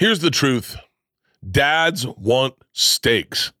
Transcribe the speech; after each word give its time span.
Here's 0.00 0.20
the 0.20 0.30
truth 0.30 0.78
dads 1.50 2.06
want 2.06 2.54
steaks. 2.72 3.52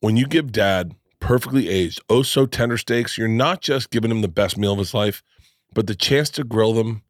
When 0.00 0.18
you 0.18 0.26
give 0.26 0.52
dad 0.52 0.94
perfectly 1.18 1.70
aged, 1.70 1.98
oh 2.10 2.20
so 2.20 2.44
tender 2.44 2.76
steaks, 2.76 3.16
you're 3.16 3.26
not 3.26 3.62
just 3.62 3.88
giving 3.88 4.10
him 4.10 4.20
the 4.20 4.28
best 4.28 4.58
meal 4.58 4.72
of 4.74 4.78
his 4.78 4.92
life, 4.92 5.22
but 5.72 5.86
the 5.86 5.94
chance 5.94 6.28
to 6.32 6.44
grill 6.44 6.74
them, 6.74 7.04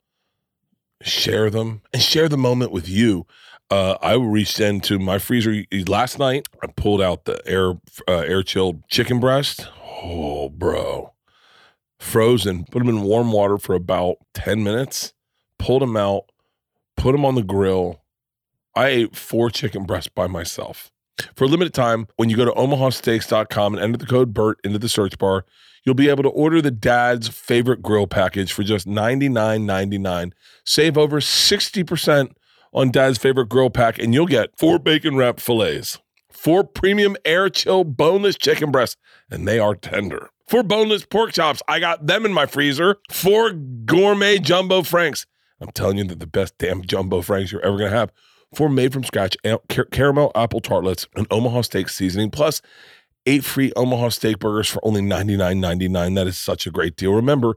share 1.03 1.51
them, 1.51 1.82
and 1.93 2.01
share 2.01 2.29
the 2.29 2.37
moment 2.37 2.71
with 2.71 2.88
you. 2.88 3.27
Uh, 3.69 3.96
I 4.01 4.15
reached 4.15 4.60
into 4.60 5.01
my 5.01 5.19
freezer 5.19 5.65
last 5.88 6.21
night. 6.21 6.47
I 6.62 6.69
pulled 6.69 7.03
out 7.03 7.24
the 7.24 7.42
air 7.49 7.72
uh, 8.06 8.21
air 8.21 8.44
chilled 8.44 8.87
chicken 8.88 9.19
breast. 9.19 9.67
Oh, 10.04 10.51
bro, 10.51 11.15
frozen. 11.99 12.65
Put 12.67 12.78
them 12.78 12.90
in 12.90 13.03
warm 13.03 13.33
water 13.33 13.58
for 13.58 13.74
about 13.74 14.19
ten 14.35 14.62
minutes. 14.62 15.15
Pulled 15.58 15.83
them 15.83 15.97
out. 15.97 16.27
Put 16.97 17.10
them 17.10 17.24
on 17.24 17.34
the 17.34 17.42
grill. 17.42 17.99
I 18.75 18.89
ate 18.89 19.16
four 19.16 19.51
chicken 19.51 19.84
breasts 19.84 20.10
by 20.15 20.27
myself. 20.27 20.91
For 21.34 21.45
a 21.45 21.48
limited 21.48 21.74
time, 21.74 22.06
when 22.16 22.30
you 22.30 22.37
go 22.37 22.45
to 22.45 22.52
omahasteaks.com 22.52 23.74
and 23.74 23.83
enter 23.83 23.98
the 23.98 24.06
code 24.06 24.33
BERT 24.33 24.59
into 24.65 24.78
the 24.78 24.88
search 24.88 25.19
bar, 25.19 25.45
you'll 25.84 25.95
be 25.95 26.09
able 26.09 26.23
to 26.23 26.28
order 26.30 26.62
the 26.62 26.70
dad's 26.70 27.28
favorite 27.28 27.83
grill 27.83 28.06
package 28.06 28.52
for 28.52 28.62
just 28.62 28.87
$99.99. 28.87 30.33
Save 30.64 30.97
over 30.97 31.20
60% 31.20 32.33
on 32.73 32.91
dad's 32.91 33.19
favorite 33.19 33.48
grill 33.48 33.70
pack, 33.70 33.98
and 33.98 34.14
you'll 34.14 34.27
get 34.27 34.56
four 34.56 34.78
bacon 34.78 35.16
wrapped 35.16 35.41
fillets, 35.41 35.98
four 36.30 36.64
premium 36.64 37.16
air 37.25 37.48
chill 37.48 37.84
boneless 37.84 38.37
chicken 38.37 38.70
breasts, 38.70 38.97
and 39.30 39.47
they 39.47 39.59
are 39.59 39.75
tender. 39.75 40.30
Four 40.47 40.62
boneless 40.62 41.05
pork 41.05 41.33
chops, 41.33 41.62
I 41.69 41.80
got 41.80 42.06
them 42.06 42.25
in 42.25 42.33
my 42.33 42.47
freezer. 42.47 42.97
Four 43.11 43.52
gourmet 43.52 44.39
jumbo 44.39 44.83
franks. 44.83 45.27
I'm 45.61 45.70
telling 45.70 45.98
you, 45.98 46.05
they're 46.05 46.16
the 46.16 46.27
best 46.27 46.59
damn 46.59 46.83
jumbo 46.83 47.23
franks 47.23 47.52
you're 47.52 47.64
ever 47.64 47.78
gonna 47.78 47.91
have. 47.91 48.11
Four 48.52 48.68
made 48.68 48.92
from 48.92 49.04
scratch 49.04 49.36
car- 49.68 49.84
caramel 49.86 50.32
apple 50.34 50.60
tartlets 50.60 51.06
and 51.14 51.27
Omaha 51.30 51.62
steak 51.62 51.88
seasoning, 51.88 52.30
plus 52.30 52.61
eight 53.27 53.44
free 53.44 53.72
Omaha 53.77 54.08
steak 54.08 54.38
burgers 54.38 54.69
for 54.69 54.84
only 54.84 55.02
$99.99. 55.02 56.14
That 56.16 56.27
is 56.27 56.36
such 56.36 56.66
a 56.66 56.70
great 56.70 56.97
deal. 56.97 57.12
Remember, 57.12 57.56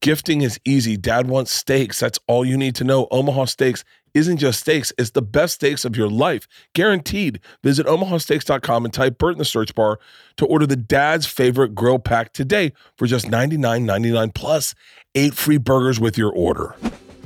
gifting 0.00 0.42
is 0.42 0.60
easy. 0.64 0.96
Dad 0.96 1.28
wants 1.28 1.50
steaks. 1.50 2.00
That's 2.00 2.18
all 2.26 2.44
you 2.44 2.58
need 2.58 2.74
to 2.76 2.84
know. 2.84 3.08
Omaha 3.10 3.46
Steaks 3.46 3.84
isn't 4.12 4.36
just 4.36 4.60
steaks, 4.60 4.92
it's 4.96 5.10
the 5.10 5.22
best 5.22 5.54
steaks 5.54 5.84
of 5.84 5.96
your 5.96 6.08
life. 6.08 6.46
Guaranteed. 6.72 7.40
Visit 7.64 7.86
omahasteaks.com 7.86 8.84
and 8.84 8.94
type 8.94 9.18
Bert 9.18 9.32
in 9.32 9.38
the 9.38 9.44
search 9.44 9.74
bar 9.74 9.98
to 10.36 10.46
order 10.46 10.66
the 10.66 10.76
dad's 10.76 11.26
favorite 11.26 11.74
grill 11.74 11.98
pack 11.98 12.32
today 12.32 12.72
for 12.96 13.06
just 13.06 13.26
$99.99 13.26 14.32
plus 14.34 14.74
eight 15.16 15.34
free 15.34 15.58
burgers 15.58 15.98
with 15.98 16.16
your 16.16 16.32
order. 16.32 16.76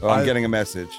Oh, 0.03 0.09
I'm 0.09 0.25
getting 0.25 0.45
a 0.45 0.49
message. 0.49 0.99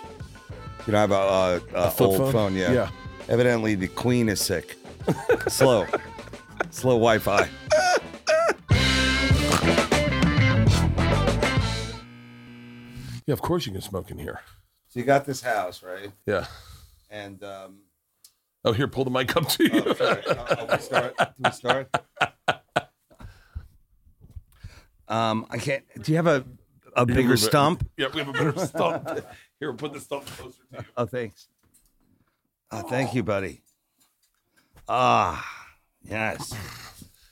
You 0.89 0.93
know, 0.93 0.97
I 0.97 1.01
have 1.01 1.11
a, 1.11 1.15
uh, 1.15 1.59
a 1.75 1.91
flip 1.91 2.09
old 2.09 2.17
phone? 2.17 2.31
phone. 2.31 2.55
yeah. 2.55 2.71
Yeah. 2.71 2.89
Evidently, 3.27 3.75
the 3.75 3.89
queen 3.89 4.27
is 4.27 4.41
sick. 4.41 4.75
Slow. 5.47 5.85
Slow 6.71 6.93
Wi-Fi. 6.95 7.47
Yeah, 13.27 13.33
of 13.33 13.41
course 13.43 13.67
you 13.67 13.71
can 13.71 13.81
smoke 13.81 14.09
in 14.09 14.17
here. 14.17 14.39
So 14.87 14.99
you 14.99 15.05
got 15.05 15.25
this 15.27 15.41
house, 15.41 15.83
right? 15.83 16.11
Yeah. 16.25 16.47
And 17.11 17.43
um, 17.43 17.81
Oh, 18.65 18.71
here, 18.71 18.87
pull 18.87 19.03
the 19.03 19.11
mic 19.11 19.37
up 19.37 19.47
to 19.47 19.65
you. 19.65 19.83
oh, 19.85 19.93
sorry. 19.93 20.23
Oh, 20.25 20.45
oh, 20.57 20.67
we 20.71 20.79
start. 20.79 21.15
Do 21.19 21.25
we 21.37 21.51
start? 21.51 21.87
Um, 25.07 25.47
I 25.49 25.57
can't. 25.57 25.83
Do 26.03 26.11
you 26.11 26.17
have 26.17 26.27
a 26.27 26.45
a 26.95 27.03
bigger 27.03 27.35
stump? 27.35 27.87
Yeah, 27.97 28.07
we 28.13 28.19
have 28.19 28.29
a 28.29 28.31
better 28.31 28.65
stump. 28.65 29.09
Here, 29.59 29.73
put 29.73 29.93
the 29.93 29.99
stuff 29.99 30.25
closer 30.37 30.57
to 30.71 30.77
you. 30.79 30.85
Oh, 30.95 31.05
thanks. 31.05 31.47
Oh, 32.71 32.81
thank 32.81 33.13
you, 33.13 33.23
buddy. 33.23 33.61
Ah, 34.87 35.45
yes. 36.03 36.53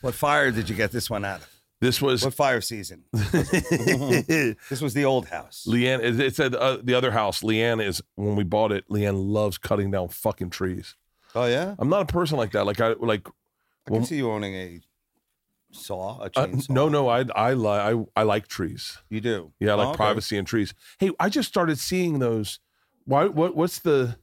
What 0.02 0.14
fire 0.14 0.52
did 0.52 0.70
you 0.70 0.76
get 0.76 0.92
this 0.92 1.10
one 1.10 1.26
out 1.26 1.42
of? 1.42 1.50
This 1.80 2.02
was 2.02 2.24
What 2.26 2.34
fire 2.34 2.60
season? 2.60 3.04
this 3.14 4.82
was 4.82 4.94
the 4.96 5.06
old 5.06 5.28
house. 5.28 5.66
Leanne. 5.68 6.00
It, 6.00 6.20
it 6.20 6.36
said 6.36 6.56
uh, 6.56 6.78
the 6.84 6.96
other 6.96 7.12
house. 7.12 7.42
Leanne 7.42 7.86
is 7.86 8.02
when 8.16 8.36
we 8.36 8.44
bought 8.44 8.72
it. 8.72 8.90
Leanne 8.90 9.32
loves 9.32 9.60
cutting 9.60 9.92
down 9.92 10.10
fucking 10.10 10.50
trees. 10.50 10.96
Oh 11.36 11.46
yeah, 11.46 11.76
I'm 11.78 11.90
not 11.90 12.02
a 12.02 12.06
person 12.06 12.38
like 12.38 12.52
that. 12.54 12.66
Like 12.66 12.82
I 12.82 12.94
like. 13.00 13.28
I 13.88 13.92
can 13.92 14.06
see 14.06 14.18
you 14.18 14.32
owning 14.32 14.56
a 14.56 14.82
saw, 15.72 16.20
a 16.22 16.26
Uh, 16.26 16.30
chainsaw. 16.30 16.70
no, 16.70 16.90
no. 16.90 17.08
I 17.10 17.26
I 17.36 17.54
li- 17.54 17.68
I 17.70 18.06
I 18.16 18.24
like 18.24 18.48
trees. 18.48 18.98
you 19.10 19.22
do. 19.22 19.52
Yeah, 19.60 19.72
I 19.72 19.76
like 19.76 19.88
Oh, 19.88 19.90
okay. 19.92 19.98
privacy 19.98 20.38
and 20.38 20.48
trees. 20.48 20.74
Hey, 21.00 21.12
I 21.20 21.30
just 21.30 21.50
started 21.50 21.78
seeing 21.80 22.20
those. 22.20 22.60
Why? 23.06 23.26
What? 23.26 23.56
What's 23.56 23.80
the? 23.80 24.18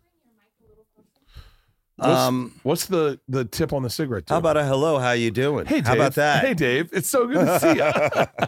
What's, 1.97 2.11
Um, 2.11 2.61
what's 2.65 2.87
the 2.87 3.21
the 3.29 3.45
tip 3.45 3.73
on 3.73 3.83
the 3.85 3.91
cigarette? 3.91 4.25
how 4.29 4.37
tip? 4.37 4.41
about 4.43 4.57
a 4.57 4.65
hello? 4.65 4.99
How 4.99 5.13
you 5.13 5.31
doing? 5.31 5.67
Hey, 5.67 5.77
Dave. 5.77 5.87
how 5.87 5.95
about 5.95 6.15
that? 6.15 6.45
Hey, 6.45 6.55
Dave. 6.55 6.91
It's 6.93 7.09
so 7.09 7.27
good 7.29 7.47
to 7.47 7.61
see 7.61 7.69
you. 7.77 8.47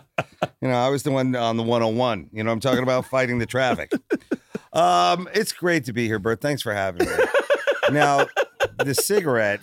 you 0.60 0.68
know, 0.68 0.74
I 0.74 0.88
was 0.88 1.04
the 1.04 1.12
one 1.12 1.36
on 1.36 1.56
the 1.56 1.62
101. 1.62 2.30
You 2.32 2.42
know, 2.42 2.50
I'm 2.50 2.58
talking 2.60 2.82
about 2.82 3.06
fighting 3.06 3.38
the 3.38 3.46
traffic. 3.46 3.92
Um, 4.72 5.26
it's 5.32 5.52
great 5.52 5.84
to 5.86 5.94
be 5.94 6.06
here, 6.06 6.18
Bert. 6.18 6.42
Thanks 6.42 6.60
for 6.60 6.74
having 6.74 7.06
me. 7.08 7.14
now, 7.92 8.26
the 8.84 8.94
cigarette. 8.94 9.62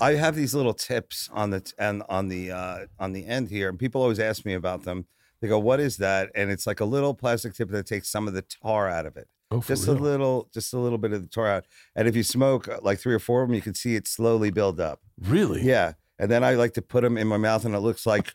I 0.00 0.12
have 0.14 0.34
these 0.34 0.54
little 0.54 0.74
tips 0.74 1.30
on 1.32 1.50
the 1.50 1.72
and 1.78 2.02
on 2.08 2.28
the 2.28 2.50
uh, 2.50 2.78
on 2.98 3.12
the 3.12 3.26
end 3.26 3.48
here, 3.48 3.68
and 3.68 3.78
people 3.78 4.02
always 4.02 4.18
ask 4.18 4.44
me 4.44 4.54
about 4.54 4.84
them. 4.84 5.06
They 5.40 5.48
go, 5.48 5.58
"What 5.58 5.80
is 5.80 5.96
that?" 5.98 6.30
And 6.34 6.50
it's 6.50 6.66
like 6.66 6.80
a 6.80 6.84
little 6.84 7.14
plastic 7.14 7.54
tip 7.54 7.70
that 7.70 7.86
takes 7.86 8.08
some 8.08 8.28
of 8.28 8.34
the 8.34 8.42
tar 8.42 8.88
out 8.88 9.06
of 9.06 9.16
it. 9.16 9.28
Oh, 9.50 9.60
just 9.60 9.86
a 9.86 9.92
little, 9.92 10.48
just 10.52 10.72
a 10.74 10.78
little 10.78 10.98
bit 10.98 11.12
of 11.12 11.22
the 11.22 11.28
tar 11.28 11.46
out. 11.46 11.64
And 11.94 12.08
if 12.08 12.16
you 12.16 12.24
smoke 12.24 12.68
uh, 12.68 12.80
like 12.82 12.98
three 12.98 13.14
or 13.14 13.18
four 13.20 13.42
of 13.42 13.48
them, 13.48 13.54
you 13.54 13.62
can 13.62 13.74
see 13.74 13.94
it 13.94 14.08
slowly 14.08 14.50
build 14.50 14.80
up. 14.80 15.00
Really? 15.20 15.62
Yeah. 15.62 15.92
And 16.18 16.30
then 16.30 16.42
I 16.42 16.54
like 16.54 16.74
to 16.74 16.82
put 16.82 17.02
them 17.02 17.16
in 17.16 17.28
my 17.28 17.36
mouth, 17.36 17.64
and 17.64 17.74
it 17.74 17.80
looks 17.80 18.06
like 18.06 18.34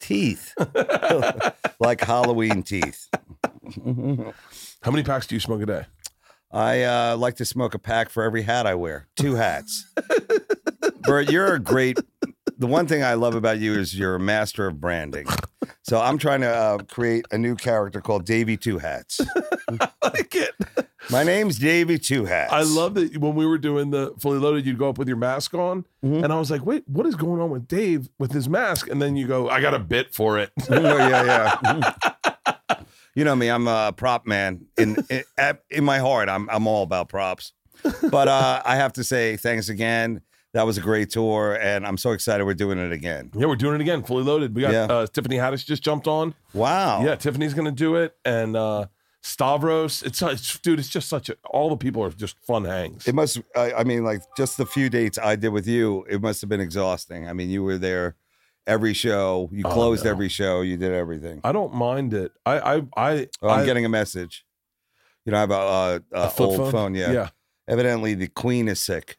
teeth, 0.00 0.54
like 1.80 2.00
Halloween 2.00 2.62
teeth. 2.62 3.08
How 4.82 4.90
many 4.90 5.02
packs 5.02 5.26
do 5.26 5.36
you 5.36 5.40
smoke 5.40 5.62
a 5.62 5.66
day? 5.66 5.84
I 6.50 6.82
uh, 6.82 7.16
like 7.16 7.36
to 7.36 7.44
smoke 7.44 7.74
a 7.74 7.78
pack 7.78 8.08
for 8.08 8.24
every 8.24 8.42
hat 8.42 8.66
I 8.66 8.74
wear. 8.74 9.06
Two 9.16 9.36
hats. 9.36 9.86
Bert, 11.02 11.30
you're 11.30 11.54
a 11.54 11.58
great. 11.58 11.98
The 12.58 12.66
one 12.66 12.86
thing 12.86 13.02
I 13.02 13.14
love 13.14 13.34
about 13.34 13.58
you 13.58 13.72
is 13.74 13.98
you're 13.98 14.14
a 14.16 14.20
master 14.20 14.66
of 14.66 14.80
branding. 14.80 15.26
So 15.82 16.00
I'm 16.00 16.18
trying 16.18 16.42
to 16.42 16.48
uh, 16.54 16.78
create 16.78 17.24
a 17.30 17.38
new 17.38 17.56
character 17.56 18.00
called 18.00 18.24
Davy 18.26 18.56
Two 18.56 18.78
Hats. 18.78 19.20
I 19.80 19.88
like 20.02 20.34
it. 20.34 20.52
My 21.10 21.22
name's 21.24 21.58
Davy 21.58 21.98
Two 21.98 22.26
Hats. 22.26 22.52
I 22.52 22.62
love 22.62 22.94
that 22.94 23.16
when 23.16 23.34
we 23.34 23.46
were 23.46 23.56
doing 23.58 23.90
the 23.90 24.14
fully 24.20 24.38
loaded, 24.38 24.66
you'd 24.66 24.78
go 24.78 24.88
up 24.90 24.98
with 24.98 25.08
your 25.08 25.16
mask 25.16 25.54
on, 25.54 25.84
Mm-hmm. 26.04 26.24
and 26.24 26.32
I 26.32 26.38
was 26.38 26.50
like, 26.50 26.64
"Wait, 26.64 26.84
what 26.86 27.06
is 27.06 27.14
going 27.14 27.40
on 27.40 27.50
with 27.50 27.66
Dave 27.68 28.08
with 28.18 28.32
his 28.32 28.48
mask?" 28.48 28.88
And 28.88 29.00
then 29.02 29.16
you 29.16 29.26
go, 29.26 29.48
"I 29.48 29.60
got 29.60 29.74
a 29.74 29.78
bit 29.78 30.14
for 30.14 30.38
it." 30.38 30.50
Oh, 30.70 30.80
yeah, 31.08 31.56
yeah. 31.64 32.76
you 33.14 33.24
know 33.24 33.34
me, 33.36 33.48
I'm 33.48 33.66
a 33.68 33.92
prop 33.96 34.26
man. 34.26 34.66
In 34.78 34.96
in, 35.08 35.24
in 35.70 35.84
my 35.84 35.98
heart, 35.98 36.28
I'm 36.28 36.48
I'm 36.50 36.66
all 36.66 36.82
about 36.82 37.08
props. 37.08 37.52
But 38.10 38.28
uh, 38.28 38.60
I 38.64 38.76
have 38.76 38.92
to 38.94 39.04
say, 39.04 39.36
thanks 39.38 39.68
again. 39.70 40.20
That 40.52 40.66
was 40.66 40.76
a 40.78 40.80
great 40.80 41.10
tour, 41.10 41.56
and 41.60 41.86
I'm 41.86 41.96
so 41.96 42.10
excited 42.10 42.44
we're 42.44 42.54
doing 42.54 42.78
it 42.78 42.90
again. 42.90 43.30
yeah, 43.36 43.46
we're 43.46 43.54
doing 43.54 43.76
it 43.76 43.80
again, 43.80 44.02
fully 44.02 44.24
loaded. 44.24 44.54
We 44.54 44.62
got 44.62 44.72
Yeah. 44.72 44.84
uh, 44.84 45.06
Tiffany 45.06 45.36
Haddish 45.36 45.64
just 45.64 45.82
jumped 45.82 46.08
on. 46.08 46.34
Wow. 46.52 47.04
Yeah, 47.04 47.14
Tiffany's 47.14 47.54
gonna 47.54 47.70
do 47.70 47.94
it, 47.94 48.16
and 48.24 48.56
uh, 48.56 48.86
Stavros. 49.22 50.02
It's, 50.02 50.20
it's 50.22 50.58
dude. 50.58 50.80
It's 50.80 50.88
just 50.88 51.08
such 51.08 51.28
a. 51.28 51.36
All 51.50 51.68
the 51.70 51.76
people 51.76 52.02
are 52.02 52.10
just 52.10 52.36
fun 52.44 52.64
hangs. 52.64 53.06
It 53.06 53.14
must. 53.14 53.40
I, 53.54 53.72
I 53.74 53.84
mean, 53.84 54.02
like 54.02 54.22
just 54.36 54.56
the 54.56 54.66
few 54.66 54.90
dates 54.90 55.18
I 55.18 55.36
did 55.36 55.50
with 55.50 55.68
you, 55.68 56.04
it 56.08 56.20
must 56.20 56.40
have 56.40 56.50
been 56.50 56.60
exhausting. 56.60 57.28
I 57.28 57.32
mean, 57.32 57.48
you 57.48 57.62
were 57.62 57.78
there 57.78 58.16
every 58.66 58.92
show. 58.92 59.48
You 59.52 59.62
Oh, 59.66 59.70
closed 59.70 60.04
no. 60.04 60.10
every 60.10 60.28
show. 60.28 60.62
You 60.62 60.76
did 60.76 60.92
everything. 60.92 61.40
I 61.44 61.52
don't 61.52 61.74
mind 61.74 62.12
it. 62.12 62.32
I 62.44 62.58
I 62.58 62.82
I. 62.96 63.28
Oh, 63.40 63.50
I'm 63.50 63.60
I- 63.60 63.64
getting 63.64 63.84
a 63.84 63.88
message. 63.88 64.44
You 65.24 65.32
know, 65.32 65.38
I 65.38 65.40
have 65.42 65.50
a, 65.50 65.54
a, 65.54 66.02
a, 66.12 66.20
a 66.28 66.32
old 66.38 66.72
phone. 66.72 66.94
Yeah. 66.96 67.12
Yeah. 67.12 67.28
Evidently, 67.68 68.14
the 68.14 68.26
queen 68.26 68.66
is 68.68 68.80
sick. 68.80 69.16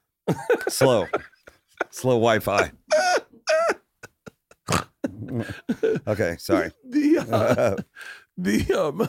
Slow. 0.67 1.07
Slow 1.91 2.13
Wi-Fi. 2.13 2.71
okay, 6.07 6.35
sorry. 6.39 6.71
The 6.87 7.19
uh, 7.29 7.75
the 8.37 8.73
um, 8.73 9.07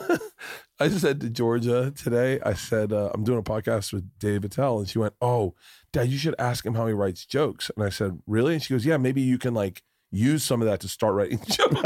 I 0.79 0.89
said 0.89 1.21
to 1.21 1.29
Georgia 1.29 1.91
today. 1.91 2.39
I 2.41 2.53
said 2.53 2.91
uh, 2.91 3.11
I'm 3.13 3.23
doing 3.23 3.39
a 3.39 3.43
podcast 3.43 3.93
with 3.93 4.09
Dave 4.19 4.43
Attell, 4.43 4.79
and 4.79 4.89
she 4.89 4.99
went, 4.99 5.13
"Oh, 5.21 5.55
Dad, 5.91 6.09
you 6.09 6.17
should 6.17 6.35
ask 6.37 6.65
him 6.65 6.75
how 6.75 6.87
he 6.87 6.93
writes 6.93 7.25
jokes." 7.25 7.71
And 7.75 7.85
I 7.85 7.89
said, 7.89 8.19
"Really?" 8.27 8.53
And 8.55 8.63
she 8.63 8.73
goes, 8.73 8.85
"Yeah, 8.85 8.97
maybe 8.97 9.21
you 9.21 9.37
can 9.37 9.53
like 9.53 9.83
use 10.11 10.43
some 10.43 10.61
of 10.61 10.67
that 10.67 10.79
to 10.81 10.87
start 10.87 11.13
writing 11.15 11.39
jokes." 11.47 11.81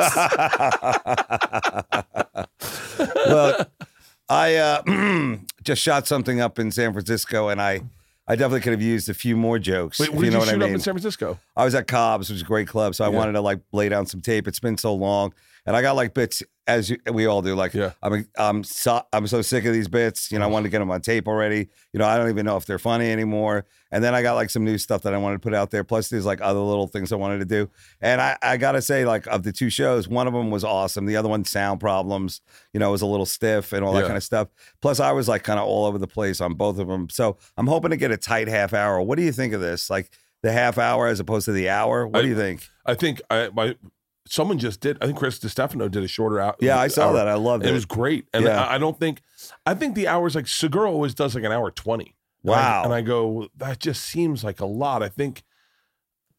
Look, 3.28 3.72
I 4.30 4.56
uh, 4.56 5.38
just 5.64 5.82
shot 5.82 6.08
something 6.08 6.40
up 6.42 6.60
in 6.60 6.72
San 6.72 6.94
Francisco, 6.94 7.50
and 7.50 7.62
I, 7.62 7.82
I 8.28 8.36
definitely 8.36 8.60
could 8.62 8.74
have 8.74 8.82
used 8.82 9.08
a 9.10 9.14
few 9.14 9.38
more 9.38 9.58
jokes. 9.58 10.00
Wait, 10.00 10.10
if 10.10 10.16
what 10.16 10.26
you 10.26 10.32
know 10.32 10.38
you 10.38 10.40
what 10.46 10.50
I 10.50 10.54
up 10.54 10.60
mean. 10.60 10.74
in 10.74 10.80
San 10.80 10.94
Francisco? 10.94 11.40
I 11.56 11.64
was 11.64 11.74
at 11.76 11.88
Cobb's, 11.88 12.30
which 12.30 12.36
is 12.38 12.42
a 12.42 12.46
great 12.46 12.68
club, 12.68 12.94
so 12.94 13.06
I 13.06 13.10
Yeah. 13.10 13.18
wanted 13.18 13.34
to 13.34 13.42
like 13.42 13.60
lay 13.72 13.88
down 13.90 14.06
some 14.06 14.20
tape. 14.22 14.48
It's 14.48 14.60
been 14.60 14.78
so 14.78 14.94
long, 14.94 15.34
and 15.66 15.76
I 15.76 15.82
got 15.82 15.96
like 15.96 16.14
bits 16.14 16.44
as 16.68 16.90
you, 16.90 16.98
we 17.12 17.26
all 17.26 17.42
do. 17.42 17.56
Like, 17.56 17.74
Yeah. 17.74 17.94
I'm, 18.04 18.28
I'm 18.38 18.64
so, 18.64 19.02
I'm 19.14 19.26
so 19.28 19.42
sick 19.42 19.66
of 19.66 19.74
these 19.74 19.88
bits. 19.88 20.32
You 20.32 20.40
know, 20.40 20.46
I 20.46 20.48
wanted 20.48 20.64
to 20.66 20.70
get 20.70 20.80
them 20.80 20.92
on 20.92 21.02
tape 21.02 21.28
already. 21.28 21.70
You 21.94 22.00
know, 22.00 22.06
I 22.06 22.18
don't 22.18 22.30
even 22.30 22.46
know 22.46 22.58
if 22.58 22.66
they're 22.66 22.78
funny 22.80 23.10
anymore. 23.10 23.66
And 23.92 24.04
then 24.04 24.14
I 24.14 24.22
got 24.22 24.34
like 24.34 24.50
some 24.50 24.66
new 24.66 24.78
stuff 24.78 25.02
that 25.04 25.14
I 25.14 25.18
wanted 25.18 25.36
to 25.36 25.40
put 25.40 25.54
out 25.54 25.72
there. 25.72 25.84
Plus, 25.86 26.10
there's 26.10 26.26
like 26.26 26.42
other 26.42 26.60
little 26.60 26.88
things 26.88 27.14
I 27.14 27.16
wanted 27.16 27.40
to 27.40 27.46
do. 27.46 27.70
And 28.02 28.20
I, 28.20 28.38
I 28.42 28.58
gotta 28.58 28.82
say, 28.82 29.06
like, 29.06 29.26
of 29.28 29.44
the 29.44 29.54
two 29.54 29.70
shows, 29.70 30.08
one 30.10 30.28
of 30.28 30.34
them 30.34 30.52
was 30.52 30.64
awesome. 30.66 31.06
The 31.06 31.16
other 31.16 31.30
one, 31.30 31.46
sound 31.46 31.80
problems. 31.80 32.42
You 32.74 32.80
know, 32.82 32.92
was 32.92 33.02
a 33.02 33.06
little 33.06 33.26
stiff 33.26 33.72
and 33.72 33.84
all 33.86 33.94
that 33.94 34.02
Yeah. 34.02 34.08
kind 34.08 34.18
of 34.18 34.24
stuff. 34.24 34.50
Plus, 34.82 35.00
I 35.00 35.14
was 35.14 35.28
like 35.30 35.44
kind 35.44 35.60
of 35.60 35.66
all 35.66 35.86
over 35.86 35.98
the 35.98 36.08
place 36.08 36.42
on 36.42 36.54
both 36.56 36.80
of 36.80 36.88
them. 36.88 37.10
So 37.10 37.38
I'm 37.56 37.68
hoping 37.68 37.92
to 37.92 37.98
get 37.98 38.12
a 38.12 38.18
tight 38.18 38.50
half 38.50 38.74
hour. 38.74 39.02
What 39.02 39.18
do 39.18 39.24
you 39.24 39.32
think 39.32 39.54
of 39.54 39.62
this? 39.62 39.90
Like 39.90 40.12
the 40.44 40.52
half 40.52 40.78
hour 40.78 41.08
as 41.08 41.20
opposed 41.22 41.46
to 41.46 41.52
the 41.54 41.70
hour? 41.70 42.06
What 42.06 42.20
I- 42.20 42.22
do 42.24 42.28
you 42.28 42.36
think? 42.36 42.68
I 42.86 42.94
think 42.94 43.22
I 43.30 43.50
my 43.54 43.76
someone 44.30 44.60
just 44.60 44.80
did. 44.82 44.98
I 45.02 45.06
think 45.08 45.18
Chris 45.18 45.40
DiStefano 45.40 45.90
did 45.90 46.04
a 46.04 46.08
shorter 46.08 46.40
out. 46.40 46.58
Yeah, 46.60 46.80
I 46.80 46.88
saw 46.88 47.08
hour. 47.10 47.14
that. 47.14 47.28
I 47.28 47.34
loved 47.36 47.66
it. 47.66 47.70
it 47.70 47.74
was 47.74 47.86
great. 47.86 48.28
And 48.34 48.46
Yeah. 48.46 48.64
I, 48.64 48.76
I 48.76 48.78
don't 48.78 49.00
think 49.00 49.22
I 49.66 49.74
think 49.74 49.96
the 49.96 50.08
hours 50.08 50.36
like 50.36 50.48
Segura 50.48 50.90
always 50.92 51.14
does 51.14 51.36
like 51.36 51.44
an 51.44 51.52
hour 51.52 51.72
twenty. 51.72 52.16
And 52.44 52.54
I- 52.54 52.58
Wow. 52.58 52.84
and 52.86 52.94
I 52.94 53.02
go, 53.02 53.48
that 53.58 53.80
just 53.80 54.04
seems 54.06 54.44
like 54.44 54.60
a 54.62 54.66
lot. 54.66 55.02
I 55.04 55.10
think 55.10 55.44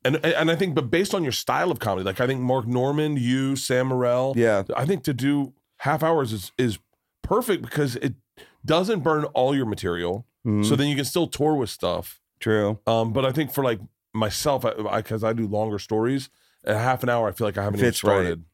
and 0.04 0.24
and 0.24 0.50
I 0.50 0.56
think, 0.56 0.74
but 0.74 0.90
based 0.90 1.12
on 1.14 1.22
your 1.24 1.32
style 1.32 1.70
of 1.70 1.80
comedy, 1.80 2.04
like 2.04 2.20
I 2.20 2.26
think 2.26 2.40
Mark 2.40 2.66
Normand, 2.66 3.18
you, 3.18 3.56
Sam 3.56 3.88
Morril, 3.88 4.34
yeah. 4.36 4.62
I 4.76 4.84
think 4.86 5.02
to 5.04 5.12
do 5.12 5.54
half 5.78 6.02
hours 6.02 6.32
is 6.32 6.52
is 6.56 6.78
perfect 7.22 7.62
because 7.62 7.96
it 7.96 8.14
doesn't 8.64 9.00
burn 9.00 9.24
all 9.34 9.54
your 9.56 9.66
material. 9.66 10.24
Mhm. 10.46 10.64
So 10.64 10.76
then 10.76 10.86
you 10.88 10.94
can 10.96 11.04
still 11.04 11.26
tour 11.26 11.54
with 11.54 11.68
stuff. 11.70 12.20
True. 12.40 12.78
Um, 12.86 13.12
but 13.12 13.24
I 13.26 13.32
think 13.32 13.52
for 13.52 13.64
like 13.64 13.80
myself, 14.14 14.62
because 14.62 14.86
I, 14.88 14.96
because 14.98 15.24
I 15.24 15.32
do 15.32 15.46
longer 15.48 15.78
stories, 15.80 16.30
a 16.64 16.76
half 16.78 17.02
an 17.02 17.08
hour, 17.08 17.28
I 17.28 17.32
feel 17.32 17.46
like 17.46 17.58
I 17.58 17.64
haven't 17.64 17.80
even 17.80 17.88
Fits 17.90 18.02
right. 18.04 18.10
started. 18.12 18.44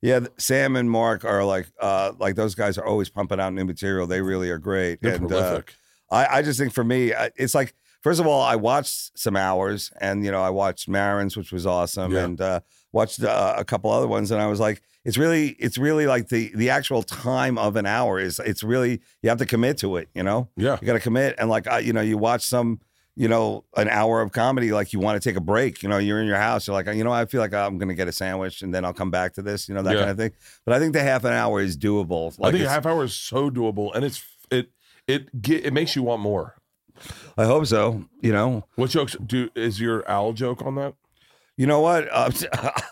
Yeah, 0.00 0.20
th- 0.20 0.32
Sam 0.38 0.76
and 0.76 0.90
Mark 0.90 1.24
are 1.24 1.44
like, 1.44 1.66
uh, 1.80 2.12
like 2.18 2.36
those 2.36 2.54
guys 2.54 2.78
are 2.78 2.86
always 2.86 3.08
pumping 3.10 3.40
out 3.40 3.52
new 3.52 3.64
material. 3.64 4.06
They 4.06 4.20
really 4.20 4.48
are 4.50 4.58
great. 4.58 5.00
They're 5.02 5.14
and 5.16 5.24
uh, 5.24 5.28
prolific. 5.28 5.74
I, 6.10 6.38
I 6.38 6.42
just 6.42 6.58
think 6.58 6.72
for 6.72 6.84
me, 6.84 7.12
I- 7.12 7.30
it's 7.36 7.54
like 7.54 7.74
first 8.00 8.20
of 8.20 8.26
all, 8.26 8.40
I 8.40 8.54
watched 8.56 9.18
some 9.18 9.36
hours, 9.36 9.90
and 10.00 10.24
you 10.24 10.30
know, 10.30 10.40
I 10.42 10.50
watched 10.50 10.88
Maron's, 10.88 11.36
which 11.36 11.50
was 11.52 11.66
awesome, 11.66 12.12
Yeah. 12.12 12.24
and 12.24 12.40
uh, 12.40 12.60
watched 12.92 13.22
uh, 13.22 13.54
a 13.58 13.64
couple 13.64 13.90
other 13.90 14.06
ones, 14.06 14.30
and 14.30 14.40
I 14.40 14.46
was 14.46 14.60
like, 14.60 14.82
it's 15.04 15.18
really, 15.18 15.48
it's 15.58 15.78
really 15.78 16.06
like 16.06 16.28
the 16.28 16.52
the 16.54 16.70
actual 16.70 17.02
time 17.02 17.58
of 17.58 17.74
an 17.76 17.86
hour 17.86 18.20
is, 18.20 18.38
it's 18.38 18.62
really 18.62 19.00
you 19.22 19.28
have 19.30 19.38
to 19.38 19.46
commit 19.46 19.78
to 19.78 19.96
it, 19.96 20.08
you 20.14 20.22
know, 20.22 20.48
yeah. 20.56 20.78
you 20.80 20.86
got 20.86 20.92
to 20.92 21.00
commit, 21.00 21.34
and 21.38 21.50
like, 21.50 21.66
I, 21.66 21.80
you 21.80 21.92
know, 21.92 22.02
you 22.02 22.18
watch 22.18 22.42
some. 22.44 22.80
You 23.20 23.26
know, 23.26 23.64
an 23.76 23.88
hour 23.88 24.20
of 24.20 24.30
comedy, 24.30 24.70
like 24.70 24.92
you 24.92 25.00
want 25.00 25.20
to 25.20 25.28
take 25.28 25.36
a 25.36 25.40
break. 25.40 25.82
You 25.82 25.88
know, 25.88 25.98
you're 25.98 26.20
in 26.20 26.26
your 26.28 26.36
house. 26.36 26.68
You're 26.68 26.74
like, 26.74 26.86
you 26.94 27.02
know, 27.02 27.10
I 27.10 27.24
feel 27.26 27.40
like 27.40 27.52
I'm 27.52 27.76
going 27.76 27.88
to 27.88 27.94
get 27.96 28.06
a 28.06 28.12
sandwich 28.12 28.62
and 28.62 28.72
then 28.72 28.84
I'll 28.84 28.94
come 28.94 29.10
back 29.10 29.34
to 29.34 29.42
this. 29.42 29.68
You 29.68 29.74
know, 29.74 29.82
that 29.82 29.92
Yeah. 29.94 29.98
kind 29.98 30.10
of 30.12 30.16
thing. 30.16 30.30
But 30.64 30.74
I 30.74 30.78
think 30.78 30.92
the 30.92 31.02
half 31.02 31.24
an 31.24 31.32
hour 31.32 31.60
is 31.60 31.76
doable. 31.76 32.32
I 32.40 32.52
think 32.52 32.64
a 32.64 32.68
half 32.68 32.86
hour 32.86 33.02
is 33.02 33.14
so 33.14 33.50
doable, 33.50 33.92
and 33.94 34.04
it's 34.04 34.22
it 34.52 34.70
it 35.08 35.42
get, 35.42 35.66
it 35.66 35.72
makes 35.72 35.96
you 35.96 36.04
want 36.04 36.22
more. 36.22 36.54
I 37.36 37.44
hope 37.44 37.66
so. 37.66 38.04
You 38.22 38.32
know, 38.32 38.64
What 38.76 38.90
jokes 38.90 39.16
do 39.24 39.50
is 39.56 39.80
your 39.80 40.08
owl 40.08 40.32
joke 40.32 40.62
on 40.64 40.76
that? 40.76 40.94
You 41.56 41.66
know 41.66 41.80
what? 41.80 42.08
Uh, 42.12 42.30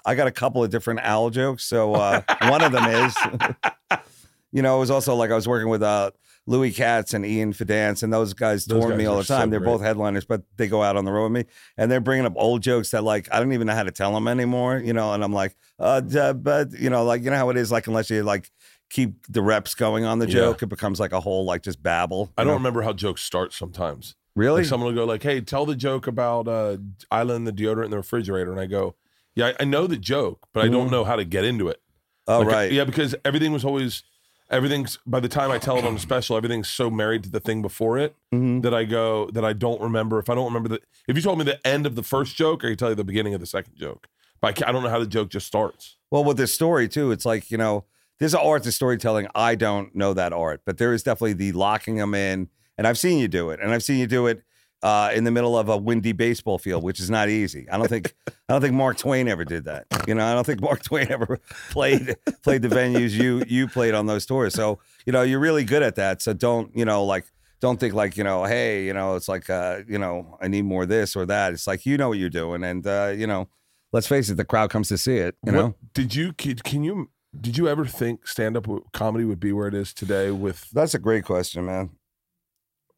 I 0.05 0.15
got 0.17 0.27
a 0.27 0.33
couple 0.33 0.63
of 0.65 0.71
different 0.71 1.01
owl 1.05 1.31
jokes. 1.31 1.65
So 1.65 1.95
uh, 1.95 2.23
one 2.43 2.63
of 2.65 2.73
them 2.73 2.85
is, 2.85 3.17
you 4.53 4.63
know, 4.63 4.77
it 4.77 4.81
was 4.81 4.91
also 4.91 5.15
like 5.15 5.31
I 5.31 5.35
was 5.35 5.47
working 5.49 5.69
with 5.69 5.83
uh, 5.85 6.11
Louis 6.47 6.71
Katz 6.73 7.13
and 7.13 7.27
Ian 7.27 7.53
Fidance, 7.53 8.03
and 8.03 8.13
those 8.13 8.33
guys 8.33 8.65
Those 8.67 8.85
tour 8.85 8.95
me 8.97 9.05
all 9.07 9.19
the 9.19 9.25
so 9.25 9.37
time. 9.37 9.51
They're 9.51 9.59
great. 9.61 9.67
both 9.73 9.83
headliners, 9.83 10.25
but 10.25 10.43
they 10.57 10.69
go 10.69 10.83
out 10.83 10.97
on 10.97 11.05
the 11.05 11.11
road 11.13 11.33
with 11.33 11.47
me, 11.47 11.53
and 11.77 11.91
they're 11.91 12.01
bringing 12.01 12.25
up 12.27 12.35
old 12.37 12.63
jokes 12.63 12.91
that 12.93 13.03
like 13.05 13.29
I 13.33 13.41
don't 13.41 13.53
even 13.53 13.67
know 13.67 13.75
how 13.75 13.83
to 13.83 13.91
tell 13.91 14.15
them 14.15 14.29
anymore. 14.29 14.79
You 14.79 14.93
know, 14.93 15.13
and 15.13 15.25
I'm 15.25 15.33
like, 15.33 15.57
uh, 15.79 16.01
duh, 16.01 16.33
but 16.35 16.73
you 16.73 16.89
know, 16.91 17.05
like 17.05 17.23
you 17.25 17.31
know 17.31 17.37
how 17.37 17.51
it 17.51 17.57
is. 17.57 17.73
Like 17.73 17.87
unless 17.89 18.11
you 18.11 18.23
like 18.23 18.51
keep 18.89 19.27
the 19.29 19.43
reps 19.43 19.75
going 19.75 20.05
on 20.05 20.21
the 20.21 20.27
Yeah. 20.27 20.33
joke, 20.35 20.63
it 20.63 20.67
becomes 20.69 21.01
like 21.01 21.13
a 21.13 21.19
whole 21.21 21.45
like 21.45 21.63
just 21.63 21.83
babble. 21.83 22.33
I 22.39 22.43
don't 22.45 22.53
know? 22.53 22.57
remember 22.59 22.83
how 22.83 22.93
jokes 22.93 23.23
start 23.23 23.53
sometimes. 23.53 24.15
really. 24.37 24.61
Like 24.61 24.69
someone 24.69 24.95
will 24.95 25.05
go 25.07 25.11
like, 25.11 25.23
"Hey, 25.25 25.41
tell 25.41 25.67
the 25.67 25.75
joke 25.75 26.07
about 26.07 26.47
uh, 26.47 26.77
Island, 27.11 27.47
the 27.49 27.53
deodorant 27.53 27.87
in 27.87 27.91
the 27.91 27.97
refrigerator," 27.97 28.53
and 28.53 28.61
I 28.61 28.67
go, 28.67 28.95
"Yeah, 29.35 29.47
I, 29.49 29.55
I 29.61 29.65
know 29.65 29.87
the 29.89 29.97
joke, 29.97 30.47
but 30.53 30.63
I 30.65 30.69
don't 30.69 30.87
Mhm. 30.87 30.91
know 30.93 31.05
how 31.05 31.17
to 31.17 31.25
get 31.25 31.45
into 31.45 31.67
it." 31.69 31.81
oh 32.29 32.39
Like, 32.41 32.49
right. 32.49 32.71
Yeah, 32.73 32.85
because 32.85 33.15
everything 33.25 33.53
was 33.53 33.65
always 33.65 34.03
everything's 34.51 34.99
by 35.07 35.21
the 35.21 35.29
time 35.29 35.51
I 35.51 35.59
tell 35.59 35.77
it 35.79 35.85
on 35.85 35.95
the 35.95 36.01
special, 36.01 36.37
everything's 36.37 36.69
so 36.69 36.91
married 36.91 37.23
to 37.25 37.31
the 37.31 37.41
thing 37.41 37.63
before 37.63 37.99
it 37.99 38.15
Mhm. 38.33 38.63
that 38.63 38.75
I 38.75 38.85
go 38.85 39.31
that 39.33 39.45
I 39.45 39.53
don't 39.53 39.81
remember. 39.81 40.19
If 40.19 40.29
I 40.31 40.35
don't 40.35 40.47
remember 40.47 40.69
the 40.69 40.81
if 41.09 41.17
you 41.17 41.23
told 41.23 41.39
me 41.39 41.45
the 41.45 41.65
end 41.67 41.87
of 41.87 41.95
the 41.95 42.03
first 42.03 42.37
joke, 42.37 42.65
I 42.65 42.69
could 42.69 42.79
tell 42.79 42.89
you 42.91 42.95
the 42.95 43.05
beginning 43.05 43.35
of 43.35 43.41
the 43.41 43.47
second 43.47 43.77
joke. 43.77 44.09
But 44.41 44.63
I, 44.63 44.69
I 44.69 44.73
don't 44.73 44.83
know 44.83 44.91
how 44.91 44.99
the 45.01 45.07
joke 45.07 45.31
just 45.31 45.47
starts. 45.47 45.97
Well, 46.11 46.25
with 46.25 46.37
this 46.37 46.53
story 46.53 46.89
too, 46.89 47.11
it's 47.11 47.25
like 47.27 47.51
you 47.51 47.59
know, 47.59 47.85
there's 48.19 48.35
an 48.35 48.41
art 48.43 48.63
to 48.65 48.73
storytelling. 48.73 49.27
I 49.35 49.55
don't 49.55 49.95
know 49.95 50.15
that 50.15 50.33
art, 50.33 50.63
but 50.65 50.79
there 50.79 50.93
is 50.93 51.03
definitely 51.03 51.35
the 51.35 51.53
locking 51.53 51.97
them 51.97 52.15
in, 52.15 52.49
and 52.79 52.87
I've 52.87 52.99
seen 52.99 53.19
you 53.19 53.29
do 53.29 53.51
it, 53.51 53.61
and 53.61 53.73
I've 53.73 53.83
seen 53.83 53.99
you 53.99 54.07
do 54.07 54.27
it 54.27 54.43
uh, 54.83 55.11
in 55.15 55.25
the 55.25 55.31
middle 55.31 55.59
of 55.59 55.69
a 55.69 55.77
windy 55.77 56.13
baseball 56.13 56.59
field, 56.59 56.83
which 56.85 57.01
is 57.01 57.11
not 57.11 57.29
easy. 57.29 57.69
I 57.71 57.79
don't 57.79 57.89
think 57.89 58.15
I 58.29 58.53
don't 58.53 58.61
think 58.61 58.75
Mark 58.75 58.97
Twain 58.99 59.27
ever 59.29 59.45
did 59.45 59.65
that. 59.65 59.87
You 60.07 60.15
know, 60.15 60.25
I 60.25 60.35
don't 60.35 60.45
think 60.45 60.61
Mark 60.61 60.83
Twain 60.83 61.11
ever 61.11 61.39
played 61.71 62.17
played 62.43 62.63
the 62.63 62.69
venues 62.69 63.11
you 63.13 63.43
you 63.49 63.69
played 63.69 63.95
on 63.95 64.07
those 64.07 64.27
tours. 64.27 64.55
So 64.55 64.79
you 65.07 65.13
know, 65.13 65.23
you're 65.23 65.41
really 65.41 65.65
good 65.65 65.83
at 65.83 65.97
that. 65.97 66.23
So 66.23 66.33
don't 66.33 66.77
you 66.77 66.85
know 66.85 67.05
like. 67.05 67.25
Don't 67.59 67.81
think 67.81 67.95
like 67.95 68.19
you 68.19 68.23
know, 68.23 68.45
hey, 68.45 68.85
you 68.85 68.93
know, 68.93 69.15
it's 69.15 69.29
like 69.31 69.49
uh, 69.49 69.79
you 69.89 69.99
know, 69.99 70.37
I 70.43 70.47
need 70.49 70.67
more 70.67 70.85
this 70.85 71.17
or 71.17 71.25
that. 71.25 71.55
It's 71.55 71.67
like 71.67 71.87
you 71.87 71.97
know 71.97 72.11
what 72.11 72.19
you're 72.19 72.29
doing, 72.29 72.63
and 72.63 72.87
uh, 72.87 73.15
you 73.17 73.27
know, 73.27 73.49
let's 73.95 74.07
face 74.07 74.29
it, 74.29 74.35
the 74.37 74.45
crowd 74.45 74.69
comes 74.69 74.89
to 74.89 74.99
see 74.99 75.17
it. 75.17 75.37
You 75.43 75.53
What- 75.53 75.59
know, 75.59 75.75
did 75.95 76.15
you 76.15 76.35
can, 76.35 76.57
can 76.57 76.85
you 76.85 77.09
did 77.41 77.57
you 77.57 77.67
ever 77.67 77.87
think 77.87 78.29
stand 78.29 78.59
up 78.59 78.67
comedy 78.93 79.25
would 79.25 79.41
be 79.41 79.53
where 79.53 79.69
it 79.69 79.75
is 79.75 79.95
today 79.95 80.31
with 80.31 80.69
That's 80.71 80.93
a 80.95 80.99
great 80.99 81.25
question, 81.25 81.65
man. 81.65 81.91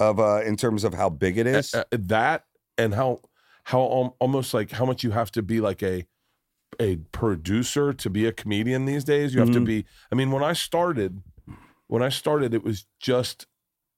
Of 0.00 0.21
uh, 0.21 0.43
in 0.47 0.56
terms 0.56 0.85
of 0.85 0.95
how 0.95 1.09
big 1.09 1.39
it 1.39 1.47
is, 1.49 1.75
uh, 1.75 1.83
uh, 1.93 1.97
that 2.03 2.45
and 2.77 2.95
how 2.95 3.21
how 3.65 3.81
al- 3.81 4.17
almost 4.21 4.55
like 4.55 4.71
how 4.71 4.85
much 4.87 5.03
you 5.03 5.11
have 5.11 5.33
to 5.33 5.43
be 5.43 5.61
like 5.61 5.83
a 5.83 6.06
a 6.81 6.97
producer 7.11 7.93
to 7.93 8.09
be 8.09 8.25
a 8.25 8.31
comedian 8.31 8.85
these 8.85 9.03
days 9.03 9.35
you 9.35 9.41
have 9.41 9.50
to 9.50 9.59
Mhm. 9.61 9.65
be 9.67 9.85
i 10.12 10.15
mean 10.15 10.31
when 10.31 10.45
i 10.45 10.53
started 10.53 11.23
when 11.89 12.00
i 12.03 12.09
started 12.11 12.55
it 12.55 12.62
was 12.62 12.87
just 13.00 13.47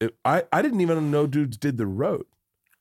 it, 0.00 0.16
i 0.24 0.44
i 0.52 0.62
didn't 0.62 0.80
even 0.80 1.10
know 1.10 1.26
dudes 1.26 1.58
did 1.58 1.76
the 1.76 1.86
road 1.86 2.24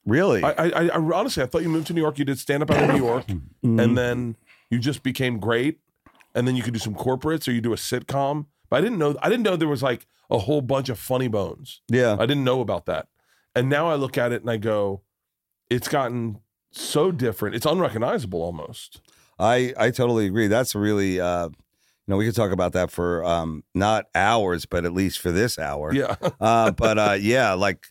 really. 0.06 0.42
I, 0.44 0.51
I 0.51 0.88
i 0.88 0.89
honestly 0.95 1.44
i 1.44 1.45
thought 1.48 1.63
you 1.63 1.69
moved 1.69 1.88
to 1.88 1.94
new 1.94 2.01
york 2.01 2.18
you 2.19 2.24
did 2.24 2.39
stand 2.39 2.63
up 2.63 2.72
out 2.72 2.81
of 2.83 2.88
new 2.89 2.95
york 3.06 3.25
Mhm. 3.27 3.42
and 3.83 3.98
then 3.98 4.38
you 4.69 4.80
just 4.80 5.04
became 5.04 5.39
great 5.39 5.80
and 6.33 6.48
then 6.48 6.56
you 6.56 6.63
could 6.63 6.74
do 6.74 6.80
some 6.80 6.95
corporates 6.95 7.48
or 7.48 7.51
you 7.51 7.60
do 7.62 7.74
a 7.74 7.77
sitcom 7.77 8.45
but 8.69 8.77
i 8.77 8.81
didn't 8.81 8.98
know 8.98 9.16
i 9.21 9.30
didn't 9.30 9.44
know 9.44 9.56
there 9.56 9.68
was 9.68 9.83
like 9.83 10.07
a 10.30 10.38
whole 10.39 10.62
bunch 10.62 10.89
of 10.89 11.00
funny 11.00 11.27
bones 11.27 11.81
yeah, 11.89 12.16
I 12.19 12.25
didn't 12.25 12.44
know 12.44 12.62
about 12.62 12.86
that. 12.86 13.07
And 13.56 13.68
now 13.69 13.89
I 13.89 13.95
look 13.95 14.18
at 14.18 14.31
it 14.31 14.42
and 14.42 14.50
I 14.50 14.57
go, 14.57 15.01
it's 15.69 15.88
gotten 15.88 16.39
so 16.72 17.12
different. 17.12 17.55
It's 17.55 17.65
unrecognizable 17.65 18.41
almost. 18.41 19.01
I 19.39 19.74
I 19.77 19.91
totally 19.91 20.25
agree. 20.27 20.48
That's 20.48 20.75
really 20.75 21.20
uh, 21.20 21.48
you 21.48 21.55
know 22.08 22.17
we 22.17 22.25
could 22.25 22.36
talk 22.36 22.51
about 22.51 22.74
that 22.74 22.91
for 22.91 23.24
um 23.25 23.63
not 23.74 24.05
hours, 24.13 24.65
but 24.65 24.86
at 24.86 24.93
least 24.93 25.20
for 25.20 25.32
this 25.32 25.58
hour. 25.58 25.93
Yeah. 25.93 26.15
uh, 26.39 26.72
but 26.72 27.00
uh, 27.00 27.17
yeah, 27.20 27.53
like 27.53 27.88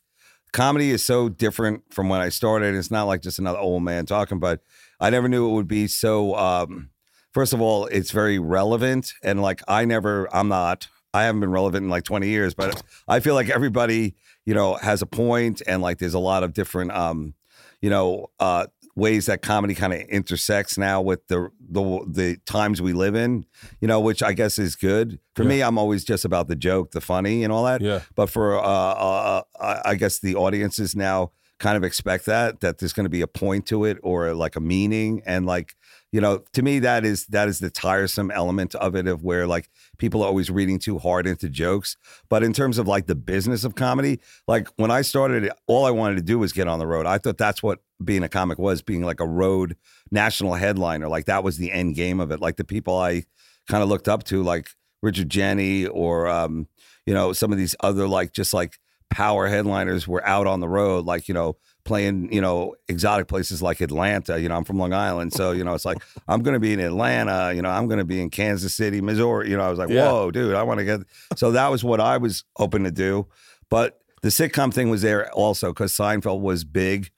comedy 0.52 0.90
is 0.90 1.02
so 1.02 1.28
different 1.28 1.82
from 1.92 2.08
when 2.08 2.20
I 2.20 2.28
started. 2.28 2.74
It's 2.74 2.90
not 2.90 3.04
like 3.04 3.22
just 3.22 3.38
another 3.38 3.58
old 3.58 3.82
man 3.82 4.06
talking, 4.06 4.38
but 4.38 4.60
I 5.00 5.10
never 5.10 5.28
knew 5.28 5.48
it 5.48 5.52
would 5.52 5.68
be 5.68 5.88
so. 5.88 6.36
Um, 6.36 6.90
first 7.38 7.52
of 7.52 7.60
all, 7.60 7.86
it's 7.86 8.10
very 8.10 8.40
relevant, 8.40 9.14
and 9.22 9.40
like 9.40 9.62
I 9.68 9.84
never, 9.84 10.28
I'm 10.34 10.48
not. 10.48 10.88
I 11.14 11.22
haven't 11.22 11.40
been 11.40 11.52
relevant 11.52 11.84
in 11.84 11.88
like 11.88 12.02
20 12.02 12.26
years, 12.26 12.52
but 12.52 12.82
I 13.06 13.20
feel 13.20 13.34
like 13.34 13.48
everybody, 13.48 14.16
you 14.44 14.54
know, 14.54 14.74
has 14.74 15.02
a 15.02 15.06
point, 15.06 15.62
and 15.64 15.80
like 15.80 15.98
there's 15.98 16.14
a 16.14 16.18
lot 16.18 16.42
of 16.42 16.52
different, 16.52 16.90
um, 16.90 17.34
you 17.80 17.90
know, 17.90 18.26
uh, 18.40 18.66
ways 18.96 19.26
that 19.26 19.40
comedy 19.40 19.76
kind 19.76 19.92
of 19.92 20.00
intersects 20.08 20.76
now 20.76 21.00
with 21.00 21.28
the 21.28 21.48
the 21.70 21.80
the 22.08 22.36
times 22.44 22.82
we 22.82 22.92
live 22.92 23.14
in, 23.14 23.46
you 23.80 23.86
know, 23.86 24.00
which 24.00 24.20
I 24.20 24.32
guess 24.32 24.58
is 24.58 24.74
good. 24.74 25.20
For 25.36 25.44
Yeah. 25.44 25.48
me, 25.48 25.60
I'm 25.62 25.78
always 25.78 26.02
just 26.02 26.24
about 26.24 26.48
the 26.48 26.56
joke, 26.56 26.90
the 26.90 27.00
funny, 27.00 27.44
and 27.44 27.52
all 27.52 27.62
that. 27.66 27.80
Yeah. 27.80 28.00
But 28.16 28.30
for 28.30 28.58
uh, 28.58 28.62
uh, 28.62 29.42
uh, 29.60 29.80
I 29.84 29.94
guess 29.94 30.18
the 30.18 30.34
audiences 30.34 30.96
now 30.96 31.30
kind 31.60 31.76
of 31.76 31.84
expect 31.84 32.26
that 32.26 32.60
that 32.60 32.78
there's 32.78 32.92
going 32.92 33.04
to 33.04 33.10
be 33.10 33.20
a 33.20 33.26
point 33.28 33.66
to 33.66 33.84
it 33.84 33.98
or 34.02 34.34
like 34.34 34.56
a 34.56 34.60
meaning, 34.60 35.22
and 35.24 35.46
like 35.46 35.76
you 36.10 36.20
know, 36.20 36.42
to 36.54 36.62
me 36.62 36.78
that 36.80 37.04
is 37.04 37.26
that 37.26 37.48
is 37.48 37.58
the 37.58 37.70
tiresome 37.70 38.30
element 38.30 38.74
of 38.76 38.94
it 38.96 39.06
of 39.06 39.22
where 39.22 39.46
like 39.46 39.68
people 39.98 40.22
are 40.22 40.26
always 40.26 40.50
reading 40.50 40.78
too 40.78 40.98
hard 40.98 41.26
into 41.26 41.48
jokes. 41.48 41.96
But 42.28 42.42
in 42.42 42.52
terms 42.52 42.78
of 42.78 42.88
like 42.88 43.06
the 43.06 43.14
business 43.14 43.64
of 43.64 43.74
comedy, 43.74 44.20
like 44.46 44.68
when 44.76 44.90
I 44.90 45.02
started, 45.02 45.50
all 45.66 45.84
I 45.84 45.90
wanted 45.90 46.16
to 46.16 46.22
do 46.22 46.38
was 46.38 46.52
get 46.52 46.68
on 46.68 46.78
the 46.78 46.86
road. 46.86 47.04
I 47.06 47.18
thought 47.18 47.36
that's 47.36 47.62
what 47.62 47.80
being 48.02 48.22
a 48.22 48.28
comic 48.28 48.58
was, 48.58 48.80
being 48.80 49.02
like 49.02 49.20
a 49.20 49.26
road 49.26 49.76
national 50.10 50.54
headliner. 50.54 51.08
Like 51.08 51.26
that 51.26 51.44
was 51.44 51.58
the 51.58 51.72
end 51.72 51.94
game 51.94 52.20
of 52.20 52.30
it. 52.30 52.40
Like 52.40 52.56
the 52.56 52.64
people 52.64 52.96
I 52.96 53.24
kind 53.68 53.82
of 53.82 53.88
looked 53.90 54.08
up 54.08 54.24
to, 54.24 54.42
like 54.42 54.70
Richard 55.02 55.28
Jeni 55.28 55.88
or 55.92 56.26
um, 56.26 56.68
you 57.04 57.12
know, 57.12 57.32
some 57.32 57.52
of 57.52 57.58
these 57.58 57.76
other 57.80 58.08
like 58.08 58.32
just 58.32 58.54
like 58.54 58.78
power 59.10 59.46
headliners 59.46 60.06
were 60.08 60.24
out 60.26 60.46
on 60.46 60.60
the 60.60 60.68
road, 60.68 61.04
like 61.04 61.28
you 61.28 61.34
know, 61.34 61.56
playing 61.88 62.32
you 62.32 62.40
know 62.40 62.74
exotic 62.88 63.26
places 63.26 63.60
like 63.60 63.80
Atlanta. 63.80 64.40
You 64.40 64.48
know, 64.48 64.56
I'm 64.56 64.64
from 64.64 64.78
Long 64.78 64.92
Island, 64.92 65.32
so 65.32 65.50
you 65.52 65.64
know 65.64 65.74
it's 65.74 65.84
like 65.84 65.98
I'm 66.28 66.42
going 66.42 66.54
to 66.54 66.60
be 66.60 66.72
in 66.72 66.80
Atlanta. 66.80 67.52
You 67.54 67.62
know, 67.62 67.70
I'm 67.70 67.88
going 67.88 67.98
to 67.98 68.04
be 68.04 68.20
in 68.20 68.30
Kansas 68.30 68.74
City, 68.74 69.00
Missouri. 69.00 69.50
You 69.50 69.56
know, 69.56 69.64
I 69.64 69.70
was 69.70 69.78
like, 69.78 69.88
Yeah. 69.88 70.12
whoa, 70.12 70.30
dude, 70.30 70.54
I 70.54 70.62
want 70.62 70.78
to 70.78 70.84
get. 70.84 71.00
So 71.36 71.50
that 71.52 71.68
was 71.70 71.82
what 71.82 72.00
I 72.00 72.18
was 72.18 72.44
hoping 72.56 72.84
to 72.84 72.90
do, 72.92 73.26
but 73.70 73.98
the 74.22 74.28
sitcom 74.28 74.72
thing 74.72 74.90
was 74.90 75.02
there 75.02 75.32
also 75.32 75.68
because 75.72 75.92
Seinfeld 75.92 76.40
was 76.40 76.64
big, 76.64 77.10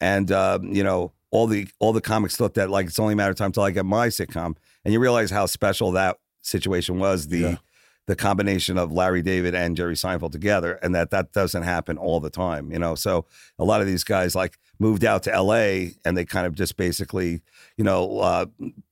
and 0.00 0.30
um, 0.30 0.64
you 0.72 0.84
know 0.84 1.12
all 1.30 1.46
the 1.46 1.68
all 1.80 1.92
the 1.92 2.00
comics 2.00 2.36
thought 2.36 2.54
that 2.54 2.70
like 2.70 2.86
it's 2.86 2.98
only 2.98 3.14
a 3.14 3.16
matter 3.16 3.30
of 3.30 3.36
time 3.36 3.52
till 3.52 3.62
I 3.62 3.70
get 3.70 3.84
my 3.86 4.08
sitcom, 4.08 4.56
and 4.84 4.92
you 4.92 5.00
realize 5.00 5.30
how 5.30 5.46
special 5.46 5.92
that 5.92 6.18
situation 6.42 6.98
was. 6.98 7.28
The 7.28 7.38
Yeah. 7.38 7.56
The 8.08 8.16
combination 8.16 8.78
of 8.78 8.90
Larry 8.90 9.20
David 9.22 9.54
and 9.54 9.76
Jerry 9.76 9.94
Seinfeld 9.94 10.32
together, 10.32 10.72
and 10.82 10.94
that 10.94 11.10
that 11.10 11.32
doesn't 11.32 11.62
happen 11.62 11.96
all 11.98 12.18
the 12.20 12.30
time, 12.30 12.72
you 12.72 12.78
know. 12.78 12.94
So 12.94 13.26
a 13.58 13.64
lot 13.64 13.80
of 13.82 13.86
these 13.86 14.02
guys 14.02 14.34
like 14.34 14.58
moved 14.80 15.04
out 15.04 15.22
to 15.24 15.32
L.A. 15.32 15.92
and 16.06 16.16
they 16.16 16.24
kind 16.24 16.46
of 16.46 16.54
just 16.54 16.76
basically, 16.78 17.42
you 17.76 17.84
know, 17.84 18.18
uh, 18.18 18.46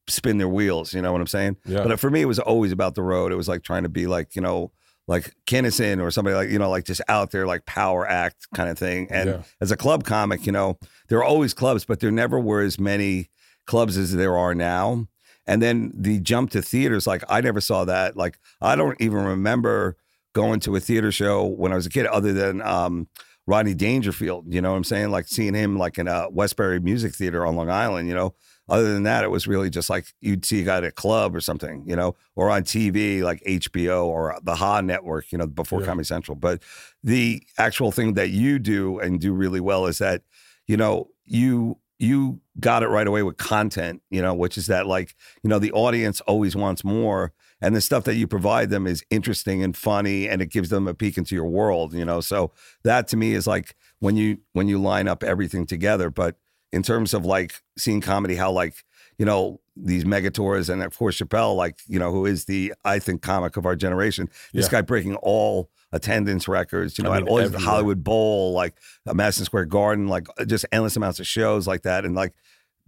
spin 0.06 0.36
their 0.36 0.48
wheels. 0.48 0.92
You 0.92 1.00
know 1.00 1.12
what 1.12 1.20
I'm 1.22 1.26
saying? 1.26 1.56
Yeah. 1.64 1.82
But 1.82 1.98
for 1.98 2.10
me, 2.10 2.20
it 2.20 2.26
was 2.26 2.38
always 2.38 2.72
about 2.72 2.94
the 2.94 3.02
road. 3.02 3.32
It 3.32 3.36
was 3.36 3.48
like 3.48 3.62
trying 3.62 3.84
to 3.84 3.88
be 3.88 4.06
like, 4.06 4.36
you 4.36 4.42
know, 4.42 4.70
like 5.08 5.34
Kinnison 5.46 6.00
or 6.00 6.10
somebody 6.10 6.36
like, 6.36 6.50
you 6.50 6.58
know, 6.58 6.68
like 6.68 6.84
just 6.84 7.00
out 7.08 7.30
there, 7.30 7.46
like 7.46 7.64
power 7.64 8.06
act 8.06 8.48
kind 8.54 8.68
of 8.68 8.78
thing. 8.78 9.06
And 9.10 9.28
Yeah. 9.30 9.42
as 9.62 9.70
a 9.70 9.76
club 9.76 10.04
comic, 10.04 10.44
you 10.44 10.52
know, 10.52 10.78
there 11.08 11.18
are 11.18 11.24
always 11.24 11.54
clubs, 11.54 11.84
but 11.86 12.00
there 12.00 12.10
never 12.10 12.38
were 12.38 12.60
as 12.60 12.78
many 12.78 13.30
clubs 13.66 13.96
as 13.96 14.12
there 14.14 14.36
are 14.36 14.54
now. 14.54 15.06
And 15.46 15.62
then 15.62 15.92
the 15.94 16.18
jump 16.20 16.50
to 16.50 16.62
theaters, 16.62 17.06
like 17.06 17.22
I 17.28 17.40
never 17.40 17.60
saw 17.60 17.84
that. 17.84 18.16
Like 18.16 18.38
I 18.60 18.76
don't 18.76 19.00
even 19.00 19.24
remember 19.24 19.96
going 20.32 20.60
to 20.60 20.76
a 20.76 20.80
theater 20.80 21.10
show 21.12 21.44
when 21.44 21.72
I 21.72 21.76
was 21.76 21.86
a 21.86 21.90
kid, 21.90 22.06
other 22.06 22.32
than 22.32 22.60
um, 22.62 23.08
Rodney 23.46 23.74
Dangerfield. 23.74 24.52
You 24.52 24.60
know 24.60 24.70
what 24.72 24.76
I'm 24.76 24.84
saying? 24.84 25.10
Like 25.10 25.28
seeing 25.28 25.54
him 25.54 25.78
like 25.78 25.98
in 25.98 26.08
a 26.08 26.28
Westbury 26.30 26.80
Music 26.80 27.14
Theater 27.14 27.46
on 27.46 27.56
Long 27.56 27.70
Island. 27.70 28.08
You 28.08 28.14
know, 28.14 28.34
other 28.68 28.92
than 28.92 29.04
that, 29.04 29.22
it 29.22 29.30
was 29.30 29.46
really 29.46 29.70
just 29.70 29.88
like 29.88 30.06
you'd 30.20 30.44
see 30.44 30.60
a 30.60 30.64
guy 30.64 30.78
at 30.78 30.84
a 30.84 30.90
club 30.90 31.34
or 31.36 31.40
something. 31.40 31.84
You 31.86 31.94
know, 31.94 32.16
or 32.34 32.50
on 32.50 32.64
TV 32.64 33.22
like 33.22 33.40
HBO 33.46 34.04
or 34.06 34.36
the 34.42 34.56
Ha 34.56 34.80
Network. 34.80 35.30
You 35.30 35.38
know, 35.38 35.46
before 35.46 35.80
Yeah. 35.80 35.86
Comedy 35.86 36.06
Central. 36.06 36.34
But 36.34 36.62
the 37.04 37.40
actual 37.56 37.92
thing 37.92 38.14
that 38.14 38.30
you 38.30 38.58
do 38.58 38.98
and 38.98 39.20
do 39.20 39.32
really 39.32 39.60
well 39.60 39.86
is 39.86 39.98
that 39.98 40.22
you 40.66 40.76
know 40.76 41.08
you 41.24 41.78
you 41.98 42.40
got 42.60 42.82
it 42.82 42.88
right 42.88 43.06
away 43.06 43.22
with 43.22 43.36
content 43.36 44.02
you 44.10 44.20
know 44.20 44.34
which 44.34 44.58
is 44.58 44.66
that 44.66 44.86
like 44.86 45.14
you 45.42 45.48
know 45.48 45.58
the 45.58 45.72
audience 45.72 46.20
always 46.22 46.54
wants 46.54 46.84
more 46.84 47.32
and 47.60 47.74
the 47.74 47.80
stuff 47.80 48.04
that 48.04 48.16
you 48.16 48.26
provide 48.26 48.70
them 48.70 48.86
is 48.86 49.02
interesting 49.10 49.62
and 49.62 49.76
funny 49.76 50.28
and 50.28 50.42
it 50.42 50.50
gives 50.50 50.68
them 50.68 50.86
a 50.86 50.94
peek 50.94 51.16
into 51.16 51.34
your 51.34 51.46
world 51.46 51.94
you 51.94 52.04
know? 52.04 52.20
So 52.20 52.52
that 52.84 53.08
to 53.08 53.16
me 53.16 53.32
is 53.32 53.46
like 53.46 53.74
when 53.98 54.16
you 54.16 54.38
when 54.52 54.68
you 54.68 54.80
line 54.80 55.08
up 55.08 55.22
everything 55.22 55.66
together. 55.66 56.10
But 56.10 56.36
in 56.72 56.82
terms 56.82 57.14
of 57.14 57.24
like 57.24 57.62
seeing 57.78 58.00
comedy 58.00 58.36
how 58.36 58.50
like 58.50 58.84
you 59.18 59.24
know 59.26 59.60
these 59.76 60.04
megatours 60.04 60.68
and 60.70 60.82
of 60.82 60.96
course 60.98 61.18
Chappelle 61.18 61.54
like 61.56 61.78
you 61.86 61.98
know 61.98 62.10
who 62.12 62.26
is 62.26 62.46
the 62.46 62.72
I 62.84 62.98
think 62.98 63.22
comic 63.22 63.56
of 63.56 63.66
our 63.66 63.76
generation 63.76 64.28
this 64.52 64.66
Yeah. 64.66 64.70
guy 64.72 64.80
breaking 64.82 65.16
all 65.16 65.70
attendance 65.92 66.48
records 66.48 66.96
you 66.98 67.04
know 67.04 67.12
I 67.12 67.16
at 67.18 67.22
mean, 67.24 67.28
all 67.30 67.36
these 67.38 67.46
everywhere. 67.46 67.66
Hollywood 67.66 68.04
Bowl 68.04 68.52
like 68.52 68.74
uh, 69.06 69.14
Madison 69.14 69.44
Square 69.44 69.66
Garden 69.66 70.08
like 70.08 70.26
uh, 70.38 70.44
just 70.44 70.64
endless 70.72 70.96
amounts 70.96 71.20
of 71.20 71.26
shows 71.26 71.66
like 71.66 71.82
that 71.82 72.04
and 72.04 72.14
like 72.14 72.32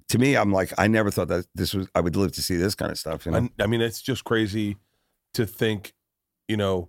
to 0.09 0.19
me 0.19 0.37
I'm 0.37 0.53
like 0.53 0.73
I 0.79 0.87
never 0.89 1.11
thought 1.11 1.29
that 1.29 1.47
this 1.55 1.75
was 1.75 1.89
I 1.95 2.01
would 2.01 2.17
live 2.17 2.33
to 2.33 2.43
see 2.43 2.57
this 2.57 2.75
kind 2.75 2.91
of 2.91 2.99
stuff 2.99 3.27
you 3.27 3.33
know 3.33 3.49
I, 3.59 3.65
I 3.65 3.67
mean, 3.67 3.81
it's 3.81 4.01
just 4.03 4.25
crazy 4.25 4.77
to 5.35 5.47
think, 5.47 5.93
you 6.49 6.57
know, 6.57 6.89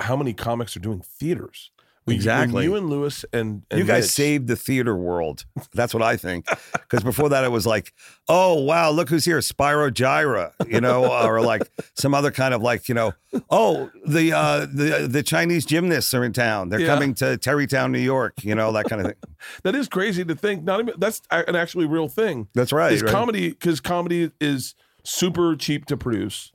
how 0.00 0.16
many 0.16 0.32
comics 0.34 0.76
are 0.76 0.80
doing 0.80 1.00
theaters. 1.00 1.70
When 2.06 2.14
you- 2.16 2.18
when 2.26 2.34
Exactly. 2.34 2.64
you 2.64 2.74
and 2.76 2.88
Lewis 2.88 3.24
and, 3.32 3.62
and 3.70 3.78
you 3.78 3.84
guys 3.86 4.04
Mitch- 4.04 4.10
saved 4.12 4.46
the 4.48 4.56
theater 4.56 4.96
world. 4.96 5.44
That's 5.74 5.92
what 5.92 6.02
I 6.02 6.16
think. 6.16 6.46
Because 6.72 7.02
before 7.04 7.28
that, 7.28 7.44
it 7.44 7.50
was 7.50 7.66
like, 7.66 7.92
oh 8.28 8.54
wow, 8.62 8.90
look 8.90 9.08
who's 9.10 9.24
here, 9.26 9.38
Spyro 9.40 9.90
Gyra, 9.90 10.52
you 10.66 10.80
know, 10.80 11.12
or 11.24 11.40
like 11.42 11.70
some 11.94 12.14
other 12.14 12.30
kind 12.30 12.54
of 12.54 12.62
like, 12.62 12.88
you 12.88 12.94
know, 12.94 13.12
oh 13.50 13.90
the 14.06 14.32
uh, 14.32 14.60
the 14.60 15.06
the 15.08 15.22
Chinese 15.22 15.64
gymnasts 15.66 16.12
are 16.14 16.24
in 16.24 16.32
town. 16.32 16.70
They're 16.70 16.80
Yeah. 16.80 16.86
coming 16.94 17.14
to 17.16 17.36
Tarrytown, 17.36 17.92
New 17.92 17.98
York, 18.00 18.42
you 18.42 18.54
know, 18.54 18.72
that 18.72 18.86
kind 18.86 19.02
of 19.02 19.06
thing. 19.08 19.16
that 19.64 19.74
is 19.74 19.86
crazy 19.88 20.24
to 20.24 20.34
think. 20.34 20.64
Not 20.64 20.80
even 20.80 20.94
that's 20.98 21.20
an 21.30 21.54
actually 21.54 21.86
real 21.86 22.08
thing. 22.08 22.48
That's 22.54 22.72
right. 22.72 22.92
is 22.92 23.02
right? 23.02 23.12
comedy 23.12 23.50
because 23.50 23.80
comedy 23.80 24.30
is 24.40 24.74
super 25.04 25.54
cheap 25.54 25.84
to 25.86 25.96
produce. 25.96 26.50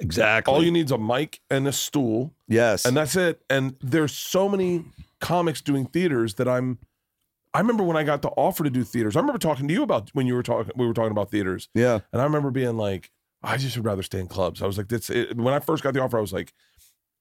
Exactly. 0.00 0.52
All 0.54 0.62
you 0.64 0.70
need 0.70 0.86
is 0.86 0.92
a 0.92 0.98
mic 0.98 1.40
and 1.50 1.66
a 1.68 1.72
stool, 1.72 2.34
yes, 2.48 2.84
and 2.84 2.96
that's 2.96 3.16
it. 3.16 3.42
And 3.50 3.76
there's 3.80 4.12
so 4.14 4.48
many 4.48 4.84
comics 5.20 5.60
doing 5.60 5.86
theaters 5.86 6.34
that 6.34 6.48
I'm. 6.48 6.78
I 7.54 7.60
remember 7.60 7.84
when 7.84 7.96
I 7.96 8.04
got 8.04 8.20
the 8.22 8.28
offer 8.30 8.64
to 8.64 8.70
do 8.70 8.84
theaters. 8.84 9.16
I 9.16 9.20
remember 9.20 9.38
talking 9.38 9.66
to 9.68 9.72
you 9.74 9.82
about 9.82 10.10
when 10.12 10.26
you 10.26 10.34
were 10.34 10.42
talking. 10.42 10.72
We 10.76 10.86
were 10.86 10.92
talking 10.94 11.12
about 11.12 11.30
theaters, 11.30 11.68
yeah, 11.74 12.00
and 12.12 12.20
I 12.20 12.24
remember 12.24 12.50
being 12.50 12.76
like, 12.76 13.10
I 13.42 13.56
just 13.56 13.76
would 13.76 13.86
rather 13.86 14.02
stay 14.02 14.20
in 14.20 14.26
clubs. 14.26 14.62
I 14.62 14.66
was 14.66 14.76
like, 14.76 14.88
that's 14.88 15.08
it. 15.10 15.36
when 15.36 15.54
I 15.54 15.60
first 15.60 15.82
got 15.82 15.94
the 15.94 16.00
offer. 16.02 16.18
I 16.18 16.20
was 16.20 16.32
like, 16.32 16.52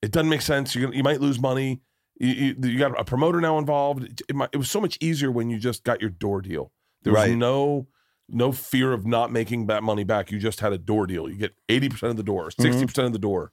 it 0.02 0.12
doesn't 0.12 0.30
make 0.30 0.42
sense. 0.42 0.76
You 0.76 0.92
you 0.92 1.04
might 1.04 1.22
lose 1.22 1.40
money. 1.40 1.82
You, 2.20 2.30
you, 2.30 2.56
you 2.70 2.80
got 2.80 3.00
a 3.00 3.04
promoter 3.04 3.42
now 3.42 3.58
involved. 3.60 4.04
It, 4.04 4.22
it 4.30 4.36
might- 4.36 4.50
it 4.54 4.58
was 4.58 4.70
so 4.72 4.80
much 4.80 4.98
easier 5.02 5.30
when 5.32 5.50
you 5.50 5.58
just 5.58 5.84
got 5.84 6.00
your 6.00 6.10
door 6.10 6.42
deal. 6.42 6.72
There 7.04 7.12
was 7.14 7.24
Right. 7.28 7.36
no 7.38 7.88
no 8.30 8.52
fear 8.52 8.92
of 8.94 9.06
not 9.06 9.32
making 9.32 9.68
that 9.68 9.84
money 9.84 10.04
back. 10.04 10.32
You 10.32 10.40
just 10.40 10.60
had 10.60 10.74
a 10.74 10.78
door 10.78 11.06
deal. 11.08 11.30
You 11.30 11.36
get 11.36 11.54
eighty 11.70 11.90
percent 11.90 12.12
of 12.12 12.18
the 12.18 12.24
door, 12.24 12.50
60 12.52 12.86
percent 12.86 13.06
of 13.08 13.14
the 13.14 13.20
door, 13.20 13.52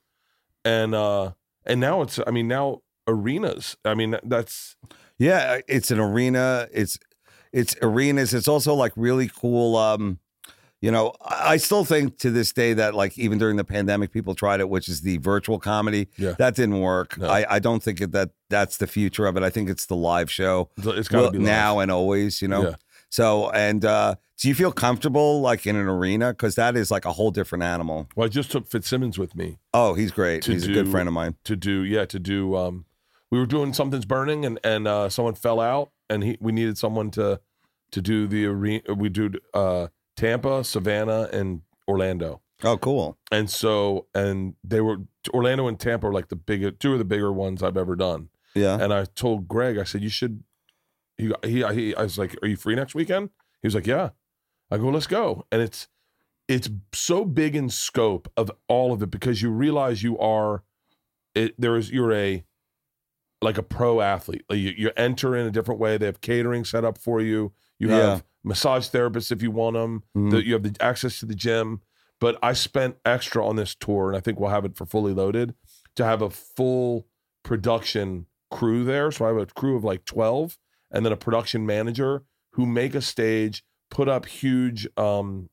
and 0.65 0.95
uh 0.95 1.33
and 1.65 1.81
now 1.81 2.03
it's. 2.03 2.19
I 2.27 2.31
mean 2.31 2.49
now 2.49 2.81
arenas. 3.07 3.77
I 3.85 3.95
mean 3.95 4.17
that's 4.25 4.77
yeah. 5.19 5.61
It's 5.69 5.91
an 5.91 5.99
arena. 6.01 6.69
It's 6.73 6.99
it's 7.53 7.77
arenas. 7.83 8.33
It's 8.35 8.49
also 8.49 8.75
like 8.75 8.93
really 8.97 9.29
cool. 9.29 9.77
Um, 9.77 10.19
you 10.81 10.91
know, 10.91 11.13
I 11.25 11.59
still 11.59 11.85
think 11.85 12.19
to 12.19 12.31
this 12.31 12.53
day 12.53 12.73
that 12.73 12.95
like 12.95 13.17
even 13.17 13.39
during 13.39 13.57
the 13.57 13.63
pandemic, 13.65 14.11
people 14.11 14.35
tried 14.35 14.59
it, 14.59 14.69
which 14.69 14.89
is 14.89 15.03
the 15.03 15.19
virtual 15.19 15.61
comedy. 15.61 16.09
Yeah. 16.17 16.33
That 16.39 16.57
didn't 16.57 16.81
work. 16.81 17.17
No. 17.19 17.29
I, 17.29 17.47
I 17.49 17.59
don't 17.61 17.81
think 17.81 18.01
it, 18.01 18.11
that 18.13 18.31
that's 18.51 18.79
the 18.79 18.89
future 18.89 19.27
of 19.27 19.37
it. 19.37 19.45
I 19.45 19.51
think 19.51 19.71
it's 19.71 19.87
the 19.87 19.95
live 19.95 20.29
show 20.29 20.71
it's 20.79 21.07
got 21.09 21.19
to 21.19 21.23
Well, 21.25 21.31
be 21.31 21.39
live. 21.39 21.47
now 21.47 21.79
and 21.79 21.91
always, 21.93 22.43
you 22.43 22.49
know. 22.49 22.71
Yeah. 22.71 22.75
So 23.11 23.51
and 23.51 23.85
uh 23.85 24.17
do 24.43 24.49
you 24.49 24.55
feel 24.55 24.73
comfortable 24.73 25.41
like 25.41 25.67
in 25.67 25.77
an 25.77 25.87
arena? 25.87 26.33
Because 26.33 26.57
that 26.57 26.77
is 26.77 26.91
like 26.91 27.05
a 27.05 27.13
whole 27.13 27.31
different 27.31 27.63
animal. 27.65 28.09
Well, 28.17 28.27
I 28.27 28.29
just 28.29 28.51
took 28.51 28.67
Fitzsimmons 28.69 29.17
with 29.19 29.37
me. 29.37 29.59
Oh, 29.73 29.95
he's 29.95 30.11
great. 30.11 30.45
He's 30.45 30.67
a 30.67 30.73
good 30.73 30.89
friend 30.89 31.07
of 31.09 31.15
mine. 31.15 31.37
to 31.45 31.55
do 31.57 31.85
yeah 31.85 32.05
to 32.07 32.19
do 32.19 32.57
um 32.57 32.85
we 33.31 33.39
were 33.39 33.47
doing 33.47 33.73
something's 33.73 34.05
burning 34.05 34.45
and 34.45 34.59
and 34.65 34.87
uh 34.89 35.09
someone 35.09 35.35
fell 35.35 35.61
out 35.61 35.91
and 36.11 36.23
he 36.25 36.37
we 36.41 36.51
needed 36.53 36.77
someone 36.77 37.11
to 37.13 37.41
to 37.93 38.03
do 38.03 38.27
the 38.27 38.45
arena 38.47 38.95
we 38.95 39.09
do 39.09 39.31
uh 39.55 39.87
tampa 40.17 40.65
savannah 40.65 41.29
and 41.33 41.63
orlando 41.89 42.41
Oh, 42.65 42.77
cool. 42.79 43.19
and 43.33 43.49
so 43.51 44.07
and 44.15 44.55
they 44.63 44.81
were 44.81 44.99
orlando 45.35 45.67
and 45.69 45.79
tampa 45.81 46.07
are 46.09 46.13
like 46.13 46.29
the 46.29 46.37
bigger 46.37 46.71
two 46.71 46.93
of 46.93 46.99
the 46.99 47.05
bigger 47.05 47.33
ones 47.33 47.63
i've 47.63 47.77
ever 47.77 47.97
done 47.97 48.29
Yeah. 48.55 48.79
and 48.81 48.93
i 48.93 49.05
told 49.05 49.49
greg 49.49 49.79
i 49.79 49.85
said 49.85 50.03
you 50.03 50.09
should 50.11 50.43
he, 51.17 51.33
he, 51.45 51.65
he 51.75 51.95
i 51.95 52.03
was 52.03 52.19
like 52.19 52.37
are 52.43 52.49
you 52.49 52.57
free 52.57 52.75
next 52.75 52.95
weekend 52.95 53.31
he 53.63 53.67
was 53.67 53.75
like 53.75 53.87
yeah 53.87 54.11
i 54.73 54.79
go 54.79 54.89
let's 54.89 55.07
go. 55.07 55.47
And 55.53 55.61
it's 55.63 55.89
it's 56.49 56.69
so 56.93 57.25
big 57.25 57.55
in 57.55 57.69
scope 57.69 58.31
of 58.37 58.51
all 58.69 58.93
of 58.93 59.03
it 59.03 59.11
because 59.11 59.41
you 59.43 59.51
realize 59.51 60.03
you 60.03 60.19
are 60.19 60.63
it 61.35 61.55
there 61.59 61.77
is 61.77 61.91
you're 61.91 62.13
a 62.13 62.45
like 63.41 63.59
a 63.59 63.63
pro 63.63 64.01
athlete. 64.01 64.45
Like 64.49 64.59
you, 64.61 64.73
you 64.77 64.91
enter 64.97 65.35
in 65.37 65.47
a 65.47 65.51
different 65.51 65.81
way. 65.81 65.97
They 65.99 66.07
have 66.07 66.21
catering 66.21 66.65
set 66.65 66.85
up 66.85 66.97
for 66.99 67.21
you. 67.21 67.53
You 67.79 67.89
Yeah. 67.91 67.97
have 68.11 68.25
massage 68.45 68.89
therapists 68.89 69.31
if 69.33 69.43
you 69.43 69.51
want 69.51 69.75
them 69.75 70.03
Mhm. 70.17 70.31
the, 70.33 70.45
you 70.47 70.53
have 70.55 70.63
the 70.63 70.75
access 70.81 71.19
to 71.21 71.27
the 71.27 71.35
gym. 71.35 71.81
But 72.21 72.39
i 72.43 72.53
spent 72.53 72.97
extra 73.05 73.45
on 73.47 73.57
this 73.57 73.75
tour 73.75 74.09
and 74.09 74.17
i 74.17 74.21
think 74.21 74.39
we'll 74.39 74.51
have 74.51 74.65
it 74.65 74.77
for 74.77 74.87
fully 74.87 75.13
loaded 75.13 75.55
to 75.97 76.05
have 76.05 76.23
a 76.23 76.31
full 76.31 77.07
production 77.43 78.27
crew 78.51 78.85
there. 78.85 79.11
So 79.11 79.25
i 79.25 79.29
have 79.29 79.37
a 79.37 79.47
crew 79.47 79.77
of 79.77 79.85
like 79.85 80.05
12 80.05 80.59
and 80.91 81.05
then 81.05 81.13
a 81.13 81.17
production 81.17 81.65
manager 81.67 82.23
who 82.53 82.67
make 82.67 82.95
a 82.95 83.01
stage 83.03 83.65
put 83.93 84.09
up 84.09 84.25
huge 84.27 84.89
um 84.97 85.49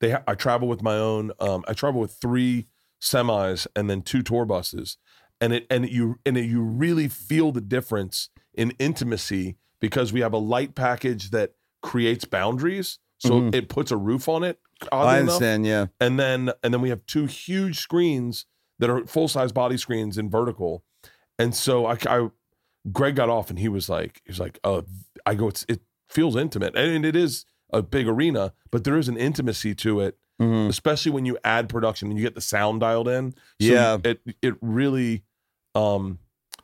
they 0.00 0.12
ha- 0.12 0.22
i 0.28 0.34
travel 0.34 0.68
with 0.68 0.82
my 0.82 0.96
own 0.96 1.32
um 1.40 1.64
i 1.68 1.72
travel 1.72 2.00
with 2.00 2.12
three 2.12 2.66
semis 3.02 3.66
and 3.76 3.90
then 3.90 4.00
two 4.02 4.22
tour 4.22 4.44
buses 4.44 4.96
and 5.40 5.52
it 5.52 5.66
and 5.70 5.88
you 5.90 6.16
and 6.24 6.38
it, 6.38 6.44
you 6.46 6.62
really 6.62 7.08
feel 7.08 7.50
the 7.52 7.60
difference 7.60 8.28
in 8.54 8.70
intimacy 8.78 9.56
because 9.80 10.12
we 10.12 10.20
have 10.20 10.32
a 10.32 10.38
light 10.38 10.74
package 10.74 11.30
that 11.30 11.52
creates 11.82 12.24
boundaries 12.24 12.98
so 13.18 13.30
Mhm. 13.40 13.54
it 13.54 13.68
puts 13.68 13.90
a 13.90 13.96
roof 13.96 14.28
on 14.28 14.42
it 14.44 14.58
I 14.92 15.18
enough 15.18 15.34
understand. 15.34 15.66
Yeah. 15.66 15.86
and 16.00 16.18
then 16.20 16.50
and 16.62 16.72
then 16.72 16.80
we 16.80 16.88
have 16.90 17.04
two 17.06 17.26
huge 17.26 17.78
screens 17.80 18.46
that 18.78 18.88
are 18.90 19.04
full 19.06 19.26
size 19.28 19.50
body 19.52 19.76
screens 19.76 20.18
in 20.18 20.30
vertical 20.30 20.84
and 21.38 21.52
so 21.54 21.86
I, 21.86 21.98
I 22.08 22.28
greg 22.92 23.16
got 23.16 23.28
off 23.28 23.50
and 23.50 23.58
he 23.58 23.68
was 23.68 23.88
like 23.88 24.20
he 24.24 24.30
was 24.30 24.38
like 24.40 24.58
oh 24.64 24.84
i 25.26 25.34
go 25.34 25.48
it's 25.48 25.64
it 25.68 25.80
feels 26.08 26.36
intimate 26.36 26.74
and 26.76 27.04
it 27.04 27.14
is 27.16 27.44
a 27.72 27.82
big 27.82 28.08
arena 28.08 28.52
but 28.70 28.84
there 28.84 28.96
is 28.96 29.08
an 29.08 29.16
intimacy 29.16 29.74
to 29.74 30.00
it 30.00 30.16
Mhm. 30.40 30.68
especially 30.68 31.10
when 31.12 31.24
you 31.26 31.36
add 31.44 31.68
production 31.68 32.08
and 32.08 32.18
you 32.18 32.24
get 32.24 32.34
the 32.36 32.40
sound 32.40 32.80
dialed 32.80 33.08
in 33.08 33.32
so 33.32 33.36
Yeah. 33.58 33.98
it 34.04 34.20
it 34.40 34.54
really 34.62 35.24
um 35.74 36.18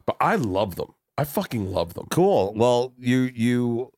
but 0.07 0.17
I 0.21 0.37
love 0.37 0.77
them. 0.77 0.89
I 1.17 1.25
fucking 1.25 1.73
love 1.73 1.95
them. 1.95 2.07
Cool. 2.11 2.53
Well, 2.55 2.93
you 2.99 3.31
you 3.35 3.91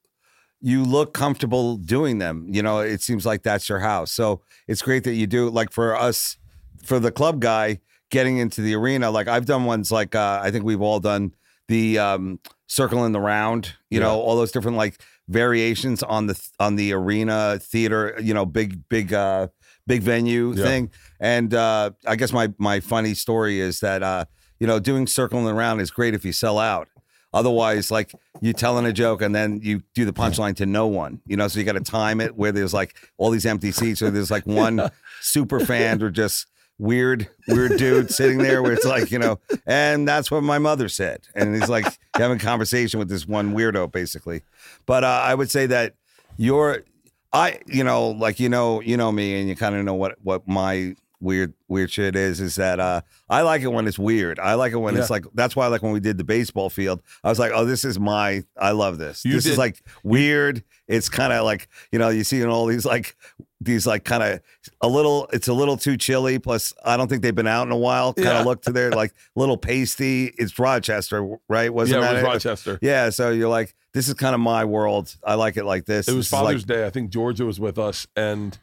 you 0.60 0.84
look 0.84 1.12
comfortable 1.12 1.76
doing 1.76 2.18
them. 2.18 2.46
You 2.48 2.62
know, 2.62 2.78
it 2.78 3.02
seems 3.02 3.26
like 3.26 3.42
that's 3.42 3.68
your 3.68 3.80
house. 3.80 4.12
So 4.12 4.40
it's 4.68 4.82
great 4.82 5.02
that 5.04 5.14
you 5.14 5.26
do. 5.26 5.50
Like 5.50 5.72
for 5.72 5.96
us, 5.96 6.38
for 6.84 6.98
the 7.00 7.10
club 7.10 7.40
guy 7.40 7.80
getting 8.10 8.38
into 8.38 8.60
the 8.62 8.74
arena, 8.74 9.10
like 9.10 9.26
I've 9.28 9.46
done 9.46 9.64
ones 9.64 9.90
like 9.90 10.14
uh, 10.14 10.40
I 10.42 10.50
think 10.52 10.64
we've 10.64 10.80
all 10.80 11.00
done 11.00 11.34
the 11.68 11.98
um, 11.98 12.38
circle 12.68 13.04
in 13.04 13.10
the 13.12 13.20
round. 13.20 13.74
You 13.90 13.98
Yeah. 13.98 14.06
know, 14.06 14.20
all 14.20 14.36
those 14.36 14.52
different 14.52 14.76
like 14.76 15.00
variations 15.28 16.02
on 16.02 16.26
the 16.26 16.48
on 16.60 16.76
the 16.76 16.92
arena 16.92 17.58
theater. 17.60 18.16
You 18.20 18.34
know, 18.34 18.46
big 18.46 18.88
big 18.88 19.12
uh, 19.12 19.48
big 19.86 20.02
venue 20.02 20.52
Yeah. 20.54 20.64
thing. 20.64 20.90
And 21.20 21.54
uh, 21.54 21.90
I 22.06 22.16
guess 22.16 22.32
my 22.32 22.52
my 22.58 22.80
funny 22.80 23.14
story 23.14 23.60
is 23.60 23.80
that 23.80 24.02
uh, 24.02 24.24
you 24.60 24.66
know 24.66 24.78
doing 24.78 25.06
circle 25.06 25.38
in 25.38 25.44
the 25.44 25.54
round 25.54 25.80
is 25.80 25.90
great 25.90 26.14
if 26.14 26.24
you 26.24 26.32
sell 26.32 26.58
out. 26.58 26.88
Otherwise, 27.34 27.90
like 27.90 28.12
you 28.40 28.52
telling 28.54 28.86
a 28.86 28.92
joke 28.92 29.20
and 29.20 29.34
then 29.34 29.60
you 29.62 29.82
do 29.94 30.06
the 30.06 30.12
punchline 30.12 30.56
to 30.56 30.64
no 30.64 30.86
one, 30.86 31.20
you 31.26 31.36
know, 31.36 31.48
so 31.48 31.58
you 31.58 31.66
got 31.66 31.72
to 31.72 31.80
time 31.80 32.18
it 32.20 32.34
where 32.34 32.50
there's 32.52 32.72
like 32.72 32.96
all 33.18 33.28
these 33.30 33.44
empty 33.44 33.72
seats 33.72 34.00
or 34.00 34.10
there's 34.10 34.30
like 34.30 34.46
one 34.46 34.90
super 35.20 35.60
fan 35.60 36.02
or 36.02 36.08
just 36.08 36.46
weird, 36.78 37.28
weird 37.48 37.78
dude 37.78 38.10
sitting 38.10 38.38
there 38.38 38.62
where 38.62 38.72
it's 38.72 38.84
like, 38.84 39.10
you 39.10 39.18
know, 39.18 39.38
and 39.66 40.06
that's 40.06 40.30
what 40.30 40.42
my 40.42 40.58
mother 40.58 40.88
said. 40.88 41.20
And 41.34 41.54
he's 41.54 41.68
like 41.68 41.86
having 42.16 42.36
a 42.36 42.40
conversation 42.40 42.98
with 42.98 43.08
this 43.08 43.26
one 43.26 43.54
weirdo 43.54 43.90
basically. 43.92 44.42
But 44.84 45.04
uh, 45.04 45.20
I 45.24 45.34
would 45.34 45.50
say 45.50 45.66
that 45.66 45.94
you're, 46.36 46.84
I, 47.32 47.60
you 47.66 47.84
know, 47.84 48.08
like, 48.10 48.38
you 48.40 48.48
know, 48.48 48.80
you 48.80 48.96
know 48.96 49.10
me 49.12 49.38
and 49.40 49.48
you 49.48 49.56
kind 49.56 49.74
of 49.74 49.84
know 49.84 49.94
what, 49.94 50.16
what 50.22 50.46
my 50.46 50.94
weird, 51.20 51.54
weird 51.66 51.90
shit 51.90 52.14
is, 52.14 52.40
is 52.40 52.56
that 52.56 52.78
uh, 52.78 53.00
I 53.28 53.40
like 53.42 53.62
it 53.62 53.68
when 53.68 53.86
it's 53.88 53.98
weird. 53.98 54.38
I 54.38 54.54
like 54.54 54.72
it 54.72 54.76
when 54.76 54.96
it's 54.96 55.10
like, 55.10 55.24
that's 55.34 55.56
why 55.56 55.64
I 55.64 55.68
like 55.68 55.82
when 55.82 55.92
we 55.92 56.00
did 56.00 56.18
the 56.18 56.24
baseball 56.24 56.68
field. 56.70 57.02
I 57.24 57.28
was 57.30 57.38
like, 57.38 57.52
oh, 57.54 57.64
this 57.64 57.84
is 57.84 57.98
my, 57.98 58.44
I 58.56 58.72
love 58.72 58.98
this. 58.98 59.24
You 59.24 59.32
this 59.32 59.44
did- 59.44 59.52
is 59.52 59.58
like 59.58 59.82
weird. 60.02 60.62
It's 60.86 61.08
kind 61.08 61.32
of 61.32 61.44
like, 61.44 61.68
you 61.90 61.98
know, 61.98 62.10
you 62.10 62.22
see 62.22 62.40
in 62.42 62.48
all 62.48 62.66
these 62.66 62.84
like, 62.84 63.16
these 63.60 63.86
like 63.86 64.04
kind 64.04 64.22
of 64.22 64.40
a 64.82 64.88
little, 64.88 65.28
it's 65.32 65.48
a 65.48 65.52
little 65.54 65.76
too 65.76 65.96
chilly. 65.96 66.38
Plus, 66.38 66.74
I 66.84 66.96
don't 66.96 67.08
think 67.08 67.22
they've 67.22 67.34
been 67.34 67.46
out 67.46 67.66
in 67.66 67.72
a 67.72 67.76
while. 67.76 68.12
Kind 68.12 68.28
of 68.28 68.34
Yeah. 68.34 68.42
look 68.42 68.62
to 68.62 68.70
their 68.72 68.90
like 68.92 69.12
little 69.34 69.56
pasty. 69.56 70.26
It's 70.38 70.58
Rochester, 70.58 71.38
right? 71.48 71.72
Wasn't 71.72 72.00
yeah, 72.00 72.06
that 72.12 72.16
it 72.16 72.22
was 72.22 72.44
Rochester. 72.44 72.78
Yeah. 72.82 73.08
So 73.10 73.30
you're 73.30 73.48
like, 73.48 73.74
this 73.94 74.08
is 74.08 74.14
kind 74.14 74.34
of 74.34 74.40
my 74.40 74.64
world. 74.66 75.16
I 75.24 75.34
like 75.36 75.56
it 75.56 75.64
like 75.64 75.86
this. 75.86 76.06
It 76.06 76.12
was 76.12 76.26
This 76.26 76.26
is 76.26 76.32
like- 76.32 76.42
Father's 76.44 76.64
Day. 76.64 76.86
I 76.86 76.90
think 76.90 77.10
Georgia 77.10 77.46
was 77.46 77.58
with 77.58 77.78
us, 77.78 78.06
and 78.14 78.58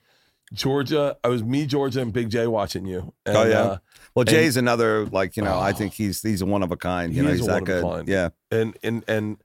Georgia. 0.53 1.17
I 1.23 1.29
was 1.29 1.43
me, 1.43 1.65
Georgia, 1.65 2.01
and 2.01 2.13
Big 2.13 2.29
Jay 2.29 2.45
watching 2.45 2.85
you. 2.85 3.13
And, 3.25 3.35
Oh, 3.37 3.43
yeah? 3.43 3.61
uh, 3.61 3.77
Well, 4.13 4.25
Jay's 4.25 4.57
another 4.57 5.07
like 5.07 5.35
you 5.35 5.41
know. 5.43 5.57
I 5.57 5.71
Oh. 5.71 5.73
think 5.73 5.93
he's 5.93 6.21
he's 6.21 6.43
a 6.43 6.45
one 6.45 6.61
of 6.61 6.71
a 6.71 6.77
kind. 6.77 7.11
You 7.15 7.23
know, 7.23 7.31
he's 7.31 7.41
a 7.41 7.45
that 7.45 7.81
one 7.83 8.03
good. 8.05 8.07
Yeah. 8.07 8.29
and 8.51 8.77
and 8.83 9.03
and 9.07 9.37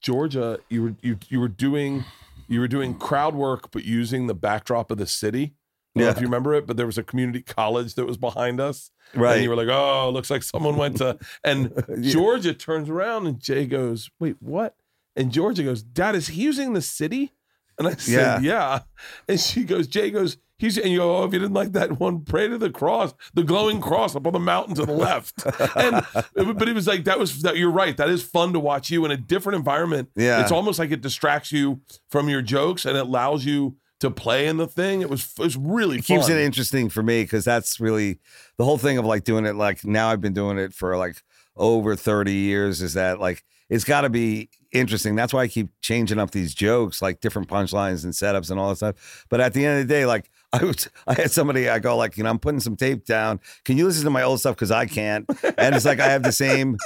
Georgia, 0.00 0.58
you 0.68 0.82
were 0.82 0.94
you 1.02 1.18
you 1.28 1.38
were 1.38 1.48
doing 1.48 2.04
you 2.48 2.60
were 2.60 2.68
doing 2.68 2.94
crowd 2.94 3.34
work, 3.34 3.70
but 3.70 3.84
using 3.84 4.26
the 4.26 4.34
backdrop 4.34 4.90
of 4.90 4.98
the 4.98 5.06
city. 5.06 5.54
I 5.94 5.98
don't 5.98 6.00
know 6.00 6.04
Yeah. 6.04 6.10
if 6.16 6.20
you 6.20 6.26
remember 6.26 6.54
it, 6.54 6.66
but 6.66 6.76
there 6.76 6.86
was 6.86 6.96
a 6.98 7.02
community 7.02 7.42
college 7.42 7.94
that 7.96 8.06
was 8.06 8.16
behind 8.16 8.60
us, 8.60 8.90
Right. 9.14 9.34
and 9.34 9.42
you 9.42 9.50
were 9.50 9.56
like, 9.56 9.68
"Oh, 9.68 10.10
looks 10.10 10.30
like 10.30 10.42
someone 10.42 10.76
went 10.76 10.96
to." 10.98 11.18
And 11.44 11.72
Yeah. 11.98 12.12
Georgia 12.12 12.54
turns 12.54 12.88
around, 12.88 13.26
and 13.26 13.38
Jay 13.40 13.66
goes, 13.66 14.10
"Wait, 14.18 14.36
what?" 14.40 14.74
And 15.14 15.30
Georgia 15.32 15.62
goes, 15.62 15.82
"Dad, 15.82 16.14
is 16.14 16.28
he 16.28 16.42
using 16.42 16.72
the 16.72 16.80
city?" 16.82 17.32
And 17.78 17.88
I 17.88 17.94
said, 17.94 18.42
"Yeah." 18.42 18.80
And 19.28 19.40
she 19.40 19.64
goes, 19.64 19.86
"Jay 19.86 20.10
goes." 20.10 20.36
He's 20.58 20.78
and 20.78 20.92
you 20.92 20.98
go, 20.98 21.16
oh, 21.16 21.24
if 21.24 21.32
you 21.32 21.40
didn't 21.40 21.54
like 21.54 21.72
that 21.72 21.98
one, 21.98 22.20
pray 22.20 22.46
to 22.46 22.56
the 22.56 22.70
cross, 22.70 23.14
the 23.34 23.42
glowing 23.42 23.80
cross 23.80 24.14
up 24.14 24.28
on 24.28 24.32
the 24.32 24.38
mountain 24.38 24.76
to 24.76 24.86
the 24.86 24.92
left. 24.92 25.44
and 25.76 26.06
but 26.14 26.68
it 26.68 26.74
was 26.76 26.86
like 26.86 27.02
that 27.02 27.18
was 27.18 27.42
that 27.42 27.56
you're 27.56 27.68
right. 27.68 27.96
That 27.96 28.08
is 28.08 28.22
fun 28.22 28.52
to 28.52 28.60
watch 28.60 28.88
you 28.88 29.04
in 29.04 29.10
a 29.10 29.16
different 29.16 29.56
environment. 29.56 30.10
Yeah. 30.14 30.40
It's 30.40 30.52
almost 30.52 30.78
like 30.78 30.92
it 30.92 31.00
distracts 31.00 31.50
you 31.50 31.80
from 32.10 32.28
your 32.28 32.42
jokes 32.42 32.84
and 32.84 32.96
it 32.96 33.00
allows 33.00 33.44
you 33.44 33.74
to 33.98 34.10
play 34.10 34.46
in 34.46 34.56
the 34.56 34.68
thing. 34.68 35.00
It 35.00 35.10
was 35.10 35.32
it 35.36 35.42
was 35.42 35.56
really 35.56 35.98
it 35.98 36.04
fun. 36.04 36.18
keeps 36.18 36.28
it 36.28 36.36
interesting 36.36 36.88
for 36.88 37.02
me 37.02 37.24
because 37.24 37.44
that's 37.44 37.80
really 37.80 38.20
the 38.56 38.64
whole 38.64 38.78
thing 38.78 38.98
of 38.98 39.04
like 39.04 39.24
doing 39.24 39.46
it 39.46 39.56
like 39.56 39.84
now 39.84 40.10
i've 40.10 40.20
been 40.20 40.32
doing 40.32 40.58
it 40.58 40.74
for 40.74 40.96
like 40.96 41.22
over 41.56 41.96
30 41.96 42.32
years 42.32 42.82
is 42.82 42.94
that 42.94 43.20
like 43.20 43.44
it's 43.72 43.84
got 43.84 44.02
to 44.02 44.10
be 44.10 44.50
interesting. 44.70 45.14
That's 45.16 45.32
why 45.34 45.42
i 45.42 45.48
keep 45.48 45.68
changing 45.80 46.18
up 46.18 46.30
these 46.30 46.54
jokes 46.54 47.02
like 47.02 47.20
different 47.20 47.48
punchlines 47.48 48.04
and 48.04 48.12
setups 48.12 48.50
and 48.50 48.58
all 48.60 48.68
that 48.70 48.76
stuff. 48.76 49.26
But 49.28 49.40
at 49.40 49.52
the 49.54 49.64
end 49.66 49.80
of 49.80 49.88
the 49.88 49.92
day 49.94 50.06
like 50.06 50.30
i 50.52 50.62
was 50.64 50.88
i 51.06 51.14
had 51.14 51.30
somebody 51.30 51.68
i 51.68 51.78
go 51.78 51.96
like 51.96 52.16
you 52.18 52.22
know 52.24 52.30
i'm 52.30 52.38
putting 52.38 52.60
some 52.60 52.76
tape 52.76 53.04
down. 53.04 53.40
Can 53.64 53.76
you 53.78 53.86
listen 53.86 54.04
to 54.04 54.10
my 54.10 54.22
old 54.22 54.40
stuff? 54.40 54.54
Because 54.56 54.70
i 54.70 54.86
can't. 54.86 55.24
And 55.58 55.74
it's 55.74 55.84
like 55.84 56.00
i 56.00 56.06
have 56.08 56.22
the 56.22 56.32
same 56.32 56.76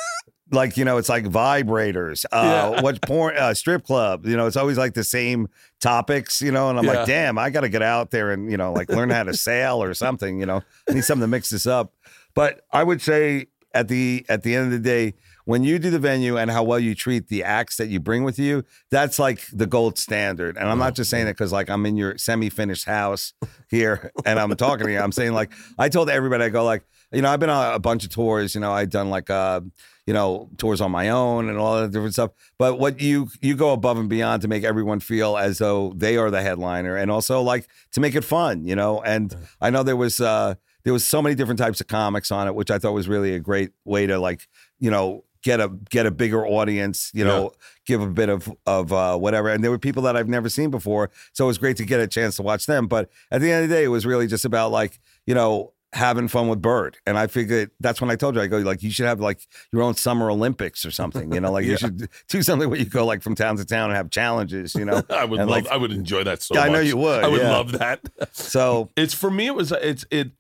like 0.53 0.77
you 0.77 0.85
know 0.85 0.97
it's 0.97 1.09
like 1.09 1.25
vibrators 1.25 2.25
uh 2.33 2.73
Yeah. 2.77 2.81
what 2.87 3.03
porn 3.03 3.37
uh, 3.37 3.53
strip 3.55 3.85
club 3.85 4.25
you 4.27 4.37
know 4.37 4.47
it's 4.47 4.57
always 4.57 4.79
like 4.79 4.95
the 4.95 5.03
same 5.03 5.49
topics 5.81 6.41
you 6.41 6.53
know 6.53 6.71
and 6.71 6.79
i'm 6.79 6.85
Yeah. 6.85 6.93
like 6.93 7.07
damn 7.07 7.37
i 7.39 7.51
gotta 7.51 7.69
get 7.69 7.83
out 7.83 8.11
there 8.13 8.31
and 8.31 8.49
you 8.51 8.57
know 8.57 8.73
like 8.73 8.89
learn 8.89 9.11
how 9.11 9.25
to 9.25 9.35
sail 9.35 9.83
or 9.83 9.93
something 9.95 10.39
you 10.39 10.47
know? 10.47 10.63
I 10.89 10.93
need 10.93 11.05
something 11.05 11.23
to 11.25 11.29
mix 11.29 11.51
this 11.51 11.67
up. 11.67 11.93
But 12.35 12.63
i 12.73 12.83
would 12.85 13.03
say 13.03 13.47
at 13.75 13.89
the 13.89 14.25
at 14.29 14.43
the 14.45 14.55
end 14.55 14.67
of 14.67 14.71
the 14.73 14.79
day 14.79 15.15
when 15.47 15.65
you 15.65 15.79
do 15.79 15.91
the 15.91 15.99
venue 15.99 16.37
and 16.37 16.51
how 16.51 16.63
well 16.63 16.79
you 16.79 16.95
treat 16.95 17.29
the 17.29 17.43
acts 17.43 17.77
that 17.77 17.89
you 17.89 17.99
bring 17.99 18.23
with 18.23 18.39
you 18.39 18.63
that's 18.91 19.19
like 19.19 19.47
the 19.53 19.67
gold 19.67 19.99
standard. 19.99 20.57
And 20.57 20.69
i'm 20.69 20.79
not 20.79 20.95
just 20.95 21.09
saying 21.09 21.27
it 21.27 21.33
because 21.33 21.53
like 21.53 21.71
i'm 21.71 21.87
in 21.87 21.97
your 21.97 22.19
semi-finished 22.19 22.85
house 22.85 23.33
here 23.71 24.13
and 24.27 24.39
i'm 24.39 24.55
talking 24.57 24.87
to 24.87 24.93
you. 24.93 24.99
I'm 24.99 25.13
saying 25.13 25.33
like 25.33 25.53
i 25.79 25.89
told 25.89 26.11
everybody 26.11 26.45
i 26.45 26.49
go 26.51 26.65
like 26.65 26.85
you 27.13 27.23
know 27.23 27.31
i've 27.31 27.41
been 27.41 27.51
on 27.51 27.75
a 27.75 27.79
bunch 27.79 28.05
of 28.05 28.11
tours 28.11 28.55
you 28.55 28.61
know 28.61 28.73
i've 28.73 28.91
done 28.91 29.09
like 29.09 29.31
uh 29.31 29.61
you 30.07 30.15
know 30.15 30.49
tours 30.57 30.81
on 30.81 30.91
my 30.91 31.09
own 31.09 31.49
and 31.49 31.59
all 31.59 31.81
that 31.81 31.91
different 31.91 32.13
stuff. 32.13 32.31
But 32.59 32.79
what 32.79 33.01
you 33.01 33.29
you 33.41 33.57
go 33.57 33.73
above 33.73 33.99
and 33.99 34.09
beyond 34.09 34.43
to 34.43 34.49
make 34.49 34.65
everyone 34.65 35.01
feel 35.01 35.37
as 35.37 35.59
though 35.59 35.93
they 35.97 36.17
are 36.17 36.31
the 36.31 36.43
headliner 36.43 36.97
and 36.97 37.11
also 37.11 37.43
like 37.43 37.69
to 37.93 38.01
make 38.01 38.15
it 38.15 38.25
fun 38.25 38.65
you 38.65 38.77
know? 38.77 39.03
And 39.03 39.35
i 39.61 39.71
know 39.71 39.83
there 39.83 39.97
was 39.97 40.21
uh 40.21 40.55
there 40.85 40.93
was 40.93 41.05
so 41.05 41.21
many 41.21 41.35
different 41.35 41.59
types 41.59 41.81
of 41.81 41.89
comics 41.89 42.31
on 42.31 42.47
it 42.47 42.55
which 42.55 42.71
i 42.71 42.79
thought 42.79 42.93
was 42.93 43.09
really 43.09 43.35
a 43.35 43.41
great 43.41 43.71
way 43.85 44.07
to 44.07 44.19
like 44.19 44.47
you 44.79 44.91
know 44.91 45.25
get 45.43 45.61
a 45.61 45.69
get 45.91 46.07
a 46.07 46.11
bigger 46.11 46.47
audience 46.47 47.11
you 47.15 47.25
know 47.25 47.53
give 47.87 48.01
a 48.01 48.07
bit 48.09 48.29
of 48.29 48.53
of 48.67 48.93
uh 48.93 49.17
whatever 49.17 49.49
and 49.49 49.63
there 49.65 49.71
were 49.71 49.79
people 49.79 50.03
that 50.03 50.17
i've 50.17 50.29
never 50.29 50.49
seen 50.49 50.71
before 50.71 51.11
so 51.33 51.45
it 51.45 51.49
was 51.49 51.59
great 51.59 51.77
to 51.77 51.85
get 51.85 52.01
a 52.01 52.07
chance 52.07 52.37
to 52.37 52.43
watch 52.43 52.67
them 52.67 52.87
but 52.87 53.11
at 53.31 53.41
the 53.41 53.51
end 53.51 53.65
of 53.65 53.69
the 53.71 53.75
day 53.77 53.85
it 53.85 53.89
was 53.89 54.05
really 54.07 54.27
just 54.27 54.45
about 54.45 54.71
like 54.71 54.99
you 55.27 55.35
know 55.35 55.73
having 55.93 56.29
fun 56.29 56.49
with 56.49 56.61
Bert. 56.61 56.99
And 57.07 57.17
I 57.17 57.27
figured 57.27 57.71
that's 57.81 58.03
when 58.03 58.11
I 58.11 58.17
told 58.17 58.35
you, 58.35 58.43
I 58.43 58.49
go, 58.49 58.59
like, 58.59 58.83
you 58.83 58.91
should 58.91 59.07
have 59.07 59.19
like 59.21 59.41
your 59.73 59.81
own 59.83 59.95
summer 59.95 60.31
Olympics 60.31 60.85
or 60.85 60.91
something, 60.91 61.33
you 61.33 61.41
know, 61.41 61.51
like 61.51 61.65
Yeah. 61.65 61.71
you 61.71 61.77
should 61.79 62.09
do 62.29 62.43
something 62.43 62.69
where 62.69 62.79
you 62.79 62.85
go 62.85 63.07
like 63.07 63.23
from 63.23 63.35
town 63.35 63.57
to 63.57 63.65
town 63.65 63.89
and 63.91 63.97
have 63.97 64.11
challenges, 64.11 64.75
you 64.75 64.85
know. 64.85 65.01
I 65.11 65.25
would 65.25 65.41
And, 65.41 65.49
love, 65.49 65.63
like- 65.65 65.73
I 65.73 65.77
would 65.79 65.93
enjoy 65.93 66.25
that 66.25 66.43
so 66.43 66.55
Yeah, 66.55 66.63
I 66.63 66.69
know 66.69 66.81
you 66.81 66.99
would, 66.99 67.25
I 67.25 67.29
would 67.29 67.41
yeah. 67.41 67.51
love 67.51 67.73
that. 67.79 68.01
So 68.33 68.91
It's 68.97 69.15
for 69.15 69.31
me. 69.31 69.47
It 69.47 69.55
was 69.55 69.73
it's 69.73 70.05
it. 70.11 70.33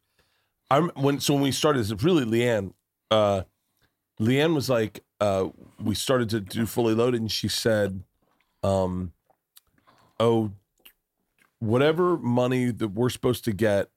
I'm 0.70 0.88
when 0.90 1.20
so 1.20 1.32
when 1.35 1.44
we 1.44 1.52
started. 1.52 1.88
It's 1.90 2.02
really 2.04 2.24
Leanne. 2.26 2.72
Uh, 3.11 3.42
Leanne 4.20 4.55
was 4.55 4.70
like, 4.70 5.05
uh, 5.20 5.48
we 5.83 5.94
started 5.94 6.31
to 6.31 6.40
do 6.40 6.66
fully 6.66 6.94
loaded, 6.94 7.20
and 7.20 7.31
she 7.31 7.48
said, 7.48 8.02
um, 8.62 9.12
"Oh, 10.18 10.52
whatever 11.59 12.16
money 12.16 12.70
that 12.70 12.88
we're 12.88 13.11
supposed 13.11 13.44
to 13.44 13.52
get 13.52 13.88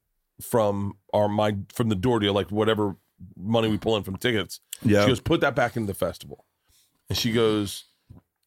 from 0.41 0.97
our 1.13 1.27
my 1.27 1.57
from 1.73 1.89
the 1.89 1.95
door 1.95 2.19
deal, 2.19 2.33
like 2.33 2.51
whatever 2.51 2.95
money 3.37 3.67
we 3.67 3.77
pull 3.77 3.97
in 3.97 4.03
from 4.03 4.15
tickets, 4.15 4.59
yeah. 4.81 5.01
she 5.01 5.07
goes, 5.07 5.19
put 5.19 5.41
that 5.41 5.55
back 5.55 5.75
in 5.75 5.85
the 5.85 5.93
festival. 5.93 6.45
And 7.09 7.17
she 7.17 7.31
goes, 7.33 7.85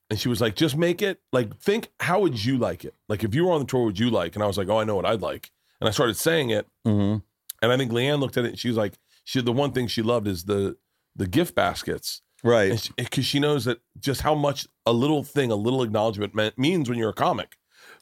and 0.08 0.18
she 0.18 0.28
was 0.28 0.40
like, 0.40 0.54
just 0.54 0.76
make 0.76 1.02
it 1.02 1.20
like 1.32 1.58
think 1.58 1.88
how 2.00 2.20
would 2.20 2.42
you 2.42 2.58
like 2.58 2.84
it? 2.84 2.94
Like 3.08 3.24
if 3.24 3.34
you 3.34 3.44
were 3.44 3.52
on 3.52 3.60
the 3.60 3.66
tour, 3.66 3.84
would 3.84 3.98
you 3.98 4.10
like? 4.10 4.34
And 4.34 4.42
I 4.42 4.46
was 4.46 4.56
like, 4.56 4.68
oh, 4.68 4.78
I 4.78 4.84
know 4.84 4.96
what 4.96 5.06
I'd 5.06 5.22
like. 5.22 5.50
And 5.80 5.88
I 5.88 5.92
started 5.92 6.16
saying 6.16 6.50
it, 6.50 6.66
hmm 6.84 7.16
and 7.62 7.70
I 7.70 7.76
think 7.76 7.92
Leanne 7.92 8.18
looked 8.18 8.36
at 8.36 8.44
it 8.44 8.48
and 8.48 8.58
she 8.58 8.68
was 8.68 8.76
like, 8.76 8.98
she 9.24 9.40
the 9.40 9.52
one 9.52 9.70
thing 9.72 9.86
she 9.86 10.02
loved 10.02 10.26
is 10.26 10.44
the 10.44 10.76
the 11.16 11.26
gift 11.26 11.54
baskets, 11.54 12.22
Right. 12.42 12.90
because 12.96 13.24
she, 13.24 13.38
knows 13.38 13.64
that 13.66 13.78
just 14.00 14.22
how 14.22 14.34
much 14.34 14.66
a 14.84 14.92
little 14.92 15.22
thing, 15.22 15.50
a 15.50 15.56
little 15.56 15.82
acknowledgement 15.82 16.34
meant, 16.34 16.58
means 16.58 16.88
when 16.88 16.98
you're 16.98 17.10
a 17.10 17.14
comic. 17.14 17.56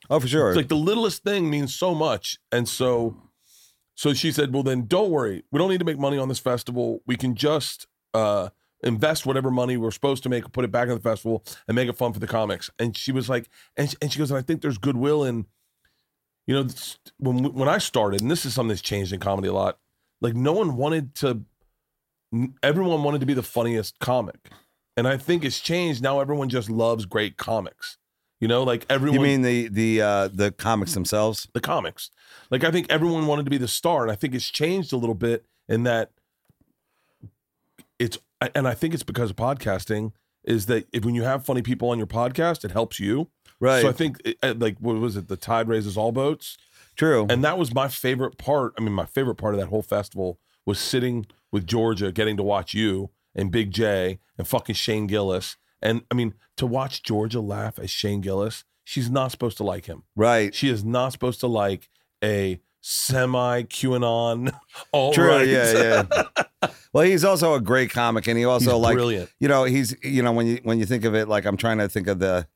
Oh, 0.08 0.18
for 0.18 0.28
sure. 0.28 0.48
It's 0.48 0.56
like 0.56 0.68
the 0.68 0.76
littlest 0.76 1.22
thing 1.22 1.50
means 1.50 1.74
so 1.74 1.94
much. 1.94 2.38
And 2.50 2.68
so 2.68 3.16
so 3.94 4.14
she 4.14 4.32
said, 4.32 4.52
Well 4.54 4.62
then 4.62 4.86
don't 4.86 5.10
worry. 5.10 5.44
We 5.52 5.58
don't 5.58 5.68
need 5.68 5.80
to 5.80 5.84
make 5.84 5.98
money 5.98 6.16
on 6.16 6.28
this 6.28 6.38
festival. 6.38 7.02
We 7.06 7.16
can 7.16 7.34
just 7.34 7.86
uh 8.14 8.48
invest 8.82 9.26
whatever 9.26 9.50
money 9.50 9.76
we're 9.76 9.90
supposed 9.90 10.22
to 10.22 10.30
make, 10.30 10.50
put 10.52 10.64
it 10.64 10.70
back 10.70 10.88
in 10.88 10.94
the 10.94 11.00
festival 11.00 11.44
and 11.68 11.74
make 11.74 11.88
it 11.88 11.98
fun 11.98 12.14
for 12.14 12.18
the 12.18 12.26
comics. 12.26 12.70
And 12.78 12.96
she 12.96 13.12
was 13.12 13.28
like, 13.28 13.50
and 13.76 13.90
she, 13.90 13.96
and 14.00 14.10
she 14.10 14.18
goes, 14.18 14.30
and 14.30 14.38
I 14.38 14.42
think 14.42 14.62
there's 14.62 14.78
goodwill 14.78 15.22
in, 15.24 15.44
you 16.46 16.54
know, 16.54 16.66
when 17.18 17.52
when 17.52 17.68
I 17.68 17.76
started, 17.78 18.22
and 18.22 18.30
this 18.30 18.46
is 18.46 18.54
something 18.54 18.68
that's 18.70 18.80
changed 18.80 19.12
in 19.12 19.20
comedy 19.20 19.48
a 19.48 19.52
lot. 19.52 19.78
Like 20.22 20.34
no 20.34 20.52
one 20.52 20.76
wanted 20.76 21.14
to, 21.16 21.42
everyone 22.62 23.02
wanted 23.02 23.20
to 23.20 23.26
be 23.26 23.34
the 23.34 23.42
funniest 23.42 23.98
comic, 23.98 24.50
and 24.96 25.06
I 25.08 25.16
think 25.16 25.44
it's 25.44 25.60
changed 25.60 26.02
now. 26.02 26.20
Everyone 26.20 26.48
just 26.48 26.70
loves 26.70 27.06
great 27.06 27.36
comics. 27.36 27.96
You 28.40 28.48
know, 28.48 28.62
like 28.62 28.86
everyone. 28.88 29.18
you 29.18 29.22
mean 29.24 29.42
the 29.42 29.68
the 29.68 30.00
uh 30.02 30.28
the 30.28 30.50
comics 30.50 30.94
themselves? 30.94 31.46
the 31.52 31.60
comics. 31.60 32.10
Like 32.50 32.64
I 32.64 32.70
think 32.70 32.86
everyone 32.90 33.26
wanted 33.26 33.44
to 33.44 33.50
be 33.50 33.58
the 33.58 33.68
star, 33.68 34.02
and 34.02 34.10
I 34.10 34.14
think 34.14 34.34
it's 34.34 34.48
changed 34.48 34.92
a 34.92 34.96
little 34.96 35.14
bit 35.14 35.44
in 35.68 35.82
that 35.82 36.10
it's 37.98 38.18
and 38.54 38.66
I 38.66 38.74
think 38.74 38.94
it's 38.94 39.02
because 39.02 39.30
of 39.30 39.36
podcasting. 39.36 40.12
Is 40.42 40.66
that 40.66 40.86
if 40.90 41.04
when 41.04 41.14
you 41.14 41.22
have 41.24 41.44
funny 41.44 41.60
people 41.60 41.90
on 41.90 41.98
your 41.98 42.06
podcast, 42.06 42.64
it 42.64 42.70
helps 42.70 42.98
you. 42.98 43.28
Right. 43.60 43.82
So 43.82 43.88
I 43.90 43.92
think 43.92 44.22
it- 44.24 44.38
uh, 44.42 44.54
like 44.56 44.78
what 44.78 44.96
was 44.96 45.16
it? 45.16 45.28
The 45.28 45.36
tide 45.36 45.68
raises 45.68 45.98
all 45.98 46.12
boats, 46.12 46.56
True. 46.96 47.26
and 47.28 47.44
that 47.44 47.58
was 47.58 47.74
my 47.74 47.88
favorite 47.88 48.38
part. 48.38 48.72
I 48.78 48.80
mean, 48.80 48.94
my 48.94 49.04
favorite 49.04 49.34
part 49.34 49.52
of 49.52 49.60
that 49.60 49.66
whole 49.66 49.82
festival 49.82 50.38
was 50.66 50.78
sitting 50.78 51.26
with 51.52 51.66
Georgia, 51.66 52.12
getting 52.12 52.36
to 52.36 52.42
watch 52.42 52.74
you 52.74 53.10
and 53.34 53.50
Big 53.50 53.70
Jay 53.72 54.18
and 54.38 54.46
fucking 54.46 54.74
Shane 54.74 55.06
Gillis. 55.06 55.56
And 55.82 56.02
I 56.10 56.14
mean, 56.14 56.34
to 56.56 56.66
watch 56.66 57.02
Georgia 57.02 57.40
laugh 57.40 57.78
at 57.78 57.90
Shane 57.90 58.20
Gillis, 58.20 58.64
she's 58.84 59.10
not 59.10 59.30
supposed 59.30 59.56
to 59.58 59.64
like 59.64 59.86
him. 59.86 60.02
right. 60.16 60.54
She 60.54 60.68
is 60.68 60.84
not 60.84 61.12
supposed 61.12 61.40
to 61.40 61.46
like 61.46 61.88
a 62.22 62.60
semi 62.82 63.62
QAnon. 63.62 64.52
All 64.92 65.12
True. 65.12 65.28
right. 65.28 65.46
Yeah. 65.46 66.04
Yeah. 66.62 66.68
well, 66.92 67.04
he's 67.04 67.24
also 67.24 67.54
a 67.54 67.60
great 67.60 67.90
comic, 67.90 68.26
and 68.26 68.36
he 68.38 68.44
also 68.44 68.72
He's 68.72 68.80
like 68.82 68.94
brilliant. 68.94 69.30
you 69.38 69.48
know 69.48 69.64
he's 69.64 69.96
you 70.02 70.22
know 70.22 70.32
when 70.32 70.46
you 70.46 70.60
when 70.62 70.78
you 70.78 70.84
think 70.86 71.04
of 71.04 71.14
it 71.14 71.28
like 71.28 71.44
i'm 71.46 71.56
trying 71.56 71.78
to 71.78 71.88
think 71.88 72.06
of 72.06 72.18
the 72.18 72.46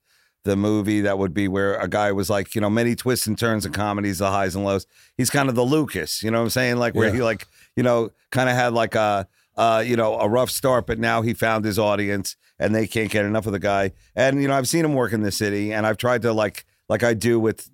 the 0.44 0.56
movie 0.56 1.00
that 1.02 1.18
would 1.18 1.32
be 1.32 1.48
where 1.48 1.76
a 1.76 1.88
guy 1.88 2.12
was 2.12 2.28
like 2.28 2.54
you 2.54 2.60
know 2.60 2.68
many 2.68 2.94
twists 2.94 3.26
and 3.26 3.38
turns 3.38 3.64
in 3.64 3.72
comedies 3.72 4.18
the 4.18 4.30
highs 4.30 4.54
and 4.54 4.62
lows 4.64 4.86
he's 5.16 5.30
kind 5.30 5.48
of 5.48 5.54
the 5.54 5.64
lucas 5.64 6.22
you 6.22 6.30
know 6.30 6.38
what 6.38 6.44
i'm 6.44 6.50
saying 6.50 6.76
like 6.76 6.94
where 6.94 7.08
Yeah. 7.08 7.14
he 7.14 7.22
like 7.22 7.46
you 7.76 7.82
know 7.82 8.10
kind 8.30 8.48
of 8.48 8.56
had 8.56 8.72
like 8.72 8.94
a 8.94 9.26
uh, 9.56 9.82
you 9.86 9.96
know, 9.96 10.18
a 10.18 10.28
rough 10.28 10.50
start, 10.50 10.86
but 10.86 10.98
now 10.98 11.22
he 11.22 11.32
found 11.32 11.64
his 11.64 11.78
audience 11.78 12.36
and 12.58 12.74
they 12.74 12.86
can't 12.86 13.10
get 13.10 13.24
enough 13.24 13.46
of 13.46 13.52
the 13.52 13.58
guy. 13.58 13.92
And, 14.16 14.40
you 14.42 14.48
know, 14.48 14.54
I've 14.54 14.68
seen 14.68 14.84
him 14.84 14.94
work 14.94 15.12
in 15.12 15.22
the 15.22 15.32
city 15.32 15.72
and 15.72 15.86
I've 15.86 15.96
tried 15.96 16.22
to 16.22 16.32
like, 16.32 16.64
like 16.88 17.02
I 17.02 17.14
do 17.14 17.38
with 17.38 17.70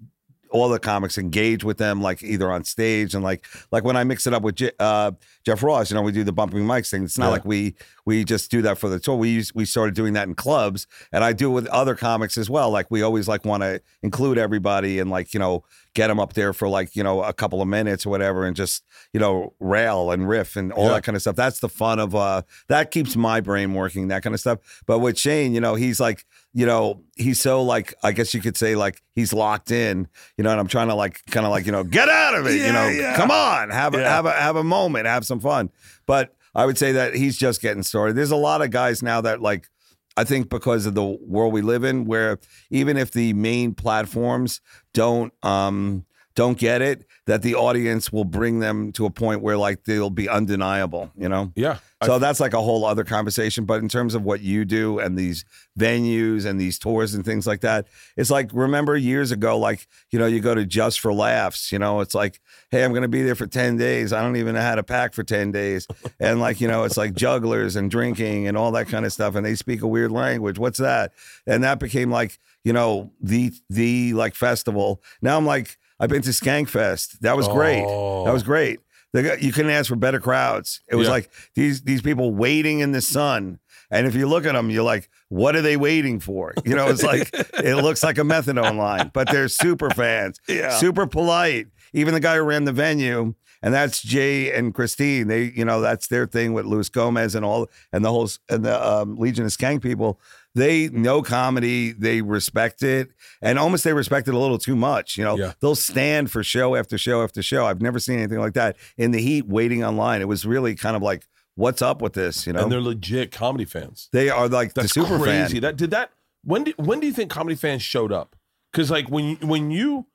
all 0.50 0.68
the 0.68 0.78
comics 0.78 1.16
engage 1.18 1.62
with 1.64 1.78
them 1.78 2.02
like 2.02 2.22
either 2.22 2.50
on 2.50 2.64
stage 2.64 3.14
and 3.14 3.22
like 3.22 3.46
like 3.70 3.84
when 3.84 3.96
I 3.96 4.04
mix 4.04 4.26
it 4.26 4.34
up 4.34 4.42
with 4.42 4.56
Je- 4.56 4.72
uh, 4.78 5.12
Jeff 5.44 5.62
Ross, 5.62 5.90
you 5.90 5.94
know, 5.94 6.02
we 6.02 6.12
do 6.12 6.24
the 6.24 6.32
bumping 6.32 6.60
mics 6.66 6.90
thing. 6.90 7.04
It's 7.04 7.18
not 7.18 7.26
Yeah. 7.26 7.30
like 7.32 7.44
we 7.44 7.74
we 8.06 8.24
just 8.24 8.50
do 8.50 8.60
that 8.62 8.76
for 8.78 8.88
the 8.88 8.98
tour. 8.98 9.16
We 9.16 9.28
use, 9.30 9.54
we 9.54 9.64
started 9.64 9.94
doing 9.94 10.14
that 10.14 10.26
in 10.26 10.34
clubs, 10.34 10.86
and 11.12 11.22
I 11.22 11.32
do 11.32 11.50
it 11.50 11.54
with 11.54 11.66
other 11.68 11.94
comics 11.94 12.36
as 12.36 12.50
well. 12.50 12.70
Like 12.70 12.86
we 12.90 13.02
always 13.02 13.28
like 13.28 13.44
want 13.44 13.62
to 13.62 13.80
include 14.02 14.36
everybody 14.38 14.98
and 14.98 15.10
like 15.10 15.32
you 15.34 15.38
know 15.40 15.64
get 15.94 16.06
them 16.08 16.18
up 16.20 16.32
there 16.34 16.52
for 16.52 16.68
like 16.68 16.94
you 16.96 17.02
know 17.02 17.22
a 17.22 17.32
couple 17.32 17.62
of 17.62 17.68
minutes 17.68 18.04
or 18.06 18.10
whatever, 18.10 18.44
and 18.44 18.56
just 18.56 18.82
you 19.12 19.20
know 19.20 19.54
rail 19.60 20.10
and 20.10 20.28
riff 20.28 20.56
and 20.56 20.72
all 20.72 20.86
Yeah. 20.86 20.94
that 20.94 21.04
kind 21.04 21.14
of 21.16 21.22
stuff. 21.22 21.36
That's 21.36 21.60
the 21.60 21.68
fun 21.68 21.98
of 22.00 22.14
uh 22.14 22.42
that 22.68 22.90
keeps 22.90 23.14
my 23.16 23.40
brain 23.40 23.74
working. 23.74 24.08
That 24.08 24.22
kind 24.22 24.34
of 24.34 24.40
stuff. 24.40 24.58
But 24.86 24.98
with 24.98 25.18
Shane, 25.18 25.54
you 25.54 25.60
know, 25.60 25.74
he's 25.76 26.00
like 26.00 26.24
you 26.52 26.66
know 26.66 27.02
he's 27.16 27.40
so 27.40 27.62
like 27.62 27.94
I 28.02 28.12
guess 28.12 28.34
you 28.34 28.40
could 28.40 28.56
say 28.56 28.74
like 28.76 29.02
he's 29.14 29.32
locked 29.32 29.70
in. 29.70 30.08
You 30.36 30.44
know, 30.44 30.50
and 30.50 30.58
I'm 30.60 30.66
trying 30.66 30.88
to 30.88 30.94
like 30.94 31.24
kind 31.26 31.46
of 31.46 31.50
like 31.52 31.66
you 31.66 31.72
know 31.72 31.84
get 31.84 32.08
out 32.08 32.34
of 32.34 32.46
it. 32.46 32.54
you 32.54 32.72
know, 32.72 32.88
yeah. 32.88 33.16
come 33.16 33.30
on, 33.30 33.70
have 33.70 33.94
a 33.94 33.98
Yeah. 33.98 34.08
have 34.14 34.26
a 34.26 34.32
have 34.32 34.56
a 34.56 34.64
moment, 34.64 35.06
have 35.06 35.24
some 35.24 35.40
fun. 35.40 35.70
But 36.06 36.34
I 36.54 36.66
would 36.66 36.76
say 36.78 36.92
that 36.92 37.14
he's 37.14 37.36
just 37.36 37.62
getting 37.62 37.82
started. 37.84 38.16
There's 38.16 38.32
a 38.32 38.36
lot 38.36 38.62
of 38.62 38.70
guys 38.70 39.02
now 39.02 39.20
that 39.20 39.40
like 39.40 39.68
I 40.16 40.24
think 40.24 40.48
because 40.50 40.86
of 40.86 40.94
the 40.94 41.04
world 41.04 41.52
we 41.52 41.62
live 41.62 41.84
in, 41.84 42.04
where 42.04 42.38
even 42.70 42.96
if 42.96 43.12
the 43.12 43.32
main 43.34 43.74
platforms 43.74 44.60
don't 44.92 45.32
um 45.44 46.04
don't 46.34 46.58
get 46.58 46.82
it, 46.82 47.04
that 47.30 47.42
the 47.42 47.54
audience 47.54 48.10
will 48.12 48.24
bring 48.24 48.58
them 48.58 48.90
to 48.92 49.06
a 49.06 49.10
point 49.10 49.40
where 49.40 49.56
like 49.56 49.84
they'll 49.84 50.10
be 50.10 50.28
undeniable, 50.28 51.10
you 51.16 51.28
know? 51.28 51.52
Yeah. 51.54 51.78
I- 52.00 52.06
So 52.06 52.18
that's 52.18 52.40
like 52.40 52.54
a 52.54 52.60
whole 52.60 52.84
other 52.84 53.04
conversation. 53.04 53.64
But 53.66 53.82
in 53.82 53.88
terms 53.88 54.14
of 54.14 54.22
what 54.24 54.40
you 54.40 54.64
do 54.64 54.98
and 54.98 55.16
these 55.18 55.44
venues 55.78 56.44
and 56.46 56.60
these 56.60 56.78
tours 56.78 57.14
and 57.14 57.24
things 57.24 57.46
like 57.46 57.60
that, 57.60 57.86
it's 58.16 58.30
like 58.30 58.50
remember 58.52 58.96
years 58.96 59.30
ago, 59.32 59.58
like 59.58 59.86
you 60.10 60.18
know, 60.18 60.26
you 60.26 60.40
go 60.40 60.54
to 60.54 60.64
Just 60.66 61.00
for 61.00 61.12
Laughs. 61.12 61.70
You 61.72 61.78
know, 61.78 62.00
it's 62.00 62.14
like, 62.14 62.40
hey, 62.70 62.84
I'm 62.84 62.92
going 62.92 63.02
to 63.02 63.08
be 63.08 63.22
there 63.22 63.34
for 63.34 63.46
ten 63.46 63.76
days. 63.76 64.12
I 64.12 64.22
don't 64.22 64.36
even 64.36 64.54
know 64.54 64.60
how 64.60 64.74
to 64.74 64.82
pack 64.82 65.14
for 65.14 65.22
ten 65.22 65.52
days, 65.52 65.86
and 66.20 66.40
like 66.40 66.60
you 66.60 66.68
know, 66.68 66.84
it's 66.84 66.96
like 66.96 67.14
jugglers 67.14 67.76
and 67.76 67.90
drinking 67.90 68.48
and 68.48 68.56
all 68.56 68.72
that 68.72 68.88
kind 68.88 69.04
of 69.06 69.12
stuff, 69.12 69.34
and 69.34 69.44
they 69.44 69.54
speak 69.54 69.82
a 69.82 69.86
weird 69.86 70.10
language. 70.10 70.58
What's 70.58 70.78
that? 70.78 71.12
And 71.46 71.62
that 71.64 71.78
became 71.78 72.10
like 72.10 72.38
you 72.64 72.72
know 72.72 73.12
the 73.20 73.52
the 73.68 74.14
like 74.14 74.34
festival. 74.34 75.02
Now 75.22 75.36
I'm 75.36 75.46
like, 75.46 75.78
I've 76.00 76.08
been 76.10 76.22
to 76.22 76.30
Skankfest. 76.30 77.18
That 77.20 77.36
was 77.36 77.46
great. 77.48 77.84
Oh. 77.86 78.24
That 78.24 78.32
was 78.32 78.42
great. 78.42 78.80
They 79.12 79.38
you 79.40 79.52
couldn't 79.52 79.72
ask 79.72 79.88
for 79.88 79.96
better 79.96 80.20
crowds. 80.20 80.80
It 80.88 80.94
was 80.96 81.06
Yeah. 81.08 81.12
like 81.14 81.30
these 81.54 81.82
these 81.82 82.00
people 82.02 82.32
waiting 82.32 82.78
in 82.80 82.92
the 82.92 83.00
sun, 83.00 83.58
and 83.90 84.06
if 84.06 84.14
you 84.14 84.26
look 84.28 84.46
at 84.46 84.52
them, 84.54 84.70
you're 84.70 84.84
like, 84.84 85.10
what 85.28 85.56
are 85.56 85.62
they 85.62 85.76
waiting 85.76 86.20
for? 86.20 86.54
You 86.64 86.76
know, 86.76 86.88
it's 86.88 87.02
like 87.02 87.28
it 87.54 87.76
looks 87.82 88.02
like 88.04 88.18
a 88.18 88.22
methadone 88.22 88.76
line, 88.76 89.10
but 89.12 89.28
they're 89.30 89.48
super 89.48 89.90
fans, 89.90 90.40
Yeah. 90.48 90.70
super 90.78 91.06
polite. 91.06 91.66
Even 91.92 92.14
the 92.14 92.20
guy 92.20 92.36
who 92.36 92.42
ran 92.42 92.66
the 92.66 92.72
venue, 92.72 93.34
and 93.62 93.74
that's 93.74 94.00
Jay 94.00 94.52
and 94.52 94.72
Christine. 94.72 95.26
They, 95.26 95.52
you 95.56 95.64
know, 95.64 95.80
that's 95.80 96.06
their 96.06 96.24
thing 96.28 96.52
with 96.52 96.64
Luis 96.66 96.88
Gomez 96.88 97.34
and 97.34 97.44
all, 97.44 97.66
and 97.92 98.04
the 98.04 98.10
whole 98.10 98.28
and 98.48 98.64
the 98.64 98.88
um, 98.88 99.16
Legion 99.16 99.44
of 99.44 99.50
Skank 99.50 99.82
people. 99.82 100.20
They 100.54 100.88
know 100.88 101.22
comedy, 101.22 101.92
they 101.92 102.22
respect 102.22 102.82
it, 102.82 103.10
and 103.40 103.58
almost 103.58 103.84
they 103.84 103.92
respect 103.92 104.26
it 104.26 104.34
a 104.34 104.38
little 104.38 104.58
too 104.58 104.74
much. 104.74 105.16
You 105.16 105.24
know, 105.24 105.36
Yeah. 105.38 105.52
they'll 105.60 105.76
stand 105.76 106.30
for 106.32 106.42
show 106.42 106.74
after 106.74 106.98
show 106.98 107.22
after 107.22 107.40
show. 107.42 107.66
I've 107.66 107.80
never 107.80 108.00
seen 108.00 108.18
anything 108.18 108.40
like 108.40 108.54
that 108.54 108.76
in 108.98 109.12
the 109.12 109.20
heat, 109.22 109.46
waiting 109.46 109.84
online. 109.84 110.20
It 110.20 110.28
was 110.28 110.44
really 110.44 110.74
kind 110.74 110.96
of 110.96 111.02
like, 111.02 111.26
what's 111.54 111.82
up 111.82 112.02
with 112.02 112.14
this? 112.14 112.46
You 112.48 112.52
know, 112.52 112.62
and 112.64 112.72
they're 112.72 112.80
legit 112.80 113.30
comedy 113.30 113.64
fans. 113.64 114.08
they 114.12 114.28
are 114.28 114.48
like 114.48 114.74
That's 114.74 114.92
the 114.92 115.02
super 115.04 115.18
crazy. 115.18 115.54
fan. 115.54 115.60
That 115.62 115.76
did 115.76 115.90
that. 115.92 116.10
When 116.42 116.64
do, 116.64 116.72
when 116.78 116.98
do 117.00 117.06
you 117.06 117.12
think 117.12 117.30
comedy 117.30 117.54
fans 117.54 117.82
showed 117.82 118.10
up? 118.12 118.34
Because 118.72 118.90
like 118.90 119.08
when 119.08 119.24
you, 119.24 119.36
when 119.46 119.70
you 119.70 120.06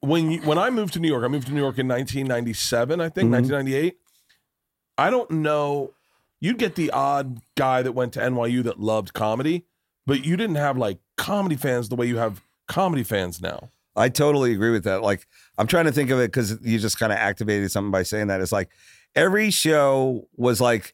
when 0.00 0.30
you 0.30 0.42
when 0.42 0.58
I 0.58 0.68
moved 0.68 0.92
to 0.94 1.00
New 1.00 1.08
York, 1.08 1.24
I 1.24 1.28
moved 1.28 1.46
to 1.46 1.54
New 1.54 1.60
York 1.60 1.78
in 1.78 1.88
1997, 1.88 3.00
I 3.00 3.08
think 3.08 3.28
Mhm. 3.28 3.32
1998. 3.32 3.96
I 4.98 5.10
don't 5.10 5.30
know. 5.30 5.92
You'd 6.44 6.58
get 6.58 6.74
the 6.74 6.90
odd 6.90 7.40
guy 7.56 7.80
that 7.80 7.92
went 7.92 8.12
to 8.12 8.20
NYU 8.20 8.62
that 8.64 8.78
loved 8.78 9.14
comedy, 9.14 9.64
but 10.06 10.26
you 10.26 10.36
didn't 10.36 10.56
have 10.56 10.76
like 10.76 10.98
comedy 11.16 11.56
fans 11.56 11.88
the 11.88 11.96
way 11.96 12.04
you 12.04 12.18
have 12.18 12.42
comedy 12.68 13.02
fans 13.02 13.40
now. 13.40 13.70
I 13.96 14.10
totally 14.10 14.52
agree 14.52 14.70
with 14.70 14.84
that. 14.84 15.00
Like, 15.00 15.26
I'm 15.56 15.66
trying 15.66 15.86
to 15.86 15.92
think 15.92 16.10
of 16.10 16.18
it 16.18 16.26
because 16.26 16.58
you 16.60 16.78
just 16.78 16.98
kind 16.98 17.12
of 17.14 17.18
activated 17.18 17.72
something 17.72 17.90
by 17.90 18.02
saying 18.02 18.26
that. 18.26 18.42
It's 18.42 18.52
like 18.52 18.68
every 19.14 19.50
show 19.50 20.28
was 20.36 20.60
like 20.60 20.92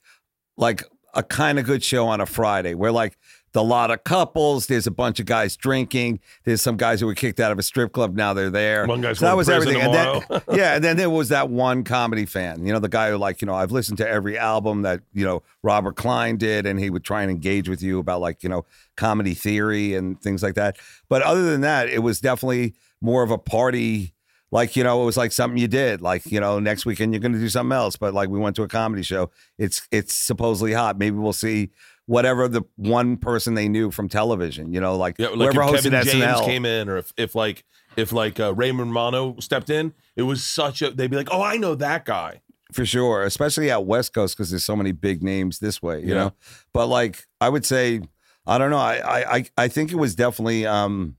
like 0.57 0.85
a 1.15 1.25
kind 1.25 1.59
of 1.59 1.65
good 1.67 1.83
show 1.83 2.07
on 2.07 2.21
a 2.21 2.27
Friday 2.27 2.75
where 2.75 2.93
like 2.93 3.19
the 3.53 3.65
lot 3.65 3.91
of 3.91 4.05
couples, 4.05 4.67
there's 4.67 4.87
a 4.87 4.91
bunch 4.91 5.19
of 5.19 5.27
guys 5.27 5.57
drinking, 5.57 6.21
there's 6.45 6.63
some 6.63 6.77
guys 6.77 7.01
who 7.01 7.07
were 7.07 7.15
kicked 7.15 7.41
out 7.41 7.51
of 7.51 7.59
a 7.59 7.63
strip 7.63 7.93
club, 7.93 8.15
now 8.15 8.33
they're 8.33 8.51
there. 8.51 8.87
One 8.87 9.01
guy's 9.01 9.19
So 9.19 9.27
that 9.27 9.37
was 9.37 9.49
to 9.49 9.55
everything. 9.55 9.81
And 9.81 9.93
then, 9.93 10.23
yeah, 10.53 10.77
and 10.77 10.85
then 10.85 10.97
there 10.97 11.11
was 11.11 11.31
that 11.31 11.51
one 11.51 11.83
comedy 11.83 12.27
fan, 12.27 12.65
you 12.65 12.73
know, 12.73 12.79
the 12.79 12.89
guy 12.89 13.11
who 13.11 13.17
like, 13.17 13.43
you 13.43 13.47
know, 13.47 13.55
I've 13.55 13.73
listened 13.73 13.99
to 13.99 14.09
every 14.09 14.39
album 14.39 14.83
that, 14.83 15.01
you 15.13 15.25
know, 15.25 15.43
Robert 15.63 15.97
Klein 15.97 16.37
did, 16.37 16.65
and 16.67 16.79
he 16.79 16.91
would 16.91 17.05
try 17.05 17.23
and 17.23 17.31
engage 17.31 17.69
with 17.69 17.83
you 17.83 17.99
about 17.99 18.21
like, 18.21 18.43
you 18.43 18.49
know, 18.49 18.65
comedy 18.97 19.35
theory 19.35 19.95
and 19.95 20.21
things 20.21 20.43
like 20.43 20.55
that. 20.55 20.77
But 21.09 21.23
other 21.23 21.51
than 21.51 21.63
that, 21.63 21.89
it 21.89 22.01
was 22.01 22.21
definitely 22.21 22.75
more 23.01 23.23
of 23.23 23.31
a 23.31 23.39
party. 23.39 24.15
Like, 24.53 24.75
you 24.77 24.83
know, 24.83 25.03
it 25.03 25.05
was 25.05 25.17
like 25.17 25.33
something 25.33 25.59
you 25.59 25.69
did. 25.69 26.03
Like, 26.03 26.27
you 26.27 26.41
know, 26.41 26.59
next 26.59 26.85
weekend 26.85 27.13
you're 27.13 27.21
gonna 27.21 27.39
do 27.39 27.49
something 27.49 27.75
else. 27.75 27.97
But 27.97 28.15
like 28.15 28.29
we 28.29 28.39
went 28.39 28.57
to 28.57 28.63
a 28.63 28.69
comedy 28.69 29.03
show. 29.03 29.31
It's 29.59 29.87
it's 29.91 30.15
supposedly 30.15 30.73
hot. 30.73 30.99
Maybe 30.99 31.17
we'll 31.17 31.33
see 31.33 31.71
whatever 32.11 32.49
the 32.49 32.63
one 32.75 33.17
person 33.17 33.55
they 33.55 33.69
knew 33.69 33.89
from 33.93 34.09
television, 34.09 34.73
you 34.73 34.81
know, 34.81 34.97
like, 34.97 35.15
Yeah, 35.17 35.29
like 35.29 35.53
whoever 35.55 35.61
hosted 35.73 35.93
Kevin 35.93 36.21
James 36.21 36.41
came 36.41 36.65
in, 36.67 36.89
or 36.89 36.97
if, 36.97 37.13
if 37.17 37.37
like 37.37 37.63
if 37.97 38.13
like 38.13 38.41
uh, 38.41 38.53
Ray 38.53 38.73
Romano 38.73 39.37
stepped 39.39 39.71
in, 39.71 39.95
it 40.17 40.23
was 40.23 40.43
such 40.43 40.83
a. 40.83 40.91
They'd 40.91 41.11
be 41.11 41.17
like, 41.17 41.29
"Oh, 41.31 41.41
I 41.43 41.57
know 41.57 41.75
that 41.77 42.05
guy." 42.05 42.43
for 42.73 42.85
sure, 42.87 43.23
especially 43.25 43.69
out 43.69 43.85
West 43.85 44.13
Coast 44.15 44.37
because 44.37 44.51
there's 44.51 44.65
so 44.65 44.77
many 44.77 44.93
big 44.93 45.25
names 45.25 45.59
this 45.59 45.83
way, 45.83 46.01
you 46.01 46.09
Yeah. 46.09 46.15
know. 46.15 46.33
But 46.73 46.87
like 46.87 47.25
I 47.41 47.49
would 47.49 47.65
say, 47.67 48.01
I 48.47 48.59
don't 48.59 48.71
know. 48.71 48.79
I 48.79 49.39
I 49.39 49.45
I- 49.57 49.69
think 49.69 49.91
it 49.93 49.97
was 49.97 50.15
definitely 50.15 50.67
um 50.67 51.17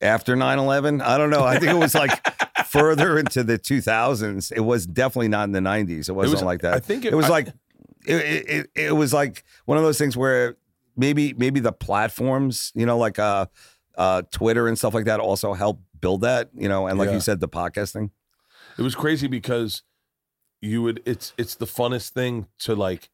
after 0.00 0.34
9-11. 0.36 1.02
I 1.02 1.18
don't 1.18 1.28
know. 1.30 1.44
I 1.44 1.58
think 1.58 1.72
it 1.72 1.78
was 1.78 1.94
like 1.94 2.12
further 2.66 3.18
into 3.18 3.44
the 3.44 3.58
2000s. 3.58 4.50
It 4.52 4.60
was 4.60 4.86
definitely 4.86 5.28
not 5.28 5.44
in 5.44 5.52
the 5.52 5.60
90s. 5.60 6.08
It 6.08 6.12
wasn't 6.12 6.36
was- 6.36 6.42
like 6.42 6.60
that. 6.62 6.74
I 6.74 6.78
think 6.80 7.04
it- 7.04 7.12
it 7.12 7.16
was 7.16 7.26
I- 7.26 7.30
like 7.30 7.48
it, 8.10 8.48
it 8.48 8.70
it 8.74 8.92
was 8.96 9.12
like 9.12 9.44
one 9.66 9.78
of 9.78 9.84
those 9.84 9.98
things 9.98 10.16
where 10.16 10.56
maybe 10.96 11.32
maybe 11.34 11.60
the 11.60 11.72
platforms, 11.72 12.72
you 12.74 12.86
know, 12.86 12.98
like 12.98 13.18
uh 13.18 13.46
uh 13.96 14.22
Twitter 14.30 14.66
and 14.68 14.78
stuff 14.78 14.94
like 14.94 15.04
that 15.06 15.20
also 15.20 15.54
help 15.54 15.80
build 16.00 16.20
that, 16.22 16.50
you 16.54 16.68
know, 16.68 16.86
and 16.86 16.98
like 16.98 17.08
Yeah. 17.08 17.14
you 17.14 17.20
said, 17.20 17.40
the 17.40 17.48
podcasting. 17.48 18.10
It 18.78 18.82
was 18.82 18.94
crazy 18.94 19.26
because 19.26 19.82
you 20.60 20.82
would. 20.82 21.02
It's 21.04 21.32
it's 21.38 21.54
the 21.54 21.66
funnest 21.66 22.10
thing 22.10 22.46
to 22.60 22.74
like. 22.74 23.10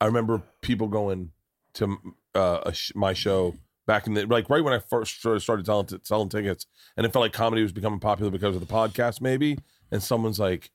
I 0.00 0.06
remember 0.06 0.42
people 0.60 0.88
going 0.88 1.30
to 1.74 1.98
uh, 2.34 2.60
a 2.66 2.72
sh- 2.72 2.92
my 2.94 3.12
show 3.12 3.54
back 3.86 4.06
in 4.06 4.14
the 4.14 4.26
like 4.26 4.50
right 4.50 4.62
when 4.62 4.72
I 4.74 4.78
first 4.80 5.18
started 5.20 5.66
selling, 5.66 5.88
selling 6.02 6.28
tickets, 6.28 6.66
and 6.96 7.06
it 7.06 7.12
felt 7.12 7.22
like 7.22 7.32
comedy 7.32 7.62
was 7.62 7.72
becoming 7.72 8.00
popular 8.00 8.30
because 8.30 8.54
of 8.56 8.60
the 8.60 8.72
podcast, 8.72 9.20
maybe. 9.20 9.58
And 9.92 10.02
someone's 10.02 10.40
like, 10.40 10.70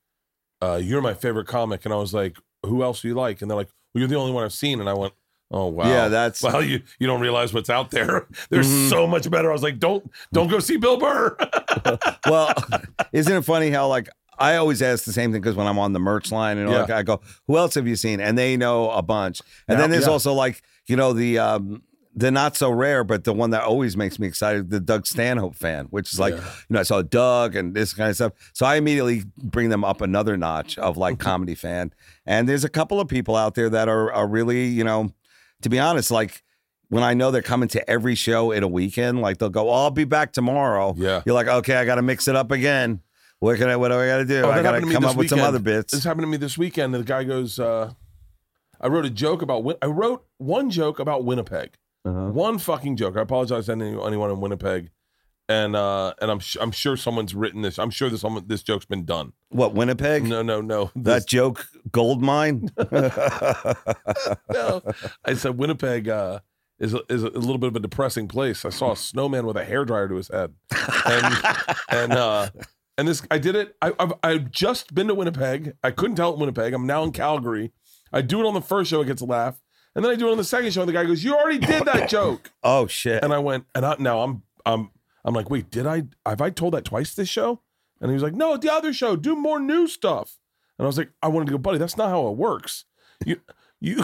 uh, 0.62 0.80
"You're 0.82 1.02
my 1.02 1.14
favorite 1.14 1.48
comic," 1.48 1.84
and 1.86 1.94
I 1.94 1.98
was 1.98 2.14
like, 2.14 2.38
"Who 2.66 2.84
else 2.84 3.02
do 3.02 3.08
you 3.08 3.14
like?" 3.16 3.42
And 3.42 3.50
they're 3.50 3.58
like, 3.58 3.70
"Well, 3.94 4.00
you're 4.00 4.08
the 4.08 4.16
only 4.16 4.32
one 4.34 4.44
I've 4.44 4.54
seen." 4.54 4.80
And 4.80 4.90
I 4.90 4.94
went, 4.94 5.14
"Oh 5.52 5.68
wow, 5.68 5.88
Yeah, 5.88 6.08
that's 6.10 6.42
well, 6.44 6.64
you 6.64 6.82
you 7.00 7.08
don't 7.08 7.22
realize 7.22 7.54
what's 7.54 7.70
out 7.70 7.92
there. 7.92 8.28
There's 8.50 8.68
Mhm. 8.68 8.90
so 8.90 9.08
much 9.08 9.30
better." 9.30 9.50
I 9.50 9.54
was 9.54 9.64
like, 9.64 9.80
"Don't 9.80 10.10
don't 10.34 10.48
go 10.50 10.60
see 10.60 10.78
Bill 10.78 10.98
Burr." 10.98 11.36
well, 12.28 12.54
isn't 13.14 13.34
it 13.34 13.44
funny 13.46 13.70
how 13.70 13.88
like 13.88 14.10
I 14.38 14.56
always 14.56 14.82
ask 14.82 15.04
the 15.04 15.12
same 15.14 15.32
thing 15.34 15.42
because 15.42 15.56
when 15.56 15.68
I'm 15.68 15.78
on 15.80 15.92
the 15.94 16.00
merch 16.00 16.32
line 16.32 16.58
and 16.58 16.68
all 16.68 16.74
Yeah. 16.74 16.86
that, 16.86 16.98
I 16.98 17.04
go, 17.04 17.22
"Who 17.48 17.58
else 17.58 17.76
have 17.76 17.88
you 17.88 17.96
seen?" 17.96 18.20
And 18.22 18.38
they 18.38 18.56
know 18.58 18.90
a 18.92 19.02
bunch. 19.02 19.42
And 19.68 19.78
Now- 19.78 19.84
then 19.84 19.92
there's 19.92 20.06
yeah. 20.06 20.12
also 20.12 20.34
like 20.34 20.62
you 20.88 20.96
know 20.96 21.14
the 21.14 21.38
um, 21.40 21.82
the 22.16 22.32
not 22.32 22.56
so 22.56 22.70
rare, 22.72 23.04
but 23.04 23.24
the 23.24 23.34
one 23.34 23.52
that 23.52 23.64
always 23.64 23.96
makes 23.96 24.18
me 24.20 24.28
excited, 24.28 24.70
the 24.72 24.80
Doug 24.80 25.06
Stanhope 25.06 25.56
fan, 25.56 25.86
which 25.86 26.12
is 26.12 26.20
like 26.20 26.34
Yeah. 26.36 26.44
you 26.70 26.74
know 26.74 26.80
I 26.80 26.84
saw 26.84 27.02
Doug 27.02 27.56
and 27.56 27.76
this 27.76 27.94
kind 27.94 28.10
of 28.10 28.16
stuff. 28.16 28.34
So 28.54 28.66
I 28.66 28.76
immediately 28.76 29.24
bring 29.38 29.70
them 29.70 29.84
up 29.84 30.02
another 30.02 30.36
notch 30.36 30.78
of 30.80 30.98
like 30.98 31.20
comedy 31.30 31.56
fan. 31.56 31.94
And 32.26 32.50
there's 32.50 32.64
a 32.64 32.70
couple 32.70 33.00
of 33.00 33.08
people 33.08 33.36
out 33.36 33.56
there 33.56 33.70
that 33.70 33.88
are 33.88 34.12
are 34.12 34.28
really 34.28 34.66
you 34.66 34.84
know, 34.84 35.14
to 35.62 35.70
be 35.70 35.80
honest, 35.80 36.12
like. 36.12 36.44
When 36.92 37.04
I 37.04 37.14
know 37.14 37.30
they're 37.30 37.44
coming 37.44 37.70
to 37.70 37.88
every 37.88 38.16
show 38.16 38.50
in 38.50 38.64
a 38.64 38.68
weekend, 38.68 39.22
like 39.22 39.38
they'll 39.38 39.50
go, 39.52 39.70
oh, 39.70 39.74
"I'll 39.84 39.92
be 39.92 40.06
back 40.06 40.34
tomorrow." 40.34 40.96
Yeah. 40.98 41.22
You're 41.24 41.36
like, 41.36 41.46
"Okay, 41.48 41.76
I 41.76 41.86
got 41.86 41.96
to 41.98 42.02
mix 42.02 42.28
it 42.28 42.36
up 42.36 42.50
again." 42.50 43.02
What 43.38 43.60
can 43.60 43.70
I? 43.70 43.76
What 43.76 43.90
do 43.90 43.94
I 44.00 44.08
got 44.08 44.18
to 44.18 44.26
do? 44.26 44.42
Oh, 44.42 44.50
I 44.50 44.64
gotta 44.64 44.82
to 44.82 44.92
come 44.92 45.06
up 45.06 45.16
with 45.16 45.30
some 45.30 45.40
other 45.42 45.60
bits. 45.60 45.94
This 45.94 46.04
happened 46.04 46.24
to 46.24 46.28
me 46.28 46.38
this 46.38 46.58
weekend. 46.58 46.96
The 46.96 47.04
guy 47.04 47.26
goes, 47.26 47.60
uh, 47.60 47.92
I 48.82 48.88
wrote 48.88 49.06
a 49.06 49.12
joke 49.12 49.44
about, 49.44 49.64
Win- 49.64 49.78
I 49.84 49.86
wrote 49.86 50.26
one 50.40 50.72
joke 50.72 50.98
about 50.98 51.26
Winnipeg. 51.26 51.76
Uh-huh. 52.10 52.30
One 52.32 52.58
fucking 52.58 52.96
joke. 52.98 53.18
I 53.18 53.22
apologize 53.22 53.68
to 53.68 53.74
any- 53.74 54.02
anyone 54.02 54.32
in 54.32 54.42
Winnipeg. 54.42 54.90
And 55.48 55.76
uh, 55.76 56.14
and 56.22 56.30
I'm 56.30 56.38
sh- 56.40 56.58
I'm 56.62 56.70
sure 56.70 56.96
someone's 56.96 57.34
written 57.34 57.64
this. 57.64 57.80
I'm 57.80 57.90
sure 57.90 58.08
this 58.08 58.22
someone 58.22 58.44
this 58.46 58.62
joke's 58.62 58.86
been 58.86 59.04
done. 59.04 59.34
What 59.50 59.74
Winnipeg? 59.74 60.24
No, 60.24 60.44
no, 60.44 60.62
no. 60.62 60.92
That 60.96 61.26
joke, 61.28 61.66
gold 61.92 62.22
mine. 62.22 62.70
no. 62.92 64.82
I 65.26 65.34
said 65.34 65.58
Winnipeg 65.58 66.08
uh, 66.08 66.42
is 66.78 66.94
a, 66.94 67.02
is 67.10 67.24
a 67.24 67.30
little 67.30 67.58
bit 67.58 67.68
of 67.68 67.76
a 67.76 67.80
depressing 67.80 68.28
place. 68.28 68.64
I 68.64 68.70
saw 68.70 68.92
a 68.92 68.96
snowman 68.96 69.48
with 69.48 69.58
a 69.58 69.66
hairdryer 69.66 70.08
to 70.10 70.16
his 70.18 70.28
head, 70.28 70.54
and 71.08 71.36
and 71.90 72.14
uh, 72.14 72.50
and 73.00 73.08
this 73.08 73.24
I 73.32 73.40
did 73.40 73.56
it. 73.56 73.76
I, 73.82 73.94
I've 74.00 74.14
I've 74.22 74.52
just 74.52 74.94
been 74.94 75.08
to 75.08 75.16
Winnipeg. 75.16 75.74
I 75.84 75.90
couldn't 75.90 76.16
tell 76.16 76.32
it 76.32 76.40
Winnipeg. 76.40 76.74
I'm 76.76 76.86
now 76.86 77.04
in 77.04 77.12
Calgary. 77.12 77.72
I 78.14 78.22
do 78.22 78.40
it 78.40 78.46
on 78.46 78.54
the 78.54 78.62
first 78.62 78.92
show. 78.92 79.02
It 79.02 79.06
gets 79.06 79.22
a 79.22 79.26
laugh, 79.26 79.60
and 80.00 80.06
then 80.06 80.14
I 80.14 80.16
do 80.16 80.30
it 80.30 80.32
on 80.32 80.38
the 80.38 80.46
second 80.46 80.72
show. 80.72 80.80
And 80.82 80.88
the 80.88 80.94
guy 80.94 81.04
goes, 81.04 81.26
"You 81.26 81.36
already 81.36 81.58
did 81.58 81.84
that 81.84 82.08
joke," 82.08 82.52
oh 82.64 82.88
shit! 82.88 83.22
and 83.22 83.34
I 83.34 83.40
went, 83.40 83.66
and 83.76 83.86
I, 83.86 83.98
now 84.00 84.22
I'm 84.22 84.44
I'm 84.66 84.92
I'm 85.26 85.34
like, 85.34 85.50
wait, 85.50 85.70
did 85.70 85.86
I 85.86 86.04
have 86.26 86.40
I 86.40 86.52
told 86.52 86.74
that 86.74 86.86
twice 86.86 87.14
this 87.14 87.28
show? 87.28 87.60
And 88.00 88.10
he 88.10 88.14
was 88.14 88.24
like, 88.24 88.34
no, 88.34 88.56
the 88.56 88.72
other 88.72 88.94
show, 88.94 89.18
do 89.18 89.36
more 89.36 89.60
new 89.60 89.86
stuff. 89.86 90.38
And 90.78 90.86
I 90.86 90.88
was 90.88 90.98
like, 90.98 91.10
I 91.22 91.28
wanted 91.28 91.48
to 91.48 91.52
go, 91.52 91.58
buddy, 91.58 91.78
that's 91.78 91.98
not 91.98 92.08
how 92.10 92.30
it 92.30 92.38
works. 92.38 92.86
You 93.26 93.42
you. 93.82 94.02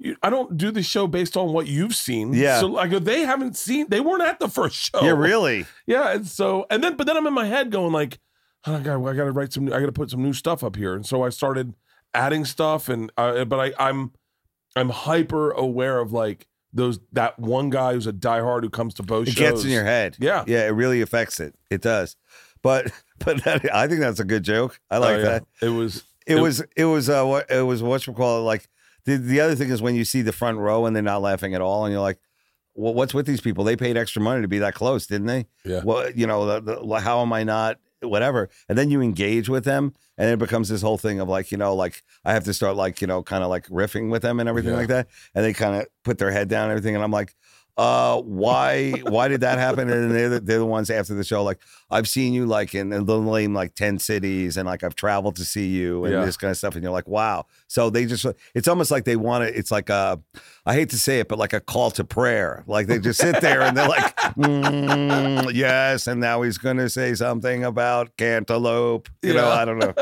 You, 0.00 0.16
I 0.22 0.30
don't 0.30 0.56
do 0.56 0.70
the 0.70 0.84
show 0.84 1.08
based 1.08 1.36
on 1.36 1.52
what 1.52 1.66
you've 1.66 1.96
seen. 1.96 2.32
Yeah. 2.32 2.60
So 2.60 2.78
I 2.78 2.86
go, 2.86 3.00
they 3.00 3.22
haven't 3.22 3.56
seen, 3.56 3.88
they 3.88 3.98
weren't 3.98 4.22
at 4.22 4.38
the 4.38 4.48
first 4.48 4.76
show. 4.76 5.02
yeah, 5.02 5.10
really. 5.10 5.66
Yeah. 5.88 6.12
And 6.12 6.24
so, 6.24 6.66
and 6.70 6.84
then, 6.84 6.96
but 6.96 7.08
then 7.08 7.16
I'm 7.16 7.26
in 7.26 7.34
my 7.34 7.46
head 7.46 7.72
going 7.72 7.92
like, 7.92 8.20
oh, 8.64 8.76
I 8.76 8.80
got, 8.80 9.04
I 9.04 9.14
got 9.14 9.24
to 9.24 9.32
write 9.32 9.52
some, 9.52 9.66
I 9.66 9.80
got 9.80 9.86
to 9.86 9.92
put 9.92 10.10
some 10.10 10.22
new 10.22 10.32
stuff 10.32 10.62
up 10.62 10.76
here. 10.76 10.94
And 10.94 11.04
so 11.04 11.24
I 11.24 11.30
started 11.30 11.74
adding 12.14 12.44
stuff, 12.44 12.88
and 12.88 13.10
uh, 13.16 13.44
but 13.44 13.58
I, 13.58 13.88
I'm, 13.88 14.12
I'm 14.76 14.90
hyper 14.90 15.50
aware 15.50 15.98
of 15.98 16.12
like 16.12 16.46
those 16.72 16.98
that 17.12 17.38
one 17.38 17.70
guy 17.70 17.94
who's 17.94 18.06
a 18.06 18.12
diehard 18.12 18.62
who 18.62 18.70
comes 18.70 18.94
to 18.94 19.02
both 19.02 19.26
It 19.28 19.32
shows. 19.32 19.50
gets 19.50 19.64
in 19.64 19.70
your 19.70 19.84
head. 19.84 20.16
Yeah. 20.20 20.44
yeah, 20.46 20.66
it 20.66 20.70
really 20.72 21.00
affects 21.00 21.40
it. 21.40 21.54
It 21.70 21.80
does. 21.82 22.16
But 22.62 22.90
but 23.24 23.42
that, 23.44 23.74
I 23.74 23.86
think 23.88 24.00
that's 24.00 24.20
a 24.20 24.24
good 24.24 24.42
joke. 24.42 24.80
I 24.90 24.96
Oh, 24.96 25.00
like 25.00 25.16
yeah. 25.18 25.22
that. 25.24 25.44
It 25.62 25.70
was. 25.70 26.04
It, 26.26 26.36
It- 26.36 26.40
was 26.42 26.62
it 26.76 26.84
was 26.84 27.08
uh 27.08 27.24
what 27.24 27.50
it 27.50 27.62
was 27.62 27.82
what 27.82 28.06
you 28.06 28.12
call 28.12 28.38
it 28.40 28.42
like 28.42 28.68
the 29.04 29.16
the 29.16 29.40
other 29.40 29.54
thing 29.54 29.70
is 29.70 29.80
when 29.80 29.94
you 29.94 30.04
see 30.04 30.20
the 30.22 30.32
front 30.32 30.58
row 30.58 30.84
and 30.86 30.94
they're 30.94 31.02
not 31.02 31.22
laughing 31.22 31.54
at 31.54 31.60
all 31.60 31.84
and 31.84 31.92
you're 31.92 32.02
like. 32.02 32.18
Well, 32.80 32.94
what's 32.94 33.12
with 33.12 33.26
these 33.26 33.40
people? 33.40 33.64
They 33.64 33.74
paid 33.74 33.96
extra 33.96 34.22
money 34.22 34.40
to 34.42 34.46
be 34.46 34.58
that 34.60 34.72
close, 34.72 35.08
didn't 35.08 35.26
they? 35.26 35.46
Yeah. 35.64 35.80
Well, 35.84 36.12
you 36.12 36.28
know, 36.28 36.60
the, 36.60 36.76
the, 36.80 37.00
how 37.00 37.22
am 37.22 37.32
I 37.32 37.42
not? 37.42 37.80
Whatever. 38.00 38.48
And 38.68 38.78
then 38.78 38.90
you 38.90 39.00
engage 39.00 39.48
with 39.48 39.64
them, 39.64 39.94
and 40.16 40.30
it 40.30 40.38
becomes 40.38 40.68
this 40.68 40.82
whole 40.82 40.98
thing 40.98 41.18
of 41.20 41.28
like, 41.28 41.50
you 41.50 41.58
know, 41.58 41.74
like 41.74 42.02
I 42.24 42.32
have 42.32 42.44
to 42.44 42.54
start 42.54 42.76
like, 42.76 43.00
you 43.00 43.06
know, 43.06 43.22
kind 43.22 43.42
of 43.42 43.50
like 43.50 43.66
riffing 43.68 44.10
with 44.10 44.22
them 44.22 44.38
and 44.40 44.48
everything 44.48 44.72
Yeah. 44.72 44.78
like 44.78 44.88
that. 44.88 45.08
And 45.34 45.44
they 45.44 45.52
kind 45.52 45.80
of 45.80 45.86
put 46.04 46.18
their 46.18 46.30
head 46.30 46.48
down 46.48 46.64
and 46.64 46.72
everything, 46.72 46.94
and 46.94 47.02
I'm 47.02 47.10
like, 47.10 47.34
uh, 47.78 48.20
why? 48.20 48.90
why 49.04 49.28
did 49.28 49.40
that 49.42 49.58
happen? 49.58 49.88
And 49.88 50.10
they're 50.10 50.28
the, 50.28 50.40
they're 50.40 50.58
the 50.58 50.66
ones 50.66 50.90
after 50.90 51.14
the 51.14 51.22
show, 51.24 51.44
like 51.44 51.60
I've 51.90 52.08
seen 52.08 52.32
you 52.34 52.44
like 52.44 52.74
in, 52.74 52.92
in 52.92 53.06
they'll 53.06 53.22
name 53.22 53.54
like 53.54 53.74
ten 53.76 53.98
cities, 54.00 54.56
and 54.56 54.66
like 54.66 54.82
I've 54.82 54.96
traveled 54.96 55.36
to 55.36 55.44
see 55.44 55.68
you 55.68 56.04
and 56.04 56.12
Yeah. 56.12 56.24
this 56.24 56.36
kind 56.36 56.50
of 56.50 56.56
stuff, 56.58 56.74
and 56.74 56.82
you're 56.82 56.92
like, 56.92 57.06
wow. 57.08 57.46
So 57.68 57.88
they 57.88 58.04
just, 58.04 58.26
it's 58.54 58.66
almost 58.68 58.90
like 58.90 59.04
they 59.04 59.14
want 59.16 59.48
to. 59.48 59.56
It's 59.56 59.70
like 59.70 59.88
a, 59.90 60.20
I 60.66 60.74
hate 60.74 60.90
to 60.90 60.98
say 60.98 61.20
it, 61.20 61.28
but 61.28 61.38
like 61.38 61.52
a 61.52 61.60
call 61.60 61.90
to 61.92 62.04
prayer. 62.04 62.64
Like 62.66 62.88
they 62.88 62.98
just 62.98 63.20
sit 63.20 63.40
there 63.40 63.62
and 63.62 63.76
they're 63.76 63.88
like, 63.88 64.16
"Mm, 64.36 65.54
yes, 65.54 66.06
and 66.08 66.20
now 66.20 66.42
he's 66.42 66.58
gonna 66.58 66.88
say 66.90 67.14
something 67.14 67.64
about 67.64 68.16
cantaloupe. 68.16 69.08
You 69.22 69.34
know, 69.34 69.48
I 69.48 69.64
don't 69.64 69.78
know. 69.78 69.94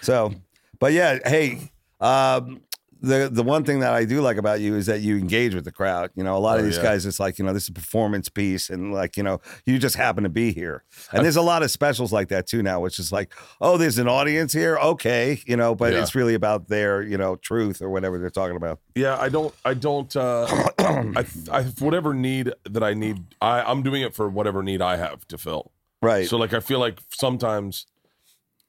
so, 0.00 0.32
but 0.78 0.92
yeah, 0.92 1.18
hey, 1.26 1.70
um, 2.00 2.60
the 3.04 3.28
the 3.30 3.42
one 3.42 3.64
thing 3.64 3.80
that 3.80 3.92
I 3.92 4.04
do 4.04 4.20
like 4.20 4.36
about 4.36 4.60
you 4.60 4.74
is 4.74 4.86
that 4.86 5.00
you 5.00 5.16
engage 5.16 5.54
with 5.54 5.64
the 5.64 5.72
crowd. 5.72 6.10
You 6.14 6.24
know, 6.24 6.36
a 6.36 6.38
lot 6.38 6.58
of 6.58 6.62
Oh, 6.64 6.66
these 6.66 6.76
yeah. 6.78 6.82
guys, 6.82 7.06
it's 7.06 7.20
like 7.20 7.38
you 7.38 7.44
know, 7.44 7.52
this 7.52 7.64
is 7.64 7.68
a 7.68 7.72
performance 7.72 8.28
piece, 8.28 8.70
and 8.70 8.92
like 8.92 9.16
you 9.16 9.22
know, 9.22 9.40
you 9.66 9.78
just 9.78 9.96
happen 9.96 10.24
to 10.24 10.30
be 10.30 10.52
here. 10.52 10.82
And 11.12 11.24
there's 11.24 11.36
a 11.36 11.42
lot 11.42 11.62
of 11.62 11.70
specials 11.70 12.12
like 12.12 12.28
that 12.28 12.46
too 12.46 12.62
now, 12.62 12.80
which 12.80 12.98
is 12.98 13.12
like, 13.12 13.32
oh, 13.60 13.76
there's 13.76 13.98
an 13.98 14.08
audience 14.08 14.52
here, 14.52 14.76
okay, 14.78 15.40
you 15.46 15.56
know, 15.56 15.74
but 15.74 15.92
Yeah. 15.92 16.02
it's 16.02 16.14
really 16.14 16.34
about 16.34 16.68
their 16.68 17.02
you 17.02 17.16
know 17.18 17.36
truth 17.36 17.80
or 17.82 17.90
whatever 17.90 18.18
they're 18.18 18.30
talking 18.30 18.56
about. 18.56 18.80
Yeah, 18.94 19.16
I 19.20 19.28
don't. 19.28 19.54
I 19.64 19.74
don't. 19.74 20.14
Uh, 20.16 20.46
I, 20.78 21.24
I 21.52 21.62
whatever 21.80 22.14
need 22.14 22.52
that 22.68 22.82
I 22.82 22.94
need. 22.94 23.22
I 23.40 23.60
I'm 23.62 23.82
doing 23.82 24.02
it 24.02 24.14
for 24.14 24.28
whatever 24.28 24.62
need 24.62 24.80
I 24.82 24.96
have 24.96 25.26
to 25.28 25.38
fill. 25.38 25.70
Right. 26.02 26.26
So 26.28 26.36
like 26.36 26.52
I 26.52 26.60
feel 26.60 26.78
like 26.80 26.98
sometimes 27.10 27.86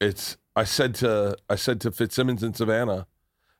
it's 0.00 0.36
I 0.54 0.64
said 0.64 0.94
to 0.96 1.36
I 1.50 1.56
said 1.56 1.80
to 1.82 1.90
Fitzsimmons 1.90 2.42
and 2.42 2.56
Savannah, 2.56 3.06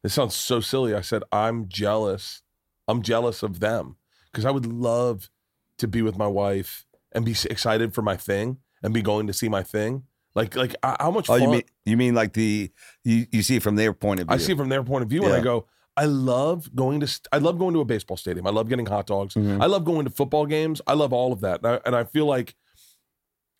this 0.06 0.14
sounds 0.14 0.36
so 0.36 0.60
silly. 0.60 0.94
I 0.94 1.00
said 1.00 1.24
I'm 1.32 1.66
jealous. 1.68 2.42
I'm 2.86 3.02
jealous 3.02 3.42
of 3.42 3.58
them 3.58 3.96
because 4.30 4.44
I 4.44 4.52
would 4.52 4.64
love 4.64 5.28
to 5.78 5.88
be 5.88 6.00
with 6.00 6.16
my 6.16 6.28
wife 6.28 6.86
and 7.10 7.24
be 7.24 7.34
excited 7.50 7.92
for 7.92 8.02
my 8.02 8.16
thing 8.16 8.58
and 8.84 8.94
be 8.94 9.02
going 9.02 9.26
to 9.26 9.32
see 9.32 9.48
my 9.48 9.64
thing. 9.64 10.04
Like 10.36 10.54
like 10.54 10.76
I- 10.84 10.96
how 11.00 11.10
much 11.10 11.28
oh, 11.28 11.32
fun 11.38 11.42
you 11.42 11.48
mean 11.50 11.62
you 11.84 11.96
mean 11.96 12.14
like 12.14 12.34
the 12.34 12.70
you 13.02 13.26
you 13.32 13.42
see 13.42 13.56
it 13.56 13.64
from 13.64 13.74
their 13.74 13.92
point 13.92 14.20
of 14.20 14.28
view? 14.28 14.34
I 14.34 14.38
see 14.38 14.52
it 14.52 14.58
from 14.58 14.68
their 14.68 14.84
point 14.84 15.02
of 15.02 15.10
view 15.10 15.24
and 15.24 15.32
I 15.32 15.40
go, 15.40 15.66
I 15.96 16.04
love 16.04 16.72
going 16.76 17.00
to 17.00 17.08
st- 17.08 17.26
I 17.32 17.38
love 17.38 17.58
going 17.58 17.74
to 17.74 17.80
a 17.80 17.84
baseball 17.84 18.16
stadium. 18.16 18.46
I 18.46 18.50
love 18.50 18.68
getting 18.68 18.86
hot 18.86 19.08
dogs. 19.08 19.34
Mhm. 19.34 19.60
I 19.60 19.66
love 19.66 19.84
going 19.84 20.04
to 20.04 20.10
football 20.12 20.46
games. 20.46 20.80
I 20.86 20.92
love 20.94 21.12
all 21.12 21.32
of 21.32 21.40
that. 21.40 21.64
And 21.64 21.66
I, 21.66 21.80
and 21.84 21.96
I 21.96 22.04
feel 22.04 22.26
like 22.26 22.54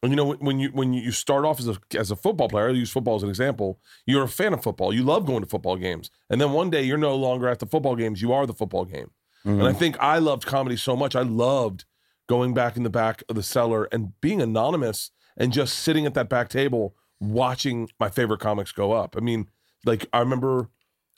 and 0.02 0.12
you 0.12 0.16
know 0.16 0.24
when- 0.26 0.38
when 0.38 0.58
you 0.60 0.68
when 0.70 0.92
you 0.92 1.10
start 1.12 1.44
off 1.44 1.58
as 1.58 1.68
a 1.68 1.76
as 1.98 2.10
a 2.10 2.16
football 2.16 2.48
player, 2.48 2.68
I 2.68 2.72
use 2.72 2.90
football 2.90 3.16
as 3.16 3.22
an 3.22 3.28
example. 3.28 3.80
You're 4.06 4.24
a 4.24 4.28
fan 4.28 4.52
of 4.52 4.62
football. 4.62 4.92
You 4.92 5.02
love 5.02 5.26
going 5.26 5.42
to 5.42 5.48
football 5.48 5.76
games. 5.76 6.10
And 6.30 6.40
then 6.40 6.52
one 6.52 6.70
day 6.70 6.82
you're 6.82 6.98
no 6.98 7.14
longer 7.16 7.48
at 7.48 7.58
the 7.58 7.66
football 7.66 7.96
games. 7.96 8.20
You 8.22 8.32
are 8.32 8.46
the 8.46 8.52
football 8.54 8.84
game. 8.84 9.10
Mhm. 9.44 9.58
And 9.60 9.62
I 9.68 9.72
think 9.72 9.96
I 10.00 10.18
loved 10.18 10.44
comedy 10.46 10.76
so 10.76 10.96
much. 10.96 11.14
I 11.16 11.22
loved 11.22 11.84
going 12.28 12.52
back 12.54 12.76
in 12.76 12.82
the 12.82 12.90
back 12.90 13.22
of 13.28 13.36
the 13.36 13.42
cellar 13.42 13.84
and 13.92 14.20
being 14.20 14.42
anonymous 14.42 15.10
and 15.36 15.52
just 15.52 15.78
sitting 15.78 16.04
at 16.06 16.14
that 16.14 16.28
back 16.28 16.48
table 16.48 16.94
watching 17.20 17.88
my 18.00 18.08
favorite 18.10 18.40
comics 18.40 18.72
go 18.72 18.92
up. 18.92 19.16
I 19.16 19.20
mean, 19.20 19.48
like 19.84 20.06
I 20.12 20.18
remember, 20.18 20.68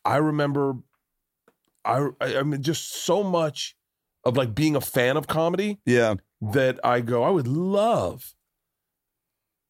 I 0.05 0.17
remember, 0.19 0.77
I 1.85 2.09
I, 2.21 2.39
I 2.39 2.43
mean, 2.43 2.63
just 2.63 2.93
so 3.05 3.23
much 3.23 3.77
of 4.25 4.37
like 4.37 4.55
being 4.55 4.77
a 4.77 4.81
fan 4.81 5.17
of 5.17 5.27
comedy 5.27 5.81
yeah. 5.87 6.15
that 6.41 6.79
I 6.85 7.01
go, 7.01 7.23
I 7.23 7.31
would 7.31 7.49
love 7.49 8.35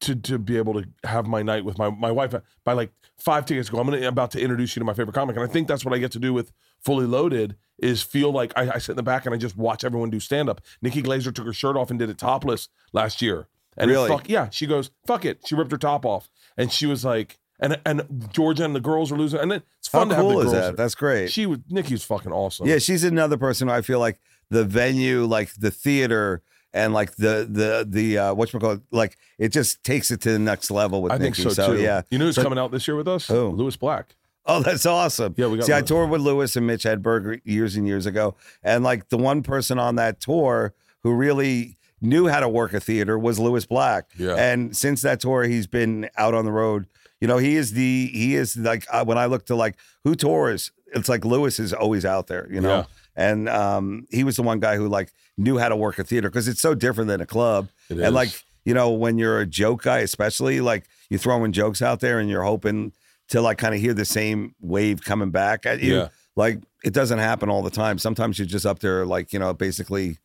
to 0.01 0.15
to 0.15 0.39
be 0.39 0.57
able 0.57 0.75
to 0.75 0.89
have 1.05 1.27
my 1.27 1.43
night 1.43 1.65
with 1.65 1.79
my 1.79 1.91
my 1.91 2.11
wife 2.11 2.35
uh, 2.35 2.41
by 2.65 2.73
like 2.73 2.93
five 3.19 3.47
tickets 3.47 3.69
ago. 3.69 3.79
I'm 3.81 3.89
gonna 3.91 4.07
about 4.07 4.31
to 4.33 4.41
introduce 4.41 4.77
you 4.77 4.81
to 4.81 4.85
my 4.85 4.95
favorite 4.95 5.15
comic, 5.15 5.37
and 5.37 5.45
I 5.45 5.49
think 5.49 5.67
that's 5.69 5.85
what 5.85 5.95
I 5.95 5.99
get 5.99 6.13
to 6.13 6.19
do 6.19 6.33
with 6.33 6.53
Fully 6.81 7.07
Loaded 7.07 7.57
is 7.79 8.03
feel 8.03 8.31
like 8.33 8.53
I, 8.57 8.71
I 8.75 8.79
sit 8.79 8.93
in 8.93 8.97
the 8.97 9.03
back 9.03 9.25
and 9.27 9.35
I 9.35 9.39
just 9.39 9.57
watch 9.57 9.85
everyone 9.85 10.11
do 10.11 10.21
stand 10.21 10.49
up. 10.49 10.61
Nikki 10.83 11.03
Glazer 11.03 11.35
took 11.35 11.47
her 11.47 11.53
shirt 11.53 11.77
off 11.77 11.91
and 11.91 11.99
did 11.99 12.11
it 12.11 12.19
topless 12.19 12.69
last 12.93 13.21
year, 13.23 13.49
and 13.77 13.91
Really? 13.91 14.09
fuck 14.09 14.29
yeah, 14.29 14.49
she 14.51 14.67
goes 14.67 14.91
fuck 15.07 15.25
it. 15.25 15.41
She 15.47 15.55
ripped 15.55 15.73
her 15.73 15.79
top 15.79 16.05
off, 16.07 16.29
and 16.57 16.71
she 16.73 16.87
was 16.87 17.05
like, 17.05 17.39
and 17.61 17.81
and 17.85 18.29
Georgia 18.33 18.65
and 18.65 18.75
the 18.77 18.81
girls 18.81 19.11
were 19.11 19.19
losing, 19.19 19.41
and 19.41 19.51
then 19.51 19.63
it's 19.81 19.91
How 19.91 20.01
fun 20.01 20.09
to 20.11 20.15
have 20.15 20.23
cool 20.25 20.39
the 20.39 20.47
is 20.47 20.53
that? 20.53 20.77
That's 20.77 20.95
great. 20.95 21.31
She 21.33 21.47
was 21.47 21.59
Nikki 21.69 21.95
was 21.95 22.05
fucking 22.05 22.33
awesome. 22.33 22.69
Yeah, 22.69 22.79
she's 22.79 23.03
another 23.03 23.37
person 23.37 23.67
who 23.69 23.75
I 23.75 23.83
feel 23.83 23.99
like 23.99 24.21
the 24.51 24.65
venue, 24.65 25.25
like 25.25 25.53
the 25.55 25.71
theater, 25.71 26.43
and 26.74 26.92
like 26.92 27.16
the 27.16 27.46
the 27.50 27.87
the 27.88 28.18
uh 28.18 28.35
what 28.35 28.50
call 28.52 28.78
like 28.90 29.16
it 29.38 29.48
just 29.50 29.83
takes 29.85 30.11
it 30.11 30.20
to 30.22 30.31
the 30.33 30.38
next 30.38 30.70
level 30.70 31.02
with 31.02 31.12
I 31.12 31.18
think 31.18 31.38
Nikki. 31.38 31.50
so, 31.50 31.74
too. 31.74 31.83
yeah. 31.83 32.02
you 32.11 32.18
know 32.18 32.26
who's 32.26 32.35
So- 32.37 32.42
coming 32.42 32.59
out 32.59 32.70
this 32.70 32.87
year 32.87 32.96
with 32.96 33.09
us? 33.09 33.26
Who? 33.28 33.50
Lewis 33.50 33.76
Black. 33.76 34.14
Oh, 34.46 34.62
that's 34.62 34.87
awesome. 34.87 35.35
Yeah, 35.37 35.48
we 35.48 35.59
got 35.59 35.66
See, 35.66 35.74
I 35.74 35.83
toured 35.83 36.09
with 36.09 36.22
Lewis 36.22 36.57
and 36.57 36.66
Mitch 36.66 36.85
Hedberg 36.85 37.42
years 37.44 37.76
and 37.76 37.87
years 37.87 38.07
ago, 38.07 38.35
and 38.62 38.83
like 38.83 39.11
the 39.11 39.18
one 39.18 39.42
person 39.42 39.78
on 39.78 39.96
that 39.96 40.20
tour 40.20 40.72
who 41.02 41.12
really 41.12 41.76
knew 42.00 42.28
how 42.28 42.40
to 42.40 42.48
work 42.48 42.72
a 42.72 42.81
theater 42.81 43.18
was 43.18 43.38
Lewis 43.38 43.66
Black. 43.66 44.07
Yeah. 44.16 44.37
And 44.37 44.74
since 44.74 45.02
that 45.02 45.20
tour, 45.20 45.42
he's 45.42 45.66
been 45.66 46.09
out 46.16 46.33
on 46.33 46.44
the 46.46 46.52
road. 46.52 46.87
You 47.20 47.28
know, 47.28 47.37
he 47.38 47.57
is 47.57 47.72
the 47.72 48.07
he 48.07 48.37
is 48.37 48.57
like 48.57 48.87
uh, 48.90 49.04
when 49.04 49.18
I 49.18 49.26
look 49.26 49.44
to 49.46 49.54
like 49.54 49.76
who 50.04 50.14
tours, 50.14 50.70
it's 50.94 51.09
like 51.11 51.24
Lewis 51.26 51.59
is 51.59 51.72
always 51.74 52.04
out 52.07 52.28
there. 52.28 52.48
You 52.50 52.61
know. 52.62 52.68
Yeah. 52.70 52.85
And 53.18 53.48
um, 53.48 54.07
he 54.11 54.22
was 54.22 54.37
the 54.37 54.42
one 54.44 54.61
guy 54.61 54.76
who 54.76 54.88
like 54.88 55.12
knew 55.37 55.59
how 55.59 55.68
to 55.68 55.74
work 55.76 55.98
a 55.98 56.04
theater 56.04 56.31
because 56.31 56.46
it's 56.46 56.61
so 56.62 56.74
different 56.74 57.09
than 57.09 57.20
a 57.20 57.26
club. 57.26 57.68
It 57.90 57.94
and 57.94 58.02
is. 58.07 58.12
like 58.12 58.31
you 58.64 58.74
know, 58.74 58.90
when 58.90 59.18
you're 59.18 59.40
a 59.40 59.46
joke 59.46 59.83
guy, 59.83 59.98
especially 59.98 60.61
like 60.61 60.87
you're 61.11 61.18
throwing 61.18 61.52
jokes 61.52 61.83
out 61.83 62.00
there 62.00 62.18
and 62.20 62.31
you're 62.31 62.44
hoping 62.44 62.92
to 63.31 63.40
like 63.40 63.59
kind 63.59 63.74
of 63.74 63.81
hear 63.81 63.92
the 63.92 64.04
same 64.04 64.54
wave 64.61 65.02
coming 65.02 65.31
back 65.31 65.66
at 65.66 65.81
you. 65.83 65.96
Yeah. 65.96 66.09
Like 66.37 66.61
it 66.85 66.92
doesn't 66.94 67.18
happen 67.18 67.48
all 67.50 67.62
the 67.62 67.70
time. 67.70 67.98
Sometimes 67.98 68.38
you're 68.38 68.46
just 68.46 68.64
up 68.66 68.78
there, 68.78 69.04
like 69.04 69.33
you 69.33 69.38
know, 69.40 69.52
basically 69.52 70.18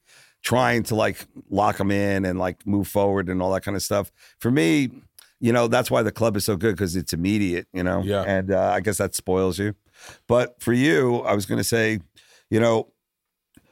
trying 0.43 0.84
to 0.84 0.93
like 0.95 1.25
lock 1.49 1.77
them 1.77 1.89
in 1.89 2.25
and 2.25 2.38
like 2.38 2.67
move 2.67 2.88
forward 2.88 3.27
and 3.27 3.41
all 3.41 3.51
that 3.53 3.63
kind 3.63 3.75
of 3.75 3.82
stuff. 3.82 4.12
For 4.39 4.51
me, 4.51 4.89
you 5.39 5.51
know, 5.51 5.67
that's 5.67 5.89
why 5.89 6.03
the 6.03 6.12
club 6.12 6.38
is 6.38 6.45
so 6.45 6.56
good 6.58 6.75
because 6.75 6.95
it's 6.95 7.12
immediate. 7.13 7.67
You 7.73 7.84
know, 7.84 8.03
Yeah. 8.03 8.23
and 8.23 8.51
uh, 8.51 8.71
I 8.71 8.82
guess 8.82 8.97
that 8.99 9.15
spoils 9.15 9.58
you. 9.58 9.73
But 10.27 10.62
for 10.62 10.73
you, 10.73 11.19
I 11.21 11.34
was 11.34 11.45
going 11.45 11.60
to 11.60 11.63
say, 11.63 11.99
you 12.54 12.60
know, 12.60 12.88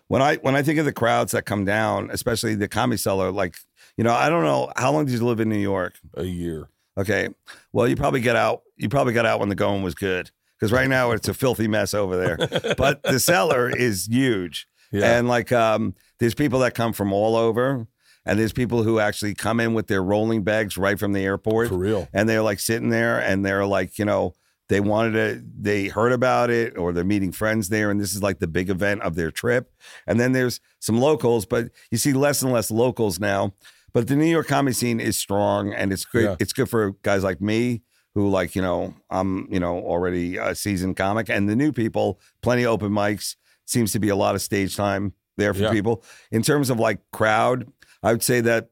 when 0.07 0.21
I 0.23 0.37
when 0.37 0.55
I 0.55 0.63
think 0.63 0.79
of 0.79 0.85
the 0.85 0.91
crowds 0.93 1.31
that 1.33 1.45
come 1.45 1.65
down, 1.65 2.09
especially 2.11 2.55
the 2.55 2.67
Comedy 2.67 2.97
Cellar, 2.97 3.31
like 3.31 3.55
you 3.97 4.03
know, 4.03 4.13
I 4.13 4.27
don't 4.29 4.43
know 4.43 4.71
how 4.75 4.91
long 4.91 5.05
did 5.05 5.13
you 5.13 5.23
live 5.25 5.39
in 5.39 5.49
New 5.49 5.57
York? 5.73 5.93
A 6.15 6.23
year. 6.23 6.67
Okay, 6.97 7.29
well, 7.71 7.87
you 7.87 7.95
probably 7.95 8.21
get 8.21 8.35
out. 8.35 8.63
You 8.75 8.89
probably 8.89 9.13
got 9.13 9.25
out 9.25 9.39
when 9.39 9.49
the 9.49 9.55
going 9.55 9.83
was 9.83 9.93
good 9.95 10.31
because 10.59 10.71
right 10.71 10.89
now 10.89 11.11
it's 11.11 11.27
a 11.29 11.33
filthy 11.33 11.67
mess 11.67 11.93
over 11.93 12.17
there. 12.17 12.73
but 12.77 13.03
the 13.03 13.19
Cellar 13.19 13.69
is 13.69 14.07
huge, 14.11 14.67
Yeah. 14.91 15.17
and 15.17 15.27
like 15.27 15.51
um, 15.51 15.93
there's 16.19 16.33
people 16.35 16.59
that 16.61 16.73
come 16.73 16.91
from 16.91 17.13
all 17.13 17.35
over, 17.35 17.87
and 18.25 18.39
there's 18.39 18.51
people 18.53 18.81
who 18.83 18.99
actually 18.99 19.35
come 19.35 19.59
in 19.59 19.73
with 19.75 19.87
their 19.87 20.03
rolling 20.03 20.43
bags 20.43 20.75
right 20.77 20.99
from 20.99 21.13
the 21.13 21.23
airport 21.23 21.69
For 21.69 21.77
real. 21.77 22.07
and 22.13 22.27
they're 22.27 22.41
like 22.41 22.59
sitting 22.59 22.89
there 22.89 23.19
and 23.19 23.45
they're 23.45 23.65
like 23.65 23.97
you 23.99 24.05
know 24.05 24.33
they 24.71 24.79
wanted 24.79 25.11
to 25.13 25.45
they 25.59 25.87
heard 25.89 26.11
about 26.13 26.49
it 26.49 26.77
or 26.77 26.91
they're 26.93 27.03
meeting 27.03 27.31
friends 27.31 27.69
there 27.69 27.91
and 27.91 27.99
this 27.99 28.15
is 28.15 28.23
like 28.23 28.39
the 28.39 28.47
big 28.47 28.69
event 28.69 29.01
of 29.03 29.15
their 29.15 29.29
trip 29.29 29.71
and 30.07 30.19
then 30.19 30.31
there's 30.31 30.59
some 30.79 30.97
locals 30.99 31.45
but 31.45 31.69
you 31.91 31.97
see 31.97 32.13
less 32.13 32.41
and 32.41 32.51
less 32.51 32.71
locals 32.71 33.19
now 33.19 33.53
but 33.93 34.07
the 34.07 34.15
new 34.15 34.25
york 34.25 34.47
comedy 34.47 34.73
scene 34.73 34.99
is 34.99 35.17
strong 35.17 35.73
and 35.73 35.91
it's 35.93 36.05
good 36.05 36.23
Yeah. 36.23 36.35
it's 36.39 36.53
good 36.53 36.69
for 36.69 36.91
guys 37.03 37.23
like 37.23 37.41
me 37.41 37.81
who 38.15 38.29
like 38.29 38.55
you 38.55 38.61
know 38.61 38.93
i'm 39.09 39.47
you 39.51 39.59
know 39.59 39.77
already 39.79 40.37
a 40.37 40.55
seasoned 40.55 40.95
comic 40.97 41.29
and 41.29 41.47
the 41.47 41.55
new 41.55 41.71
people 41.71 42.19
plenty 42.41 42.63
of 42.63 42.71
open 42.71 42.91
mics 42.91 43.35
seems 43.65 43.91
to 43.91 43.99
be 43.99 44.09
a 44.09 44.15
lot 44.15 44.33
of 44.35 44.41
stage 44.41 44.75
time 44.75 45.13
there 45.37 45.53
for 45.53 45.63
Yeah. 45.63 45.71
people 45.71 46.03
in 46.31 46.41
terms 46.41 46.69
of 46.69 46.79
like 46.79 46.99
crowd 47.11 47.67
i 48.03 48.11
would 48.11 48.23
say 48.23 48.41
that 48.41 48.69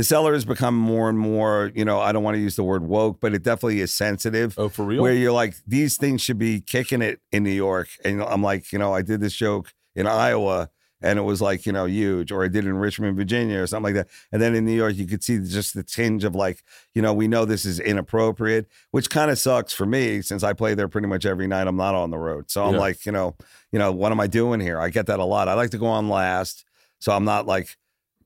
the 0.00 0.04
Cellar 0.04 0.32
has 0.32 0.46
become 0.46 0.74
more 0.74 1.10
and 1.10 1.18
more, 1.18 1.72
you 1.74 1.84
know, 1.84 2.00
I 2.00 2.10
don't 2.10 2.22
want 2.22 2.34
to 2.36 2.40
use 2.40 2.56
the 2.56 2.64
word 2.64 2.82
woke, 2.82 3.20
but 3.20 3.34
it 3.34 3.42
definitely 3.42 3.80
is 3.80 3.92
sensitive. 3.92 4.54
Oh, 4.56 4.70
for 4.70 4.86
real? 4.86 5.02
Where 5.02 5.12
you're 5.12 5.30
like, 5.30 5.56
these 5.66 5.98
things 5.98 6.22
should 6.22 6.38
be 6.38 6.62
kicking 6.62 7.02
it 7.02 7.20
in 7.32 7.42
New 7.42 7.50
York. 7.50 7.88
And 8.02 8.22
I'm 8.22 8.42
like, 8.42 8.72
you 8.72 8.78
know, 8.78 8.94
I 8.94 9.02
did 9.02 9.20
this 9.20 9.34
joke 9.34 9.74
in 9.94 10.06
Iowa 10.06 10.70
and 11.02 11.18
it 11.18 11.22
was 11.22 11.42
like, 11.42 11.66
you 11.66 11.72
know, 11.72 11.84
huge, 11.84 12.32
or 12.32 12.42
I 12.42 12.48
did 12.48 12.64
it 12.64 12.68
in 12.68 12.76
Richmond, 12.76 13.14
Virginia, 13.14 13.60
or 13.60 13.66
something 13.66 13.94
like 13.94 14.06
that. 14.06 14.08
And 14.32 14.40
then 14.40 14.54
in 14.54 14.64
New 14.64 14.72
York, 14.72 14.96
you 14.96 15.06
could 15.06 15.22
see 15.22 15.38
just 15.38 15.74
the 15.74 15.82
tinge 15.82 16.24
of 16.24 16.34
like, 16.34 16.62
you 16.94 17.02
know, 17.02 17.12
we 17.12 17.28
know 17.28 17.44
this 17.44 17.66
is 17.66 17.78
inappropriate, 17.78 18.68
which 18.92 19.10
kind 19.10 19.30
of 19.30 19.38
sucks 19.38 19.74
for 19.74 19.84
me 19.84 20.22
since 20.22 20.42
I 20.42 20.54
play 20.54 20.72
there 20.72 20.88
pretty 20.88 21.08
much 21.08 21.26
every 21.26 21.46
night. 21.46 21.66
I'm 21.66 21.76
not 21.76 21.94
on 21.94 22.08
the 22.08 22.16
road. 22.16 22.50
So 22.50 22.64
I'm 22.64 22.72
Yeah. 22.72 22.80
like, 22.80 23.04
you 23.04 23.12
know, 23.12 23.36
you 23.70 23.78
know, 23.78 23.92
what 23.92 24.12
am 24.12 24.20
I 24.20 24.28
doing 24.28 24.60
here? 24.60 24.80
I 24.80 24.88
get 24.88 25.04
that 25.08 25.18
a 25.20 25.26
lot. 25.26 25.46
I 25.46 25.52
like 25.52 25.72
to 25.72 25.78
go 25.78 25.88
on 25.88 26.08
last. 26.08 26.64
So 27.00 27.12
I'm 27.12 27.26
not 27.26 27.44
like, 27.44 27.76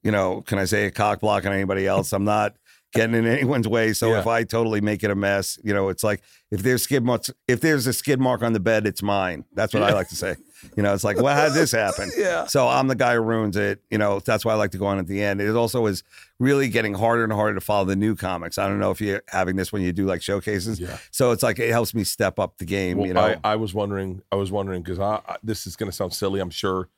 you 0.04 0.12
know, 0.12 0.42
can 0.42 0.58
I 0.58 0.64
say 0.66 0.86
a 0.86 0.90
cock 0.90 1.20
block 1.20 1.44
on 1.46 1.52
anybody 1.52 1.86
else? 1.86 2.12
I'm 2.12 2.24
not 2.24 2.54
getting 2.92 3.16
in 3.16 3.26
anyone's 3.26 3.66
way. 3.66 3.92
So 3.92 4.12
Yeah. 4.12 4.20
if 4.20 4.26
I 4.28 4.44
totally 4.44 4.80
make 4.80 5.02
it 5.02 5.10
a 5.10 5.16
mess, 5.16 5.58
you 5.64 5.74
know, 5.74 5.88
it's 5.88 6.04
like 6.04 6.22
if 6.52 6.62
there's 6.62 6.82
skid 6.82 7.02
marks, 7.04 7.28
if 7.48 7.60
there's 7.60 7.88
a 7.88 7.92
skid 7.92 8.20
mark 8.20 8.42
on 8.42 8.52
the 8.52 8.60
bed, 8.60 8.86
it's 8.86 9.02
mine. 9.02 9.44
That's 9.52 9.74
what 9.74 9.82
I 9.82 9.92
like 9.92 10.08
to 10.10 10.16
say. 10.16 10.36
You 10.76 10.82
know, 10.82 10.94
it's 10.94 11.02
like, 11.04 11.20
well, 11.20 11.34
how 11.34 11.46
did 11.46 11.54
this 11.54 11.72
happen? 11.72 12.10
Yeah. 12.16 12.46
So 12.46 12.68
I'm 12.68 12.86
the 12.86 12.94
guy 12.94 13.14
who 13.14 13.20
ruins 13.20 13.56
it. 13.56 13.82
You 13.90 13.98
know, 13.98 14.20
that's 14.20 14.44
why 14.44 14.52
I 14.52 14.54
like 14.54 14.70
to 14.70 14.78
go 14.78 14.86
on 14.86 14.98
at 15.00 15.06
the 15.08 15.22
end. 15.22 15.40
It 15.40 15.54
also 15.56 15.84
is 15.86 16.04
really 16.38 16.68
getting 16.68 16.94
harder 16.94 17.24
and 17.24 17.32
harder 17.32 17.54
to 17.56 17.60
follow 17.60 17.84
the 17.84 17.96
new 17.96 18.14
comics. 18.14 18.56
I 18.58 18.68
don't 18.68 18.78
know 18.78 18.90
if 18.92 19.00
you're 19.00 19.22
having 19.28 19.56
this 19.56 19.72
when 19.72 19.82
you 19.82 19.92
do 19.92 20.06
like 20.06 20.22
showcases. 20.22 20.78
Yeah. 20.80 20.96
So 21.10 21.32
it's 21.32 21.42
like 21.42 21.58
it 21.58 21.70
helps 21.70 21.94
me 21.94 22.04
step 22.04 22.38
up 22.38 22.58
the 22.58 22.64
game. 22.64 22.98
Well, 22.98 23.08
you 23.08 23.14
know, 23.14 23.20
I, 23.20 23.36
I 23.44 23.56
was 23.56 23.74
wondering. 23.74 24.22
I 24.32 24.36
was 24.36 24.52
wondering 24.52 24.82
because 24.82 25.00
I, 25.00 25.20
I 25.28 25.36
this 25.42 25.66
is 25.66 25.74
going 25.76 25.90
to 25.90 25.96
sound 25.96 26.14
silly. 26.14 26.38
I'm 26.40 26.50
sure 26.50 26.88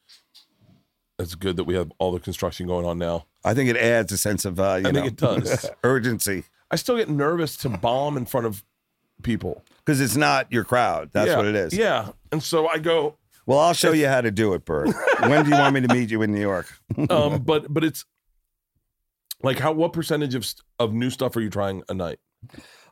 it's 1.18 1.34
good 1.34 1.56
that 1.56 1.64
we 1.64 1.74
have 1.74 1.90
all 1.98 2.12
the 2.12 2.20
construction 2.20 2.66
going 2.66 2.84
on 2.86 2.98
now. 2.98 3.26
I 3.44 3.54
think 3.54 3.70
it 3.70 3.76
adds 3.76 4.12
a 4.12 4.18
sense 4.18 4.44
of 4.44 4.58
uh, 4.60 4.78
you 4.82 4.88
I 4.88 4.90
know 4.90 5.00
think 5.02 5.06
it 5.12 5.16
does. 5.16 5.70
urgency 5.84 6.44
I 6.70 6.76
still 6.76 6.96
get 6.96 7.08
nervous 7.08 7.56
to 7.58 7.68
bomb 7.68 8.16
in 8.16 8.26
front 8.26 8.46
of 8.46 8.64
people. 9.22 9.62
because 9.78 10.00
it's 10.00 10.16
not 10.16 10.50
your 10.52 10.64
crowd. 10.64 11.10
That's 11.12 11.28
Yeah, 11.28 11.36
what 11.36 11.46
it 11.46 11.54
is. 11.54 11.72
Yeah, 11.74 12.10
and 12.32 12.42
so 12.42 12.66
I 12.68 12.78
go. 12.78 13.14
Well, 13.46 13.60
I'll 13.60 13.74
show 13.74 13.92
you 13.92 14.08
how 14.08 14.20
to 14.20 14.32
do 14.32 14.54
it, 14.54 14.64
Bert. 14.64 14.88
when 15.20 15.44
do 15.44 15.50
you 15.50 15.56
want 15.56 15.72
me 15.74 15.80
to 15.82 15.94
meet 15.94 16.10
you 16.10 16.22
in 16.22 16.32
New 16.34 16.40
York? 16.40 16.66
Um, 17.10 17.42
but 17.42 17.72
but 17.72 17.84
it's 17.84 18.04
like 19.42 19.58
how 19.58 19.70
what 19.72 19.92
percentage 19.92 20.34
of 20.34 20.44
st- 20.44 20.62
of 20.80 20.92
new 20.92 21.10
stuff 21.10 21.36
are 21.36 21.40
you 21.40 21.50
trying 21.50 21.82
a 21.88 21.94
night? 21.94 22.18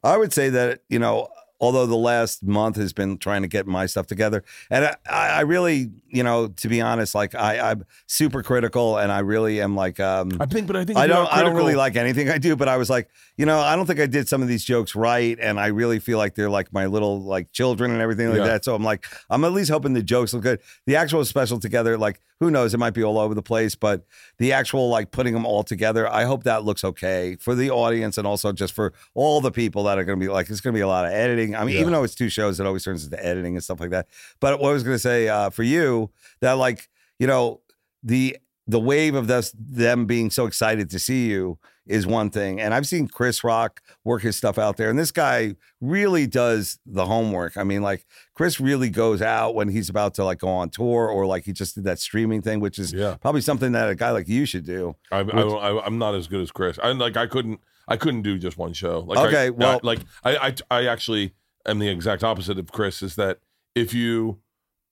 I 0.05 0.17
would 0.17 0.33
say 0.33 0.51
that 0.51 0.81
you 0.89 0.99
know, 0.99 1.29
although 1.61 1.87
the 1.87 1.97
last 1.97 2.43
month 2.43 2.77
has 2.77 2.93
been 2.93 3.17
trying 3.19 3.43
to 3.43 3.49
get 3.49 3.67
my 3.67 3.87
stuff 3.87 4.07
together, 4.07 4.45
and 4.71 4.85
I, 4.85 5.29
I 5.29 5.41
really, 5.43 5.91
you 6.09 6.23
know, 6.23 6.49
to 6.49 6.69
be 6.69 6.81
honest, 6.81 7.15
like 7.15 7.35
I, 7.35 7.71
I'm 7.71 7.85
super 8.07 8.43
critical, 8.43 8.99
and 8.99 9.11
I 9.13 9.21
really 9.21 9.61
am 9.61 9.75
like, 9.77 10.01
um, 10.01 10.31
I 10.41 10.47
think, 10.47 10.67
but 10.67 10.77
I 10.77 10.85
think 10.85 10.99
I 10.99 11.07
don't, 11.07 11.31
I 11.33 11.43
don't 11.43 11.55
really 11.55 11.75
like 11.77 11.97
anything 11.97 12.29
I 12.29 12.39
do, 12.39 12.57
but 12.57 12.69
I 12.69 12.77
was 12.77 12.91
like, 12.91 13.09
you 13.37 13.47
know, 13.47 13.59
I 13.61 13.77
don't 13.77 13.87
think 13.87 14.01
I 14.01 14.07
did 14.07 14.29
some 14.29 14.43
of 14.43 14.49
these 14.49 14.65
jokes 14.65 14.95
right, 14.95 15.39
and 15.41 15.59
I 15.59 15.69
really 15.69 15.99
feel 15.99 16.19
like 16.19 16.35
they're 16.35 16.51
like 16.51 16.73
my 16.73 16.87
little 16.87 17.23
like 17.23 17.53
children 17.53 17.91
and 17.91 18.01
everything 18.01 18.29
like 18.29 18.39
Yeah. 18.39 18.45
that. 18.47 18.65
So 18.65 18.75
I'm 18.75 18.85
like, 18.85 19.07
I'm 19.31 19.45
at 19.45 19.53
least 19.53 19.71
hoping 19.71 19.93
the 19.95 20.03
jokes 20.03 20.33
look 20.35 20.43
good. 20.43 20.61
The 20.87 20.97
actual 20.97 21.25
special 21.25 21.59
together, 21.61 21.97
like, 21.99 22.21
who 22.41 22.51
knows? 22.51 22.75
It 22.75 22.79
might 22.79 22.95
be 22.95 23.03
all 23.05 23.19
over 23.19 23.35
the 23.35 23.43
place, 23.43 23.75
but 23.75 24.05
the 24.39 24.53
actual 24.53 24.89
like 24.89 25.13
putting 25.13 25.35
them 25.35 25.47
all 25.47 25.63
together, 25.63 26.07
I 26.09 26.25
hope 26.25 26.45
that 26.45 26.65
looks 26.65 26.85
okay 26.85 27.37
for 27.41 27.55
the 27.55 27.71
audience 27.71 28.19
and 28.19 28.27
also 28.27 28.53
just 28.53 28.75
for 28.75 28.93
all 29.15 29.41
the 29.41 29.53
people 29.53 29.85
that 29.85 29.99
are 29.99 30.05
going 30.05 30.19
to 30.19 30.25
be 30.25 30.31
like, 30.31 30.51
it's 30.51 30.61
going 30.61 30.75
to 30.75 30.77
be 30.77 30.83
a 30.83 30.89
lot 30.89 31.05
of 31.07 31.13
editing. 31.13 31.44
I 31.53 31.65
mean, 31.65 31.75
Yeah. 31.75 31.81
even 31.81 31.93
though 31.93 32.05
it's 32.05 32.15
two 32.15 32.29
shows, 32.29 32.61
it 32.61 32.67
always 32.67 32.85
turns 32.85 33.05
into 33.05 33.25
editing 33.25 33.55
and 33.57 33.65
stuff 33.65 33.81
like 33.81 33.91
that. 33.91 34.07
But 34.41 34.61
what 34.61 34.71
I 34.71 34.73
was 34.73 34.85
going 34.85 34.95
to 34.95 34.99
say 35.01 35.29
uh, 35.29 35.51
for 35.51 35.65
you, 35.65 36.11
that 36.41 36.53
like, 36.53 36.89
you 37.19 37.27
know, 37.27 37.61
the 38.05 38.37
the 38.67 38.81
wave 38.81 39.15
of 39.15 39.27
this, 39.27 39.55
them 39.59 40.07
being 40.07 40.31
so 40.31 40.47
excited 40.47 40.89
to 40.91 40.99
see 40.99 41.27
you 41.27 41.59
is 41.87 42.07
one 42.07 42.31
thing. 42.31 42.59
And 42.63 42.73
I've 42.73 42.87
seen 42.87 43.09
Chris 43.09 43.45
Rock 43.45 43.83
work 44.05 44.23
his 44.23 44.37
stuff 44.37 44.57
out 44.57 44.79
there. 44.79 44.89
And 44.89 44.99
this 44.99 45.11
guy 45.13 45.55
really 45.83 46.27
does 46.27 46.79
the 46.87 47.05
homework. 47.05 47.59
I 47.59 47.63
mean, 47.65 47.83
like 47.83 48.07
Chris 48.33 48.59
really 48.59 48.89
goes 48.89 49.21
out 49.21 49.55
when 49.55 49.69
he's 49.69 49.91
about 49.91 50.15
to 50.15 50.25
like 50.25 50.39
go 50.39 50.49
on 50.49 50.71
tour 50.71 51.09
or 51.09 51.27
like 51.27 51.45
he 51.45 51.53
just 51.53 51.75
did 51.75 51.85
that 51.85 51.99
streaming 51.99 52.41
thing, 52.41 52.61
which 52.61 52.79
is 52.79 52.91
Yeah, 52.95 53.17
probably 53.21 53.43
something 53.43 53.73
that 53.73 53.91
a 53.91 53.95
guy 53.95 54.13
like 54.13 54.29
you 54.29 54.47
should 54.47 54.65
do. 54.65 54.97
I, 55.13 55.19
I, 55.19 55.41
I, 55.43 55.85
I'm 55.85 55.99
not 55.99 56.15
as 56.15 56.27
good 56.27 56.41
as 56.41 56.51
Chris. 56.51 56.79
I 56.83 56.91
like 56.93 57.19
I 57.19 57.27
couldn't 57.27 57.61
I 57.89 57.97
couldn't 57.97 58.23
do 58.23 58.39
just 58.39 58.57
one 58.59 58.73
show. 58.73 59.01
Like 59.01 59.19
I- 59.19 59.27
Okay, 59.29 59.51
well- 59.51 59.77
I, 59.77 59.81
like 59.83 60.01
I, 60.25 60.37
I 60.37 60.55
I 60.79 60.87
actually 60.87 61.35
am 61.67 61.79
the 61.79 61.89
exact 61.89 62.23
opposite 62.25 62.59
of 62.59 62.71
Chris. 62.73 63.03
Is 63.03 63.17
that 63.17 63.39
if 63.75 63.93
you 63.95 64.39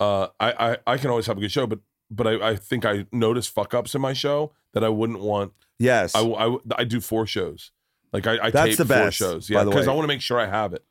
uh 0.01 0.29
I 0.41 0.53
I, 0.73 0.77
I 0.87 0.97
can 0.99 1.11
always 1.11 1.27
have 1.27 1.37
a 1.39 1.41
good 1.41 1.53
show, 1.53 1.67
but 1.67 1.81
but 2.11 2.27
I, 2.27 2.51
I 2.51 2.57
think 2.57 2.85
I 2.85 3.07
notice 3.13 3.47
fuck 3.47 3.73
ups 3.75 3.95
in 3.95 4.01
my 4.01 4.13
show 4.13 4.53
that 4.75 4.85
I 4.85 4.89
wouldn't 4.89 5.21
want. 5.21 5.53
Yes. 5.79 6.15
I 6.15 6.21
I, 6.21 6.57
I 6.77 6.85
do 6.85 7.01
four 7.01 7.27
shows. 7.27 7.73
Like 8.13 8.27
I, 8.27 8.39
I 8.47 8.51
That's 8.51 8.71
tape 8.77 8.79
the 8.79 8.85
four 8.95 9.05
best, 9.07 9.17
shows. 9.17 9.49
Yeah, 9.49 9.65
because 9.65 9.89
I 9.89 9.93
want 9.93 10.05
to 10.05 10.09
make 10.09 10.21
sure 10.21 10.39
I 10.39 10.47
have 10.47 10.75
it. 10.75 10.85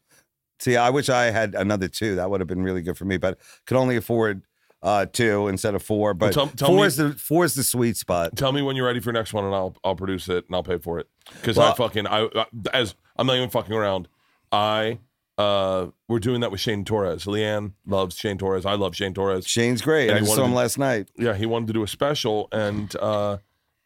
See, 0.59 0.75
I 0.77 0.89
wish 0.91 1.09
I 1.09 1.25
had 1.31 1.55
another 1.55 1.87
two. 1.87 2.15
That 2.15 2.29
would 2.29 2.39
have 2.41 2.47
been 2.47 2.63
really 2.63 2.81
good 2.81 2.97
for 2.97 3.05
me, 3.05 3.17
but 3.17 3.37
could 3.65 3.77
only 3.77 3.95
afford 3.95 4.43
uh 4.83 5.05
two 5.05 5.47
instead 5.47 5.75
of 5.75 5.83
four. 5.83 6.13
But 6.13 6.33
tell- 6.33 6.47
tell 6.47 6.69
four 6.69 6.77
me- 6.77 6.83
is 6.85 6.95
the 6.97 7.11
four 7.13 7.45
is 7.45 7.53
the 7.55 7.63
sweet 7.63 7.97
spot. 7.97 8.35
Tell 8.35 8.51
me 8.51 8.61
when 8.61 8.75
you're 8.75 8.85
ready 8.87 8.99
for 8.99 9.09
your 9.09 9.13
next 9.13 9.33
one, 9.33 9.45
and 9.45 9.53
I'll 9.53 9.75
I'll 9.83 9.95
produce 9.95 10.27
it 10.29 10.45
and 10.47 10.55
I'll 10.55 10.63
pay 10.63 10.77
for 10.77 10.99
it. 10.99 11.07
Because 11.35 11.57
I 11.57 11.61
Well- 11.65 11.75
fucking 11.75 12.07
I 12.07 12.27
I- 12.35 12.45
as 12.73 12.95
I'm 13.17 13.27
not 13.27 13.35
even 13.35 13.49
fucking 13.49 13.73
around. 13.73 14.07
I 14.51 14.99
uh 15.37 15.87
we're 16.07 16.19
doing 16.19 16.41
that 16.41 16.51
with 16.51 16.59
Shane 16.59 16.83
Torres. 16.85 17.25
Leanne 17.25 17.73
loves 17.85 18.15
Shane 18.15 18.37
Torres. 18.37 18.65
I 18.65 18.73
love 18.73 18.95
Shane 18.95 19.13
Torres. 19.13 19.45
Shane's 19.45 19.81
great. 19.81 20.09
And 20.09 20.17
I 20.17 20.19
he 20.19 20.25
just 20.25 20.35
saw 20.35 20.41
wanted 20.41 20.49
him 20.49 20.51
to- 20.53 20.57
last 20.57 20.77
night. 20.77 21.09
Yeah, 21.17 21.33
he 21.35 21.45
wanted 21.45 21.67
to 21.67 21.73
do 21.73 21.83
a 21.83 21.87
special, 21.87 22.47
and 22.51 22.93
uh 22.97 23.37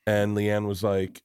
and 0.07 0.35
Leanne 0.35 0.65
was 0.67 0.83
like 0.83 1.21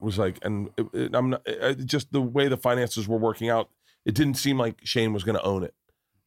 was 0.00 0.16
like, 0.18 0.38
and 0.42 0.70
it, 0.76 0.86
it- 0.92 1.14
I'm 1.14 1.30
not 1.30 1.42
it, 1.46 1.84
just 1.86 2.12
the 2.12 2.20
way 2.22 2.46
the 2.48 2.56
finances 2.56 3.08
were 3.08 3.18
working 3.18 3.48
out. 3.48 3.68
It 4.04 4.14
didn't 4.14 4.34
seem 4.34 4.58
like 4.58 4.80
Shane 4.84 5.12
was 5.12 5.24
going 5.24 5.36
to 5.36 5.42
own 5.42 5.64
it. 5.64 5.74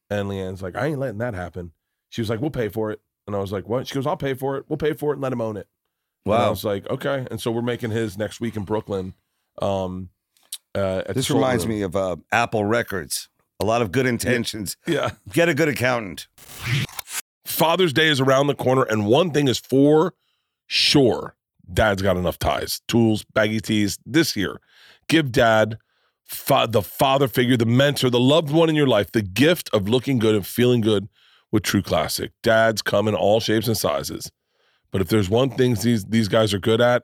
And 0.10 0.30
Leanne's 0.30 0.62
like, 0.62 0.76
I 0.76 0.88
ain't 0.88 1.00
letting 1.00 1.20
that 1.20 1.34
happen. 1.34 1.72
She 2.12 2.22
was 2.22 2.30
like, 2.30 2.40
we'll 2.40 2.52
pay 2.52 2.70
for 2.70 2.92
it. 2.92 3.02
And 3.26 3.36
I 3.36 3.40
was 3.40 3.52
like, 3.52 3.68
what? 3.68 3.88
She 3.88 3.96
goes, 3.96 4.06
I'll 4.06 4.16
pay 4.18 4.36
for 4.36 4.58
it. 4.58 4.66
We'll 4.68 4.78
pay 4.78 4.94
for 4.94 5.12
it 5.12 5.16
and 5.16 5.22
let 5.24 5.34
him 5.34 5.42
own 5.42 5.58
it. 5.58 5.68
And 6.26 6.36
I 6.36 6.38
Wow. 6.44 6.50
was 6.52 6.64
like, 6.64 6.88
okay. 6.90 7.26
And 7.32 7.42
so 7.42 7.50
we're 7.52 7.62
making 7.64 7.90
his 7.92 8.18
next 8.18 8.40
week 8.40 8.56
in 8.56 8.64
Brooklyn. 8.64 9.16
Um, 9.62 10.10
uh, 10.76 11.02
at 11.08 11.16
This 11.16 11.30
reminds 11.32 11.66
Room. 11.66 11.76
me 11.76 11.82
of 11.82 11.96
uh, 11.96 12.18
Apple 12.32 12.64
Records. 12.66 13.28
A 13.60 13.66
lot 13.66 13.82
of 13.82 13.92
good 13.92 14.06
intentions. 14.06 14.78
Yeah. 14.88 15.12
Get 15.32 15.50
a 15.50 15.54
good 15.54 15.68
accountant. 15.68 16.28
Father's 17.46 17.94
Day 17.94 18.08
is 18.08 18.20
around 18.20 18.48
the 18.48 18.56
corner, 18.56 18.84
and 18.84 19.06
one 19.06 19.32
thing 19.32 19.48
is 19.48 19.58
for 19.60 20.14
sure 20.68 21.36
dad's 21.72 22.02
got 22.02 22.18
enough 22.18 22.40
ties, 22.40 22.82
tools, 22.88 23.24
baggy 23.34 23.60
tees 23.60 23.98
this 24.06 24.36
year. 24.36 24.60
Give 25.08 25.32
dad 25.32 25.78
fa- 26.26 26.68
the 26.70 26.82
father 26.82 27.28
figure, 27.28 27.56
the 27.58 27.66
mentor, 27.66 28.10
the 28.10 28.20
loved 28.20 28.52
one 28.52 28.70
in 28.70 28.76
your 28.76 28.88
life, 28.88 29.12
the 29.12 29.22
gift 29.22 29.70
of 29.74 29.88
looking 29.88 30.18
good 30.20 30.36
and 30.36 30.46
feeling 30.46 30.82
good 30.82 31.08
with 31.52 31.64
True 31.64 31.82
Classic. 31.82 32.32
Dads 32.44 32.82
come 32.82 33.08
in 33.08 33.16
all 33.16 33.40
shapes 33.40 33.68
and 33.68 33.78
sizes. 33.78 34.32
But 34.92 35.02
if 35.02 35.08
there's 35.10 35.30
one 35.30 35.50
thing 35.52 35.76
these, 35.76 36.06
these 36.06 36.28
guys 36.28 36.54
are 36.54 36.60
good 36.60 36.82
at, 36.82 37.04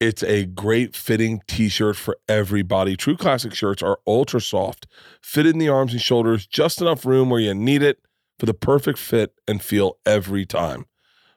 It's 0.00 0.22
a 0.24 0.46
great 0.46 0.96
fitting 0.96 1.42
t 1.46 1.68
shirt 1.68 1.96
for 1.96 2.16
everybody. 2.28 2.96
True 2.96 3.16
Classic 3.16 3.54
shirts 3.54 3.82
are 3.82 4.00
ultra 4.06 4.40
soft, 4.40 4.86
fit 5.22 5.46
in 5.46 5.58
the 5.58 5.68
arms 5.68 5.92
and 5.92 6.02
shoulders, 6.02 6.44
just 6.46 6.80
enough 6.80 7.06
room 7.06 7.30
where 7.30 7.40
you 7.40 7.54
need 7.54 7.82
it 7.82 7.98
for 8.38 8.46
the 8.46 8.54
perfect 8.54 8.98
fit 8.98 9.32
and 9.46 9.62
feel 9.62 9.98
every 10.04 10.44
time. 10.44 10.86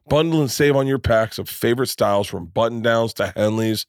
Bundle 0.10 0.42
and 0.42 0.50
save 0.50 0.76
on 0.76 0.88
your 0.88 0.98
packs 1.00 1.38
of 1.38 1.48
favorite 1.48 1.88
styles 1.90 2.28
from 2.28 2.48
button 2.48 2.82
downs 2.82 3.14
to 3.16 3.34
Henleys 3.36 3.86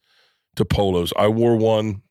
to 0.56 0.64
polos. 0.64 1.12
I 1.16 1.28
wore 1.28 1.56
one 1.56 2.02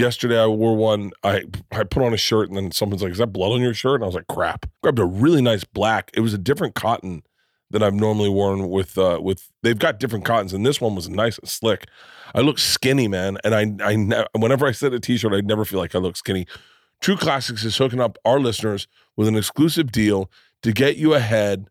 yesterday. 0.00 0.40
I 0.40 0.46
wore 0.46 0.76
one. 0.76 1.12
I 1.22 1.44
I 1.70 1.84
put 1.84 2.02
on 2.02 2.12
a 2.12 2.16
shirt 2.16 2.48
and 2.48 2.56
then 2.56 2.72
someone's 2.72 3.02
like, 3.02 3.12
"Is 3.12 3.18
that 3.18 3.28
blood 3.28 3.52
on 3.52 3.60
your 3.60 3.74
shirt?" 3.74 3.96
And 3.96 4.04
I 4.04 4.06
was 4.06 4.14
like, 4.14 4.26
"Crap!" 4.26 4.66
Grabbed 4.82 4.98
a 4.98 5.04
really 5.04 5.42
nice 5.42 5.64
black. 5.64 6.10
It 6.14 6.20
was 6.20 6.34
a 6.34 6.38
different 6.38 6.74
cotton 6.74 7.22
than 7.70 7.82
I've 7.82 7.94
normally 7.94 8.28
worn 8.28 8.68
with 8.68 8.98
uh 8.98 9.20
with. 9.22 9.48
They've 9.62 9.78
got 9.78 10.00
different 10.00 10.24
cottons, 10.24 10.52
and 10.52 10.66
this 10.66 10.80
one 10.80 10.94
was 10.96 11.08
nice 11.08 11.38
and 11.38 11.48
slick. 11.48 11.86
I 12.34 12.40
look 12.40 12.58
skinny, 12.58 13.06
man, 13.06 13.38
and 13.44 13.54
I 13.54 13.88
I 13.88 13.96
ne- 13.96 14.26
whenever 14.36 14.66
I 14.66 14.72
set 14.72 14.92
a 14.92 15.00
t-shirt, 15.00 15.32
I 15.32 15.40
never 15.40 15.64
feel 15.64 15.78
like 15.78 15.94
I 15.94 15.98
look 15.98 16.16
skinny. 16.16 16.46
True 17.00 17.16
Classics 17.16 17.64
is 17.64 17.76
hooking 17.76 18.00
up 18.00 18.18
our 18.24 18.40
listeners 18.40 18.88
with 19.16 19.28
an 19.28 19.36
exclusive 19.36 19.90
deal 19.90 20.30
to 20.62 20.72
get 20.72 20.96
you 20.96 21.14
ahead 21.14 21.68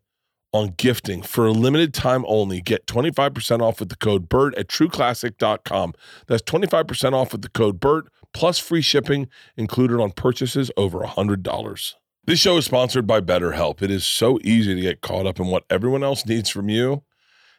on 0.52 0.74
gifting 0.76 1.22
for 1.22 1.46
a 1.46 1.52
limited 1.52 1.94
time 1.94 2.24
only. 2.26 2.60
Get 2.60 2.86
25% 2.86 3.60
off 3.60 3.80
with 3.80 3.88
the 3.88 3.96
code 3.96 4.28
BERT 4.28 4.56
at 4.56 4.68
trueclassic.com. 4.68 5.94
That's 6.26 6.42
25% 6.42 7.12
off 7.12 7.32
with 7.32 7.42
the 7.42 7.48
code 7.48 7.78
BERT 7.78 8.08
plus 8.32 8.58
free 8.58 8.82
shipping 8.82 9.28
included 9.56 10.00
on 10.00 10.12
purchases 10.12 10.70
over 10.76 11.00
$100. 11.00 11.94
This 12.24 12.38
show 12.38 12.56
is 12.58 12.64
sponsored 12.64 13.06
by 13.06 13.20
BetterHelp. 13.20 13.82
It 13.82 13.90
is 13.90 14.04
so 14.04 14.38
easy 14.42 14.74
to 14.74 14.80
get 14.80 15.00
caught 15.00 15.26
up 15.26 15.40
in 15.40 15.46
what 15.46 15.64
everyone 15.70 16.04
else 16.04 16.26
needs 16.26 16.50
from 16.50 16.68
you 16.68 17.02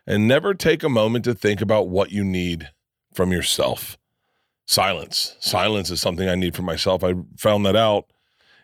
and 0.05 0.27
never 0.27 0.53
take 0.53 0.83
a 0.83 0.89
moment 0.89 1.25
to 1.25 1.33
think 1.33 1.61
about 1.61 1.89
what 1.89 2.11
you 2.11 2.23
need 2.23 2.69
from 3.13 3.31
yourself. 3.31 3.97
Silence. 4.65 5.35
Silence 5.39 5.89
is 5.89 5.99
something 5.99 6.29
I 6.29 6.35
need 6.35 6.55
for 6.55 6.61
myself. 6.61 7.03
I 7.03 7.15
found 7.37 7.65
that 7.65 7.75
out 7.75 8.05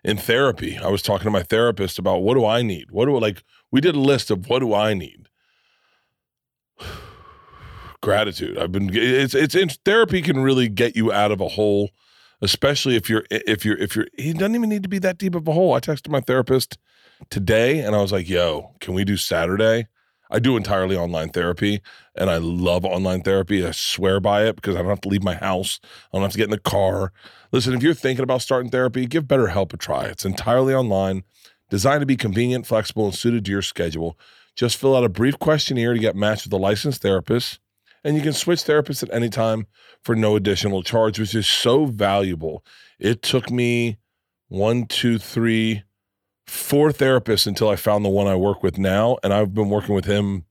in 0.04 0.18
therapy. 0.18 0.78
I 0.78 0.88
was 0.88 1.02
talking 1.02 1.26
to 1.26 1.32
my 1.32 1.44
therapist 1.44 2.00
about 2.00 2.22
what 2.22 2.36
do 2.36 2.46
I 2.46 2.62
need? 2.62 2.92
What 2.92 3.06
do 3.06 3.20
like? 3.20 3.44
We 3.72 3.82
did 3.82 3.96
a 3.96 4.00
list 4.00 4.32
of 4.32 4.48
what 4.48 4.60
do 4.60 4.74
I 4.74 4.94
need? 4.94 5.28
Gratitude. 8.08 8.58
I've 8.58 8.72
been 8.72 8.90
it's 8.94 9.36
it's 9.36 9.54
in, 9.54 9.68
therapy 9.68 10.22
can 10.22 10.40
really 10.40 10.70
get 10.70 10.96
you 10.96 11.12
out 11.12 11.30
of 11.30 11.42
a 11.42 11.50
hole, 11.50 11.90
especially 12.42 12.96
if 12.96 13.10
you're 13.10 13.26
if 13.30 13.66
you're 13.66 13.78
if 13.78 13.98
you're 13.98 14.08
he 14.18 14.32
doesn't 14.32 14.56
even 14.56 14.70
need 14.70 14.84
to 14.84 14.88
be 14.88 15.00
that 15.00 15.18
deep 15.18 15.36
of 15.36 15.46
a 15.46 15.52
hole. 15.52 15.74
I 15.74 15.82
texted 15.82 16.10
my 16.10 16.22
therapist 16.22 16.78
today 17.30 17.80
and 17.80 17.94
I 17.98 18.02
was 18.02 18.14
like, 18.14 18.30
"Yo, 18.30 18.72
can 18.80 18.94
we 18.94 19.04
do 19.04 19.18
Saturday?" 19.18 19.88
I 20.32 20.40
do 20.40 20.56
entirely 20.56 20.96
online 20.96 21.32
therapy 21.32 21.82
and 22.16 22.30
I 22.30 22.38
love 22.38 22.86
online 22.86 23.24
therapy. 23.24 23.66
I 23.66 23.72
swear 23.72 24.22
by 24.22 24.46
it 24.46 24.56
because 24.56 24.78
I 24.78 24.80
don't 24.80 24.88
have 24.88 25.02
to 25.02 25.10
leave 25.10 25.24
my 25.24 25.36
house. 25.36 25.82
I 25.84 26.18
don't 26.18 26.24
have 26.24 26.32
to 26.32 26.38
get 26.38 26.46
in 26.46 26.52
the 26.52 26.60
car. 26.60 27.12
Listen, 27.52 27.74
if 27.74 27.84
you're 27.84 27.94
thinking 27.94 28.24
about 28.24 28.42
starting 28.42 28.72
therapy, 28.72 29.06
give 29.06 29.26
BetterHelp 29.26 29.74
a 29.74 29.78
try. 29.78 30.06
It's 30.06 30.24
entirely 30.24 30.74
online, 30.74 31.26
designed 31.70 32.04
to 32.04 32.06
be 32.06 32.16
convenient, 32.16 32.68
flexible, 32.68 33.04
and 33.04 33.16
suited 33.16 33.44
to 33.44 33.52
your 33.52 33.62
schedule. 33.62 34.18
Just 34.56 34.78
fill 34.78 34.96
out 34.96 35.04
a 35.04 35.10
brief 35.10 35.38
questionnaire 35.40 35.94
to 35.94 36.00
get 36.00 36.16
matched 36.16 36.46
with 36.46 36.54
a 36.54 36.58
licensed 36.58 37.02
therapist, 37.02 37.60
and 38.04 38.16
you 38.16 38.22
can 38.22 38.34
switch 38.34 38.64
therapists 38.64 39.04
at 39.04 39.14
any 39.14 39.30
time 39.30 39.68
for 40.04 40.16
no 40.16 40.36
additional 40.36 40.84
charge, 40.84 41.20
which 41.20 41.36
is 41.36 41.48
so 41.48 41.86
valuable. 41.86 42.64
It 43.00 43.22
took 43.22 43.50
me 43.50 43.98
one, 44.48 44.86
two, 44.86 45.18
three, 45.18 45.84
four 46.46 46.92
therapists 46.92 47.48
until 47.48 47.70
I 47.70 47.76
found 47.76 48.06
the 48.06 48.10
one 48.10 48.28
I 48.28 48.36
work 48.36 48.64
with 48.64 48.78
now, 48.78 49.18
and 49.24 49.34
I've 49.34 49.54
been 49.54 49.70
working 49.70 49.96
with 49.96 50.06
him 50.06 50.46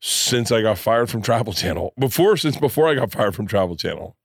since 0.00 0.50
I 0.50 0.62
got 0.62 0.78
fired 0.78 1.10
from 1.10 1.22
Travel 1.22 1.52
Channel. 1.52 1.92
Before 1.98 2.36
since 2.36 2.56
before 2.56 2.88
I 2.88 2.94
got 2.94 3.12
fired 3.12 3.34
from 3.34 3.46
Travel 3.46 3.76
Channel. 3.76 4.16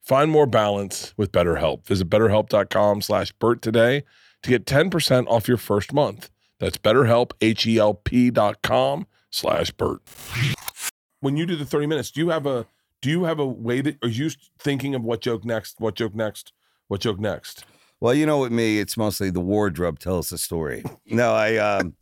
Find 0.00 0.30
more 0.30 0.46
balance 0.46 1.12
with 1.16 1.32
BetterHelp. 1.32 1.84
Visit 1.84 2.08
betterhelp.com 2.08 3.02
slash 3.02 3.32
Bert 3.32 3.60
today 3.60 4.04
to 4.42 4.50
get 4.50 4.64
10% 4.64 5.26
off 5.26 5.48
your 5.48 5.56
first 5.56 5.92
month. 5.92 6.30
That's 6.60 6.78
betterhelp, 6.78 7.32
H-E-L-P 7.40 8.30
dot 8.30 8.62
com 8.62 9.08
slash 9.30 9.72
Bert. 9.72 10.00
When 11.20 11.36
you 11.36 11.46
do 11.46 11.56
the 11.56 11.64
30 11.64 11.86
minutes, 11.86 12.10
do 12.10 12.20
you 12.20 12.28
have 12.30 12.46
a 12.46 12.66
do 13.02 13.10
you 13.10 13.24
have 13.24 13.38
a 13.38 13.46
way 13.46 13.80
that 13.82 14.02
are 14.02 14.08
you 14.08 14.30
thinking 14.58 14.94
of 14.94 15.02
what 15.02 15.20
joke 15.20 15.44
next, 15.44 15.80
what 15.80 15.94
joke 15.94 16.14
next, 16.14 16.52
what 16.88 17.00
joke 17.00 17.18
next? 17.18 17.64
Well, 18.00 18.14
you 18.14 18.26
know, 18.26 18.38
with 18.38 18.52
me, 18.52 18.78
it's 18.78 18.96
mostly 18.96 19.30
the 19.30 19.40
wardrobe 19.40 19.98
tells 19.98 20.30
the 20.30 20.38
story. 20.38 20.84
No, 21.06 21.32
I, 21.32 21.56
um, 21.56 21.94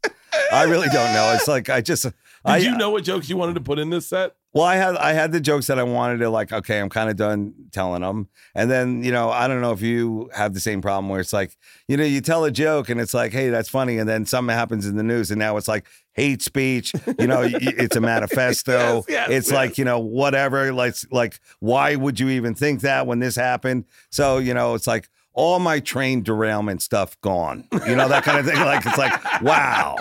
I 0.53 0.65
really 0.65 0.89
don't 0.89 1.13
know. 1.13 1.33
It's 1.35 1.47
like 1.47 1.71
I 1.71 1.81
just, 1.81 2.03
Did 2.05 2.15
I, 2.45 2.57
you 2.57 2.77
know 2.77 2.91
what 2.91 3.05
jokes 3.05 3.29
you 3.29 3.37
wanted 3.37 3.55
to 3.55 3.61
put 3.61 3.79
in 3.79 3.91
this 3.91 4.07
set? 4.07 4.35
Well, 4.55 4.65
I 4.65 4.77
had 4.77 4.97
I 4.97 5.15
had 5.15 5.33
the 5.33 5.41
jokes 5.41 5.67
that 5.67 5.81
I 5.81 5.83
wanted 5.83 6.19
to 6.19 6.31
like. 6.31 6.53
Okay, 6.53 6.79
I'm 6.79 6.89
kind 6.89 7.11
of 7.11 7.17
done 7.17 7.55
telling 7.73 8.03
them, 8.03 8.29
and 8.55 8.71
then 8.71 9.03
you 9.03 9.11
know 9.11 9.29
I 9.31 9.49
don't 9.49 9.61
know 9.61 9.73
if 9.73 9.83
you 9.83 10.31
have 10.33 10.55
the 10.55 10.61
same 10.61 10.81
problem 10.81 11.09
where 11.09 11.19
it's 11.19 11.33
like 11.33 11.57
you 11.89 11.97
know 11.97 12.05
you 12.05 12.21
tell 12.21 12.45
a 12.45 12.53
joke 12.53 12.89
and 12.89 13.01
it's 13.01 13.13
like 13.13 13.33
hey 13.33 13.51
that's 13.51 13.69
funny, 13.69 13.99
and 13.99 14.09
then 14.09 14.25
something 14.27 14.55
happens 14.55 14.87
in 14.87 14.97
the 14.97 15.03
news 15.03 15.33
and 15.33 15.41
now 15.41 15.57
it's 15.57 15.67
like 15.67 15.87
hate 16.13 16.41
speech. 16.41 16.93
You 17.19 17.27
know, 17.27 17.43
it's 17.45 17.97
a 17.97 18.01
manifesto. 18.01 18.97
Yes, 18.97 19.05
yes, 19.09 19.29
it's 19.31 19.49
yes. 19.49 19.55
like 19.55 19.77
you 19.77 19.85
know 19.85 19.99
whatever. 19.99 20.73
Like 20.73 20.95
like 21.11 21.41
why 21.59 21.97
would 21.97 22.21
you 22.21 22.29
even 22.29 22.55
think 22.55 22.83
that 22.83 23.09
when 23.09 23.19
this 23.19 23.35
happened? 23.35 23.87
So 24.11 24.39
you 24.39 24.55
know 24.55 24.75
it's 24.75 24.87
like 24.87 25.09
all 25.33 25.59
my 25.59 25.81
train 25.81 26.23
derailment 26.23 26.81
stuff 26.81 27.21
gone. 27.21 27.67
You 27.87 27.97
know 27.97 28.09
that 28.09 28.23
kind 28.23 28.39
of 28.39 28.47
thing. 28.47 28.61
Like 28.61 28.87
it's 28.87 28.99
like 28.99 29.43
wow, 29.43 29.97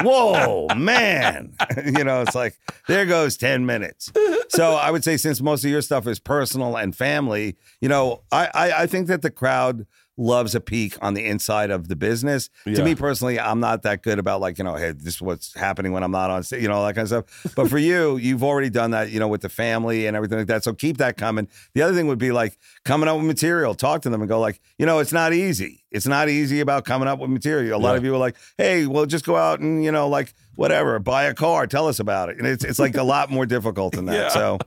whoa, 0.00 0.68
man. 0.76 1.54
you 1.84 2.04
know 2.04 2.22
it's 2.22 2.34
like 2.34 2.56
there 2.88 3.06
goes 3.06 3.36
ten 3.36 3.66
minutes 3.66 4.10
so 4.54 4.74
I 4.74 4.90
would 4.90 5.02
say 5.02 5.16
since 5.16 5.40
most 5.40 5.64
of 5.64 5.70
your 5.70 5.82
stuff 5.82 6.06
is 6.06 6.18
personal 6.18 6.76
and 6.76 6.94
family, 6.94 7.56
you 7.80 7.88
know, 7.88 8.22
I 8.30 8.50
I, 8.54 8.72
I 8.82 8.86
think 8.86 9.06
that 9.08 9.22
the 9.22 9.30
crowd 9.30 9.86
loves 10.18 10.54
a 10.54 10.60
peek 10.60 10.98
on 11.02 11.14
the 11.14 11.24
inside 11.24 11.70
of 11.70 11.88
the 11.88 11.96
business. 11.96 12.50
Yeah. 12.66 12.74
To 12.74 12.84
me 12.84 12.94
personally, 12.94 13.40
I'm 13.40 13.60
not 13.60 13.82
that 13.82 14.02
good 14.02 14.18
about 14.18 14.42
like, 14.42 14.58
you 14.58 14.64
know, 14.64 14.74
hey, 14.74 14.92
this 14.92 15.14
is 15.14 15.22
what's 15.22 15.54
happening 15.54 15.92
when 15.92 16.02
I'm 16.02 16.10
not 16.10 16.30
on 16.30 16.42
stage, 16.42 16.60
you 16.60 16.68
know, 16.68 16.74
all 16.74 16.86
that 16.86 16.94
kind 16.94 17.10
of 17.10 17.26
stuff. 17.26 17.54
But 17.54 17.70
for 17.70 17.78
you, 17.78 18.18
you've 18.18 18.44
already 18.44 18.68
done 18.68 18.90
that, 18.90 19.10
you 19.10 19.18
know, 19.18 19.28
with 19.28 19.40
the 19.40 19.48
family 19.48 20.06
and 20.06 20.14
everything 20.14 20.36
like 20.36 20.48
that. 20.48 20.64
So 20.64 20.74
keep 20.74 20.98
that 20.98 21.16
coming. 21.16 21.48
The 21.72 21.80
other 21.80 21.94
thing 21.94 22.08
would 22.08 22.18
be 22.18 22.30
like 22.30 22.58
coming 22.84 23.08
up 23.08 23.16
with 23.16 23.24
material, 23.24 23.74
talk 23.74 24.02
to 24.02 24.10
them 24.10 24.20
and 24.20 24.28
go 24.28 24.38
like, 24.38 24.60
you 24.78 24.84
know, 24.84 24.98
it's 24.98 25.14
not 25.14 25.32
easy. 25.32 25.81
It's 25.92 26.06
not 26.06 26.28
easy 26.28 26.60
about 26.60 26.84
coming 26.84 27.06
up 27.08 27.18
with 27.18 27.30
material. 27.30 27.78
A 27.78 27.80
lot 27.80 27.92
Yeah. 27.92 27.96
of 27.98 28.04
you 28.04 28.14
are 28.14 28.18
like, 28.18 28.36
hey, 28.58 28.86
well, 28.86 29.06
just 29.06 29.24
go 29.24 29.36
out 29.36 29.60
and, 29.60 29.84
you 29.84 29.92
know, 29.92 30.08
like 30.08 30.32
whatever, 30.54 30.98
buy 30.98 31.24
a 31.24 31.34
car, 31.34 31.66
tell 31.66 31.86
us 31.88 31.98
about 32.00 32.28
it. 32.30 32.38
And 32.38 32.46
it's 32.46 32.64
it's 32.64 32.78
like 32.78 32.96
a 32.96 33.02
lot 33.02 33.30
more 33.30 33.46
difficult 33.46 33.94
than 33.94 34.06
that. 34.06 34.14
Yeah. 34.16 34.28
So 34.28 34.58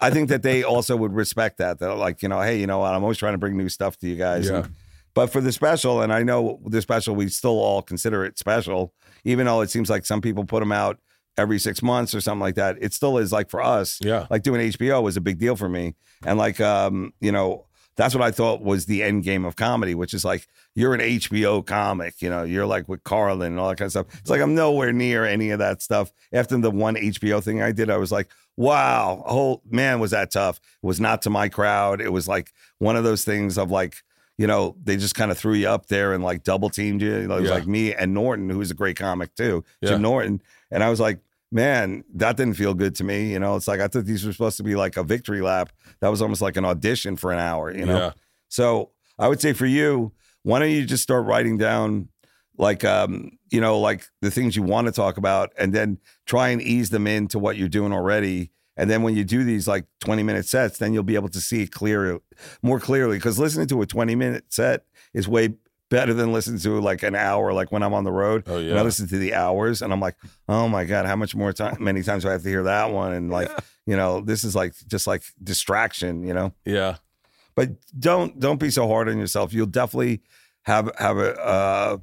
I 0.00 0.10
think 0.10 0.28
that 0.28 0.42
they 0.42 0.62
also 0.62 0.96
would 0.96 1.12
respect 1.12 1.58
that. 1.58 1.78
That 1.78 1.94
like, 1.94 2.22
you 2.22 2.28
know, 2.28 2.40
hey, 2.40 2.58
you 2.60 2.66
know 2.66 2.78
what? 2.78 2.94
I'm 2.94 3.02
always 3.02 3.18
trying 3.18 3.34
to 3.34 3.38
bring 3.38 3.56
new 3.56 3.68
stuff 3.68 3.96
to 3.98 4.08
you 4.08 4.16
guys. 4.16 4.48
Yeah. 4.48 4.64
And- 4.64 4.74
but 5.14 5.30
for 5.30 5.40
the 5.40 5.52
special, 5.52 6.02
and 6.02 6.12
I 6.12 6.24
know 6.24 6.58
the 6.66 6.82
special, 6.82 7.14
we 7.14 7.28
still 7.28 7.60
all 7.60 7.82
consider 7.82 8.24
it 8.24 8.36
special, 8.36 8.92
even 9.24 9.46
though 9.46 9.60
it 9.60 9.70
seems 9.70 9.88
like 9.88 10.04
some 10.04 10.20
people 10.20 10.44
put 10.44 10.58
them 10.58 10.72
out 10.72 10.98
every 11.38 11.60
six 11.60 11.82
months 11.82 12.16
or 12.16 12.20
something 12.20 12.40
like 12.40 12.56
that. 12.56 12.78
It 12.80 12.92
still 12.92 13.18
is 13.18 13.30
like 13.30 13.48
for 13.48 13.62
us, 13.62 13.98
Yeah. 14.02 14.26
like 14.28 14.42
doing 14.42 14.60
HBO 14.72 15.02
was 15.04 15.16
a 15.16 15.20
big 15.20 15.38
deal 15.38 15.54
for 15.54 15.68
me. 15.68 15.94
And 16.26 16.36
like, 16.36 16.60
um, 16.60 17.12
you 17.20 17.30
know, 17.30 17.66
that's 17.96 18.14
what 18.14 18.22
I 18.24 18.30
thought 18.30 18.60
was 18.62 18.86
the 18.86 19.02
end 19.02 19.22
game 19.22 19.44
of 19.44 19.56
comedy, 19.56 19.94
which 19.94 20.14
is 20.14 20.24
like 20.24 20.46
you're 20.74 20.94
an 20.94 21.00
HBO 21.00 21.64
comic, 21.64 22.20
you 22.20 22.28
know, 22.28 22.42
you're 22.42 22.66
like 22.66 22.88
with 22.88 23.04
Carlin 23.04 23.52
and 23.52 23.60
all 23.60 23.68
that 23.68 23.76
kind 23.78 23.86
of 23.86 23.92
stuff. 23.92 24.06
It's 24.20 24.30
like 24.30 24.40
I'm 24.40 24.54
nowhere 24.54 24.92
near 24.92 25.24
any 25.24 25.50
of 25.50 25.58
that 25.60 25.82
stuff. 25.82 26.12
After 26.32 26.58
the 26.58 26.70
one 26.70 26.96
HBO 26.96 27.42
thing 27.42 27.62
I 27.62 27.70
did, 27.72 27.90
I 27.90 27.96
was 27.96 28.10
like, 28.10 28.28
wow, 28.56 29.22
oh 29.28 29.60
man, 29.70 30.00
was 30.00 30.10
that 30.12 30.30
tough. 30.32 30.56
It 30.82 30.86
was 30.86 31.00
not 31.00 31.22
to 31.22 31.30
my 31.30 31.48
crowd. 31.48 32.00
It 32.00 32.12
was 32.12 32.26
like 32.28 32.52
one 32.78 32.96
of 32.96 33.04
those 33.04 33.24
things 33.24 33.58
of 33.58 33.70
like, 33.70 33.96
you 34.38 34.46
know, 34.48 34.74
they 34.82 34.96
just 34.96 35.14
kind 35.14 35.30
of 35.30 35.38
threw 35.38 35.54
you 35.54 35.68
up 35.68 35.86
there 35.86 36.12
and 36.12 36.24
like 36.24 36.42
double 36.42 36.70
teamed 36.70 37.02
you. 37.02 37.14
It 37.14 37.28
was 37.28 37.44
Yeah. 37.44 37.50
like 37.54 37.66
me 37.66 37.94
and 37.94 38.12
Norton, 38.14 38.50
who's 38.50 38.70
a 38.70 38.74
great 38.74 38.96
comic 38.96 39.34
too, 39.36 39.64
Yeah. 39.80 39.90
Jim 39.90 40.02
Norton. 40.02 40.42
And 40.72 40.82
I 40.82 40.90
was 40.90 40.98
like, 40.98 41.20
man, 41.54 42.02
that 42.12 42.36
didn't 42.36 42.56
feel 42.56 42.74
good 42.74 42.96
to 42.96 43.04
me. 43.04 43.30
You 43.32 43.38
know, 43.38 43.54
it's 43.54 43.68
like 43.68 43.80
I 43.80 43.86
thought 43.86 44.04
these 44.04 44.26
were 44.26 44.32
supposed 44.32 44.56
to 44.58 44.64
be 44.64 44.74
like 44.74 44.96
a 44.96 45.04
victory 45.04 45.40
lap. 45.40 45.72
That 46.00 46.08
was 46.08 46.20
almost 46.20 46.42
like 46.42 46.56
an 46.56 46.64
audition 46.64 47.16
for 47.16 47.32
an 47.32 47.38
hour, 47.38 47.72
you 47.72 47.86
know? 47.86 47.96
Yeah. 47.96 48.12
So 48.48 48.90
I 49.18 49.28
would 49.28 49.40
say 49.40 49.52
for 49.52 49.64
you, 49.64 50.12
why 50.42 50.58
don't 50.58 50.72
you 50.72 50.84
just 50.84 51.04
start 51.04 51.24
writing 51.24 51.56
down 51.56 52.08
like 52.58 52.84
um, 52.84 53.38
you 53.50 53.60
know, 53.60 53.78
like 53.78 54.04
the 54.20 54.32
things 54.32 54.56
you 54.56 54.64
want 54.64 54.88
to 54.88 54.92
talk 54.92 55.16
about 55.16 55.52
and 55.56 55.72
then 55.72 55.98
try 56.26 56.48
and 56.48 56.60
ease 56.60 56.90
them 56.90 57.06
into 57.06 57.38
what 57.38 57.56
you're 57.56 57.68
doing 57.68 57.92
already. 57.92 58.50
And 58.76 58.90
then 58.90 59.02
when 59.02 59.16
you 59.16 59.24
do 59.24 59.44
these 59.44 59.68
like 59.68 59.86
20 60.00 60.24
minute 60.24 60.46
sets, 60.46 60.78
then 60.78 60.92
you'll 60.92 61.04
be 61.04 61.14
able 61.14 61.28
to 61.28 61.40
see 61.40 61.62
it 61.62 61.70
clear 61.70 62.18
more 62.62 62.80
clearly. 62.80 63.18
Cause 63.20 63.38
listening 63.38 63.68
to 63.68 63.82
a 63.82 63.86
20 63.86 64.16
minute 64.16 64.46
set 64.48 64.84
is 65.12 65.28
way 65.28 65.54
better 65.90 66.14
than 66.14 66.32
listening 66.32 66.58
to 66.60 66.80
like 66.80 67.02
an 67.02 67.14
hour, 67.14 67.52
like 67.52 67.70
when 67.70 67.82
I'm 67.82 67.94
on 67.94 68.04
the 68.04 68.12
road. 68.12 68.44
Oh 68.46 68.58
yeah. 68.58 68.70
And 68.70 68.78
I 68.78 68.82
listen 68.82 69.06
to 69.08 69.18
the 69.18 69.34
hours 69.34 69.82
and 69.82 69.92
I'm 69.92 70.00
like, 70.00 70.16
oh 70.48 70.68
my 70.68 70.84
God, 70.84 71.06
how 71.06 71.16
much 71.16 71.34
more 71.34 71.52
time 71.52 71.76
many 71.80 72.02
times 72.02 72.22
do 72.24 72.28
I 72.28 72.32
have 72.32 72.42
to 72.42 72.48
hear 72.48 72.64
that 72.64 72.90
one? 72.90 73.12
And 73.12 73.30
like, 73.30 73.50
you 73.86 73.96
know, 73.96 74.20
this 74.20 74.44
is 74.44 74.54
like 74.54 74.74
just 74.86 75.06
like 75.06 75.22
distraction, 75.42 76.24
you 76.26 76.34
know? 76.34 76.52
Yeah. 76.64 76.96
but 77.54 77.70
don't 77.98 78.40
don't 78.40 78.58
be 78.58 78.70
so 78.70 78.88
hard 78.88 79.08
on 79.08 79.18
yourself. 79.18 79.52
You'll 79.52 79.66
definitely 79.66 80.22
have 80.62 80.90
have 80.98 81.18
a. 81.18 81.34
Uh, 81.40 81.96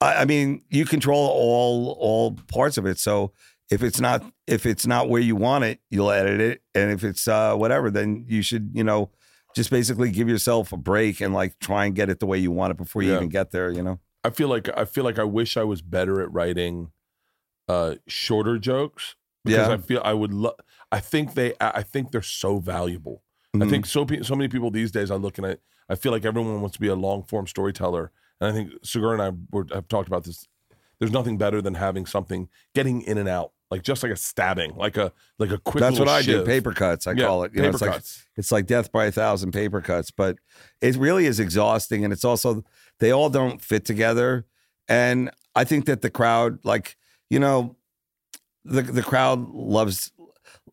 I, 0.00 0.22
I 0.22 0.24
mean, 0.24 0.62
you 0.70 0.84
control 0.86 1.28
all 1.28 1.96
all 1.98 2.32
parts 2.48 2.78
of 2.78 2.86
it. 2.86 2.98
So 2.98 3.32
if 3.70 3.82
it's 3.82 4.00
not 4.00 4.24
if 4.46 4.66
it's 4.66 4.86
not 4.86 5.08
where 5.08 5.20
you 5.20 5.36
want 5.36 5.64
it, 5.64 5.80
you'll 5.90 6.10
edit 6.10 6.40
it, 6.40 6.62
and 6.74 6.90
if 6.90 7.04
it's 7.04 7.28
uh, 7.28 7.54
whatever, 7.54 7.90
then 7.90 8.24
you 8.26 8.42
should 8.42 8.70
you 8.72 8.82
know 8.82 9.10
just 9.54 9.70
basically 9.70 10.10
give 10.10 10.28
yourself 10.28 10.72
a 10.72 10.76
break 10.76 11.20
and 11.20 11.34
like 11.34 11.58
try 11.58 11.84
and 11.86 11.94
get 11.94 12.08
it 12.08 12.20
the 12.20 12.26
way 12.26 12.38
you 12.38 12.50
want 12.50 12.70
it 12.72 12.76
before 12.76 13.02
you 13.02 13.10
Yeah. 13.10 13.16
even 13.16 13.28
get 13.28 13.50
there. 13.50 13.70
You 13.70 13.82
know. 13.82 14.00
I 14.24 14.30
feel 14.30 14.48
like 14.48 14.68
I 14.76 14.84
feel 14.84 15.04
like 15.04 15.18
I 15.18 15.24
wish 15.24 15.56
I 15.56 15.64
was 15.64 15.82
better 15.82 16.20
at 16.20 16.32
writing 16.32 16.92
uh 17.68 17.96
shorter 18.06 18.58
jokes 18.58 19.16
because 19.44 19.68
Yeah. 19.68 19.74
I 19.74 19.78
feel 19.78 20.00
I 20.04 20.12
would 20.14 20.32
love 20.34 20.54
I 20.92 21.00
think 21.00 21.34
they 21.34 21.52
I 21.60 21.70
I 21.76 21.82
think 21.82 22.10
they're 22.10 22.22
so 22.22 22.58
valuable. 22.58 23.22
I 23.54 23.58
Mhm. 23.58 23.70
think 23.70 23.86
so 23.86 24.04
pe- 24.04 24.22
so 24.22 24.34
many 24.36 24.48
people 24.48 24.70
these 24.70 24.90
days 24.92 25.10
I 25.10 25.16
look 25.16 25.38
and 25.38 25.46
I 25.46 25.56
I 25.88 25.94
feel 25.96 26.12
like 26.12 26.24
everyone 26.24 26.60
wants 26.60 26.74
to 26.76 26.80
be 26.80 26.88
a 26.88 26.94
long 26.94 27.22
form 27.24 27.46
storyteller 27.46 28.12
and 28.40 28.50
I 28.50 28.52
think 28.52 28.72
Segura 28.84 29.12
and 29.12 29.22
I 29.22 29.32
were, 29.50 29.66
have 29.72 29.88
talked 29.88 30.08
about 30.08 30.24
this 30.24 30.46
there's 30.98 31.12
nothing 31.12 31.38
better 31.38 31.62
than 31.62 31.74
having 31.74 32.06
something 32.06 32.48
getting 32.74 33.02
in 33.02 33.16
and 33.18 33.28
out 33.28 33.52
like 33.70 33.82
just 33.82 34.02
like 34.02 34.12
a 34.12 34.16
stabbing 34.16 34.74
like 34.76 34.96
a 34.96 35.12
like 35.38 35.50
a 35.50 35.58
quick 35.58 35.80
That's 35.80 35.98
what 35.98 36.08
I 36.08 36.22
do. 36.22 36.44
Paper 36.44 36.72
cuts, 36.72 37.06
I 37.06 37.12
Yeah, 37.12 37.26
call 37.26 37.44
it. 37.44 37.52
You 37.54 37.62
know, 37.62 37.68
paper 37.68 37.76
it's 37.76 37.82
like 37.82 37.92
cuts. 37.92 38.26
it's 38.36 38.52
like 38.52 38.66
death 38.66 38.90
by 38.90 39.06
a 39.06 39.12
thousand 39.12 39.52
paper 39.52 39.80
cuts, 39.80 40.10
but 40.10 40.36
it 40.80 40.96
really 40.96 41.26
is 41.26 41.38
exhausting, 41.38 42.04
and 42.04 42.12
it's 42.12 42.24
also 42.24 42.64
they 42.98 43.10
all 43.10 43.30
don't 43.30 43.62
fit 43.62 43.84
together. 43.84 44.46
And 44.88 45.30
I 45.54 45.64
think 45.64 45.86
that 45.86 46.02
the 46.02 46.10
crowd, 46.10 46.58
like 46.64 46.96
you 47.28 47.38
know, 47.38 47.76
the 48.64 48.82
the 48.82 49.02
crowd 49.02 49.48
loves. 49.50 50.12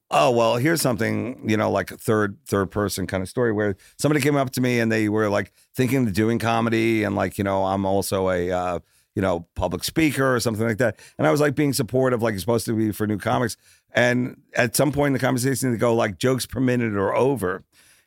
Oh 0.10 0.32
well, 0.32 0.56
here's 0.56 0.82
something 0.82 1.48
you 1.48 1.58
know, 1.58 1.70
like 1.70 1.92
a 1.92 1.98
third 1.98 2.38
third 2.48 2.72
person 2.72 3.08
kind 3.08 3.22
of 3.22 3.30
story 3.30 3.52
where 3.52 3.76
somebody 3.98 4.22
came 4.22 4.38
up 4.38 4.52
to 4.52 4.62
me 4.62 4.80
and 4.80 4.92
they 4.92 5.10
were 5.10 5.30
like 5.30 5.52
thinking 5.76 6.08
of 6.08 6.14
doing 6.14 6.40
comedy, 6.40 7.04
and 7.04 7.16
like 7.16 7.38
you 7.38 7.44
know, 7.44 7.66
I'm 7.66 7.86
also 7.86 8.30
a. 8.30 8.52
Uh, 8.52 8.80
you 9.18 9.22
know, 9.22 9.48
public 9.56 9.84
speaker 9.84 10.36
or 10.36 10.40
something 10.40 10.68
like 10.68 10.78
that. 10.78 11.00
And 11.18 11.26
I 11.26 11.32
was 11.32 11.42
like 11.42 11.56
being 11.56 11.74
supportive, 11.74 12.22
like 12.22 12.34
you're 12.34 12.40
supposed 12.40 12.68
to 12.68 12.74
be 12.74 12.92
for 12.92 13.08
new 13.08 13.18
comics. 13.18 13.58
And 13.96 14.40
at 14.54 14.76
some 14.76 14.92
point 14.92 15.08
in 15.08 15.14
the 15.14 15.20
conversation, 15.20 15.72
they 15.72 15.78
go 15.80 15.96
like 15.96 16.20
jokes 16.20 16.46
per 16.46 16.60
minute 16.60 16.94
or 16.94 17.16
over. 17.16 17.64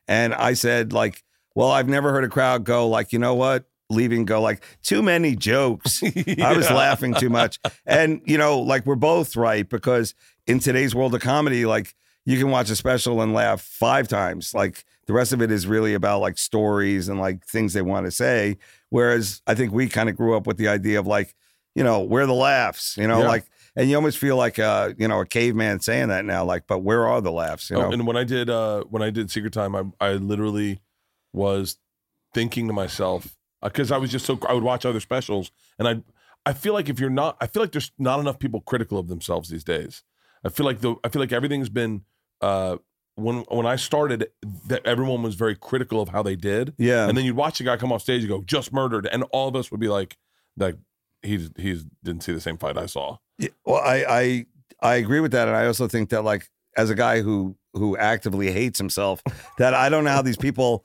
And 0.06 0.32
I 0.32 0.52
said, 0.52 0.92
like, 0.92 1.24
well, 1.56 1.72
I've 1.72 1.88
never 1.88 2.12
heard 2.12 2.22
a 2.22 2.28
crowd 2.28 2.62
go 2.62 2.88
like, 2.88 3.12
you 3.12 3.18
know 3.18 3.34
what? 3.34 3.64
Leaving 3.90 4.24
go 4.24 4.40
like 4.40 4.62
too 4.84 5.02
many 5.02 5.34
jokes. 5.34 6.00
I 6.40 6.56
was 6.56 6.70
laughing 6.70 7.14
too 7.14 7.28
much. 7.28 7.58
And 7.84 8.22
you 8.24 8.38
know, 8.38 8.60
like 8.60 8.86
we're 8.86 8.94
both 8.94 9.34
right 9.34 9.68
because 9.68 10.14
in 10.46 10.60
today's 10.60 10.94
world 10.94 11.12
of 11.12 11.22
comedy, 11.22 11.66
like 11.66 11.92
you 12.26 12.38
can 12.38 12.50
watch 12.50 12.70
a 12.70 12.76
special 12.76 13.20
and 13.22 13.32
laugh 13.32 13.60
five 13.62 14.06
times. 14.08 14.54
Like 14.54 14.84
the 15.06 15.12
rest 15.12 15.32
of 15.32 15.40
it 15.42 15.50
is 15.50 15.66
really 15.66 15.94
about 15.94 16.20
like 16.20 16.38
stories 16.38 17.08
and 17.08 17.18
like 17.18 17.44
things 17.46 17.72
they 17.72 17.82
want 17.82 18.06
to 18.06 18.10
say. 18.10 18.58
Whereas 18.90 19.42
I 19.46 19.54
think 19.54 19.72
we 19.72 19.88
kind 19.88 20.08
of 20.08 20.16
grew 20.16 20.36
up 20.36 20.46
with 20.46 20.56
the 20.56 20.68
idea 20.68 20.98
of 21.00 21.06
like, 21.06 21.34
you 21.74 21.82
know, 21.84 22.00
where 22.00 22.24
are 22.24 22.26
the 22.26 22.34
laughs? 22.34 22.96
You 22.96 23.06
know, 23.08 23.20
Yeah. 23.20 23.28
like 23.28 23.44
and 23.76 23.88
you 23.88 23.94
almost 23.96 24.18
feel 24.18 24.36
like 24.36 24.58
uh, 24.58 24.92
you 24.98 25.06
know, 25.08 25.20
a 25.20 25.26
caveman 25.26 25.80
saying 25.80 26.08
that 26.08 26.24
now, 26.24 26.44
like, 26.44 26.66
but 26.66 26.80
where 26.80 27.06
are 27.06 27.20
the 27.20 27.32
laughs? 27.32 27.70
You 27.70 27.76
Oh, 27.76 27.82
know? 27.82 27.92
and 27.92 28.06
when 28.06 28.16
I 28.16 28.24
did 28.24 28.50
uh 28.50 28.82
when 28.90 29.02
I 29.02 29.10
did 29.10 29.30
Secret 29.30 29.52
Time, 29.52 29.74
I 29.76 29.84
I 30.00 30.12
literally 30.14 30.80
was 31.32 31.78
thinking 32.34 32.66
to 32.66 32.72
myself 32.72 33.36
because 33.62 33.90
I 33.92 33.96
was 33.98 34.10
just 34.10 34.26
so 34.26 34.38
I 34.48 34.52
would 34.52 34.62
watch 34.64 34.84
other 34.84 35.00
specials 35.00 35.50
and 35.78 35.88
I 35.88 36.02
I 36.46 36.52
feel 36.52 36.74
like 36.74 36.88
if 36.88 36.98
you're 37.00 37.10
not 37.10 37.36
I 37.40 37.46
feel 37.46 37.62
like 37.62 37.72
there's 37.72 37.92
not 37.98 38.20
enough 38.20 38.38
people 38.38 38.60
critical 38.60 38.98
of 38.98 39.08
themselves 39.08 39.48
these 39.48 39.64
days. 39.64 40.02
I 40.44 40.48
feel 40.48 40.66
like 40.66 40.80
the 40.80 40.96
I 41.04 41.08
feel 41.08 41.20
like 41.20 41.32
everything's 41.32 41.68
been 41.68 42.02
uh 42.40 42.78
when 43.16 43.40
when 43.48 43.66
I 43.66 43.76
started 43.76 44.28
that 44.68 44.84
everyone 44.86 45.22
was 45.22 45.34
very 45.34 45.54
critical 45.54 46.00
of 46.00 46.08
how 46.08 46.22
they 46.22 46.36
did. 46.36 46.74
yeah. 46.78 47.08
And 47.08 47.16
then 47.16 47.24
you'd 47.24 47.36
watch 47.36 47.60
a 47.60 47.64
guy 47.64 47.76
come 47.76 47.92
off 47.92 48.02
stage 48.02 48.22
and 48.22 48.28
go, 48.28 48.42
just 48.42 48.72
murdered, 48.72 49.06
and 49.06 49.24
all 49.32 49.48
of 49.48 49.56
us 49.56 49.70
would 49.70 49.80
be 49.80 49.88
like, 49.88 50.16
like 50.56 50.76
he's 51.22 51.50
he's 51.56 51.84
didn't 52.02 52.22
see 52.22 52.32
the 52.32 52.40
same 52.40 52.56
fight 52.56 52.78
I 52.78 52.86
saw. 52.86 53.18
Yeah, 53.38 53.48
well, 53.64 53.82
I, 53.82 54.04
I 54.08 54.46
I 54.82 54.94
agree 54.96 55.20
with 55.20 55.32
that, 55.32 55.48
and 55.48 55.56
I 55.56 55.66
also 55.66 55.88
think 55.88 56.10
that 56.10 56.22
like 56.24 56.48
as 56.76 56.88
a 56.90 56.94
guy 56.94 57.20
who 57.20 57.56
who 57.74 57.96
actively 57.96 58.50
hates 58.50 58.78
himself, 58.78 59.22
that 59.58 59.74
I 59.74 59.88
don't 59.88 60.04
know 60.04 60.10
how 60.10 60.22
these 60.22 60.36
people 60.36 60.84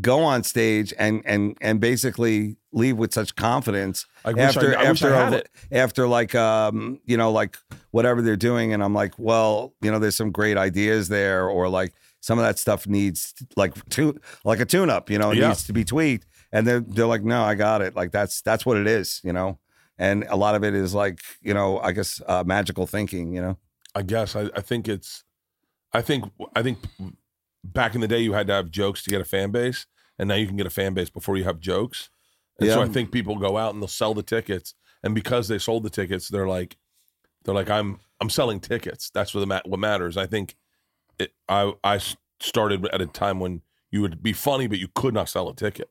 go 0.00 0.20
on 0.22 0.42
stage 0.44 0.92
and 0.98 1.22
and 1.24 1.56
and 1.60 1.80
basically 1.80 2.56
leave 2.72 2.96
with 2.96 3.12
such 3.14 3.34
confidence 3.34 4.06
I 4.24 4.32
after 4.32 4.76
I, 4.78 4.82
I 4.82 4.84
after 4.86 5.12
a- 5.12 5.42
after 5.72 6.06
like 6.08 6.34
um 6.34 7.00
you 7.04 7.16
know 7.16 7.32
like 7.32 7.56
whatever 7.90 8.20
they're 8.22 8.36
doing, 8.36 8.72
and 8.72 8.82
I'm 8.82 8.94
like, 8.94 9.14
well, 9.18 9.74
you 9.80 9.90
know, 9.90 9.98
there's 9.98 10.16
some 10.16 10.30
great 10.30 10.56
ideas 10.58 11.08
there, 11.08 11.48
or 11.48 11.68
like 11.68 11.94
some 12.20 12.38
of 12.38 12.44
that 12.44 12.58
stuff 12.58 12.86
needs 12.86 13.32
like 13.56 13.74
to 13.90 14.18
like 14.44 14.60
a 14.60 14.64
tune 14.66 14.90
up, 14.90 15.08
you 15.10 15.18
know, 15.18 15.30
it 15.30 15.38
Yeah. 15.38 15.48
needs 15.48 15.64
to 15.64 15.72
be 15.72 15.84
tweaked, 15.84 16.26
and 16.52 16.66
they're 16.66 16.80
they're 16.80 17.06
like, 17.06 17.24
no, 17.24 17.42
I 17.42 17.54
got 17.54 17.80
it, 17.82 17.94
like 17.96 18.12
that's 18.12 18.42
that's 18.42 18.66
what 18.66 18.76
it 18.76 18.86
is, 18.86 19.20
you 19.24 19.32
know. 19.32 19.58
And 20.00 20.24
a 20.28 20.36
lot 20.36 20.54
of 20.54 20.62
it 20.62 20.74
is 20.74 20.94
like, 20.94 21.18
you 21.42 21.52
know, 21.54 21.80
I 21.80 21.90
guess 21.92 22.20
uh, 22.28 22.44
magical 22.46 22.86
thinking, 22.86 23.34
you 23.34 23.40
know. 23.42 23.56
I 23.96 24.02
guess 24.02 24.36
I, 24.36 24.42
I 24.54 24.60
think 24.60 24.86
it's 24.86 25.24
I 25.92 26.02
think 26.02 26.24
I 26.54 26.62
think 26.62 26.78
back 27.64 27.94
in 27.94 28.00
the 28.00 28.08
day 28.08 28.18
you 28.18 28.32
had 28.32 28.46
to 28.46 28.52
have 28.52 28.70
jokes 28.70 29.02
to 29.04 29.10
get 29.10 29.20
a 29.20 29.24
fan 29.24 29.50
base 29.50 29.86
and 30.18 30.28
now 30.28 30.34
you 30.34 30.46
can 30.46 30.56
get 30.56 30.66
a 30.66 30.70
fan 30.70 30.94
base 30.94 31.10
before 31.10 31.36
you 31.36 31.44
have 31.44 31.60
jokes. 31.60 32.10
And 32.60 32.68
so 32.70 32.82
I 32.82 32.88
think 32.88 33.12
people 33.12 33.36
go 33.36 33.56
out 33.56 33.72
and 33.72 33.82
they'll 33.82 33.88
sell 33.88 34.14
the 34.14 34.22
tickets 34.22 34.74
and 35.02 35.14
because 35.14 35.48
they 35.48 35.58
sold 35.58 35.84
the 35.84 35.90
tickets 35.90 36.28
they're 36.28 36.48
like 36.48 36.76
they're 37.44 37.54
like 37.54 37.70
I'm 37.70 38.00
I'm 38.20 38.30
selling 38.30 38.58
tickets. 38.58 39.10
That's 39.10 39.32
what 39.32 39.40
the 39.40 39.46
ma- 39.46 39.60
what 39.64 39.78
matters. 39.78 40.16
I 40.16 40.26
think 40.26 40.56
it, 41.18 41.32
I 41.48 41.72
I 41.84 42.00
started 42.40 42.86
at 42.86 43.00
a 43.00 43.06
time 43.06 43.38
when 43.38 43.62
you 43.90 44.00
would 44.02 44.22
be 44.22 44.32
funny 44.32 44.66
but 44.66 44.78
you 44.78 44.88
could 44.94 45.14
not 45.14 45.28
sell 45.28 45.48
a 45.48 45.54
ticket. 45.54 45.88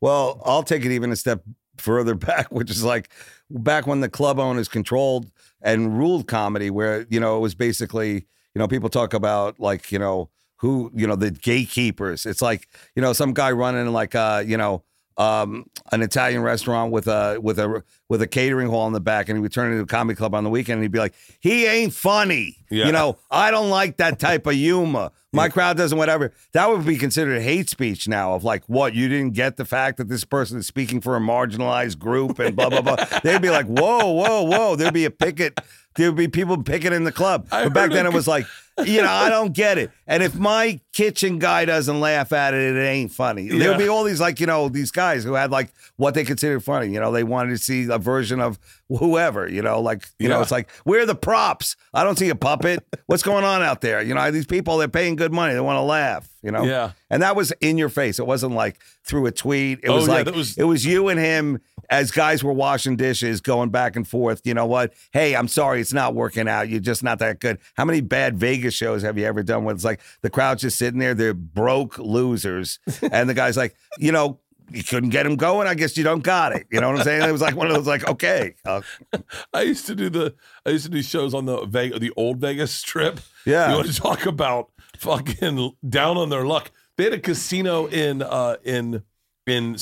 Well, 0.00 0.40
I'll 0.44 0.62
take 0.62 0.84
it 0.84 0.92
even 0.92 1.12
a 1.12 1.16
step 1.16 1.42
further 1.76 2.14
back, 2.28 2.50
which 2.50 2.70
is 2.70 2.84
like 2.84 3.10
back 3.50 3.86
when 3.86 4.00
the 4.00 4.08
club 4.08 4.38
owners 4.38 4.68
controlled 4.68 5.30
and 5.60 5.98
ruled 5.98 6.26
comedy, 6.26 6.70
where 6.70 7.06
you 7.10 7.20
know 7.20 7.36
it 7.36 7.40
was 7.40 7.54
basically 7.54 8.14
you 8.14 8.58
know 8.58 8.68
people 8.68 8.88
talk 8.88 9.14
about 9.14 9.60
like 9.60 9.92
you 9.92 9.98
know 9.98 10.30
who 10.58 10.90
you 10.94 11.06
know 11.06 11.16
the 11.16 11.30
gatekeepers. 11.30 12.26
It's 12.26 12.42
like 12.42 12.68
you 12.94 13.02
know 13.02 13.12
some 13.12 13.32
guy 13.32 13.50
running 13.52 13.92
like 13.92 14.14
uh 14.14 14.42
you 14.46 14.56
know 14.56 14.84
um 15.16 15.66
an 15.92 16.02
Italian 16.02 16.42
restaurant 16.42 16.92
with 16.92 17.08
a 17.08 17.38
with 17.40 17.58
a 17.58 17.82
with 18.08 18.22
a 18.22 18.26
catering 18.26 18.68
hall 18.68 18.86
in 18.86 18.92
the 18.92 19.00
back, 19.00 19.28
and 19.28 19.36
he 19.36 19.42
would 19.42 19.52
turn 19.52 19.70
into 19.70 19.82
a 19.82 19.86
comedy 19.86 20.16
club 20.16 20.34
on 20.34 20.44
the 20.44 20.50
weekend, 20.50 20.76
and 20.76 20.82
he'd 20.82 20.92
be 20.92 20.98
like, 20.98 21.14
he 21.40 21.66
ain't 21.66 21.92
funny. 21.92 22.56
Yeah. 22.70 22.86
You 22.86 22.92
know, 22.92 23.18
I 23.30 23.50
don't 23.50 23.70
like 23.70 23.98
that 23.98 24.18
type 24.18 24.46
of 24.46 24.54
humor. 24.54 25.10
My 25.30 25.50
crowd 25.50 25.76
doesn't, 25.76 25.98
whatever. 25.98 26.32
That 26.52 26.70
would 26.70 26.86
be 26.86 26.96
considered 26.96 27.42
hate 27.42 27.68
speech 27.68 28.08
now 28.08 28.34
of 28.34 28.44
like, 28.44 28.64
what? 28.66 28.94
You 28.94 29.08
didn't 29.08 29.34
get 29.34 29.56
the 29.56 29.66
fact 29.66 29.98
that 29.98 30.08
this 30.08 30.24
person 30.24 30.58
is 30.58 30.66
speaking 30.66 31.02
for 31.02 31.16
a 31.16 31.20
marginalized 31.20 31.98
group 31.98 32.38
and 32.38 32.56
blah, 32.56 32.70
blah, 32.70 32.80
blah. 32.80 32.96
They'd 33.22 33.42
be 33.42 33.50
like, 33.50 33.66
whoa, 33.66 34.10
whoa, 34.10 34.42
whoa. 34.44 34.74
There'd 34.76 34.94
be 34.94 35.04
a 35.04 35.10
picket. 35.10 35.60
There'd 35.96 36.16
be 36.16 36.28
people 36.28 36.62
picketing 36.62 36.96
in 36.96 37.04
the 37.04 37.12
club. 37.12 37.46
I 37.52 37.64
but 37.64 37.74
back 37.74 37.90
then 37.90 38.06
it 38.06 38.12
was 38.12 38.26
like, 38.26 38.46
you 38.84 39.02
know, 39.02 39.10
I 39.10 39.28
don't 39.28 39.52
get 39.52 39.78
it. 39.78 39.90
And 40.06 40.22
if 40.22 40.36
my 40.36 40.80
kitchen 40.92 41.38
guy 41.38 41.64
doesn't 41.64 41.98
laugh 42.00 42.32
at 42.32 42.54
it, 42.54 42.76
it 42.76 42.80
ain't 42.80 43.10
funny. 43.10 43.48
There'd 43.48 43.78
be 43.78 43.88
all 43.88 44.04
these 44.04 44.20
like, 44.20 44.38
you 44.40 44.46
know, 44.46 44.68
these 44.68 44.92
guys 44.92 45.24
who 45.24 45.34
had 45.34 45.50
like 45.50 45.72
what 45.96 46.14
they 46.14 46.24
considered 46.24 46.62
funny. 46.62 46.92
You 46.92 47.00
know, 47.00 47.10
they 47.10 47.24
wanted 47.24 47.50
to 47.50 47.58
see 47.58 47.88
a 47.90 47.97
version 47.98 48.40
of 48.40 48.58
whoever, 48.88 49.48
you 49.48 49.62
know, 49.62 49.80
like, 49.80 50.06
you 50.18 50.28
know, 50.28 50.40
it's 50.40 50.50
like, 50.50 50.70
where 50.84 51.02
are 51.02 51.06
the 51.06 51.14
props? 51.14 51.76
I 51.92 52.04
don't 52.04 52.18
see 52.18 52.28
a 52.30 52.34
puppet. 52.34 52.84
What's 53.06 53.22
going 53.22 53.44
on 53.44 53.62
out 53.62 53.80
there? 53.80 54.00
You 54.02 54.14
know, 54.14 54.30
these 54.30 54.46
people, 54.46 54.78
they're 54.78 54.88
paying 54.88 55.16
good 55.16 55.32
money. 55.32 55.54
They 55.54 55.60
want 55.60 55.76
to 55.76 55.82
laugh, 55.82 56.28
you 56.42 56.50
know? 56.50 56.64
Yeah. 56.64 56.92
And 57.10 57.22
that 57.22 57.36
was 57.36 57.52
in 57.60 57.78
your 57.78 57.88
face. 57.88 58.18
It 58.18 58.26
wasn't 58.26 58.54
like 58.54 58.80
through 59.04 59.26
a 59.26 59.32
tweet. 59.32 59.80
It 59.82 59.88
Oh, 59.88 59.96
was 59.96 60.06
yeah, 60.08 60.14
like, 60.14 60.34
was- 60.34 60.56
it 60.58 60.64
was 60.64 60.84
you 60.86 61.08
and 61.08 61.18
him 61.20 61.60
as 61.90 62.10
guys 62.10 62.44
were 62.44 62.52
washing 62.52 62.96
dishes, 62.96 63.40
going 63.40 63.70
back 63.70 63.96
and 63.96 64.06
forth. 64.06 64.42
You 64.44 64.52
know 64.52 64.66
what? 64.66 64.92
Hey, 65.12 65.34
I'm 65.34 65.48
sorry, 65.48 65.80
it's 65.80 65.92
not 65.94 66.14
working 66.14 66.46
out. 66.46 66.68
You're 66.68 66.80
just 66.80 67.02
not 67.02 67.18
that 67.20 67.40
good. 67.40 67.58
How 67.78 67.84
many 67.86 68.02
bad 68.02 68.36
Vegas 68.36 68.74
shows 68.74 69.00
have 69.02 69.16
you 69.16 69.24
ever 69.24 69.42
done 69.42 69.64
where 69.64 69.74
it's 69.74 69.84
like 69.84 70.00
the 70.20 70.28
crowd's 70.28 70.60
just 70.62 70.76
sitting 70.78 71.00
there, 71.00 71.14
they're 71.14 71.32
broke 71.32 71.98
losers, 71.98 72.78
and 73.10 73.26
the 73.28 73.32
guy's 73.34 73.56
like, 73.56 73.74
you 73.98 74.12
know, 74.12 74.38
you 74.70 74.82
couldn't 74.84 75.10
get 75.10 75.26
him 75.26 75.36
going. 75.36 75.66
I 75.66 75.74
guess 75.74 75.96
you 75.96 76.04
don't 76.04 76.22
got 76.22 76.54
it. 76.54 76.66
You 76.70 76.80
know 76.80 76.88
what 76.88 76.98
I'm 76.98 77.04
saying? 77.04 77.28
It 77.28 77.32
was 77.32 77.40
like 77.40 77.56
one 77.56 77.68
of 77.68 77.74
those, 77.74 77.86
like, 77.86 78.08
okay, 78.08 78.54
uh, 78.64 78.82
I 79.52 79.62
used 79.62 79.86
to 79.86 79.94
do 79.94 80.10
the 80.10 80.34
I 80.66 80.70
used 80.70 80.84
to 80.84 80.90
do 80.90 81.02
shows 81.02 81.34
on 81.34 81.46
the 81.46 81.64
Vegas, 81.66 81.98
the 82.00 82.12
old 82.16 82.38
Vegas 82.38 82.72
strip. 82.72 83.20
Yeah. 83.44 83.70
You 83.70 83.76
want 83.76 83.88
to 83.88 84.00
talk 84.00 84.26
about 84.26 84.70
fucking 84.96 85.72
down 85.88 86.16
on 86.16 86.28
their 86.28 86.44
luck? 86.46 86.70
They 86.96 87.04
had 87.04 87.12
a 87.12 87.20
casino 87.20 87.86
in 87.86 88.22
uh 88.22 88.56
in 88.64 89.02
in 89.46 89.76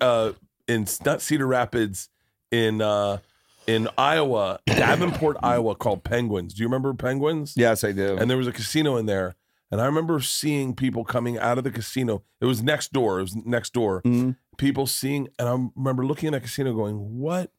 uh 0.00 0.32
in 0.66 0.86
not 1.04 1.22
Cedar 1.22 1.46
Rapids 1.46 2.08
in 2.50 2.80
uh 2.80 3.18
in 3.66 3.88
Iowa, 3.96 4.58
Davenport, 4.66 5.36
Iowa 5.42 5.76
called 5.76 6.02
Penguins. 6.02 6.54
Do 6.54 6.62
you 6.62 6.66
remember 6.66 6.94
Penguins? 6.94 7.54
yes, 7.56 7.84
I 7.84 7.92
do. 7.92 8.16
And 8.16 8.28
there 8.28 8.38
was 8.38 8.48
a 8.48 8.52
casino 8.52 8.96
in 8.96 9.06
there. 9.06 9.36
And 9.72 9.80
I 9.80 9.86
remember 9.86 10.20
seeing 10.20 10.74
people 10.76 11.02
coming 11.02 11.38
out 11.38 11.56
of 11.58 11.64
the 11.64 11.70
casino. 11.70 12.22
It 12.40 12.44
was 12.44 12.62
next 12.62 12.92
door. 12.92 13.18
It 13.18 13.22
was 13.22 13.34
next 13.36 13.72
door. 13.72 14.02
Mhm. 14.02 14.36
People 14.58 14.86
seeing, 14.86 15.28
and 15.38 15.48
I 15.48 15.52
remember 15.74 16.04
looking 16.06 16.28
at 16.28 16.32
that 16.32 16.42
casino 16.42 16.74
going, 16.74 17.18
what 17.18 17.50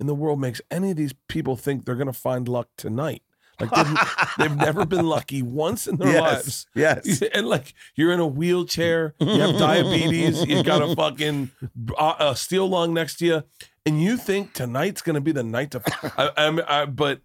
in 0.00 0.08
the 0.08 0.14
world 0.14 0.40
makes 0.40 0.60
any 0.72 0.90
of 0.90 0.96
these 0.96 1.14
people 1.28 1.56
think 1.56 1.84
they're 1.84 1.94
going 1.94 2.08
to 2.08 2.12
find 2.12 2.48
luck 2.48 2.68
tonight? 2.76 3.22
Like 3.60 3.70
they've, 3.70 3.98
they've 4.38 4.56
never 4.56 4.84
been 4.84 5.06
lucky 5.06 5.40
once 5.40 5.86
in 5.86 5.96
their 5.98 6.20
lives. 6.20 6.66
yes, 6.74 7.02
yes. 7.06 7.22
And 7.34 7.46
like 7.46 7.74
you're 7.94 8.10
in 8.12 8.18
a 8.18 8.26
wheelchair, 8.26 9.14
you 9.20 9.28
have 9.40 9.56
diabetes, 9.56 10.44
you've 10.44 10.66
got 10.66 10.82
a 10.82 10.96
fucking 10.96 11.52
uh, 11.96 12.14
a 12.18 12.34
steel 12.34 12.66
lung 12.68 12.92
next 12.92 13.18
to 13.18 13.26
you, 13.26 13.42
and 13.86 14.02
you 14.02 14.16
think 14.16 14.52
tonight's 14.52 15.00
going 15.00 15.14
to 15.14 15.20
be 15.20 15.30
the 15.30 15.44
night 15.44 15.70
to. 15.72 15.82
I, 16.18 16.30
I'm, 16.36 16.60
I, 16.66 16.86
but 16.86 17.20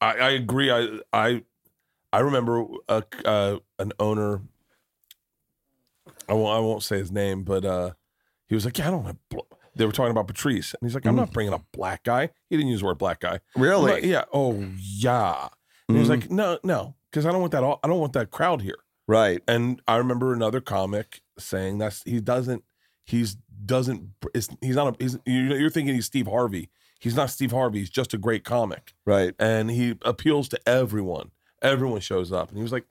I, 0.00 0.12
I 0.18 0.30
agree. 0.30 0.70
I 0.70 1.00
I 1.12 1.42
I 2.12 2.20
remember 2.20 2.64
a, 2.88 3.02
uh, 3.24 3.58
an 3.78 3.92
owner. 3.98 4.40
I 6.28 6.34
won't 6.34 6.56
I 6.56 6.58
won't 6.60 6.82
say 6.82 6.98
his 6.98 7.10
name, 7.12 7.42
but 7.42 7.64
uh, 7.64 7.92
he 8.46 8.54
was 8.54 8.64
like, 8.64 8.78
"Yeah, 8.78 8.88
I 8.88 8.90
don't 8.90 9.04
have." 9.04 9.16
Bl-. 9.30 9.38
They 9.76 9.86
were 9.86 9.92
talking 9.92 10.10
about 10.10 10.26
Patrice, 10.26 10.74
and 10.74 10.88
he's 10.88 10.94
like, 10.94 11.06
"I'm 11.06 11.16
not 11.16 11.32
bringing 11.32 11.52
a 11.54 11.60
black 11.72 12.02
guy." 12.04 12.30
He 12.50 12.56
didn't 12.56 12.70
use 12.70 12.80
the 12.80 12.86
word 12.86 12.98
black 12.98 13.20
guy. 13.20 13.40
Really? 13.56 13.92
like, 13.92 14.04
yeah. 14.04 14.24
Oh 14.32 14.66
yeah. 14.78 15.48
And 15.88 15.96
he 15.96 16.00
was 16.00 16.08
like, 16.08 16.30
"No, 16.30 16.58
no, 16.64 16.94
because 17.10 17.24
I 17.26 17.30
don't 17.30 17.40
want 17.40 17.52
that. 17.52 17.62
All, 17.62 17.78
I 17.82 17.88
don't 17.88 18.00
want 18.00 18.12
that 18.14 18.30
crowd 18.30 18.62
here." 18.62 18.78
right. 19.06 19.40
And 19.48 19.80
I 19.88 19.96
remember 19.96 20.32
another 20.34 20.60
comic 20.60 21.22
saying 21.38 21.78
that's 21.78 22.02
he 22.02 22.20
doesn't 22.20 22.64
he's 23.04 23.36
doesn't 23.64 24.10
he's 24.60 24.76
not 24.76 24.94
a 25.00 25.02
he's 25.02 25.18
you're 25.24 25.58
you're 25.58 25.70
thinking 25.70 25.94
he's 25.94 26.06
Steve 26.06 26.26
Harvey. 26.26 26.68
He's 27.00 27.14
not 27.16 27.30
Steve 27.30 27.52
Harvey. 27.52 27.78
He's 27.78 27.90
just 27.90 28.12
a 28.12 28.18
great 28.18 28.44
comic, 28.44 28.92
Right. 29.06 29.32
and 29.38 29.70
he 29.70 29.96
appeals 30.02 30.48
to 30.48 30.68
everyone. 30.68 31.30
Everyone 31.62 32.00
shows 32.00 32.32
up, 32.32 32.48
and 32.48 32.56
he 32.56 32.62
was 32.62 32.72
like, 32.72 32.84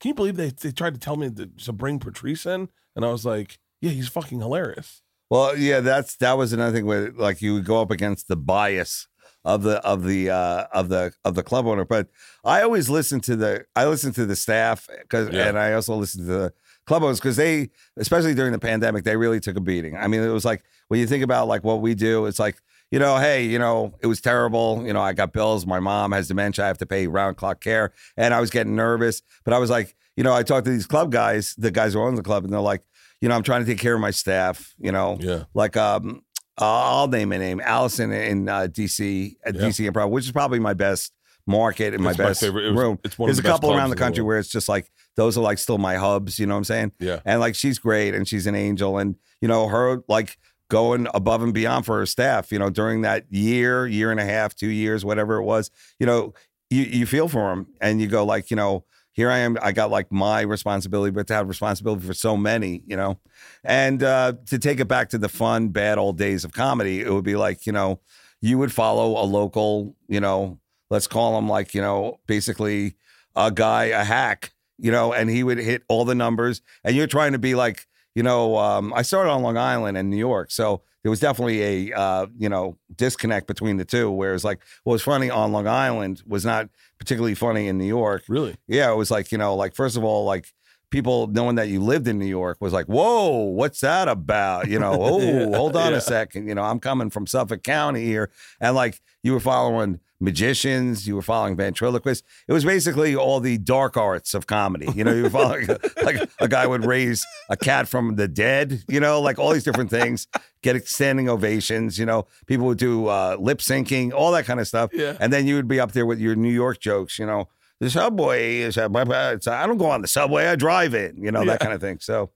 "Can 0.00 0.10
you 0.10 0.14
believe 0.14 0.36
they 0.36 0.50
they 0.50 0.72
tried 0.72 0.94
to 0.94 1.00
tell 1.00 1.16
me 1.16 1.30
to, 1.30 1.46
to 1.46 1.72
bring 1.72 1.98
Patrice 1.98 2.46
in?" 2.46 2.68
And 2.94 3.04
I 3.04 3.10
was 3.10 3.24
like, 3.24 3.58
"Yeah, 3.80 3.90
he's 3.90 4.08
fucking 4.08 4.40
hilarious." 4.40 5.02
Well, 5.30 5.56
yeah, 5.56 5.80
that's 5.80 6.16
that 6.16 6.36
was 6.36 6.52
another 6.52 6.76
thing 6.76 6.86
where 6.86 7.10
like 7.12 7.40
you 7.40 7.54
would 7.54 7.64
go 7.64 7.80
up 7.80 7.90
against 7.90 8.28
the 8.28 8.36
bias 8.36 9.08
of 9.44 9.62
the 9.62 9.78
of 9.84 10.04
the 10.04 10.30
uh 10.30 10.66
of 10.72 10.88
the 10.90 11.12
of 11.24 11.34
the 11.34 11.42
club 11.42 11.66
owner. 11.66 11.84
But 11.84 12.08
I 12.44 12.62
always 12.62 12.90
listen 12.90 13.20
to 13.22 13.34
the 13.36 13.64
I 13.74 13.86
listen 13.86 14.12
to 14.12 14.26
the 14.26 14.36
staff 14.36 14.88
because 15.00 15.30
Yeah. 15.30 15.48
and 15.48 15.58
I 15.58 15.72
also 15.72 15.94
listen 15.96 16.20
to 16.26 16.32
the 16.32 16.52
club 16.86 17.02
owners 17.02 17.18
because 17.18 17.36
they 17.36 17.70
especially 17.96 18.34
during 18.34 18.52
the 18.52 18.58
pandemic 18.58 19.04
they 19.04 19.16
really 19.16 19.40
took 19.40 19.56
a 19.56 19.60
beating. 19.60 19.96
I 19.96 20.06
mean, 20.06 20.20
it 20.22 20.28
was 20.28 20.44
like 20.44 20.62
when 20.88 21.00
you 21.00 21.06
think 21.06 21.24
about 21.24 21.48
like 21.48 21.64
what 21.64 21.80
we 21.80 21.94
do, 21.94 22.26
it's 22.26 22.38
like 22.38 22.56
you 22.92 22.98
know, 23.00 23.16
hey, 23.16 23.44
you 23.44 23.58
know, 23.58 23.94
it 24.00 24.06
was 24.06 24.20
terrible. 24.20 24.84
You 24.86 24.92
know, 24.92 25.00
I 25.00 25.12
got 25.14 25.32
bills. 25.32 25.66
My 25.66 25.80
mom 25.80 26.12
has 26.12 26.28
dementia. 26.28 26.64
I 26.64 26.68
have 26.68 26.78
to 26.78 26.86
pay 26.86 27.08
round 27.08 27.36
clock 27.36 27.60
care, 27.60 27.92
and 28.16 28.32
I 28.32 28.40
was 28.40 28.50
getting 28.50 28.76
nervous. 28.76 29.22
But 29.44 29.52
I 29.54 29.58
was 29.58 29.70
like, 29.70 29.96
you 30.16 30.22
know, 30.22 30.32
I 30.34 30.42
talked 30.44 30.66
to 30.66 30.70
these 30.70 30.86
club 30.86 31.10
guys, 31.10 31.54
the 31.58 31.70
guys 31.72 31.94
who 31.94 32.00
own 32.00 32.14
the 32.14 32.22
club, 32.22 32.44
and 32.44 32.52
they're 32.52 32.60
like, 32.60 32.82
you 33.20 33.28
know, 33.28 33.34
I'm 33.34 33.42
trying 33.42 33.64
to 33.64 33.66
take 33.66 33.80
care 33.80 33.94
of 33.94 34.00
my 34.00 34.10
staff. 34.12 34.74
You 34.78 34.92
know, 34.92 35.16
Yeah, 35.20 35.44
like 35.54 35.76
um 35.76 36.22
I'll 36.58 37.08
name 37.08 37.32
a 37.32 37.38
name, 37.38 37.60
Allison 37.64 38.12
in 38.12 38.48
uh, 38.48 38.68
DC 38.70 39.36
at 39.44 39.54
Yeah. 39.54 39.62
DC 39.62 39.90
Improv, 39.90 40.10
which 40.10 40.26
is 40.26 40.32
probably 40.32 40.58
my 40.58 40.74
best 40.74 41.12
market 41.46 41.94
and 41.94 42.04
my 42.04 42.10
It's 42.10 42.18
my 42.18 42.24
best 42.26 42.40
favorite. 42.40 42.66
It 42.66 42.70
was- 42.72 42.78
room. 42.78 42.98
it's 43.04 43.18
one 43.18 43.28
of 43.30 43.34
There's 43.34 43.42
the 43.42 43.48
a 43.48 43.52
best 43.52 43.62
couple 43.62 43.70
around 43.74 43.88
the 43.88 43.94
in 43.94 43.98
the 43.98 44.04
country 44.04 44.22
where 44.22 44.38
it's 44.38 44.50
just 44.50 44.68
like 44.68 44.92
those 45.16 45.36
are 45.38 45.40
like 45.40 45.58
still 45.58 45.78
my 45.78 45.96
hubs. 45.96 46.38
You 46.38 46.46
know 46.46 46.54
what 46.54 46.58
I'm 46.58 46.64
saying? 46.64 46.92
yeah, 47.00 47.20
And 47.24 47.40
like 47.40 47.54
she's 47.54 47.78
great 47.78 48.14
and 48.14 48.28
she's 48.28 48.46
an 48.46 48.54
angel 48.54 48.98
and 48.98 49.16
you 49.40 49.48
know 49.48 49.66
her 49.68 50.02
like 50.08 50.38
going 50.72 51.06
above 51.12 51.42
and 51.42 51.52
beyond 51.52 51.84
for 51.84 51.98
her 51.98 52.06
staff. 52.06 52.50
You 52.50 52.58
know 52.58 52.70
during 52.70 53.02
that 53.02 53.26
year, 53.30 53.86
year 53.86 54.10
and 54.10 54.18
a 54.18 54.24
half, 54.24 54.56
two 54.56 54.70
years, 54.70 55.04
whatever 55.04 55.36
it 55.36 55.44
was. 55.44 55.70
You 56.00 56.06
know 56.06 56.34
you 56.70 56.82
you 56.84 57.06
feel 57.06 57.28
for 57.28 57.50
them 57.50 57.66
and 57.80 58.00
you 58.00 58.08
go 58.08 58.24
like 58.24 58.50
you 58.50 58.56
know 58.56 58.84
here 59.12 59.30
I 59.30 59.38
am. 59.40 59.58
I 59.60 59.72
got 59.72 59.90
like 59.90 60.10
my 60.10 60.40
responsibility, 60.40 61.10
but 61.10 61.26
to 61.26 61.34
have 61.34 61.46
responsibility 61.46 62.06
for 62.06 62.14
so 62.14 62.34
many, 62.34 62.82
you 62.86 62.96
know, 62.96 63.20
and 63.62 64.02
uh, 64.02 64.32
to 64.46 64.58
take 64.58 64.80
it 64.80 64.88
back 64.88 65.10
to 65.10 65.18
the 65.18 65.28
fun, 65.28 65.68
bad 65.68 65.98
old 65.98 66.16
days 66.16 66.46
of 66.46 66.52
comedy, 66.52 67.02
it 67.02 67.12
would 67.12 67.24
be 67.24 67.36
like 67.36 67.66
you 67.66 67.72
know 67.72 68.00
you 68.40 68.56
would 68.56 68.72
follow 68.72 69.22
a 69.22 69.26
local, 69.26 69.94
you 70.08 70.18
know, 70.18 70.58
let's 70.88 71.06
call 71.06 71.36
him 71.36 71.46
like 71.46 71.74
you 71.74 71.82
know 71.82 72.20
basically 72.26 72.96
a 73.36 73.50
guy, 73.50 73.84
a 73.84 74.02
hack, 74.02 74.52
you 74.78 74.90
know, 74.90 75.12
and 75.12 75.28
he 75.28 75.42
would 75.42 75.58
hit 75.58 75.82
all 75.88 76.06
the 76.06 76.14
numbers, 76.14 76.62
and 76.82 76.96
you're 76.96 77.06
trying 77.06 77.32
to 77.32 77.38
be 77.38 77.54
like, 77.54 77.86
you 78.14 78.22
know, 78.22 78.56
um, 78.56 78.92
I 78.94 79.02
started 79.02 79.30
on 79.30 79.42
Long 79.42 79.56
Island 79.56 79.96
and 79.96 80.10
New 80.10 80.16
York, 80.16 80.50
so 80.50 80.82
there 81.02 81.10
was 81.10 81.20
definitely 81.20 81.90
a, 81.90 81.98
uh, 81.98 82.26
you 82.38 82.48
know, 82.48 82.78
disconnect 82.94 83.46
between 83.46 83.76
the 83.76 83.84
two. 83.84 84.10
Whereas 84.10 84.44
like 84.44 84.60
what 84.84 84.92
was 84.92 85.02
funny 85.02 85.30
on 85.30 85.52
Long 85.52 85.66
Island 85.66 86.22
was 86.26 86.44
not 86.44 86.68
particularly 86.98 87.34
funny 87.34 87.68
in 87.68 87.78
New 87.78 87.86
York. 87.86 88.24
really. 88.28 88.56
Yeah, 88.68 88.92
it 88.92 88.96
was 88.96 89.10
like 89.10 89.32
you 89.32 89.38
know, 89.38 89.54
like 89.56 89.74
first 89.74 89.96
of 89.96 90.04
all, 90.04 90.24
like 90.24 90.52
people 90.90 91.26
knowing 91.26 91.56
that 91.56 91.68
you 91.68 91.80
lived 91.80 92.06
in 92.06 92.18
New 92.18 92.26
York 92.26 92.58
was 92.60 92.72
like, 92.72 92.86
whoa, 92.86 93.30
what's 93.30 93.80
that 93.80 94.06
about? 94.08 94.68
You 94.68 94.78
know, 94.78 94.92
oh, 95.00 95.20
Yeah, 95.20 95.56
hold 95.56 95.74
on 95.74 95.92
yeah. 95.92 95.98
a 95.98 96.00
second. 96.00 96.46
You 96.46 96.54
know, 96.54 96.62
I'm 96.62 96.78
coming 96.78 97.10
from 97.10 97.26
Suffolk 97.26 97.62
County 97.64 98.04
here, 98.04 98.30
and 98.60 98.76
like 98.76 99.00
you 99.22 99.32
were 99.32 99.40
following 99.40 99.98
magicians, 100.22 101.06
you 101.06 101.14
were 101.16 101.22
following 101.22 101.56
ventriloquists. 101.56 102.26
It 102.48 102.52
was 102.52 102.64
basically 102.64 103.14
all 103.14 103.40
the 103.40 103.58
dark 103.58 103.96
arts 103.96 104.34
of 104.34 104.46
comedy. 104.46 104.88
You 104.94 105.04
know, 105.04 105.12
you 105.12 105.24
were 105.24 105.30
following 105.30 105.66
like 106.02 106.30
a 106.40 106.48
guy 106.48 106.66
would 106.66 106.84
raise 106.86 107.24
a 107.50 107.56
cat 107.56 107.88
from 107.88 108.16
the 108.16 108.28
dead. 108.28 108.82
You 108.88 109.00
know, 109.00 109.20
like 109.20 109.38
all 109.38 109.52
these 109.52 109.64
different 109.64 109.90
things, 109.90 110.26
get 110.62 110.86
standing 110.88 111.28
ovations. 111.28 111.98
You 111.98 112.06
know, 112.06 112.26
people 112.46 112.66
would 112.66 112.78
do 112.78 113.08
uh, 113.08 113.36
lip 113.38 113.58
syncing, 113.58 114.12
all 114.12 114.32
that 114.32 114.46
kind 114.46 114.60
of 114.60 114.66
stuff. 114.68 114.90
Yeah. 114.92 115.16
And 115.20 115.32
then 115.32 115.46
you 115.46 115.56
would 115.56 115.68
be 115.68 115.80
up 115.80 115.92
there 115.92 116.06
with 116.06 116.18
your 116.20 116.34
New 116.36 116.52
York 116.52 116.80
jokes. 116.80 117.18
You 117.18 117.26
know, 117.26 117.48
the 117.80 117.90
subway 117.90 118.58
is 118.58 118.76
it's 118.76 119.46
a- 119.46 119.52
I 119.52 119.66
don't 119.66 119.78
go 119.78 119.90
on 119.90 120.02
the 120.02 120.08
subway, 120.08 120.46
I 120.46 120.56
drive 120.56 120.94
it, 120.94 121.14
you 121.18 121.30
know, 121.32 121.40
Yeah. 121.40 121.52
that 121.52 121.60
kind 121.60 121.72
of 121.72 121.80
thing. 121.80 121.98
So 122.00 122.30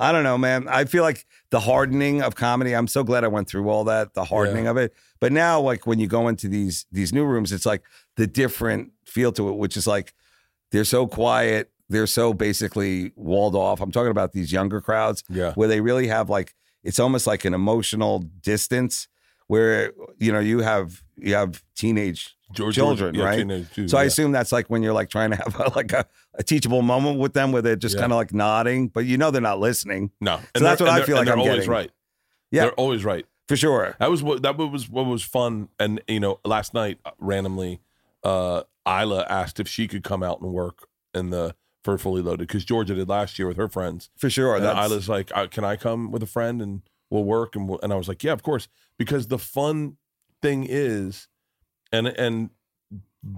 I 0.00 0.12
don't 0.12 0.24
know, 0.24 0.38
man. 0.38 0.66
I 0.66 0.86
feel 0.86 1.02
like 1.02 1.26
the 1.50 1.60
hardening 1.60 2.22
of 2.22 2.34
comedy, 2.34 2.74
I'm 2.74 2.86
so 2.88 3.04
glad 3.04 3.22
I 3.22 3.28
went 3.28 3.48
through 3.48 3.68
all 3.68 3.84
that, 3.84 4.14
the 4.14 4.24
hardening 4.24 4.66
of 4.66 4.78
it. 4.78 4.94
But 5.20 5.30
now 5.30 5.60
like 5.60 5.86
when 5.86 5.98
you 5.98 6.06
go 6.06 6.26
into 6.26 6.48
these 6.48 6.86
these 6.90 7.12
new 7.12 7.24
rooms, 7.26 7.52
it's 7.52 7.66
like 7.66 7.82
the 8.16 8.26
different 8.26 8.92
feel 9.04 9.30
to 9.32 9.50
it, 9.50 9.56
which 9.56 9.76
is 9.76 9.86
like 9.86 10.14
they're 10.72 10.84
so 10.84 11.06
quiet, 11.06 11.70
they're 11.90 12.06
so 12.06 12.32
basically 12.32 13.12
walled 13.14 13.54
off. 13.54 13.80
I'm 13.80 13.92
talking 13.92 14.10
about 14.10 14.32
these 14.32 14.50
younger 14.50 14.80
crowds 14.80 15.22
Yeah, 15.28 15.52
where 15.54 15.68
they 15.68 15.80
really 15.82 16.06
have 16.08 16.30
like 16.30 16.54
it's 16.82 16.98
almost 16.98 17.26
like 17.26 17.44
an 17.44 17.52
emotional 17.52 18.20
distance 18.20 19.06
where 19.48 19.92
you 20.18 20.32
know 20.32 20.40
you 20.40 20.60
have 20.60 21.02
you 21.16 21.34
have 21.34 21.62
teenage 21.76 22.36
George, 22.52 22.74
children, 22.74 23.14
yeah, 23.14 23.24
right? 23.24 23.72
too, 23.74 23.88
so 23.88 23.96
I 23.98 24.04
assume 24.04 24.32
that's 24.32 24.50
like 24.52 24.68
when 24.68 24.82
you're 24.82 24.92
like 24.92 25.08
trying 25.10 25.30
to 25.30 25.36
have 25.36 25.54
a, 25.60 25.70
like 25.76 25.92
a, 25.92 26.04
a 26.34 26.42
teachable 26.42 26.82
moment 26.82 27.18
with 27.18 27.32
them 27.32 27.52
where 27.52 27.62
they're 27.62 27.76
just 27.76 27.94
Yeah. 27.94 28.00
kind 28.02 28.12
of 28.12 28.16
like 28.16 28.32
nodding, 28.34 28.88
but 28.88 29.04
you 29.06 29.16
know 29.18 29.30
they're 29.30 29.40
not 29.40 29.60
listening. 29.60 30.10
no, 30.20 30.38
So 30.56 30.64
that's 30.64 30.78
they're- 30.78 30.86
what 30.88 31.02
I 31.02 31.04
feel 31.04 31.16
like 31.16 31.26
they're 31.26 31.34
I'm 31.34 31.40
always 31.40 31.54
getting. 31.56 31.70
right. 31.70 31.90
Yeah. 32.50 32.62
they're 32.62 32.72
always 32.72 33.04
right. 33.04 33.24
For 33.48 33.56
sure. 33.56 33.96
That 33.98 34.10
was 34.10 34.22
what 34.22 34.42
that 34.42 34.56
was 34.56 34.88
what 34.88 35.06
was 35.06 35.22
fun. 35.22 35.68
And 35.78 36.00
you 36.08 36.20
know, 36.20 36.38
last 36.44 36.72
night 36.74 36.98
uh, 37.04 37.10
randomly, 37.18 37.80
uh, 38.24 38.62
Isla 38.86 39.26
asked 39.28 39.58
if 39.60 39.68
she 39.68 39.88
could 39.88 40.02
come 40.04 40.22
out 40.22 40.40
and 40.40 40.52
work 40.52 40.86
in 41.14 41.30
the 41.30 41.54
for 41.82 41.96
Fully 41.98 42.22
Loaded 42.22 42.46
because 42.46 42.64
Georgia 42.64 42.94
did 42.94 43.08
last 43.08 43.38
year 43.38 43.48
with 43.48 43.56
her 43.56 43.68
friends. 43.68 44.10
For 44.16 44.28
sure. 44.30 44.54
and 44.56 44.64
That's 44.64 44.86
Isla's 44.86 45.08
like, 45.08 45.30
uh, 45.34 45.46
"Can 45.46 45.64
I 45.64 45.76
come 45.76 46.10
with 46.12 46.22
a 46.22 46.26
friend 46.26 46.60
and 46.62 46.82
we'll 47.10 47.24
work?" 47.24 47.56
And 47.56 47.68
we'll, 47.68 47.80
and 47.82 47.92
I 47.92 47.96
was 47.96 48.06
like, 48.06 48.22
"Yeah, 48.22 48.32
of 48.32 48.42
course." 48.42 48.68
Because 48.98 49.28
the 49.28 49.38
fun 49.38 49.96
thing 50.42 50.66
is, 50.68 51.26
and 51.92 52.06
and 52.08 52.50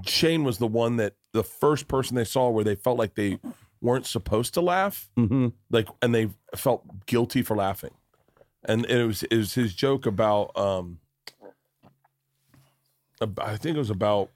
Shane 0.07 0.44
was 0.44 0.59
the 0.59 0.66
one 0.66 0.96
that 0.96 1.14
the 1.32 1.42
first 1.42 1.88
person 1.88 2.14
they 2.16 2.24
saw 2.24 2.48
where 2.50 2.64
they 2.64 2.74
felt 2.76 2.98
like 2.98 3.14
they 3.14 3.38
weren't 3.80 4.07
supposed 4.07 4.55
to 4.55 4.61
laugh 4.61 5.11
Mhm. 5.18 5.53
like 5.70 5.88
and 6.00 6.14
they 6.14 6.30
felt 6.55 6.84
guilty 7.07 7.42
for 7.42 7.57
laughing 7.57 7.90
and 8.64 8.86
it 8.86 9.05
was 9.05 9.24
it 9.24 9.36
was 9.36 9.55
his 9.55 9.74
joke 9.74 10.07
about 10.07 10.57
um 10.57 10.98
i 13.38 13.57
think 13.57 13.76
it 13.76 13.78
was 13.78 13.90
about 13.90 14.30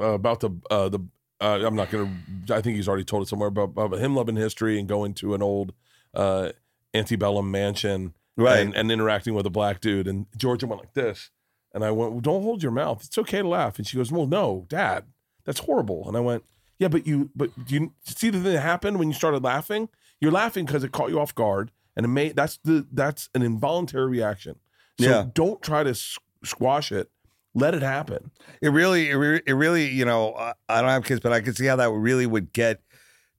uh, 0.00 0.06
about 0.12 0.40
the 0.40 0.50
uh 0.70 0.88
the 0.88 1.00
uh, 1.40 1.60
i'm 1.64 1.74
not 1.76 1.90
gonna 1.90 2.10
i 2.50 2.60
think 2.60 2.76
he's 2.76 2.88
already 2.88 3.04
told 3.04 3.22
it 3.22 3.28
somewhere 3.28 3.48
about, 3.48 3.70
about 3.76 3.98
him 3.98 4.14
loving 4.14 4.36
history 4.36 4.78
and 4.78 4.88
going 4.88 5.12
to 5.14 5.34
an 5.34 5.42
old 5.42 5.72
uh 6.14 6.50
antebellum 6.94 7.50
mansion 7.50 8.14
right. 8.36 8.60
and, 8.60 8.74
and 8.74 8.90
interacting 8.92 9.34
with 9.34 9.46
a 9.46 9.50
black 9.50 9.80
dude 9.80 10.06
and 10.06 10.26
georgia 10.36 10.66
went 10.66 10.80
like 10.80 10.94
this 10.94 11.30
and 11.74 11.84
i 11.84 11.90
went 11.90 12.12
well, 12.12 12.20
don't 12.20 12.42
hold 12.42 12.62
your 12.62 12.72
mouth. 12.72 13.04
It's 13.04 13.18
okay 13.18 13.42
to 13.42 13.48
laugh. 13.48 13.78
And 13.78 13.86
she 13.86 13.96
goes 13.96 14.10
well 14.12 14.26
no 14.26 14.66
dad 14.68 15.04
that's 15.44 15.60
horrible. 15.60 16.06
And 16.08 16.16
i 16.16 16.20
went 16.20 16.44
yeah 16.78 16.88
but 16.88 17.06
you 17.06 17.30
but 17.34 17.50
do 17.66 17.74
you 17.74 17.92
see 18.04 18.30
the 18.30 18.38
thing 18.40 18.52
that 18.52 18.60
happened 18.60 18.98
when 18.98 19.08
you 19.08 19.14
started 19.14 19.42
laughing? 19.44 19.88
You're 20.20 20.32
laughing 20.32 20.64
because 20.66 20.82
it 20.84 20.92
caught 20.92 21.10
you 21.10 21.20
off 21.20 21.34
guard 21.34 21.70
and 21.96 22.04
it 22.04 22.08
made 22.08 22.36
that's 22.36 22.58
the 22.64 22.86
that's 22.92 23.28
an 23.34 23.42
involuntary 23.42 24.08
reaction. 24.08 24.56
So 25.00 25.08
Yeah. 25.08 25.26
don't 25.34 25.60
try 25.62 25.82
to 25.84 25.94
squash 26.44 26.90
it. 26.92 27.10
Let 27.54 27.74
it 27.74 27.80
happen. 27.82 28.30
It 28.60 28.68
really, 28.68 29.08
it, 29.10 29.14
re- 29.14 29.40
it 29.46 29.52
really, 29.54 29.88
you 29.88 30.04
know, 30.04 30.34
I, 30.34 30.52
I 30.68 30.80
don't 30.82 30.90
have 30.90 31.04
kids, 31.04 31.20
but 31.20 31.32
I 31.32 31.40
can 31.40 31.54
see 31.54 31.64
how 31.64 31.76
that 31.76 31.90
really 31.90 32.26
would 32.26 32.52
get 32.52 32.82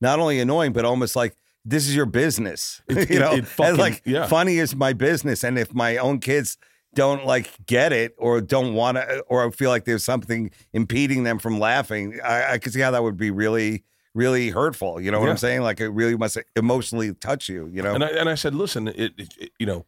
not 0.02 0.20
only 0.20 0.40
annoying, 0.40 0.74
but 0.74 0.86
almost 0.86 1.16
like 1.16 1.36
this 1.64 1.88
is 1.88 1.96
your 1.96 2.08
business. 2.08 2.82
It- 2.90 3.12
you 3.12 3.20
know, 3.20 3.34
it 3.34 3.46
fucking- 3.46 3.78
like 3.78 4.02
yeah. 4.06 4.26
funny 4.26 4.58
is 4.58 4.76
my 4.76 4.94
business, 4.94 5.44
and 5.44 5.60
if 5.60 5.72
my 5.74 5.98
own 5.98 6.20
kids 6.20 6.58
don't 6.98 7.26
like 7.26 7.50
get 7.68 7.94
it 7.94 8.16
or 8.18 8.42
don't 8.42 8.74
want 8.74 8.98
to, 8.98 9.22
or 9.28 9.50
feel 9.52 9.70
like 9.70 9.86
there's 9.86 10.04
something 10.04 10.50
impeding 10.74 11.22
them 11.24 11.38
from 11.38 11.60
laughing, 11.60 12.20
I, 12.24 12.54
I 12.54 12.58
can 12.58 12.72
see 12.72 12.80
how 12.82 12.90
that 12.92 13.04
would 13.04 13.18
be 13.18 13.30
really, 13.32 13.84
really 14.16 14.50
hurtful. 14.50 15.00
You 15.00 15.12
know 15.12 15.20
what 15.20 15.26
Yeah. 15.28 15.32
I'm 15.34 15.38
saying? 15.38 15.62
Like 15.62 15.80
it 15.80 15.90
really 15.90 16.18
must 16.18 16.38
emotionally 16.56 17.14
touch 17.14 17.48
you. 17.50 17.70
You 17.72 17.84
know? 17.84 17.94
And 17.94 18.04
I 18.04 18.08
and 18.10 18.28
I 18.28 18.36
said, 18.36 18.56
listen, 18.56 18.88
it, 18.88 19.14
it, 19.18 19.34
it- 19.40 19.52
you 19.60 19.66
know, 19.68 19.86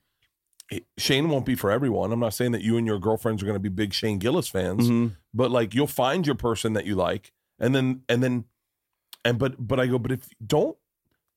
it, 0.71 0.85
Shane 0.99 1.29
won't 1.29 1.45
be 1.47 1.55
for 1.55 1.71
everyone. 1.71 2.11
I'm 2.11 2.19
not 2.19 2.35
saying 2.35 2.51
that 2.51 2.61
you 2.61 2.77
and 2.77 2.85
your 2.85 2.99
girlfriends 2.99 3.41
are 3.41 3.47
going 3.47 3.55
to 3.55 3.59
be 3.59 3.69
big 3.69 3.91
Shane 3.93 4.19
Gillis 4.19 4.47
fans, 4.47 4.87
Mhm. 4.87 5.15
but 5.33 5.49
like 5.49 5.73
you'll 5.73 5.87
find 5.87 6.27
your 6.27 6.35
person 6.35 6.73
that 6.73 6.85
you 6.85 6.93
like, 6.95 7.33
and 7.59 7.73
then 7.73 8.03
and 8.07 8.21
then, 8.21 8.45
and 9.25 9.39
but 9.39 9.55
but 9.67 9.79
I 9.79 9.87
go, 9.87 9.97
but 9.97 10.11
if 10.11 10.29
don't 10.45 10.77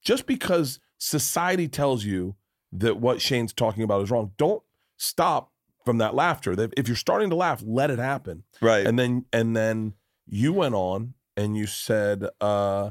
just 0.04 0.26
because 0.26 0.80
society 0.98 1.66
tells 1.66 2.04
you 2.04 2.34
that 2.72 2.98
what 2.98 3.20
Shane's 3.22 3.52
talking 3.54 3.82
about 3.84 4.02
is 4.02 4.10
wrong, 4.10 4.32
don't 4.36 4.62
stop 4.98 5.50
from 5.84 5.98
that 5.98 6.14
laughter. 6.14 6.54
That 6.56 6.72
if 6.76 6.88
you're 6.88 6.96
starting 6.96 7.30
to 7.30 7.36
laugh, 7.36 7.62
let 7.64 7.90
it 7.90 7.98
happen, 7.98 8.44
Right. 8.60 8.86
and 8.86 8.98
then 8.98 9.24
and 9.32 9.56
then 9.56 9.94
you 10.26 10.52
went 10.52 10.74
on 10.74 11.14
and 11.36 11.56
you 11.56 11.66
said, 11.66 12.26
uh, 12.40 12.90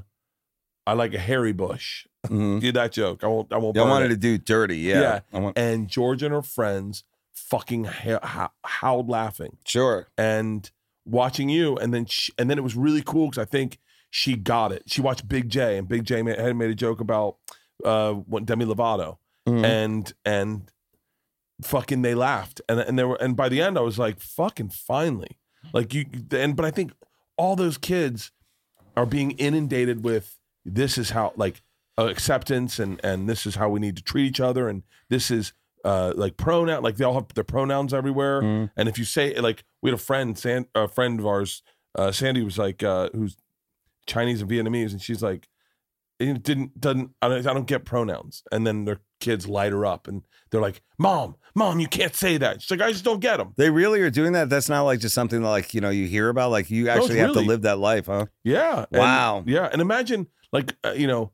"I 0.87 0.93
like 0.93 1.13
a 1.13 1.19
hairy 1.19 1.53
bush." 1.53 2.07
Mhm. 2.27 2.61
Did 2.61 2.75
that 2.75 2.91
joke? 2.91 3.23
I 3.23 3.27
won't. 3.27 3.51
I 3.51 3.57
won't. 3.57 3.75
Yeah, 3.75 3.81
I 3.83 3.89
wanted 3.89 4.11
it. 4.11 4.15
to 4.15 4.19
do 4.19 4.37
dirty. 4.37 4.77
Yeah. 4.77 5.21
Yeah. 5.33 5.39
Want, 5.39 5.57
And 5.57 5.87
George 5.87 6.21
and 6.21 6.31
her 6.33 6.43
friends 6.43 7.03
fucking 7.33 7.85
ha- 7.85 8.51
howled 8.63 9.09
laughing 9.09 9.57
sure. 9.65 10.07
and 10.19 10.69
watching 11.03 11.49
you, 11.49 11.75
and 11.77 11.91
then 11.93 12.05
she, 12.05 12.31
and 12.37 12.47
then 12.49 12.59
it 12.59 12.61
was 12.61 12.75
really 12.75 13.01
cool 13.01 13.29
because 13.29 13.41
I 13.41 13.45
think 13.45 13.79
she 14.11 14.35
got 14.35 14.71
it. 14.71 14.83
She 14.85 15.01
watched 15.01 15.27
Big 15.27 15.49
Jay, 15.49 15.77
and 15.79 15.87
Big 15.87 16.03
Jay 16.03 16.17
had 16.23 16.55
made 16.55 16.69
a 16.69 16.75
joke 16.75 17.01
about 17.01 17.37
uh, 17.83 18.13
Demi 18.45 18.65
Lovato, 18.65 19.17
Mhm. 19.47 19.65
and 19.65 20.13
and 20.23 20.71
fucking 21.63 22.01
they 22.01 22.15
laughed, 22.15 22.61
and 22.69 22.79
and 22.79 22.97
they 22.97 23.03
were, 23.03 23.17
and 23.21 23.35
by 23.35 23.49
the 23.49 23.61
end 23.61 23.77
I 23.77 23.81
was 23.81 23.97
like, 23.99 24.19
fucking 24.19 24.69
finally, 24.69 25.37
like 25.73 25.93
you, 25.93 26.05
and 26.31 26.55
but 26.55 26.65
I 26.65 26.71
think 26.71 26.91
all 27.37 27.55
those 27.55 27.77
kids 27.77 28.31
are 28.97 29.05
being 29.05 29.31
inundated 29.31 30.03
with 30.03 30.37
this 30.65 30.97
is 30.97 31.11
how 31.11 31.33
like 31.35 31.61
acceptance 31.97 32.79
and 32.79 32.99
and 33.03 33.29
this 33.29 33.45
is 33.45 33.55
how 33.55 33.69
we 33.69 33.79
need 33.79 33.95
to 33.97 34.03
treat 34.03 34.25
each 34.25 34.39
other 34.39 34.67
and 34.67 34.83
this 35.09 35.29
is 35.29 35.53
uh 35.85 36.13
like 36.15 36.37
pronoun 36.37 36.81
like 36.83 36.97
they 36.97 37.03
all 37.03 37.13
have 37.13 37.27
their 37.35 37.43
pronouns 37.43 37.93
everywhere. 37.93 38.41
Mhm. 38.41 38.71
and 38.75 38.89
if 38.89 38.97
you 38.97 39.05
say 39.05 39.35
like 39.39 39.63
we 39.81 39.89
had 39.89 39.99
a 39.99 40.01
friend 40.01 40.37
San, 40.37 40.65
a 40.75 40.87
friend 40.87 41.19
of 41.19 41.25
ours 41.25 41.63
uh 41.97 42.11
sandy 42.11 42.43
was 42.43 42.57
like 42.57 42.81
uh 42.83 43.09
who's 43.13 43.35
chinese 44.07 44.41
and 44.41 44.49
vietnamese 44.49 44.91
and 44.91 45.01
she's 45.01 45.21
like 45.21 45.47
it 46.19 46.43
didn't 46.43 46.79
doesn't 46.79 47.11
I 47.21 47.29
don't, 47.29 47.47
I 47.47 47.53
don't 47.53 47.65
get 47.67 47.83
pronouns. 47.83 48.43
And 48.51 48.65
then 48.65 48.85
their 48.85 48.99
kids 49.19 49.47
light 49.47 49.71
her 49.71 49.85
up 49.85 50.07
and 50.07 50.21
they're 50.49 50.61
like 50.61 50.81
mom 50.97 51.35
mom 51.55 51.79
you 51.79 51.87
can't 51.87 52.15
say 52.15 52.37
that 52.37 52.61
she's 52.61 52.71
like 52.71 52.81
i 52.81 52.91
just 52.91 53.03
don't 53.03 53.19
get 53.19 53.37
them 53.37 53.53
They 53.57 53.69
really 53.69 54.01
are 54.01 54.09
doing 54.09 54.33
that. 54.33 54.49
That's 54.49 54.69
not 54.69 54.83
like 54.83 54.99
just 54.99 55.13
something 55.15 55.41
that, 55.41 55.49
like 55.49 55.73
you 55.73 55.81
know 55.81 55.89
you 55.89 56.07
hear 56.07 56.29
about. 56.29 56.51
Like 56.51 56.69
you 56.69 56.89
actually 56.89 57.17
have 57.19 57.33
to 57.33 57.41
live 57.41 57.61
that 57.63 57.79
life, 57.79 58.05
huh? 58.07 58.25
Yeah. 58.43 58.85
and- 58.91 58.99
Wow. 58.99 59.43
yeah, 59.45 59.69
and 59.71 59.81
imagine 59.81 60.27
like 60.51 60.75
uh, 60.83 60.91
you 60.91 61.07
know, 61.07 61.31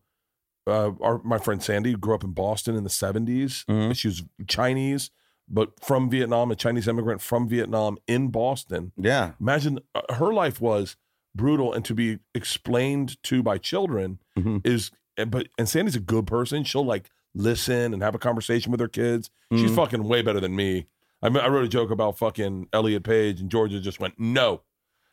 uh, 0.67 0.91
our 1.01 1.21
my 1.23 1.37
friend 1.37 1.61
Sandy 1.63 1.95
grew 1.95 2.15
up 2.15 2.23
in 2.23 2.31
Boston 2.33 2.75
in 2.75 2.83
the 2.83 2.89
70s. 2.89 3.65
Mhm. 3.65 3.95
She 3.95 4.07
was 4.09 4.23
Chinese, 4.47 5.09
but 5.47 5.79
from 5.83 6.09
Vietnam, 6.09 6.51
a 6.51 6.55
Chinese 6.55 6.87
immigrant 6.87 7.21
from 7.21 7.47
Vietnam 7.47 7.97
in 8.07 8.27
Boston. 8.29 8.91
Yeah. 8.97 9.31
Imagine 9.39 9.79
uh, 9.95 10.01
her 10.15 10.33
life 10.33 10.59
was 10.61 10.95
brutal, 11.35 11.71
and 11.73 11.85
to 11.85 11.93
be 11.93 12.19
explained 12.35 13.21
to 13.23 13.43
by 13.43 13.57
children 13.57 14.19
Mhm. 14.37 14.65
is. 14.65 14.91
But 15.27 15.47
and 15.57 15.67
Sandy's 15.67 15.95
a 15.95 15.99
good 15.99 16.27
person. 16.27 16.63
She'll 16.63 16.85
like 16.85 17.09
listen 17.37 17.93
and 17.93 18.01
have 18.01 18.15
a 18.15 18.19
conversation 18.19 18.71
with 18.71 18.79
her 18.81 18.87
kids. 18.87 19.29
She's 19.51 19.71
Mhm. 19.71 19.75
fucking 19.75 20.03
way 20.03 20.21
better 20.21 20.39
than 20.39 20.55
me. 20.55 20.87
I, 21.21 21.29
mean, 21.29 21.43
I 21.43 21.47
wrote 21.47 21.65
a 21.65 21.67
joke 21.69 21.89
about 21.91 22.17
fucking 22.17 22.69
Elliot 22.73 23.03
Page, 23.03 23.39
and 23.41 23.49
Georgia 23.49 23.79
just 23.79 23.99
went 23.99 24.15
no, 24.19 24.61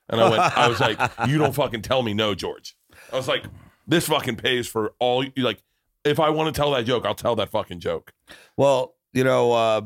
and 0.08 0.20
I 0.20 0.28
went. 0.28 0.40
I 0.56 0.68
was 0.68 0.80
like, 0.80 0.98
you 1.28 1.38
don't 1.38 1.54
fucking 1.54 1.82
tell 1.82 2.02
me 2.02 2.14
no, 2.14 2.34
George. 2.34 2.76
I 3.12 3.16
was 3.16 3.28
like, 3.28 3.44
this 3.86 4.06
fucking 4.08 4.36
pays 4.36 4.66
for 4.66 4.92
all. 4.98 5.24
You 5.24 5.32
like, 5.44 5.62
if 6.04 6.18
I 6.20 6.30
want 6.30 6.54
to 6.54 6.58
tell 6.58 6.70
that 6.72 6.84
joke, 6.84 7.04
I'll 7.06 7.14
tell 7.14 7.36
that 7.36 7.50
fucking 7.50 7.80
joke. 7.80 8.12
Well, 8.56 8.94
you 9.12 9.24
know, 9.24 9.52
uh, 9.52 9.80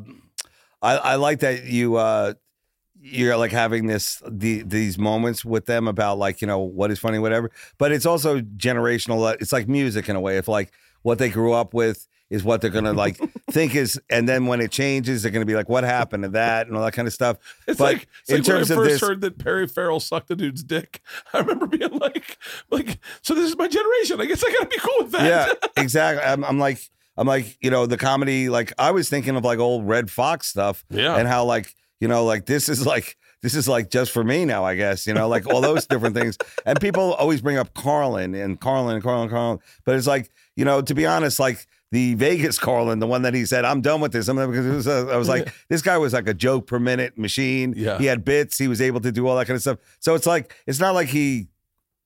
I, 0.82 0.97
I 0.97 1.14
like 1.16 1.41
that 1.41 1.64
you 1.64 1.97
uh, 1.97 2.34
you're 3.01 3.36
like 3.36 3.53
having 3.53 3.86
this 3.86 4.20
the, 4.28 4.62
these 4.62 4.99
moments 4.99 5.45
with 5.45 5.66
them 5.66 5.86
about 5.86 6.18
like 6.18 6.41
you 6.41 6.47
know 6.49 6.59
what 6.59 6.91
is 6.91 6.99
funny, 6.99 7.18
whatever. 7.18 7.51
But 7.78 7.93
it's 7.93 8.07
also 8.07 8.41
generational. 8.41 9.28
uh, 9.32 9.36
It's 9.41 9.53
like 9.53 9.68
music 9.68 10.09
in 10.09 10.16
a 10.16 10.20
way. 10.20 10.36
If 10.39 10.49
like 10.49 10.72
what 11.03 11.18
they 11.18 11.28
grew 11.28 11.53
up 11.53 11.74
with 11.74 12.09
is 12.31 12.45
what 12.45 12.61
they're 12.61 12.70
gonna 12.70 12.93
like 12.93 13.16
think 13.51 13.74
is, 13.74 14.01
and 14.11 14.29
then 14.29 14.47
when 14.47 14.61
it 14.61 14.70
changes, 14.70 15.22
they're 15.22 15.33
gonna 15.33 15.45
be 15.47 15.55
like, 15.55 15.68
what 15.68 15.85
happened 15.85 16.22
to 16.24 16.29
that 16.31 16.66
and 16.66 16.76
all 16.76 16.85
that 16.85 16.93
kind 16.93 17.09
of 17.09 17.14
stuff. 17.14 17.39
It's 17.66 17.79
But 17.79 17.85
like 17.85 18.09
it's 18.22 18.31
in 18.31 18.37
like 18.37 18.45
terms 18.45 18.70
when 18.70 18.79
of 18.79 18.85
I 18.85 18.89
first 18.89 19.01
this- 19.01 19.09
heard 19.09 19.20
that 19.22 19.39
Perry 19.39 19.66
Farrell 19.66 20.01
sucked 20.01 20.31
a 20.31 20.37
dude's 20.37 20.62
dick. 20.62 21.01
I 21.33 21.39
remember 21.39 21.66
being 21.66 21.91
like, 21.99 22.37
like, 22.70 22.99
so 23.22 23.35
this 23.35 23.49
is 23.49 23.57
my 23.57 23.68
generation. 23.68 24.20
I 24.20 24.26
guess 24.26 24.45
I 24.45 24.53
gotta 24.53 24.66
be 24.66 24.79
cool 24.79 25.05
with 25.05 25.12
that. 25.12 25.24
Yeah, 25.24 25.68
exactly. 25.83 26.22
I'm, 26.24 26.45
I'm 26.45 26.59
like, 26.59 26.79
I'm 27.16 27.26
like, 27.26 27.57
you 27.61 27.70
know, 27.70 27.87
the 27.87 27.97
comedy. 27.97 28.49
Like 28.49 28.72
I 28.79 28.91
was 28.91 29.09
thinking 29.09 29.35
of 29.37 29.45
like 29.45 29.59
old 29.59 29.87
Redd 29.89 30.11
Foxx 30.11 30.47
stuff. 30.49 30.85
Yeah. 30.91 31.16
and 31.16 31.26
how 31.26 31.45
like 31.45 31.74
you 32.01 32.07
know 32.09 32.24
like 32.24 32.47
this 32.47 32.68
is 32.68 32.87
like 32.87 33.16
this 33.43 33.55
is 33.57 33.66
like 33.68 33.91
just 33.91 34.12
for 34.12 34.22
me 34.22 34.45
now 34.45 34.64
i 34.64 34.76
guess 34.76 35.05
you 35.05 35.12
know 35.12 35.26
like 35.29 35.47
all 35.49 35.61
those 35.61 35.85
different 35.85 36.14
things 36.14 36.39
and 36.64 36.81
people 36.81 37.14
always 37.14 37.41
bring 37.41 37.57
up 37.57 37.74
carlin 37.74 38.37
and 38.37 38.61
carlin 38.61 38.95
and 38.95 39.03
carlin 39.03 39.22
and 39.22 39.31
carlin 39.33 39.59
but 39.85 39.97
it's 39.97 40.07
like 40.07 40.31
you 40.55 40.64
know 40.64 40.81
to 40.81 40.95
be 40.95 41.07
honest 41.07 41.41
like 41.41 41.66
the 41.91 42.14
Vegas 42.14 42.59
Carlin, 42.59 42.99
the 42.99 43.07
one 43.07 43.22
that 43.22 43.34
he 43.34 43.47
said, 43.47 43.64
"I'm 43.64 43.80
done 43.80 44.01
with 44.01 44.12
this." 44.12 44.28
I'm 44.28 44.36
because 44.36 44.66
it 44.66 44.74
was, 44.74 44.89
uh, 44.89 45.07
I 45.09 45.16
was 45.16 45.28
like, 45.28 45.53
this 45.68 45.82
guy 45.82 45.97
was 45.99 46.12
like 46.12 46.28
a 46.28 46.34
joke 46.34 46.66
per 46.66 46.78
minute 46.78 47.16
machine. 47.16 47.74
Yeah. 47.76 47.99
he 47.99 48.07
had 48.07 48.24
bits. 48.24 48.59
He 48.59 48.68
was 48.68 48.80
able 48.80 49.01
to 49.01 49.12
do 49.12 49.26
all 49.26 49.36
that 49.36 49.47
kind 49.47 49.57
of 49.57 49.62
stuff. 49.62 49.78
So 50.01 50.14
it's 50.14 50.26
like 50.26 50.55
it's 50.66 50.80
not 50.80 50.95
like 50.95 51.09
he 51.09 51.49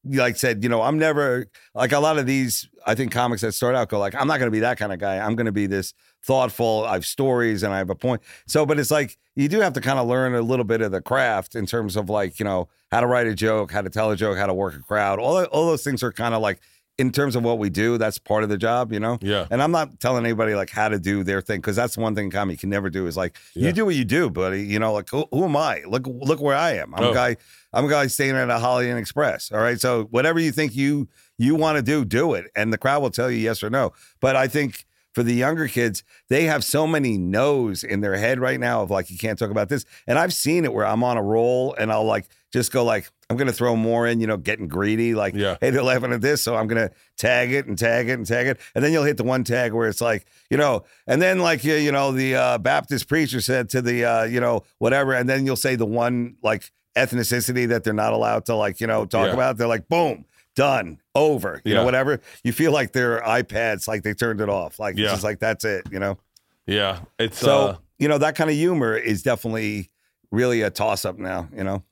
like 0.04 0.36
said, 0.36 0.62
you 0.62 0.68
know, 0.68 0.82
I'm 0.82 0.98
never 0.98 1.46
like 1.74 1.92
a 1.92 1.98
lot 2.00 2.18
of 2.18 2.26
these. 2.26 2.68
I 2.86 2.94
think 2.94 3.12
comics 3.12 3.42
that 3.42 3.52
start 3.52 3.76
out 3.76 3.88
go 3.88 3.98
like, 3.98 4.14
I'm 4.14 4.26
not 4.26 4.38
going 4.38 4.48
to 4.48 4.52
be 4.52 4.60
that 4.60 4.76
kind 4.76 4.92
of 4.92 4.98
guy. 4.98 5.18
I'm 5.18 5.36
going 5.36 5.46
to 5.46 5.52
be 5.52 5.66
this 5.66 5.94
thoughtful. 6.24 6.84
I 6.84 6.94
have 6.94 7.06
stories 7.06 7.62
and 7.62 7.72
I 7.72 7.78
have 7.78 7.90
a 7.90 7.94
point. 7.94 8.22
So, 8.46 8.66
but 8.66 8.78
it's 8.78 8.90
like 8.90 9.16
you 9.36 9.48
do 9.48 9.60
have 9.60 9.72
to 9.74 9.80
kind 9.80 9.98
of 9.98 10.08
learn 10.08 10.34
a 10.34 10.42
little 10.42 10.64
bit 10.64 10.80
of 10.80 10.90
the 10.92 11.00
craft 11.00 11.54
in 11.54 11.66
terms 11.66 11.96
of 11.96 12.10
like 12.10 12.38
you 12.38 12.44
know 12.44 12.68
how 12.90 13.00
to 13.00 13.06
write 13.06 13.26
a 13.26 13.34
joke, 13.34 13.72
how 13.72 13.82
to 13.82 13.90
tell 13.90 14.10
a 14.10 14.16
joke, 14.16 14.36
how 14.36 14.46
to 14.46 14.54
work 14.54 14.74
a 14.74 14.80
crowd. 14.80 15.18
All 15.18 15.44
all 15.44 15.66
those 15.66 15.84
things 15.84 16.02
are 16.02 16.12
kind 16.12 16.34
of 16.34 16.42
like 16.42 16.60
in 17.02 17.10
terms 17.12 17.34
of 17.36 17.42
what 17.42 17.58
we 17.58 17.68
do. 17.68 17.98
That's 17.98 18.18
part 18.18 18.42
of 18.44 18.48
the 18.48 18.56
job, 18.56 18.92
you 18.92 19.00
know. 19.00 19.18
Yeah. 19.20 19.46
And 19.50 19.62
I'm 19.62 19.72
not 19.72 19.98
telling 20.00 20.24
anybody 20.24 20.54
like 20.54 20.70
how 20.70 20.88
to 20.88 20.98
do 20.98 21.24
their 21.24 21.40
thing 21.40 21.60
because 21.60 21.76
that's 21.76 21.98
one 21.98 22.14
thing 22.14 22.30
comedy 22.30 22.56
can 22.56 22.70
never 22.70 22.88
do 22.90 23.06
is 23.06 23.16
like 23.16 23.36
Yeah. 23.54 23.66
you 23.66 23.72
do 23.72 23.84
what 23.86 23.94
you 23.94 24.04
do, 24.04 24.30
buddy. 24.30 24.62
You 24.62 24.78
know, 24.78 24.92
like 24.92 25.08
who, 25.10 25.26
who 25.32 25.44
am 25.44 25.56
I? 25.56 25.82
Look 25.86 26.06
look 26.06 26.40
where 26.40 26.56
I 26.56 26.72
am. 26.82 26.94
I'm 26.94 27.04
Oh. 27.04 27.10
a 27.10 27.14
guy. 27.14 27.36
I'm 27.74 27.84
a 27.86 27.88
guy 27.88 28.06
staying 28.06 28.36
at 28.36 28.50
a 28.50 28.58
Holly 28.58 28.88
Inn 28.90 28.98
Express. 28.98 29.50
All 29.50 29.60
right, 29.60 29.80
so 29.80 30.04
whatever 30.10 30.38
you 30.38 30.52
think 30.52 30.76
you 30.76 31.08
you 31.38 31.54
want 31.56 31.76
to 31.76 31.82
do, 31.82 32.04
do 32.04 32.34
it, 32.34 32.46
and 32.54 32.72
the 32.72 32.78
crowd 32.78 33.02
will 33.02 33.10
tell 33.10 33.30
you 33.30 33.38
yes 33.38 33.62
or 33.62 33.70
no. 33.70 33.92
But 34.20 34.36
I 34.36 34.46
think 34.46 34.84
for 35.12 35.22
the 35.22 35.34
younger 35.34 35.68
kids, 35.68 36.02
they 36.28 36.44
have 36.44 36.64
so 36.64 36.86
many 36.86 37.18
no's 37.18 37.84
in 37.84 38.00
their 38.00 38.16
head 38.16 38.40
right 38.40 38.58
now 38.58 38.82
of 38.82 38.90
like 38.90 39.10
you 39.10 39.18
can't 39.18 39.38
talk 39.38 39.50
about 39.50 39.68
this. 39.68 39.84
And 40.06 40.18
I've 40.18 40.32
seen 40.32 40.64
it 40.64 40.72
where 40.72 40.86
I'm 40.86 41.04
on 41.04 41.16
a 41.16 41.22
roll 41.22 41.74
and 41.78 41.92
I'll 41.92 42.04
like 42.04 42.26
just 42.52 42.72
go 42.72 42.84
like 42.84 43.10
I'm 43.30 43.36
gonna 43.38 43.52
throw 43.52 43.76
more 43.76 44.06
in, 44.06 44.20
you 44.20 44.26
know, 44.26 44.36
getting 44.36 44.68
greedy. 44.68 45.14
Like, 45.14 45.34
Yeah. 45.34 45.56
hey, 45.60 45.70
they're 45.70 45.82
laughing 45.82 46.12
at 46.12 46.20
this, 46.20 46.42
so 46.42 46.54
I'm 46.56 46.66
gonna 46.66 46.90
tag 47.18 47.52
it 47.52 47.66
and 47.66 47.78
tag 47.78 48.08
it 48.08 48.12
and 48.14 48.26
tag 48.26 48.46
it, 48.46 48.58
and 48.74 48.84
then 48.84 48.92
you'll 48.92 49.04
hit 49.04 49.16
the 49.16 49.24
one 49.24 49.42
tag 49.44 49.72
where 49.72 49.88
it's 49.88 50.00
like, 50.02 50.26
you 50.50 50.56
know, 50.58 50.84
and 51.06 51.20
then 51.22 51.38
like 51.38 51.64
you, 51.64 51.74
you 51.74 51.92
know, 51.92 52.12
the 52.12 52.34
uh, 52.34 52.58
Baptist 52.58 53.08
preacher 53.08 53.40
said 53.40 53.70
to 53.70 53.80
the, 53.80 54.04
uh, 54.04 54.24
you 54.24 54.38
know, 54.40 54.64
whatever, 54.78 55.14
and 55.14 55.28
then 55.28 55.46
you'll 55.46 55.56
say 55.56 55.76
the 55.76 55.86
one 55.86 56.36
like 56.42 56.70
ethnicity 56.94 57.66
that 57.68 57.84
they're 57.84 57.94
not 57.94 58.12
allowed 58.12 58.44
to 58.46 58.54
like, 58.54 58.80
you 58.80 58.86
know, 58.86 59.04
talk 59.06 59.28
Yeah. 59.28 59.32
about. 59.34 59.56
They're 59.56 59.66
like, 59.66 59.88
boom, 59.88 60.26
done, 60.54 61.00
over, 61.14 61.60
you 61.64 61.72
Yeah. 61.72 61.78
know, 61.80 61.84
whatever. 61.84 62.20
You 62.44 62.52
feel 62.52 62.72
like 62.72 62.92
their 62.92 63.20
iPads, 63.20 63.88
like 63.88 64.02
they 64.02 64.14
turned 64.14 64.40
it 64.40 64.48
off, 64.48 64.78
like 64.78 64.96
Yeah. 64.96 65.04
it's 65.04 65.12
just 65.14 65.24
like 65.24 65.38
that's 65.40 65.64
it, 65.64 65.86
you 65.90 65.98
know. 65.98 66.18
Yeah. 66.66 67.00
It's 67.18 67.38
So 67.38 67.58
uh, 67.68 67.76
you 67.98 68.08
know 68.08 68.18
that 68.18 68.34
kind 68.36 68.50
of 68.50 68.56
humor 68.56 68.96
is 68.96 69.22
definitely 69.22 69.90
really 70.30 70.62
a 70.62 70.70
toss 70.70 71.04
up 71.04 71.18
now, 71.18 71.48
you 71.56 71.64
know. 71.64 71.82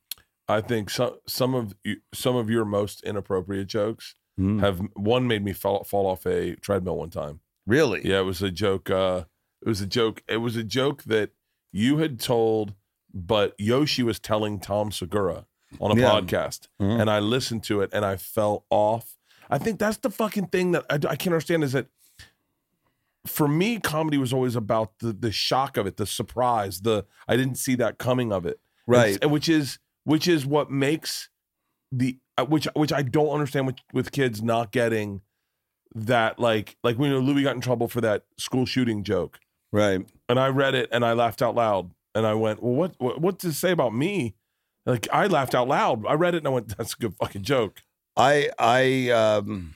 I 0.49 0.61
think 0.61 0.91
some 0.91 1.17
some 1.27 1.55
of 1.55 1.75
you, 1.85 1.97
some 2.13 2.37
of 2.37 2.51
your 2.51 2.65
most 2.65 3.03
inappropriate 3.05 3.69
jokes 3.69 4.15
Mm. 4.39 4.61
have 4.61 4.81
one 4.95 5.27
made 5.27 5.45
me 5.45 5.53
fall 5.53 5.85
fall 5.85 6.07
off 6.07 6.25
a 6.27 6.55
treadmill 6.57 6.97
one 6.97 7.11
time. 7.11 7.41
Really? 7.67 8.01
Yeah, 8.05 8.21
it 8.21 8.25
was 8.25 8.41
a 8.43 8.51
joke. 8.51 8.89
Uh, 8.89 9.25
it 9.65 9.69
was 9.69 9.81
a 9.83 9.87
joke. 9.87 10.23
It 10.29 10.39
was 10.39 10.57
a 10.57 10.65
joke 10.65 11.03
that 11.05 11.31
you 11.73 11.99
had 11.99 12.19
told, 12.19 12.75
but 13.13 13.55
Yoshi 13.59 14.03
was 14.03 14.19
telling 14.19 14.59
Tom 14.59 14.91
Segura 14.93 15.47
on 15.79 15.97
a 15.97 16.01
Yeah. 16.01 16.11
podcast, 16.11 16.69
Mhm. 16.81 17.01
and 17.01 17.11
I 17.11 17.19
listened 17.21 17.63
to 17.65 17.81
it 17.83 17.91
and 17.93 18.05
I 18.05 18.17
fell 18.17 18.65
off. 18.71 19.17
I 19.49 19.59
think 19.59 19.79
that's 19.79 19.99
the 19.99 20.11
fucking 20.11 20.47
thing 20.49 20.73
that 20.73 20.85
I, 20.91 20.95
I 20.95 21.17
can't 21.17 21.29
understand 21.29 21.65
is 21.65 21.73
that 21.73 21.87
for 23.27 23.47
me, 23.49 23.79
comedy 23.79 24.17
was 24.19 24.33
always 24.33 24.57
about 24.57 24.99
the 25.01 25.13
the 25.13 25.31
shock 25.33 25.77
of 25.77 25.87
it, 25.87 25.97
the 25.97 26.07
surprise, 26.07 26.81
the 26.81 27.05
I 27.29 27.37
didn't 27.37 27.57
see 27.57 27.75
that 27.77 27.99
coming 27.99 28.33
of 28.33 28.47
it, 28.47 28.59
Right. 28.87 29.19
and 29.23 29.31
which 29.31 29.49
is 29.49 29.79
which 30.05 30.27
is 30.27 30.47
what 30.47 30.71
makes 30.71 31.29
the 31.93 32.19
uh, 32.39 32.47
which 32.47 32.67
which 32.75 32.93
I 32.93 33.03
don't 33.03 33.29
understand 33.29 33.67
with 33.67 33.77
with 33.93 34.13
kids 34.13 34.43
not 34.43 34.73
getting 34.73 35.21
that 35.95 36.39
like 36.39 36.77
like 36.83 36.97
when 36.99 37.15
Louis 37.19 37.43
got 37.43 37.55
in 37.55 37.61
trouble 37.61 37.89
for 37.89 38.01
that 38.01 38.25
school 38.39 38.65
shooting 38.65 39.03
joke, 39.05 39.39
Right. 39.73 40.01
and 40.29 40.41
I 40.41 40.49
read 40.49 40.75
it 40.75 40.89
and 40.93 41.05
I 41.05 41.13
laughed 41.13 41.43
out 41.43 41.55
loud, 41.55 41.91
and 42.15 42.27
I 42.27 42.35
went, 42.35 42.63
well, 42.63 42.73
what 42.75 42.95
what, 42.99 43.21
what 43.21 43.39
does 43.39 43.53
it 43.55 43.59
say 43.59 43.73
about 43.73 43.93
me? 43.95 44.35
Like 44.91 45.09
I 45.13 45.27
laughed 45.29 45.55
out 45.55 45.69
loud. 45.69 46.05
I 46.07 46.15
read 46.15 46.35
it 46.35 46.39
and 46.39 46.49
I 46.49 46.51
went, 46.51 46.77
that's 46.77 46.95
a 46.95 46.97
good 46.97 47.15
fucking 47.15 47.43
joke. 47.43 47.83
I 48.17 48.51
I 48.59 49.11
um 49.11 49.75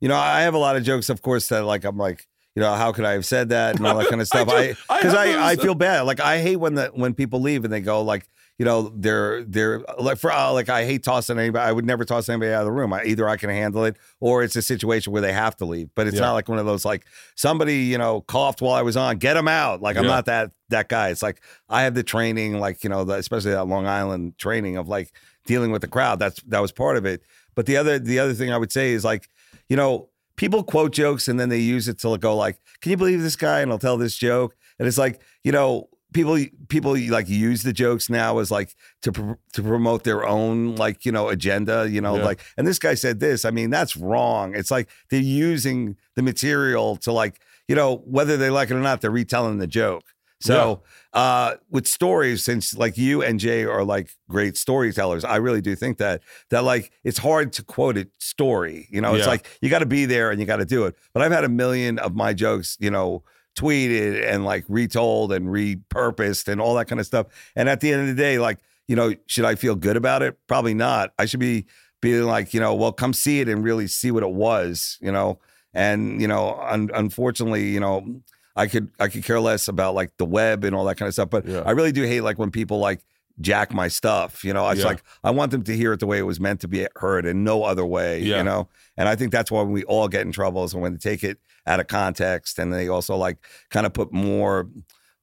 you 0.00 0.08
know, 0.08 0.16
I 0.16 0.42
have 0.42 0.52
a 0.52 0.58
lot 0.58 0.76
of 0.76 0.82
jokes, 0.82 1.08
of 1.08 1.22
course, 1.22 1.48
that 1.48 1.64
like 1.64 1.84
I'm 1.84 1.96
like, 1.96 2.28
you 2.54 2.60
know, 2.60 2.74
how 2.74 2.92
could 2.92 3.06
I 3.06 3.12
have 3.12 3.24
said 3.24 3.48
that 3.48 3.76
and 3.76 3.86
all 3.86 3.96
that 3.96 4.08
kind 4.08 4.20
of 4.20 4.26
stuff. 4.34 4.48
I 4.50 4.76
I 4.90 4.98
because 4.98 5.12
have 5.14 5.40
I, 5.40 5.52
I, 5.52 5.56
feel 5.56 5.74
bad. 5.74 6.02
Like 6.02 6.20
I 6.20 6.40
hate 6.40 6.56
when 6.56 6.74
the 6.74 6.90
when 6.94 7.14
people 7.14 7.40
leave 7.40 7.64
and 7.64 7.72
they 7.72 7.80
go 7.80 8.02
like, 8.02 8.28
you 8.58 8.64
know, 8.64 8.92
they're 8.94 9.42
they're 9.44 9.80
like 9.98 10.18
for 10.18 10.30
uh, 10.30 10.52
like 10.52 10.68
I 10.68 10.84
hate 10.84 11.02
tossing 11.02 11.38
anybody. 11.38 11.64
I 11.68 11.72
would 11.72 11.84
never 11.84 12.04
toss 12.04 12.28
anybody 12.28 12.52
out 12.52 12.60
of 12.60 12.66
the 12.66 12.72
room. 12.72 12.92
I, 12.92 13.02
either 13.04 13.28
I 13.28 13.36
can 13.36 13.50
handle 13.50 13.84
it 13.84 13.96
or 14.20 14.44
it's 14.44 14.54
a 14.54 14.62
situation 14.62 15.12
where 15.12 15.22
they 15.22 15.32
have 15.32 15.56
to 15.56 15.64
leave. 15.64 15.88
But 15.96 16.06
it's 16.06 16.14
Yeah. 16.16 16.22
not 16.22 16.32
like 16.34 16.48
one 16.48 16.58
of 16.58 16.66
those 16.66 16.84
like 16.84 17.04
somebody 17.34 17.78
you 17.78 17.98
know 17.98 18.20
coughed 18.20 18.62
while 18.62 18.74
I 18.74 18.82
was 18.82 18.96
on. 18.96 19.16
Get 19.18 19.34
them 19.34 19.48
out. 19.48 19.82
Like 19.82 19.96
I'm 19.96 20.04
Yeah. 20.04 20.10
not 20.10 20.26
that 20.26 20.52
that 20.68 20.88
guy. 20.88 21.08
It's 21.08 21.22
like 21.22 21.40
I 21.68 21.82
have 21.82 21.94
the 21.94 22.04
training, 22.04 22.58
like 22.60 22.84
you 22.84 22.90
know, 22.90 23.02
the, 23.04 23.14
especially 23.14 23.50
that 23.52 23.64
Long 23.66 23.86
Island 23.86 24.38
training 24.38 24.76
of 24.76 24.86
like 24.88 25.12
dealing 25.46 25.72
with 25.72 25.82
the 25.82 25.88
crowd. 25.88 26.18
That's 26.20 26.40
that 26.44 26.60
was 26.60 26.70
part 26.70 26.96
of 26.96 27.04
it. 27.04 27.22
But 27.56 27.66
the 27.66 27.76
other 27.76 27.98
the 27.98 28.18
other 28.20 28.34
thing 28.34 28.52
I 28.52 28.56
would 28.56 28.70
say 28.72 28.92
is 28.92 29.04
like, 29.04 29.28
you 29.68 29.76
know, 29.76 30.10
people 30.36 30.62
quote 30.62 30.92
jokes 30.92 31.26
and 31.26 31.40
then 31.40 31.48
they 31.48 31.58
use 31.58 31.88
it 31.88 31.98
to 32.00 32.16
go 32.18 32.36
like, 32.36 32.58
"Can 32.80 32.90
you 32.90 32.96
believe 32.96 33.20
this 33.20 33.36
guy?" 33.36 33.60
and 33.60 33.72
I'll 33.72 33.78
tell 33.80 33.96
this 33.96 34.16
joke, 34.16 34.56
and 34.78 34.86
it's 34.86 34.98
like, 34.98 35.20
you 35.42 35.50
know, 35.52 35.88
people 36.14 36.38
people 36.68 36.96
like 37.10 37.28
use 37.28 37.62
the 37.62 37.72
jokes 37.74 38.08
now 38.08 38.38
as 38.38 38.50
like 38.50 38.74
to 39.02 39.12
pr- 39.12 39.32
to 39.52 39.62
promote 39.62 40.04
their 40.04 40.24
own 40.26 40.74
like 40.76 41.04
you 41.04 41.12
know 41.12 41.28
agenda 41.28 41.86
you 41.90 42.00
know 42.00 42.16
Yeah. 42.16 42.24
like 42.24 42.40
and 42.56 42.66
this 42.66 42.78
guy 42.78 42.94
said 42.94 43.20
this 43.20 43.44
i 43.44 43.50
mean 43.50 43.68
that's 43.68 43.96
wrong. 43.96 44.54
It's 44.54 44.70
like 44.70 44.88
they're 45.10 45.20
using 45.20 45.96
the 46.16 46.22
material 46.22 46.96
to 46.98 47.12
like 47.12 47.40
you 47.68 47.74
know 47.74 47.96
whether 48.06 48.36
they 48.38 48.48
like 48.48 48.70
it 48.70 48.74
or 48.74 48.80
not 48.80 49.00
they're 49.02 49.10
retelling 49.10 49.58
the 49.58 49.66
joke. 49.66 50.04
So 50.40 50.82
uh 51.14 51.54
with 51.70 51.86
stories 51.86 52.44
since 52.44 52.74
like 52.76 52.98
you 52.98 53.22
and 53.22 53.40
jay 53.40 53.64
are 53.64 53.84
like 53.84 54.10
great 54.28 54.56
storytellers 54.56 55.24
i 55.24 55.36
really 55.36 55.60
do 55.62 55.74
think 55.76 55.96
that 55.98 56.20
that 56.50 56.64
like 56.64 56.90
it's 57.02 57.18
hard 57.18 57.52
to 57.54 57.62
quote 57.62 57.96
a 57.96 58.06
story 58.18 58.86
you 58.90 59.00
know? 59.00 59.14
It's 59.14 59.26
like 59.26 59.46
you 59.62 59.70
got 59.70 59.78
to 59.78 59.86
be 59.86 60.04
there 60.06 60.30
and 60.30 60.38
you 60.40 60.44
got 60.46 60.56
to 60.58 60.64
do 60.66 60.84
it. 60.86 60.96
But 61.14 61.22
i've 61.22 61.32
had 61.32 61.44
a 61.44 61.48
million 61.48 61.98
of 61.98 62.14
my 62.14 62.34
jokes 62.34 62.76
you 62.80 62.90
know 62.90 63.22
tweeted 63.54 64.28
and 64.28 64.44
like 64.44 64.64
retold 64.68 65.32
and 65.32 65.46
repurposed 65.48 66.48
and 66.48 66.60
all 66.60 66.74
that 66.74 66.86
kind 66.86 67.00
of 67.00 67.06
stuff. 67.06 67.26
And 67.56 67.68
at 67.68 67.80
the 67.80 67.92
end 67.92 68.02
of 68.02 68.08
the 68.08 68.14
day, 68.14 68.38
like, 68.38 68.58
you 68.88 68.96
know, 68.96 69.14
should 69.26 69.44
I 69.44 69.54
feel 69.54 69.74
good 69.76 69.96
about 69.96 70.22
it? 70.22 70.36
Probably 70.46 70.74
not. 70.74 71.12
I 71.18 71.26
should 71.26 71.40
be 71.40 71.66
being 72.02 72.24
like, 72.24 72.52
you 72.52 72.60
know, 72.60 72.74
well, 72.74 72.92
come 72.92 73.12
see 73.12 73.40
it 73.40 73.48
and 73.48 73.64
really 73.64 73.86
see 73.86 74.10
what 74.10 74.22
it 74.22 74.30
was, 74.30 74.98
you 75.00 75.10
know. 75.12 75.38
And 75.72 76.20
you 76.20 76.28
know, 76.28 76.58
un- 76.60 76.90
unfortunately, 76.94 77.68
you 77.70 77.80
know, 77.80 78.20
I 78.56 78.66
could 78.66 78.90
I 79.00 79.08
could 79.08 79.24
care 79.24 79.40
less 79.40 79.66
about 79.68 79.94
like 79.94 80.12
the 80.18 80.24
web 80.24 80.64
and 80.64 80.74
all 80.74 80.84
that 80.84 80.96
kind 80.96 81.08
of 81.08 81.14
stuff. 81.14 81.30
But 81.30 81.46
Yeah. 81.46 81.62
I 81.64 81.72
really 81.72 81.92
do 81.92 82.02
hate 82.02 82.20
like 82.20 82.38
when 82.38 82.50
people 82.50 82.78
like 82.78 83.00
jack 83.40 83.72
my 83.72 83.88
stuff. 83.88 84.44
You 84.44 84.52
know, 84.52 84.68
it's 84.70 84.80
Yeah. 84.80 84.86
like 84.86 85.02
I 85.22 85.30
want 85.30 85.50
them 85.50 85.62
to 85.64 85.76
hear 85.76 85.92
it 85.92 86.00
the 86.00 86.06
way 86.06 86.18
it 86.18 86.22
was 86.22 86.40
meant 86.40 86.60
to 86.60 86.68
be 86.68 86.86
heard 86.96 87.26
and 87.26 87.44
no 87.44 87.64
other 87.64 87.84
way. 87.84 88.20
Yeah. 88.20 88.38
You 88.38 88.44
know, 88.44 88.68
and 88.96 89.08
I 89.08 89.16
think 89.16 89.32
that's 89.32 89.50
why 89.50 89.62
we 89.62 89.84
all 89.84 90.08
get 90.08 90.22
in 90.22 90.32
trouble 90.32 90.64
is 90.64 90.74
when 90.74 90.92
they 90.92 90.98
take 90.98 91.24
it 91.24 91.38
out 91.66 91.80
of 91.80 91.86
context 91.86 92.58
and 92.58 92.72
they 92.72 92.88
also 92.88 93.16
like 93.16 93.38
kind 93.70 93.86
of 93.86 93.92
put 93.92 94.12
more 94.12 94.68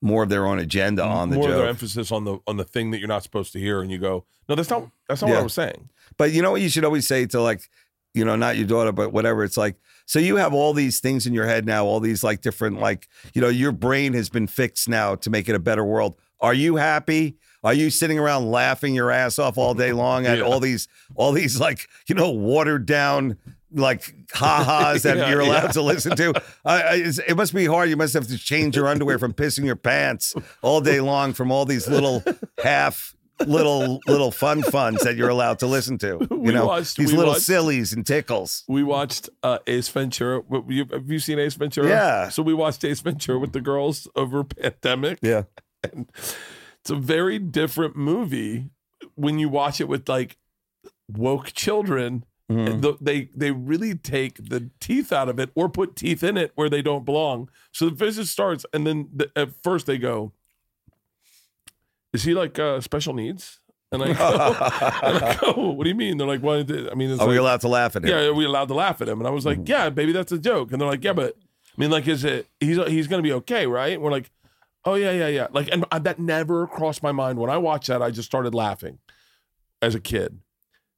more 0.04 0.24
of 0.24 0.30
their 0.30 0.48
own 0.48 0.58
agenda 0.58 1.04
on 1.04 1.30
the 1.30 1.36
more 1.36 1.50
of 1.50 1.56
their 1.56 1.68
emphasis 1.68 2.12
on 2.12 2.24
the 2.26 2.40
on 2.48 2.58
the 2.58 2.64
thing 2.64 2.90
that 2.92 2.98
you're 2.98 3.08
not 3.08 3.22
supposed 3.24 3.54
to 3.54 3.60
hear, 3.60 3.82
and 3.82 3.92
you 3.92 4.00
go, 4.00 4.26
no, 4.50 4.56
that's 4.56 4.70
not 4.70 4.90
that's 5.08 5.22
not 5.22 5.30
what 5.30 5.40
I 5.40 5.44
was 5.44 5.54
saying. 5.54 5.90
But 6.18 6.32
you 6.32 6.42
know 6.42 6.52
what 6.52 6.62
you 6.62 6.70
should 6.70 6.84
always 6.84 7.08
say 7.08 7.28
to 7.28 7.40
like, 7.42 7.70
you 8.16 8.26
know, 8.26 8.36
not 8.36 8.58
your 8.58 8.66
daughter, 8.66 8.92
but 8.92 9.14
whatever. 9.14 9.44
It's 9.44 9.58
like, 9.58 9.76
so 10.08 10.18
you 10.18 10.38
have 10.38 10.54
all 10.54 10.74
these 10.74 11.00
things 11.00 11.28
in 11.28 11.34
your 11.34 11.46
head 11.46 11.66
now, 11.68 11.86
all 11.86 12.00
these 12.00 12.24
like 12.24 12.42
different, 12.42 12.80
like, 12.80 13.08
you 13.36 13.42
know, 13.42 13.48
your 13.48 13.72
brain 13.72 14.14
has 14.14 14.28
been 14.28 14.48
fixed 14.48 14.90
now 14.90 15.16
to 15.16 15.30
make 15.30 15.48
it 15.48 15.56
a 15.56 15.60
better 15.60 15.86
world. 15.86 16.16
Are 16.40 16.54
you 16.54 16.76
happy? 16.78 17.38
Are 17.64 17.74
you 17.74 17.90
sitting 17.90 18.18
around 18.18 18.50
laughing 18.50 18.96
your 18.96 19.12
ass 19.12 19.38
off 19.40 19.58
all 19.58 19.74
day 19.74 19.92
long 19.94 20.26
at 20.26 20.38
Yeah. 20.40 20.44
all 20.44 20.60
these, 20.60 20.88
all 21.16 21.32
these 21.32 21.60
like, 21.60 21.88
you 22.08 22.16
know, 22.16 22.32
watered 22.32 22.86
down 22.86 23.38
like 23.74 24.14
ha-has 24.34 25.04
that 25.04 25.18
Yeah, 25.18 25.30
you're 25.30 25.40
allowed 25.42 25.64
yeah. 25.66 25.72
to 25.74 25.82
listen 25.82 26.16
to? 26.18 26.34
It 26.66 27.38
must 27.38 27.54
be 27.54 27.66
hard. 27.66 27.90
You 27.90 27.98
must 27.98 28.14
have 28.16 28.28
to 28.28 28.38
change 28.38 28.76
your 28.76 28.88
underwear 28.88 29.20
from 29.20 29.34
pissing 29.34 29.66
your 29.66 29.76
pants 29.76 30.34
all 30.62 30.82
day 30.82 31.00
long 31.02 31.34
from 31.34 31.52
all 31.52 31.66
these 31.66 31.88
little 31.88 32.24
half 32.64 33.16
little 33.48 34.00
little 34.06 34.30
fun 34.30 34.62
funs 34.62 35.02
that 35.02 35.16
you're 35.16 35.30
allowed 35.30 35.58
to 35.60 35.66
listen 35.68 35.98
to. 35.98 36.20
You 36.32 36.38
We 36.38 36.54
know, 36.54 36.66
watched- 36.68 36.98
these 36.98 37.12
little 37.14 37.34
watched- 37.34 37.46
sillies 37.46 37.94
and 37.94 38.06
tickles. 38.06 38.64
We 38.68 38.84
watched 38.84 39.30
uh, 39.42 39.60
Ace 39.68 39.88
Ventura. 39.88 40.42
Have 40.52 41.10
you 41.10 41.20
seen 41.20 41.40
Ace 41.40 41.54
Ventura? 41.56 41.88
Yeah. 41.88 42.30
So 42.30 42.44
we 42.44 42.54
watched 42.54 42.84
Ace 42.84 43.00
Ventura 43.02 43.40
with 43.40 43.54
the 43.54 43.62
girls 43.62 44.08
over 44.16 44.44
pandemic. 44.44 45.20
Yeah. 45.22 45.44
It's 46.84 46.90
a 46.90 46.96
very 46.96 47.38
different 47.40 47.96
movie 47.96 48.70
when 49.16 49.38
you 49.40 49.50
watch 49.50 49.80
it 49.82 49.88
with 49.88 50.08
like 50.10 50.38
woke 51.12 51.54
children. 51.54 52.26
Mhm. 52.52 52.82
The- 52.82 52.98
they 53.00 53.30
they 53.36 53.52
really 53.52 53.96
take 53.96 54.50
the 54.50 54.70
teeth 54.80 55.14
out 55.14 55.30
of 55.30 55.40
it 55.40 55.52
or 55.56 55.70
put 55.70 55.96
teeth 55.96 56.22
in 56.24 56.38
it 56.38 56.52
where 56.56 56.70
they 56.70 56.82
don't 56.82 57.06
belong. 57.06 57.50
So 57.72 57.86
the 57.86 57.96
visit 57.96 58.26
starts, 58.28 58.66
and 58.74 58.86
then 58.86 59.10
the, 59.14 59.32
at 59.36 59.50
first 59.64 59.86
they 59.86 59.98
go, 59.98 60.34
"Is 62.14 62.24
he 62.24 62.34
like 62.34 62.60
uh, 62.60 62.82
special 62.82 63.14
needs?" 63.14 63.60
And 63.94 64.02
I 64.04 64.14
go, 64.14 64.28
and 65.04 65.24
I 65.26 65.38
go, 65.40 65.70
"What 65.72 65.84
do 65.84 65.90
you 65.90 65.96
mean?" 65.96 66.18
They're 66.18 66.28
like, 66.28 66.42
"Well, 66.44 66.60
I 66.60 66.94
mean, 66.96 67.12
it's 67.12 67.22
Are 67.22 67.28
we 67.28 67.38
allowed 67.38 67.62
to 67.62 67.68
laugh 67.68 67.96
at 67.96 68.04
him? 68.04 68.10
yeah, 68.10 68.22
are 68.26 68.34
we 68.34 68.46
allowed 68.46 68.68
to 68.70 68.74
laugh 68.74 69.02
at 69.02 69.08
him? 69.10 69.20
And 69.20 69.28
I 69.28 69.32
was 69.32 69.46
like, 69.46 69.68
yeah, 69.68 69.90
baby, 69.90 70.12
that's 70.12 70.32
a 70.32 70.38
joke. 70.38 70.72
And 70.72 70.82
they're 70.82 70.88
like, 70.90 71.04
yeah, 71.04 71.14
but 71.14 71.36
I 71.38 71.82
mean, 71.82 71.92
like, 71.92 72.08
is 72.08 72.24
it? 72.26 72.48
He's 72.60 72.78
he's 72.88 73.08
gonna 73.08 73.22
be 73.24 73.34
okay, 73.34 73.66
right? 73.68 73.94
And 73.94 74.02
we're 74.02 74.12
like, 74.12 74.30
oh 74.86 74.96
yeah, 74.96 75.12
yeah, 75.12 75.28
yeah. 75.28 75.48
Like, 75.52 75.70
and 75.72 75.86
I, 75.92 76.00
that 76.00 76.20
never 76.20 76.68
crossed 76.68 77.04
my 77.04 77.12
mind 77.12 77.40
when 77.40 77.50
I 77.50 77.58
watched 77.58 77.88
that. 77.88 78.02
I 78.02 78.12
just 78.12 78.28
started 78.28 78.54
laughing 78.56 79.00
as 79.82 79.96
a 79.96 80.00
kid. 80.00 80.40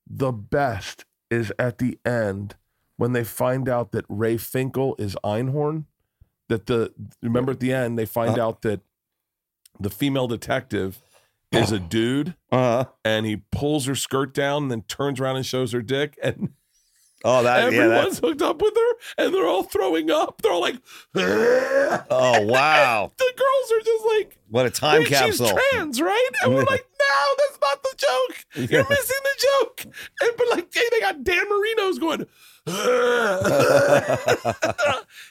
The 0.10 0.32
best 0.32 1.06
is 1.32 1.52
at 1.58 1.78
the 1.78 1.98
end 2.06 2.56
when 2.98 3.14
they 3.14 3.24
find 3.24 3.68
out 3.70 3.92
that 3.94 4.06
Ray 4.10 4.38
Finkel 4.38 4.96
is 5.00 5.16
Einhorn. 5.24 5.86
That 6.50 6.66
the 6.68 6.94
remember 7.22 7.54
at 7.54 7.60
the 7.62 7.74
end 7.74 7.98
they 7.98 8.06
find 8.06 8.38
out 8.38 8.62
that 8.64 8.82
the 9.80 9.90
female 9.90 10.28
detective 10.28 11.02
is 11.52 11.72
a 11.72 11.80
dude 11.80 12.36
Uh-huh. 12.52 12.86
and 13.06 13.26
he 13.26 13.38
pulls 13.52 13.86
her 13.86 13.96
skirt 13.96 14.34
down 14.34 14.64
and 14.64 14.72
then 14.72 14.82
turns 14.84 15.20
around 15.20 15.38
and 15.38 15.46
shows 15.46 15.72
her 15.72 15.82
dick 15.82 16.18
and 16.22 16.50
Oh, 17.26 17.42
that 17.44 17.60
yeah. 17.60 17.80
Everyone's 17.80 18.20
That's, 18.20 18.20
hooked 18.20 18.42
up 18.42 18.62
with 18.62 18.76
her, 18.76 19.24
and 19.24 19.34
they're 19.34 19.48
all 19.48 19.64
throwing 19.64 20.12
up. 20.12 20.42
They're 20.42 20.52
all 20.52 20.60
like, 20.62 20.76
oh 21.16 22.42
wow! 22.42 23.12
The 23.18 23.34
girls 23.38 23.72
are 23.72 23.84
just 23.84 24.06
like, 24.06 24.38
What 24.50 24.66
a 24.66 24.70
time 24.70 25.00
Wait, 25.00 25.08
capsule. 25.08 25.48
she's 25.48 25.56
trans, 25.72 26.02
right? 26.02 26.30
And 26.44 26.54
we're 26.54 26.66
like, 26.66 26.86
no, 27.00 27.36
that's 27.38 27.60
not 27.62 27.84
the 27.84 27.96
joke. 27.98 28.46
You're 28.72 28.90
missing 28.90 29.18
the 29.24 29.48
joke. 29.62 29.86
And 30.22 30.32
but 30.38 30.48
like, 30.52 30.68
hey, 30.74 30.84
they 30.92 31.00
got 31.00 31.24
Dan 31.24 31.48
Marino's 31.50 32.00
going. 32.00 32.26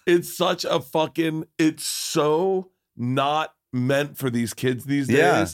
it's 0.06 0.36
such 0.36 0.64
a 0.64 0.80
fucking. 0.80 1.44
It's 1.58 1.84
so 1.84 2.70
not 2.96 3.54
meant 3.72 4.16
for 4.18 4.30
these 4.30 4.54
kids 4.54 4.84
these 4.84 5.08
days. 5.08 5.16
Yeah. 5.16 5.46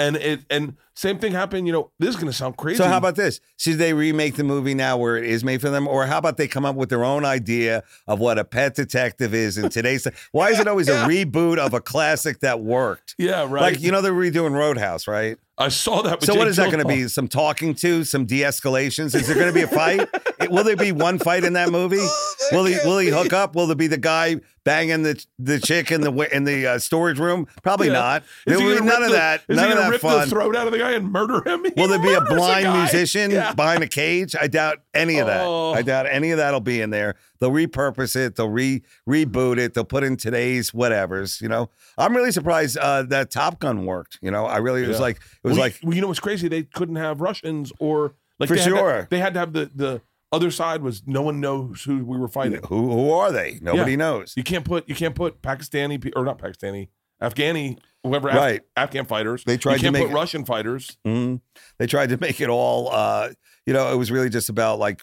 And 0.00 0.16
it 0.16 0.40
and 0.50 0.76
same 0.94 1.18
thing 1.18 1.32
happened. 1.32 1.66
You 1.66 1.72
know, 1.74 1.90
this 1.98 2.08
is 2.10 2.16
gonna 2.16 2.32
sound 2.32 2.56
crazy. 2.56 2.78
So 2.78 2.88
how 2.88 2.96
about 2.96 3.16
this? 3.16 3.38
Should 3.58 3.76
they 3.76 3.92
remake 3.92 4.34
the 4.36 4.44
movie 4.44 4.72
now 4.74 4.96
where 4.96 5.16
it 5.18 5.26
is 5.26 5.44
made 5.44 5.60
for 5.60 5.68
them, 5.68 5.86
or 5.86 6.06
how 6.06 6.16
about 6.18 6.38
they 6.38 6.48
come 6.48 6.64
up 6.64 6.74
with 6.74 6.88
their 6.88 7.04
own 7.04 7.24
idea 7.26 7.84
of 8.08 8.18
what 8.18 8.38
a 8.38 8.44
pet 8.44 8.74
detective 8.74 9.34
is 9.34 9.58
in 9.58 9.68
today's? 9.68 10.08
Why 10.32 10.48
is 10.50 10.58
it 10.58 10.66
always 10.66 10.88
Yeah. 10.88 11.04
a 11.04 11.08
reboot 11.08 11.58
of 11.58 11.74
a 11.74 11.80
classic 11.82 12.40
that 12.40 12.60
worked? 12.60 13.14
Yeah, 13.18 13.42
right. 13.42 13.60
Like 13.74 13.80
you 13.80 13.92
know 13.92 14.00
they're 14.00 14.12
redoing 14.12 14.52
Roadhouse, 14.52 15.06
right? 15.06 15.36
I 15.60 15.68
saw 15.68 16.02
that. 16.02 16.20
With 16.20 16.26
So 16.26 16.34
what 16.34 16.40
Jake 16.44 16.50
is 16.50 16.56
that 16.56 16.70
going 16.72 16.82
to 16.82 16.88
be? 16.88 17.06
Some 17.08 17.28
talking 17.28 17.74
to, 17.76 18.02
some 18.04 18.24
de-escalations? 18.24 19.14
Is 19.14 19.26
there 19.26 19.36
going 19.36 19.48
to 19.48 19.52
be 19.52 19.60
a 19.62 19.68
fight? 19.68 20.08
It- 20.40 20.50
will 20.50 20.64
there 20.64 20.74
be 20.76 20.90
one 20.90 21.18
fight 21.18 21.44
in 21.44 21.52
that 21.52 21.70
movie? 21.70 22.04
Will 22.50 22.64
he 22.64 22.76
will 22.84 22.98
he 22.98 23.08
hook 23.08 23.32
up? 23.32 23.54
Will 23.54 23.66
there 23.66 23.76
be 23.76 23.86
the 23.86 23.98
guy 23.98 24.36
banging 24.64 25.02
the 25.02 25.22
the 25.38 25.58
chick 25.60 25.90
in 25.92 26.00
the 26.00 26.10
in 26.34 26.44
the 26.44 26.66
uh, 26.66 26.78
storage 26.78 27.18
room? 27.18 27.46
Probably 27.62 27.88
Yeah. 27.88 27.92
not. 27.92 28.22
Is 28.22 28.28
There 28.46 28.58
he 28.58 28.64
will 28.64 28.80
be 28.80 28.86
none 28.86 29.02
of 29.02 29.10
the- 29.10 29.16
that. 29.16 29.42
Is 29.48 29.56
None 29.58 29.68
he 29.68 29.74
gonna 29.74 29.90
rip 29.90 30.00
fun. 30.00 30.20
the 30.22 30.26
throat 30.26 30.56
out 30.56 30.66
of 30.66 30.72
the 30.72 30.78
guy 30.78 30.92
and 30.92 31.12
murder 31.12 31.46
him? 31.48 31.64
He 31.64 31.72
Will 31.76 31.88
there 31.88 31.98
be 32.02 32.14
a 32.14 32.22
blind 32.22 32.64
guy. 32.64 32.78
musician 32.78 33.30
Yeah. 33.30 33.52
behind 33.52 33.82
a 33.82 33.86
cage? 33.88 34.34
I 34.40 34.46
doubt 34.46 34.78
any 34.94 35.18
of 35.18 35.26
that. 35.26 35.42
Oh. 35.42 35.74
I 35.74 35.82
doubt 35.82 36.06
any 36.10 36.30
of 36.30 36.38
that'll 36.38 36.60
be 36.60 36.80
in 36.80 36.88
there. 36.90 37.16
They'll 37.40 37.50
repurpose 37.50 38.16
it. 38.16 38.36
They'll 38.36 38.50
re 38.50 38.82
reboot 39.08 39.58
it. 39.58 39.74
They'll 39.74 39.84
put 39.84 40.04
in 40.04 40.16
today's 40.16 40.72
whatevers. 40.72 41.40
You 41.40 41.48
know, 41.48 41.70
I'm 41.96 42.14
really 42.14 42.32
surprised 42.32 42.76
uh, 42.76 43.02
that 43.04 43.30
Top 43.30 43.58
Gun 43.60 43.86
worked. 43.86 44.18
You 44.20 44.30
know, 44.30 44.44
I 44.46 44.58
really 44.58 44.82
it 44.84 44.88
was 44.88 44.98
Yeah. 44.98 45.02
like 45.02 45.16
it 45.16 45.48
was 45.48 45.52
Well, 45.52 45.60
like 45.66 45.82
you- 45.82 45.88
well, 45.88 45.94
you 45.96 46.00
know 46.02 46.08
what's 46.08 46.20
crazy? 46.20 46.48
They 46.48 46.62
couldn't 46.64 46.96
have 46.96 47.20
Russians 47.20 47.72
or 47.78 48.14
like 48.38 48.48
For 48.48 48.56
they 48.56 48.62
had 48.62 48.68
to- 48.70 49.06
they 49.10 49.18
had 49.18 49.34
to 49.34 49.40
have 49.40 49.52
the 49.54 49.70
the 49.74 50.02
other 50.32 50.50
side 50.50 50.82
was 50.82 51.02
no 51.06 51.22
one 51.22 51.40
knows 51.40 51.82
who 51.82 52.04
we 52.04 52.16
were 52.18 52.28
fighting. 52.28 52.60
who 52.68 52.90
who 52.92 53.10
are 53.10 53.32
they? 53.32 53.58
Nobody 53.62 53.92
Yeah. 53.92 53.96
knows. 53.96 54.34
You 54.36 54.42
can't 54.44 54.64
put 54.64 54.88
you 54.88 54.94
can't 54.94 55.14
put 55.14 55.40
Pakistani 55.42 56.12
or 56.14 56.24
not 56.24 56.38
Pakistani 56.38 56.88
Afghani 57.22 57.78
whoever 58.04 58.28
Af- 58.28 58.34
Right. 58.36 58.60
Afghan 58.76 59.04
fighters. 59.04 59.44
They 59.44 59.58
tried 59.58 59.72
you 59.74 59.78
to 59.78 59.84
can't 59.84 59.92
make 59.94 60.02
put 60.04 60.10
it- 60.12 60.14
Russian 60.14 60.44
fighters. 60.46 60.96
Mhm. 61.06 61.40
They 61.78 61.86
tried 61.86 62.08
to 62.10 62.16
make 62.16 62.40
it 62.40 62.48
all, 62.48 62.88
uh, 62.90 63.30
you 63.66 63.74
know, 63.74 63.92
it 63.92 63.96
was 63.96 64.10
really 64.10 64.30
just 64.30 64.48
about 64.48 64.78
like, 64.78 65.02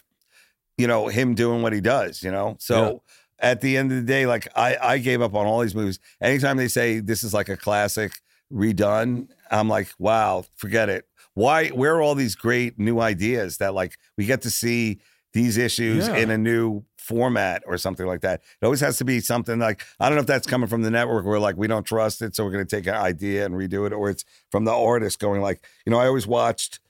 you 0.78 0.86
know, 0.86 1.08
him 1.08 1.34
doing 1.34 1.60
what 1.60 1.72
he 1.74 1.80
does, 1.82 2.22
you 2.22 2.30
know? 2.30 2.56
So 2.58 3.02
at 3.40 3.60
the 3.60 3.76
end 3.76 3.90
of 3.92 3.98
the 3.98 4.04
day, 4.04 4.26
like 4.26 4.48
I, 4.56 4.76
I 4.80 4.98
gave 4.98 5.20
up 5.20 5.34
on 5.34 5.44
all 5.46 5.60
these 5.60 5.74
movies. 5.74 5.98
Anytime 6.20 6.56
they 6.56 6.68
say 6.68 7.00
this 7.00 7.22
is 7.22 7.34
like 7.34 7.48
a 7.48 7.56
classic 7.56 8.12
redone, 8.52 9.28
I'm 9.50 9.68
like, 9.68 9.88
wow, 9.98 10.44
forget 10.56 10.88
it. 10.88 11.04
Why, 11.34 11.68
where 11.68 11.94
are 11.96 12.02
all 12.02 12.14
these 12.14 12.34
great 12.34 12.78
new 12.78 12.98
ideas 13.00 13.58
that 13.58 13.74
like 13.74 13.96
we 14.16 14.24
get 14.24 14.42
to 14.42 14.50
see 14.50 15.00
these 15.32 15.56
issues 15.56 16.08
Yeah. 16.08 16.16
in 16.16 16.30
a 16.30 16.38
new 16.38 16.84
format 16.96 17.62
or 17.66 17.78
something 17.78 18.06
like 18.06 18.22
that? 18.22 18.40
It 18.60 18.64
always 18.64 18.80
has 18.80 18.98
to 18.98 19.04
be 19.04 19.20
something 19.20 19.58
like, 19.58 19.84
I 20.00 20.08
don't 20.08 20.16
know 20.16 20.20
if 20.22 20.26
that's 20.26 20.46
coming 20.46 20.68
from 20.68 20.82
the 20.82 20.90
network 20.90 21.24
where 21.24 21.38
like 21.38 21.56
we 21.56 21.66
don't 21.68 21.84
trust 21.84 22.22
it. 22.22 22.34
So 22.34 22.44
we're 22.44 22.50
going 22.52 22.66
to 22.66 22.76
take 22.76 22.86
an 22.86 22.94
idea 22.94 23.44
and 23.46 23.54
redo 23.54 23.86
it, 23.86 23.92
or 23.92 24.10
it's 24.10 24.24
from 24.50 24.64
the 24.64 24.72
artist 24.72 25.20
going 25.20 25.40
like, 25.40 25.62
you 25.86 25.90
know, 25.92 25.98
I 26.00 26.06
always 26.06 26.26
watched, 26.26 26.80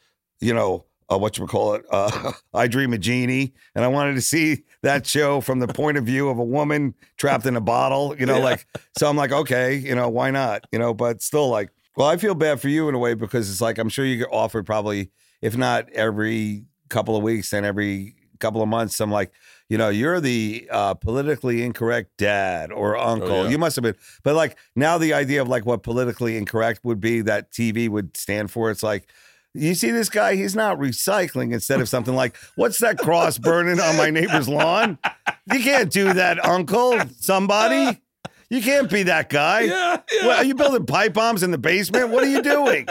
you 0.41 0.55
know, 0.55 0.87
uh, 1.11 1.19
what 1.19 1.39
you 1.39 1.47
call 1.47 1.75
it, 1.75 1.85
uh, 1.91 2.33
I 2.55 2.67
Dream 2.69 2.93
a 2.93 2.99
Jeannie, 2.99 3.55
and 3.75 3.85
I 3.85 3.89
wanted 3.89 4.15
to 4.15 4.21
see 4.21 4.65
that 4.83 5.07
show 5.07 5.41
from 5.41 5.59
the 5.59 5.69
point 5.69 5.99
of 5.99 6.05
view 6.05 6.29
of 6.29 6.39
a 6.39 6.45
woman 6.45 6.95
trapped 7.17 7.47
in 7.47 7.57
a 7.57 7.61
bottle, 7.61 8.15
you 8.19 8.27
know, 8.27 8.39
Yeah. 8.39 8.45
like. 8.45 8.67
So 8.99 9.09
I'm 9.09 9.17
like, 9.17 9.33
okay, 9.33 9.75
you 9.75 9.95
know, 9.95 10.09
why 10.09 10.31
not, 10.31 10.67
you 10.73 10.79
know? 10.79 10.95
But 10.95 11.23
still, 11.23 11.49
like, 11.49 11.71
well, 11.97 12.07
I 12.09 12.17
feel 12.17 12.35
bad 12.35 12.61
for 12.61 12.69
you 12.69 12.89
in 12.89 12.95
a 12.95 12.99
way 12.99 13.15
because 13.15 13.51
it's 13.51 13.61
like 13.61 13.79
I'm 13.79 13.89
sure 13.89 14.05
you 14.05 14.17
get 14.19 14.29
offered 14.31 14.67
probably 14.67 15.11
if 15.41 15.57
not 15.57 15.89
every 15.91 16.65
couple 16.89 17.17
of 17.17 17.23
weeks 17.23 17.53
and 17.53 17.65
every 17.65 18.15
couple 18.41 18.63
of 18.63 18.69
months, 18.69 19.01
I'm 19.01 19.11
like, 19.11 19.33
you 19.69 19.77
know, 19.79 19.89
you're 19.89 20.21
the 20.21 20.69
uh, 20.71 20.95
politically 20.95 21.63
incorrect 21.63 22.17
dad 22.17 22.73
or 22.73 22.97
uncle. 22.97 23.31
Oh, 23.31 23.43
yeah. 23.45 23.51
You 23.51 23.59
must 23.59 23.77
have 23.77 23.83
been. 23.83 23.97
But 24.23 24.35
like 24.35 24.57
now, 24.75 24.97
the 24.99 25.13
idea 25.13 25.43
of 25.43 25.49
like 25.49 25.67
what 25.67 25.83
politically 25.83 26.37
incorrect 26.37 26.81
would 26.85 27.01
be 27.01 27.21
that 27.23 27.51
TV 27.53 27.89
would 27.89 28.17
stand 28.17 28.51
for. 28.51 28.71
It's 28.71 28.83
like. 28.83 29.09
You 29.55 29.75
see 29.75 29.91
this 29.91 30.09
guy? 30.09 30.37
He's 30.37 30.55
not 30.55 30.79
recycling 30.79 31.53
instead 31.53 31.81
of 31.81 31.89
something 31.89 32.15
like, 32.15 32.37
what's 32.55 32.79
that 32.79 32.99
cross 32.99 33.39
burning 33.39 33.81
on 33.81 33.97
my 33.97 34.11
neighbor's 34.11 34.49
lawn? 34.49 34.99
You 35.53 35.61
can't 35.61 35.91
do 35.91 36.13
that, 36.13 36.45
uncle. 36.45 36.99
Somebody. 37.19 38.01
You 38.51 38.63
can't 38.63 38.89
be 38.91 39.03
that 39.05 39.29
guy. 39.29 39.63
Yeah, 39.63 40.01
yeah. 40.13 40.27
What, 40.27 40.39
are 40.39 40.45
you 40.45 40.55
building 40.55 40.87
pipe 40.87 41.13
bombs 41.15 41.43
in 41.43 41.51
the 41.51 41.59
basement? 41.59 42.11
What 42.11 42.25
are 42.25 42.29
you 42.29 42.43
doing? 42.43 42.87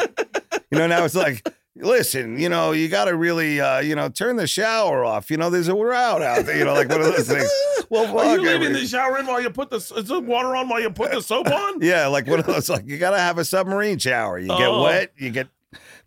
you 0.72 0.78
know, 0.78 0.88
now 0.88 1.04
it's 1.06 1.16
like, 1.16 1.48
listen, 1.76 2.38
you 2.40 2.48
know, 2.50 2.74
you 2.74 2.90
got 2.90 3.06
to 3.06 3.16
really, 3.16 3.60
uh, 3.62 3.80
you 3.80 3.96
know, 3.96 4.10
turn 4.10 4.36
the 4.36 4.46
shower 4.46 5.04
off. 5.06 5.32
You 5.32 5.38
know, 5.38 5.50
there's 5.50 5.68
a 5.68 5.74
route 5.76 6.22
out 6.22 6.46
there. 6.46 6.58
You 6.58 6.66
know, 6.66 6.74
like 6.74 6.90
one 6.90 7.02
of 7.02 7.08
those 7.08 7.28
things. 7.28 7.50
Well, 7.90 8.18
Are 8.20 8.36
you 8.38 8.42
leaving 8.42 8.74
the 8.74 8.86
shower 8.86 9.18
in 9.18 9.26
while 9.26 9.40
you 9.42 9.50
put 9.50 9.70
the 9.70 9.78
is 9.78 10.08
the 10.10 10.20
water 10.20 10.56
on 10.56 10.68
while 10.70 10.82
you 10.82 10.90
put 10.90 11.12
the 11.12 11.22
soap 11.22 11.48
on? 11.48 11.82
Yeah, 11.82 12.08
like 12.08 12.28
one 12.28 12.40
of 12.40 12.46
those. 12.46 12.70
Like 12.70 12.86
you 12.88 12.98
got 12.98 13.12
to 13.12 13.20
have 13.20 13.38
a 13.38 13.46
submarine 13.46 13.98
shower. 13.98 14.38
You 14.38 14.48
get 14.50 14.68
Oh. 14.68 14.84
wet, 14.84 15.14
you 15.18 15.30
get. 15.30 15.48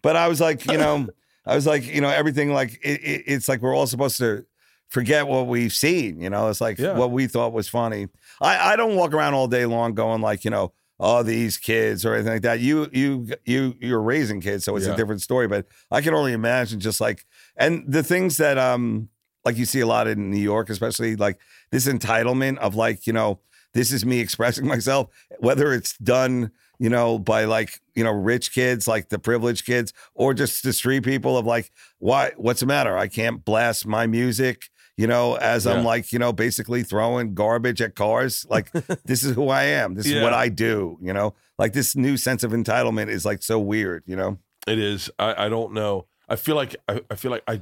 But 0.02 0.16
I 0.16 0.28
was 0.28 0.40
like, 0.40 0.66
you 0.66 0.78
know, 0.78 1.08
I 1.46 1.54
was 1.54 1.66
like, 1.66 1.86
you 1.86 2.00
know, 2.00 2.08
everything 2.08 2.52
like 2.52 2.78
it, 2.82 3.00
it, 3.02 3.22
it's 3.26 3.48
like 3.48 3.60
we're 3.62 3.74
all 3.74 3.86
supposed 3.86 4.18
to 4.18 4.44
forget 4.88 5.26
what 5.28 5.46
we've 5.46 5.72
seen. 5.72 6.20
You 6.20 6.30
know, 6.30 6.48
it's 6.48 6.60
like 6.60 6.78
Yeah. 6.78 6.94
what 6.94 7.10
we 7.10 7.26
thought 7.26 7.52
was 7.52 7.68
funny. 7.68 8.08
I 8.40 8.72
I 8.72 8.76
don't 8.76 8.96
walk 8.96 9.12
around 9.12 9.34
all 9.34 9.48
day 9.48 9.66
long 9.66 9.94
going 9.94 10.20
like, 10.20 10.44
you 10.44 10.50
know. 10.50 10.72
Oh, 11.02 11.22
these 11.22 11.56
kids 11.56 12.04
or 12.04 12.12
anything 12.12 12.34
like 12.34 12.42
that. 12.42 12.60
You, 12.60 12.86
you, 12.92 13.26
you, 13.46 13.74
you're 13.80 14.02
raising 14.02 14.42
kids, 14.42 14.66
so 14.66 14.76
it's 14.76 14.84
Yeah. 14.86 14.92
a 14.92 14.96
different 14.98 15.22
story. 15.22 15.48
But 15.48 15.64
I 15.90 16.02
can 16.02 16.12
only 16.12 16.34
imagine 16.34 16.78
just 16.78 17.00
like, 17.00 17.24
and 17.56 17.90
the 17.90 18.02
things 18.02 18.36
that, 18.36 18.58
um, 18.58 19.08
like 19.42 19.56
you 19.56 19.64
see 19.64 19.80
a 19.80 19.86
lot 19.86 20.08
in 20.08 20.30
New 20.30 20.36
York, 20.42 20.68
especially 20.68 21.16
like 21.16 21.38
this 21.72 21.86
entitlement 21.88 22.58
of 22.58 22.74
like, 22.74 23.06
you 23.06 23.14
know, 23.14 23.40
this 23.72 23.92
is 23.92 24.04
me 24.04 24.20
expressing 24.26 24.66
myself, 24.66 25.08
whether 25.38 25.72
it's 25.72 25.96
done, 25.96 26.50
you 26.80 26.88
know, 26.88 27.18
by 27.18 27.44
like, 27.44 27.78
you 27.94 28.02
know, 28.02 28.10
rich 28.10 28.52
kids, 28.52 28.88
like 28.88 29.10
the 29.10 29.18
privileged 29.18 29.66
kids, 29.66 29.92
or 30.14 30.32
just 30.32 30.62
the 30.62 30.72
street 30.72 31.04
people 31.04 31.36
of 31.36 31.44
like, 31.44 31.70
why, 31.98 32.32
what's 32.36 32.60
the 32.60 32.66
matter? 32.66 32.96
I 32.96 33.06
can't 33.06 33.44
blast 33.44 33.86
my 33.86 34.06
music, 34.06 34.70
you 34.96 35.06
know, 35.06 35.34
as 35.36 35.66
I'm 35.66 35.84
like, 35.84 36.10
you 36.10 36.18
know, 36.18 36.32
basically 36.32 36.82
throwing 36.82 37.34
garbage 37.34 37.82
at 37.82 37.94
cars. 37.94 38.46
Like, 38.48 38.72
this 39.04 39.22
is 39.22 39.34
who 39.36 39.50
I 39.50 39.64
am. 39.64 39.94
This 39.94 40.06
is 40.06 40.22
what 40.22 40.32
I 40.32 40.48
do, 40.48 40.98
you 41.02 41.12
know, 41.12 41.34
like 41.58 41.74
this 41.74 41.94
new 41.94 42.16
sense 42.16 42.42
of 42.42 42.52
entitlement 42.52 43.08
is 43.08 43.26
like 43.26 43.42
so 43.42 43.58
weird, 43.58 44.02
you 44.06 44.16
know? 44.16 44.38
It 44.66 44.78
is. 44.78 45.10
I, 45.18 45.46
I 45.46 45.48
don't 45.50 45.74
know. 45.74 46.06
I 46.30 46.36
feel 46.36 46.56
like 46.56 46.76
I, 46.88 47.02
I 47.10 47.14
feel 47.16 47.30
like 47.30 47.42
I 47.46 47.60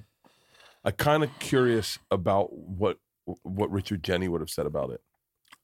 I 0.85 0.93
kind 0.93 1.25
of 1.25 1.31
curious 1.41 1.99
about 2.11 2.53
what 2.53 2.99
what 3.43 3.71
Richard 3.71 4.03
Jeni 4.03 4.29
would 4.29 4.41
have 4.41 4.51
said 4.51 4.66
about 4.66 4.91
it. 4.91 5.01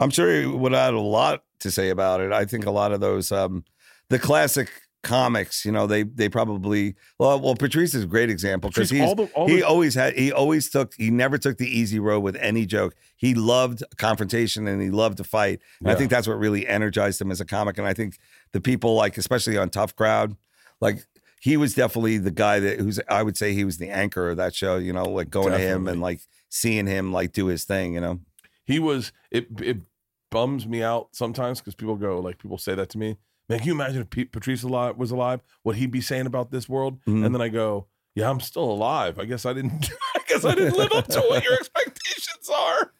I'm 0.00 0.10
sure 0.10 0.40
he 0.40 0.46
would 0.46 0.72
have 0.72 0.86
had 0.86 0.94
a 0.94 1.00
lot 1.00 1.44
to 1.60 1.70
say 1.70 1.90
about 1.90 2.20
it. 2.20 2.32
I 2.32 2.44
think 2.44 2.66
a 2.66 2.70
lot 2.70 2.92
of 2.92 3.00
those, 3.00 3.30
um, 3.32 3.64
the 4.08 4.18
classic 4.18 4.70
comics, 5.02 5.64
you 5.64 5.70
know, 5.72 5.86
they 5.86 6.02
they 6.02 6.28
probably 6.28 6.94
well, 7.18 7.38
well, 7.38 7.54
Patrice 7.54 7.94
is 7.94 8.04
a 8.04 8.06
great 8.06 8.30
example 8.30 8.70
because 8.70 8.88
Patrice, 8.90 9.00
he's 9.00 9.08
all 9.08 9.14
the- 9.14 9.32
all 9.34 9.48
he 9.48 9.56
the- 9.56 9.62
always 9.62 9.94
had 9.94 10.14
he 10.14 10.32
always 10.32 10.70
took 10.70 10.94
he 10.94 11.10
never 11.10 11.36
took 11.38 11.58
the 11.58 11.68
easy 11.68 11.98
road 12.00 12.20
with 12.20 12.36
any 12.36 12.64
joke. 12.66 12.94
He 13.16 13.34
loved 13.34 13.82
confrontation 13.98 14.66
and 14.66 14.80
he 14.82 14.90
loved 14.90 15.18
to 15.18 15.24
fight. 15.24 15.60
And 15.80 15.90
I 15.90 15.94
think 15.94 16.10
that's 16.10 16.26
what 16.26 16.38
really 16.38 16.66
energized 16.66 17.20
him 17.20 17.30
as 17.30 17.40
a 17.40 17.44
comic. 17.44 17.76
And 17.78 17.86
I 17.86 17.92
think 17.94 18.18
the 18.52 18.60
people 18.60 18.94
like, 18.94 19.18
especially 19.18 19.56
on 19.58 19.70
Tough 19.70 19.94
Crowd, 19.96 20.36
like. 20.80 21.06
He 21.40 21.58
was 21.58 21.74
definitely 21.74 22.16
the 22.16 22.30
guy 22.30 22.58
that 22.58 22.78
who's 22.80 22.98
I 23.06 23.22
would 23.22 23.36
say 23.36 23.52
he 23.52 23.66
was 23.66 23.76
the 23.76 23.90
anchor 23.90 24.30
of 24.30 24.38
that 24.38 24.54
show, 24.54 24.78
you 24.78 24.94
know, 24.94 25.04
like 25.04 25.28
going 25.28 25.52
to 25.52 25.58
him 25.58 25.86
and 25.88 26.00
like 26.00 26.20
seeing 26.48 26.86
him 26.86 27.12
like 27.12 27.32
do 27.32 27.48
his 27.48 27.64
thing, 27.64 27.92
you 27.92 28.00
know. 28.00 28.20
He 28.64 28.78
was 28.78 29.12
it 29.30 29.48
it 29.60 29.78
bums 30.30 30.66
me 30.66 30.82
out 30.82 31.08
sometimes 31.12 31.60
because 31.60 31.74
people 31.74 31.96
go 31.96 32.18
like 32.20 32.38
people 32.38 32.58
say 32.58 32.74
that 32.74 32.88
to 32.90 32.98
me. 32.98 33.16
Man, 33.48 33.58
can 33.58 33.68
you 33.68 33.74
imagine 33.74 34.00
if 34.00 34.10
Pete 34.10 34.32
Patrice 34.32 34.62
alive, 34.62 34.96
was 34.96 35.10
alive? 35.10 35.40
What 35.62 35.76
he'd 35.76 35.90
be 35.90 36.00
saying 36.00 36.26
about 36.26 36.50
this 36.50 36.68
world? 36.68 36.98
Mhm. 37.06 37.26
And 37.26 37.34
then 37.34 37.42
I 37.42 37.48
go, 37.48 37.86
yeah, 38.14 38.30
I'm 38.30 38.40
still 38.40 38.64
alive. 38.64 39.18
I 39.18 39.26
guess 39.26 39.44
I 39.44 39.52
didn't. 39.52 39.90
I 40.16 40.20
guess 40.26 40.44
I 40.44 40.54
didn't 40.54 40.76
live 40.78 40.92
up 40.92 41.06
to 41.08 41.20
what 41.20 41.44
your 41.44 41.52
expectations 41.60 42.48
are. 42.52 42.92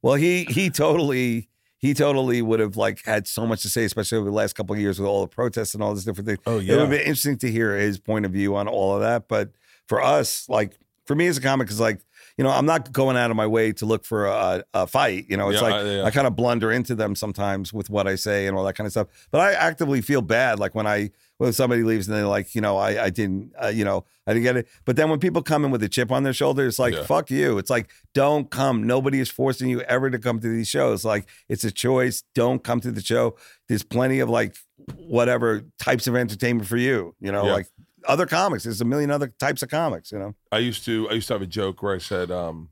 Well, 0.00 0.14
he 0.14 0.44
he 0.44 0.70
totally 0.70 1.48
he 1.78 1.94
totally 1.94 2.40
would 2.42 2.60
have 2.60 2.76
like 2.76 3.04
had 3.04 3.26
so 3.28 3.46
much 3.46 3.62
to 3.62 3.68
say, 3.68 3.84
especially 3.84 4.18
over 4.18 4.30
the 4.30 4.34
last 4.36 4.54
couple 4.54 4.74
of 4.74 4.80
years 4.80 4.98
with 4.98 5.06
all 5.08 5.20
the 5.20 5.28
protests 5.28 5.74
and 5.74 5.82
all 5.82 5.94
this 5.94 6.04
different 6.04 6.26
things. 6.28 6.38
Oh 6.46 6.58
yeah, 6.58 6.74
It 6.74 6.80
would 6.80 6.90
be 6.90 6.96
interesting 6.98 7.36
to 7.38 7.50
hear 7.50 7.76
his 7.76 7.98
point 7.98 8.24
of 8.24 8.32
view 8.32 8.56
on 8.56 8.66
all 8.68 8.94
of 8.94 9.00
that. 9.02 9.28
But 9.28 9.50
for 9.88 10.00
us, 10.02 10.48
like 10.48 10.78
for 11.06 11.14
me 11.14 11.26
as 11.26 11.36
a 11.36 11.40
comic, 11.42 11.68
is 11.70 11.80
like 11.80 12.00
you 12.38 12.44
know 12.44 12.50
I'm 12.50 12.66
not 12.66 12.92
going 12.92 13.16
out 13.16 13.30
of 13.30 13.36
my 13.36 13.46
way 13.46 13.72
to 13.72 13.86
look 13.86 14.04
for 14.04 14.26
a, 14.26 14.64
a 14.74 14.86
fight. 14.86 15.26
You 15.28 15.36
know, 15.36 15.48
it's 15.50 15.60
Yeah, 15.60 15.68
like 15.68 15.74
I- 15.74 15.82
yeah. 15.96 16.04
I 16.04 16.10
kind 16.10 16.26
of 16.26 16.34
blunder 16.36 16.70
into 16.72 16.94
them 16.94 17.14
sometimes 17.14 17.72
with 17.72 17.90
what 17.90 18.06
I 18.06 18.14
say 18.16 18.46
and 18.46 18.56
all 18.56 18.64
that 18.64 18.74
kind 18.74 18.86
of 18.86 18.92
stuff. 18.92 19.08
But 19.30 19.40
I 19.40 19.52
actively 19.52 20.00
feel 20.00 20.22
bad, 20.22 20.58
like 20.58 20.74
when 20.74 20.86
I 20.86 21.10
when 21.38 21.52
somebody 21.52 21.82
leaves 21.82 22.06
and 22.06 22.16
they're 22.16 22.26
like, 22.26 22.54
you 22.54 22.60
know, 22.60 22.76
I 22.76 23.04
I 23.04 23.10
didn't, 23.10 23.52
uh, 23.62 23.68
you 23.68 23.84
know, 23.84 24.04
I 24.26 24.32
didn't 24.34 24.44
get 24.44 24.56
it. 24.56 24.68
But 24.84 24.94
then 24.96 25.10
when 25.10 25.18
people 25.18 25.42
come 25.42 25.64
in 25.64 25.70
with 25.72 25.82
a 25.82 25.88
chip 25.88 26.12
on 26.12 26.22
their 26.22 26.32
shoulder, 26.32 26.66
it's 26.66 26.78
like 26.78 26.94
Yeah. 26.94 27.02
fuck 27.04 27.30
you. 27.30 27.58
It's 27.58 27.70
like 27.70 27.90
don't 28.14 28.50
come. 28.50 28.86
Nobody 28.86 29.18
is 29.20 29.28
forcing 29.28 29.68
you 29.68 29.80
ever 29.82 30.08
to 30.10 30.18
come 30.18 30.38
to 30.40 30.48
these 30.48 30.68
shows. 30.68 31.04
Like 31.04 31.26
it's 31.48 31.64
a 31.64 31.70
choice. 31.72 32.22
Don't 32.34 32.62
come 32.62 32.80
to 32.80 32.92
the 32.92 33.02
show. 33.02 33.36
There's 33.68 33.82
plenty 33.82 34.20
of 34.20 34.28
like 34.30 34.54
whatever 34.96 35.62
types 35.78 36.06
of 36.06 36.16
entertainment 36.16 36.68
for 36.68 36.76
you. 36.76 37.14
You 37.20 37.32
know, 37.32 37.44
like 37.44 37.66
other 38.06 38.26
comics. 38.26 38.64
There's 38.64 38.80
a 38.80 38.86
million 38.86 39.10
other 39.10 39.28
types 39.28 39.62
of 39.62 39.68
comics. 39.68 40.12
You 40.12 40.18
know. 40.18 40.34
I 40.50 40.58
used 40.58 40.84
to 40.84 41.08
I 41.10 41.14
used 41.14 41.28
to 41.28 41.34
have 41.34 41.42
a 41.42 41.46
joke 41.46 41.82
where 41.82 41.94
I 41.94 41.98
said 41.98 42.30
um 42.30 42.70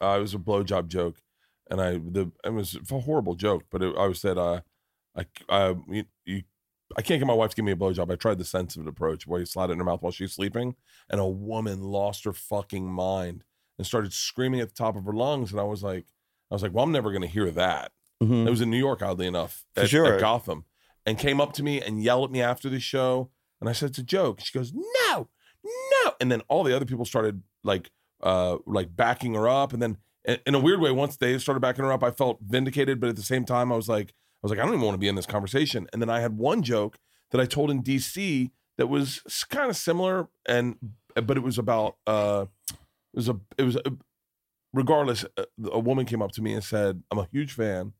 I 0.00 0.18
was 0.18 0.34
a 0.34 0.38
blowjob 0.38 0.88
joke, 0.88 1.22
and 1.70 1.80
I 1.80 1.92
the 1.92 2.30
it 2.44 2.52
was 2.52 2.76
a 2.90 3.00
horrible 3.00 3.34
joke, 3.34 3.64
but 3.70 3.82
it, 3.82 3.94
I 3.96 4.06
was 4.06 4.20
said 4.20 4.38
uh 4.38 4.60
I 5.16 5.26
I 5.48 5.74
you, 5.88 6.04
you 6.24 6.42
I 6.96 7.02
can't 7.02 7.20
get 7.20 7.26
my 7.26 7.34
wife 7.34 7.50
to 7.50 7.56
give 7.56 7.64
me 7.64 7.72
a 7.72 7.76
blowjob. 7.76 8.12
I 8.12 8.16
tried 8.16 8.38
the 8.38 8.44
sensitive 8.44 8.86
approach 8.86 9.26
where 9.26 9.40
you 9.40 9.46
slide 9.46 9.70
it 9.70 9.74
in 9.74 9.78
her 9.78 9.84
mouth 9.84 10.02
while 10.02 10.12
she's 10.12 10.34
sleeping, 10.34 10.76
and 11.08 11.20
a 11.20 11.26
woman 11.26 11.82
lost 11.82 12.24
her 12.24 12.32
fucking 12.32 12.86
mind 12.86 13.44
and 13.78 13.86
started 13.86 14.12
screaming 14.12 14.60
at 14.60 14.68
the 14.68 14.74
top 14.74 14.96
of 14.96 15.04
her 15.04 15.12
lungs, 15.12 15.52
and 15.52 15.60
I 15.60 15.64
was 15.64 15.82
like 15.82 16.06
I 16.50 16.54
was 16.54 16.62
like, 16.62 16.74
well, 16.74 16.84
I'm 16.84 16.92
never 16.92 17.12
gonna 17.12 17.26
hear 17.26 17.50
that. 17.50 17.92
It 18.46 18.50
was 18.50 18.60
in 18.60 18.70
New 18.70 18.78
York, 18.78 19.02
oddly 19.02 19.26
enough, 19.26 19.64
at, 19.76 19.88
sure. 19.88 20.14
at 20.14 20.20
Gotham, 20.20 20.64
and 21.04 21.18
came 21.18 21.40
up 21.40 21.54
to 21.54 21.62
me 21.62 21.80
and 21.80 22.02
yelled 22.02 22.26
at 22.26 22.30
me 22.30 22.40
after 22.40 22.68
the 22.68 22.78
show. 22.78 23.30
And 23.62 23.68
I 23.68 23.72
said, 23.72 23.90
"It's 23.90 23.98
a 23.98 24.02
joke." 24.02 24.40
She 24.40 24.56
goes, 24.58 24.72
"No, 24.74 25.28
no." 25.64 26.12
And 26.20 26.30
then 26.30 26.40
all 26.48 26.64
the 26.64 26.74
other 26.74 26.84
people 26.84 27.04
started 27.04 27.42
like, 27.62 27.90
uh, 28.22 28.58
like 28.66 28.94
backing 28.96 29.34
her 29.34 29.48
up. 29.48 29.72
And 29.72 29.80
then, 29.80 29.98
in- 30.24 30.40
in 30.46 30.54
a 30.54 30.58
weird 30.58 30.80
way, 30.80 30.90
once 30.90 31.16
they 31.16 31.38
started 31.38 31.60
backing 31.60 31.84
her 31.84 31.92
up, 31.92 32.02
I 32.02 32.10
felt 32.10 32.40
vindicated. 32.42 33.00
But 33.00 33.08
at 33.10 33.16
the 33.16 33.22
same 33.22 33.44
time, 33.44 33.72
I 33.72 33.76
was 33.76 33.88
like, 33.88 34.08
I 34.10 34.40
was 34.42 34.50
like, 34.50 34.58
I 34.58 34.62
don't 34.64 34.74
even 34.74 34.84
want 34.84 34.94
to 34.94 34.98
be 34.98 35.08
in 35.08 35.14
this 35.14 35.26
conversation. 35.26 35.86
And 35.92 36.02
then 36.02 36.10
I 36.10 36.20
had 36.20 36.36
one 36.36 36.62
joke 36.62 36.98
that 37.30 37.40
I 37.40 37.46
told 37.46 37.70
in 37.70 37.82
DC 37.82 38.50
that 38.78 38.88
was 38.88 39.22
kind 39.48 39.70
of 39.70 39.76
similar, 39.76 40.28
and 40.44 40.76
but 41.14 41.36
it 41.36 41.42
was 41.42 41.56
about, 41.58 41.96
uh, 42.06 42.46
it 42.70 42.76
was 43.16 43.28
a, 43.28 43.38
it 43.56 43.62
was. 43.62 43.76
A, 43.76 43.82
regardless, 44.72 45.24
a, 45.36 45.46
a 45.70 45.78
woman 45.78 46.04
came 46.04 46.20
up 46.22 46.32
to 46.32 46.42
me 46.42 46.52
and 46.52 46.64
said, 46.64 47.02
"I'm 47.10 47.18
a 47.18 47.28
huge 47.32 47.52
fan." 47.52 47.92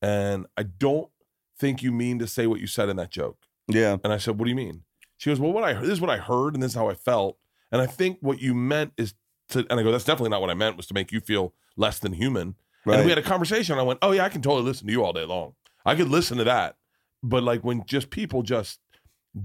and 0.00 0.46
I 0.56 0.62
don't 0.62 1.10
think 1.58 1.82
you 1.82 1.92
mean 1.92 2.18
to 2.20 2.26
say 2.26 2.46
what 2.46 2.60
you 2.60 2.66
said 2.66 2.88
in 2.88 2.96
that 2.96 3.10
joke. 3.10 3.38
Yeah. 3.68 3.96
And 4.04 4.12
I 4.12 4.18
said, 4.18 4.38
What 4.38 4.44
do 4.44 4.50
you 4.50 4.56
mean? 4.56 4.84
She 5.18 5.30
goes, 5.30 5.38
Well, 5.38 5.52
what 5.52 5.64
I 5.64 5.74
this 5.74 5.90
is 5.90 6.00
what 6.00 6.10
I 6.10 6.16
heard, 6.16 6.54
and 6.54 6.62
this 6.62 6.70
is 6.72 6.76
how 6.76 6.88
I 6.88 6.94
felt. 6.94 7.36
And 7.70 7.82
I 7.82 7.86
think 7.86 8.18
what 8.22 8.40
you 8.40 8.54
meant 8.54 8.92
is 8.96 9.12
to, 9.50 9.66
and 9.68 9.78
I 9.78 9.82
go, 9.82 9.92
That's 9.92 10.04
definitely 10.04 10.30
not 10.30 10.40
what 10.40 10.48
I 10.50 10.54
meant, 10.54 10.76
was 10.78 10.86
to 10.86 10.94
make 10.94 11.12
you 11.12 11.20
feel 11.20 11.52
less 11.76 11.98
than 11.98 12.14
human. 12.14 12.54
And 12.86 13.04
we 13.04 13.10
had 13.10 13.18
a 13.18 13.22
conversation. 13.22 13.78
I 13.78 13.82
went, 13.82 13.98
Oh, 14.00 14.12
yeah, 14.12 14.24
I 14.24 14.30
can 14.30 14.40
totally 14.40 14.62
listen 14.64 14.86
to 14.86 14.92
you 14.92 15.04
all 15.04 15.12
day 15.12 15.24
long. 15.26 15.52
I 15.84 15.94
could 15.94 16.08
listen 16.08 16.38
to 16.38 16.44
that. 16.44 16.76
But 17.22 17.42
like 17.42 17.62
when 17.62 17.84
just 17.84 18.08
people 18.10 18.42
just 18.42 18.78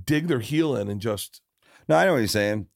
dig 0.05 0.27
their 0.27 0.39
heel 0.39 0.75
in 0.77 0.87
and 0.87 1.01
just, 1.01 1.41
No, 1.89 1.97
I 1.97 2.05
know 2.05 2.13
what 2.13 2.19
you're 2.19 2.27
saying. 2.27 2.67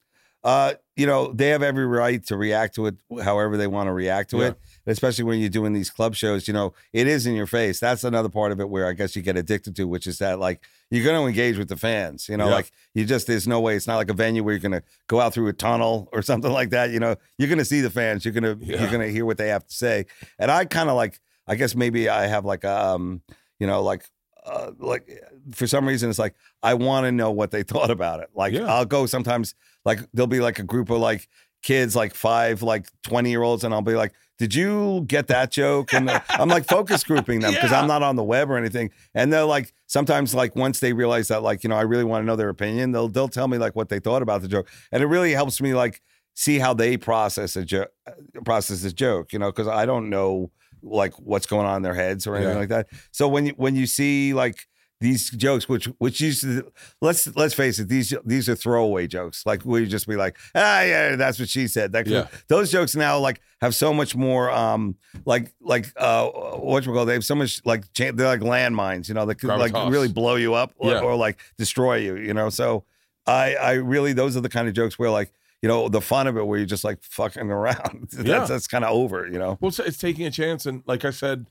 Uh, 0.44 0.74
you 0.96 1.06
know, 1.06 1.32
they 1.32 1.48
have 1.48 1.62
every 1.62 1.86
right 1.86 2.24
to 2.26 2.36
react 2.36 2.74
to 2.76 2.86
it 2.86 2.96
however 3.22 3.56
they 3.56 3.66
want 3.66 3.88
to 3.88 3.92
react 3.92 4.30
to 4.30 4.38
Yeah. 4.38 4.46
it. 4.48 4.58
Especially 4.88 5.22
when 5.24 5.38
you're 5.38 5.48
doing 5.50 5.72
these 5.74 5.90
club 5.90 6.14
shows, 6.16 6.48
you 6.48 6.54
know, 6.54 6.72
it 6.92 7.06
is 7.06 7.26
in 7.26 7.34
your 7.34 7.46
face. 7.46 7.78
That's 7.78 8.02
another 8.04 8.28
part 8.28 8.50
of 8.52 8.58
it 8.60 8.68
where 8.68 8.86
I 8.88 8.92
guess 8.94 9.14
you 9.14 9.22
get 9.22 9.36
addicted 9.36 9.76
to, 9.76 9.84
which 9.86 10.06
is 10.06 10.18
that 10.18 10.38
like 10.40 10.60
you're 10.90 11.04
going 11.04 11.20
to 11.20 11.26
engage 11.28 11.58
with 11.58 11.68
the 11.68 11.76
fans. 11.76 12.28
You 12.28 12.36
know, 12.38 12.46
Yeah. 12.48 12.54
like 12.54 12.72
you 12.94 13.04
just 13.04 13.26
there's 13.26 13.46
no 13.46 13.60
way. 13.60 13.76
It's 13.76 13.86
not 13.86 13.96
like 13.96 14.10
a 14.10 14.14
venue 14.14 14.42
where 14.42 14.54
you're 14.54 14.60
going 14.60 14.72
to 14.72 14.82
go 15.06 15.20
out 15.20 15.34
through 15.34 15.48
a 15.48 15.52
tunnel 15.52 16.08
or 16.12 16.22
something 16.22 16.50
like 16.50 16.70
that. 16.70 16.90
You 16.90 17.00
know, 17.00 17.16
you're 17.38 17.48
going 17.48 17.58
to 17.58 17.64
see 17.64 17.80
the 17.82 17.90
fans. 17.90 18.24
You're 18.24 18.34
going 18.34 18.58
to 18.58 18.64
Yeah. 18.64 18.80
you're 18.80 18.90
going 18.90 19.06
to 19.06 19.12
hear 19.12 19.24
what 19.26 19.38
they 19.38 19.48
have 19.48 19.66
to 19.66 19.74
say. 19.74 20.06
And 20.38 20.50
I 20.50 20.64
kind 20.64 20.88
of 20.88 20.96
like, 20.96 21.20
I 21.46 21.54
guess 21.54 21.74
maybe 21.74 22.08
I 22.08 22.26
have 22.26 22.44
like 22.44 22.64
a, 22.64 22.86
um, 22.88 23.22
you 23.60 23.66
know, 23.66 23.82
like. 23.82 24.04
Uh, 24.46 24.70
like 24.78 25.22
for 25.52 25.66
some 25.66 25.86
reason, 25.86 26.08
it's 26.08 26.18
like 26.18 26.34
I 26.62 26.72
want 26.72 27.04
to 27.04 27.12
know 27.12 27.30
what 27.30 27.50
they 27.50 27.62
thought 27.72 27.90
about 27.90 28.20
it. 28.20 28.30
Like 28.34 28.54
Yeah. 28.54 28.64
I'll 28.72 28.86
go 28.86 29.04
sometimes 29.04 29.54
like 29.84 29.98
there'll 30.14 30.26
be 30.26 30.40
like 30.40 30.58
a 30.58 30.62
group 30.62 30.88
of 30.88 31.00
like 31.00 31.28
kids, 31.62 31.94
like 31.94 32.14
five, 32.14 32.62
like 32.62 32.86
20 33.02 33.28
year 33.28 33.42
olds, 33.42 33.62
and 33.62 33.74
I'll 33.74 33.82
be 33.82 33.94
like, 33.94 34.14
did 34.38 34.54
you 34.54 35.04
get 35.06 35.26
that 35.26 35.50
joke? 35.50 35.92
And 35.92 36.08
I'm 36.28 36.48
like 36.48 36.66
focus 36.66 37.02
grouping 37.04 37.40
them 37.40 37.52
because 37.52 37.70
Yeah. 37.72 37.80
I'm 37.80 37.88
not 37.88 38.02
on 38.02 38.16
the 38.16 38.22
web 38.24 38.50
or 38.50 38.56
anything. 38.56 38.90
And 39.14 39.32
they're 39.32 39.44
like, 39.44 39.72
sometimes 39.86 40.34
like 40.34 40.54
once 40.56 40.80
they 40.80 40.92
realize 40.92 41.28
that, 41.28 41.42
like, 41.42 41.64
you 41.64 41.68
know, 41.70 41.76
I 41.76 41.82
really 41.82 42.04
want 42.04 42.22
to 42.22 42.26
know 42.26 42.36
their 42.36 42.48
opinion, 42.48 42.92
they'll 42.92 43.08
they'll 43.08 43.28
tell 43.28 43.48
me 43.48 43.58
like 43.58 43.74
what 43.76 43.88
they 43.88 43.98
thought 43.98 44.22
about 44.22 44.42
the 44.42 44.48
joke. 44.48 44.68
And 44.92 45.02
it 45.02 45.06
really 45.06 45.32
helps 45.32 45.60
me 45.60 45.74
like 45.74 46.00
see 46.34 46.58
how 46.60 46.72
they 46.72 46.96
process 46.96 47.56
a 47.56 47.64
joke 47.64 47.88
uh, 48.06 48.12
process 48.44 48.82
this 48.82 48.92
joke, 48.92 49.32
you 49.32 49.38
know, 49.40 49.50
because 49.50 49.66
I 49.68 49.84
don't 49.86 50.08
know 50.08 50.50
like 50.82 51.14
what's 51.14 51.46
going 51.46 51.66
on 51.66 51.78
in 51.78 51.82
their 51.82 51.94
heads 51.94 52.24
or 52.26 52.36
anything 52.36 52.54
Yeah. 52.54 52.60
like 52.60 52.68
that. 52.68 52.86
So 53.10 53.26
when 53.26 53.46
you 53.46 53.52
when 53.56 53.74
you 53.74 53.86
see 53.86 54.34
like 54.34 54.68
these 55.00 55.30
jokes, 55.30 55.68
which 55.68 55.86
which 55.98 56.20
used 56.20 56.42
to 56.42 56.72
let's 57.00 57.34
let's 57.36 57.54
face 57.54 57.78
it, 57.78 57.88
these 57.88 58.12
these 58.24 58.48
are 58.48 58.56
throwaway 58.56 59.06
jokes. 59.06 59.46
Like 59.46 59.64
we 59.64 59.86
just 59.86 60.08
be 60.08 60.16
like, 60.16 60.36
ah, 60.54 60.82
yeah, 60.82 61.14
that's 61.16 61.38
what 61.38 61.48
she 61.48 61.68
said. 61.68 61.92
That 61.92 62.06
Yeah. 62.06 62.26
those 62.48 62.72
jokes 62.72 62.96
now 62.96 63.18
like 63.18 63.40
have 63.60 63.74
so 63.74 63.94
much 63.94 64.16
more 64.16 64.50
um 64.50 64.96
like 65.24 65.52
like 65.60 65.86
uh 65.96 66.26
what 66.26 66.84
you 66.84 66.92
call 66.92 67.04
they 67.06 67.12
have 67.14 67.24
so 67.24 67.34
much 67.36 67.60
like 67.64 67.84
they're 67.94 68.10
like 68.12 68.40
landmines, 68.40 69.08
you 69.08 69.14
know, 69.14 69.24
that 69.26 69.36
could 69.36 69.48
like 69.48 69.72
really 69.90 70.08
blow 70.08 70.34
you 70.34 70.54
up 70.54 70.72
or, 70.78 70.90
Yeah. 70.90 71.00
or 71.00 71.14
like 71.14 71.38
destroy 71.58 71.96
you, 71.98 72.16
you 72.16 72.34
know. 72.34 72.50
So 72.50 72.84
I 73.26 73.54
I 73.54 73.72
really 73.74 74.12
those 74.12 74.36
are 74.36 74.40
the 74.40 74.48
kind 74.48 74.66
of 74.66 74.74
jokes 74.74 74.98
where 74.98 75.10
like 75.10 75.32
you 75.62 75.68
know 75.68 75.88
the 75.88 76.00
fun 76.00 76.26
of 76.26 76.36
it 76.36 76.44
where 76.46 76.58
you're 76.58 76.66
just 76.66 76.84
like 76.84 76.98
fucking 77.02 77.50
around. 77.50 78.08
that's 78.12 78.28
Yeah. 78.28 78.44
that's 78.46 78.66
kind 78.66 78.84
of 78.84 78.90
over, 78.90 79.26
you 79.28 79.38
know. 79.38 79.58
Well, 79.60 79.68
it's, 79.68 79.78
it's 79.78 79.98
taking 79.98 80.26
a 80.26 80.30
chance, 80.30 80.66
and 80.66 80.82
like 80.86 81.04
I 81.04 81.10
said, 81.10 81.46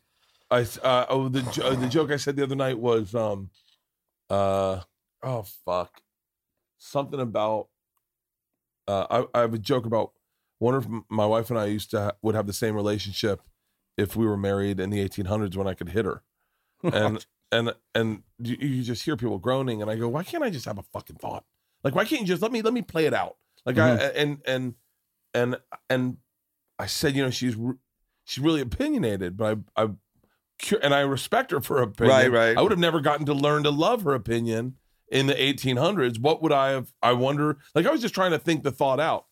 I 0.49 0.65
uh, 0.81 1.05
oh 1.09 1.29
the 1.29 1.41
jo- 1.41 1.75
the 1.75 1.87
joke 1.87 2.11
I 2.11 2.17
said 2.17 2.35
the 2.35 2.43
other 2.43 2.55
night 2.55 2.79
was 2.79 3.13
um, 3.13 3.49
uh 4.29 4.81
oh 5.23 5.43
fuck, 5.65 6.01
something 6.77 7.19
about 7.19 7.67
uh 8.87 9.25
I, 9.33 9.37
I 9.37 9.41
have 9.41 9.53
a 9.53 9.59
joke 9.59 9.85
about 9.85 10.11
wonder 10.59 10.79
if 10.79 10.87
my 11.09 11.25
wife 11.25 11.49
and 11.49 11.59
I 11.59 11.65
used 11.65 11.91
to 11.91 11.99
ha- 11.99 12.11
would 12.21 12.35
have 12.35 12.47
the 12.47 12.53
same 12.53 12.75
relationship 12.75 13.41
if 13.97 14.15
we 14.15 14.25
were 14.25 14.37
married 14.37 14.79
in 14.79 14.89
the 14.89 15.07
1800s 15.07 15.55
when 15.55 15.67
I 15.67 15.73
could 15.73 15.89
hit 15.89 16.05
her, 16.05 16.23
and 16.83 17.25
and 17.51 17.73
and 17.95 18.23
you, 18.39 18.55
you 18.59 18.83
just 18.83 19.03
hear 19.03 19.17
people 19.17 19.39
groaning, 19.39 19.81
and 19.81 19.89
I 19.91 19.95
go, 19.95 20.07
why 20.07 20.23
can't 20.23 20.43
I 20.43 20.49
just 20.49 20.65
have 20.65 20.77
a 20.77 20.83
fucking 20.83 21.17
thought? 21.17 21.45
Like, 21.83 21.95
why 21.95 22.05
can't 22.05 22.21
you 22.21 22.27
just 22.27 22.41
let 22.41 22.51
me 22.51 22.61
let 22.61 22.73
me 22.73 22.81
play 22.81 23.05
it 23.05 23.13
out? 23.13 23.37
Like 23.65 23.77
I 23.77 23.89
and 24.15 24.41
and 24.45 24.75
and 25.33 25.57
and 25.89 26.17
I 26.79 26.85
said, 26.85 27.15
you 27.15 27.23
know, 27.23 27.31
she's 27.31 27.55
she's 28.23 28.43
really 28.43 28.61
opinionated, 28.61 29.35
but 29.35 29.59
I 29.75 29.83
I 29.83 29.89
and 30.81 30.93
I 30.93 31.01
respect 31.01 31.51
her 31.51 31.61
for 31.61 31.77
her 31.77 31.83
opinion. 31.83 32.15
Right, 32.15 32.31
right. 32.31 32.57
I 32.57 32.61
would 32.61 32.71
have 32.71 32.79
never 32.79 33.01
gotten 33.01 33.25
to 33.27 33.33
learn 33.33 33.63
to 33.63 33.71
love 33.71 34.03
her 34.03 34.13
opinion 34.13 34.75
in 35.11 35.27
the 35.27 35.33
1800s. 35.33 36.19
What 36.19 36.41
would 36.41 36.51
I 36.51 36.69
have? 36.69 36.93
I 37.01 37.13
wonder. 37.13 37.57
Like 37.75 37.85
I 37.85 37.91
was 37.91 38.01
just 38.01 38.13
trying 38.13 38.31
to 38.31 38.39
think 38.39 38.63
the 38.63 38.71
thought 38.71 38.99
out. 38.99 39.25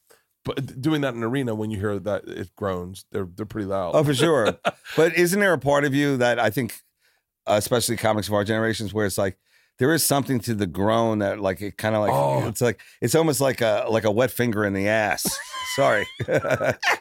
But 0.44 0.80
doing 0.80 1.02
that 1.02 1.16
in 1.16 1.18
an 1.18 1.24
arena 1.24 1.56
when 1.56 1.72
you 1.72 1.80
hear 1.80 1.98
that 1.98 2.28
it 2.28 2.56
groans, 2.56 3.06
they're 3.12 3.28
they're 3.36 3.48
pretty 3.48 3.68
loud. 3.68 3.96
Oh, 3.96 4.04
for 4.04 4.14
sure. 4.14 4.58
but 4.96 5.16
isn't 5.18 5.40
there 5.40 5.54
a 5.54 5.58
part 5.58 5.86
of 5.86 5.96
you 5.96 6.18
that 6.18 6.40
I 6.40 6.52
think, 6.52 6.82
especially 7.48 7.98
comics 7.98 8.28
of 8.28 8.36
our 8.36 8.44
generations, 8.44 8.94
where 8.94 9.08
it's 9.08 9.18
like 9.18 9.38
there 9.78 9.94
is 9.94 10.04
something 10.04 10.40
to 10.42 10.54
the 10.54 10.68
groan 10.68 11.20
that 11.20 11.40
like 11.40 11.62
it 11.62 11.78
kind 11.78 11.96
of 11.96 12.02
like 12.02 12.12
Oh. 12.14 12.48
it's 12.48 12.62
like 12.62 12.80
it's 13.02 13.16
almost 13.16 13.42
like 13.42 13.62
a 13.62 13.86
like 13.90 14.04
a 14.06 14.12
wet 14.12 14.32
finger 14.32 14.66
in 14.66 14.74
the 14.74 14.88
ass. 14.88 15.38
Sorry, 15.76 16.08
you're 16.28 16.40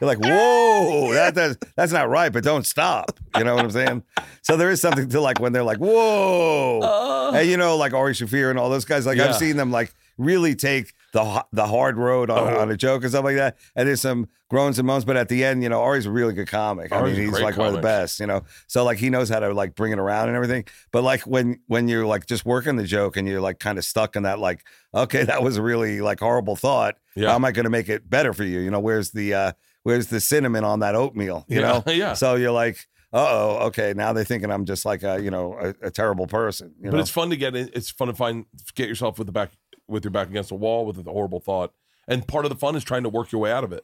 like 0.01 0.19
whoa, 0.23 1.13
that, 1.13 1.33
that's 1.35 1.57
that's 1.77 1.91
not 1.93 2.09
right, 2.09 2.31
but 2.33 2.43
don't 2.43 2.65
stop. 2.65 3.17
You 3.37 3.43
know 3.45 3.55
what 3.55 3.63
I'm 3.63 3.71
saying? 3.71 4.03
So 4.41 4.57
there 4.57 4.69
is 4.69 4.81
something 4.81 5.07
to 5.09 5.21
like 5.21 5.39
when 5.39 5.53
they're 5.53 5.63
like 5.63 5.77
whoa, 5.77 6.81
Uh, 6.81 7.31
and 7.37 7.47
you 7.49 7.57
know 7.57 7.77
like 7.77 7.93
Ari 7.93 8.13
Shaffir 8.13 8.49
and 8.49 8.59
all 8.59 8.69
those 8.69 8.85
guys. 8.85 9.05
Like 9.05 9.17
Yeah. 9.17 9.29
I've 9.29 9.35
seen 9.37 9.55
them 9.57 9.71
like 9.71 9.93
really 10.17 10.55
take 10.55 10.93
the 11.15 11.45
the 11.53 11.65
hard 11.65 11.97
road 11.97 12.29
on, 12.29 12.53
Oh. 12.53 12.59
on 12.59 12.69
a 12.69 12.75
joke 12.75 13.03
and 13.03 13.11
stuff 13.11 13.23
like 13.23 13.37
that. 13.37 13.57
And 13.73 13.87
there's 13.87 14.01
some 14.01 14.27
groans 14.49 14.77
and 14.77 14.85
moans, 14.85 15.05
but 15.05 15.15
at 15.15 15.29
the 15.29 15.45
end, 15.45 15.63
you 15.63 15.69
know, 15.69 15.81
Ari's 15.81 16.05
a 16.05 16.11
really 16.11 16.33
good 16.33 16.49
comic. 16.49 16.91
I 16.91 16.97
Ari's 16.97 17.17
mean, 17.17 17.29
he's 17.29 17.39
like 17.39 17.55
one 17.55 17.67
of 17.67 17.73
the 17.73 17.81
best, 17.81 18.19
you 18.19 18.27
know. 18.27 18.43
So 18.67 18.83
like 18.83 18.97
he 18.97 19.09
knows 19.09 19.29
how 19.29 19.39
to 19.39 19.53
like 19.53 19.75
bring 19.75 19.93
it 19.93 19.97
around 19.99 20.27
and 20.27 20.35
everything. 20.35 20.65
But 20.91 21.03
like 21.03 21.21
when 21.21 21.61
when 21.67 21.87
you're 21.87 22.05
like 22.05 22.25
just 22.25 22.45
working 22.45 22.75
the 22.75 22.83
joke 22.83 23.15
and 23.15 23.25
you're 23.27 23.39
like 23.39 23.59
kind 23.59 23.77
of 23.77 23.85
stuck 23.85 24.17
in 24.17 24.23
that 24.23 24.39
like, 24.39 24.65
okay, 24.93 25.23
that 25.23 25.41
was 25.41 25.55
a 25.55 25.61
really 25.61 26.01
like 26.01 26.19
horrible 26.19 26.57
thought. 26.57 26.97
Yeah. 27.15 27.29
How 27.29 27.35
am 27.35 27.45
I 27.45 27.53
going 27.53 27.63
to 27.63 27.69
make 27.69 27.87
it 27.87 28.09
better 28.09 28.33
for 28.33 28.43
you? 28.43 28.59
You 28.59 28.69
know, 28.69 28.81
where's 28.81 29.11
the 29.11 29.33
uh 29.33 29.51
where's 29.83 30.07
the 30.07 30.19
cinnamon 30.19 30.65
on 30.65 30.81
that 30.81 30.95
oatmeal? 30.95 31.45
You 31.47 31.61
yeah, 31.61 31.67
know. 31.71 31.83
yeah. 31.93 32.13
So 32.13 32.35
you're 32.35 32.51
like, 32.51 32.75
uh 33.13 33.25
oh, 33.29 33.57
okay. 33.67 33.93
Now 33.95 34.11
they're 34.11 34.25
thinking 34.25 34.51
I'm 34.51 34.65
just 34.65 34.83
like 34.83 35.01
a 35.03 35.21
you 35.21 35.31
know 35.31 35.53
a, 35.81 35.87
a 35.87 35.91
terrible 35.91 36.27
person. 36.27 36.73
You 36.81 36.91
but 36.91 36.97
know? 36.97 36.99
it's 36.99 37.09
fun 37.09 37.29
to 37.29 37.37
get 37.37 37.55
in. 37.55 37.69
It's 37.73 37.89
fun 37.89 38.09
to 38.09 38.13
find 38.13 38.45
get 38.75 38.89
yourself 38.89 39.17
with 39.17 39.27
the 39.27 39.31
back 39.31 39.51
with 39.87 40.03
your 40.03 40.11
back 40.11 40.29
against 40.29 40.49
the 40.49 40.55
wall 40.55 40.85
with 40.85 40.97
a 40.97 41.03
horrible 41.03 41.39
thought, 41.39 41.73
and 42.07 42.27
part 42.27 42.45
of 42.45 42.49
the 42.49 42.55
fun 42.55 42.75
is 42.75 42.83
trying 42.83 43.03
to 43.03 43.09
work 43.09 43.31
your 43.31 43.41
way 43.41 43.51
out 43.51 43.63
of 43.63 43.71
it. 43.71 43.83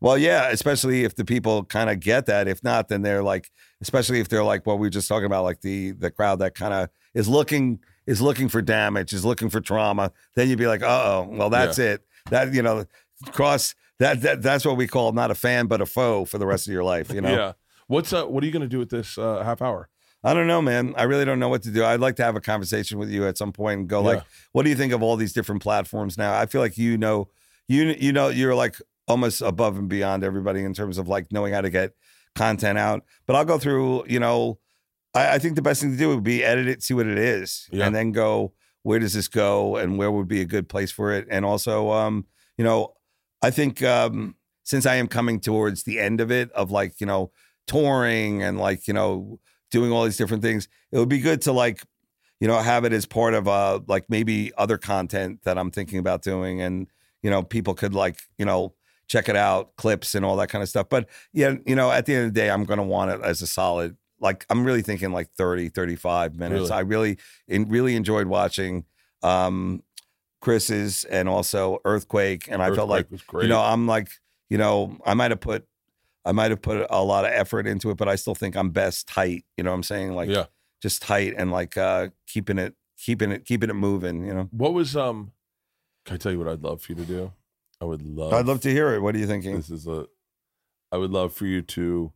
Well, 0.00 0.18
yeah, 0.18 0.48
especially 0.50 1.04
if 1.04 1.14
the 1.14 1.24
people 1.24 1.64
kind 1.64 1.88
of 1.88 2.00
get 2.00 2.26
that. 2.26 2.48
If 2.48 2.62
not, 2.62 2.88
then 2.88 3.02
they're 3.02 3.22
like, 3.22 3.50
especially 3.80 4.20
if 4.20 4.28
they're 4.28 4.44
like 4.44 4.66
what 4.66 4.78
we 4.78 4.86
were 4.86 4.90
just 4.90 5.08
talking 5.08 5.26
about, 5.26 5.44
like 5.44 5.60
the 5.60 5.92
the 5.92 6.10
crowd 6.10 6.40
that 6.40 6.54
kind 6.54 6.74
of 6.74 6.90
is 7.14 7.28
looking 7.28 7.80
is 8.06 8.20
looking 8.20 8.48
for 8.48 8.60
damage, 8.60 9.12
is 9.12 9.24
looking 9.24 9.48
for 9.48 9.60
trauma. 9.60 10.12
Then 10.34 10.48
you'd 10.48 10.58
be 10.58 10.66
like, 10.66 10.82
uh 10.82 10.86
oh, 11.04 11.28
well 11.30 11.50
that's 11.50 11.78
it. 11.78 12.02
That 12.30 12.52
you 12.52 12.62
know, 12.62 12.84
cross 13.30 13.74
that, 13.98 14.20
that 14.22 14.42
that's 14.42 14.64
what 14.64 14.76
we 14.76 14.86
call 14.86 15.12
not 15.12 15.30
a 15.30 15.34
fan 15.34 15.66
but 15.66 15.80
a 15.80 15.86
foe 15.86 16.24
for 16.24 16.38
the 16.38 16.46
rest 16.46 16.66
of 16.66 16.72
your 16.72 16.84
life. 16.84 17.10
You 17.12 17.20
know. 17.20 17.34
Yeah. 17.34 17.52
What's 17.86 18.12
uh? 18.12 18.24
What 18.26 18.42
are 18.42 18.46
you 18.46 18.52
going 18.52 18.62
to 18.62 18.68
do 18.68 18.78
with 18.78 18.90
this 18.90 19.16
uh, 19.18 19.42
half 19.42 19.62
hour? 19.62 19.88
I 20.24 20.32
don't 20.34 20.46
know, 20.46 20.62
man. 20.62 20.94
I 20.96 21.02
really 21.04 21.24
don't 21.26 21.38
know 21.38 21.50
what 21.50 21.62
to 21.64 21.70
do. 21.70 21.84
I'd 21.84 22.00
like 22.00 22.16
to 22.16 22.24
have 22.24 22.34
a 22.34 22.40
conversation 22.40 22.98
with 22.98 23.10
you 23.10 23.26
at 23.26 23.36
some 23.36 23.52
point 23.52 23.80
and 23.80 23.88
go 23.88 24.00
Yeah. 24.00 24.06
like, 24.16 24.24
what 24.52 24.62
do 24.62 24.70
you 24.70 24.76
think 24.76 24.92
of 24.92 25.02
all 25.02 25.16
these 25.16 25.32
different 25.34 25.62
platforms 25.62 26.16
now? 26.16 26.36
I 26.38 26.46
feel 26.46 26.60
like 26.62 26.78
you 26.78 26.96
know, 26.96 27.28
you 27.68 27.94
you 27.98 28.12
know, 28.12 28.28
you're 28.28 28.54
like 28.54 28.76
almost 29.06 29.42
above 29.42 29.76
and 29.76 29.88
beyond 29.88 30.24
everybody 30.24 30.64
in 30.64 30.72
terms 30.72 30.96
of 30.98 31.08
like 31.08 31.30
knowing 31.30 31.52
how 31.52 31.60
to 31.60 31.68
get 31.70 31.92
content 32.34 32.78
out. 32.78 33.04
But 33.26 33.36
I'll 33.36 33.44
go 33.44 33.58
through, 33.58 34.06
you 34.08 34.18
know, 34.18 34.58
I, 35.14 35.34
I 35.34 35.38
think 35.38 35.56
the 35.56 35.62
best 35.62 35.82
thing 35.82 35.92
to 35.92 35.96
do 35.98 36.08
would 36.08 36.24
be 36.24 36.42
edit 36.42 36.68
it, 36.68 36.82
see 36.82 36.94
what 36.94 37.06
it 37.06 37.18
is, 37.18 37.68
Yeah. 37.70 37.86
and 37.86 37.94
then 37.94 38.10
go, 38.12 38.54
where 38.82 38.98
does 38.98 39.12
this 39.12 39.28
go, 39.28 39.76
and 39.76 39.98
where 39.98 40.10
would 40.10 40.26
be 40.28 40.40
a 40.40 40.44
good 40.46 40.68
place 40.68 40.90
for 40.90 41.12
it, 41.12 41.26
and 41.30 41.44
also, 41.44 41.90
um, 41.90 42.26
you 42.58 42.64
know, 42.64 42.94
I 43.42 43.50
think 43.50 43.82
um, 43.82 44.36
since 44.62 44.86
I 44.86 44.94
am 44.96 45.06
coming 45.06 45.38
towards 45.38 45.82
the 45.84 46.00
end 46.00 46.20
of 46.22 46.30
it, 46.30 46.50
of 46.52 46.70
like 46.70 46.98
you 46.98 47.06
know, 47.06 47.30
touring 47.66 48.42
and 48.42 48.58
like 48.58 48.88
you 48.88 48.94
know 48.94 49.38
doing 49.74 49.90
all 49.90 50.04
these 50.04 50.16
different 50.16 50.40
things. 50.40 50.68
It 50.92 50.98
would 50.98 51.08
be 51.08 51.18
good 51.18 51.42
to 51.42 51.52
like, 51.52 51.82
you 52.38 52.46
know, 52.46 52.56
have 52.60 52.84
it 52.84 52.92
as 52.92 53.06
part 53.06 53.34
of 53.34 53.48
uh 53.48 53.80
like 53.88 54.08
maybe 54.08 54.52
other 54.56 54.78
content 54.78 55.40
that 55.42 55.58
I'm 55.58 55.72
thinking 55.72 55.98
about 55.98 56.22
doing 56.22 56.60
and 56.60 56.86
you 57.22 57.30
know, 57.30 57.42
people 57.42 57.74
could 57.74 57.92
like, 57.92 58.20
you 58.38 58.44
know, 58.44 58.74
check 59.08 59.28
it 59.28 59.34
out, 59.34 59.74
clips 59.76 60.14
and 60.14 60.24
all 60.24 60.36
that 60.36 60.48
kind 60.48 60.62
of 60.62 60.68
stuff. 60.68 60.88
But 60.88 61.08
yeah, 61.32 61.56
you 61.66 61.74
know, 61.74 61.90
at 61.90 62.06
the 62.06 62.14
end 62.14 62.26
of 62.28 62.34
the 62.34 62.40
day, 62.40 62.50
I'm 62.50 62.64
gonna 62.64 62.84
want 62.84 63.10
it 63.10 63.20
as 63.24 63.42
a 63.42 63.48
solid, 63.48 63.96
like 64.20 64.46
I'm 64.48 64.64
really 64.64 64.82
thinking 64.82 65.10
like 65.10 65.30
30, 65.30 65.70
35 65.70 66.36
minutes. 66.38 66.60
Really? 66.60 66.70
I 66.70 66.80
really 66.80 67.18
in, 67.48 67.68
really 67.68 67.96
enjoyed 67.96 68.28
watching 68.28 68.84
um 69.24 69.82
Chris's 70.40 71.02
and 71.04 71.28
also 71.28 71.80
Earthquake. 71.84 72.46
And 72.48 72.62
I 72.62 72.72
felt 72.76 72.88
like 72.88 73.08
you 73.42 73.48
know, 73.48 73.60
I'm 73.60 73.88
like, 73.88 74.08
you 74.48 74.58
know, 74.58 74.98
I 75.04 75.14
might 75.14 75.32
have 75.32 75.40
put, 75.40 75.66
I 76.24 76.32
might 76.32 76.50
have 76.50 76.62
put 76.62 76.86
a 76.88 77.02
lot 77.02 77.24
of 77.24 77.32
effort 77.32 77.66
into 77.66 77.90
it, 77.90 77.96
but 77.96 78.08
I 78.08 78.16
still 78.16 78.34
think 78.34 78.56
I'm 78.56 78.70
best 78.70 79.06
tight. 79.06 79.44
You 79.56 79.64
know 79.64 79.70
what 79.70 79.76
I'm 79.76 79.82
saying? 79.82 80.14
Like, 80.14 80.30
yeah. 80.30 80.46
just 80.82 81.02
tight 81.02 81.34
and 81.36 81.50
like 81.50 81.76
uh 81.76 82.08
keeping 82.26 82.58
it, 82.58 82.74
keeping 82.98 83.30
it, 83.30 83.44
keeping 83.44 83.70
it 83.70 83.74
moving. 83.74 84.24
You 84.24 84.34
know. 84.34 84.48
What 84.50 84.72
was 84.72 84.96
um? 84.96 85.32
Can 86.06 86.14
I 86.14 86.18
tell 86.18 86.32
you 86.32 86.38
what 86.38 86.48
I'd 86.48 86.62
love 86.62 86.82
for 86.82 86.92
you 86.92 86.96
to 86.96 87.04
do? 87.04 87.32
I 87.80 87.84
would 87.84 88.02
love. 88.02 88.32
I'd 88.32 88.46
love 88.46 88.60
to 88.60 88.70
hear 88.70 88.94
it. 88.94 89.00
What 89.00 89.14
are 89.14 89.18
you 89.18 89.26
thinking? 89.26 89.56
This 89.56 89.70
is 89.70 89.86
a. 89.86 90.06
I 90.92 90.96
would 90.96 91.10
love 91.10 91.32
for 91.32 91.46
you 91.46 91.60
to, 91.60 92.12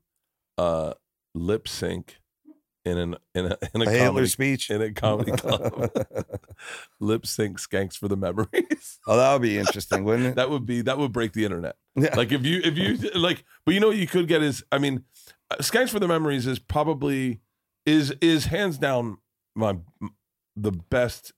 uh, 0.57 0.95
lip 1.35 1.67
sync, 1.67 2.21
in 2.89 2.99
an 2.99 3.17
in 3.35 3.47
a 3.53 3.59
in 3.75 3.83
a 3.83 3.85
A 3.85 3.91
Hitler 3.91 4.07
comedy 4.07 4.27
speech. 4.27 4.71
in 4.71 4.83
a 4.83 4.93
comedy 4.93 5.33
club. 5.37 5.91
lip 7.01 7.27
sync 7.27 7.59
skanks 7.59 7.97
for 7.97 8.09
the 8.09 8.17
memories. 8.17 8.99
oh, 9.07 9.17
that 9.17 9.33
would 9.33 9.43
be 9.43 9.59
interesting, 9.59 10.05
wouldn't 10.05 10.27
it? 10.29 10.35
That 10.37 10.51
would 10.51 10.67
be 10.67 10.81
that 10.83 10.99
would 10.99 11.13
break 11.13 11.33
the 11.33 11.45
internet. 11.45 11.77
Yeah. 11.95 12.15
Like 12.17 12.33
if 12.33 12.45
you 12.45 12.61
if 12.65 12.77
you 12.77 12.97
like, 13.19 13.45
but 13.65 13.75
you 13.75 13.81
know 13.81 13.89
what 13.89 13.97
you 13.97 14.07
could 14.07 14.29
get 14.29 14.43
is 14.43 14.65
I 14.73 14.79
mean, 14.79 15.05
uh, 15.51 15.57
Skanks 15.57 15.91
for 15.91 15.99
the 16.01 16.09
Memories 16.09 16.47
is 16.47 16.59
probably 16.59 17.41
is 17.87 18.13
is 18.21 18.47
hands 18.47 18.79
down 18.79 19.19
my 19.55 19.77
the 20.57 20.73
best 20.73 21.33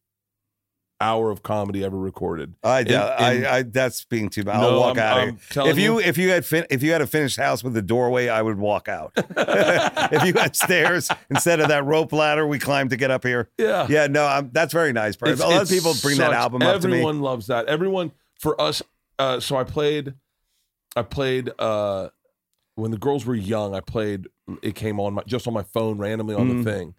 hour 1.00 1.30
of 1.30 1.42
comedy 1.42 1.82
ever 1.84 1.96
recorded. 1.98 2.54
I 2.62 2.82
doubt. 2.82 3.20
I, 3.20 3.58
I. 3.58 3.62
That's 3.62 4.04
being 4.04 4.28
too 4.28 4.44
bad. 4.44 4.56
I'll 4.56 4.70
No, 4.72 4.80
walk 4.80 4.98
I'm- 4.98 5.06
out. 5.06 5.18
I'm 5.18 5.28
of 5.28 5.42
here. 5.52 5.64
If 5.70 5.78
you, 5.78 5.98
if 6.00 6.18
you 6.18 6.30
had 6.30 6.44
fin- 6.44 6.66
if 6.70 6.82
you 6.82 6.92
had 6.92 7.00
a 7.00 7.06
finished 7.06 7.36
house 7.38 7.64
with 7.64 7.76
a 7.76 7.82
doorway, 7.82 8.28
I 8.28 8.42
would 8.42 8.58
walk 8.58 8.88
out. 8.88 9.12
if 9.16 10.24
you 10.24 10.34
had 10.34 10.54
stairs 10.56 11.08
instead 11.30 11.60
of 11.60 11.68
that 11.68 11.84
rope 11.84 12.12
ladder 12.12 12.46
we 12.46 12.58
climbed 12.58 12.90
to 12.90 12.96
get 12.96 13.10
up 13.10 13.24
here. 13.24 13.48
yeah, 13.58 13.86
Yeah, 13.88 14.06
no, 14.08 14.26
I'm, 14.26 14.50
that's 14.52 14.72
very 14.72 14.92
nice. 14.92 15.16
Bro. 15.16 15.30
It's- 15.30 15.46
a 15.46 15.50
lot 15.50 15.62
of 15.62 15.68
people 15.68 15.94
bring 16.02 16.18
that 16.18 16.32
album 16.32 16.62
up 16.62 16.80
to 16.82 16.88
me. 16.88 16.94
Everyone 16.94 17.20
loves 17.20 17.46
that. 17.46 17.66
Everyone 17.66 18.12
for 18.38 18.60
us. 18.60 18.82
Uh, 19.18 19.40
so 19.40 19.56
I 19.56 19.64
played. 19.64 20.14
I 20.96 21.02
played 21.02 21.50
uh, 21.58 22.08
when 22.74 22.90
the 22.90 22.98
girls 22.98 23.24
were 23.24 23.34
young. 23.34 23.74
I 23.74 23.80
played. 23.80 24.26
It 24.62 24.74
came 24.74 24.98
on 24.98 25.14
my, 25.14 25.22
just 25.26 25.46
on 25.46 25.54
my 25.54 25.62
phone 25.62 25.98
randomly 25.98 26.34
on 26.34 26.50
Mm. 26.50 26.64
the 26.64 26.70
thing, 26.72 26.94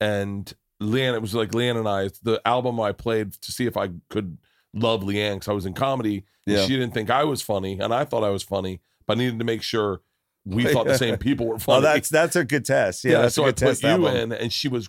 and 0.00 0.52
LeeAnn. 0.82 1.14
It 1.14 1.22
was 1.22 1.34
like 1.34 1.50
LeeAnn 1.52 1.78
and 1.78 1.88
I. 1.88 2.10
The 2.22 2.40
album 2.44 2.80
I 2.80 2.92
played 2.92 3.32
to 3.40 3.52
see 3.52 3.66
if 3.66 3.76
I 3.76 3.90
could 4.10 4.38
love 4.74 5.02
LeeAnn 5.02 5.34
because 5.34 5.48
I 5.48 5.52
was 5.52 5.66
in 5.66 5.74
comedy. 5.74 6.24
and 6.46 6.56
Yeah. 6.56 6.62
She 6.66 6.74
didn't 6.76 6.92
think 6.94 7.10
I 7.10 7.24
was 7.24 7.42
funny, 7.42 7.78
and 7.80 7.92
I 7.94 8.04
thought 8.04 8.24
I 8.24 8.30
was 8.30 8.42
funny, 8.42 8.80
but 9.06 9.16
I 9.16 9.20
needed 9.20 9.38
to 9.38 9.44
make 9.44 9.62
sure 9.62 10.00
we 10.44 10.64
thought 10.64 10.86
the 10.86 10.98
same 11.06 11.16
people 11.18 11.46
were 11.46 11.58
funny. 11.58 11.78
Oh, 11.78 11.80
that's 11.82 12.08
that's 12.08 12.36
a 12.36 12.44
good 12.44 12.64
test. 12.64 13.04
Yeah, 13.04 13.12
yeah. 13.12 13.18
that's 13.22 13.34
so 13.34 13.44
a 13.44 13.46
I 13.48 13.52
good 13.52 13.80
put 13.80 13.82
you 13.82 14.00
one. 14.02 14.16
in, 14.16 14.32
and 14.32 14.52
she 14.52 14.68
was 14.68 14.88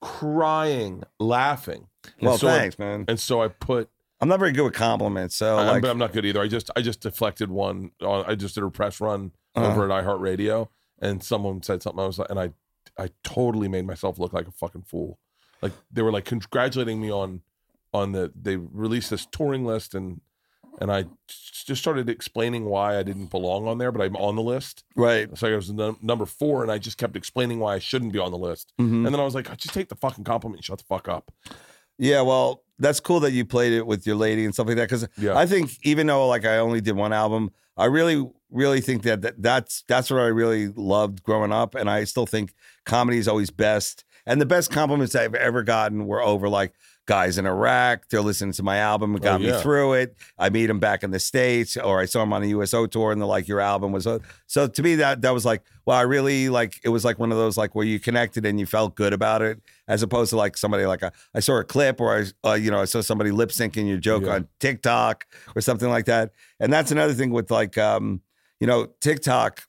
crying, 0.00 1.02
laughing. 1.18 1.86
And 2.18 2.28
Well, 2.28 2.38
so 2.38 2.48
I- 2.48 2.58
thanks, 2.58 2.78
man. 2.78 3.04
and 3.08 3.18
so 3.20 3.42
I 3.42 3.48
put. 3.48 3.88
I'm 4.22 4.28
not 4.28 4.38
very 4.38 4.52
good 4.52 4.64
with 4.64 4.74
compliments, 4.74 5.34
so 5.34 5.56
I'm, 5.56 5.66
like, 5.66 5.86
I'm 5.86 5.96
not 5.96 6.12
good 6.12 6.26
either. 6.26 6.42
I 6.42 6.46
just 6.46 6.70
I 6.76 6.82
just 6.82 7.00
deflected 7.00 7.50
one. 7.50 7.92
On, 8.02 8.22
I 8.26 8.34
just 8.34 8.54
did 8.54 8.62
a 8.64 8.70
press 8.70 9.00
run 9.00 9.32
Uh-huh. 9.54 9.66
over 9.70 9.90
at 9.90 10.04
iHeartRadio, 10.04 10.68
and 11.00 11.22
someone 11.24 11.62
said 11.62 11.82
something. 11.82 12.00
I 12.02 12.06
was 12.06 12.18
like, 12.18 12.28
and 12.28 12.38
I 12.38 12.50
I 13.00 13.08
totally 13.24 13.68
made 13.68 13.86
myself 13.86 14.18
look 14.18 14.32
like 14.32 14.46
a 14.48 14.52
fucking 14.52 14.82
fool. 14.82 15.18
Like 15.62 15.72
they 15.92 16.02
were 16.02 16.12
like 16.12 16.24
congratulating 16.24 17.00
me 17.00 17.10
on 17.10 17.42
on 17.92 18.12
the 18.12 18.32
they 18.40 18.56
released 18.56 19.10
this 19.10 19.26
touring 19.26 19.64
list 19.64 19.94
and 19.94 20.20
and 20.80 20.90
I 20.92 21.04
just 21.66 21.80
started 21.82 22.08
explaining 22.08 22.64
why 22.64 22.96
I 22.98 23.02
didn't 23.02 23.26
belong 23.30 23.66
on 23.66 23.78
there, 23.78 23.92
but 23.92 24.00
I'm 24.02 24.16
on 24.16 24.36
the 24.36 24.42
list. 24.42 24.84
right. 24.96 25.28
So 25.36 25.48
I 25.52 25.56
was 25.56 25.70
num- 25.70 25.98
number 26.00 26.24
four, 26.24 26.62
and 26.62 26.70
I 26.72 26.78
just 26.78 26.96
kept 26.96 27.16
explaining 27.16 27.58
why 27.58 27.74
I 27.74 27.78
shouldn't 27.80 28.12
be 28.12 28.18
on 28.18 28.30
the 28.30 28.38
list. 28.38 28.72
Mhm. 28.80 29.04
And 29.04 29.06
then 29.06 29.20
I 29.20 29.24
was 29.24 29.34
like, 29.34 29.50
I 29.50 29.56
just 29.56 29.74
take 29.74 29.88
the 29.88 29.96
fucking 29.96 30.24
compliment 30.24 30.58
and 30.58 30.64
shut 30.64 30.78
the 30.78 30.84
fuck 30.84 31.06
up. 31.08 31.32
Yeah, 31.98 32.22
well, 32.22 32.62
that's 32.78 32.98
cool 33.00 33.20
that 33.20 33.32
you 33.32 33.44
played 33.44 33.72
it 33.74 33.86
with 33.86 34.06
your 34.06 34.16
lady 34.16 34.44
and 34.46 34.54
stuff 34.54 34.68
like 34.68 34.76
that. 34.76 34.88
Because 34.88 35.06
Yeah. 35.18 35.36
I 35.36 35.44
think 35.44 35.70
even 35.82 36.06
though 36.06 36.26
like 36.28 36.46
I 36.46 36.58
only 36.58 36.80
did 36.80 36.96
one 36.96 37.12
album, 37.12 37.50
I 37.76 37.86
really, 37.86 38.26
really 38.50 38.80
think 38.80 39.02
that, 39.02 39.22
that 39.22 39.42
that's 39.42 39.82
that's 39.88 40.10
what 40.10 40.20
I 40.20 40.26
really 40.26 40.68
loved 40.68 41.22
growing 41.22 41.52
up, 41.52 41.74
and 41.74 41.88
I 41.90 42.04
still 42.04 42.26
think 42.26 42.52
comedy 42.84 43.18
is 43.18 43.28
always 43.28 43.50
best. 43.50 44.04
And 44.26 44.40
the 44.40 44.46
best 44.46 44.70
compliments 44.70 45.14
I've 45.14 45.34
ever 45.34 45.62
gotten 45.62 46.06
were 46.06 46.20
over 46.22 46.48
like 46.48 46.74
guys 47.06 47.38
in 47.38 47.46
Iraq. 47.46 48.08
They're 48.10 48.20
listening 48.20 48.52
to 48.52 48.62
my 48.62 48.76
album, 48.76 49.16
it 49.16 49.22
got 49.22 49.40
Oh, 49.40 49.42
yeah. 49.44 49.56
me 49.56 49.62
through 49.62 49.94
it. 49.94 50.14
I 50.38 50.50
meet 50.50 50.66
them 50.66 50.78
back 50.78 51.02
in 51.02 51.10
the 51.10 51.18
states, 51.18 51.76
or 51.76 51.98
I 52.00 52.04
saw 52.04 52.20
them 52.20 52.32
on 52.32 52.42
the 52.42 52.50
USO 52.50 52.86
tour, 52.86 53.10
and 53.10 53.20
they're 53.20 53.26
like, 53.26 53.48
"Your 53.48 53.60
album 53.60 53.90
was." 53.92 54.04
So, 54.04 54.20
so 54.46 54.68
to 54.68 54.82
me, 54.82 54.94
that 54.96 55.22
that 55.22 55.32
was 55.34 55.44
like, 55.44 55.62
well, 55.86 55.96
I 55.96 56.02
really 56.02 56.48
like. 56.50 56.78
It 56.84 56.90
was 56.90 57.04
like 57.04 57.18
one 57.18 57.32
of 57.32 57.38
those 57.38 57.56
like 57.56 57.74
where 57.74 57.86
you 57.86 57.98
connected 57.98 58.44
and 58.46 58.60
you 58.60 58.66
felt 58.66 58.94
good 58.94 59.12
about 59.14 59.40
it, 59.42 59.60
as 59.88 60.02
opposed 60.02 60.30
to 60.30 60.36
like 60.36 60.56
somebody 60.56 60.84
like 60.86 61.02
a, 61.02 61.10
I 61.34 61.40
saw 61.40 61.58
a 61.58 61.64
clip 61.64 62.00
or 62.00 62.14
I, 62.44 62.48
uh, 62.48 62.52
you 62.54 62.70
know, 62.70 62.80
I 62.80 62.84
saw 62.84 63.00
somebody 63.00 63.30
lip 63.32 63.48
syncing 63.50 63.88
your 63.88 63.98
joke 63.98 64.24
Yeah. 64.24 64.34
on 64.34 64.48
TikTok 64.60 65.26
or 65.56 65.62
something 65.62 65.88
like 65.88 66.04
that. 66.04 66.30
And 66.60 66.72
that's 66.72 66.92
another 66.92 67.14
thing 67.14 67.30
with 67.30 67.50
like, 67.50 67.76
um, 67.78 68.20
you 68.60 68.66
know, 68.66 68.86
TikTok. 69.00 69.62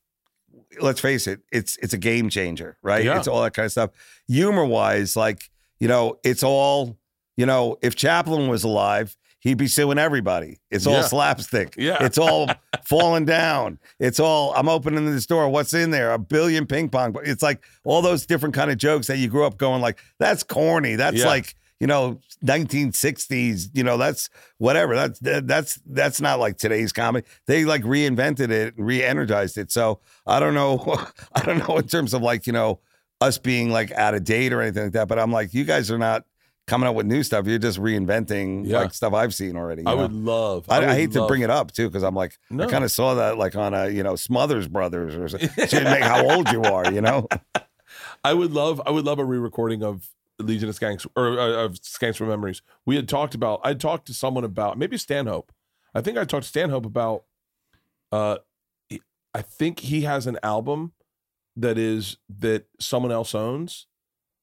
Let's 0.79 1.01
face 1.01 1.27
it, 1.27 1.41
it's 1.51 1.77
it's 1.77 1.93
a 1.93 1.97
game 1.97 2.29
changer, 2.29 2.77
right? 2.81 3.03
Yeah. 3.03 3.17
It's 3.17 3.27
all 3.27 3.41
that 3.43 3.53
kind 3.53 3.65
of 3.65 3.71
stuff. 3.73 3.89
Humor 4.27 4.65
wise, 4.65 5.15
like 5.17 5.49
you 5.79 5.87
know, 5.87 6.17
it's 6.23 6.43
all 6.43 6.97
you 7.35 7.45
know. 7.45 7.77
If 7.81 7.95
Chaplin 7.95 8.47
was 8.47 8.63
alive, 8.63 9.17
he'd 9.39 9.57
be 9.57 9.67
suing 9.67 9.97
everybody. 9.97 10.59
It's 10.69 10.87
all 10.87 10.93
Yeah. 10.93 11.01
slapstick. 11.07 11.75
Yeah. 11.77 11.97
it's 12.03 12.17
all 12.17 12.49
falling 12.85 13.25
down. 13.25 13.79
It's 13.99 14.19
all 14.19 14.53
I'm 14.55 14.69
opening 14.69 15.05
this 15.11 15.25
door. 15.25 15.49
What's 15.49 15.73
in 15.73 15.91
there? 15.91 16.13
A 16.13 16.19
billion 16.19 16.65
ping 16.65 16.87
pong. 16.87 17.17
It's 17.25 17.43
like 17.43 17.61
all 17.83 18.01
those 18.01 18.25
different 18.25 18.55
kind 18.55 18.71
of 18.71 18.77
jokes 18.77 19.07
that 19.07 19.17
you 19.17 19.27
grew 19.27 19.45
up 19.45 19.57
going 19.57 19.81
like, 19.81 19.99
that's 20.19 20.41
corny. 20.43 20.95
That's 20.95 21.17
Yeah. 21.17 21.27
like 21.27 21.53
you 21.81 21.87
know 21.87 22.19
1960s. 22.45 23.69
You 23.73 23.83
know 23.83 23.97
that's 23.97 24.29
whatever. 24.59 24.95
That's 24.95 25.19
that's 25.19 25.79
that's 25.85 26.21
not 26.21 26.39
like 26.39 26.57
today's 26.57 26.93
comedy. 26.93 27.25
They 27.47 27.65
like 27.65 27.81
reinvented 27.81 28.51
it 28.51 28.75
re-energized 28.77 29.57
it. 29.57 29.71
So 29.71 29.99
I 30.25 30.39
don't 30.39 30.53
know. 30.53 30.77
I 31.33 31.43
don't 31.43 31.57
know 31.67 31.77
in 31.77 31.87
terms 31.87 32.13
of 32.13 32.21
like 32.21 32.45
you 32.45 32.53
know 32.53 32.79
us 33.19 33.39
being 33.39 33.71
like 33.71 33.91
out 33.91 34.13
of 34.13 34.23
date 34.23 34.53
or 34.53 34.61
anything 34.61 34.83
like 34.83 34.93
that. 34.93 35.07
But 35.07 35.19
I'm 35.19 35.31
like, 35.31 35.53
you 35.53 35.63
guys 35.63 35.89
are 35.91 35.97
not 35.97 36.23
coming 36.67 36.87
up 36.87 36.95
with 36.95 37.07
new 37.07 37.23
stuff. 37.23 37.47
You're 37.47 37.57
just 37.57 37.79
reinventing 37.79 38.67
Yeah. 38.67 38.81
like 38.81 38.93
stuff 38.93 39.13
I've 39.13 39.33
seen 39.33 39.57
already. 39.57 39.83
I 39.85 39.95
would 39.95 40.13
love. 40.13 40.65
I, 40.69 40.77
I, 40.77 40.79
would 40.81 40.89
hate 40.89 41.11
to 41.13 41.25
bring 41.27 41.41
it 41.41 41.49
up 41.49 41.71
too 41.71 41.87
because 41.89 42.03
I'm 42.03 42.15
like 42.15 42.37
No. 42.51 42.65
I 42.65 42.67
kind 42.67 42.83
of 42.83 42.91
saw 42.91 43.15
that 43.15 43.39
like 43.39 43.55
on 43.55 43.73
a 43.73 43.89
you 43.89 44.03
know 44.03 44.15
Smothers 44.15 44.67
Brothers 44.67 45.15
or 45.15 45.27
something. 45.57 45.83
Make 45.83 46.03
how 46.03 46.29
old 46.29 46.51
you 46.51 46.61
are, 46.61 46.91
you 46.93 47.01
know. 47.01 47.27
I 48.23 48.33
would 48.33 48.51
love. 48.51 48.79
I 48.85 48.91
would 48.91 49.03
love 49.03 49.17
a 49.17 49.25
re-recording 49.25 49.83
of 49.83 50.07
Legion 50.41 50.69
of 50.69 50.79
Skanks 50.79 51.07
or 51.15 51.39
uh, 51.39 51.65
of 51.65 51.73
Skanks 51.81 52.17
from 52.17 52.27
Memories. 52.27 52.61
We 52.85 52.95
had 52.95 53.07
talked 53.07 53.35
about. 53.35 53.61
I 53.63 53.73
talked 53.73 54.07
to 54.07 54.13
someone 54.13 54.43
about 54.43 54.77
maybe 54.77 54.97
Stanhope. 54.97 55.51
I 55.93 56.01
think 56.01 56.17
I 56.17 56.25
talked 56.25 56.43
to 56.43 56.49
Stanhope 56.49 56.85
about. 56.85 57.23
Uh, 58.11 58.37
I 59.33 59.41
think 59.41 59.79
he 59.79 60.01
has 60.01 60.27
an 60.27 60.37
album 60.43 60.91
that 61.55 61.77
is 61.77 62.17
that 62.39 62.65
someone 62.79 63.11
else 63.11 63.33
owns, 63.33 63.87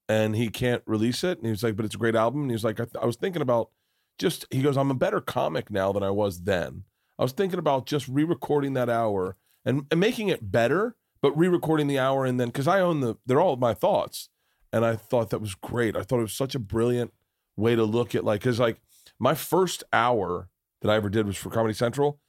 and 0.07 0.35
he 0.35 0.49
can't 0.49 0.81
release 0.85 1.23
it. 1.23 1.37
And 1.37 1.45
he 1.45 1.51
was 1.51 1.63
like, 1.63 1.75
"But 1.75 1.85
it's 1.85 1.95
a 1.95 1.99
great 1.99 2.15
album." 2.15 2.41
And 2.41 2.51
he 2.51 2.55
was 2.55 2.63
like, 2.63 2.79
"I, 2.79 2.85
th- 2.85 3.01
I 3.01 3.05
was 3.05 3.15
thinking 3.15 3.41
about 3.41 3.69
just." 4.17 4.45
He 4.51 4.61
goes, 4.61 4.77
"I'm 4.77 4.91
a 4.91 4.95
better 4.95 5.21
comic 5.21 5.69
now 5.69 5.91
than 5.91 6.03
I 6.03 6.11
was 6.11 6.41
then." 6.41 6.83
I 7.19 7.23
was 7.23 7.33
thinking 7.33 7.59
about 7.59 7.85
just 7.85 8.07
re-recording 8.07 8.73
that 8.73 8.89
hour 8.89 9.35
and, 9.65 9.85
and 9.91 9.99
making 9.99 10.29
it 10.29 10.51
better, 10.51 10.95
but 11.21 11.37
re-recording 11.37 11.87
the 11.87 11.99
hour 11.99 12.25
and 12.25 12.39
then 12.39 12.47
because 12.47 12.67
I 12.67 12.79
own 12.79 13.01
the 13.01 13.17
they're 13.25 13.41
all 13.41 13.57
my 13.57 13.73
thoughts, 13.73 14.29
and 14.73 14.85
I 14.85 14.95
thought 14.95 15.29
that 15.31 15.39
was 15.39 15.55
great. 15.55 15.95
I 15.95 16.03
thought 16.03 16.19
it 16.19 16.23
was 16.23 16.33
such 16.33 16.55
a 16.55 16.59
brilliant 16.59 17.13
way 17.57 17.75
to 17.75 17.83
look 17.83 18.15
at 18.15 18.23
like 18.23 18.41
because 18.41 18.59
like 18.59 18.79
my 19.19 19.33
first 19.35 19.83
hour 19.91 20.49
that 20.81 20.89
I 20.89 20.95
ever 20.95 21.09
did 21.09 21.25
was 21.27 21.37
for 21.37 21.49
Comedy 21.49 21.73
Central. 21.73 22.19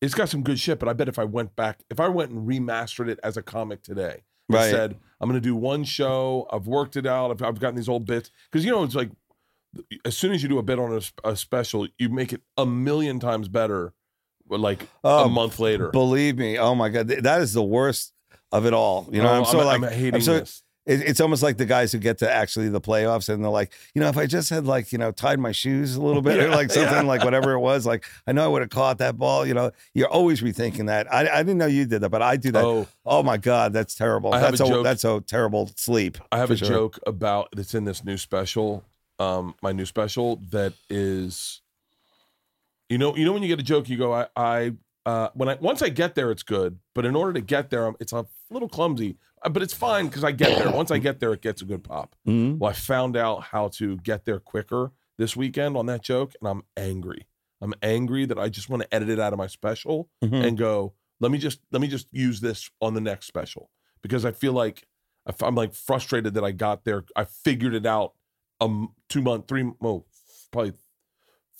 It's 0.00 0.14
got 0.14 0.30
some 0.30 0.42
good 0.42 0.58
shit, 0.58 0.78
but 0.78 0.88
I 0.88 0.94
bet 0.94 1.08
if 1.08 1.18
I 1.18 1.24
went 1.24 1.54
back, 1.56 1.82
if 1.90 2.00
I 2.00 2.08
went 2.08 2.30
and 2.30 2.48
remastered 2.48 3.08
it 3.08 3.20
as 3.22 3.36
a 3.36 3.42
comic 3.42 3.82
today, 3.82 4.22
Right. 4.48 4.70
said 4.70 4.96
I'm 5.20 5.28
going 5.28 5.40
to 5.40 5.46
do 5.46 5.54
one 5.54 5.84
show, 5.84 6.48
I've 6.50 6.66
worked 6.66 6.96
it 6.96 7.06
out, 7.06 7.30
I've, 7.30 7.42
I've 7.42 7.60
gotten 7.60 7.76
these 7.76 7.88
old 7.88 8.06
bits 8.06 8.30
because 8.50 8.64
you 8.64 8.70
know 8.70 8.82
it's 8.82 8.94
like 8.94 9.10
as 10.04 10.16
soon 10.16 10.32
as 10.32 10.42
you 10.42 10.48
do 10.48 10.58
a 10.58 10.62
bit 10.62 10.78
on 10.78 10.92
a, 11.24 11.28
a 11.28 11.36
special, 11.36 11.86
you 11.98 12.08
make 12.08 12.32
it 12.32 12.40
a 12.56 12.64
million 12.66 13.20
times 13.20 13.48
better. 13.48 13.92
Like 14.48 14.88
Oh, 15.04 15.24
a 15.24 15.26
um, 15.26 15.32
month 15.32 15.60
later, 15.60 15.90
Believe 15.90 16.36
me, 16.38 16.58
oh 16.58 16.74
my 16.74 16.88
god, 16.88 17.06
that 17.08 17.40
is 17.42 17.52
the 17.52 17.62
worst 17.62 18.12
of 18.50 18.66
it 18.66 18.72
all. 18.72 19.08
You 19.12 19.22
know, 19.22 19.28
Oh, 19.28 19.38
I'm 19.40 19.44
so 19.44 19.58
like, 19.64 19.80
I'm 19.82 19.88
hating 19.92 20.20
so- 20.22 20.40
this. 20.40 20.62
It, 20.90 21.00
it's 21.08 21.20
almost 21.20 21.42
like 21.42 21.56
the 21.56 21.66
guys 21.66 21.92
who 21.92 21.98
get 21.98 22.18
to 22.18 22.30
actually 22.30 22.68
the 22.68 22.80
playoffs 22.80 23.28
and 23.28 23.44
they're 23.44 23.50
like, 23.50 23.72
you 23.94 24.00
know, 24.00 24.08
if 24.08 24.16
I 24.16 24.26
just 24.26 24.50
had 24.50 24.66
like, 24.66 24.90
you 24.92 24.98
know, 24.98 25.12
tied 25.12 25.38
my 25.38 25.52
shoes 25.52 25.94
a 25.94 26.02
little 26.02 26.22
bit 26.22 26.40
or 26.40 26.48
like 26.50 26.70
something 26.70 26.92
yeah. 26.92 27.02
like 27.02 27.24
whatever 27.24 27.52
it 27.52 27.60
was, 27.70 27.86
like 27.86 28.04
I 28.26 28.32
know 28.32 28.44
I 28.44 28.48
would 28.48 28.62
have 28.62 28.70
caught 28.70 28.98
that 28.98 29.16
ball. 29.16 29.46
You 29.46 29.54
know, 29.54 29.70
you're 29.94 30.08
always 30.08 30.40
rethinking 30.40 30.86
that. 30.88 31.12
I, 31.12 31.28
I 31.28 31.42
didn't 31.42 31.58
know 31.58 31.66
you 31.66 31.86
did 31.86 32.00
that, 32.00 32.10
but 32.10 32.22
I 32.22 32.36
do 32.36 32.50
that. 32.52 32.64
Oh, 32.64 32.88
Oh, 33.06 33.22
my 33.22 33.36
god, 33.36 33.72
that's 33.72 33.94
terrible. 33.94 34.32
I 34.32 34.40
that's 34.40 34.60
a 34.60 34.64
a, 34.64 34.82
that's 34.82 35.04
a 35.04 35.20
terrible 35.20 35.70
sleep. 35.76 36.18
I 36.30 36.38
have 36.38 36.50
a 36.50 36.56
sure. 36.56 36.68
joke 36.68 36.98
about 37.06 37.48
that's 37.54 37.74
in 37.74 37.84
this 37.84 38.04
new 38.04 38.16
special, 38.16 38.84
um, 39.18 39.54
my 39.62 39.72
new 39.72 39.86
special 39.86 40.36
that 40.50 40.74
is, 40.88 41.60
you 42.88 42.98
know, 42.98 43.16
you 43.16 43.24
know 43.24 43.32
when 43.32 43.42
you 43.42 43.48
get 43.48 43.60
a 43.60 43.64
joke, 43.64 43.88
you 43.88 43.96
go, 43.96 44.12
I, 44.12 44.26
I, 44.36 44.72
uh, 45.06 45.28
when 45.34 45.48
I 45.48 45.56
once 45.60 45.82
I 45.82 45.88
get 45.88 46.14
there, 46.14 46.30
it's 46.30 46.42
good, 46.42 46.78
but 46.94 47.04
in 47.04 47.16
order 47.16 47.32
to 47.32 47.40
get 47.40 47.70
there, 47.70 47.84
I'm- 47.84 47.96
it's 48.00 48.12
a 48.12 48.26
little 48.50 48.68
clumsy, 48.68 49.16
but 49.48 49.62
it's 49.62 49.74
fine 49.74 50.06
because 50.06 50.24
I 50.24 50.32
get 50.32 50.58
there. 50.58 50.70
Once 50.72 50.90
I 50.90 50.98
get 50.98 51.20
there, 51.20 51.32
it 51.32 51.40
gets 51.42 51.62
a 51.62 51.64
good 51.64 51.82
pop. 51.84 52.14
Mhm. 52.26 52.58
Well, 52.58 52.70
I 52.70 52.74
found 52.74 53.16
out 53.16 53.44
how 53.44 53.68
to 53.68 53.96
get 53.98 54.24
there 54.24 54.38
quicker 54.40 54.92
this 55.18 55.36
weekend 55.36 55.76
on 55.76 55.86
that 55.86 56.02
joke, 56.02 56.34
and 56.40 56.48
I'm 56.48 56.62
angry. 56.76 57.26
I'm 57.62 57.74
angry 57.82 58.24
that 58.26 58.38
I 58.38 58.48
just 58.48 58.68
want 58.70 58.82
to 58.82 58.94
edit 58.94 59.08
it 59.08 59.18
out 59.20 59.32
of 59.32 59.38
my 59.38 59.46
special 59.46 60.08
Mhm. 60.22 60.46
and 60.46 60.58
go, 60.58 60.94
let 61.20 61.30
me 61.30 61.38
just 61.38 61.60
let 61.70 61.80
me 61.82 61.88
just 61.88 62.06
use 62.12 62.40
this 62.40 62.70
on 62.80 62.94
the 62.94 63.00
next 63.00 63.26
special 63.26 63.70
because 64.02 64.24
I 64.24 64.32
feel 64.32 64.52
like 64.52 64.86
I'm 65.42 65.54
like 65.54 65.74
frustrated 65.74 66.34
that 66.34 66.44
I 66.44 66.52
got 66.52 66.84
there. 66.84 67.04
I 67.14 67.24
figured 67.24 67.74
it 67.74 67.84
out 67.86 68.14
um 68.60 68.94
two 69.08 69.20
month, 69.22 69.46
three, 69.48 69.70
well, 69.80 70.06
probably 70.50 70.72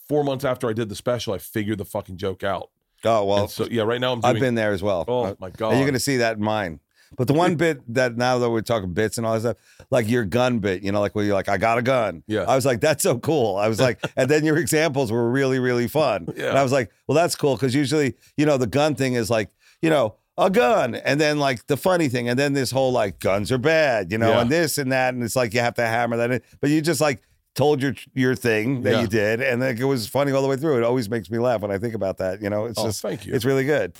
four 0.09 0.24
months 0.24 0.44
after 0.44 0.69
I 0.69 0.73
did 0.73 0.89
the 0.89 0.94
special. 0.97 1.35
I 1.35 1.39
figured 1.39 1.78
the 1.78 1.85
fucking 1.85 2.16
joke 2.16 2.43
out. 2.43 2.70
Oh 3.05 3.24
well, 3.24 3.39
and 3.43 3.51
so 3.51 3.66
yeah, 3.70 3.82
right 3.82 4.01
now 4.01 4.12
I'm 4.12 4.20
doing. 4.20 4.36
I've 4.36 4.40
been 4.40 4.55
there 4.55 4.73
as 4.73 4.82
well. 4.82 5.05
oh 5.09 5.24
Uh, 5.24 5.35
my 5.39 5.51
god, 5.51 5.70
And 5.70 5.78
you're 5.78 5.86
going 5.86 5.94
to 5.94 6.01
see 6.01 6.19
that 6.19 6.36
in 6.39 6.43
mine. 6.43 6.81
But 7.16 7.27
the 7.27 7.32
one 7.35 7.55
bit 7.65 7.81
that 7.95 8.16
now 8.16 8.39
that 8.39 8.49
we're 8.51 8.61
talking 8.62 8.93
bits 8.93 9.19
and 9.19 9.27
all 9.27 9.35
that 9.35 9.41
stuff, 9.41 9.87
like 9.91 10.09
your 10.09 10.24
gun 10.24 10.59
bit, 10.61 10.82
you 10.82 10.93
know, 10.93 11.01
like 11.01 11.15
where 11.15 11.24
you're 11.24 11.35
like, 11.35 11.49
I 11.49 11.57
got 11.59 11.78
a 11.78 11.82
gun. 11.82 12.23
Yeah. 12.27 12.43
I 12.49 12.55
was 12.55 12.65
like, 12.65 12.81
that's 12.81 13.03
so 13.03 13.19
cool. 13.19 13.57
I 13.57 13.69
was 13.69 13.81
like, 13.81 13.99
and 14.16 14.31
then 14.31 14.45
your 14.45 14.57
examples 14.65 15.11
were 15.11 15.31
really, 15.31 15.59
really 15.59 15.89
fun. 15.89 16.28
Yeah. 16.37 16.51
And 16.51 16.59
I 16.59 16.62
was 16.62 16.73
like, 16.73 16.91
well, 17.07 17.16
that's 17.16 17.35
cool. 17.37 17.57
Cause 17.59 17.74
usually, 17.74 18.15
you 18.37 18.47
know, 18.47 18.57
the 18.57 18.66
gun 18.66 18.95
thing 18.95 19.15
is 19.15 19.28
like, 19.31 19.51
you 19.82 19.91
know, 19.91 20.16
a 20.39 20.49
gun. 20.51 20.95
And 20.95 21.20
then 21.20 21.39
like 21.39 21.66
the 21.66 21.77
funny 21.77 22.09
thing. 22.09 22.28
And 22.28 22.39
then 22.39 22.53
this 22.55 22.70
whole 22.70 22.93
like 22.93 23.19
guns 23.19 23.51
are 23.53 23.59
bad, 23.59 24.11
you 24.12 24.16
know, 24.19 24.31
Yeah. 24.31 24.41
and 24.43 24.51
this 24.51 24.78
and 24.78 24.91
that. 24.93 25.12
And 25.12 25.23
it's 25.23 25.37
like 25.37 25.53
you 25.53 25.61
have 25.61 25.74
to 25.74 25.87
hammer 25.87 26.16
that 26.16 26.31
in. 26.31 26.41
But 26.61 26.70
you 26.70 26.81
just 26.81 27.01
like 27.01 27.23
told 27.57 27.82
your 27.82 27.95
your 28.15 28.35
thing 28.37 28.82
that 28.82 28.93
Yeah. 28.93 29.01
you 29.03 29.07
did. 29.09 29.41
And 29.43 29.61
like, 29.61 29.78
it 29.81 29.85
was 29.85 30.07
funny 30.07 30.32
all 30.32 30.41
the 30.43 30.49
way 30.49 30.57
through. 30.57 30.78
It 30.78 30.85
always 30.85 31.11
makes 31.11 31.28
me 31.31 31.39
laugh 31.39 31.61
when 31.61 31.70
I 31.73 31.78
think 31.78 31.95
about 31.95 32.19
that. 32.19 32.41
You 32.41 32.49
know, 32.49 32.66
it's 32.66 32.78
Oh, 32.78 32.87
just, 32.87 33.03
thank 33.03 33.27
you. 33.27 33.35
it's 33.35 33.45
really 33.45 33.65
good. 33.65 33.93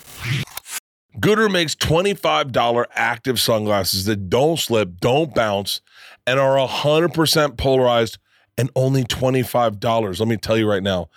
Goodr 1.21 1.51
makes 1.51 1.75
$25 1.75 2.85
active 2.95 3.39
sunglasses 3.39 4.05
that 4.05 4.27
don't 4.27 4.57
slip, 4.57 4.99
don't 4.99 5.33
bounce, 5.35 5.81
and 6.25 6.39
are 6.39 6.57
100% 6.57 7.57
polarized 7.57 8.17
and 8.57 8.71
only 8.75 9.03
$25. 9.03 10.19
Let 10.19 10.27
me 10.27 10.37
tell 10.37 10.57
you 10.57 10.67
right 10.67 10.81
now. 10.81 11.09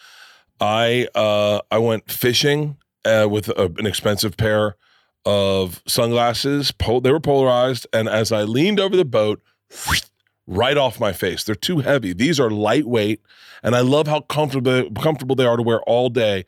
I 0.60 1.08
uh 1.14 1.60
I 1.70 1.78
went 1.78 2.10
fishing 2.10 2.76
uh, 3.04 3.26
with 3.28 3.48
a, 3.48 3.72
an 3.76 3.86
expensive 3.86 4.36
pair 4.36 4.76
of 5.24 5.82
sunglasses. 5.86 6.72
They 6.78 7.10
were 7.10 7.20
polarized 7.20 7.86
and 7.92 8.08
as 8.08 8.30
I 8.30 8.42
leaned 8.42 8.78
over 8.78 8.96
the 8.96 9.04
boat, 9.04 9.42
right 10.46 10.76
off 10.76 11.00
my 11.00 11.12
face. 11.12 11.44
They're 11.44 11.54
too 11.54 11.78
heavy. 11.78 12.12
These 12.12 12.38
are 12.38 12.50
lightweight, 12.50 13.20
and 13.62 13.74
I 13.74 13.80
love 13.80 14.06
how 14.06 14.20
comfortable 14.20 14.90
comfortable 14.92 15.34
they 15.34 15.46
are 15.46 15.56
to 15.56 15.62
wear 15.62 15.82
all 15.82 16.10
day. 16.10 16.44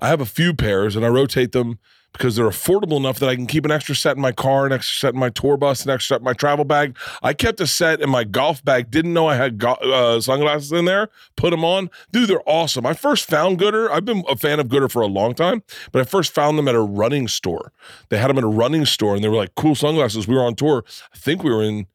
I 0.00 0.08
have 0.08 0.20
a 0.20 0.26
few 0.26 0.54
pairs, 0.54 0.96
and 0.96 1.04
I 1.04 1.08
rotate 1.08 1.52
them 1.52 1.78
because 2.14 2.36
they're 2.36 2.48
affordable 2.48 2.96
enough 2.96 3.18
that 3.18 3.28
I 3.28 3.34
can 3.34 3.46
keep 3.46 3.64
an 3.64 3.72
extra 3.72 3.94
set 3.94 4.16
in 4.16 4.22
my 4.22 4.30
car, 4.30 4.66
an 4.66 4.72
extra 4.72 4.94
set 5.08 5.14
in 5.14 5.20
my 5.20 5.30
tour 5.30 5.56
bus, 5.56 5.84
an 5.84 5.90
extra 5.90 6.14
set 6.14 6.20
in 6.20 6.24
my 6.24 6.32
travel 6.32 6.64
bag. 6.64 6.96
I 7.24 7.34
kept 7.34 7.60
a 7.60 7.66
set 7.66 8.00
in 8.00 8.08
my 8.08 8.22
golf 8.22 8.64
bag. 8.64 8.90
Didn't 8.90 9.12
know 9.12 9.26
I 9.26 9.34
had 9.34 9.58
go- 9.58 9.72
uh, 9.72 10.20
sunglasses 10.20 10.70
in 10.70 10.84
there. 10.84 11.08
Put 11.36 11.50
them 11.50 11.64
on, 11.64 11.90
dude. 12.12 12.30
They're 12.30 12.48
awesome. 12.48 12.86
I 12.86 12.94
first 12.94 13.28
found 13.28 13.58
Goodr. 13.58 13.90
I've 13.90 14.04
been 14.04 14.24
a 14.28 14.36
fan 14.36 14.60
of 14.60 14.68
Goodr 14.68 14.88
for 14.90 15.02
a 15.02 15.06
long 15.06 15.34
time, 15.34 15.64
but 15.90 16.00
I 16.00 16.04
first 16.04 16.32
found 16.32 16.56
them 16.56 16.68
at 16.68 16.76
a 16.76 16.80
running 16.80 17.26
store. 17.26 17.72
They 18.10 18.18
had 18.18 18.30
them 18.30 18.38
at 18.38 18.44
a 18.44 18.48
running 18.48 18.86
store, 18.86 19.16
and 19.16 19.24
they 19.24 19.28
were 19.28 19.36
like 19.36 19.56
cool 19.56 19.74
sunglasses. 19.74 20.28
We 20.28 20.36
were 20.36 20.44
on 20.44 20.54
tour. 20.54 20.84
I 21.12 21.18
think 21.18 21.42
we 21.42 21.50
were 21.50 21.64
in 21.64 21.88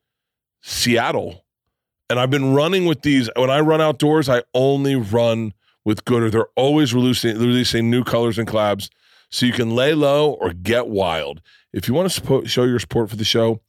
Seattle. 0.61 1.45
And 2.09 2.19
I've 2.19 2.31
been 2.31 2.53
running 2.53 2.85
with 2.85 3.03
these. 3.03 3.29
When 3.37 3.49
I 3.49 3.61
run 3.61 3.79
outdoors, 3.79 4.27
I 4.27 4.43
only 4.53 4.95
run 4.95 5.53
with 5.85 6.03
Goodr. 6.03 6.29
They're 6.29 6.47
always 6.57 6.93
releasing, 6.93 7.37
releasing 7.37 7.89
new 7.89 8.03
colors 8.03 8.37
and 8.37 8.47
collabs 8.47 8.89
so 9.29 9.45
you 9.45 9.53
can 9.53 9.75
lay 9.75 9.93
low 9.93 10.33
or 10.33 10.53
get 10.53 10.87
wild. 10.87 11.41
If 11.71 11.87
you 11.87 11.93
want 11.93 12.07
to 12.07 12.13
support, 12.13 12.49
show 12.49 12.63
your 12.63 12.79
support 12.79 13.09
for 13.09 13.15
the 13.15 13.23
show, 13.23 13.61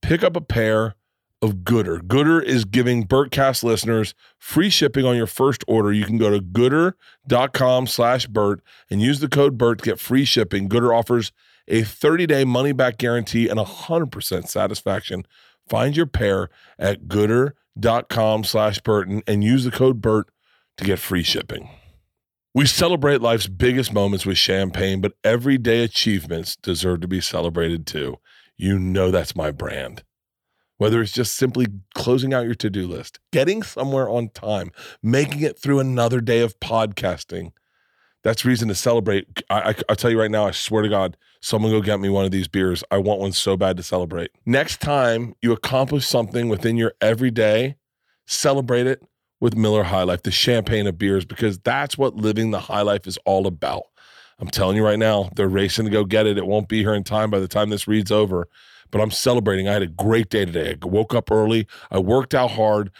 pick 0.00 0.22
up 0.22 0.36
a 0.36 0.40
pair 0.40 0.94
of 1.42 1.56
Goodr. 1.56 2.00
Goodr 2.00 2.42
is 2.42 2.64
giving 2.64 3.06
Bertcast 3.06 3.64
listeners 3.64 4.14
free 4.38 4.70
shipping 4.70 5.04
on 5.04 5.16
your 5.16 5.26
first 5.26 5.64
order. 5.66 5.92
You 5.92 6.04
can 6.04 6.16
go 6.16 6.30
to 6.30 6.40
goodr.com 6.40 7.88
slash 7.88 8.26
Bert 8.28 8.62
and 8.88 9.02
use 9.02 9.18
the 9.18 9.28
code 9.28 9.58
Bert 9.58 9.78
to 9.78 9.84
get 9.84 9.98
free 9.98 10.24
shipping. 10.24 10.68
Goodr 10.68 10.96
offers 10.96 11.32
a 11.68 11.82
30-day 11.82 12.44
money-back 12.44 12.96
guarantee 12.96 13.48
and 13.48 13.58
100% 13.58 14.48
satisfaction. 14.48 15.26
Find 15.68 15.96
your 15.96 16.06
pair 16.06 16.48
at 16.78 17.08
goodr.com 17.08 18.44
slash 18.44 18.80
Burton 18.80 19.22
and 19.26 19.42
use 19.42 19.64
the 19.64 19.70
code 19.70 20.00
Bert 20.00 20.28
to 20.76 20.84
get 20.84 20.98
free 20.98 21.22
shipping. 21.22 21.68
We 22.54 22.66
celebrate 22.66 23.22
life's 23.22 23.46
biggest 23.46 23.94
moments 23.94 24.26
with 24.26 24.36
champagne, 24.36 25.00
but 25.00 25.14
everyday 25.24 25.82
achievements 25.82 26.54
deserve 26.54 27.00
to 27.00 27.08
be 27.08 27.22
celebrated 27.22 27.86
too. 27.86 28.18
You 28.58 28.78
know 28.78 29.10
that's 29.10 29.34
my 29.34 29.50
brand. 29.50 30.04
Whether 30.76 31.00
it's 31.00 31.12
just 31.12 31.32
simply 31.32 31.66
closing 31.94 32.34
out 32.34 32.44
your 32.44 32.54
to 32.56 32.68
do 32.68 32.86
list, 32.86 33.20
getting 33.32 33.62
somewhere 33.62 34.06
on 34.06 34.28
time, 34.28 34.70
making 35.02 35.40
it 35.40 35.58
through 35.58 35.78
another 35.78 36.20
day 36.20 36.40
of 36.40 36.60
podcasting, 36.60 37.52
that's 38.22 38.44
reason 38.44 38.68
to 38.68 38.74
celebrate. 38.74 39.42
I, 39.48 39.70
I, 39.70 39.74
I'll 39.88 39.96
tell 39.96 40.10
you 40.10 40.20
right 40.20 40.30
now, 40.30 40.46
I 40.46 40.50
swear 40.50 40.82
to 40.82 40.90
God, 40.90 41.16
someone 41.40 41.72
go 41.72 41.80
get 41.80 42.00
me 42.00 42.10
one 42.10 42.26
of 42.26 42.32
these 42.32 42.48
beers. 42.48 42.84
I 42.90 42.98
want 42.98 43.20
one 43.20 43.32
so 43.32 43.56
bad 43.56 43.78
to 43.78 43.82
celebrate. 43.82 44.30
Next 44.44 44.82
time 44.82 45.34
you 45.40 45.52
accomplish 45.52 46.06
something 46.06 46.50
within 46.50 46.76
your 46.76 46.92
everyday, 47.00 47.76
celebrate 48.26 48.86
it 48.86 49.02
with 49.42 49.56
Miller 49.56 49.82
High 49.82 50.04
Life, 50.04 50.22
the 50.22 50.30
champagne 50.30 50.86
of 50.86 50.96
beers, 50.96 51.24
because 51.24 51.58
that's 51.58 51.98
what 51.98 52.14
living 52.14 52.52
the 52.52 52.60
high 52.60 52.82
life 52.82 53.08
is 53.08 53.18
all 53.26 53.48
about. 53.48 53.82
I'm 54.38 54.46
telling 54.46 54.76
you 54.76 54.84
right 54.84 55.00
now, 55.00 55.30
they're 55.34 55.48
racing 55.48 55.84
to 55.84 55.90
go 55.90 56.04
get 56.04 56.28
it. 56.28 56.38
It 56.38 56.46
won't 56.46 56.68
be 56.68 56.78
here 56.78 56.94
in 56.94 57.02
time 57.02 57.28
by 57.28 57.40
the 57.40 57.48
time 57.48 57.68
this 57.68 57.88
reads 57.88 58.12
over, 58.12 58.46
but 58.92 59.00
I'm 59.00 59.10
celebrating. 59.10 59.66
I 59.66 59.72
had 59.72 59.82
a 59.82 59.88
great 59.88 60.30
day 60.30 60.44
today. 60.44 60.76
I 60.80 60.86
woke 60.86 61.12
up 61.12 61.32
early. 61.32 61.66
I 61.90 61.98
worked 61.98 62.34
out 62.34 62.52
hard. 62.52 62.92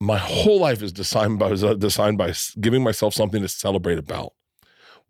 My 0.00 0.16
whole 0.16 0.58
life 0.58 0.80
is 0.82 0.90
designed 0.90 1.38
by, 1.38 1.50
uh, 1.50 1.74
designed 1.74 2.16
by 2.16 2.32
giving 2.58 2.82
myself 2.82 3.12
something 3.12 3.42
to 3.42 3.48
celebrate 3.48 3.98
about. 3.98 4.32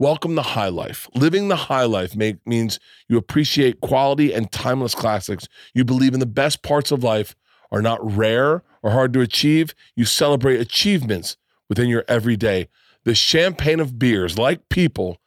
Welcome 0.01 0.35
to 0.35 0.43
High 0.43 0.71
Life. 0.71 1.09
Living 1.15 1.47
the 1.47 1.57
high 1.57 1.85
life 1.85 2.17
make, 2.17 2.45
means 2.49 2.81
you 3.07 3.17
appreciate 3.17 3.81
quality 3.81 4.35
and 4.35 4.51
timeless 4.51 4.97
classics. 4.97 5.47
You 5.73 5.85
believe 5.85 6.15
in 6.15 6.21
the 6.21 6.27
best 6.27 6.65
parts 6.65 6.91
of 6.91 7.05
life 7.05 7.37
are 7.71 7.81
not 7.81 8.01
rare 8.03 8.65
or 8.85 8.91
hard 8.91 9.15
to 9.15 9.21
achieve. 9.21 9.75
You 9.97 10.05
celebrate 10.05 10.61
achievements 10.61 11.37
within 11.69 11.89
your 11.89 12.05
everyday. 12.07 12.69
The 13.05 13.15
champagne 13.15 13.81
of 13.81 13.99
beers, 13.99 14.39
like 14.39 14.69
people, 14.69 15.19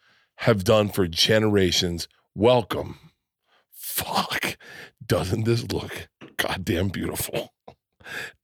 have 0.41 0.63
done 0.63 0.89
for 0.89 1.07
generations. 1.07 2.07
Welcome. 2.35 2.99
Fuck. 3.73 4.57
Doesn't 5.05 5.45
this 5.45 5.69
look 5.71 6.07
goddamn 6.37 6.89
beautiful? 6.89 7.53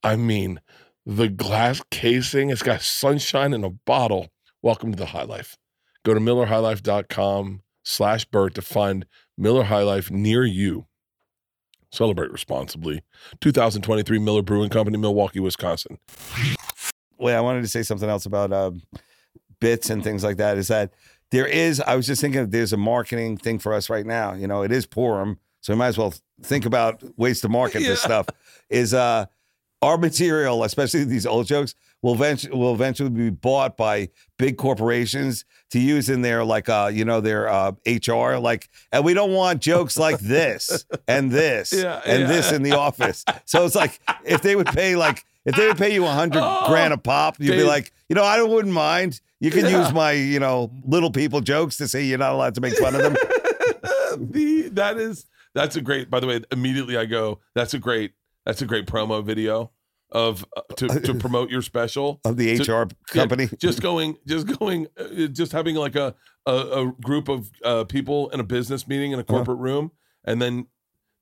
I 0.02 0.16
mean, 0.16 0.60
the 1.06 1.28
glass 1.28 1.80
casing, 1.90 2.50
it's 2.50 2.62
got 2.62 2.82
sunshine 2.82 3.54
in 3.54 3.62
a 3.62 3.70
bottle. 3.70 4.30
Welcome 4.62 4.90
to 4.90 4.98
the 4.98 5.06
High 5.06 5.24
Life. 5.24 5.56
Go 6.04 6.12
to 6.12 6.20
millerhighlife.com 6.20 7.62
slash 7.84 8.24
Bert 8.24 8.54
to 8.54 8.62
find 8.62 9.06
Miller 9.38 9.64
High 9.64 9.82
Life 9.82 10.10
near 10.10 10.44
you. 10.44 10.86
Celebrate 11.94 12.32
responsibly. 12.32 13.02
2023 13.40 14.18
Miller 14.18 14.42
Brewing 14.42 14.68
Company, 14.68 14.98
Milwaukee, 14.98 15.38
Wisconsin. 15.38 15.98
Wait, 17.18 17.34
I 17.34 17.40
wanted 17.40 17.62
to 17.62 17.68
say 17.68 17.84
something 17.84 18.08
else 18.08 18.26
about 18.26 18.52
uh, 18.52 18.72
bits 19.60 19.90
and 19.90 20.02
things 20.02 20.24
like 20.24 20.38
that. 20.38 20.58
Is 20.58 20.66
that 20.68 20.92
there 21.30 21.46
is? 21.46 21.80
I 21.80 21.94
was 21.94 22.08
just 22.08 22.20
thinking 22.20 22.50
there's 22.50 22.72
a 22.72 22.76
marketing 22.76 23.36
thing 23.36 23.60
for 23.60 23.72
us 23.72 23.88
right 23.88 24.04
now. 24.04 24.34
You 24.34 24.48
know, 24.48 24.62
it 24.62 24.72
is 24.72 24.86
Purim, 24.86 25.38
so 25.60 25.72
we 25.72 25.78
might 25.78 25.86
as 25.86 25.96
well 25.96 26.12
think 26.42 26.66
about 26.66 27.00
ways 27.16 27.40
to 27.42 27.48
market 27.48 27.80
this 27.80 28.02
stuff. 28.02 28.26
Is 28.68 28.92
uh, 28.92 29.26
our 29.80 29.96
material, 29.96 30.64
especially 30.64 31.04
these 31.04 31.26
old 31.26 31.46
jokes, 31.46 31.76
will 32.04 32.14
eventually 32.14 32.56
will 32.56 32.74
eventually 32.74 33.08
be 33.08 33.30
bought 33.30 33.76
by 33.78 34.10
big 34.38 34.58
corporations 34.58 35.44
to 35.70 35.80
use 35.80 36.08
in 36.10 36.20
their 36.22 36.44
like 36.44 36.68
uh 36.68 36.90
you 36.92 37.04
know 37.04 37.20
their 37.20 37.48
uh 37.48 37.72
HR 37.86 38.36
like 38.36 38.68
and 38.92 39.04
we 39.04 39.14
don't 39.14 39.32
want 39.32 39.60
jokes 39.62 39.96
like 39.98 40.18
this 40.20 40.84
and 41.08 41.30
this 41.30 41.72
Yeah, 41.76 42.00
and 42.04 42.22
yeah. 42.22 42.26
this 42.28 42.52
in 42.52 42.62
the 42.62 42.72
office. 42.72 43.24
So 43.46 43.64
it's 43.64 43.74
like 43.74 43.98
if 44.24 44.42
they 44.42 44.54
would 44.54 44.66
pay 44.66 44.96
like 44.96 45.24
if 45.46 45.56
they 45.56 45.66
would 45.66 45.78
pay 45.78 45.94
you 45.94 46.04
a 46.04 46.10
hundred 46.10 46.42
Oh, 46.44 46.64
grand 46.68 46.92
a 46.92 46.98
pop, 46.98 47.36
you'd 47.40 47.52
be 47.52 47.64
like, 47.64 47.92
you 48.08 48.14
know, 48.16 48.22
I 48.24 48.42
wouldn't 48.42 48.72
mind. 48.74 49.20
You 49.40 49.50
can 49.50 49.64
Yeah. 49.66 49.80
use 49.82 49.92
my, 49.92 50.12
you 50.12 50.40
know, 50.40 50.70
little 50.86 51.10
people 51.10 51.40
jokes 51.40 51.76
to 51.78 51.88
say 51.88 52.04
you're 52.04 52.18
not 52.18 52.32
allowed 52.32 52.54
to 52.56 52.60
make 52.60 52.76
fun 52.78 52.94
of 52.94 53.02
them. 53.02 53.14
the 54.32 54.68
that 54.72 54.96
is 54.98 55.26
that's 55.54 55.76
a 55.76 55.80
great 55.80 56.10
by 56.10 56.20
the 56.20 56.26
way 56.26 56.40
immediately 56.52 56.96
i 56.96 57.04
go 57.04 57.40
that's 57.54 57.74
a 57.74 57.78
great 57.78 58.12
that's 58.46 58.62
a 58.62 58.66
great 58.66 58.86
promo 58.86 59.24
video 59.24 59.70
of 60.14 60.46
uh, 60.56 60.62
to, 60.76 60.88
to 61.00 61.14
promote 61.24 61.50
your 61.50 61.60
special 61.60 62.20
Of 62.24 62.36
the 62.36 62.54
HR 62.56 62.86
company. 63.08 63.44
Yeah, 63.44 63.56
just 63.58 63.82
going 63.82 64.16
just 64.26 64.46
going 64.58 64.86
uh, 64.98 65.26
just 65.26 65.52
having 65.52 65.74
like 65.74 65.96
a 65.96 66.14
a, 66.46 66.52
a 66.52 66.92
group 67.02 67.28
of 67.28 67.50
uh, 67.64 67.84
people 67.84 68.30
in 68.30 68.40
a 68.40 68.44
business 68.44 68.86
meeting 68.88 69.12
in 69.12 69.18
a 69.18 69.22
Uh-huh. 69.22 69.34
corporate 69.34 69.58
room 69.58 69.90
and 70.24 70.40
then 70.40 70.66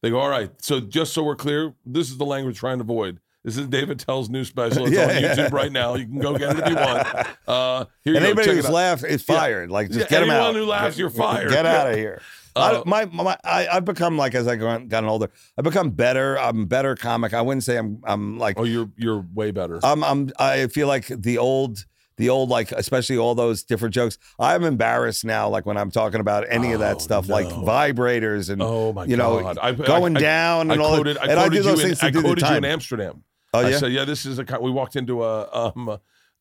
they 0.03 0.11
go 0.11 0.19
all 0.21 0.29
right 0.29 0.51
so 0.61 0.81
just 0.81 1.13
so 1.13 1.23
we're 1.23 1.37
clear 1.37 1.75
this 1.87 2.11
is 2.11 2.19
the 2.19 2.25
language 2.27 2.59
trying 2.59 2.79
to 2.79 2.83
avoid 2.83 3.19
this 3.45 3.57
is 3.57 3.67
Dave 3.67 3.91
Attell's 3.91 4.29
new 4.31 4.45
special. 4.45 4.87
It's 4.87 4.95
Yeah, 4.97 5.05
on 5.09 5.23
yeah. 5.23 5.35
YouTube 5.35 5.53
right 5.53 5.73
now. 5.73 5.95
You 5.95 6.07
can 6.07 6.19
go 6.19 6.37
get 6.39 6.57
it 6.57 6.63
if 6.63 6.69
you 6.69 6.75
want. 6.77 7.27
Uh, 7.47 7.85
here 8.05 8.13
you 8.13 8.17
and 8.17 8.23
go. 8.23 8.27
anybody 8.27 8.47
Check 8.47 8.55
who's 8.57 8.65
it 8.65 8.69
out. 8.69 8.73
laughed 8.75 9.05
is 9.05 9.25
Yeah. 9.29 9.37
fired. 9.37 9.71
Like 9.71 9.89
just 9.89 10.01
Yeah, 10.01 10.07
get 10.09 10.21
them 10.21 10.31
out. 10.31 10.35
anyone 10.37 10.49
out. 10.51 10.55
who 10.55 10.65
laughs, 10.67 10.99
you're 10.99 11.11
fired. 11.11 11.51
Get 11.51 11.67
out 11.67 11.91
of 11.91 11.97
here. 11.97 12.21
I, 12.55 12.61
Uh, 12.73 12.83
my, 12.85 13.07
my, 13.07 13.37
I, 13.45 13.67
I've 13.67 13.85
become 13.87 14.19
like 14.19 14.35
as 14.35 14.47
I 14.47 14.57
gotten 14.57 14.87
gotten 14.89 15.09
older, 15.09 15.31
I've 15.57 15.65
become 15.65 15.91
better. 15.91 16.39
I'm 16.39 16.67
better 16.67 16.95
comic. 16.95 17.33
I 17.33 17.41
wouldn't 17.41 17.65
say 17.65 17.79
I'm. 17.79 18.01
I'm 18.05 18.39
like. 18.39 18.59
Oh, 18.59 18.65
you're 18.65 18.91
you're 18.99 19.25
way 19.35 19.53
better. 19.53 19.81
I'm. 19.83 20.05
I'm. 20.05 20.31
I 20.39 20.67
feel 20.67 20.87
like 20.87 21.07
the 21.07 21.39
old. 21.39 21.87
The 22.19 22.29
old, 22.29 22.51
like, 22.51 22.71
especially 22.73 23.17
all 23.17 23.35
those 23.35 23.65
different 23.65 23.95
jokes. 23.95 24.19
I'm 24.39 24.65
embarrassed 24.65 25.25
now, 25.25 25.49
like 25.49 25.65
when 25.65 25.79
I'm 25.79 25.91
talking 25.91 26.21
about 26.21 26.45
any 26.47 26.73
of 26.73 26.81
Oh, 26.83 26.85
that 26.85 27.01
stuff, 27.01 27.27
like 27.27 27.47
vibrators 27.49 28.51
and 28.51 28.61
oh 28.63 28.93
my 28.93 29.07
you 29.07 29.17
know, 29.17 29.41
god! 29.41 29.59
I, 29.61 29.73
going 29.73 30.17
I, 30.19 30.21
down 30.21 30.71
I 30.71 30.75
and 30.75 30.83
all. 30.83 30.95
quoted, 30.97 31.17
that. 31.17 31.23
I 31.25 31.33
and 31.33 31.41
I 31.41 31.49
do 31.49 31.63
those 31.63 31.79
you 31.81 31.89
in, 31.89 31.97
things 31.97 32.01
to 32.01 32.07
I 32.07 32.11
quoted 32.13 32.47
you 32.47 32.55
in 32.55 32.65
Amsterdam. 32.67 33.25
Oh 33.55 33.61
I 33.67 33.73
said, 33.73 33.93
yeah, 33.93 34.05
this 34.05 34.25
is 34.27 34.39
a. 34.39 34.45
We 34.61 34.71
walked 34.71 34.97
into 34.97 35.23
a 35.25 35.49
um, 35.53 35.99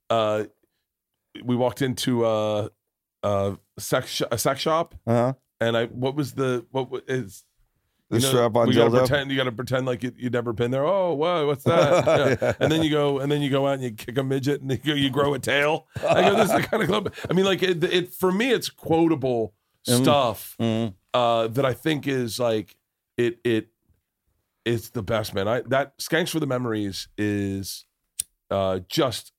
uh, 0.10 0.44
we 1.44 1.56
walked 1.56 1.82
into 1.82 2.26
a 2.26 2.70
a 3.24 3.58
sex 3.80 4.22
a 4.32 4.38
sex 4.38 4.60
shop, 4.62 4.96
uh-huh. 5.08 5.34
and 5.60 5.78
I 5.78 5.86
what 5.88 6.16
was 6.16 6.34
the 6.34 6.66
what 6.72 6.90
is 7.08 7.44
the 8.10 8.18
you 8.18 8.24
know, 8.24 8.30
strap 8.30 8.56
on 8.58 8.68
we 8.68 8.74
gotta 8.76 8.90
dildo. 8.92 8.98
pretend 9.08 9.32
you 9.32 9.38
gotta 9.38 9.52
pretend 9.54 9.86
like 9.86 10.04
you, 10.04 10.12
you'd 10.18 10.34
never 10.34 10.52
been 10.54 10.70
there. 10.72 10.86
Oh, 10.86 11.14
wow, 11.14 11.46
what's 11.48 11.64
that? 11.64 12.06
Yeah. 12.08 12.36
Yeah. 12.42 12.54
And 12.60 12.72
then 12.72 12.84
you 12.84 12.90
go 12.90 13.20
and 13.20 13.32
then 13.32 13.42
you 13.42 13.50
go 13.50 13.68
out 13.68 13.76
and 13.76 13.84
you 13.84 13.92
kick 13.92 14.18
a 14.18 14.24
midget 14.24 14.62
and 14.62 14.70
you, 14.72 14.78
go, 14.78 14.94
you 14.94 15.10
grow 15.10 15.34
a 15.34 15.40
tail. 15.40 15.88
I 16.06 16.22
go, 16.30 16.36
this 16.36 16.50
is 16.50 16.56
the 16.62 16.64
kind 16.64 16.84
of 16.84 16.90
club. 16.90 17.14
I 17.30 17.34
mean, 17.34 17.46
like 17.46 17.64
it, 17.64 17.82
it 17.86 18.14
for 18.14 18.32
me, 18.32 18.52
it's 18.52 18.70
quotable 18.70 19.54
Mm. 19.90 20.04
stuff 20.04 20.56
Mhm. 20.60 20.94
uh, 21.16 21.48
that 21.48 21.66
I 21.66 21.74
think 21.74 22.06
is 22.08 22.38
like 22.40 22.76
it 23.18 23.40
it 23.44 23.70
it's 24.66 24.90
the 24.90 25.04
best 25.04 25.34
man. 25.34 25.48
I 25.48 25.62
that 25.68 25.98
Skanks 26.00 26.30
for 26.30 26.40
the 26.40 26.48
Memories 26.48 27.08
is 27.18 27.86
uh, 28.50 28.80
just. 28.88 29.32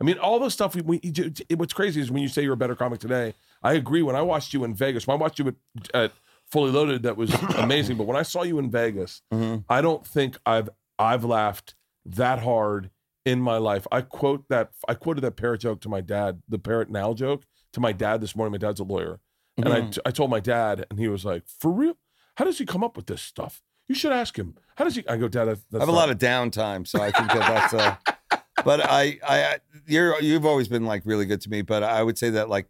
I 0.00 0.04
mean, 0.04 0.18
all 0.18 0.38
the 0.38 0.50
stuff 0.50 0.74
we, 0.74 0.82
we 0.82 0.98
do- 0.98 1.32
what's 1.56 1.72
crazy 1.72 2.00
is 2.02 2.10
when 2.10 2.22
you 2.22 2.28
say 2.28 2.42
you're 2.42 2.52
a 2.52 2.56
better 2.56 2.76
comic 2.76 3.00
today. 3.00 3.34
I 3.62 3.72
agree. 3.74 4.02
When 4.02 4.14
I 4.14 4.20
watched 4.22 4.52
you 4.52 4.62
in 4.64 4.74
Vegas, 4.74 5.06
when 5.06 5.16
I 5.16 5.20
watched 5.20 5.38
you 5.38 5.48
at, 5.48 5.54
at 5.94 6.12
Fully 6.50 6.70
Loaded, 6.70 7.02
that 7.04 7.16
was 7.16 7.32
amazing. 7.56 7.96
But 7.96 8.06
when 8.06 8.16
I 8.16 8.22
saw 8.22 8.42
you 8.42 8.58
in 8.58 8.70
Vegas, 8.70 9.22
Mhm. 9.32 9.64
I 9.68 9.80
don't 9.80 10.06
think 10.06 10.36
I've 10.44 10.68
I've 10.98 11.24
laughed 11.24 11.74
that 12.04 12.40
hard 12.40 12.90
in 13.24 13.40
my 13.40 13.56
life. 13.56 13.86
I 13.90 14.02
quote 14.02 14.44
that 14.50 14.70
I 14.86 14.94
quoted 14.94 15.22
that 15.22 15.36
parrot 15.36 15.62
joke 15.62 15.80
to 15.80 15.88
my 15.88 16.00
dad, 16.02 16.42
the 16.48 16.58
parrot 16.58 16.90
now 16.90 17.14
joke 17.14 17.44
to 17.72 17.80
my 17.80 17.92
dad 17.92 18.20
this 18.20 18.36
morning. 18.36 18.52
My 18.52 18.58
dad's 18.58 18.80
a 18.80 18.84
lawyer, 18.84 19.18
and 19.56 19.68
I 19.72 19.90
I 20.04 20.10
told 20.10 20.30
my 20.30 20.40
dad, 20.40 20.84
and 20.90 20.98
he 20.98 21.08
was 21.08 21.24
like, 21.24 21.44
"For 21.58 21.70
real? 21.72 21.94
How 22.36 22.44
does 22.44 22.58
he 22.58 22.66
come 22.66 22.84
up 22.84 22.96
with 22.98 23.06
this 23.06 23.22
stuff? 23.22 23.62
You 23.88 23.94
should 23.94 24.12
ask 24.12 24.36
him. 24.36 24.54
How 24.76 24.84
does 24.84 24.96
he? 24.96 25.06
I 25.08 25.16
go, 25.16 25.28
Dad. 25.28 25.48
I 25.48 25.78
have 25.78 25.88
a 25.88 25.92
lot 25.92 26.10
of 26.10 26.18
downtime, 26.18 26.86
so 26.86 27.00
I 27.00 27.10
think 27.10 27.28
that 27.28 27.70
that's 27.70 27.74
uh 27.74 27.96
But 28.64 28.80
I, 28.84 29.18
I, 29.26 29.58
you're, 29.86 30.20
you've 30.20 30.46
always 30.46 30.68
been 30.68 30.86
like 30.86 31.02
really 31.04 31.26
good 31.26 31.40
to 31.42 31.50
me. 31.50 31.62
But 31.62 31.82
I 31.82 32.02
would 32.02 32.18
say 32.18 32.30
that 32.30 32.48
like 32.48 32.66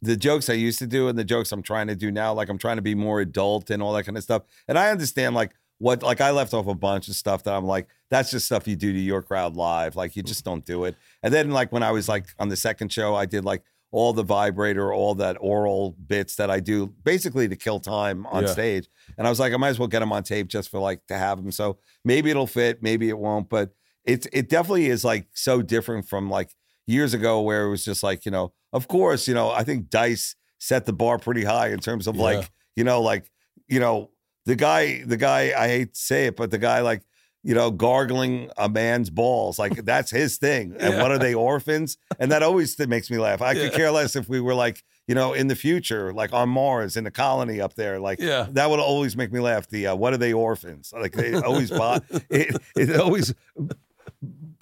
the 0.00 0.16
jokes 0.16 0.48
I 0.48 0.54
used 0.54 0.78
to 0.78 0.86
do 0.86 1.08
and 1.08 1.18
the 1.18 1.24
jokes 1.24 1.52
I'm 1.52 1.62
trying 1.62 1.88
to 1.88 1.96
do 1.96 2.10
now, 2.10 2.32
like 2.32 2.48
I'm 2.48 2.58
trying 2.58 2.76
to 2.76 2.82
be 2.82 2.94
more 2.94 3.20
adult 3.20 3.70
and 3.70 3.82
all 3.82 3.92
that 3.94 4.04
kind 4.04 4.16
of 4.16 4.22
stuff. 4.22 4.42
And 4.68 4.78
I 4.78 4.90
understand 4.90 5.34
like 5.34 5.52
what, 5.78 6.02
like 6.02 6.20
I 6.20 6.30
left 6.30 6.54
off 6.54 6.66
a 6.66 6.74
bunch 6.74 7.08
of 7.08 7.14
stuff 7.14 7.42
that 7.44 7.54
I'm 7.54 7.66
like, 7.66 7.88
that's 8.08 8.30
just 8.30 8.46
stuff 8.46 8.68
you 8.68 8.76
do 8.76 8.92
to 8.92 8.98
your 8.98 9.22
crowd 9.22 9.56
live. 9.56 9.96
Like 9.96 10.16
you 10.16 10.22
just 10.22 10.44
don't 10.44 10.64
do 10.64 10.84
it. 10.84 10.96
And 11.22 11.34
then 11.34 11.50
like 11.50 11.72
when 11.72 11.82
I 11.82 11.90
was 11.90 12.08
like 12.08 12.26
on 12.38 12.48
the 12.48 12.56
second 12.56 12.92
show, 12.92 13.14
I 13.14 13.26
did 13.26 13.44
like 13.44 13.62
all 13.96 14.12
the 14.12 14.24
vibrator, 14.24 14.92
all 14.92 15.14
that 15.14 15.36
oral 15.40 15.94
bits 16.06 16.34
that 16.34 16.50
I 16.50 16.58
do 16.58 16.92
basically 17.04 17.48
to 17.48 17.54
kill 17.54 17.78
time 17.78 18.26
on 18.26 18.42
Yeah. 18.42 18.48
stage. 18.50 18.88
And 19.16 19.24
I 19.24 19.30
was 19.30 19.38
like, 19.38 19.52
I 19.52 19.56
might 19.56 19.68
as 19.68 19.78
well 19.78 19.86
get 19.88 20.00
them 20.00 20.10
on 20.12 20.24
tape 20.24 20.48
just 20.48 20.68
for 20.68 20.80
like 20.80 21.06
to 21.06 21.16
have 21.16 21.38
them. 21.40 21.52
So 21.52 21.78
maybe 22.04 22.28
it'll 22.30 22.48
fit, 22.48 22.82
maybe 22.82 23.08
it 23.08 23.16
won't, 23.18 23.48
but 23.48 23.70
it's 24.04 24.26
it 24.32 24.48
definitely 24.48 24.86
is 24.86 25.04
like 25.04 25.28
so 25.34 25.62
different 25.62 26.08
from 26.08 26.28
like 26.28 26.50
years 26.86 27.14
ago 27.14 27.40
where 27.40 27.66
it 27.66 27.70
was 27.70 27.84
just 27.84 28.02
like, 28.02 28.24
you 28.24 28.32
know, 28.32 28.52
of 28.72 28.88
course, 28.88 29.28
you 29.28 29.34
know, 29.34 29.50
I 29.50 29.62
think 29.62 29.90
Dice 29.90 30.34
set 30.58 30.86
the 30.86 30.92
bar 30.92 31.18
pretty 31.18 31.44
high 31.44 31.68
in 31.68 31.78
terms 31.78 32.06
of 32.08 32.16
Yeah. 32.16 32.22
like, 32.22 32.50
you 32.74 32.82
know, 32.82 33.00
like, 33.00 33.30
you 33.68 33.78
know, 33.78 34.10
the 34.44 34.56
guy, 34.56 35.04
the 35.04 35.16
guy, 35.16 35.52
I 35.56 35.68
hate 35.68 35.94
to 35.94 36.00
say 36.00 36.26
it, 36.26 36.36
but 36.36 36.50
the 36.50 36.58
guy 36.58 36.80
like, 36.80 37.02
you 37.44 37.54
know, 37.54 37.70
gargling 37.70 38.50
a 38.56 38.68
man's 38.68 39.10
balls, 39.10 39.58
like 39.58 39.84
that's 39.84 40.10
his 40.10 40.38
thing. 40.38 40.74
And 40.80 40.96
what 40.98 41.10
are 41.12 41.18
they 41.18 41.34
orphans? 41.34 41.98
And 42.18 42.32
that 42.32 42.42
always 42.42 42.76
makes 42.88 43.10
me 43.10 43.18
laugh. 43.18 43.40
I 43.42 43.54
could 43.54 43.72
care 43.72 43.90
less 43.92 44.16
if 44.16 44.28
we 44.28 44.40
were 44.40 44.54
like, 44.54 44.82
you 45.06 45.14
know, 45.14 45.34
in 45.34 45.48
the 45.48 45.54
future, 45.54 46.12
like 46.14 46.32
on 46.32 46.48
Mars 46.48 46.96
in 46.96 47.04
the 47.04 47.10
colony 47.10 47.60
up 47.60 47.74
there, 47.74 48.00
like 48.00 48.18
Yeah. 48.18 48.46
that 48.52 48.70
would 48.70 48.80
always 48.80 49.14
make 49.16 49.30
me 49.30 49.40
laugh. 49.40 49.68
The 49.68 49.88
uh, 49.88 49.94
what 49.94 50.14
are 50.14 50.16
they 50.16 50.32
orphans? 50.32 50.92
Like 50.98 51.12
they 51.12 51.34
always 51.34 51.70
bought 51.70 52.02
it. 52.30 52.56
It 52.74 52.98
always 52.98 53.34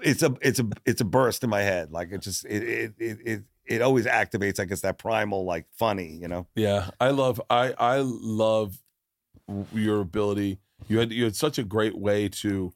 it's 0.01 0.23
a 0.25 0.35
it's 0.41 0.59
a 0.59 0.67
it's 0.85 1.01
a 1.01 1.05
burst 1.05 1.45
in 1.45 1.51
my 1.51 1.61
head. 1.63 1.93
Like 1.93 2.11
it 2.11 2.23
just 2.23 2.45
it 2.47 2.63
it 2.65 2.93
it 2.99 3.19
it, 3.25 3.43
it 3.65 3.83
always 3.83 4.07
activates. 4.07 4.59
I 4.59 4.65
guess 4.65 4.81
that 4.81 4.99
primal 4.99 5.45
like 5.45 5.67
funny. 5.77 6.09
You 6.21 6.27
know. 6.29 6.47
Yeah, 6.57 6.91
I 7.01 7.11
love 7.11 7.41
I 7.49 7.73
I 7.79 7.99
love 8.03 8.77
your 9.73 10.01
ability. 10.01 10.59
You 10.89 10.99
had 10.99 11.13
you 11.13 11.25
had 11.25 11.37
such 11.37 11.59
a 11.59 11.65
great 11.65 11.97
way 11.97 12.29
to. 12.29 12.73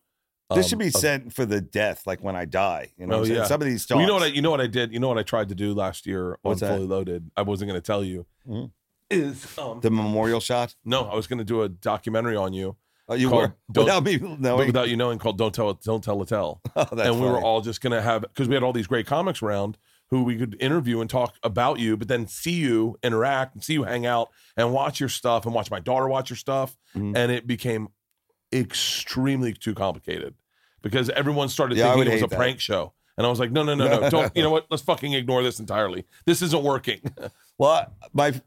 This 0.51 0.65
um, 0.67 0.69
should 0.69 0.79
be 0.79 0.87
of- 0.87 0.93
sent 0.93 1.33
for 1.33 1.45
the 1.45 1.61
death, 1.61 2.07
like 2.07 2.23
when 2.23 2.37
I 2.37 2.45
die. 2.45 2.93
You 2.97 3.07
know, 3.07 3.17
Oh, 3.17 3.19
what 3.19 3.23
I'm 3.23 3.27
saying? 3.27 3.39
yeah. 3.41 3.47
some 3.47 3.61
of 3.63 3.67
these 3.67 3.87
Well, 3.91 4.01
you 4.01 4.07
know 4.07 4.15
what 4.15 4.23
I 4.23 4.27
you 4.27 4.43
know 4.43 4.51
what 4.53 4.61
I 4.61 4.69
did. 4.69 4.93
You 4.93 5.01
know 5.01 5.09
what 5.09 5.19
I 5.19 5.23
tried 5.25 5.49
to 5.49 5.55
do 5.57 5.75
last 5.75 6.07
year 6.07 6.33
on 6.33 6.39
What's 6.43 6.61
that? 6.61 6.69
Fully 6.77 6.87
Loaded. 6.87 7.31
I 7.37 7.43
wasn't 7.43 7.69
going 7.71 7.81
to 7.81 7.85
tell 7.87 8.05
you. 8.05 8.27
Mhm. 8.49 8.71
Is 9.11 9.57
um 9.59 9.81
the 9.81 9.91
memorial 9.91 10.41
shot. 10.41 10.75
no, 10.85 11.05
I 11.09 11.15
was 11.15 11.27
going 11.27 11.39
to 11.39 11.45
do 11.45 11.63
a 11.63 11.69
documentary 11.69 12.37
on 12.37 12.53
you 12.53 12.77
Oh, 13.09 13.15
you 13.15 13.31
were 13.31 13.55
without 13.73 14.03
me 14.03 14.19
knowing. 14.19 14.67
without 14.67 14.89
you 14.89 14.97
knowing 14.97 15.19
called 15.21 15.39
Don't 15.39 15.55
Tell 15.55 15.71
It 15.71 15.81
Don't 15.83 16.03
Tell 16.03 16.21
a 16.23 16.27
Tell. 16.27 16.61
oh, 16.77 16.87
and 16.93 17.21
we 17.21 17.27
were 17.29 17.41
all 17.41 17.61
just 17.61 17.81
going 17.81 17.93
to 17.93 18.03
have 18.03 18.23
because 18.23 18.49
we 18.49 18.55
had 18.55 18.65
all 18.65 18.73
these 18.73 18.89
great 18.89 19.07
comics 19.07 19.43
around 19.43 19.79
who 20.11 20.23
we 20.25 20.37
could 20.37 20.57
interview 20.61 21.01
and 21.01 21.09
talk 21.11 21.35
about 21.45 21.79
you, 21.81 21.97
but 21.97 22.07
then 22.09 22.27
see 22.29 22.53
you 22.55 22.97
interact 23.05 23.55
and 23.55 23.63
see 23.65 23.73
you 23.75 23.83
hang 23.85 24.07
out 24.07 24.31
and 24.57 24.73
watch 24.73 24.99
your 25.01 25.09
stuff 25.09 25.45
and 25.47 25.55
watch 25.55 25.71
my 25.71 25.81
daughter 25.81 26.09
watch 26.09 26.31
your 26.31 26.37
stuff, 26.37 26.77
Mhm. 26.97 27.17
and 27.17 27.31
it 27.33 27.47
became 27.47 27.89
extremely 28.61 29.53
too 29.53 29.75
complicated 29.75 30.35
because 30.83 31.11
everyone 31.11 31.49
started 31.49 31.79
Yeah, 31.79 31.93
thinking 31.95 32.11
it 32.13 32.15
was 32.15 32.23
a 32.23 32.27
that. 32.29 32.37
prank 32.37 32.61
show. 32.61 32.93
And 33.19 33.27
I 33.27 33.31
was 33.31 33.41
like, 33.41 33.51
no, 33.51 33.63
no, 33.63 33.75
no, 33.75 33.87
no, 34.01 34.11
don't. 34.11 34.31
You 34.37 34.43
know 34.43 34.51
what? 34.51 34.67
Let's 34.71 34.83
fucking 34.83 35.15
ignore 35.15 35.43
this 35.43 35.59
entirely. 35.59 36.05
This 36.27 36.43
isn't 36.43 36.63
working. 36.63 37.01
Well, 37.59 37.91
my 38.13 38.39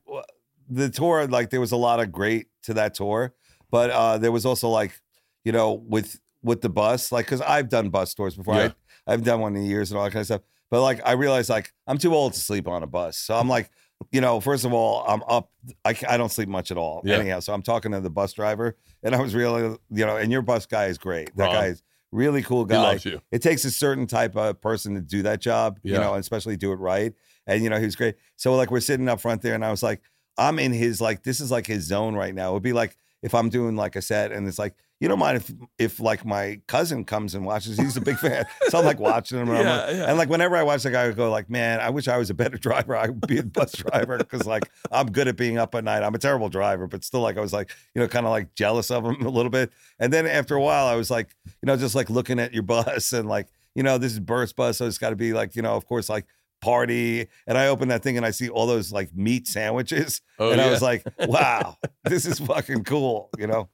the 0.70 0.88
tour, 0.92 1.26
like 1.26 1.50
there 1.50 1.60
was 1.60 1.72
a 1.72 1.76
lot 1.76 2.00
of 2.00 2.12
great 2.12 2.46
to 2.64 2.76
that 2.76 2.94
tour, 2.94 3.34
but 3.72 3.90
uh 3.90 4.20
there 4.20 4.32
was 4.32 4.46
also 4.46 4.70
like, 4.70 5.02
you 5.44 5.52
know, 5.52 5.74
with 5.74 6.20
with 6.44 6.62
the 6.62 6.70
bus, 6.70 7.12
like 7.12 7.26
because 7.26 7.42
I've 7.42 7.70
done 7.70 7.90
bus 7.90 8.14
tours 8.14 8.36
before. 8.36 8.54
Yeah. 8.54 8.72
I, 9.08 9.14
I've 9.14 9.24
done 9.24 9.40
one 9.42 9.56
in 9.56 9.64
years 9.64 9.90
and 9.90 9.98
all 9.98 10.04
that 10.04 10.12
kind 10.12 10.22
of 10.22 10.28
stuff. 10.28 10.42
But 10.70 10.84
like 10.84 11.02
I 11.04 11.14
realized 11.14 11.50
like 11.50 11.74
I'm 11.88 11.98
too 11.98 12.14
old 12.14 12.34
to 12.34 12.40
sleep 12.40 12.68
on 12.68 12.84
a 12.84 12.88
bus. 12.88 13.18
So 13.18 13.36
I'm 13.36 13.50
like, 13.50 13.72
you 14.12 14.22
know, 14.22 14.40
first 14.40 14.66
of 14.66 14.74
all, 14.74 15.04
I'm 15.08 15.22
up. 15.28 15.52
I, 15.86 15.96
I 16.08 16.18
don't 16.18 16.32
sleep 16.32 16.50
much 16.50 16.72
at 16.72 16.78
all. 16.78 17.02
Yeah. 17.04 17.18
Anyhow, 17.18 17.40
so 17.42 17.54
I'm 17.54 17.62
talking 17.62 17.92
to 17.92 18.00
the 18.00 18.10
bus 18.10 18.34
driver, 18.34 18.78
and 19.04 19.14
I 19.14 19.22
was 19.22 19.36
really, 19.36 19.78
you 19.90 20.06
know, 20.06 20.18
and 20.18 20.32
your 20.32 20.42
bus 20.42 20.66
guy 20.66 20.86
is 20.86 20.98
great. 20.98 21.36
That 21.36 21.46
Ron. 21.46 21.54
guy 21.54 21.66
is 21.68 21.84
really 22.12 22.42
cool 22.42 22.66
guy. 22.66 22.76
he 22.76 22.82
loves 22.82 23.06
you. 23.06 23.22
it 23.32 23.42
takes 23.42 23.66
a 23.66 23.72
certain 23.72 24.08
type 24.08 24.36
of 24.36 24.62
person 24.62 24.96
to 24.96 25.02
do 25.02 25.24
that 25.24 25.42
job, 25.42 25.80
yeah. 25.84 25.96
you 25.96 26.00
know, 26.00 26.14
and 26.14 26.22
especially 26.22 26.58
do 26.58 26.72
it 26.72 26.78
right. 26.78 27.14
And 27.46 27.64
you 27.64 27.70
know, 27.70 27.78
he 27.78 27.86
was 27.86 27.96
great. 27.96 28.16
So 28.36 28.56
like 28.56 28.72
we're 28.72 28.80
sitting 28.80 29.08
up 29.10 29.22
front 29.22 29.42
there, 29.42 29.56
and 29.56 29.66
I 29.66 29.72
was 29.72 29.84
like, 29.84 30.02
I'm 30.38 30.60
in 30.60 30.72
his 30.72 31.02
like 31.02 31.24
this 31.24 31.40
is 31.40 31.52
like 31.52 31.68
his 31.68 31.84
zone 31.84 32.16
right 32.16 32.34
now. 32.34 32.52
It 32.52 32.54
would 32.54 32.64
be 32.64 32.74
like 32.74 32.96
if 33.22 33.34
I'm 33.36 33.50
doing 33.50 33.76
like 33.76 33.96
a 33.96 34.02
set, 34.02 34.32
and 34.32 34.48
it's 34.48 34.60
like 34.60 34.76
you 35.00 35.08
don't 35.08 35.20
mind 35.20 35.38
if 35.38 35.52
if 35.78 36.00
like 36.00 36.26
my 36.26 36.60
cousin 36.68 37.06
comes 37.06 37.34
and 37.36 37.46
watches. 37.46 37.78
He's 37.78 37.96
a 37.98 38.02
big 38.02 38.18
fan, 38.18 38.46
so 38.68 38.80
I'm 38.80 38.86
like 38.86 39.00
watching 39.12 39.40
him, 39.40 39.50
and, 39.50 39.60
Yeah, 39.60 39.78
like, 39.86 39.96
yeah. 39.96 40.06
and 40.10 40.18
like 40.18 40.30
whenever 40.30 40.56
I 40.58 40.64
watch 40.64 40.84
the 40.84 40.92
guy, 40.92 41.06
I 41.08 41.12
go 41.12 41.30
like, 41.32 41.50
man, 41.50 41.80
I 41.80 41.90
wish 41.90 42.08
I 42.08 42.18
was 42.18 42.30
a 42.30 42.34
better 42.34 42.58
driver. 42.68 42.96
I 42.96 43.08
would 43.08 43.28
be 43.28 43.38
a 43.40 43.44
bus 43.44 43.74
driver 43.74 44.18
because 44.18 44.46
like 44.46 44.70
I'm 44.92 45.12
good 45.12 45.28
at 45.28 45.38
being 45.38 45.58
up 45.58 45.74
at 45.76 45.84
night. 45.84 46.04
I'm 46.04 46.16
a 46.16 46.20
terrible 46.20 46.50
driver, 46.50 46.88
but 46.88 47.04
still 47.04 47.22
like 47.22 47.38
I 47.38 47.42
was 47.42 47.54
like 47.54 47.72
you 47.96 48.02
know 48.02 48.08
kind 48.08 48.26
of 48.26 48.32
like 48.32 48.56
jealous 48.56 48.92
of 48.92 49.06
him 49.06 49.22
a 49.26 49.30
little 49.30 49.52
bit. 49.52 49.72
And 50.00 50.12
then 50.12 50.26
after 50.28 50.56
a 50.56 50.62
while, 50.62 50.88
I 50.88 50.96
was 50.96 51.10
like 51.10 51.36
you 51.46 51.68
know 51.68 51.78
just 51.78 51.96
like 51.96 52.10
looking 52.10 52.40
at 52.40 52.54
your 52.54 52.64
bus 52.64 53.14
and 53.14 53.28
like 53.30 53.48
you 53.76 53.84
know 53.84 53.98
this 53.98 54.12
is 54.14 54.20
Bert's 54.20 54.52
bus, 54.54 54.78
so 54.78 54.88
it's 54.88 54.98
got 54.98 55.12
to 55.12 55.16
be 55.16 55.32
like 55.34 55.56
you 55.56 55.62
know 55.62 55.76
of 55.76 55.86
course 55.86 56.10
like 56.10 56.26
party. 56.62 57.28
And 57.48 57.58
I 57.58 57.68
open 57.68 57.88
that 57.90 58.04
thing 58.04 58.18
and 58.18 58.26
I 58.26 58.32
see 58.32 58.50
all 58.50 58.68
those 58.68 58.92
like 58.92 59.16
meat 59.16 59.48
sandwiches, 59.48 60.22
Oh, 60.40 60.52
and 60.52 60.60
I 60.62 60.70
was 60.70 60.82
like, 60.82 61.04
wow, 61.28 61.78
this 62.04 62.26
is 62.26 62.40
fucking 62.40 62.84
cool, 62.84 63.30
you 63.38 63.48
know. 63.48 63.70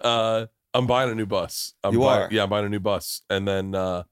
Uh, 0.00 0.46
I'm 0.74 0.86
buying 0.86 1.10
a 1.10 1.14
new 1.14 1.26
bus. 1.26 1.74
I'm 1.84 1.92
You 1.94 2.00
buying, 2.00 2.22
are? 2.22 2.28
Yeah, 2.30 2.44
I'm 2.44 2.48
buying 2.50 2.66
a 2.66 2.68
new 2.70 2.80
bus, 2.80 3.22
and 3.30 3.46
then 3.46 3.74
uh, 3.74 4.04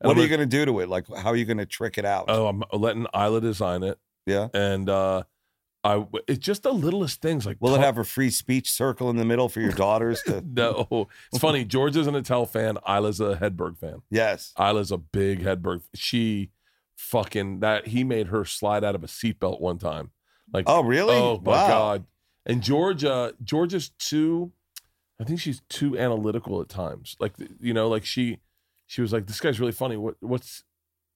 and 0.00 0.08
What 0.08 0.12
I'm 0.16 0.18
are 0.18 0.22
you 0.24 0.28
gonna 0.28 0.46
do 0.46 0.64
to 0.66 0.80
it? 0.80 0.88
Like, 0.88 1.06
how 1.14 1.30
are 1.30 1.36
you 1.36 1.44
gonna 1.44 1.66
trick 1.66 1.96
it 1.98 2.04
out? 2.04 2.26
Oh, 2.28 2.46
I'm 2.48 2.62
letting 2.72 3.06
Ila 3.14 3.40
design 3.40 3.82
it, 3.82 3.98
yeah. 4.26 4.48
and 4.52 4.88
uh, 4.90 5.22
I 5.84 6.04
it's 6.28 6.38
just 6.38 6.62
the 6.64 6.72
littlest 6.72 7.22
things 7.22 7.44
like 7.46 7.56
Will 7.60 7.74
it 7.74 7.80
have 7.80 7.98
a 7.98 8.04
free 8.04 8.30
speech 8.30 8.70
circle 8.70 9.08
in 9.10 9.16
the 9.16 9.24
middle 9.24 9.48
for 9.48 9.60
your 9.60 9.72
daughters 9.72 10.20
to? 10.26 10.42
No, 10.54 11.08
it's 11.32 11.40
funny. 11.40 11.64
George 11.64 11.96
is 11.96 12.06
an 12.06 12.14
Attell 12.14 12.44
fan. 12.46 12.76
Ila's 12.86 13.20
a 13.20 13.36
Hedberg 13.36 13.78
fan. 13.78 14.02
yes. 14.10 14.52
Ila's 14.58 14.92
a 14.92 14.98
big 14.98 15.42
Hedberg. 15.42 15.82
She 15.94 16.50
fucking 17.02 17.60
that 17.60 17.88
he 17.88 18.04
made 18.04 18.28
her 18.28 18.44
slide 18.44 18.84
out 18.84 18.94
of 18.94 19.02
a 19.02 19.06
seatbelt 19.06 19.60
one 19.60 19.78
time. 19.78 20.10
Like, 20.52 20.64
Oh, 20.68 20.82
really? 20.82 21.14
oh 21.16 21.40
my 21.44 21.52
Wow. 21.52 21.68
god. 21.68 22.04
And 22.46 22.62
Georgia, 22.62 23.34
Georgia's 23.42 23.90
too. 23.98 24.52
I 25.20 25.24
think 25.24 25.40
she's 25.40 25.62
too 25.68 25.96
analytical 25.98 26.60
at 26.60 26.68
times. 26.68 27.16
Like 27.20 27.34
you 27.60 27.72
know, 27.74 27.88
like 27.88 28.04
she, 28.04 28.38
she 28.86 29.00
was 29.02 29.12
like, 29.12 29.26
"This 29.26 29.40
guy's 29.40 29.60
really 29.60 29.72
funny. 29.72 29.96
What, 29.96 30.16
what's, 30.20 30.64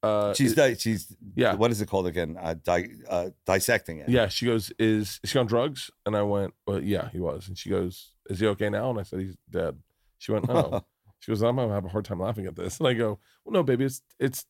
uh, 0.03 0.33
She's 0.35 0.53
it- 0.53 0.57
di- 0.57 0.75
she's 0.77 1.17
yeah, 1.35 1.55
What 1.55 1.71
is 1.73 1.81
it 1.81 1.89
called 1.89 2.07
again? 2.07 2.37
Uh, 2.41 2.55
di- 2.63 2.89
uh, 3.09 3.31
dissecting 3.47 3.99
it. 3.99 4.09
yeah." 4.09 4.29
She 4.29 4.47
goes, 4.47 4.73
"Is 4.79 5.19
is 5.25 5.33
he 5.33 5.39
on 5.39 5.47
drugs?" 5.47 5.91
And 6.05 6.17
I 6.17 6.23
went, 6.23 6.55
"Well, 6.67 6.81
yeah, 6.83 7.09
he 7.11 7.19
was." 7.19 7.49
And 7.49 7.59
she 7.59 7.69
goes, 7.71 8.13
"Is 8.31 8.39
he 8.39 8.47
okay 8.49 8.69
now?" 8.71 8.91
And 8.91 9.01
I 9.01 9.03
said, 9.03 9.21
"He's 9.21 9.37
dead." 9.51 9.77
She 10.19 10.31
went, 10.33 10.47
"Oh." 10.49 10.83
She 11.19 11.33
goes, 11.33 11.43
I'm 11.43 11.57
gonna 11.57 11.73
have 11.73 11.85
a 11.87 11.89
hard 11.89 12.05
time 12.05 12.21
laughing 12.21 12.45
at 12.47 12.55
this. 12.57 12.79
And 12.79 12.87
I 12.87 12.93
go, 12.93 13.19
Well, 13.45 13.55
no, 13.55 13.63
baby, 13.63 13.87
it's 13.87 14.03
it's 14.21 14.45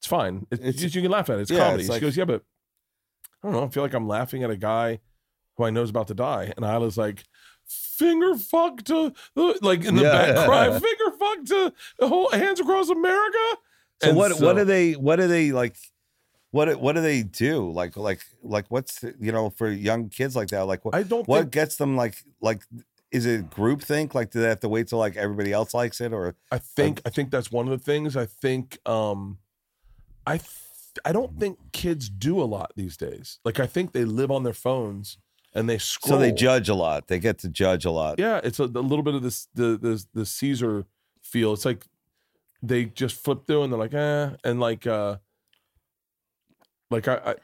it's 0.00 0.06
fine. 0.06 0.46
It's, 0.50 0.60
It's- 0.60 0.82
just 0.82 0.94
you 0.94 1.02
can 1.02 1.10
laugh 1.10 1.30
at 1.30 1.38
it. 1.38 1.42
It's 1.42 1.50
yeah, 1.50 1.58
comedy. 1.66 1.84
it's 1.84 1.94
she 1.94 2.00
goes, 2.00 2.16
Yeah, 2.16 2.24
but 2.24 2.42
I 3.42 3.46
don't 3.46 3.52
know. 3.52 3.64
I 3.64 3.68
feel 3.68 3.82
like 3.82 3.94
I'm 3.94 4.08
laughing 4.08 4.42
at 4.42 4.50
a 4.50 4.56
guy 4.56 4.98
who 5.56 5.64
I 5.64 5.70
know 5.70 5.82
is 5.82 5.90
about 5.90 6.08
to 6.08 6.14
die. 6.14 6.52
And 6.56 6.64
Ila's 6.64 6.96
like, 6.98 7.24
finger 7.66 8.34
fuck 8.36 8.82
to 8.84 9.12
like 9.62 9.84
in 9.84 9.94
the 9.96 10.02
Yeah. 10.02 10.32
back 10.32 10.46
cry, 10.46 10.66
finger 10.78 11.16
fuck 11.18 11.44
to 11.46 11.72
the 11.98 12.08
whole 12.08 12.30
hands 12.30 12.60
across 12.60 12.88
America. 12.88 13.38
So 14.02 14.08
And 14.08 14.16
what? 14.16 14.32
so- 14.36 14.44
what 14.46 14.56
do 14.56 14.64
they? 14.64 14.92
What 14.92 15.16
do 15.16 15.28
they 15.28 15.52
like? 15.52 15.76
What? 16.52 16.64
do- 16.64 16.78
What 16.78 16.94
do 16.96 17.02
they 17.02 17.22
do? 17.22 17.70
Like, 17.70 17.96
like, 17.96 18.20
like, 18.42 18.66
what's 18.70 19.02
you 19.20 19.30
know 19.32 19.50
for 19.50 19.68
young 19.70 20.08
kids 20.08 20.34
like 20.34 20.48
that? 20.48 20.62
Like, 20.66 20.84
what? 20.84 20.94
I 20.94 21.02
don't 21.02 21.28
What 21.28 21.40
think 21.42 21.52
gets 21.52 21.76
them 21.76 21.94
like? 21.96 22.16
Like, 22.40 22.62
is 23.12 23.24
it 23.26 23.50
group 23.50 23.82
think? 23.82 24.14
Like, 24.14 24.30
do 24.30 24.40
they 24.40 24.48
have 24.48 24.60
to 24.60 24.68
wait 24.68 24.88
till 24.88 24.98
like 24.98 25.16
everybody 25.16 25.52
else 25.52 25.74
likes 25.74 26.00
it, 26.00 26.12
or 26.12 26.34
I 26.50 26.58
think 26.58 27.02
I 27.06 27.10
think 27.10 27.30
that's 27.30 27.52
one 27.52 27.68
of 27.68 27.78
the 27.78 27.84
things. 27.84 28.16
I 28.16 28.26
think 28.26 28.78
um 28.86 29.38
I 30.26 30.38
th- 30.38 30.48
I 31.04 31.12
don't 31.12 31.38
think 31.38 31.58
kids 31.72 32.08
do 32.08 32.40
a 32.40 32.44
lot 32.44 32.72
these 32.76 32.96
days. 32.96 33.38
Like 33.44 33.60
I 33.60 33.66
think 33.66 33.92
they 33.92 34.04
live 34.04 34.30
on 34.30 34.42
their 34.42 34.52
phones 34.52 35.18
and 35.54 35.68
they 35.68 35.78
scroll. 35.78 36.18
so 36.18 36.20
they 36.20 36.32
judge 36.32 36.68
a 36.68 36.74
lot? 36.74 37.08
They 37.08 37.18
get 37.18 37.38
to 37.38 37.48
judge 37.48 37.84
a 37.84 37.90
lot. 37.90 38.18
Yeah, 38.18 38.40
it's 38.42 38.58
a, 38.60 38.64
a 38.64 38.66
little 38.66 39.02
bit 39.02 39.14
of 39.14 39.22
this 39.22 39.46
the 39.54 39.76
the 39.80 40.04
the 40.14 40.26
Caesar 40.26 40.84
feel. 41.22 41.52
It's 41.52 41.64
like 41.64 41.84
they 42.62 42.84
just 42.86 43.16
flip 43.16 43.46
through 43.46 43.62
and 43.62 43.72
they're 43.72 43.78
like, 43.80 43.94
eh, 43.94 44.30
and 44.44 44.60
like 44.60 44.86
uh 44.86 45.16
like 46.90 47.08
I, 47.08 47.14
I 47.24 47.34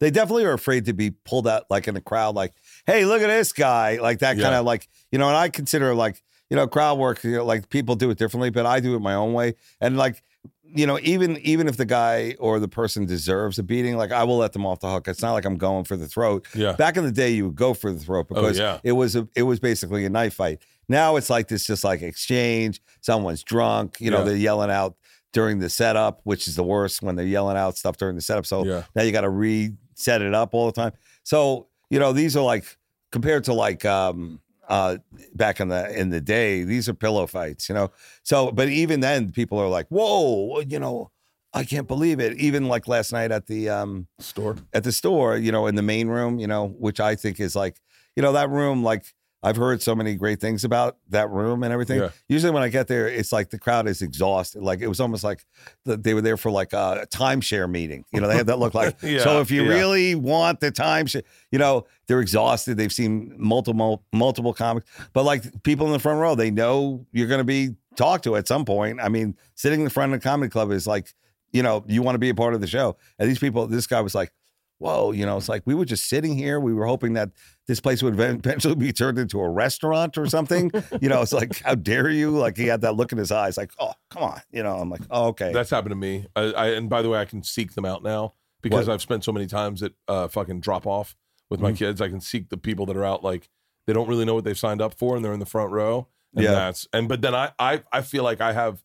They 0.00 0.10
definitely 0.10 0.44
are 0.44 0.52
afraid 0.52 0.84
to 0.86 0.92
be 0.92 1.10
pulled 1.10 1.46
out 1.48 1.64
like 1.70 1.88
in 1.88 1.96
a 1.96 2.00
crowd, 2.00 2.34
like, 2.34 2.52
hey, 2.86 3.04
look 3.04 3.20
at 3.22 3.26
this 3.26 3.52
guy. 3.52 3.96
Like 4.00 4.20
that 4.20 4.38
kind 4.38 4.54
of 4.54 4.64
like, 4.64 4.88
you 5.10 5.18
know, 5.18 5.26
and 5.28 5.36
I 5.36 5.48
consider 5.48 5.94
like, 5.94 6.22
you 6.50 6.56
know, 6.56 6.68
crowd 6.68 6.98
work, 6.98 7.24
you 7.24 7.32
know, 7.32 7.44
like 7.44 7.68
people 7.68 7.96
do 7.96 8.10
it 8.10 8.18
differently, 8.18 8.50
but 8.50 8.64
I 8.66 8.78
do 8.80 8.94
it 8.94 9.00
my 9.00 9.14
own 9.14 9.32
way. 9.32 9.56
And 9.80 9.96
like, 9.96 10.22
you 10.62 10.86
know, 10.86 10.98
even 11.02 11.36
even 11.38 11.68
if 11.68 11.76
the 11.76 11.84
guy 11.86 12.34
or 12.38 12.58
the 12.60 12.68
person 12.68 13.06
deserves 13.06 13.58
a 13.58 13.62
beating, 13.62 13.96
like 13.96 14.12
I 14.12 14.24
will 14.24 14.36
let 14.38 14.52
them 14.52 14.66
off 14.66 14.80
the 14.80 14.90
hook. 14.90 15.08
It's 15.08 15.22
not 15.22 15.32
like 15.32 15.44
I'm 15.44 15.56
going 15.56 15.84
for 15.84 15.96
the 15.96 16.06
throat. 16.08 16.46
yeah. 16.54 16.72
Back 16.72 16.96
in 16.96 17.04
the 17.04 17.12
day, 17.12 17.30
you 17.30 17.46
would 17.46 17.56
go 17.56 17.72
for 17.74 17.92
the 17.92 17.98
throat 17.98 18.28
because 18.28 18.58
Oh, 18.58 18.62
yeah. 18.62 18.78
it 18.84 18.92
was 18.92 19.16
a 19.16 19.26
it 19.34 19.42
was 19.44 19.58
basically 19.60 20.04
a 20.04 20.10
knife 20.10 20.34
fight. 20.34 20.62
Now 20.88 21.16
it's 21.16 21.30
like 21.30 21.48
this, 21.48 21.66
just 21.66 21.82
like 21.84 22.02
exchange. 22.02 22.80
Someone's 23.00 23.42
drunk, 23.42 24.00
you 24.00 24.10
know, 24.10 24.18
Yeah. 24.18 24.24
they're 24.24 24.36
yelling 24.36 24.70
out 24.70 24.96
during 25.32 25.58
the 25.58 25.68
setup, 25.68 26.20
which 26.24 26.46
is 26.48 26.56
the 26.56 26.62
worst 26.62 27.02
when 27.02 27.16
they're 27.16 27.26
yelling 27.26 27.56
out 27.56 27.76
stuff 27.76 27.96
during 27.96 28.14
the 28.16 28.22
setup. 28.22 28.46
So 28.46 28.64
Yeah. 28.64 28.82
now 28.94 29.02
you 29.02 29.12
got 29.12 29.22
to 29.22 29.30
reset 29.30 30.22
it 30.22 30.34
up 30.34 30.54
all 30.54 30.66
the 30.66 30.72
time. 30.72 30.92
So 31.22 31.68
you 31.90 31.98
know, 31.98 32.12
these 32.12 32.36
are 32.36 32.42
like 32.44 32.64
compared 33.12 33.44
to 33.44 33.52
like 33.54 33.84
um 33.84 34.40
uh 34.68 34.98
back 35.34 35.60
in 35.60 35.68
the 35.68 35.98
in 35.98 36.10
the 36.10 36.20
day, 36.20 36.62
these 36.64 36.88
are 36.88 36.94
pillow 36.94 37.26
fights, 37.26 37.68
you 37.68 37.74
know. 37.74 37.90
So, 38.22 38.50
but 38.52 38.68
even 38.68 39.00
then, 39.00 39.30
people 39.32 39.58
are 39.58 39.68
like, 39.68 39.86
"Whoa, 39.88 40.60
you 40.60 40.78
know." 40.78 41.10
I 41.54 41.64
can't 41.64 41.88
believe 41.88 42.20
it. 42.20 42.36
Even 42.36 42.68
like 42.68 42.86
last 42.86 43.12
night 43.12 43.32
at 43.32 43.46
the 43.46 43.70
um 43.70 44.08
Store. 44.18 44.56
at 44.74 44.84
the 44.84 44.92
store, 44.92 45.38
you 45.38 45.50
know, 45.50 45.66
in 45.66 45.74
the 45.74 45.82
main 45.82 46.08
room, 46.08 46.38
you 46.38 46.46
know, 46.46 46.68
which 46.68 47.00
I 47.00 47.14
think 47.14 47.40
is 47.40 47.56
like, 47.56 47.80
you 48.14 48.22
know, 48.22 48.32
that 48.32 48.50
room, 48.50 48.82
like 48.84 49.06
I've 49.42 49.56
heard 49.56 49.82
so 49.82 49.94
many 49.94 50.14
great 50.14 50.40
things 50.40 50.64
about 50.64 50.96
that 51.10 51.30
room 51.30 51.62
and 51.62 51.72
everything. 51.72 52.00
Yeah. 52.00 52.10
Usually 52.28 52.50
when 52.50 52.62
I 52.62 52.68
get 52.68 52.88
there, 52.88 53.06
it's 53.06 53.32
like 53.32 53.50
the 53.50 53.58
crowd 53.58 53.86
is 53.86 54.02
exhausted. 54.02 54.62
Like 54.62 54.80
it 54.80 54.88
was 54.88 54.98
almost 54.98 55.22
like 55.22 55.46
the, 55.84 55.96
they 55.96 56.14
were 56.14 56.20
there 56.20 56.36
for 56.36 56.50
like 56.50 56.72
a 56.72 57.06
timeshare 57.12 57.70
meeting. 57.70 58.04
You 58.12 58.20
know, 58.20 58.28
they 58.28 58.36
had 58.36 58.46
that 58.46 58.58
look 58.58 58.74
like. 58.74 58.96
Yeah, 59.06 59.22
so 59.22 59.40
if 59.40 59.52
you 59.52 59.62
yeah. 59.62 59.74
really 59.74 60.14
want 60.16 60.58
the 60.58 60.72
timeshare, 60.72 61.22
you 61.52 61.58
know, 61.58 61.86
they're 62.08 62.20
exhausted. 62.20 62.76
They've 62.76 62.92
seen 62.92 63.34
multiple 63.36 64.02
multiple 64.12 64.52
comics, 64.52 64.90
but 65.12 65.24
like 65.24 65.62
people 65.62 65.86
in 65.86 65.92
the 65.92 65.98
front 65.98 66.18
row, 66.18 66.34
they 66.34 66.50
know 66.50 67.06
you're 67.12 67.28
going 67.28 67.38
to 67.38 67.44
be 67.44 67.76
talked 67.94 68.24
to 68.24 68.36
at 68.36 68.48
some 68.48 68.64
point. 68.64 69.00
I 69.00 69.08
mean, 69.08 69.36
sitting 69.54 69.80
in 69.80 69.84
the 69.84 69.90
front 69.90 70.12
of 70.12 70.20
the 70.20 70.28
comedy 70.28 70.50
club 70.50 70.72
is 70.72 70.86
like, 70.86 71.14
you 71.52 71.62
know, 71.62 71.84
you 71.86 72.02
want 72.02 72.14
to 72.14 72.18
be 72.18 72.30
a 72.30 72.34
part 72.34 72.54
of 72.54 72.60
the 72.60 72.66
show. 72.66 72.96
And 73.18 73.28
these 73.28 73.38
people, 73.38 73.66
this 73.66 73.86
guy 73.86 74.00
was 74.00 74.14
like, 74.14 74.32
whoa, 74.78 75.12
you 75.12 75.24
know, 75.24 75.36
it's 75.38 75.48
like 75.48 75.62
we 75.64 75.74
were 75.74 75.84
just 75.84 76.08
sitting 76.08 76.34
here. 76.36 76.60
We 76.60 76.74
were 76.74 76.86
hoping 76.86 77.14
that 77.14 77.30
this 77.66 77.80
place 77.80 78.02
would 78.02 78.14
eventually 78.20 78.74
be 78.74 78.92
turned 78.92 79.18
into 79.18 79.40
a 79.40 79.48
restaurant 79.48 80.18
or 80.18 80.26
something. 80.26 80.70
you 81.00 81.08
know, 81.08 81.22
it's 81.22 81.32
like, 81.32 81.60
how 81.62 81.74
dare 81.74 82.10
you? 82.10 82.30
Like 82.30 82.56
he 82.56 82.66
had 82.66 82.82
that 82.82 82.94
look 82.96 83.12
in 83.12 83.18
his 83.18 83.32
eyes, 83.32 83.56
like, 83.56 83.72
oh, 83.78 83.92
come 84.10 84.22
on. 84.22 84.40
You 84.50 84.62
know, 84.62 84.76
I'm 84.76 84.90
like, 84.90 85.02
oh, 85.10 85.28
okay. 85.28 85.52
That's 85.52 85.70
happened 85.70 85.90
to 85.92 85.96
me. 85.96 86.26
I, 86.36 86.40
I 86.52 86.66
and 86.70 86.88
by 86.90 87.02
the 87.02 87.08
way, 87.08 87.18
I 87.18 87.24
can 87.24 87.42
seek 87.42 87.74
them 87.74 87.84
out 87.84 88.02
now 88.02 88.34
because 88.62 88.86
What? 88.86 88.94
I've 88.94 89.02
spent 89.02 89.24
so 89.24 89.32
many 89.32 89.46
times 89.46 89.82
at 89.82 89.92
uh, 90.08 90.28
fucking 90.28 90.60
drop 90.60 90.86
off 90.86 91.16
with 91.50 91.60
my 91.60 91.72
Mhm. 91.72 91.76
kids. 91.78 92.00
I 92.00 92.08
can 92.08 92.20
seek 92.20 92.48
the 92.50 92.56
people 92.56 92.86
that 92.86 92.96
are 92.96 93.04
out 93.04 93.22
like 93.24 93.48
they 93.86 93.92
don't 93.92 94.08
really 94.08 94.24
know 94.24 94.34
what 94.34 94.44
they've 94.44 94.58
signed 94.58 94.82
up 94.82 94.94
for 94.94 95.14
and 95.16 95.24
they're 95.24 95.32
in 95.32 95.38
the 95.40 95.46
front 95.46 95.70
row. 95.70 96.08
And 96.34 96.44
Yeah. 96.44 96.50
that's 96.52 96.86
and 96.92 97.08
but 97.08 97.20
then 97.22 97.34
I 97.34 97.52
I 97.58 97.82
I 97.92 98.02
feel 98.02 98.24
like 98.24 98.40
I 98.40 98.52
have 98.52 98.82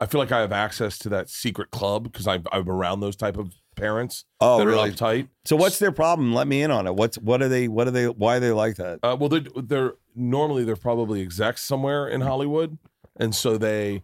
I 0.00 0.06
feel 0.06 0.18
like 0.20 0.32
I 0.32 0.40
have 0.40 0.50
access 0.52 0.98
to 0.98 1.08
that 1.10 1.28
secret 1.30 1.70
club 1.70 2.04
because 2.04 2.26
I'm 2.26 2.42
I'm 2.50 2.68
around 2.68 3.00
those 3.00 3.14
type 3.16 3.36
of 3.38 3.54
parents 3.76 4.24
oh, 4.40 4.58
that 4.58 4.66
really? 4.66 4.90
are 4.90 4.92
uptight. 4.92 5.28
So 5.44 5.56
what's 5.56 5.78
their 5.78 5.92
problem? 5.92 6.34
Let 6.34 6.46
me 6.46 6.62
in 6.62 6.70
on 6.70 6.86
it. 6.86 6.94
What's 6.94 7.18
what 7.18 7.42
are 7.42 7.48
they? 7.48 7.68
What 7.68 7.86
are 7.88 7.92
they? 7.92 8.06
Why 8.06 8.36
are 8.36 8.40
they 8.40 8.50
like 8.50 8.76
that? 8.76 9.00
Uh, 9.02 9.16
well, 9.18 9.28
they're, 9.28 9.44
they're 9.56 9.94
normally 10.14 10.64
they're 10.64 10.76
probably 10.76 11.22
execs 11.22 11.62
somewhere 11.62 12.08
in 12.08 12.20
Hollywood, 12.20 12.78
and 13.16 13.34
so 13.34 13.56
they 13.58 14.02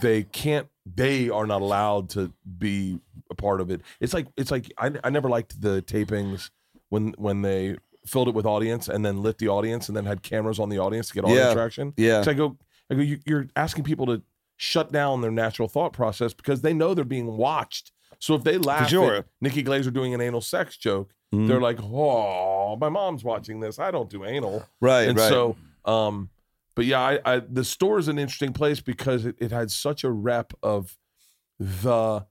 they 0.00 0.24
can't 0.24 0.68
they 0.86 1.30
are 1.30 1.46
not 1.46 1.62
allowed 1.62 2.10
to 2.10 2.32
be 2.58 3.00
a 3.30 3.34
part 3.34 3.60
of 3.60 3.70
it. 3.70 3.80
It's 4.00 4.14
like 4.14 4.26
it's 4.36 4.50
like 4.50 4.72
I, 4.78 4.92
I 5.04 5.10
never 5.10 5.28
liked 5.28 5.60
the 5.60 5.82
tapings 5.82 6.50
when 6.88 7.14
when 7.18 7.42
they 7.42 7.76
filled 8.06 8.28
it 8.28 8.34
with 8.34 8.46
audience 8.46 8.88
and 8.88 9.04
then 9.04 9.22
lit 9.22 9.38
the 9.38 9.48
audience 9.48 9.88
and 9.88 9.96
then 9.96 10.06
had 10.06 10.22
cameras 10.22 10.58
on 10.58 10.68
the 10.68 10.78
audience 10.78 11.08
to 11.08 11.14
get 11.14 11.24
all 11.24 11.34
Yeah. 11.34 11.52
interaction. 11.52 11.92
Yeah. 11.96 12.22
So 12.22 12.30
I 12.30 12.34
go 12.34 12.56
I 12.90 12.94
go 12.94 13.00
you, 13.02 13.18
you're 13.26 13.46
asking 13.56 13.84
people 13.84 14.06
to 14.06 14.22
shut 14.56 14.92
down 14.92 15.20
their 15.20 15.30
natural 15.30 15.68
thought 15.68 15.92
process 15.92 16.34
because 16.34 16.62
they 16.62 16.74
know 16.74 16.92
they're 16.94 17.04
being 17.04 17.36
watched. 17.36 17.92
So 18.20 18.34
if 18.36 18.44
they 18.44 18.58
laugh 18.58 18.88
sure. 18.88 19.14
at 19.16 19.26
Nikki 19.40 19.64
Glazer 19.64 19.92
doing 19.92 20.14
an 20.14 20.20
anal 20.20 20.40
sex 20.42 20.76
joke, 20.76 21.12
Mhm. 21.34 21.48
they're 21.48 21.60
like, 21.60 21.78
"Oh, 21.82 22.76
my 22.76 22.88
mom's 22.88 23.24
watching 23.24 23.58
this. 23.60 23.78
I 23.78 23.90
don't 23.90 24.08
do 24.10 24.24
anal." 24.24 24.64
right, 24.80 25.08
and 25.08 25.18
right. 25.18 25.28
so 25.28 25.56
um 25.84 26.28
but 26.76 26.84
yeah 26.84 27.00
I, 27.00 27.18
I 27.24 27.38
the 27.40 27.64
store 27.64 27.98
is 27.98 28.06
an 28.08 28.18
interesting 28.18 28.52
place 28.52 28.80
because 28.80 29.24
it, 29.26 29.34
it 29.38 29.50
had 29.50 29.70
such 29.70 30.04
a 30.04 30.10
rep 30.10 30.52
of 30.62 30.96
the 31.58 32.26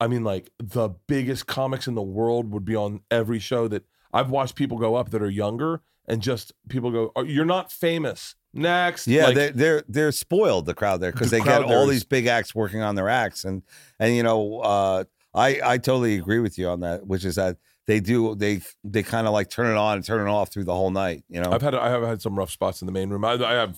i 0.00 0.06
mean 0.06 0.22
like 0.24 0.50
the 0.58 0.90
biggest 1.06 1.46
comics 1.46 1.86
in 1.88 1.94
the 1.94 2.02
world 2.02 2.52
would 2.52 2.64
be 2.64 2.76
on 2.76 3.00
every 3.10 3.38
show 3.40 3.66
that 3.68 3.84
i've 4.12 4.30
watched 4.30 4.54
people 4.54 4.78
go 4.78 4.94
up 4.94 5.10
that 5.10 5.22
are 5.22 5.30
younger 5.30 5.82
and 6.08 6.20
just 6.20 6.52
people 6.68 6.90
go 6.90 7.12
oh, 7.14 7.22
you're 7.22 7.44
not 7.44 7.70
famous 7.70 8.34
next 8.54 9.06
yeah, 9.06 9.26
Like, 9.26 9.34
they're 9.36 9.50
they're 9.52 9.84
they're 9.88 10.12
spoiled 10.12 10.66
the 10.66 10.74
crowd 10.74 11.00
there 11.00 11.12
because 11.12 11.30
The 11.30 11.38
they 11.38 11.44
get 11.44 11.62
all 11.62 11.84
is- 11.84 11.90
these 11.90 12.04
big 12.04 12.26
acts 12.26 12.54
working 12.54 12.80
on 12.82 12.94
their 12.94 13.08
acts, 13.08 13.44
and 13.44 13.62
and 14.00 14.16
you 14.16 14.22
know, 14.22 14.60
uh, 14.60 15.04
I 15.34 15.60
I 15.62 15.78
totally 15.78 16.16
agree 16.16 16.40
with 16.40 16.58
you 16.58 16.68
on 16.68 16.80
that, 16.80 17.06
which 17.06 17.24
is 17.24 17.36
that 17.36 17.58
they 17.86 18.00
do 18.00 18.34
they 18.34 18.62
they 18.82 19.02
kind 19.02 19.26
of 19.26 19.32
like 19.32 19.50
turn 19.50 19.70
it 19.70 19.76
on 19.76 19.96
and 19.96 20.04
turn 20.04 20.26
it 20.26 20.30
off 20.30 20.50
through 20.50 20.64
the 20.64 20.74
whole 20.74 20.90
night. 20.90 21.24
You 21.28 21.40
know, 21.40 21.52
i've 21.52 21.62
had 21.62 21.74
i 21.74 21.88
have 21.90 22.02
had 22.02 22.20
some 22.22 22.36
rough 22.38 22.50
spots 22.50 22.82
in 22.82 22.86
the 22.86 22.92
main 22.92 23.10
room 23.10 23.24
i, 23.24 23.32
I 23.32 23.52
have 23.54 23.76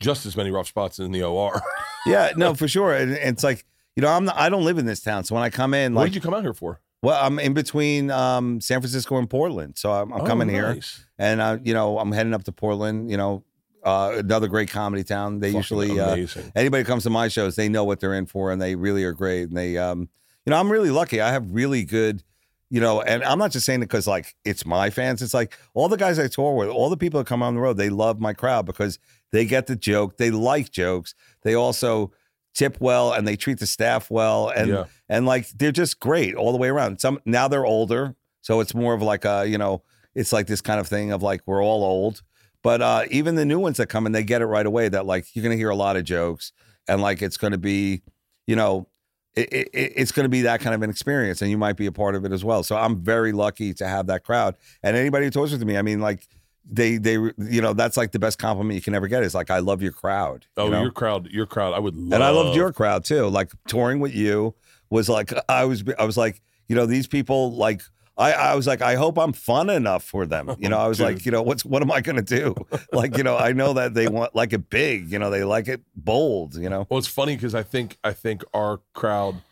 just 0.00 0.26
as 0.26 0.36
many 0.36 0.50
rough 0.50 0.66
spots 0.66 0.98
in 0.98 1.12
the 1.12 1.22
or 1.22 1.60
yeah, 2.06 2.32
no, 2.36 2.54
for 2.60 2.68
sure. 2.68 2.92
And, 2.94 3.12
and 3.16 3.34
it's 3.34 3.44
like 3.44 3.64
you 3.96 4.02
know, 4.02 4.08
I'm 4.08 4.26
not, 4.26 4.36
I 4.36 4.50
don't 4.50 4.64
live 4.64 4.76
in 4.78 4.84
this 4.86 5.00
town, 5.00 5.24
so 5.24 5.34
when 5.34 5.42
I 5.44 5.48
come 5.50 5.72
in, 5.72 5.94
like, 5.94 6.02
what 6.02 6.04
did 6.06 6.14
you 6.16 6.20
come 6.20 6.34
out 6.34 6.42
here 6.42 6.52
for 6.54 6.80
well, 7.02 7.18
I'm 7.24 7.38
in 7.38 7.54
between 7.54 8.10
um, 8.10 8.60
San 8.60 8.80
Francisco 8.80 9.16
and 9.18 9.28
Portland, 9.28 9.76
so 9.78 9.92
I'm, 9.92 10.12
I'm 10.12 10.22
Oh, 10.22 10.24
coming 10.26 10.48
here. 10.48 10.78
and 11.18 11.40
uh, 11.40 11.58
you 11.62 11.74
know 11.74 11.98
I'm 11.98 12.12
heading 12.12 12.34
up 12.34 12.44
to 12.44 12.52
Portland. 12.52 13.10
You 13.10 13.16
know, 13.16 13.44
uh, 13.84 14.14
another 14.18 14.48
great 14.48 14.70
comedy 14.70 15.04
town. 15.04 15.40
They 15.40 15.48
Fucking 15.52 15.58
usually 15.58 16.00
uh, 16.00 16.16
anybody 16.56 16.82
who 16.82 16.86
comes 16.86 17.04
to 17.04 17.10
my 17.10 17.28
shows, 17.28 17.54
they 17.56 17.68
know 17.68 17.84
what 17.84 18.00
they're 18.00 18.14
in 18.14 18.26
for, 18.26 18.50
and 18.52 18.60
they 18.60 18.74
really 18.74 19.04
are 19.04 19.12
great. 19.12 19.42
And 19.44 19.56
they, 19.56 19.76
um, 19.78 20.08
you 20.44 20.50
know, 20.50 20.56
I'm 20.58 20.70
really 20.72 20.90
lucky. 20.90 21.20
I 21.20 21.30
have 21.32 21.50
really 21.50 21.84
good, 21.84 22.22
you 22.70 22.80
know, 22.80 23.00
and 23.02 23.22
I'm 23.22 23.38
not 23.38 23.52
just 23.52 23.66
saying 23.66 23.82
it 23.82 23.86
because 23.86 24.06
like 24.06 24.34
it's 24.44 24.64
my 24.66 24.90
fans. 24.90 25.22
It's 25.22 25.34
like 25.34 25.56
all 25.74 25.88
the 25.88 25.96
guys 25.96 26.18
I 26.18 26.26
tour 26.28 26.54
with, 26.56 26.68
all 26.68 26.90
the 26.90 26.96
people 26.96 27.18
that 27.20 27.26
come 27.26 27.42
on 27.42 27.54
the 27.54 27.60
road, 27.60 27.76
they 27.76 27.90
love 27.90 28.18
my 28.20 28.32
crowd 28.32 28.66
because 28.66 28.98
they 29.32 29.44
get 29.44 29.66
the 29.66 29.76
joke, 29.76 30.16
they 30.16 30.30
like 30.30 30.70
jokes, 30.70 31.14
they 31.42 31.54
also 31.54 32.12
tip 32.56 32.78
well, 32.80 33.12
and 33.12 33.28
they 33.28 33.36
treat 33.36 33.58
the 33.60 33.66
staff 33.66 34.10
well, 34.10 34.48
and 34.48 34.68
Yeah. 34.70 34.84
and 35.08 35.26
like 35.26 35.48
they're 35.50 35.70
just 35.72 36.00
great 36.00 36.34
all 36.34 36.50
the 36.50 36.58
way 36.58 36.68
around. 36.68 37.00
Some 37.00 37.20
now 37.24 37.46
they're 37.46 37.66
older, 37.66 38.16
so 38.40 38.60
it's 38.60 38.74
more 38.74 38.94
of 38.94 39.02
like 39.02 39.24
a 39.24 39.44
you 39.46 39.58
know, 39.58 39.82
it's 40.14 40.32
like 40.32 40.46
this 40.48 40.60
kind 40.60 40.80
of 40.80 40.88
thing 40.88 41.12
of 41.12 41.22
like 41.22 41.42
we're 41.46 41.62
all 41.62 41.84
old. 41.84 42.22
But 42.62 42.82
uh, 42.82 43.04
even 43.10 43.36
the 43.36 43.44
new 43.44 43.60
ones 43.60 43.76
that 43.76 43.86
come 43.88 44.06
in, 44.06 44.12
they 44.12 44.24
get 44.24 44.42
it 44.42 44.46
right 44.46 44.66
away. 44.66 44.88
That 44.88 45.06
like 45.06 45.36
you're 45.36 45.42
gonna 45.44 45.54
hear 45.56 45.70
a 45.70 45.76
lot 45.76 45.96
of 45.96 46.04
jokes, 46.04 46.52
and 46.88 47.00
like 47.00 47.22
it's 47.22 47.36
gonna 47.36 47.58
be, 47.58 48.02
you 48.46 48.56
know, 48.56 48.88
it, 49.36 49.52
it, 49.52 49.68
it's 49.74 50.10
gonna 50.10 50.28
be 50.28 50.42
that 50.42 50.60
kind 50.60 50.74
of 50.74 50.82
an 50.82 50.90
experience, 50.90 51.42
and 51.42 51.50
you 51.50 51.58
might 51.58 51.76
be 51.76 51.86
a 51.86 51.92
part 51.92 52.14
of 52.16 52.24
it 52.24 52.32
as 52.32 52.42
well. 52.44 52.62
So 52.64 52.76
I'm 52.76 52.96
very 53.04 53.30
lucky 53.32 53.72
to 53.74 53.86
have 53.86 54.06
that 54.08 54.24
crowd. 54.24 54.56
And 54.82 54.96
anybody 54.96 55.26
who 55.26 55.30
tours 55.30 55.52
with 55.52 55.62
me, 55.62 55.76
I 55.76 55.82
mean, 55.82 56.00
like 56.00 56.26
they 56.70 56.96
they 56.96 57.12
you 57.12 57.60
know 57.60 57.72
that's 57.72 57.96
like 57.96 58.12
the 58.12 58.18
best 58.18 58.38
compliment 58.38 58.74
you 58.74 58.82
can 58.82 58.94
ever 58.94 59.08
get 59.08 59.22
is 59.22 59.34
like 59.34 59.50
I 59.50 59.60
love 59.60 59.82
your 59.82 59.92
crowd. 59.92 60.46
oh 60.56 60.66
you 60.66 60.70
know? 60.72 60.82
your 60.82 60.90
crowd 60.90 61.28
your 61.30 61.46
crowd 61.46 61.74
i 61.74 61.78
would 61.78 61.94
love 61.94 62.12
and 62.12 62.24
I 62.24 62.30
loved 62.30 62.56
your 62.56 62.72
crowd 62.72 63.04
too. 63.04 63.28
Like 63.28 63.50
touring 63.68 64.00
with 64.00 64.14
you 64.14 64.54
was 64.90 65.08
like 65.08 65.32
I 65.48 65.64
was 65.64 65.84
I 65.98 66.04
was 66.04 66.16
like 66.16 66.42
you 66.68 66.76
know 66.76 66.86
these 66.86 67.06
people 67.06 67.52
like 67.54 67.82
I 68.18 68.32
I 68.32 68.54
was 68.54 68.66
like 68.66 68.82
I 68.82 68.94
hope 68.94 69.18
I'm 69.18 69.32
fun 69.32 69.70
enough 69.70 70.02
for 70.02 70.26
them. 70.26 70.56
You 70.58 70.68
know 70.68 70.78
I 70.78 70.88
was 70.88 71.00
like 71.00 71.24
you 71.26 71.32
know 71.32 71.42
what's 71.42 71.64
what 71.64 71.82
am 71.82 71.90
I 71.90 72.00
gonna 72.00 72.22
do? 72.22 72.54
like 72.92 73.16
you 73.16 73.22
know 73.22 73.36
I 73.36 73.52
know 73.52 73.74
that 73.74 73.94
they 73.94 74.08
want 74.08 74.34
like 74.34 74.52
it 74.52 74.68
big. 74.70 75.10
You 75.12 75.18
know 75.18 75.30
they 75.30 75.44
like 75.44 75.68
it 75.68 75.82
bold. 75.94 76.56
You 76.56 76.68
know 76.68 76.86
Well, 76.90 76.98
it's 76.98 77.08
funny 77.08 77.36
because 77.36 77.54
I 77.54 77.62
think 77.62 77.98
I 78.02 78.12
think 78.12 78.42
our 78.52 78.80
crowd, 78.94 79.42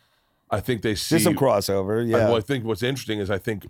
I 0.50 0.60
think 0.60 0.82
they 0.82 0.94
see. 0.94 1.14
there's 1.14 1.24
some 1.24 1.36
crossover. 1.36 2.02
I, 2.02 2.06
Yeah. 2.06 2.28
well, 2.28 2.36
I 2.36 2.40
think 2.40 2.64
what's 2.64 2.82
interesting 2.82 3.20
is 3.20 3.30
I 3.30 3.38
think 3.38 3.68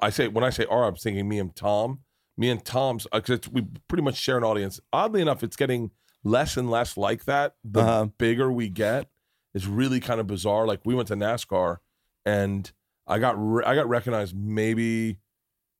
I 0.00 0.10
say 0.10 0.28
when 0.28 0.44
I 0.44 0.50
say 0.50 0.64
our, 0.66 0.84
I'm 0.84 0.96
thinking 0.96 1.28
me 1.28 1.38
and 1.38 1.54
Tom. 1.54 2.00
Me 2.40 2.48
and 2.48 2.64
Tom's 2.64 3.06
because 3.12 3.46
we 3.52 3.66
pretty 3.86 4.02
much 4.02 4.16
share 4.16 4.38
an 4.38 4.44
audience. 4.44 4.80
Oddly 4.94 5.20
enough, 5.20 5.42
it's 5.42 5.56
getting 5.56 5.90
less 6.24 6.56
and 6.56 6.70
less 6.70 6.96
like 6.96 7.26
that. 7.26 7.54
The 7.62 7.80
Uh-huh. 7.82 8.04
bigger 8.16 8.50
we 8.50 8.70
get, 8.70 9.10
it's 9.52 9.66
really 9.66 10.00
kind 10.00 10.20
of 10.20 10.26
bizarre. 10.26 10.66
Like 10.66 10.80
we 10.86 10.94
went 10.94 11.08
to 11.08 11.16
NASCAR, 11.16 11.76
and 12.24 12.72
I 13.06 13.18
got 13.18 13.34
re- 13.38 13.64
I 13.64 13.74
got 13.74 13.88
recognized 13.90 14.34
maybe 14.34 15.18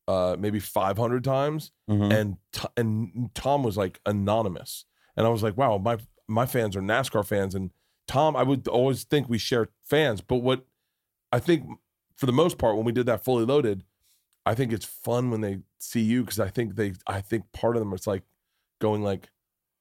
uh 0.07 0.37
maybe 0.39 0.59
500 0.61 1.25
times 1.25 1.73
Mhm. 1.89 2.13
and 2.13 2.37
T- 2.53 2.69
and 2.77 3.31
Tom 3.35 3.63
was 3.63 3.77
like 3.79 4.01
anonymous, 4.05 4.85
and 5.17 5.27
I 5.27 5.31
was 5.31 5.43
like, 5.43 5.57
wow, 5.57 5.79
my 5.79 5.97
my 6.29 6.45
fans 6.47 6.77
are 6.77 6.83
NASCAR 6.83 7.25
fans, 7.27 7.55
and 7.55 7.71
Tom, 8.07 8.37
I 8.37 8.43
would 8.43 8.69
always 8.69 9.05
think 9.05 9.29
we 9.31 9.39
share 9.39 9.69
fans, 9.83 10.21
but 10.21 10.37
what 10.43 10.67
I 11.33 11.39
think 11.39 11.65
for 12.17 12.27
the 12.27 12.33
most 12.33 12.59
part 12.59 12.77
when 12.77 12.85
we 12.85 12.93
did 12.93 13.07
that 13.07 13.25
fully 13.25 13.47
loaded, 13.47 13.85
I 14.47 14.55
think 14.55 14.73
it's 14.73 14.87
fun 14.87 15.31
when 15.31 15.41
they 15.41 15.59
see 15.79 16.01
you 16.01 16.23
because 16.25 16.41
I 16.41 16.49
think 16.49 16.77
they 16.77 16.93
I 17.07 17.21
think 17.21 17.45
part 17.53 17.77
of 17.77 17.81
them 17.81 17.93
it's 17.93 18.07
like 18.07 18.23
going 18.81 19.03
like 19.03 19.29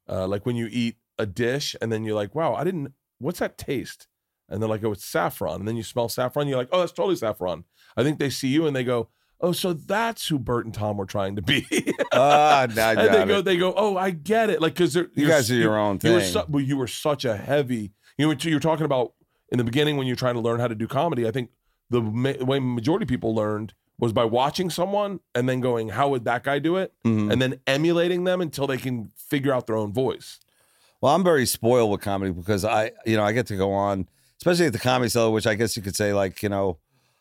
uh 0.07 0.27
like 0.27 0.45
when 0.45 0.55
you 0.55 0.67
eat 0.71 0.95
a 1.17 1.25
dish 1.25 1.75
and 1.81 1.91
then 1.91 2.03
you're 2.03 2.15
like, 2.15 2.35
wow, 2.35 2.53
I 2.55 2.63
didn't 2.63 2.93
what's 3.19 3.39
that 3.39 3.57
taste? 3.57 4.07
And 4.49 4.61
they're 4.61 4.69
like, 4.69 4.83
oh, 4.83 4.91
it's 4.93 5.05
saffron. 5.05 5.59
And 5.59 5.67
then 5.67 5.77
you 5.77 5.83
smell 5.83 6.09
saffron, 6.09 6.47
you're 6.47 6.57
like, 6.57 6.69
oh, 6.71 6.79
that's 6.79 6.91
totally 6.91 7.15
saffron. 7.15 7.65
I 7.95 8.03
think 8.03 8.17
they 8.19 8.29
see 8.31 8.47
you 8.47 8.65
and 8.65 8.75
they 8.75 8.83
go, 8.83 9.09
oh, 9.41 9.51
so 9.51 9.73
that's 9.73 10.27
who 10.27 10.39
Bert 10.39 10.65
and 10.65 10.73
Tom 10.73 10.97
were 10.97 11.05
trying 11.05 11.35
to 11.35 11.41
be. 11.41 11.65
Ah, 12.11 12.61
I 12.61 12.63
and 12.63 12.71
they 12.73 12.95
got 12.95 13.27
go, 13.27 13.41
they 13.41 13.57
go, 13.57 13.73
oh, 13.77 13.95
I 13.95 14.09
get 14.09 14.49
it. 14.49 14.59
Like, 14.61 14.73
because 14.73 14.93
they're 14.93 15.07
You 15.13 15.27
guys 15.27 15.51
are 15.51 15.55
your 15.55 15.73
you- 15.75 15.79
own 15.79 15.99
You 16.01 16.13
were, 16.13 16.19
thing. 16.21 16.31
su- 16.33 16.43
well, 16.49 16.63
you 16.63 16.75
were 16.75 16.87
such 16.87 17.23
a 17.23 17.37
heavy. 17.37 17.91
You 18.17 18.27
know, 18.27 18.35
you're 18.41 18.59
talking 18.59 18.85
about 18.85 19.13
in 19.51 19.59
the 19.59 19.63
beginning 19.63 19.95
when 19.97 20.07
you're 20.07 20.15
trying 20.15 20.33
to 20.33 20.39
learn 20.41 20.59
how 20.59 20.67
to 20.67 20.73
do 20.75 20.87
comedy. 20.87 21.27
I 21.27 21.31
think 21.31 21.51
the 21.91 22.01
ma- 22.01 22.33
way 22.43 22.59
majority 22.59 23.03
of 23.03 23.09
people 23.09 23.35
learned 23.35 23.73
was 23.99 24.13
by 24.13 24.23
watching 24.23 24.69
someone 24.69 25.19
and 25.35 25.47
then 25.47 25.59
going, 25.59 25.89
how 25.89 26.09
would 26.09 26.25
that 26.25 26.43
guy 26.43 26.57
do 26.57 26.77
it? 26.77 26.93
Mhm. 27.05 27.31
And 27.31 27.41
then 27.41 27.59
emulating 27.67 28.23
them 28.23 28.41
until 28.41 28.65
they 28.65 28.77
can 28.77 29.11
figure 29.17 29.53
out 29.53 29.67
their 29.67 29.75
own 29.75 29.93
voice. 29.93 30.39
Well, 31.01 31.13
I'm 31.13 31.23
very 31.23 31.45
spoiled 31.45 31.91
with 31.91 32.01
comedy 32.01 32.31
because 32.31 32.65
I, 32.65 32.91
you 33.05 33.17
know, 33.17 33.23
I 33.23 33.31
get 33.33 33.47
to 33.47 33.55
go 33.57 33.71
on, 33.71 34.07
especially 34.37 34.65
at 34.67 34.73
the 34.73 34.79
comedy 34.79 35.09
cellar, 35.09 35.31
which 35.31 35.47
I 35.47 35.55
guess 35.55 35.75
you 35.77 35.83
could 35.83 35.95
say, 35.95 36.13
like, 36.13 36.41
you 36.41 36.49
know, 36.49 36.77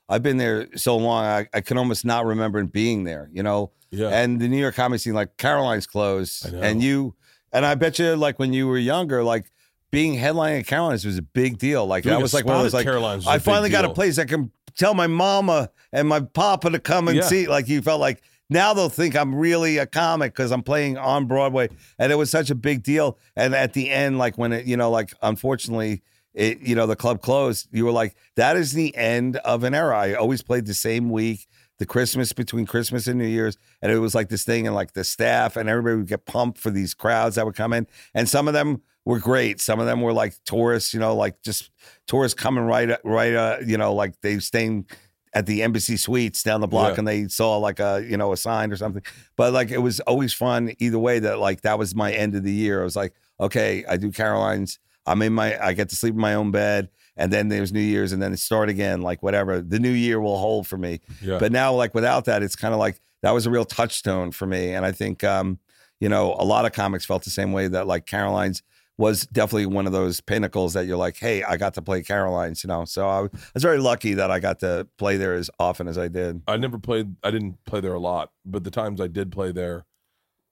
I've 0.09 0.23
been 0.23 0.39
there 0.39 0.69
so 0.77 0.97
long, 0.97 1.25
I, 1.25 1.49
I 1.53 1.61
can 1.61 1.77
almost 1.79 2.05
not 2.05 2.25
remember 2.25 2.65
being 2.65 3.05
there, 3.05 3.29
you 3.33 3.43
know. 3.43 3.73
Yeah. 3.91 4.09
And 4.09 4.41
the 4.41 4.49
New 4.49 4.59
York 4.59 4.75
comedy 4.75 4.99
scene, 4.99 5.15
like 5.15 5.37
Caroline's 5.37 5.87
closed, 5.87 6.53
know. 6.53 6.61
and 6.61 6.83
you, 6.83 7.15
and 7.53 7.67
I 7.67 7.75
bet 7.75 7.99
you, 7.99 8.17
like 8.17 8.39
when 8.39 8.53
you 8.53 8.67
were 8.69 8.79
younger, 8.79 9.23
like 9.23 9.51
being 9.91 10.15
headlining 10.15 10.61
at 10.61 10.67
Caroline's 10.67 11.05
was 11.05 11.19
a 11.19 11.23
big 11.23 11.59
deal. 11.59 11.87
Like 11.87 12.05
Doing 12.05 12.17
that 12.17 12.23
was 12.23 12.35
like 12.35 12.45
one 12.45 12.57
of 12.57 12.63
those 12.63 12.75
like 12.75 12.85
Caroline's 12.85 13.27
I 13.27 13.39
finally 13.39 13.71
got 13.71 13.85
a 13.85 13.91
place 13.91 14.17
that 14.17 14.29
can 14.29 14.51
tell 14.79 14.95
my 14.95 15.07
mama 15.07 15.71
and 15.93 16.09
my 16.09 16.21
papa 16.21 16.71
to 16.71 16.79
come 16.79 17.09
and 17.09 17.19
Yeah. 17.19 17.25
see. 17.25 17.47
Like 17.49 17.69
you 17.69 17.83
felt 17.83 18.01
like 18.01 18.23
now 18.49 18.73
they'll 18.73 18.89
think 18.89 19.15
I'm 19.15 19.35
really 19.35 19.77
a 19.77 19.87
comic 19.87 20.33
because 20.33 20.51
I'm 20.53 20.63
playing 20.63 20.97
on 20.97 21.27
Broadway, 21.27 21.69
and 21.99 22.11
it 22.11 22.15
was 22.17 22.31
such 22.31 22.49
a 22.49 22.55
big 22.55 22.83
deal. 22.83 23.19
And 23.37 23.55
at 23.55 23.75
the 23.75 23.91
end, 23.91 24.17
like 24.17 24.39
when 24.39 24.53
it, 24.55 24.65
you 24.65 24.77
know, 24.79 24.91
like 24.91 25.13
unfortunately. 25.23 26.03
It, 26.35 26.61
you 26.61 26.77
know, 26.77 26.87
the 26.87 26.95
club 26.95 27.21
closed. 27.21 27.67
You 27.73 27.85
were 27.85 27.91
like, 27.91 28.15
that 28.37 28.57
is 28.57 28.73
the 28.73 28.95
end 28.95 29.39
of 29.39 29.65
an 29.65 29.75
era. 29.75 29.99
I 29.99 30.15
always 30.15 30.41
played 30.41 30.67
the 30.67 30.75
same 30.75 31.11
week, 31.11 31.49
the 31.79 31.87
Christmas 31.87 32.33
between 32.33 32.67
Christmas 32.67 33.07
and 33.07 33.19
New 33.19 33.27
Year's, 33.27 33.57
and 33.83 33.91
it 33.93 33.99
was 33.99 34.15
like 34.15 34.29
this 34.29 34.45
thing, 34.45 34.67
and 34.67 34.75
like 34.75 34.93
the 34.93 35.05
staff 35.05 35.57
and 35.57 35.69
everybody 35.69 35.97
would 35.97 36.09
get 36.09 36.27
pumped 36.27 36.59
for 36.59 36.71
these 36.71 36.95
crowds 36.95 37.37
that 37.37 37.47
would 37.47 37.55
come 37.57 37.73
in, 37.73 37.87
and 38.15 38.29
some 38.29 38.49
of 38.49 38.55
them 38.55 38.83
were 39.05 39.19
great. 39.19 39.61
Some 39.61 39.81
of 39.81 39.87
them 39.87 40.03
were 40.03 40.13
like 40.13 40.35
tourists, 40.45 40.93
you 40.93 41.01
know, 41.01 41.17
like 41.17 41.41
just 41.43 41.71
tourists 42.07 42.39
coming 42.39 42.65
right, 42.65 42.99
right, 43.05 43.33
uh, 43.35 43.57
you 43.65 43.79
know, 43.79 43.95
like 43.95 44.21
they 44.21 44.39
staying 44.39 44.87
at 45.35 45.47
the 45.47 45.63
embassy 45.63 45.97
suites 45.97 46.43
down 46.43 46.61
the 46.61 46.67
block 46.67 46.95
Yeah. 46.95 46.99
and 47.01 47.09
they 47.09 47.29
saw 47.29 47.59
like 47.59 47.81
a 47.81 48.03
you 48.09 48.17
know 48.17 48.33
a 48.33 48.37
sign 48.37 48.73
or 48.73 48.77
something 48.77 49.03
but 49.37 49.53
like 49.53 49.71
it 49.71 49.77
was 49.79 50.01
always 50.01 50.33
fun 50.33 50.73
either 50.79 50.99
way 50.99 51.19
that 51.19 51.39
like 51.39 51.61
that 51.61 51.79
was 51.79 51.95
my 51.95 52.11
end 52.13 52.35
of 52.35 52.45
the 52.45 52.51
year 52.53 52.81
i 52.81 52.85
was 52.85 52.97
like 52.97 53.13
okay 53.39 53.85
i 53.91 53.99
do 53.99 54.11
caroline's 54.11 54.79
i'm 55.05 55.21
in 55.21 55.35
my 55.35 55.63
i 55.63 55.75
get 55.75 55.91
to 55.91 55.97
sleep 55.97 56.15
in 56.15 56.21
my 56.21 56.33
own 56.33 56.51
bed 56.51 56.89
and 57.19 57.32
then 57.32 57.49
there's 57.49 57.73
new 57.73 57.81
year's 57.81 58.12
and 58.12 58.23
then 58.23 58.32
it 58.32 58.39
start 58.39 58.69
again 58.70 59.03
like 59.03 59.23
whatever 59.23 59.61
the 59.61 59.78
new 59.78 59.90
year 59.90 60.20
will 60.20 60.39
hold 60.39 60.66
for 60.66 60.78
me 60.78 61.01
Yeah. 61.20 61.39
but 61.39 61.53
now 61.53 61.74
like 61.74 61.95
without 61.95 62.24
that 62.27 62.43
it's 62.43 62.57
kind 62.57 62.73
of 62.73 62.81
like 62.81 63.01
that 63.23 63.32
was 63.32 63.45
a 63.47 63.51
real 63.51 63.65
touchstone 63.66 64.31
for 64.31 64.47
me 64.47 64.73
and 64.73 64.86
i 64.86 64.93
think 64.93 65.24
um 65.24 65.59
you 66.01 66.09
know 66.09 66.35
a 66.39 66.45
lot 66.45 66.65
of 66.65 66.73
comics 66.73 67.05
felt 67.05 67.24
the 67.24 67.31
same 67.31 67.53
way 67.53 67.69
that 67.69 67.86
like 67.86 68.07
caroline's 68.07 68.62
was 68.97 69.27
definitely 69.27 69.66
one 69.66 69.86
of 69.86 69.93
those 69.93 70.20
pinnacles 70.20 70.73
that 70.74 70.86
you're 70.86 70.97
like 70.97 71.16
hey 71.19 71.43
i 71.45 71.57
got 71.57 71.74
to 71.74 71.82
play 71.82 72.03
caroline's 72.03 72.62
you 72.65 72.69
know 72.69 72.85
so 72.85 73.09
i, 73.09 73.19
I 73.24 73.28
was 73.55 73.62
very 73.62 73.78
lucky 73.78 74.15
that 74.15 74.31
i 74.31 74.39
got 74.40 74.59
to 74.61 74.86
play 74.97 75.16
there 75.16 75.35
as 75.35 75.51
often 75.59 75.86
as 75.89 75.99
i 75.99 76.09
did 76.09 76.43
I 76.49 76.57
never 76.57 76.78
played. 76.78 77.15
I 77.23 77.31
didn't 77.31 77.65
play 77.65 77.81
there 77.81 77.95
a 77.95 78.01
lot, 78.01 78.32
but 78.45 78.65
the 78.65 78.70
times 78.70 79.01
I 79.01 79.07
did 79.09 79.31
play 79.32 79.53
there, 79.53 79.85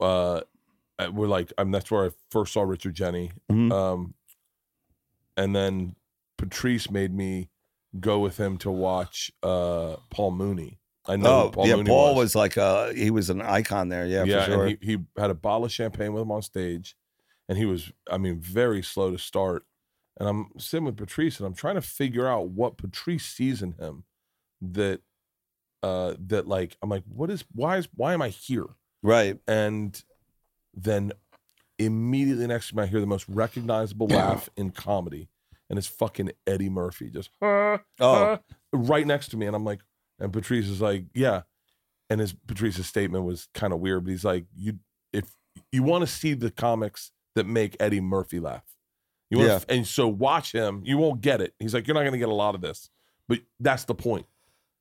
uh, 0.01 0.41
were 1.13 1.27
like. 1.29 1.53
I 1.59 1.65
mean, 1.65 1.71
that's 1.73 1.91
where 1.91 2.07
I 2.07 2.11
first 2.31 2.53
saw 2.53 2.63
Richard 2.63 2.95
Jeni. 2.95 3.31
Mhm. 3.51 3.73
Um, 3.73 4.15
and 5.37 5.55
then 5.55 5.95
Patrice 6.39 6.91
made 6.91 7.15
me 7.15 7.51
go 7.99 8.19
with 8.19 8.39
him 8.39 8.59
to 8.59 8.71
watch 8.71 9.31
uh 9.43 9.97
Paul 10.11 10.33
Mooney. 10.33 10.79
I 11.07 11.17
know 11.17 11.45
oh 11.45 11.51
Paul 11.51 11.67
yeah 11.69 11.77
Mooney 11.77 11.89
paul 11.89 12.15
was. 12.15 12.25
was. 12.25 12.35
like 12.35 12.59
uh 12.59 12.93
he 12.93 13.11
was 13.11 13.31
an 13.31 13.41
icon 13.41 13.89
there 13.89 14.07
yeah, 14.07 14.25
yeah, 14.25 14.45
for 14.45 14.51
sure 14.51 14.67
and 14.67 14.79
he, 14.81 14.93
he 14.93 14.99
had 15.17 15.31
a 15.31 15.35
bottle 15.35 15.65
of 15.65 15.73
champagne 15.73 16.13
with 16.13 16.23
him 16.23 16.33
on 16.33 16.43
stage, 16.43 16.97
and 17.49 17.57
he 17.57 17.65
was, 17.65 17.93
I 18.11 18.19
mean, 18.19 18.41
very 18.41 18.83
slow 18.83 19.11
to 19.11 19.19
start. 19.19 19.65
And 20.19 20.29
I'm 20.29 20.49
sitting 20.59 20.87
with 20.87 20.97
Patrice, 20.97 21.39
and 21.39 21.47
I'm 21.47 21.55
trying 21.55 21.75
to 21.75 21.83
figure 21.83 22.27
out 22.27 22.49
what 22.49 22.79
Patrice 22.79 23.25
sees 23.25 23.63
in 23.63 23.73
him 23.73 24.05
that, 24.63 25.01
uh, 25.83 26.15
that 26.27 26.49
like 26.49 26.77
I'm 26.83 26.89
like, 26.89 27.05
what 27.09 27.31
is, 27.31 27.45
why 27.53 27.77
is, 27.77 27.89
why 27.95 28.15
am 28.15 28.23
I 28.23 28.29
here? 28.31 28.67
right 29.03 29.39
And 29.47 30.03
then 30.75 31.13
immediately 31.79 32.47
next 32.47 32.71
to 32.71 32.77
me, 32.77 32.83
I 32.83 32.87
hear 32.87 33.01
the 33.01 33.07
most 33.07 33.29
recognizable 33.29 34.07
laugh 34.11 34.49
in 34.57 34.71
comedy, 34.71 35.29
and 35.71 35.79
it's 35.79 35.89
fucking 35.89 36.33
Eddie 36.47 36.69
Murphy, 36.71 37.11
just 37.11 37.31
"Huh, 37.43 37.79
oh 38.01 38.15
huh," 38.27 38.39
right 38.73 39.07
next 39.07 39.29
to 39.29 39.37
me, 39.37 39.47
and 39.47 39.55
I'm 39.57 39.65
like, 39.65 39.81
and 40.19 40.33
Patrice 40.33 40.69
is 40.69 40.81
like, 40.81 41.05
yeah, 41.15 41.43
and 42.11 42.21
his 42.21 42.33
Patrice's 42.33 42.87
statement 42.87 43.25
was 43.25 43.49
kind 43.55 43.73
of 43.73 43.81
weird, 43.81 44.05
but 44.05 44.11
he's 44.11 44.25
like, 44.25 44.47
you 44.55 44.79
if 45.13 45.25
you 45.73 45.83
want 45.83 46.03
to 46.03 46.07
see 46.07 46.35
the 46.35 46.51
comics 46.51 47.11
that 47.35 47.47
make 47.47 47.77
Eddie 47.81 48.01
Murphy 48.01 48.41
laugh, 48.41 48.65
you 49.31 49.39
want 49.39 49.49
Yeah. 49.51 49.61
and 49.75 49.87
so 49.87 50.07
watch 50.09 50.53
him, 50.53 50.83
you 50.85 50.99
won't 50.99 51.21
get 51.21 51.41
it. 51.41 51.55
He's 51.59 51.75
like, 51.75 51.87
you're 51.87 51.95
not 51.95 52.05
gonna 52.05 52.19
get 52.19 52.29
a 52.29 52.35
lot 52.35 52.55
of 52.55 52.61
this, 52.61 52.91
but 53.29 53.41
that's 53.61 53.85
the 53.85 53.95
point. 53.95 54.27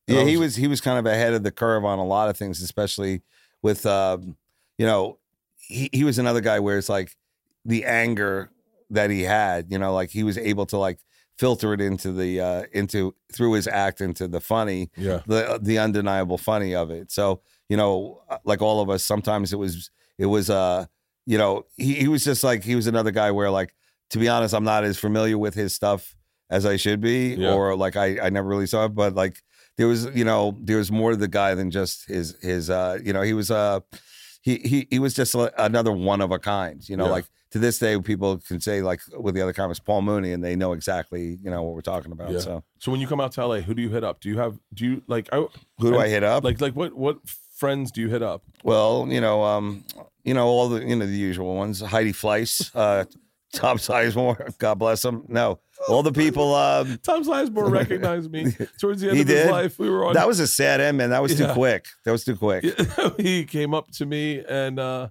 And 0.07 0.18
Yeah, 0.18 0.24
I 0.24 0.28
he 0.28 0.38
was 0.38 0.56
he 0.56 0.68
was 0.68 0.82
kind 0.82 0.99
of 0.99 1.06
ahead 1.12 1.34
of 1.34 1.44
the 1.44 1.52
curve 1.52 1.84
on 1.84 1.98
a 1.99 2.06
lot 2.06 2.30
of 2.30 2.38
things, 2.38 2.62
especially 2.62 3.22
with 3.64 3.86
um, 3.86 4.38
you 4.78 4.86
know, 4.86 5.18
he, 5.57 5.90
he 5.91 6.03
was 6.03 6.20
another 6.20 6.41
guy 6.41 6.60
where 6.60 6.78
it's 6.78 6.90
like 6.90 7.16
the 7.64 7.86
anger 7.86 8.52
that 8.90 9.10
he 9.10 9.24
had, 9.24 9.72
you 9.72 9.78
know, 9.80 9.94
like 9.94 10.10
he 10.10 10.24
was 10.24 10.38
able 10.38 10.66
to 10.68 10.78
like 10.78 10.99
filter 11.38 11.74
it 11.74 11.82
into 11.82 12.14
the 12.14 12.40
uh 12.40 12.64
into 12.72 13.14
through 13.34 13.53
his 13.53 13.68
act 13.68 13.99
into 14.02 14.28
the 14.28 14.40
funny, 14.40 14.90
Yeah, 14.98 15.22
the 15.28 15.60
the 15.62 15.80
undeniable 15.80 16.38
funny 16.38 16.74
of 16.76 16.91
it. 16.91 17.12
So, 17.12 17.41
you 17.70 17.78
know, 17.78 18.22
like 18.45 18.62
all 18.62 18.80
of 18.82 18.90
us, 18.90 19.03
sometimes 19.03 19.52
it 19.53 19.57
was 19.57 19.90
it 20.18 20.28
was 20.28 20.49
uh, 20.49 20.86
you 21.26 21.38
know, 21.38 21.64
he, 21.76 21.94
he 21.95 22.07
was 22.07 22.24
just 22.24 22.44
like 22.44 22.64
he 22.64 22.76
was 22.76 22.88
another 22.88 23.12
guy 23.12 23.32
where 23.32 23.49
like 23.52 23.74
to 24.12 24.20
be 24.20 24.30
honest, 24.30 24.53
I'm 24.53 24.64
not 24.64 24.84
as 24.84 24.98
familiar 24.99 25.38
with 25.38 25.56
his 25.56 25.74
stuff 25.74 26.16
as 26.49 26.66
I 26.66 26.76
should 26.78 27.02
be, 27.02 27.34
Yeah. 27.36 27.53
or 27.53 27.76
like 27.76 27.95
I, 27.98 28.20
I 28.22 28.30
never 28.30 28.48
really 28.48 28.68
saw 28.68 28.86
it, 28.86 28.90
but 28.95 29.16
like 29.16 29.41
there 29.78 29.88
was, 29.88 30.06
you 30.16 30.24
know, 30.24 30.56
there 30.62 30.78
was 30.78 30.91
more 30.91 31.12
to 31.12 31.18
the 31.18 31.28
guy 31.28 31.56
than 31.56 31.72
just 31.72 32.07
his 32.07 32.38
his 32.41 32.70
uh, 32.70 32.99
you 33.03 33.12
know, 33.12 33.24
he 33.24 33.34
was 33.34 33.49
uh 33.52 33.80
he 34.41 34.57
he 34.60 34.88
he 34.91 34.99
was 34.99 35.14
just 35.16 35.36
another 35.57 35.91
one 35.91 36.22
of 36.22 36.32
a 36.32 36.40
kind, 36.40 36.88
you 36.88 36.95
know, 36.95 37.06
Yeah. 37.06 37.12
like 37.12 37.26
to 37.56 37.60
this 37.60 37.80
day 37.80 37.98
people 38.02 38.38
can 38.38 38.60
say 38.60 38.82
like 38.82 38.99
with 39.18 39.34
the 39.34 39.41
other 39.41 39.53
comics 39.53 39.80
Paul 39.80 40.02
Mooney 40.02 40.34
and 40.34 40.44
they 40.44 40.57
know 40.57 40.73
exactly, 40.73 41.38
you 41.41 41.49
know, 41.49 41.64
what 41.64 41.73
we're 41.73 41.80
talking 41.80 42.11
about. 42.11 42.32
Yeah. 42.32 42.40
So 42.40 42.64
So 42.80 42.91
when 42.91 42.99
you 42.99 43.07
come 43.07 43.22
out 43.22 43.32
to 43.34 43.45
LA, 43.48 43.60
who 43.61 43.73
do 43.73 43.82
you 43.82 43.88
hit 43.90 44.03
up? 44.03 44.19
Do 44.19 44.27
you 44.27 44.38
have 44.40 44.60
do 44.73 44.84
you 44.86 45.02
like 45.07 45.30
I, 45.32 45.38
who 45.38 45.49
do 45.80 45.88
And, 45.94 46.03
I 46.03 46.10
hit 46.10 46.23
up? 46.23 46.44
like 46.44 46.60
like 46.60 46.76
what 46.76 46.94
what 46.98 47.18
friends 47.56 47.91
do 47.94 48.02
you 48.02 48.10
hit 48.10 48.22
up? 48.22 48.44
Well, 48.65 49.07
you 49.10 49.22
know, 49.22 49.41
um, 49.44 49.86
you 50.26 50.34
know 50.34 50.48
all 50.48 50.68
the 50.68 50.84
you 50.86 50.98
know 50.98 51.06
the 51.06 51.14
usual 51.15 51.56
ones. 51.56 51.80
Heidi 51.80 52.11
Fleiss, 52.11 52.72
uh, 52.76 53.06
Tom 53.53 53.77
Sizemore, 53.77 54.57
God 54.57 54.76
bless 54.77 55.06
him. 55.06 55.23
No, 55.30 55.60
all 55.88 56.03
the 56.03 56.11
people. 56.11 56.53
Um, 56.53 56.99
Tom 57.03 57.23
Sizemore 57.23 57.72
recognized 57.72 58.30
me 58.30 58.52
towards 58.82 58.99
the 58.99 59.11
end 59.11 59.22
of 59.22 59.27
his 59.30 59.49
life. 59.49 59.80
We 59.80 59.90
were 59.90 60.06
on 60.06 60.14
that 60.15 60.27
was 60.27 60.41
a 60.41 60.48
sad 60.48 60.82
end, 60.82 60.98
man. 60.98 61.11
That 61.11 61.22
was 61.22 61.40
Yeah. 61.40 61.48
too 61.48 61.53
quick. 61.53 61.86
That 62.03 62.11
was 62.11 62.26
too 62.26 62.36
quick. 62.36 62.65
he 63.18 63.45
came 63.45 63.73
up 63.73 63.91
to 63.91 64.06
me 64.06 64.44
and 64.44 64.77
uh 64.77 65.07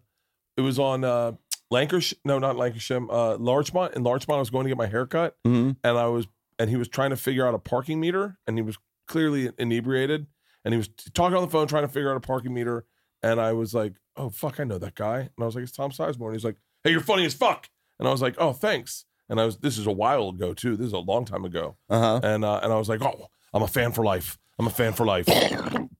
it 0.58 0.60
was 0.60 0.78
on 0.78 1.02
uh 1.04 1.32
Lancashire 1.70 2.18
no 2.24 2.38
not 2.38 2.56
Lancashire 2.56 3.00
uh 3.10 3.36
Larchmont 3.38 3.94
in 3.94 4.02
Larchmont 4.02 4.36
I 4.36 4.40
was 4.40 4.50
going 4.50 4.64
to 4.64 4.68
get 4.68 4.78
my 4.78 4.86
hair 4.86 5.06
cut 5.06 5.36
hmm 5.44 5.72
and 5.82 5.98
I 5.98 6.06
was 6.06 6.26
and 6.58 6.70
he 6.70 6.76
was 6.76 6.88
trying 6.88 7.10
to 7.10 7.16
figure 7.16 7.46
out 7.46 7.54
a 7.54 7.58
parking 7.58 8.00
meter 8.00 8.38
and 8.46 8.56
he 8.56 8.62
was 8.62 8.78
clearly 9.08 9.50
inebriated 9.58 10.26
and 10.64 10.72
he 10.72 10.78
was 10.78 10.88
talking 11.14 11.36
on 11.36 11.42
the 11.42 11.50
phone 11.50 11.66
trying 11.66 11.82
to 11.82 11.88
figure 11.88 12.10
out 12.10 12.16
a 12.16 12.20
parking 12.20 12.54
meter 12.54 12.84
and 13.22 13.40
I 13.40 13.52
was 13.52 13.74
like 13.74 13.94
oh 14.16 14.30
fuck 14.30 14.60
I 14.60 14.64
know 14.64 14.78
that 14.78 14.94
guy. 14.94 15.18
And 15.18 15.30
I 15.40 15.44
was 15.44 15.54
like 15.56 15.64
it's 15.64 15.72
Tom 15.72 15.90
Sizemore. 15.90 16.26
And 16.26 16.34
he's 16.34 16.44
like 16.44 16.56
hey 16.84 16.90
you're 16.90 17.00
funny 17.00 17.24
as 17.24 17.34
fuck. 17.34 17.68
And 17.98 18.06
I 18.06 18.10
was 18.12 18.22
like 18.22 18.36
oh 18.38 18.52
thanks. 18.52 19.04
And 19.28 19.40
I 19.40 19.44
was 19.46 19.56
this 19.58 19.78
is 19.78 19.86
a 19.86 19.92
while 19.92 20.28
ago 20.28 20.54
too. 20.54 20.76
This 20.76 20.86
is 20.88 20.92
a 20.92 20.98
long 20.98 21.24
time 21.24 21.44
ago. 21.44 21.76
Uh 21.90 22.00
huh. 22.00 22.20
and 22.22 22.44
uh 22.44 22.60
and 22.62 22.72
I 22.72 22.76
was 22.76 22.88
like 22.88 23.02
oh 23.02 23.28
I'm 23.52 23.62
a 23.62 23.68
fan 23.68 23.92
for 23.92 24.04
life. 24.04 24.38
I'm 24.58 24.66
a 24.66 24.70
fan 24.70 24.92
for 24.92 25.04
life 25.04 25.26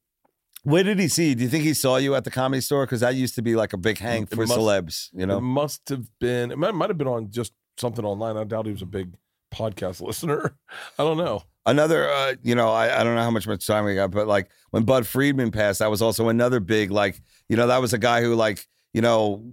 Where 0.65 0.83
did 0.83 0.99
he 0.99 1.09
see 1.09 1.29
you? 1.31 1.35
Do 1.37 1.43
you 1.45 1.49
think 1.49 1.65
he 1.65 1.75
saw 1.75 1.97
you 1.97 2.15
at 2.15 2.25
the 2.25 2.31
comedy 2.31 2.61
store? 2.61 2.85
Because 2.87 3.01
that 3.01 3.15
used 3.15 3.35
to 3.37 3.43
be 3.43 3.55
like 3.55 3.73
a 3.73 3.77
big 3.79 3.99
hang 3.99 4.27
for 4.27 4.47
must- 4.47 4.53
celebs. 4.53 5.09
You 5.13 5.27
know? 5.27 5.39
It 5.39 5.43
must 5.43 5.89
have 5.91 6.07
been. 6.19 6.51
It 6.51 6.59
might, 6.59 6.75
might 6.75 6.91
have 6.91 6.99
been 6.99 7.07
on 7.07 7.31
just 7.31 7.53
something 7.79 8.05
online. 8.05 8.37
I 8.37 8.45
doubt 8.45 8.67
he 8.67 8.73
was 8.73 8.83
a 8.83 8.87
big 8.87 9.15
podcast 9.55 10.01
listener. 10.07 10.57
I 10.99 11.05
don't 11.05 11.19
know. 11.19 11.43
Another, 11.67 12.11
uh, 12.11 12.35
you 12.43 12.55
know, 12.55 12.69
I, 12.71 13.01
I 13.01 13.05
don't 13.05 13.15
know 13.15 13.23
how 13.23 13.31
much 13.31 13.47
much 13.47 13.67
time 13.67 13.85
we 13.87 13.95
got, 13.95 14.11
but 14.11 14.27
like 14.27 14.51
when 14.71 14.83
Bud 14.85 15.07
Friedman 15.07 15.51
passed, 15.51 15.79
that 15.79 15.91
was 15.91 16.03
also 16.03 16.29
another 16.29 16.61
big, 16.61 16.91
like, 16.91 17.23
you 17.49 17.57
know, 17.57 17.69
that 17.69 17.81
was 17.81 17.95
a 17.95 17.99
guy 17.99 18.21
who, 18.21 18.35
like, 18.35 18.67
you 18.93 19.01
know, 19.01 19.51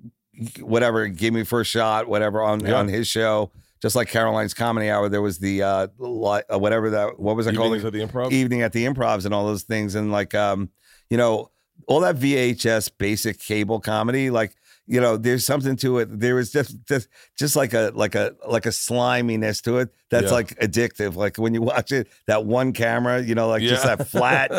whatever, 0.60 1.08
gave 1.08 1.34
me 1.34 1.44
first 1.44 1.72
shot, 1.72 2.08
whatever 2.08 2.42
on 2.42 2.60
Yeah. 2.66 2.74
on 2.74 2.88
his 2.88 3.08
show. 3.08 3.52
Just 3.82 3.96
like 3.96 4.10
Caroline's 4.10 4.54
Comedy 4.54 4.90
Hour, 4.90 5.10
there 5.10 5.22
was 5.22 5.40
the 5.40 5.64
uh, 5.64 5.88
li- 5.98 6.42
uh 6.54 6.60
whatever 6.60 6.92
that 6.92 7.20
what 7.20 7.36
was 7.36 7.48
it 7.48 7.56
called? 7.56 7.68
Evenings 7.76 7.86
at 7.86 7.94
the 7.94 8.00
Improv. 8.06 8.32
Evening 8.32 8.62
at 8.62 8.74
the 8.74 8.86
Improvs 8.86 9.26
and 9.26 9.34
all 9.34 9.48
those 9.48 9.64
things, 9.64 9.96
and 9.96 10.12
like, 10.12 10.36
um, 10.36 10.70
you 11.12 11.18
know, 11.18 11.52
all 11.88 12.00
that 12.00 12.16
VHS 12.16 12.90
basic 12.98 13.40
cable 13.40 13.80
comedy, 13.80 14.32
like. 14.32 14.56
You 14.88 15.00
know, 15.00 15.16
there's 15.16 15.46
something 15.46 15.78
to 15.78 16.00
it. 16.00 16.20
There 16.20 16.36
was 16.36 16.52
just, 16.52 16.76
just, 16.86 17.08
just 17.38 17.56
like 17.56 17.74
a, 17.74 17.92
like 17.96 18.14
a, 18.16 18.36
like 18.46 18.66
a 18.66 18.72
sliminess 18.74 19.62
to 19.62 19.78
it 19.78 19.90
that's 20.10 20.26
Yeah. 20.26 20.32
like 20.32 20.60
addictive. 20.60 21.16
Like 21.16 21.38
when 21.38 21.54
you 21.54 21.62
watch 21.62 21.94
it, 21.94 22.10
that 22.28 22.46
one 22.46 22.74
camera, 22.74 23.22
you 23.22 23.34
know, 23.34 23.48
like 23.48 23.62
just 23.62 23.86
that 23.86 24.10
flat, 24.10 24.52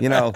you 0.00 0.08
know, 0.08 0.32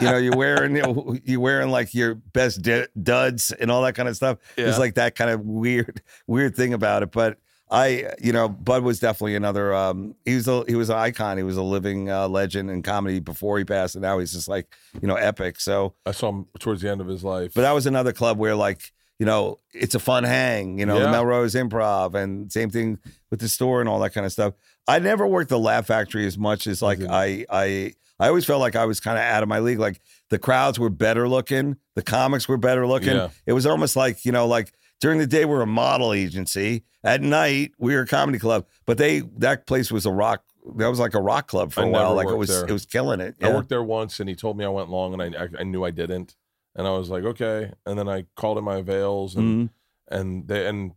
you 0.00 0.06
know, 0.06 0.18
you're 0.18 0.36
wearing, 0.36 0.76
you 0.76 0.82
know, 0.82 1.16
you're 1.24 1.40
wearing 1.40 1.70
like 1.70 1.94
your 1.94 2.16
best 2.16 2.60
d- 2.60 2.88
duds 3.00 3.52
and 3.52 3.70
all 3.70 3.80
that 3.82 3.94
kind 3.94 4.08
of 4.08 4.16
stuff. 4.16 4.36
Yeah. 4.58 4.64
There's 4.64 4.78
like 4.78 4.96
that 4.96 5.14
kind 5.14 5.30
of 5.30 5.40
weird, 5.46 6.02
weird 6.26 6.54
thing 6.54 6.74
about 6.74 7.02
it. 7.02 7.10
But 7.10 7.38
I, 7.70 8.12
you 8.20 8.32
know, 8.32 8.48
Bud 8.48 8.82
was 8.82 8.98
definitely 8.98 9.36
another. 9.36 9.72
Um, 9.72 10.16
he 10.24 10.34
was 10.34 10.48
a 10.48 10.64
he 10.66 10.74
was 10.74 10.90
an 10.90 10.96
icon. 10.96 11.36
He 11.36 11.44
was 11.44 11.56
a 11.56 11.62
living 11.62 12.10
uh, 12.10 12.28
legend 12.28 12.68
in 12.70 12.82
comedy 12.82 13.20
before 13.20 13.58
he 13.58 13.64
passed, 13.64 13.94
and 13.94 14.02
now 14.02 14.18
he's 14.18 14.32
just 14.32 14.48
like 14.48 14.74
you 15.00 15.06
know 15.06 15.14
epic. 15.14 15.60
So, 15.60 15.94
I 16.04 16.10
saw 16.10 16.30
him 16.30 16.46
towards 16.58 16.82
the 16.82 16.90
end 16.90 17.00
of 17.00 17.06
his 17.06 17.22
life. 17.22 17.52
but 17.54 17.62
that 17.62 17.72
was 17.72 17.86
another 17.86 18.12
club 18.12 18.38
where 18.38 18.56
like 18.56 18.92
you 19.20 19.26
know 19.26 19.60
it's 19.72 19.94
a 19.94 20.00
fun 20.00 20.24
hang. 20.24 20.78
You 20.80 20.86
know, 20.86 20.98
the 20.98 21.10
Melrose 21.12 21.54
Improv, 21.54 22.14
and 22.14 22.50
same 22.50 22.70
thing 22.70 22.98
with 23.30 23.38
the 23.40 23.48
store 23.48 23.80
and 23.80 23.88
all 23.88 24.00
that 24.00 24.10
kind 24.14 24.26
of 24.26 24.32
stuff. 24.32 24.54
I 24.88 24.98
never 24.98 25.24
worked 25.26 25.50
the 25.50 25.58
Laugh 25.58 25.86
Factory 25.86 26.26
as 26.26 26.36
much 26.36 26.66
as 26.66 26.82
like. 26.82 27.00
I 27.02 27.46
I 27.48 27.94
I 28.18 28.28
always 28.28 28.44
felt 28.44 28.60
like 28.60 28.76
I 28.76 28.84
was 28.84 29.00
kind 29.00 29.16
of 29.16 29.22
out 29.22 29.42
of 29.42 29.48
my 29.48 29.60
league. 29.60 29.78
Like 29.78 30.00
the 30.28 30.38
crowds 30.38 30.78
were 30.78 30.90
better 30.90 31.28
looking, 31.28 31.76
the 31.94 32.02
comics 32.02 32.48
were 32.48 32.58
better 32.58 32.86
looking. 32.86 33.14
Yeah. 33.14 33.28
It 33.46 33.52
was 33.52 33.64
almost 33.64 33.94
like 33.96 34.24
you 34.24 34.32
know 34.32 34.46
like 34.46 34.72
during 35.00 35.18
the 35.18 35.26
day 35.26 35.44
we're 35.44 35.62
a 35.62 35.66
model 35.66 36.12
agency 36.12 36.84
at 37.04 37.20
night 37.22 37.72
we 37.78 37.94
were 37.94 38.02
a 38.02 38.06
comedy 38.06 38.38
club 38.38 38.66
but 38.86 38.98
they 38.98 39.20
that 39.38 39.66
place 39.66 39.90
was 39.90 40.04
a 40.06 40.10
rock 40.12 40.44
that 40.76 40.88
was 40.88 40.98
like 40.98 41.14
a 41.14 41.20
rock 41.20 41.48
club 41.48 41.72
for 41.72 41.80
I 41.80 41.84
a 41.84 41.88
while 41.88 42.14
like 42.14 42.28
it 42.28 42.34
was 42.36 42.48
there. 42.50 42.66
it 42.66 42.72
was 42.72 42.84
killing 42.86 43.20
it 43.20 43.34
I 43.42 43.48
worked 43.48 43.70
there 43.70 43.82
once, 43.82 44.20
and 44.20 44.28
he 44.28 44.34
told 44.36 44.58
me 44.58 44.64
I 44.64 44.68
went 44.68 44.90
long, 44.90 45.18
and 45.18 45.22
I, 45.36 45.44
I 45.44 45.48
I 45.60 45.62
knew 45.64 45.82
I 45.84 45.90
didn't, 45.90 46.36
and 46.76 46.86
I 46.86 46.90
was 46.90 47.08
like, 47.08 47.24
okay, 47.24 47.72
and 47.86 47.98
then 47.98 48.08
I 48.08 48.26
called 48.36 48.58
in 48.58 48.64
my 48.64 48.76
avails, 48.76 49.36
and 49.36 49.68
Mhm. 49.68 49.70
and 50.08 50.46
they 50.48 50.66
and 50.66 50.92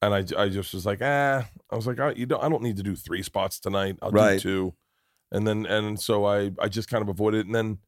and 0.00 0.14
I 0.14 0.24
I 0.42 0.48
just 0.48 0.72
was 0.72 0.86
like, 0.86 1.00
ah, 1.02 1.46
I 1.70 1.76
was 1.76 1.86
like, 1.86 2.00
I, 2.00 2.12
you 2.12 2.24
don't, 2.26 2.42
I 2.42 2.48
don't 2.48 2.62
need 2.62 2.78
to 2.78 2.82
do 2.82 2.96
three 2.96 3.22
spots 3.22 3.60
tonight. 3.60 3.98
I'll 4.00 4.10
Right. 4.10 4.36
do 4.36 4.40
two, 4.40 4.74
and 5.30 5.46
then 5.46 5.66
and 5.66 6.00
so 6.00 6.24
I 6.24 6.52
I 6.58 6.68
just 6.68 6.88
kind 6.88 7.02
of 7.02 7.08
avoided, 7.10 7.40
it. 7.40 7.46
and 7.46 7.54
then 7.54 7.78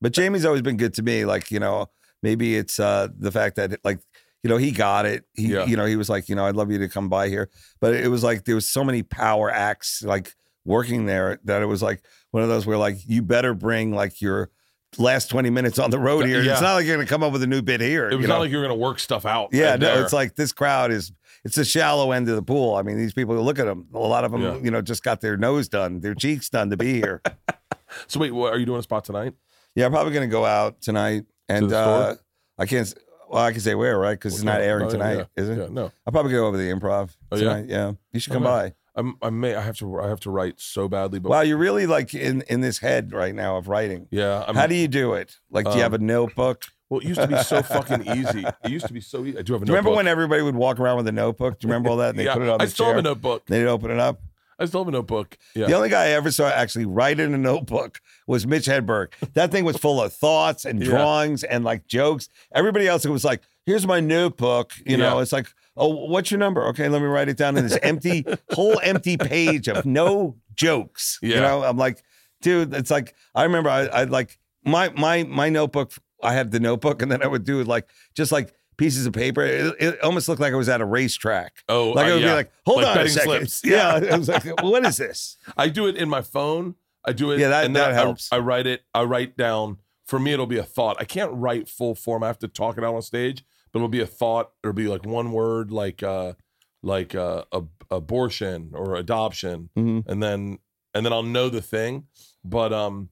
but 0.00 0.12
jamie's 0.14 0.44
always 0.46 0.62
been 0.62 0.78
good 0.78 0.94
to 0.94 1.02
me 1.02 1.24
like 1.26 1.50
you 1.50 1.60
know 1.60 1.86
maybe 2.22 2.56
it's 2.56 2.80
uh 2.80 3.08
the 3.16 3.30
fact 3.30 3.56
that 3.56 3.78
like 3.84 4.00
you 4.42 4.50
know 4.50 4.56
he 4.56 4.70
got 4.70 5.06
it 5.06 5.24
he 5.34 5.46
Yeah. 5.48 5.66
you 5.66 5.76
know 5.76 5.84
he 5.86 5.96
was 5.96 6.08
like 6.08 6.28
you 6.28 6.34
know 6.34 6.46
i'd 6.46 6.56
love 6.56 6.70
you 6.70 6.78
to 6.78 6.88
come 6.88 7.08
by 7.08 7.28
here 7.28 7.48
but 7.80 7.94
it 7.94 8.08
was 8.08 8.22
like 8.24 8.44
there 8.44 8.54
was 8.54 8.68
so 8.68 8.82
many 8.84 9.02
power 9.02 9.50
acts 9.50 10.02
like 10.02 10.34
working 10.64 11.06
there 11.06 11.38
that 11.44 11.62
it 11.62 11.66
was 11.66 11.82
like 11.82 12.02
one 12.30 12.42
of 12.42 12.48
those 12.48 12.66
where 12.66 12.76
like 12.78 12.96
you 13.06 13.22
better 13.22 13.54
bring 13.54 13.92
like 13.94 14.20
your 14.20 14.50
last 14.98 15.30
20 15.30 15.48
minutes 15.50 15.78
on 15.78 15.90
the 15.90 15.98
road 15.98 16.26
here 16.26 16.42
Yeah. 16.42 16.52
it's 16.52 16.60
not 16.60 16.74
like 16.74 16.86
you're 16.86 16.96
gonna 16.96 17.06
come 17.08 17.22
up 17.22 17.32
with 17.32 17.42
a 17.42 17.46
new 17.46 17.62
bit 17.62 17.80
here 17.80 18.10
it 18.10 18.16
was 18.16 18.26
not 18.26 18.34
know? 18.34 18.40
like 18.40 18.50
you're 18.50 18.62
gonna 18.62 18.74
work 18.74 18.98
stuff 18.98 19.24
out. 19.24 19.48
Yeah, 19.52 19.70
right 19.70 19.80
no, 19.80 19.94
there. 19.94 20.02
it's 20.04 20.12
like 20.12 20.34
this 20.36 20.52
crowd 20.52 20.90
is 20.92 21.12
it's 21.44 21.56
the 21.56 21.64
shallow 21.64 22.12
end 22.12 22.28
of 22.28 22.36
the 22.36 22.42
pool. 22.42 22.76
I 22.76 22.82
mean, 22.82 22.96
these 22.98 23.12
people 23.14 23.34
look 23.42 23.58
at 23.58 23.64
them. 23.64 23.88
A 23.94 23.98
lot 23.98 24.24
of 24.24 24.30
them, 24.30 24.42
Yeah. 24.42 24.58
you 24.58 24.70
know, 24.70 24.80
just 24.82 25.02
got 25.02 25.20
their 25.22 25.36
nose 25.36 25.68
done, 25.68 25.98
their 26.00 26.14
cheeks 26.14 26.48
done 26.50 26.70
to 26.70 26.76
be 26.76 26.92
here. 26.92 27.20
so. 28.06 28.20
Wait, 28.20 28.30
what, 28.32 28.52
are 28.52 28.58
you 28.58 28.66
doing 28.66 28.78
a 28.78 28.82
spot 28.82 29.04
tonight? 29.04 29.32
yeah, 29.74 29.86
I'm 29.86 29.90
probably 29.92 30.12
gonna 30.12 30.26
go 30.28 30.44
out 30.44 30.80
tonight, 30.82 31.24
and 31.48 31.70
the 31.70 31.78
uh. 31.78 32.14
I 32.58 32.66
can't. 32.66 32.92
Well, 33.32 33.42
I 33.42 33.50
can 33.52 33.60
say 33.62 33.74
where, 33.74 33.98
right? 33.98 34.12
Because 34.12 34.34
it's 34.34 34.42
not 34.44 34.60
airing 34.60 34.86
Oh, 34.88 34.90
tonight, 34.90 35.14
yeah. 35.16 35.24
is 35.42 35.48
it? 35.48 35.56
Yeah, 35.58 35.68
no. 35.70 35.90
I'll 36.06 36.12
probably 36.12 36.32
go 36.32 36.46
over 36.46 36.58
the 36.58 36.70
improv 36.70 37.16
Oh, 37.32 37.36
yeah? 37.36 37.42
tonight. 37.44 37.64
Yeah, 37.68 37.92
you 38.12 38.20
should 38.20 38.32
come 38.34 38.42
by. 38.44 38.74
I'm, 38.94 39.16
I 39.22 39.30
may 39.30 39.54
I 39.54 39.62
have 39.62 39.78
to 39.78 40.00
I 40.00 40.08
have 40.08 40.20
to 40.20 40.30
write 40.30 40.60
so 40.60 40.86
badly, 40.86 41.18
but 41.18 41.30
Wow, 41.30 41.40
you're 41.40 41.56
really 41.56 41.86
like 41.86 42.12
in 42.14 42.42
in 42.50 42.60
this 42.60 42.78
head 42.78 43.12
right 43.14 43.34
now 43.34 43.56
of 43.56 43.66
writing. 43.68 44.06
yeah. 44.10 44.44
I'm, 44.46 44.54
How 44.54 44.66
do 44.66 44.74
you 44.74 44.86
do 44.86 45.14
it? 45.14 45.38
Like, 45.50 45.64
do 45.64 45.72
you 45.76 45.80
have 45.82 45.94
a 45.94 45.96
Um, 45.96 46.04
notebook? 46.06 46.64
well, 46.90 47.00
it 47.00 47.06
used 47.06 47.22
to 47.22 47.26
be 47.26 47.38
so 47.38 47.62
fucking 47.76 48.06
easy. 48.06 48.44
It 48.44 48.70
used 48.70 48.86
to 48.88 48.92
be 48.92 49.00
so 49.00 49.24
easy. 49.24 49.38
I 49.38 49.40
do 49.42 49.54
have 49.54 49.62
a 49.62 49.64
Do 49.64 49.72
you 49.72 49.76
remember 49.78 49.96
when 49.96 50.06
everybody 50.08 50.42
would 50.42 50.54
walk 50.56 50.78
around 50.78 50.98
with 50.98 51.08
a 51.08 51.12
notebook? 51.12 51.58
Do 51.58 51.66
you 51.66 51.72
remember 51.72 51.88
all 51.88 51.96
that? 51.96 52.10
And 52.10 52.18
they 52.18 52.24
yeah, 52.26 52.34
put 52.34 52.42
it 52.42 52.50
on 52.50 52.60
I 52.60 52.66
the 52.66 52.70
still 52.70 52.84
chair. 52.84 52.96
have 52.96 52.98
a 53.06 53.08
notebook. 53.08 53.46
They'd 53.46 53.66
open 53.66 53.90
it 53.90 53.98
up. 53.98 54.20
I 54.58 54.64
still 54.66 54.80
have 54.80 54.88
a 54.88 54.92
notebook. 54.92 55.36
Yeah. 55.54 55.66
The 55.66 55.72
only 55.74 55.88
guy 55.88 56.04
I 56.04 56.08
ever 56.10 56.30
saw 56.30 56.48
actually 56.48 56.84
write 56.86 57.18
in 57.20 57.34
a 57.34 57.38
notebook 57.38 58.00
was 58.26 58.46
Mitch 58.46 58.66
Hedberg. 58.66 59.12
That 59.34 59.50
thing 59.50 59.64
was 59.64 59.76
full 59.76 60.00
of 60.00 60.12
thoughts 60.12 60.64
and 60.64 60.80
Yeah. 60.80 60.88
drawings 60.90 61.42
and 61.44 61.64
like 61.64 61.86
jokes. 61.86 62.28
Everybody 62.54 62.86
else 62.86 63.04
it 63.04 63.10
was 63.10 63.24
like, 63.24 63.42
"Here's 63.66 63.86
my 63.86 64.00
notebook." 64.00 64.72
You 64.86 64.96
know, 64.96 65.16
Yeah. 65.16 65.22
it's 65.22 65.32
like, 65.32 65.48
"Oh, 65.76 66.06
what's 66.06 66.30
your 66.30 66.38
number?" 66.38 66.64
Okay, 66.68 66.88
let 66.88 67.00
me 67.02 67.08
write 67.08 67.28
it 67.28 67.36
down 67.36 67.56
in 67.56 67.64
this 67.64 67.78
empty, 67.82 68.24
whole 68.52 68.78
empty 68.82 69.16
page 69.16 69.68
of 69.68 69.84
no 69.84 70.36
jokes. 70.54 71.18
You 71.22 71.36
know, 71.36 71.64
I'm 71.64 71.76
like, 71.78 72.02
dude, 72.40 72.72
it's 72.74 72.90
like 72.90 73.14
I 73.34 73.44
remember 73.44 73.70
I, 73.70 73.86
I 73.86 74.04
like 74.04 74.38
my 74.64 74.90
my 74.90 75.24
my 75.24 75.48
notebook. 75.48 75.92
I 76.22 76.34
had 76.34 76.52
the 76.52 76.60
notebook, 76.60 77.02
and 77.02 77.10
then 77.10 77.20
I 77.22 77.26
would 77.26 77.42
do 77.44 77.64
like 77.64 77.88
just 78.14 78.30
like 78.30 78.54
pieces 78.76 79.06
of 79.06 79.12
paper. 79.12 79.42
It, 79.42 79.74
it 79.80 80.00
almost 80.02 80.28
looked 80.28 80.40
like 80.40 80.52
I 80.52 80.56
was 80.56 80.68
at 80.68 80.80
a 80.80 80.84
racetrack. 80.84 81.52
Oh, 81.68 81.90
Like 81.90 82.06
uh, 82.06 82.10
it 82.10 82.12
would 82.14 82.22
yeah. 82.22 82.28
be 82.28 82.34
like, 82.34 82.52
hold 82.66 82.82
Like 82.82 82.96
on 82.96 83.06
a 83.06 83.08
second. 83.08 83.28
slips. 83.48 83.62
Yeah, 83.64 84.00
I 84.12 84.16
was 84.16 84.28
like, 84.28 84.44
what 84.62 84.84
is 84.86 84.96
this? 84.96 85.36
I 85.56 85.68
do 85.68 85.86
it 85.86 85.96
in 85.96 86.08
my 86.08 86.22
phone. 86.22 86.74
I 87.04 87.12
do 87.12 87.30
it. 87.32 87.38
Yeah, 87.40 87.48
that- 87.48 87.64
and 87.64 87.74
that 87.76 87.90
I- 87.90 87.94
helps. 87.94 88.32
I, 88.32 88.38
write 88.38 88.66
it. 88.66 88.82
I 88.94 89.02
write 89.04 89.36
down. 89.36 89.78
For 90.06 90.18
me, 90.18 90.32
it'll 90.32 90.46
be 90.46 90.58
a 90.58 90.64
thought. 90.64 90.96
I 91.00 91.04
can't 91.04 91.32
write 91.32 91.68
full 91.68 91.94
form. 91.94 92.22
I 92.22 92.26
have 92.26 92.38
to 92.40 92.48
talk 92.48 92.76
it 92.76 92.84
out 92.84 92.94
on 92.94 93.02
stage, 93.02 93.44
but 93.72 93.78
it'll 93.78 93.88
be 93.88 94.00
a 94.00 94.06
thought. 94.06 94.50
It'll 94.62 94.74
be 94.74 94.88
like 94.88 95.06
one 95.06 95.32
word, 95.32 95.70
like 95.70 96.02
uh, 96.02 96.34
like 96.82 97.14
uh, 97.14 97.44
ab- 97.52 97.70
abortion 97.90 98.72
or 98.74 98.96
adoption, 98.96 99.70
Mhm. 99.76 100.06
and 100.06 100.22
then 100.22 100.58
and 100.92 101.06
then 101.06 101.12
I'll 101.12 101.22
know 101.22 101.48
the 101.48 101.62
thing. 101.62 102.08
But 102.44 102.72
um, 102.74 103.08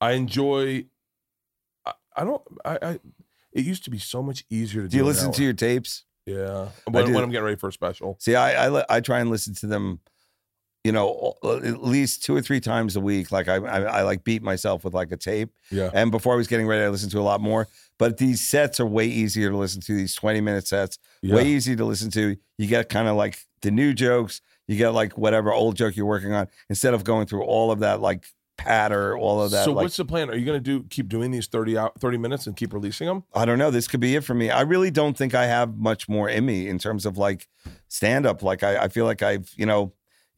I 0.00 0.12
enjoy. 0.12 0.86
I, 1.86 1.92
I 2.16 2.24
don't. 2.24 2.42
I, 2.64 2.78
I. 2.82 2.98
It 3.52 3.64
used 3.64 3.84
to 3.84 3.90
be 3.90 3.98
so 3.98 4.22
much 4.22 4.44
easier 4.50 4.82
to 4.82 4.88
Do 4.88 4.96
you 4.96 5.04
listen 5.04 5.32
to 5.32 5.42
your 5.42 5.52
tapes? 5.52 6.04
Yeah, 6.26 6.68
when, 6.88 7.06
do. 7.06 7.14
when 7.14 7.24
I'm 7.24 7.30
getting 7.30 7.44
ready 7.44 7.56
for 7.56 7.68
a 7.68 7.72
special. 7.72 8.16
See, 8.20 8.34
I, 8.36 8.68
I 8.68 8.84
I 8.88 9.00
try 9.00 9.20
and 9.20 9.28
listen 9.28 9.54
to 9.56 9.66
them, 9.66 9.98
you 10.84 10.92
know, 10.92 11.34
at 11.42 11.82
least 11.82 12.24
two 12.24 12.36
or 12.36 12.40
three 12.40 12.60
times 12.60 12.94
a 12.94 13.00
week. 13.00 13.32
Like 13.32 13.48
I, 13.48 13.56
I 13.56 13.80
I 13.80 14.02
like 14.02 14.22
beat 14.22 14.42
myself 14.42 14.84
with 14.84 14.94
like 14.94 15.10
a 15.10 15.16
tape. 15.16 15.50
Yeah, 15.70 15.90
And 15.92 16.10
before 16.12 16.34
I 16.34 16.36
was 16.36 16.46
getting 16.46 16.66
ready, 16.66 16.84
I 16.84 16.88
listened 16.88 17.12
to 17.12 17.18
a 17.18 17.22
lot 17.22 17.40
more. 17.40 17.66
But 17.98 18.18
these 18.18 18.40
sets 18.40 18.78
are 18.78 18.86
way 18.86 19.06
easier 19.06 19.50
to 19.50 19.56
listen 19.56 19.80
to. 19.82 19.94
These 19.94 20.14
twenty 20.14 20.40
minute 20.40 20.68
sets, 20.68 20.98
yeah. 21.22 21.34
way 21.34 21.46
easy 21.46 21.74
to 21.74 21.84
listen 21.84 22.10
to. 22.12 22.36
You 22.56 22.66
get 22.68 22.88
kind 22.88 23.08
of 23.08 23.16
like 23.16 23.38
the 23.62 23.72
new 23.72 23.92
jokes. 23.92 24.40
You 24.68 24.76
get 24.76 24.90
like 24.90 25.18
whatever 25.18 25.52
old 25.52 25.76
joke 25.76 25.96
you're 25.96 26.06
working 26.06 26.32
on 26.32 26.46
instead 26.70 26.94
of 26.94 27.02
going 27.02 27.26
through 27.26 27.42
all 27.42 27.72
of 27.72 27.80
that 27.80 28.00
like 28.00 28.26
patter, 28.56 29.16
all 29.16 29.42
of 29.42 29.50
that. 29.50 29.64
so 29.64 29.72
like, 29.72 29.84
what's 29.84 29.96
the 29.96 30.04
plan? 30.04 30.30
Are 30.30 30.36
you 30.36 30.44
going 30.44 30.62
to 30.62 30.80
do 30.80 30.84
keep 30.88 31.08
doing 31.08 31.30
these 31.30 31.46
30 31.46 31.76
out 31.78 32.00
30 32.00 32.18
minutes 32.18 32.46
and 32.46 32.56
keep 32.56 32.72
releasing 32.72 33.06
them? 33.06 33.24
I 33.34 33.44
don't 33.44 33.58
know. 33.58 33.70
This 33.70 33.88
could 33.88 34.00
be 34.00 34.14
it 34.16 34.24
for 34.24 34.34
me. 34.34 34.50
I 34.50 34.62
really 34.62 34.90
don't 34.90 35.16
think 35.16 35.34
I 35.34 35.46
have 35.46 35.76
much 35.76 36.08
more 36.08 36.28
in 36.28 36.46
me 36.46 36.68
in 36.68 36.78
terms 36.78 37.06
of 37.06 37.18
like 37.18 37.48
stand 37.88 38.26
up. 38.26 38.42
Like 38.42 38.62
I, 38.62 38.84
I 38.84 38.88
feel 38.88 39.04
like 39.04 39.22
I've, 39.22 39.50
you 39.56 39.66
know, 39.66 39.92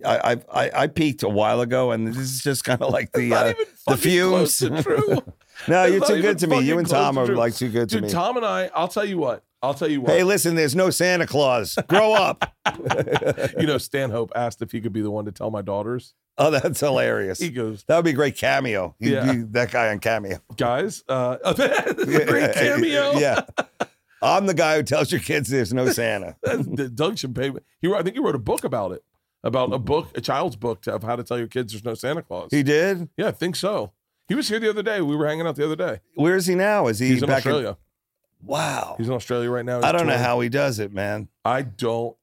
I, 0.04 0.32
I've, 0.32 0.44
I, 0.52 0.70
I 0.74 0.86
peaked 0.88 1.22
a 1.22 1.28
while 1.28 1.60
ago, 1.60 1.92
and 1.92 2.06
this 2.06 2.16
is 2.16 2.42
just 2.42 2.64
kind 2.64 2.82
of 2.82 2.92
like 2.92 3.12
the 3.14 3.32
uh, 3.32 3.54
the 3.86 3.96
fumes. 3.96 4.60
no, 4.62 4.72
It's 4.72 5.68
you're 5.68 6.06
too 6.06 6.20
good 6.22 6.38
to 6.40 6.46
me. 6.46 6.60
You 6.60 6.78
and 6.78 6.88
Tom 6.88 7.14
to 7.14 7.20
are 7.22 7.26
like 7.28 7.54
too 7.54 7.70
good 7.70 7.88
to 7.90 8.00
me. 8.00 8.10
Tom 8.10 8.36
and 8.36 8.44
I, 8.44 8.70
I'll 8.74 8.88
tell 8.88 9.04
you 9.04 9.18
what. 9.18 9.44
I'll 9.64 9.74
tell 9.74 9.90
you 9.90 10.00
what. 10.00 10.10
Hey, 10.10 10.22
listen, 10.22 10.54
there's 10.54 10.74
no 10.76 10.90
Santa 10.90 11.26
Claus. 11.26 11.76
Grow 11.88 12.12
up. 12.14 12.54
you 13.58 13.66
know, 13.66 13.78
Stanhope 13.78 14.32
asked 14.34 14.62
if 14.62 14.72
he 14.72 14.80
could 14.80 14.92
be 14.92 15.02
the 15.02 15.10
one 15.10 15.24
to 15.24 15.32
tell 15.32 15.50
my 15.50 15.62
daughters. 15.62 16.14
oh, 16.38 16.50
that's 16.50 16.80
hilarious. 16.80 17.38
He 17.38 17.48
goes, 17.50 17.84
That 17.84 17.96
would 17.96 18.04
be 18.04 18.10
a 18.10 18.14
great 18.14 18.36
cameo. 18.36 18.94
You'd 18.98 19.12
Yeah. 19.12 19.32
be 19.32 19.38
that 19.52 19.70
guy 19.70 19.90
on 19.90 19.98
cameo. 20.00 20.38
guys, 20.56 21.02
uh, 21.08 21.36
a 21.44 21.54
great 22.26 22.52
cameo. 22.54 23.12
yeah. 23.12 23.42
I'm 24.22 24.46
the 24.46 24.54
guy 24.54 24.76
who 24.76 24.82
tells 24.82 25.12
your 25.12 25.20
kids 25.20 25.48
there's 25.50 25.74
no 25.74 25.88
Santa. 25.90 26.36
Doug 26.94 27.18
should 27.18 27.34
pay. 27.34 27.52
He, 27.82 27.92
I 27.92 28.02
think 28.02 28.16
he 28.16 28.20
wrote 28.22 28.34
a 28.34 28.38
book 28.38 28.64
about 28.64 28.92
it, 28.92 29.02
about 29.42 29.72
a 29.72 29.78
book, 29.78 30.08
a 30.16 30.20
child's 30.22 30.56
book 30.56 30.80
to, 30.82 30.94
of 30.94 31.02
how 31.02 31.14
to 31.16 31.22
tell 31.22 31.36
your 31.38 31.46
kids 31.46 31.72
there's 31.72 31.84
no 31.84 31.94
Santa 31.94 32.22
Claus. 32.22 32.48
He 32.50 32.62
did? 32.62 33.08
yeah, 33.18 33.28
I 33.28 33.32
think 33.32 33.54
so. 33.54 33.92
He 34.26 34.34
was 34.34 34.48
here 34.48 34.58
the 34.58 34.70
other 34.70 34.82
day. 34.82 35.02
We 35.02 35.14
were 35.14 35.26
hanging 35.26 35.46
out 35.46 35.56
the 35.56 35.64
other 35.66 35.76
day. 35.76 36.00
Where 36.14 36.34
is 36.36 36.46
he 36.46 36.54
now? 36.54 36.86
Is 36.86 36.98
he 36.98 37.08
He's 37.08 37.22
in 37.22 37.28
back 37.28 37.38
Australia. 37.38 37.76
Wow. 38.44 38.94
He's 38.98 39.08
in 39.08 39.14
Australia 39.14 39.50
right 39.50 39.64
now. 39.64 39.78
I 39.78 39.92
don't 39.92 40.06
know 40.06 40.12
touring. 40.12 40.18
how 40.24 40.40
he 40.40 40.48
does 40.48 40.78
it, 40.78 40.92
man. 40.92 41.28
I 41.44 41.62
don't. 41.62 42.16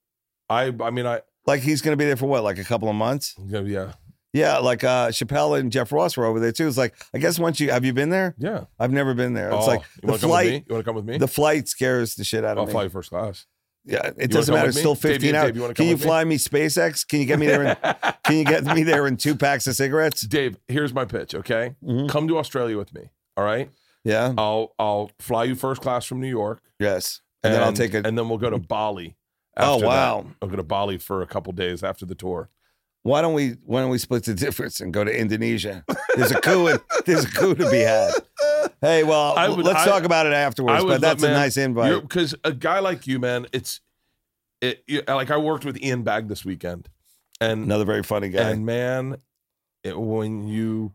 I. 0.49 0.73
I 0.81 0.89
mean, 0.91 1.06
I. 1.06 1.22
Like 1.48 1.61
he's 1.61 1.81
gonna 1.81 1.98
be 1.98 2.06
there 2.06 2.18
for 2.18 2.27
what, 2.27 2.43
like 2.43 2.57
a 2.60 2.64
couple 2.64 2.88
of 2.89 2.95
months? 2.95 3.35
Yeah. 3.45 3.61
Yeah. 3.61 3.93
Yeah, 4.34 4.60
like 4.60 4.84
uh 4.85 5.10
Chappelle 5.10 5.60
and 5.60 5.72
Jeff 5.73 5.91
Ross 5.91 6.15
were 6.15 6.26
over 6.26 6.39
there 6.39 6.53
too. 6.53 6.65
It's 6.68 6.77
like 6.77 6.95
I 7.14 7.18
guess 7.18 7.38
once 7.38 7.60
you 7.60 7.69
have 7.72 7.84
you 7.84 7.91
been 7.93 8.10
there? 8.11 8.34
yeah. 8.38 8.65
I've 8.80 8.91
never 8.91 9.14
been 9.14 9.34
there. 9.34 9.49
It's 9.52 9.65
Oh, 9.65 9.68
like 9.68 9.81
you 10.02 10.02
the 10.03 10.07
want 10.07 10.22
to 10.22 10.27
come 10.27 10.31
with 10.31 10.43
me? 10.45 10.49
flight. 10.52 10.65
You 10.69 10.73
want 10.76 10.85
to 10.85 10.89
come 10.89 10.95
with 10.95 11.06
me? 11.06 11.18
The 11.18 11.27
flight 11.27 11.68
scares 11.68 12.15
the 12.15 12.23
shit 12.23 12.45
out 12.45 12.52
of 12.52 12.56
me. 12.57 12.60
I'll 12.60 12.64
of 12.64 12.68
me. 12.69 12.72
fly 12.73 12.84
you 12.84 12.89
first 12.89 13.10
class. 13.10 13.45
Yeah, 13.84 13.98
it 14.06 14.15
wanna 14.15 14.27
doesn't 14.27 14.53
come 14.53 14.60
matter. 14.60 14.68
with 14.68 14.69
It's 14.69 14.76
me? 14.77 14.81
still 14.81 14.93
Dave, 14.93 15.02
15 15.22 15.30
you- 15.30 15.35
hours. 15.35 15.56
You 15.56 15.61
wanna 15.64 15.73
Can 15.73 15.85
you 15.88 15.91
with 15.95 16.02
me? 16.02 16.06
fly 16.07 16.23
me 16.23 16.38
SpaceX? 16.38 17.06
Can 17.07 17.19
you 17.19 17.26
get 17.26 17.39
me 17.39 17.48
there? 17.48 17.64
In, 17.64 17.76
can 18.23 18.38
you 18.38 18.45
get 18.45 18.64
me 18.64 18.84
there 18.84 19.06
in 19.07 19.18
two 19.18 19.35
packs 19.35 19.68
of 19.68 19.76
cigarettes? 19.76 20.22
Dave, 20.22 20.56
here's 20.69 20.93
my 20.93 21.03
pitch. 21.03 21.35
Okay, 21.35 21.76
Mhm. 21.84 22.07
come 22.07 22.27
to 22.30 22.38
Australia 22.38 22.77
with 22.77 22.93
me. 22.93 23.10
All 23.35 23.43
right. 23.43 23.69
Yeah. 24.03 24.33
I'll 24.37 24.73
I'll 24.79 25.11
fly 25.19 25.43
you 25.45 25.55
first 25.55 25.81
class 25.81 26.05
from 26.05 26.19
New 26.21 26.27
York, 26.29 26.61
Yes. 26.79 27.21
And, 27.43 27.53
then 27.53 27.63
I'll 27.63 27.73
take 27.73 27.93
a. 27.93 27.97
and 28.05 28.17
then 28.17 28.29
we'll 28.29 28.37
go 28.37 28.49
to 28.51 28.59
Bali. 28.59 29.15
Oh, 29.57 29.73
after 29.75 29.81
that. 29.81 29.87
wow. 29.87 30.25
I'll 30.41 30.47
go 30.47 30.55
to 30.55 30.63
Bali 30.63 30.97
for 30.97 31.21
a 31.21 31.27
couple 31.27 31.51
days 31.53 31.83
after 31.83 32.05
the 32.05 32.15
tour. 32.15 32.49
Why 33.03 33.21
don't 33.21 33.33
we? 33.33 33.57
Why 33.65 33.81
don't 33.81 33.89
we 33.89 33.97
split 33.97 34.23
the 34.25 34.33
difference 34.45 34.79
and 34.79 34.93
go 34.93 35.03
to 35.03 35.11
Indonesia? 35.15 35.83
There's 36.15 36.31
a 36.31 36.39
coup. 36.39 36.67
in- 36.67 36.79
there's 37.05 37.25
a 37.25 37.29
coup 37.31 37.55
to 37.55 37.69
be 37.71 37.79
had. 37.79 38.11
Hey, 38.79 39.03
well, 39.03 39.33
I 39.35 39.49
would- 39.49 39.65
let's 39.65 39.79
I- 39.81 39.85
talk 39.85 40.03
about 40.03 40.27
it 40.27 40.33
afterwards. 40.33 40.83
But 40.83 41.01
that's 41.01 41.21
love- 41.23 41.31
a 41.31 41.33
man, 41.33 41.41
nice 41.41 41.57
invite. 41.57 42.01
Because 42.01 42.35
a 42.43 42.51
guy 42.53 42.79
like 42.79 43.07
you, 43.07 43.17
man, 43.19 43.47
it's 43.51 43.81
it. 44.61 44.83
You, 44.87 45.01
like 45.07 45.31
I 45.31 45.37
worked 45.37 45.65
with 45.65 45.81
Ian 45.81 46.03
Bagg 46.03 46.27
this 46.27 46.45
weekend, 46.45 46.89
and 47.39 47.63
Another 47.65 47.85
very 47.85 48.03
funny 48.03 48.29
guy. 48.29 48.49
and 48.51 48.65
man, 48.65 49.17
it, 49.83 49.99
when 49.99 50.47
you. 50.47 50.93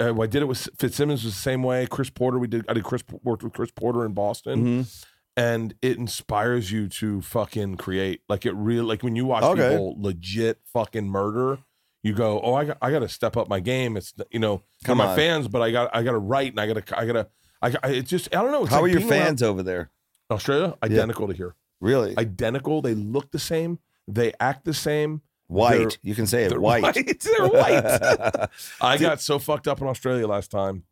Uh, 0.00 0.20
I 0.20 0.26
did 0.26 0.42
it 0.42 0.46
with 0.48 0.68
Fitzsimmons 0.78 1.24
was 1.24 1.34
the 1.34 1.40
same 1.40 1.62
way. 1.62 1.86
Chris 1.86 2.10
Porter, 2.10 2.38
we 2.38 2.46
did. 2.46 2.64
I 2.68 2.74
did 2.74 2.84
Chris 2.84 3.02
worked 3.22 3.42
with 3.42 3.52
Chris 3.52 3.70
Porter 3.70 4.04
in 4.04 4.12
Boston, 4.12 4.64
Mhm. 4.84 5.04
and 5.36 5.74
it 5.82 5.96
inspires 5.98 6.70
you 6.70 6.88
to 6.88 7.20
fucking 7.22 7.76
create. 7.76 8.22
Like 8.28 8.46
it 8.46 8.52
real 8.54 8.84
like 8.84 9.02
when 9.02 9.16
you 9.16 9.24
watch 9.26 9.42
Okay. 9.44 9.70
people 9.70 9.96
legit 9.98 10.60
fucking 10.72 11.08
murder, 11.08 11.58
you 12.02 12.12
go, 12.14 12.40
"Oh, 12.40 12.54
I 12.54 12.64
got 12.66 12.78
I 12.82 12.90
got 12.90 13.00
to 13.00 13.08
step 13.08 13.36
up 13.36 13.48
my 13.48 13.60
game." 13.60 13.96
It's 13.96 14.12
you 14.30 14.38
know, 14.38 14.62
Come 14.84 14.98
my 14.98 15.06
on. 15.08 15.16
fans, 15.16 15.48
but 15.48 15.62
I 15.62 15.70
got 15.70 15.94
I 15.94 16.02
got 16.02 16.12
to 16.12 16.18
write 16.18 16.52
and 16.52 16.60
I 16.60 16.66
got 16.72 16.86
to 16.86 16.98
I 16.98 17.06
got 17.06 17.12
to 17.14 17.28
I, 17.60 17.88
I 17.88 17.88
it's 17.94 18.10
just 18.10 18.34
I 18.34 18.42
don't 18.42 18.52
know. 18.52 18.62
It's 18.62 18.70
How 18.70 18.76
like 18.76 18.84
are 18.84 18.88
your 18.88 19.00
being 19.00 19.10
around- 19.12 19.20
fans 19.26 19.42
over 19.42 19.62
there? 19.62 19.90
Australia 20.30 20.76
identical 20.82 21.26
to 21.28 21.32
here. 21.34 21.54
Really? 21.80 22.14
Identical. 22.18 22.82
They 22.82 22.94
look 22.94 23.30
the 23.30 23.38
same. 23.38 23.78
They 24.06 24.32
act 24.40 24.64
the 24.64 24.74
same. 24.74 25.22
White. 25.48 25.78
they're- 25.78 25.90
You 26.02 26.14
can 26.14 26.26
say 26.26 26.44
it 26.44 26.50
They're 26.50 26.60
white. 26.70 26.94
They're 26.94 27.48
white. 27.48 28.48
I 28.80 28.96
got 28.98 29.20
so 29.20 29.38
fucked 29.38 29.66
up 29.68 29.80
in 29.80 29.86
Australia 29.86 30.26
last 30.26 30.50
time. 30.50 30.84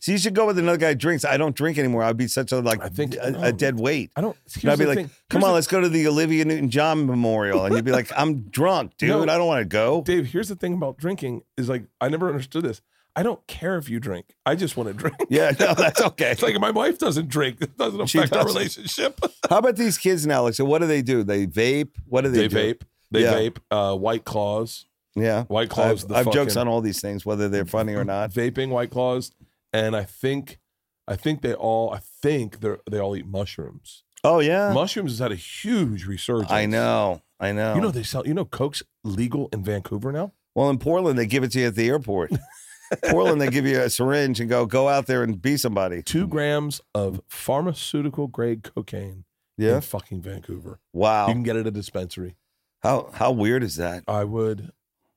so 0.00 0.12
you 0.12 0.18
should 0.18 0.34
go 0.34 0.46
with 0.46 0.58
another 0.58 0.76
guy 0.76 0.88
who 0.90 0.94
drinks. 0.96 1.24
I 1.24 1.36
don't 1.36 1.54
drink 1.56 1.78
anymore. 1.78 2.02
I'd 2.02 2.16
be 2.16 2.26
such 2.28 2.52
a 2.52 2.60
like 2.60 2.82
I 2.82 2.88
think- 2.88 3.16
a, 3.20 3.30
no. 3.30 3.42
a 3.42 3.52
dead 3.52 3.78
weight. 3.80 4.10
I 4.16 4.20
don't. 4.20 4.36
And 4.62 4.70
I'd 4.70 4.78
be 4.78 4.86
like, 4.86 4.96
thing. 4.98 5.10
come 5.30 5.40
Here's 5.40 5.44
on, 5.44 5.50
the- 5.50 5.54
let's 5.54 5.66
go 5.66 5.80
to 5.80 5.88
the 5.88 6.06
Olivia 6.06 6.44
Newton-John 6.44 7.06
Memorial. 7.06 7.64
And 7.64 7.74
you'd 7.74 7.84
be 7.84 7.92
like, 7.92 8.10
I'm 8.16 8.42
drunk, 8.50 8.96
dude. 8.98 9.08
No. 9.10 9.22
I 9.22 9.26
don't 9.38 9.46
want 9.46 9.62
to 9.62 9.64
go. 9.68 10.02
Dave. 10.02 10.26
Here's 10.26 10.48
the 10.48 10.56
thing 10.56 10.74
about 10.74 10.98
drinking 10.98 11.42
is 11.56 11.68
like 11.68 11.84
I 12.00 12.08
never 12.08 12.28
understood 12.28 12.64
this. 12.64 12.80
I 13.16 13.22
don't 13.22 13.46
care 13.46 13.76
if 13.76 13.88
you 13.88 14.00
drink. 14.00 14.34
I 14.44 14.56
just 14.56 14.76
want 14.76 14.88
to 14.88 14.92
drink. 14.92 15.16
Yeah, 15.30 15.52
no, 15.60 15.72
that's 15.74 16.00
okay. 16.02 16.32
It's 16.32 16.42
like 16.42 16.58
my 16.58 16.72
wife 16.72 16.98
doesn't 16.98 17.28
drink. 17.28 17.58
It 17.60 17.78
doesn't 17.78 18.00
affect 18.00 18.32
our 18.32 18.42
doesn't. 18.42 18.56
relationship. 18.58 19.20
How 19.48 19.58
about 19.58 19.76
these 19.76 19.98
kids 19.98 20.26
now? 20.26 20.42
Like, 20.42 20.54
so 20.54 20.64
what 20.64 20.80
do 20.80 20.88
they 20.88 21.00
do? 21.00 21.22
They 21.22 21.46
vape? 21.46 21.90
What 22.08 22.22
do 22.22 22.30
they, 22.30 22.48
They 22.48 22.48
do? 22.48 22.74
vape. 22.74 22.82
They 23.10 23.22
Yeah. 23.22 23.34
vape. 23.34 23.58
Uh, 23.70 23.96
White 23.96 24.24
claws. 24.24 24.86
Yeah. 25.16 25.44
White 25.44 25.70
claws. 25.70 26.00
have, 26.00 26.08
the 26.08 26.14
I 26.14 26.18
have 26.18 26.32
jokes 26.32 26.54
fucking- 26.54 26.60
on 26.62 26.68
all 26.68 26.80
these 26.80 27.00
things, 27.00 27.24
whether 27.24 27.48
they're 27.48 27.64
funny 27.64 27.94
or 27.94 28.04
not. 28.04 28.30
Vaping 28.32 28.70
White 28.70 28.90
claws, 28.90 29.30
and 29.72 29.94
I 29.96 30.02
think, 30.04 30.58
I 31.06 31.16
think 31.16 31.42
they 31.42 31.54
all. 31.54 31.92
I 31.92 32.00
think 32.22 32.60
they 32.60 32.68
are 32.68 32.80
they 32.90 32.98
all 32.98 33.14
eat 33.16 33.26
mushrooms. 33.26 34.02
Oh, 34.24 34.40
yeah. 34.40 34.72
Mushrooms 34.72 35.12
has 35.12 35.18
had 35.18 35.32
a 35.32 35.36
huge 35.36 36.06
resurgence. 36.06 36.50
I 36.50 36.64
know. 36.66 37.20
I 37.38 37.52
know. 37.52 37.74
You 37.74 37.80
know 37.82 37.90
they 37.90 38.02
sell. 38.02 38.26
You 38.26 38.32
know 38.34 38.46
Coke's 38.46 38.82
legal 39.04 39.48
in 39.52 39.62
Vancouver 39.62 40.10
now. 40.12 40.32
well, 40.54 40.70
in 40.70 40.78
Portland, 40.78 41.18
they 41.18 41.26
give 41.26 41.44
it 41.44 41.52
to 41.52 41.60
you 41.60 41.66
at 41.66 41.74
the 41.74 41.88
airport. 41.88 42.32
Portland, 43.10 43.40
they 43.40 43.48
give 43.48 43.66
you 43.66 43.80
a 43.80 43.90
syringe 43.90 44.40
and 44.40 44.48
go, 44.48 44.66
go 44.66 44.88
out 44.88 45.06
there 45.06 45.22
and 45.22 45.40
be 45.42 45.56
somebody. 45.56 46.02
Two 46.02 46.26
grams 46.26 46.80
of 46.94 47.20
pharmaceutical 47.28 48.26
grade 48.28 48.62
cocaine 48.62 49.24
Yeah. 49.58 49.76
in 49.76 49.80
fucking 49.80 50.22
Vancouver. 50.22 50.80
Wow. 50.92 51.26
You 51.28 51.34
can 51.34 51.42
get 51.42 51.56
it 51.56 51.60
at 51.60 51.66
a 51.66 51.70
dispensary. 51.70 52.36
How 52.84 53.08
how 53.14 53.32
weird 53.32 53.62
is 53.62 53.76
that? 53.76 54.04
I 54.06 54.24
would, 54.24 54.70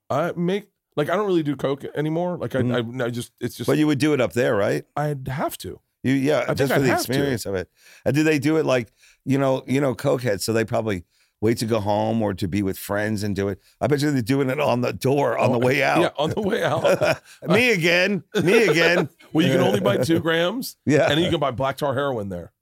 I 0.10 0.32
make 0.38 0.70
like 0.96 1.10
I 1.10 1.18
don't 1.18 1.28
really 1.28 1.44
do 1.44 1.58
coke 1.58 1.84
anymore. 1.96 2.38
Like 2.38 2.56
I, 2.56 2.62
mm-hmm. 2.62 3.02
I, 3.02 3.06
I 3.06 3.10
just 3.10 3.34
it's 3.42 3.58
just 3.58 3.68
But 3.68 3.78
you 3.78 3.88
would 3.88 4.00
do 4.00 4.14
it 4.14 4.22
up 4.22 4.32
there, 4.32 4.56
right? 4.56 4.86
I'd 4.96 5.28
have 5.28 5.58
to. 5.60 5.82
You 6.02 6.14
yeah, 6.14 6.46
think 6.46 6.60
just 6.60 6.72
for 6.72 6.80
I'd 6.80 6.84
the 6.84 6.88
have 6.88 7.04
to. 7.04 7.12
experience 7.12 7.46
of 7.46 7.56
it. 7.56 7.70
And 8.06 8.16
do 8.16 8.24
they 8.24 8.40
do 8.40 8.56
it 8.56 8.66
like 8.66 8.94
you 9.26 9.38
know, 9.38 9.66
you 9.68 9.82
know, 9.82 9.94
cokeheads? 9.94 10.42
So 10.42 10.54
they 10.54 10.64
probably 10.64 11.04
wait 11.42 11.58
to 11.58 11.66
go 11.66 11.82
home 11.82 12.22
or 12.22 12.34
to 12.36 12.48
be 12.48 12.64
with 12.64 12.80
friends 12.80 13.22
and 13.22 13.36
do 13.36 13.50
it. 13.50 13.60
I 13.82 13.88
bet 13.88 14.02
you 14.02 14.12
they're 14.12 14.22
doing 14.22 14.50
it 14.50 14.62
on 14.62 14.80
the 14.80 14.94
door 14.94 15.38
on 15.38 15.50
oh, 15.50 15.60
the 15.60 15.60
way 15.60 15.84
out. 15.84 15.98
Oh, 15.98 16.02
Yeah, 16.02 16.10
on 16.18 16.30
the 16.30 16.42
way 16.42 16.64
out. 16.64 17.22
me 17.50 17.72
again, 17.72 18.24
me 18.42 18.64
again. 18.64 19.10
well, 19.34 19.46
you 19.46 19.52
can 19.52 19.62
only 19.62 19.82
buy 19.82 19.98
two 20.06 20.22
grams, 20.22 20.78
Yeah, 20.86 21.10
and 21.10 21.18
then 21.18 21.26
you 21.26 21.30
can 21.30 21.42
buy 21.42 21.52
black 21.52 21.76
tar 21.76 21.94
heroin 21.94 22.30
there. 22.30 22.54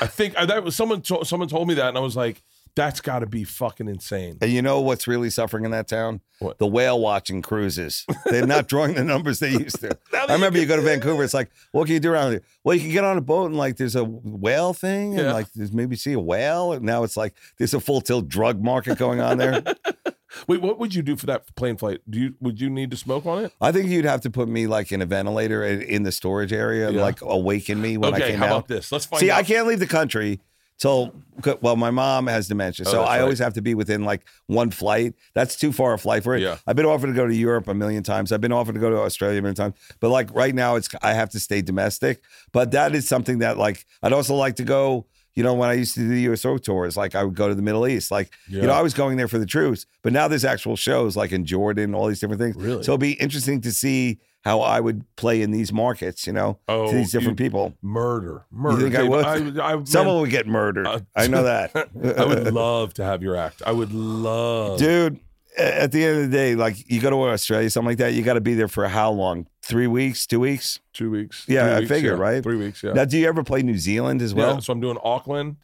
I 0.00 0.06
think 0.06 0.36
I, 0.36 0.44
that 0.46 0.62
was 0.62 0.76
someone. 0.76 1.02
To, 1.02 1.24
someone 1.24 1.48
told 1.48 1.66
me 1.66 1.74
that, 1.74 1.88
and 1.88 1.98
I 1.98 2.00
was 2.00 2.14
like, 2.14 2.42
"That's 2.76 3.00
got 3.00 3.18
to 3.20 3.26
be 3.26 3.42
fucking 3.42 3.88
insane." 3.88 4.38
And 4.40 4.52
you 4.52 4.62
know 4.62 4.80
what's 4.80 5.08
really 5.08 5.30
suffering 5.30 5.64
in 5.64 5.72
that 5.72 5.88
town? 5.88 6.20
What? 6.38 6.58
The 6.58 6.66
whale 6.66 7.00
watching 7.00 7.42
cruises. 7.42 8.06
They're 8.26 8.46
not 8.46 8.68
drawing 8.68 8.94
the 8.94 9.02
numbers 9.02 9.40
they 9.40 9.50
used 9.50 9.80
to. 9.80 9.98
I 10.28 10.32
remember 10.34 10.58
you 10.60 10.66
go 10.66 10.76
to 10.76 10.82
Vancouver, 10.82 11.24
it's 11.24 11.32
like, 11.34 11.50
what 11.72 11.86
can 11.86 11.94
you 11.94 12.00
do 12.00 12.12
around 12.12 12.32
here? 12.32 12.42
Well, 12.62 12.74
you 12.76 12.82
can 12.82 12.90
get 12.92 13.02
on 13.04 13.16
a 13.16 13.22
boat 13.22 13.46
and 13.46 13.56
like 13.56 13.76
there's 13.78 13.96
a 13.96 14.04
whale 14.04 14.72
thing 14.74 15.18
and 15.18 15.28
Yeah. 15.28 15.32
like 15.32 15.50
there's 15.54 15.72
maybe 15.72 15.96
see 15.96 16.12
a 16.12 16.20
whale. 16.20 16.72
And 16.74 16.84
now 16.84 17.02
it's 17.02 17.16
like 17.16 17.34
there's 17.58 17.74
a 17.74 17.80
full 17.80 18.00
tilt 18.02 18.28
drug 18.28 18.62
market 18.62 18.98
going 18.98 19.20
on 19.20 19.38
there. 19.38 19.62
Wait, 20.46 20.60
what 20.60 20.78
would 20.78 20.94
you 20.94 21.00
do 21.02 21.16
for 21.16 21.24
that 21.26 21.54
plane 21.56 21.78
flight? 21.78 22.02
Do 22.10 22.18
you 22.20 22.34
would 22.40 22.60
you 22.60 22.68
need 22.68 22.90
to 22.90 22.96
smoke 22.98 23.24
on 23.24 23.44
it? 23.46 23.52
I 23.60 23.72
think 23.72 23.88
you'd 23.88 24.04
have 24.04 24.20
to 24.22 24.30
put 24.30 24.48
me 24.48 24.66
like 24.66 24.92
in 24.92 25.00
a 25.00 25.06
ventilator 25.06 25.64
in, 25.64 25.80
in 25.80 26.02
the 26.02 26.12
storage 26.12 26.52
area 26.52 26.90
Yeah. 26.90 27.00
like 27.00 27.22
awaken 27.22 27.80
me 27.80 27.96
when 27.96 28.12
I 28.12 28.18
okay, 28.18 28.30
came 28.32 28.40
how 28.40 28.44
out. 28.46 28.50
about 28.50 28.68
this? 28.68 28.92
Let's 28.92 29.06
find 29.06 29.20
See, 29.20 29.30
out. 29.30 29.38
I 29.38 29.42
can't 29.44 29.66
leave 29.66 29.78
the 29.78 29.86
country 29.86 30.40
till 30.78 31.14
well, 31.60 31.76
my 31.76 31.90
mom 31.90 32.26
has 32.26 32.48
dementia, 32.48 32.86
Oh, 32.88 32.92
so 32.92 33.02
I 33.02 33.16
right. 33.16 33.20
always 33.22 33.38
have 33.40 33.54
to 33.54 33.62
be 33.62 33.74
within 33.74 34.04
like 34.04 34.24
one 34.46 34.70
flight. 34.70 35.14
That's 35.34 35.56
too 35.56 35.72
far 35.72 35.92
a 35.94 35.98
flight 35.98 36.22
for 36.22 36.34
it. 36.34 36.42
Yeah. 36.42 36.56
I've 36.66 36.76
been 36.76 36.86
offered 36.86 37.08
to 37.08 37.12
go 37.12 37.26
to 37.26 37.34
Europe 37.34 37.68
a 37.68 37.74
million 37.74 38.02
times. 38.02 38.32
I've 38.32 38.40
been 38.40 38.52
offered 38.52 38.74
to 38.74 38.80
go 38.80 38.90
to 38.90 38.98
Australia 38.98 39.38
a 39.38 39.42
million 39.42 39.54
times, 39.56 39.74
but 40.00 40.08
like 40.10 40.32
right 40.34 40.54
now, 40.54 40.76
it's 40.76 40.88
I 41.02 41.12
have 41.12 41.30
to 41.30 41.40
stay 41.40 41.62
domestic. 41.62 42.22
But 42.52 42.70
that 42.72 42.94
is 42.94 43.06
something 43.06 43.38
that 43.40 43.58
like 43.58 43.84
I'd 44.02 44.12
also 44.12 44.34
like 44.34 44.56
to 44.56 44.64
go. 44.64 45.06
You 45.34 45.42
know, 45.42 45.52
when 45.52 45.68
I 45.68 45.74
used 45.74 45.92
to 45.96 46.00
do 46.00 46.08
the 46.08 46.20
USO 46.22 46.56
tours, 46.56 46.96
like 46.96 47.14
I 47.14 47.22
would 47.22 47.34
go 47.34 47.46
to 47.46 47.54
the 47.54 47.60
Middle 47.60 47.86
East. 47.86 48.10
Like, 48.10 48.30
you 48.48 48.62
know, 48.62 48.72
I 48.72 48.80
was 48.80 48.94
going 48.94 49.18
there 49.18 49.28
for 49.28 49.36
the 49.38 49.44
troops, 49.44 49.84
but 50.00 50.14
now 50.14 50.28
there's 50.28 50.46
actual 50.46 50.76
shows 50.76 51.14
like 51.14 51.30
in 51.30 51.44
Jordan, 51.44 51.94
all 51.94 52.06
these 52.06 52.20
different 52.20 52.40
things. 52.40 52.56
Really? 52.56 52.82
So 52.82 52.92
it'll 52.92 52.96
be 52.98 53.12
interesting 53.20 53.60
to 53.60 53.70
see 53.70 54.18
how 54.46 54.60
I 54.60 54.78
would 54.78 55.04
play 55.16 55.42
in 55.42 55.50
these 55.50 55.72
markets, 55.72 56.24
you 56.24 56.32
know, 56.32 56.60
Oh, 56.68 56.88
to 56.88 56.96
these 56.96 57.10
different 57.10 57.36
people. 57.36 57.74
murder, 57.82 58.46
murder. 58.52 58.82
think 58.82 58.94
I 58.94 59.00
Dave, 59.02 59.10
would? 59.10 59.58
I, 59.58 59.72
I, 59.72 59.84
Someone 59.84 60.14
man, 60.14 60.20
would 60.22 60.30
get 60.30 60.46
murdered. 60.46 60.86
Uh, 60.86 61.00
I 61.16 61.26
know 61.26 61.42
that. 61.42 61.74
I 62.16 62.24
would 62.24 62.54
love 62.54 62.94
to 62.94 63.04
have 63.04 63.24
your 63.24 63.34
act. 63.34 63.60
I 63.66 63.72
would 63.72 63.92
love. 63.92 64.78
Dude, 64.78 65.18
at 65.58 65.90
the 65.90 66.04
end 66.04 66.16
of 66.18 66.30
the 66.30 66.36
day, 66.36 66.54
like 66.54 66.88
you 66.88 67.00
go 67.00 67.10
to 67.10 67.16
Australia, 67.32 67.68
something 67.70 67.88
like 67.88 67.98
that, 67.98 68.12
you 68.14 68.22
got 68.22 68.34
to 68.34 68.40
be 68.40 68.54
there 68.54 68.68
for 68.68 68.86
how 68.86 69.10
long? 69.10 69.48
Three 69.62 69.88
weeks, 69.88 70.28
two 70.28 70.38
weeks? 70.38 70.78
Two 70.92 71.10
weeks. 71.10 71.44
Yeah, 71.48 71.74
I 71.74 71.80
weeks, 71.80 71.88
figured, 71.88 72.16
yeah. 72.18 72.24
right? 72.24 72.40
Three 72.40 72.56
weeks. 72.56 72.84
Yeah. 72.84 72.92
Now, 72.92 73.04
do 73.04 73.18
you 73.18 73.26
ever 73.26 73.42
play 73.42 73.62
New 73.62 73.78
Zealand 73.78 74.22
as 74.22 74.32
well? 74.32 74.54
Yeah, 74.54 74.60
so 74.60 74.72
I'm 74.72 74.80
doing 74.80 74.98
Auckland, 75.02 75.56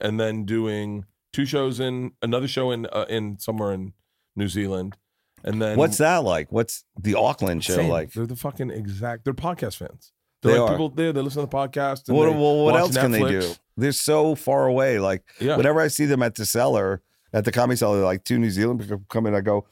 and 0.00 0.20
then 0.20 0.44
doing 0.44 1.06
two 1.32 1.44
shows 1.44 1.80
in 1.80 2.12
another 2.22 2.46
show 2.46 2.70
in 2.70 2.86
uh, 2.86 3.06
in 3.08 3.40
somewhere 3.40 3.72
in 3.72 3.94
New 4.36 4.46
Zealand, 4.46 4.96
and 5.44 5.60
then 5.62 5.76
What's 5.78 5.98
that 5.98 6.24
like? 6.24 6.50
What's 6.52 6.84
the 7.00 7.14
Auckland 7.14 7.64
show 7.64 7.76
Same. 7.76 7.88
like? 7.90 8.12
They're 8.12 8.26
the 8.26 8.36
fucking 8.36 8.70
exact. 8.70 9.24
They're 9.24 9.34
podcast 9.34 9.76
fans. 9.76 10.12
They're 10.42 10.54
They 10.54 10.58
like 10.60 10.70
are. 10.70 10.74
people 10.74 10.88
there. 10.90 11.12
They 11.12 11.20
listen 11.20 11.42
to 11.42 11.46
the 11.50 11.56
podcast. 11.56 12.08
And 12.08 12.16
What, 12.16 12.28
well, 12.34 12.64
what 12.64 12.76
else 12.76 12.96
can 12.96 13.10
they 13.10 13.20
do? 13.28 13.52
They're 13.76 13.92
so 13.92 14.34
far 14.34 14.66
away. 14.66 14.98
Like, 15.00 15.22
Yeah. 15.40 15.56
whenever 15.56 15.80
I 15.80 15.88
see 15.88 16.04
them 16.06 16.22
at 16.22 16.34
the 16.36 16.46
cellar, 16.46 17.02
at 17.32 17.44
the 17.44 17.52
comedy 17.52 17.76
cellar, 17.76 18.02
like 18.04 18.24
two 18.24 18.38
New 18.38 18.50
Zealand 18.50 18.80
people 18.80 19.02
come 19.08 19.26
in, 19.26 19.34
I 19.34 19.40
go, 19.40 19.66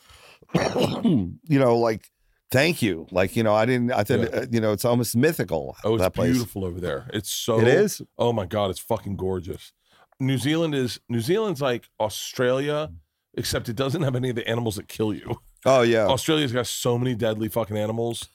you 1.04 1.58
know, 1.58 1.76
like, 1.78 2.10
thank 2.50 2.82
you. 2.82 3.06
Like, 3.10 3.36
you 3.36 3.42
know, 3.42 3.54
I 3.54 3.64
didn't, 3.66 3.92
I 3.92 4.04
thought, 4.04 4.20
Yeah. 4.20 4.26
uh, 4.40 4.46
you 4.50 4.60
know, 4.60 4.72
it's 4.72 4.84
almost 4.84 5.16
mythical. 5.16 5.76
Oh, 5.84 5.94
it's 5.94 6.02
that 6.02 6.14
place. 6.14 6.32
beautiful 6.32 6.64
over 6.64 6.80
there. 6.80 7.08
It's 7.12 7.30
so. 7.30 7.60
It 7.60 7.68
is? 7.68 8.02
Oh 8.18 8.32
my 8.32 8.46
god, 8.46 8.70
it's 8.70 8.80
fucking 8.80 9.16
gorgeous. 9.16 9.72
New 10.18 10.38
Zealand 10.38 10.74
is 10.74 10.98
New 11.08 11.20
Zealand's 11.20 11.60
like 11.60 11.88
Australia, 12.00 12.90
except 13.34 13.68
it 13.68 13.76
doesn't 13.76 14.02
have 14.02 14.16
any 14.16 14.30
of 14.30 14.36
the 14.36 14.48
animals 14.48 14.76
that 14.76 14.88
kill 14.88 15.12
you. 15.12 15.36
Oh, 15.66 15.82
yeah. 15.82 16.06
Australia's 16.06 16.52
got 16.52 16.66
so 16.66 16.96
many 16.98 17.14
deadly 17.14 17.48
fucking 17.48 17.76
animals, 17.76 18.28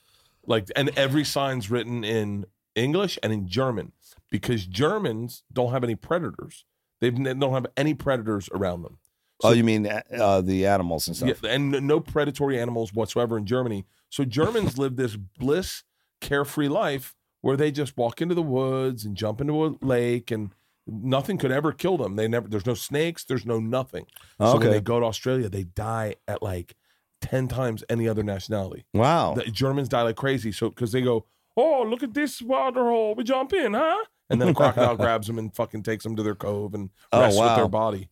like, 0.46 0.68
and 0.76 0.92
every 0.98 1.24
sign's 1.24 1.72
written 1.72 2.04
in 2.04 2.46
English 2.76 3.18
and 3.24 3.32
in 3.34 3.48
German 3.48 3.94
because 4.30 4.66
Germans 4.66 5.44
don't 5.52 5.72
have 5.72 5.84
any 5.84 5.96
predators. 5.96 6.66
They've, 7.00 7.16
they 7.24 7.34
don't 7.34 7.54
have 7.54 7.68
any 7.78 7.94
predators 7.94 8.50
around 8.54 8.84
them. 8.84 8.98
oh, 9.44 9.52
you 9.54 9.64
mean 9.64 9.88
uh, 9.88 10.42
the 10.42 10.68
animals 10.68 11.08
and 11.08 11.18
stuff? 11.18 11.40
Yeah, 11.42 11.50
and 11.50 11.72
no 11.88 12.00
predatory 12.00 12.60
animals 12.60 12.94
whatsoever 12.94 13.38
in 13.38 13.46
Germany. 13.46 13.86
So 14.10 14.24
Germans 14.26 14.78
live 14.78 14.98
this 14.98 15.16
bliss, 15.16 15.84
carefree 16.20 16.68
life 16.68 17.16
where 17.42 17.58
they 17.58 17.72
just 17.72 17.98
walk 17.98 18.22
into 18.22 18.36
the 18.36 18.42
woods 18.44 19.04
and 19.04 19.16
jump 19.18 19.42
into 19.42 19.66
a 19.66 19.74
lake 19.82 20.30
and 20.30 20.52
nothing 20.86 21.38
could 21.40 21.52
ever 21.52 21.72
kill 21.72 21.98
them. 21.98 22.16
They 22.18 22.28
never 22.28 22.48
there's 22.48 22.68
no 22.68 22.76
snakes, 22.76 23.24
there's 23.24 23.46
no 23.48 23.60
nothing. 23.60 24.06
So 24.40 24.46
when 24.54 24.58
Okay. 24.58 24.68
they 24.70 24.82
go 24.82 25.00
to 25.00 25.06
Australia, 25.08 25.50
they 25.50 25.64
die 25.64 26.16
at 26.28 26.44
like 26.44 26.76
10 27.22 27.48
times 27.48 27.84
any 27.90 28.08
other 28.08 28.24
nationality. 28.24 28.86
Wow. 28.94 29.36
The 29.36 29.44
Germans 29.46 29.90
die 29.90 30.02
like 30.02 30.16
crazy. 30.16 30.52
So 30.52 30.70
because 30.70 30.92
they 30.92 31.02
go, 31.02 31.26
Oh, 31.58 31.84
look 31.88 32.02
at 32.04 32.14
this 32.14 32.42
water 32.42 32.84
hole. 32.84 33.14
We 33.16 33.24
jump 33.24 33.54
in, 33.54 33.74
huh? 33.74 34.04
And 34.30 34.42
then 34.42 34.50
a 34.50 34.54
crocodile 34.54 34.96
grabs 34.98 35.28
them 35.28 35.38
and 35.38 35.54
fucking 35.54 35.84
takes 35.84 36.04
them 36.04 36.16
to 36.16 36.24
their 36.24 36.36
cove 36.36 36.74
and 36.74 36.90
Oh, 37.12 37.22
rests 37.22 37.40
with 37.40 37.56
their 37.56 37.68
body. 37.68 38.10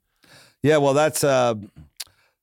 Yeah, 0.62 0.78
well, 0.78 0.94
that's 0.94 1.24
uh, 1.24 1.56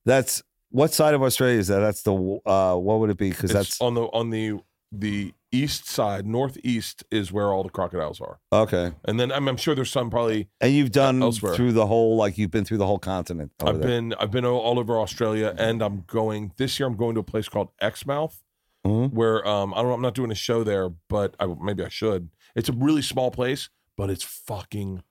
that's 0.04 0.42
what 0.70 0.92
side 0.92 1.14
of 1.14 1.22
Australia 1.22 1.58
is 1.58 1.68
that? 1.68 1.80
That's 1.80 2.02
the 2.02 2.14
uh, 2.46 2.76
what 2.76 3.00
would 3.00 3.10
it 3.10 3.18
be? 3.18 3.30
Because 3.30 3.52
that's 3.52 3.80
on 3.80 3.94
the 3.94 4.04
on 4.04 4.30
the 4.30 4.58
the 4.90 5.32
east 5.62 5.88
side, 5.88 6.26
northeast 6.26 7.04
is 7.10 7.32
where 7.32 7.48
all 7.52 7.62
the 7.62 7.70
crocodiles 7.70 8.20
are, 8.20 8.38
okay. 8.52 8.92
and 9.04 9.18
then 9.18 9.32
I'm, 9.32 9.48
I'm 9.48 9.56
sure 9.56 9.74
there's 9.74 9.90
some 9.90 10.10
probably. 10.10 10.48
And 10.60 10.72
you've 10.72 10.92
done 10.92 11.22
elsewhere. 11.22 11.54
through 11.54 11.72
the 11.72 11.86
whole 11.86 12.16
like 12.16 12.38
you've 12.38 12.50
been 12.50 12.64
through 12.64 12.78
the 12.78 12.86
whole 12.86 12.98
continent. 12.98 13.52
over 13.60 13.70
I've 13.72 13.78
there. 13.80 13.88
been 13.88 14.14
I've 14.20 14.30
been 14.30 14.44
all 14.44 14.78
over 14.78 14.98
Australia, 14.98 15.54
and 15.58 15.82
I'm 15.82 16.04
going 16.06 16.52
this 16.56 16.78
year. 16.78 16.86
I'm 16.88 16.96
going 16.96 17.14
to 17.14 17.20
a 17.20 17.24
place 17.24 17.48
called 17.48 17.68
Exmouth, 17.80 18.42
Mhm. 18.86 19.12
where 19.12 19.46
um 19.46 19.74
I 19.74 19.82
don't 19.82 19.92
I'm 19.92 20.02
not 20.02 20.14
doing 20.14 20.30
a 20.30 20.34
show 20.48 20.62
there, 20.64 20.88
but 21.08 21.34
I 21.40 21.46
maybe 21.60 21.84
I 21.84 21.88
should. 21.88 22.28
It's 22.54 22.68
a 22.68 22.72
really 22.72 23.02
small 23.02 23.30
place, 23.30 23.68
but 23.96 24.10
it's 24.10 24.22
fucking 24.24 25.02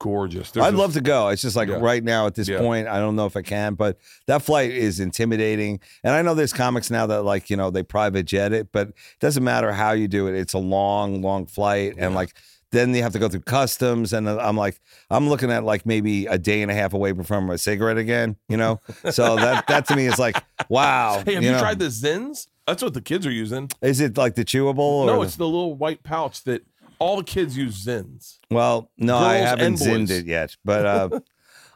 gorgeous. 0.00 0.50
There's 0.50 0.66
I'd 0.66 0.72
this- 0.74 0.78
love 0.80 0.94
to 0.94 1.00
go. 1.00 1.28
It's 1.28 1.42
just 1.42 1.54
like 1.54 1.68
Yeah. 1.68 1.76
right 1.80 2.02
now 2.02 2.26
at 2.26 2.34
this 2.34 2.48
Yeah. 2.48 2.58
point, 2.58 2.88
I 2.88 2.98
don't 2.98 3.14
know 3.14 3.26
if 3.26 3.36
I 3.36 3.42
can, 3.42 3.74
but 3.74 3.98
that 4.26 4.42
flight 4.42 4.72
is 4.72 4.98
intimidating. 4.98 5.78
And 6.02 6.14
I 6.14 6.22
know 6.22 6.34
there's 6.34 6.52
comics 6.52 6.90
now 6.90 7.06
that 7.06 7.22
like, 7.22 7.50
you 7.50 7.56
know, 7.56 7.70
they 7.70 7.82
private 7.84 8.24
jet 8.24 8.52
it, 8.52 8.72
but 8.72 8.88
it 8.88 8.94
doesn't 9.20 9.44
matter 9.44 9.72
how 9.72 9.92
you 9.92 10.08
do 10.08 10.26
it. 10.26 10.34
It's 10.34 10.54
a 10.54 10.58
long, 10.58 11.22
long 11.22 11.46
flight. 11.46 11.94
And 11.98 12.14
like 12.14 12.34
then 12.72 12.94
you 12.94 13.02
have 13.02 13.12
to 13.12 13.18
go 13.18 13.28
through 13.28 13.40
customs, 13.40 14.12
and 14.12 14.30
I'm 14.30 14.56
like, 14.56 14.80
I'm 15.10 15.28
looking 15.28 15.50
at 15.50 15.64
like 15.64 15.84
maybe 15.86 16.26
a 16.26 16.38
day 16.38 16.62
and 16.62 16.70
a 16.70 16.74
half 16.74 16.92
away 16.92 17.12
from 17.24 17.50
a 17.50 17.58
cigarette 17.58 17.98
again, 17.98 18.36
you 18.48 18.56
know. 18.56 18.80
So 19.10 19.34
that 19.36 19.66
that 19.66 19.86
to 19.88 19.96
me 19.96 20.06
is 20.06 20.20
like, 20.20 20.36
wow. 20.68 21.20
Hey, 21.26 21.34
have 21.34 21.42
you, 21.42 21.50
know? 21.50 21.58
tried 21.58 21.80
the 21.80 21.86
Zyns? 21.86 22.46
That's 22.68 22.80
what 22.84 22.94
the 22.94 23.00
kids 23.00 23.26
are 23.26 23.32
using. 23.32 23.70
Is 23.82 24.00
it 24.00 24.16
like 24.16 24.36
the 24.36 24.44
chewable? 24.44 24.78
Or 24.78 25.06
No, 25.06 25.16
the- 25.16 25.22
it's 25.22 25.34
the 25.34 25.46
little 25.46 25.74
white 25.74 26.04
pouch 26.04 26.44
that 26.44 26.62
all 27.00 27.16
the 27.16 27.24
kids 27.24 27.56
use 27.56 27.84
Zyns. 27.84 28.38
well, 28.50 28.90
no, 28.96 29.16
I 29.16 29.36
haven't 29.36 29.66
and 29.66 29.78
zinned 29.78 30.10
it 30.10 30.26
yet, 30.26 30.56
but 30.64 30.86
uh, 30.86 31.20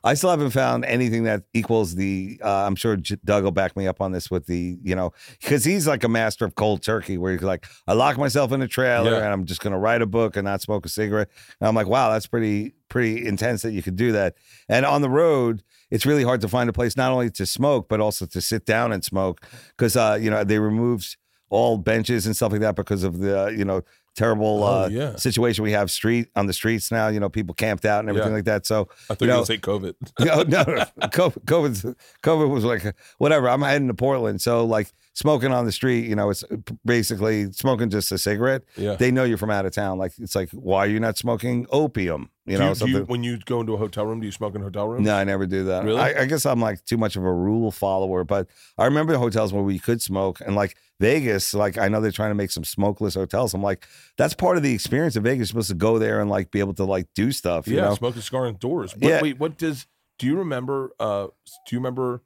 I 0.05 0.13
still 0.13 0.29
haven't 0.29 0.51
found 0.51 0.85
anything 0.85 1.25
that 1.25 1.45
equals 1.55 1.95
the. 1.95 2.39
Uh, 2.45 2.67
I'm 2.67 2.77
sure 2.77 2.95
J- 2.97 3.17
Doug 3.25 3.43
will 3.45 3.53
back 3.53 3.75
me 3.75 3.87
up 3.87 4.03
on 4.03 4.13
this 4.13 4.31
with 4.31 4.45
the, 4.45 4.79
you 4.83 4.95
know, 4.95 5.15
because 5.41 5.65
he's 5.65 5.87
like 5.89 6.05
a 6.05 6.11
master 6.11 6.45
of 6.45 6.55
cold 6.57 6.83
turkey, 6.83 7.17
where 7.17 7.33
he's 7.33 7.41
like, 7.43 7.67
I 7.89 7.95
lock 7.95 8.19
myself 8.19 8.53
in 8.53 8.61
a 8.61 8.69
trailer 8.69 9.13
Yeah. 9.13 9.17
and 9.25 9.29
I'm 9.33 9.47
just 9.47 9.63
gonna 9.63 9.79
write 9.79 10.03
a 10.03 10.07
book 10.07 10.37
and 10.37 10.45
not 10.45 10.61
smoke 10.61 10.85
a 10.85 10.91
cigarette. 10.91 11.31
And 11.59 11.67
I'm 11.69 11.75
like, 11.75 11.87
wow, 11.87 12.11
that's 12.11 12.27
pretty 12.27 12.75
pretty 12.91 13.27
intense 13.27 13.63
that 13.63 13.73
you 13.73 13.83
could 13.83 13.97
do 13.97 14.13
that. 14.13 14.35
And 14.69 14.85
on 14.85 15.01
the 15.01 15.09
road, 15.09 15.63
it's 15.91 16.05
really 16.05 16.23
hard 16.23 16.43
to 16.43 16.49
find 16.49 16.69
a 16.69 16.73
place 16.75 16.99
not 16.99 17.11
only 17.11 17.31
to 17.31 17.47
smoke 17.47 17.89
but 17.89 17.99
also 17.99 18.27
to 18.27 18.41
sit 18.43 18.67
down 18.67 18.93
and 18.93 19.03
smoke 19.03 19.41
because 19.71 19.97
uh, 19.97 20.19
you 20.21 20.29
know 20.31 20.45
they 20.45 20.59
removed 20.59 21.17
all 21.49 21.79
benches 21.79 22.27
and 22.27 22.37
stuff 22.37 22.53
like 22.53 22.61
that 22.61 22.77
because 22.77 23.05
of 23.05 23.21
the 23.21 23.55
you 23.57 23.65
know 23.65 23.81
terrible 24.17 24.63
Oh, 24.63 24.85
uh, 24.85 24.89
yeah. 24.91 25.17
situation 25.17 25.65
we 25.65 25.73
have 25.73 25.91
street 25.91 26.29
on 26.37 26.47
the 26.47 26.53
streets 26.53 26.91
now. 26.93 27.09
You 27.09 27.21
know, 27.21 27.29
people 27.29 27.55
camped 27.55 27.85
out 27.85 28.01
and 28.01 28.09
everything 28.09 28.31
Yeah. 28.31 28.37
like 28.37 28.45
that. 28.45 28.67
So 28.67 28.89
I 29.11 29.15
thought 29.15 29.21
You 29.23 29.27
know- 29.29 29.45
say 29.45 29.59
COVID. 29.59 29.95
no, 30.21 30.43
no, 30.43 30.63
no. 30.63 30.85
COVID, 31.09 31.45
COVID, 31.45 31.95
COVID 32.23 32.51
was 32.51 32.65
like 32.65 32.95
whatever. 33.19 33.49
I'm 33.49 33.63
heading 33.63 33.89
to 33.89 33.95
Portland, 33.95 34.41
so 34.41 34.65
like 34.65 34.93
smoking 35.15 35.53
on 35.53 35.65
the 35.65 35.73
street. 35.73 36.07
You 36.07 36.17
know, 36.17 36.31
it's 36.31 36.45
basically 36.85 37.53
smoking 37.53 37.91
just 37.91 38.11
a 38.13 38.19
cigarette. 38.19 38.63
Yeah. 38.77 38.95
They 38.97 39.11
know 39.11 39.25
you're 39.25 39.39
from 39.39 39.51
out 39.51 39.67
of 39.67 39.73
town. 39.73 39.99
Like 39.99 40.13
it's 40.19 40.35
like, 40.35 40.51
why 40.51 40.81
are 40.81 40.89
you 40.89 41.01
not 41.01 41.17
smoking 41.19 41.67
opium? 41.71 42.31
You 42.47 42.57
do 42.57 42.63
know, 42.63 42.69
you, 42.69 42.75
something. 42.75 42.97
you, 42.97 43.05
when 43.05 43.25
you 43.25 43.39
go 43.39 43.61
into 43.61 43.73
a 43.73 43.79
hotel 43.79 44.05
room, 44.05 44.21
do 44.21 44.27
you 44.27 44.33
smoke 44.33 44.55
in 44.55 44.61
hotel 44.61 44.87
rooms? 44.87 45.07
no, 45.07 45.15
I 45.15 45.25
never 45.25 45.47
do 45.47 45.65
that. 45.65 45.85
Really? 45.85 45.99
I, 45.99 46.23
I 46.23 46.25
guess 46.27 46.45
I'm 46.45 46.61
like 46.61 46.85
too 46.85 46.99
much 46.99 47.17
of 47.17 47.25
a 47.25 47.33
rule 47.33 47.71
follower. 47.71 48.23
But 48.23 48.49
I 48.77 48.85
remember 48.85 49.15
the 49.15 49.19
hotels 49.19 49.53
where 49.53 49.63
we 49.63 49.79
could 49.79 50.03
smoke, 50.03 50.41
and 50.41 50.55
like 50.55 50.77
Vegas, 51.01 51.55
like 51.55 51.79
I 51.79 51.89
know 51.89 52.03
they're 52.03 52.11
trying 52.11 52.33
to 52.33 52.35
make 52.35 52.51
some 52.51 52.65
smokeless 52.65 53.15
hotels. 53.15 53.55
I'm 53.55 53.63
like, 53.63 53.87
that's 54.19 54.35
part 54.35 54.59
of 54.59 54.63
the 54.63 54.75
experience 54.75 55.17
of 55.17 55.25
Vegas. 55.25 55.39
You're 55.39 55.47
supposed 55.47 55.71
to 55.71 55.75
go 55.75 55.99
there 55.99 56.21
and 56.21 56.29
like 56.29 56.51
be 56.51 56.61
able 56.61 56.75
to 56.75 56.85
like 56.85 57.07
do 57.15 57.33
stuff. 57.33 57.67
You 57.67 57.77
yeah, 57.77 57.83
know? 57.83 57.95
smoke 57.95 58.17
a 58.17 58.23
cigar 58.23 58.47
indoors. 58.47 58.95
What, 58.95 59.03
Yeah. 59.03 59.23
Wait, 59.23 59.39
what 59.39 59.57
does? 59.57 59.87
Do 60.19 60.27
you 60.27 60.37
remember? 60.37 60.93
Uh, 61.01 61.29
do 61.67 61.75
you 61.75 61.79
remember 61.79 62.23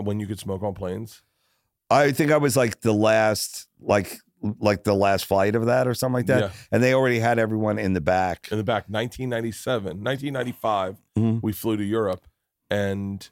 when 0.00 0.18
you 0.18 0.26
could 0.26 0.40
smoke 0.40 0.62
on 0.62 0.74
planes? 0.74 1.22
I 1.88 2.10
think 2.10 2.32
I 2.32 2.36
was 2.38 2.56
like 2.56 2.80
the 2.80 2.92
last, 2.92 3.68
like 3.80 4.18
like 4.60 4.84
the 4.84 4.94
last 4.94 5.24
flight 5.26 5.54
of 5.56 5.66
that 5.66 5.88
or 5.88 5.94
something 5.94 6.14
like 6.14 6.26
that. 6.26 6.40
Yeah. 6.42 6.50
And 6.72 6.82
they 6.82 6.94
already 6.94 7.18
had 7.18 7.38
everyone 7.38 7.78
in 7.78 7.92
the 7.94 8.00
back. 8.00 8.48
in 8.50 8.58
the 8.58 8.64
back 8.64 8.84
1997 8.88 10.02
1995 10.02 10.96
Mhm. 11.18 11.42
we 11.42 11.52
flew 11.52 11.76
to 11.76 11.84
europe 11.84 12.26
and 12.70 13.30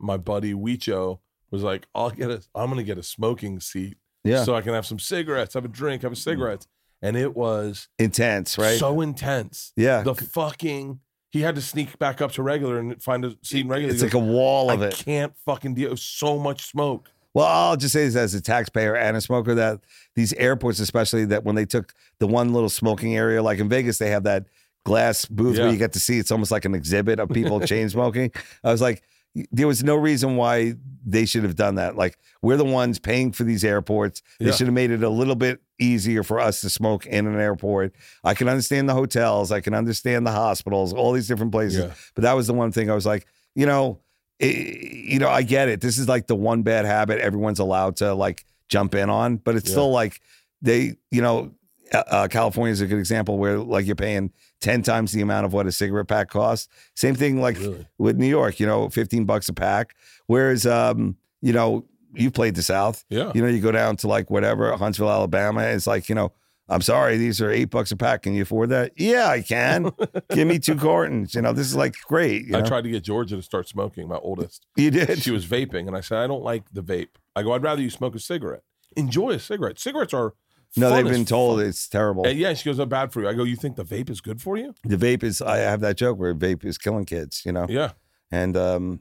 my 0.00 0.16
buddy 0.16 0.54
Wicho 0.54 1.20
was 1.50 1.62
like 1.62 1.86
i'll 1.94 2.10
get 2.10 2.30
a 2.30 2.42
i'm 2.54 2.68
gonna 2.70 2.82
get 2.82 2.98
a 2.98 3.02
smoking 3.02 3.60
seat 3.60 3.96
Yeah, 4.24 4.44
so 4.44 4.54
i 4.54 4.60
can 4.60 4.72
have 4.74 4.86
some 4.86 4.98
cigarettes 4.98 5.54
have 5.54 5.64
a 5.64 5.68
drink 5.68 6.02
have 6.02 6.12
a 6.12 6.16
cigarette 6.16 6.66
and 7.00 7.16
it 7.16 7.34
was 7.36 7.88
intense, 7.98 8.56
right? 8.58 8.78
so 8.78 9.00
intense 9.00 9.72
yeah, 9.76 10.02
the 10.02 10.14
fucking 10.14 11.00
he 11.30 11.40
had 11.40 11.54
to 11.54 11.62
sneak 11.62 11.98
back 11.98 12.20
up 12.20 12.30
to 12.32 12.42
regular 12.42 12.78
and 12.78 13.02
find 13.02 13.24
a 13.24 13.34
seat 13.42 13.60
in 13.62 13.68
regular 13.68 13.92
it's 13.92 14.02
He 14.02 14.06
like 14.06 14.14
a 14.14 14.18
wall 14.18 14.70
of 14.70 14.82
I 14.82 14.86
it. 14.88 14.94
can't 14.94 15.32
fucking 15.46 15.74
deal. 15.74 15.92
It 15.92 15.98
so 15.98 16.38
much 16.38 16.66
smoke. 16.66 17.10
Well, 17.34 17.46
I'll 17.46 17.76
just 17.76 17.92
say 17.92 18.04
this 18.04 18.16
as 18.16 18.34
a 18.34 18.40
taxpayer 18.42 18.94
and 18.94 19.16
a 19.16 19.20
smoker 19.20 19.54
that 19.54 19.80
these 20.14 20.32
airports, 20.34 20.80
especially 20.80 21.24
that 21.26 21.44
when 21.44 21.54
they 21.54 21.64
took 21.64 21.94
the 22.18 22.26
one 22.26 22.52
little 22.52 22.68
smoking 22.68 23.16
area, 23.16 23.42
like 23.42 23.58
in 23.58 23.68
Vegas, 23.68 23.98
they 23.98 24.10
have 24.10 24.24
that 24.24 24.44
glass 24.84 25.24
booth 25.24 25.56
Yeah. 25.56 25.64
where 25.64 25.72
you 25.72 25.78
get 25.78 25.92
to 25.94 26.00
see 26.00 26.18
it's 26.18 26.30
almost 26.32 26.50
like 26.50 26.64
an 26.64 26.74
exhibit 26.74 27.18
of 27.20 27.30
people 27.30 27.60
chain 27.66 27.88
smoking. 27.88 28.32
I 28.62 28.70
was 28.70 28.82
like, 28.82 29.02
there 29.50 29.66
was 29.66 29.82
no 29.82 29.96
reason 29.96 30.36
why 30.36 30.74
they 31.06 31.24
should 31.24 31.42
have 31.44 31.56
done 31.56 31.76
that. 31.76 31.96
Like, 31.96 32.18
we're 32.42 32.58
the 32.58 32.66
ones 32.66 32.98
paying 32.98 33.32
for 33.32 33.44
these 33.44 33.64
airports. 33.64 34.20
They 34.38 34.46
Yeah. 34.46 34.52
should 34.52 34.66
have 34.66 34.74
made 34.74 34.90
it 34.90 35.02
a 35.02 35.08
little 35.08 35.34
bit 35.36 35.62
easier 35.78 36.22
for 36.22 36.38
us 36.38 36.60
to 36.60 36.68
smoke 36.68 37.06
in 37.06 37.26
an 37.26 37.40
airport. 37.40 37.94
I 38.22 38.34
can 38.34 38.46
understand 38.48 38.90
the 38.90 38.94
hotels, 38.94 39.50
I 39.50 39.60
can 39.62 39.72
understand 39.72 40.26
the 40.26 40.32
hospitals, 40.32 40.92
all 40.92 41.12
these 41.12 41.28
different 41.28 41.50
places. 41.52 41.78
Yeah. 41.86 41.94
But 42.14 42.22
that 42.24 42.34
was 42.34 42.46
the 42.46 42.52
one 42.52 42.72
thing 42.72 42.90
I 42.90 42.94
was 42.94 43.06
like, 43.06 43.26
you 43.54 43.64
know, 43.64 44.00
it, 44.42 44.92
you 45.12 45.18
know, 45.18 45.28
I 45.28 45.42
get 45.42 45.68
it. 45.68 45.80
This 45.80 45.98
is 45.98 46.08
like 46.08 46.26
the 46.26 46.34
one 46.36 46.62
bad 46.62 46.84
habit 46.84 47.20
everyone's 47.20 47.58
allowed 47.58 47.96
to 47.96 48.14
like 48.14 48.44
jump 48.68 48.94
in 48.94 49.08
on, 49.10 49.36
but 49.36 49.54
it's 49.56 49.68
Yeah. 49.68 49.72
still 49.72 49.90
like 49.90 50.20
they, 50.60 50.96
you 51.10 51.22
know, 51.22 51.52
uh, 51.94 52.02
uh, 52.08 52.28
California 52.28 52.72
is 52.72 52.80
a 52.80 52.86
good 52.86 52.98
example 52.98 53.38
where 53.38 53.58
like 53.58 53.86
you're 53.86 53.94
paying 53.96 54.32
10 54.60 54.82
times 54.82 55.12
the 55.12 55.20
amount 55.20 55.44
of 55.46 55.52
what 55.52 55.66
a 55.66 55.72
cigarette 55.72 56.08
pack 56.08 56.30
costs. 56.30 56.68
Same 56.94 57.14
thing 57.14 57.40
like 57.40 57.58
Really? 57.58 57.86
with 57.98 58.16
New 58.16 58.26
York, 58.28 58.60
you 58.60 58.66
know, 58.66 58.88
15 58.88 59.24
bucks 59.24 59.48
a 59.48 59.52
pack. 59.52 59.94
Whereas, 60.26 60.64
um, 60.66 61.16
you 61.40 61.52
know, 61.52 61.84
you 62.14 62.30
played 62.30 62.54
the 62.54 62.62
South, 62.62 63.04
Yeah. 63.10 63.32
you 63.34 63.42
know, 63.42 63.48
you 63.48 63.60
go 63.60 63.72
down 63.72 63.96
to 63.98 64.08
like 64.08 64.30
whatever, 64.30 64.74
Huntsville, 64.76 65.10
Alabama. 65.10 65.62
It's 65.62 65.86
like, 65.86 66.08
you 66.08 66.14
know, 66.14 66.32
I'm 66.68 66.80
sorry, 66.80 67.16
these 67.18 67.40
are 67.42 67.50
eight 67.50 67.66
bucks 67.66 67.90
a 67.90 67.96
pack. 67.96 68.22
Can 68.22 68.34
you 68.34 68.42
afford 68.42 68.70
that? 68.70 68.92
Yeah, 68.96 69.26
I 69.28 69.42
can. 69.42 69.90
Give 70.30 70.46
me 70.48 70.58
two 70.58 70.76
cartons. 70.76 71.34
You 71.34 71.42
know, 71.42 71.52
this 71.52 71.66
is 71.66 71.76
like 71.76 71.94
great. 72.06 72.46
You, 72.46 72.56
I 72.56 72.60
know? 72.60 72.66
tried 72.66 72.84
to 72.84 72.90
get 72.90 73.02
Georgia 73.02 73.36
to 73.36 73.42
start 73.42 73.68
smoking, 73.68 74.08
my 74.08 74.16
oldest. 74.16 74.64
you 74.76 74.90
did. 74.90 75.20
She 75.22 75.30
was 75.32 75.44
vaping, 75.44 75.86
and 75.88 75.96
I 75.96 76.00
said, 76.00 76.18
I 76.18 76.26
don't 76.26 76.42
like 76.42 76.62
the 76.72 76.82
vape. 76.82 77.08
I 77.36 77.42
go, 77.42 77.52
I'd 77.52 77.62
rather 77.62 77.82
you 77.82 77.90
smoke 77.90 78.14
a 78.14 78.18
cigarette. 78.20 78.62
Enjoy 78.96 79.30
a 79.30 79.38
cigarette. 79.38 79.78
Cigarettes 79.80 80.14
are 80.14 80.34
No, 80.76 80.88
fun 80.90 81.04
they've 81.04 81.12
been 81.12 81.24
told 81.24 81.58
fuck. 81.60 81.68
it's 81.68 81.88
terrible. 81.88 82.26
And 82.26 82.38
yeah, 82.38 82.54
she 82.54 82.68
goes, 82.70 82.78
"I'm 82.78 82.88
bad 82.88 83.12
for 83.12 83.22
you." 83.22 83.28
I 83.28 83.34
go, 83.34 83.42
"You 83.44 83.56
think 83.56 83.76
the 83.76 83.84
vape 83.84 84.08
is 84.10 84.20
good 84.20 84.40
for 84.40 84.56
you?" 84.56 84.74
The 84.84 84.96
vape 84.96 85.22
is. 85.22 85.42
I 85.42 85.58
have 85.58 85.80
that 85.80 85.96
joke 85.96 86.18
where 86.18 86.34
vape 86.34 86.64
is 86.64 86.78
killing 86.78 87.04
kids. 87.06 87.42
You 87.44 87.52
know, 87.52 87.66
Yeah, 87.68 87.92
and 88.30 88.56
um, 88.56 89.00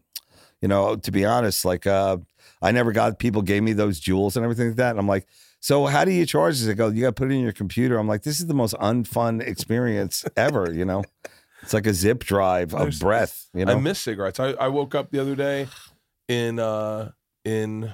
you 0.61 0.67
know, 0.67 0.95
to 0.95 1.11
be 1.11 1.25
honest, 1.25 1.63
like 1.65 1.85
uh, 1.88 2.17
I 2.61 2.71
never 2.71 2.91
got 2.91 3.19
people 3.19 3.41
gave 3.41 3.63
me 3.63 3.73
those 3.73 3.99
Juuls 4.01 4.35
and 4.35 4.43
everything 4.43 4.67
like 4.69 4.77
that, 4.77 4.91
and 4.91 4.99
I'm 4.99 5.07
like, 5.07 5.27
so 5.61 5.85
how 5.85 6.03
do 6.03 6.11
you 6.11 6.25
charge 6.25 6.55
this? 6.57 6.65
They 6.67 6.73
go, 6.73 6.89
you 6.89 7.01
got 7.01 7.07
to 7.07 7.13
put 7.13 7.31
it 7.31 7.35
in 7.35 7.41
your 7.41 7.53
computer. 7.53 7.97
I'm 7.97 8.07
like, 8.07 8.23
this 8.23 8.39
is 8.41 8.47
the 8.47 8.53
most 8.53 8.73
unfun 8.75 9.41
experience 9.41 10.25
ever. 10.35 10.71
You 10.73 10.83
know, 10.83 11.03
it's 11.61 11.73
like 11.73 11.85
a 11.88 11.93
zip 11.93 12.23
drive 12.25 12.73
of 12.73 12.79
There's- 12.81 12.99
breath. 12.99 13.47
You 13.53 13.63
know, 13.65 13.73
I 13.73 13.79
miss 13.79 13.99
cigarettes. 13.99 14.39
I, 14.39 14.49
I 14.51 14.67
woke 14.67 14.93
up 14.95 15.11
the 15.11 15.19
other 15.21 15.35
day 15.35 15.67
in 16.27 16.59
uh 16.59 17.11
in 17.45 17.93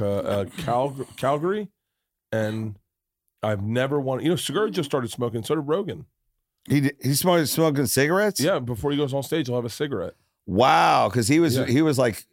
uh, 0.00 0.44
Cal- 0.58 1.06
Calgary, 1.16 1.68
and 2.30 2.76
I've 3.42 3.62
never 3.62 4.00
wanted. 4.00 4.24
You 4.24 4.30
know, 4.30 4.36
Segura 4.36 4.70
just 4.70 4.88
started 4.90 5.10
smoking. 5.10 5.42
So 5.42 5.54
did 5.54 5.62
Rogan. 5.62 6.06
he 6.68 6.90
he 7.02 7.14
smoked 7.14 7.48
smoking 7.48 7.86
cigarettes. 7.86 8.40
Yeah, 8.40 8.58
before 8.58 8.90
he 8.90 8.96
goes 8.96 9.12
on 9.14 9.22
stage, 9.22 9.46
he'll 9.48 9.56
have 9.56 9.64
a 9.64 9.68
cigarette. 9.70 10.14
Wow, 10.46 11.08
because 11.08 11.28
he 11.28 11.40
was 11.40 11.56
Yeah. 11.56 11.66
he 11.66 11.82
was 11.82 11.98
like, 11.98 12.24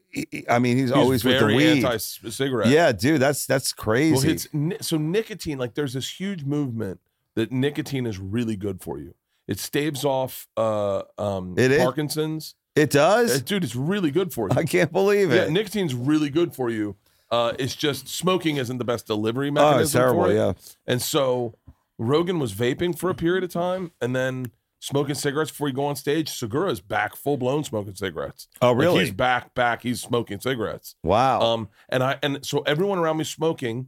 I 0.49 0.59
mean, 0.59 0.77
he's, 0.77 0.89
He's 0.89 0.91
always 0.91 1.23
with 1.23 1.35
the 1.35 1.39
very 1.39 1.55
weed. 1.55 1.85
anti-cigarette. 1.85 2.69
Yeah, 2.69 2.91
dude, 2.91 3.21
that's 3.21 3.45
that's 3.45 3.75
Well, 3.77 3.83
crazy. 3.83 4.31
it's 4.31 4.87
so 4.87 4.97
nicotine. 4.97 5.57
Like, 5.57 5.75
there's 5.75 5.93
this 5.93 6.19
huge 6.19 6.43
movement 6.43 6.99
that 7.35 7.51
nicotine 7.51 8.07
is 8.07 8.17
really 8.17 8.55
good 8.55 8.81
for 8.81 8.97
you. 8.99 9.13
It 9.47 9.59
staves 9.59 10.03
off 10.05 10.47
uh, 10.57 11.03
um, 11.17 11.55
It? 11.57 11.79
Parkinson's. 11.79 12.55
it 12.75 12.89
does. 12.89 13.37
Uh, 13.37 13.43
dude, 13.43 13.63
it's 13.63 13.75
really 13.75 14.11
good 14.11 14.33
for 14.33 14.47
you. 14.49 14.55
I 14.57 14.63
can't 14.63 14.91
believe 14.91 15.31
it. 15.31 15.35
yeah, 15.35 15.53
nicotine's 15.53 15.93
really 15.93 16.29
good 16.29 16.55
for 16.55 16.69
you. 16.69 16.95
Uh, 17.31 17.53
it's 17.59 17.75
just 17.75 18.07
smoking 18.07 18.57
isn't 18.57 18.79
the 18.79 18.85
best 18.85 19.05
delivery 19.05 19.49
oh, 19.49 19.51
mechanism 19.51 19.81
it's 19.83 19.91
terrible. 19.91 20.33
Yeah. 20.33 20.53
And 20.87 21.01
so 21.01 21.55
Rogan 21.99 22.39
was 22.39 22.53
vaping 22.53 22.97
for 22.97 23.09
a 23.09 23.15
period 23.15 23.43
of 23.43 23.51
time, 23.51 23.91
and 24.01 24.15
then 24.15 24.51
smoking 24.79 25.15
cigarettes 25.15 25.51
before 25.51 25.67
you 25.67 25.73
go 25.73 25.85
on 25.85 25.95
stage. 25.95 26.29
Segura's 26.29 26.81
back, 26.81 27.15
full 27.15 27.37
blown 27.37 27.63
smoking 27.63 27.95
cigarettes. 27.95 28.47
Oh, 28.61 28.71
Like, 28.71 28.77
really? 28.81 28.99
he's 29.05 29.13
back, 29.13 29.53
back. 29.53 29.83
He's 29.83 30.01
smoking 30.01 30.39
cigarettes. 30.39 30.95
wow. 31.03 31.41
Um, 31.41 31.69
and 31.89 32.03
I 32.03 32.17
and 32.23 32.45
so 32.45 32.59
everyone 32.61 32.97
around 32.99 33.17
me 33.17 33.23
smoking, 33.25 33.87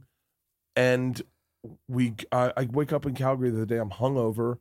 and 0.76 1.20
we 1.88 2.14
I, 2.30 2.52
I 2.56 2.68
wake 2.70 2.92
up 2.92 3.06
in 3.06 3.14
Calgary 3.14 3.50
the 3.50 3.58
other 3.58 3.66
day. 3.66 3.78
I'm 3.78 3.90
hungover, 3.90 4.58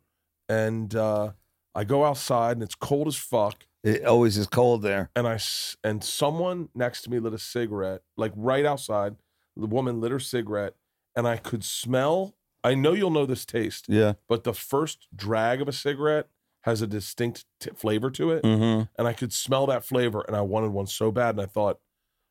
and 0.50 0.94
uh, 0.96 1.32
I 1.76 1.84
go 1.84 2.06
outside 2.06 2.54
and 2.54 2.64
it's 2.64 2.76
cold 2.76 3.08
as 3.08 3.16
fuck. 3.16 3.66
it 3.84 4.06
always 4.06 4.38
is 4.38 4.48
cold 4.48 4.84
there. 4.84 5.10
And 5.16 5.28
I 5.28 5.36
s- 5.36 5.76
and 5.84 6.04
someone 6.04 6.70
next 6.76 7.02
to 7.04 7.10
me 7.10 7.20
lit 7.20 7.34
a 7.34 7.40
cigarette, 7.40 8.02
like 8.18 8.34
right 8.36 8.66
outside. 8.66 9.16
The 9.58 9.68
woman 9.68 10.00
lit 10.00 10.12
her 10.12 10.20
cigarette, 10.20 10.76
and 11.16 11.28
I 11.28 11.38
could 11.38 11.64
smell. 11.64 12.36
I 12.64 12.76
know 12.76 12.94
you'll 12.94 13.10
know 13.12 13.26
this 13.26 13.46
taste, 13.46 13.86
Yeah. 13.90 14.14
but 14.28 14.44
the 14.44 14.54
first 14.54 15.08
drag 15.16 15.62
of 15.62 15.68
a 15.68 15.72
cigarette 15.74 16.28
has 16.62 16.82
a 16.82 16.88
distinct 16.88 17.46
t- 17.60 17.72
flavor 17.76 18.12
to 18.12 18.32
it, 18.32 18.44
Mm-hmm. 18.44 18.84
and 19.00 19.08
I 19.08 19.14
could 19.14 19.34
smell 19.34 19.66
that 19.68 19.84
flavor, 19.84 20.22
and 20.28 20.36
I 20.38 20.42
wanted 20.42 20.70
one 20.72 20.86
so 20.88 21.12
bad. 21.12 21.32
And 21.36 21.42
I 21.42 21.46
thought, 21.48 21.80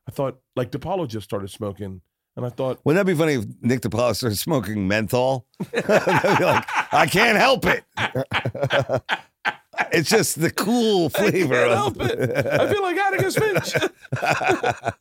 I 0.09 0.13
thought 0.13 0.39
like 0.55 0.71
DiPaolo 0.71 1.09
just 1.09 1.25
started 1.25 1.51
smoking, 1.51 2.01
and 2.37 2.47
I 2.47 2.49
thought, 2.51 2.79
Wouldn't 2.85 3.05
that 3.05 3.11
be 3.13 3.19
funny 3.19 3.35
if 3.35 3.45
Nick 3.61 3.81
DiPaolo 3.81 4.15
started 4.15 4.37
smoking 4.37 4.87
menthol? 4.87 5.47
Like, 5.75 6.67
I 6.93 7.07
can't 7.11 7.39
help 7.39 7.65
it. 7.67 7.85
it's 9.93 10.09
just 10.11 10.41
the 10.41 10.51
cool 10.51 11.07
I 11.15 11.31
flavor. 11.31 11.55
can't 11.55 11.73
help 11.73 11.97
it. 12.01 12.47
I 12.47 12.71
feel 12.73 12.83
like 12.83 12.97
I 12.99 13.03
had 13.03 13.15
a 13.15 13.17
Vegas, 13.19 13.37
Finch. 13.37 13.73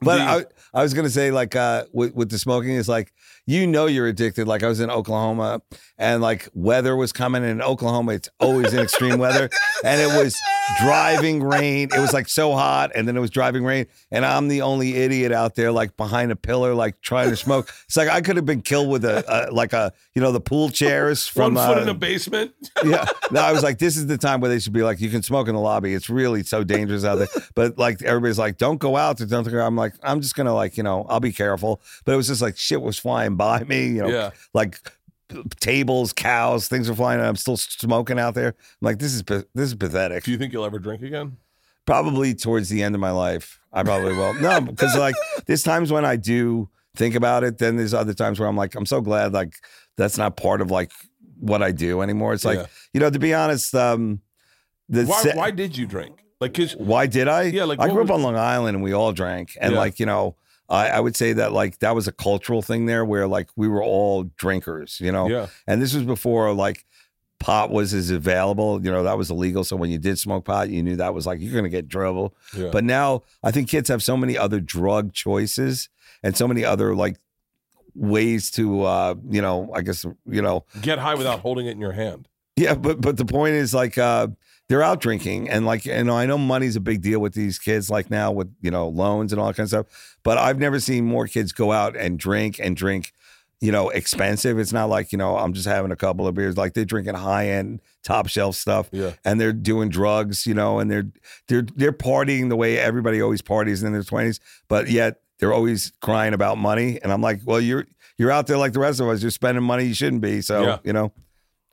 but 0.00 0.20
I, 0.20 0.44
I 0.74 0.82
was 0.82 0.94
gonna 0.94 1.10
say 1.10 1.30
like 1.30 1.54
uh 1.56 1.84
with, 1.92 2.14
with 2.14 2.30
the 2.30 2.38
smoking 2.38 2.70
is 2.70 2.88
like 2.88 3.12
you 3.46 3.66
know 3.66 3.86
you're 3.86 4.06
addicted 4.06 4.46
like 4.46 4.62
i 4.62 4.68
was 4.68 4.80
in 4.80 4.90
oklahoma 4.90 5.60
and 5.98 6.22
like 6.22 6.48
weather 6.54 6.94
was 6.94 7.12
coming 7.12 7.42
and 7.42 7.52
in 7.52 7.62
oklahoma 7.62 8.12
it's 8.12 8.28
always 8.38 8.72
in 8.72 8.78
extreme 8.78 9.18
weather 9.18 9.50
and 9.84 10.00
it 10.00 10.06
was 10.22 10.36
driving 10.80 11.42
rain 11.42 11.88
it 11.94 11.98
was 11.98 12.12
like 12.12 12.28
so 12.28 12.52
hot 12.52 12.92
and 12.94 13.08
then 13.08 13.16
it 13.16 13.20
was 13.20 13.30
driving 13.30 13.64
rain 13.64 13.86
and 14.10 14.24
i'm 14.24 14.48
the 14.48 14.62
only 14.62 14.94
idiot 14.94 15.32
out 15.32 15.56
there 15.56 15.72
like 15.72 15.96
behind 15.96 16.30
a 16.30 16.36
pillar 16.36 16.72
like 16.74 17.00
trying 17.00 17.28
to 17.28 17.36
smoke 17.36 17.72
it's 17.84 17.96
like 17.96 18.08
i 18.08 18.20
could 18.20 18.36
have 18.36 18.46
been 18.46 18.62
killed 18.62 18.88
with 18.88 19.04
a, 19.04 19.24
a 19.28 19.50
like 19.52 19.72
a 19.72 19.92
you 20.14 20.22
know 20.22 20.30
the 20.30 20.40
pool 20.40 20.68
chairs 20.68 21.26
from 21.26 21.54
One 21.54 21.66
foot 21.66 21.78
uh, 21.78 21.80
in 21.82 21.86
the 21.86 21.94
basement. 21.94 22.52
yeah. 22.84 23.06
No, 23.30 23.40
I 23.40 23.52
was 23.52 23.62
like, 23.62 23.78
this 23.78 23.96
is 23.96 24.06
the 24.06 24.18
time 24.18 24.40
where 24.40 24.50
they 24.50 24.58
should 24.58 24.74
be 24.74 24.82
like, 24.82 25.00
you 25.00 25.08
can 25.08 25.22
smoke 25.22 25.48
in 25.48 25.54
the 25.54 25.60
lobby. 25.60 25.94
It's 25.94 26.10
really 26.10 26.42
so 26.42 26.62
dangerous 26.64 27.04
out 27.04 27.16
there. 27.16 27.28
But 27.54 27.78
like 27.78 28.02
everybody's 28.02 28.38
like, 28.38 28.58
don't 28.58 28.78
go 28.78 28.96
out. 28.96 29.18
there, 29.18 29.26
Don't 29.26 29.48
go. 29.48 29.58
I'm 29.64 29.76
like, 29.76 29.94
I'm 30.02 30.20
just 30.20 30.34
gonna 30.34 30.54
like, 30.54 30.76
you 30.76 30.82
know, 30.82 31.06
I'll 31.08 31.20
be 31.20 31.32
careful. 31.32 31.80
But 32.04 32.12
it 32.12 32.16
was 32.16 32.26
just 32.26 32.42
like 32.42 32.58
shit 32.58 32.82
was 32.82 32.98
flying 32.98 33.31
by 33.36 33.64
me. 33.64 33.86
You 33.86 34.02
know, 34.02 34.08
Yeah. 34.08 34.30
like 34.54 34.78
tables, 35.60 36.12
cows, 36.12 36.68
things 36.68 36.88
are 36.90 36.94
flying, 36.94 37.20
I'm 37.20 37.36
still 37.36 37.56
smoking 37.56 38.18
out 38.18 38.34
there. 38.34 38.48
I'm 38.48 38.54
like, 38.82 38.98
this 38.98 39.14
is 39.14 39.22
this 39.22 39.44
is 39.68 39.74
pathetic. 39.74 40.24
Do 40.24 40.30
you 40.30 40.38
think 40.38 40.52
you'll 40.52 40.64
ever 40.64 40.78
drink 40.78 41.02
again? 41.02 41.36
Probably 41.84 42.34
towards 42.34 42.68
the 42.68 42.82
end 42.82 42.94
of 42.94 43.00
my 43.00 43.10
life, 43.10 43.58
I 43.72 43.82
probably 43.82 44.14
will. 44.14 44.34
No, 44.34 44.60
because 44.60 44.96
like 44.96 45.14
there's 45.46 45.62
times 45.62 45.90
when 45.90 46.04
I 46.04 46.16
do 46.16 46.68
think 46.94 47.14
about 47.14 47.42
it. 47.44 47.58
Then 47.58 47.76
there's 47.76 47.94
other 47.94 48.14
times 48.14 48.38
where 48.38 48.48
I'm 48.48 48.56
like, 48.56 48.74
I'm 48.74 48.86
so 48.86 49.00
glad 49.00 49.32
like 49.32 49.54
that's 49.96 50.16
not 50.18 50.36
part 50.36 50.60
of 50.60 50.70
like 50.70 50.92
what 51.40 51.62
I 51.62 51.72
do 51.72 52.02
anymore. 52.02 52.34
It's 52.34 52.44
like, 52.44 52.58
Yeah. 52.58 52.66
you 52.94 53.00
know, 53.00 53.10
to 53.10 53.18
be 53.18 53.34
honest, 53.34 53.74
um, 53.74 54.20
the 54.88 55.04
Why, 55.06 55.22
se- 55.22 55.32
why 55.34 55.50
did 55.50 55.76
you 55.76 55.86
drink? 55.86 56.18
Like, 56.40 56.54
cause 56.54 56.76
why 56.76 57.06
did 57.06 57.26
I? 57.28 57.42
Yeah, 57.44 57.64
like, 57.64 57.80
I 57.80 57.88
grew 57.88 58.02
up 58.02 58.08
was- 58.08 58.16
on 58.16 58.22
Long 58.22 58.36
Island 58.36 58.74
and 58.76 58.84
we 58.84 58.92
all 58.92 59.12
drank, 59.12 59.56
and 59.60 59.72
Yeah. 59.72 59.78
like 59.78 59.98
you 59.98 60.06
know, 60.06 60.36
I, 60.72 60.88
I 60.88 61.00
would 61.00 61.14
say 61.16 61.32
that 61.34 61.52
like 61.52 61.78
that 61.80 61.94
was 61.94 62.08
a 62.08 62.12
cultural 62.12 62.62
thing 62.62 62.86
there 62.86 63.04
where 63.04 63.28
like 63.28 63.48
we 63.56 63.68
were 63.68 63.82
all 63.82 64.24
drinkers, 64.36 64.98
you 65.00 65.12
know, 65.12 65.28
yeah, 65.28 65.46
and 65.66 65.80
this 65.82 65.92
was 65.94 66.04
before 66.04 66.52
like 66.54 66.84
pot 67.38 67.70
was 67.70 67.92
as 67.92 68.10
available, 68.10 68.84
you 68.84 68.90
know, 68.90 69.02
that 69.02 69.18
was 69.18 69.30
illegal. 69.30 69.64
So 69.64 69.76
when 69.76 69.90
you 69.90 69.98
did 69.98 70.18
smoke 70.18 70.44
pot, 70.44 70.70
you 70.70 70.82
knew 70.82 70.96
that 70.96 71.12
was 71.12 71.26
like 71.26 71.40
you're 71.40 71.54
gonna 71.54 71.68
get 71.68 71.90
trouble. 71.90 72.34
yeah. 72.56 72.70
But 72.72 72.84
now 72.84 73.22
I 73.42 73.50
think 73.50 73.68
kids 73.68 73.88
have 73.88 74.02
so 74.02 74.16
many 74.16 74.38
other 74.38 74.60
drug 74.60 75.12
choices 75.12 75.88
and 76.22 76.36
so 76.36 76.48
many 76.48 76.64
other 76.64 76.94
like 76.94 77.16
ways 77.94 78.50
to 78.52 78.82
uh 78.84 79.14
you 79.28 79.42
know 79.42 79.70
i 79.74 79.82
guess 79.82 80.06
you 80.26 80.40
know 80.40 80.64
get 80.80 80.98
high 80.98 81.14
without 81.14 81.40
holding 81.40 81.66
it 81.66 81.72
in 81.72 81.80
your 81.80 81.92
hand. 81.92 82.26
yeah 82.56 82.74
but 82.74 83.02
but 83.02 83.18
the 83.18 83.24
point 83.24 83.54
is 83.54 83.74
like 83.74 83.98
uh 83.98 84.26
they're 84.72 84.82
out 84.82 85.00
drinking 85.00 85.50
and 85.50 85.66
like 85.66 85.84
you 85.84 86.02
know 86.04 86.16
i 86.16 86.24
know 86.24 86.38
money's 86.38 86.76
a 86.76 86.80
big 86.80 87.02
deal 87.02 87.20
with 87.20 87.34
these 87.34 87.58
kids 87.58 87.90
like 87.90 88.10
now 88.10 88.32
with 88.32 88.50
you 88.62 88.70
know 88.70 88.88
loans 88.88 89.30
and 89.30 89.38
all 89.40 89.46
that 89.48 89.56
kind 89.56 89.66
of 89.66 89.68
stuff 89.68 90.16
but 90.22 90.38
i've 90.38 90.58
never 90.58 90.80
seen 90.80 91.04
more 91.04 91.26
kids 91.26 91.52
go 91.52 91.72
out 91.72 91.94
and 91.94 92.18
drink 92.18 92.58
and 92.58 92.74
drink 92.74 93.12
you 93.60 93.70
know 93.70 93.90
expensive 93.90 94.58
it's 94.58 94.72
not 94.72 94.88
like 94.88 95.12
you 95.12 95.18
know 95.18 95.36
i'm 95.36 95.52
just 95.52 95.66
having 95.68 95.92
a 95.92 95.96
couple 95.96 96.26
of 96.26 96.34
beers 96.34 96.56
like 96.56 96.72
they're 96.72 96.86
drinking 96.86 97.14
high 97.14 97.48
end 97.48 97.82
top 98.02 98.28
shelf 98.28 98.56
stuff 98.56 98.88
Yeah, 98.92 99.12
and 99.24 99.40
they're 99.40 99.52
doing 99.52 99.88
drugs, 99.88 100.46
you 100.46 100.54
know, 100.54 100.78
and 100.80 100.90
they're 100.90 101.06
they're 101.48 101.66
they're 101.76 101.92
partying 101.92 102.48
the 102.48 102.56
way 102.56 102.78
everybody 102.78 103.22
always 103.22 103.42
parties 103.42 103.82
in 103.84 103.92
their 103.92 104.02
twenties, 104.02 104.40
but 104.68 104.90
yet 104.90 105.20
they're 105.38 105.52
always 105.52 105.92
crying 106.00 106.34
about 106.34 106.58
money. 106.58 106.98
And 107.00 107.12
I'm 107.12 107.20
like, 107.20 107.42
well, 107.44 107.60
you're 107.60 107.86
you're 108.18 108.32
out 108.32 108.48
there 108.48 108.58
like 108.58 108.72
the 108.72 108.80
rest 108.80 108.98
of 109.00 109.08
us. 109.08 109.22
You're 109.22 109.30
spending 109.30 109.62
money 109.62 109.84
you 109.84 109.94
shouldn't 109.94 110.22
be. 110.22 110.40
So 110.40 110.62
Yeah. 110.62 110.78
you 110.82 110.92
know, 110.92 111.12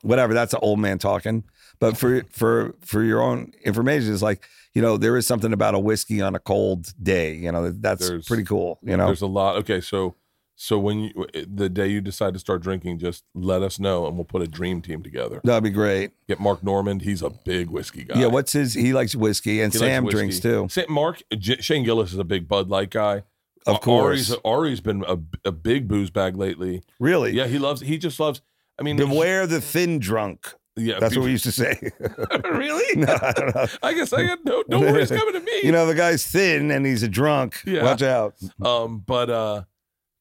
whatever. 0.02 0.32
That's 0.34 0.52
an 0.54 0.60
old 0.62 0.78
man 0.78 0.98
talking. 0.98 1.42
But 1.80 1.96
for 1.96 2.22
for 2.30 2.74
for 2.80 3.02
your 3.02 3.22
own 3.22 3.52
information, 3.64 4.12
it's 4.12 4.22
like 4.22 4.46
you 4.74 4.82
know 4.82 4.96
there 4.96 5.16
is 5.16 5.26
something 5.26 5.52
about 5.52 5.74
a 5.74 5.78
whiskey 5.78 6.20
on 6.20 6.34
a 6.34 6.38
cold 6.38 6.92
day. 7.02 7.34
You 7.34 7.50
know 7.52 7.70
that's 7.70 8.06
There's- 8.08 8.26
pretty 8.26 8.44
cool. 8.44 8.78
You 8.82 8.96
know, 8.96 9.06
there's 9.06 9.22
a 9.22 9.26
lot. 9.26 9.56
Okay, 9.56 9.80
so 9.80 10.14
so 10.56 10.78
when 10.78 11.00
you 11.00 11.26
eh, 11.32 11.46
the 11.48 11.70
day 11.70 11.86
you 11.86 12.02
decide 12.02 12.34
to 12.34 12.38
start 12.38 12.62
drinking, 12.62 12.98
just 12.98 13.24
let 13.34 13.62
us 13.62 13.80
know 13.80 14.06
and 14.06 14.14
we'll 14.16 14.26
put 14.26 14.42
a 14.42 14.46
dream 14.46 14.82
team 14.82 15.02
together. 15.02 15.40
that'd 15.42 15.64
be 15.64 15.70
great. 15.70 16.10
Get 16.28 16.38
Mark 16.38 16.62
Normand. 16.62 17.00
He's 17.00 17.22
a 17.22 17.30
big 17.30 17.70
whiskey 17.70 18.04
guy. 18.04 18.20
Yeah, 18.20 18.26
what's 18.26 18.52
his? 18.52 18.74
He 18.74 18.92
likes 18.92 19.16
whiskey, 19.16 19.62
and 19.62 19.72
He 19.72 19.78
Sam 19.78 20.04
whiskey. 20.04 20.18
drinks 20.18 20.38
too. 20.40 20.68
Mark 20.90 21.22
J- 21.38 21.62
Shane 21.62 21.82
Gillis 21.84 22.12
is 22.12 22.18
a 22.18 22.24
big 22.24 22.46
Bud 22.46 22.68
Light 22.68 22.90
guy. 22.90 23.22
Of 23.66 23.76
uh, 23.76 23.78
course, 23.78 24.30
Ari's, 24.30 24.40
Ari's 24.44 24.80
been 24.80 25.02
a, 25.08 25.18
a 25.46 25.52
big 25.52 25.88
booze 25.88 26.10
bag 26.10 26.36
lately. 26.36 26.82
really. 26.98 27.32
Yeah, 27.32 27.46
he 27.46 27.58
loves. 27.58 27.80
He 27.80 27.96
just 27.96 28.20
loves. 28.20 28.42
I 28.78 28.82
mean, 28.82 28.96
Beware 28.96 29.46
the 29.46 29.60
thin 29.62 29.98
drunk. 29.98 30.54
Yeah, 30.80 30.98
That's 30.98 31.16
what 31.16 31.24
we 31.24 31.30
used 31.32 31.44
to 31.44 31.52
say. 31.52 31.78
really. 32.44 32.96
no, 33.00 33.12
I 33.20 33.32
don't 33.32 33.54
know. 33.54 33.66
I 33.82 33.94
guess 33.94 34.12
I 34.12 34.24
got 34.26 34.44
no. 34.44 34.64
No 34.68 34.80
worries 34.80 35.10
coming 35.10 35.34
to 35.34 35.40
me. 35.40 35.60
You 35.62 35.72
know, 35.72 35.86
the 35.86 35.94
guy's 35.94 36.26
thin 36.26 36.70
and 36.70 36.86
he's 36.86 37.02
a 37.02 37.08
drunk. 37.08 37.62
Yeah. 37.66 37.84
Watch 37.84 38.02
out. 38.02 38.34
Um, 38.62 39.02
but 39.06 39.28
uh, 39.30 39.62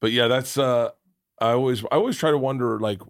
but 0.01 0.11
yeah, 0.11 0.27
that's 0.27 0.57
uh, 0.57 0.89
I 1.39 1.51
always 1.51 1.83
I 1.85 1.95
always 1.95 2.17
try 2.17 2.31
to 2.31 2.37
wonder 2.37 2.79
like 2.79 3.01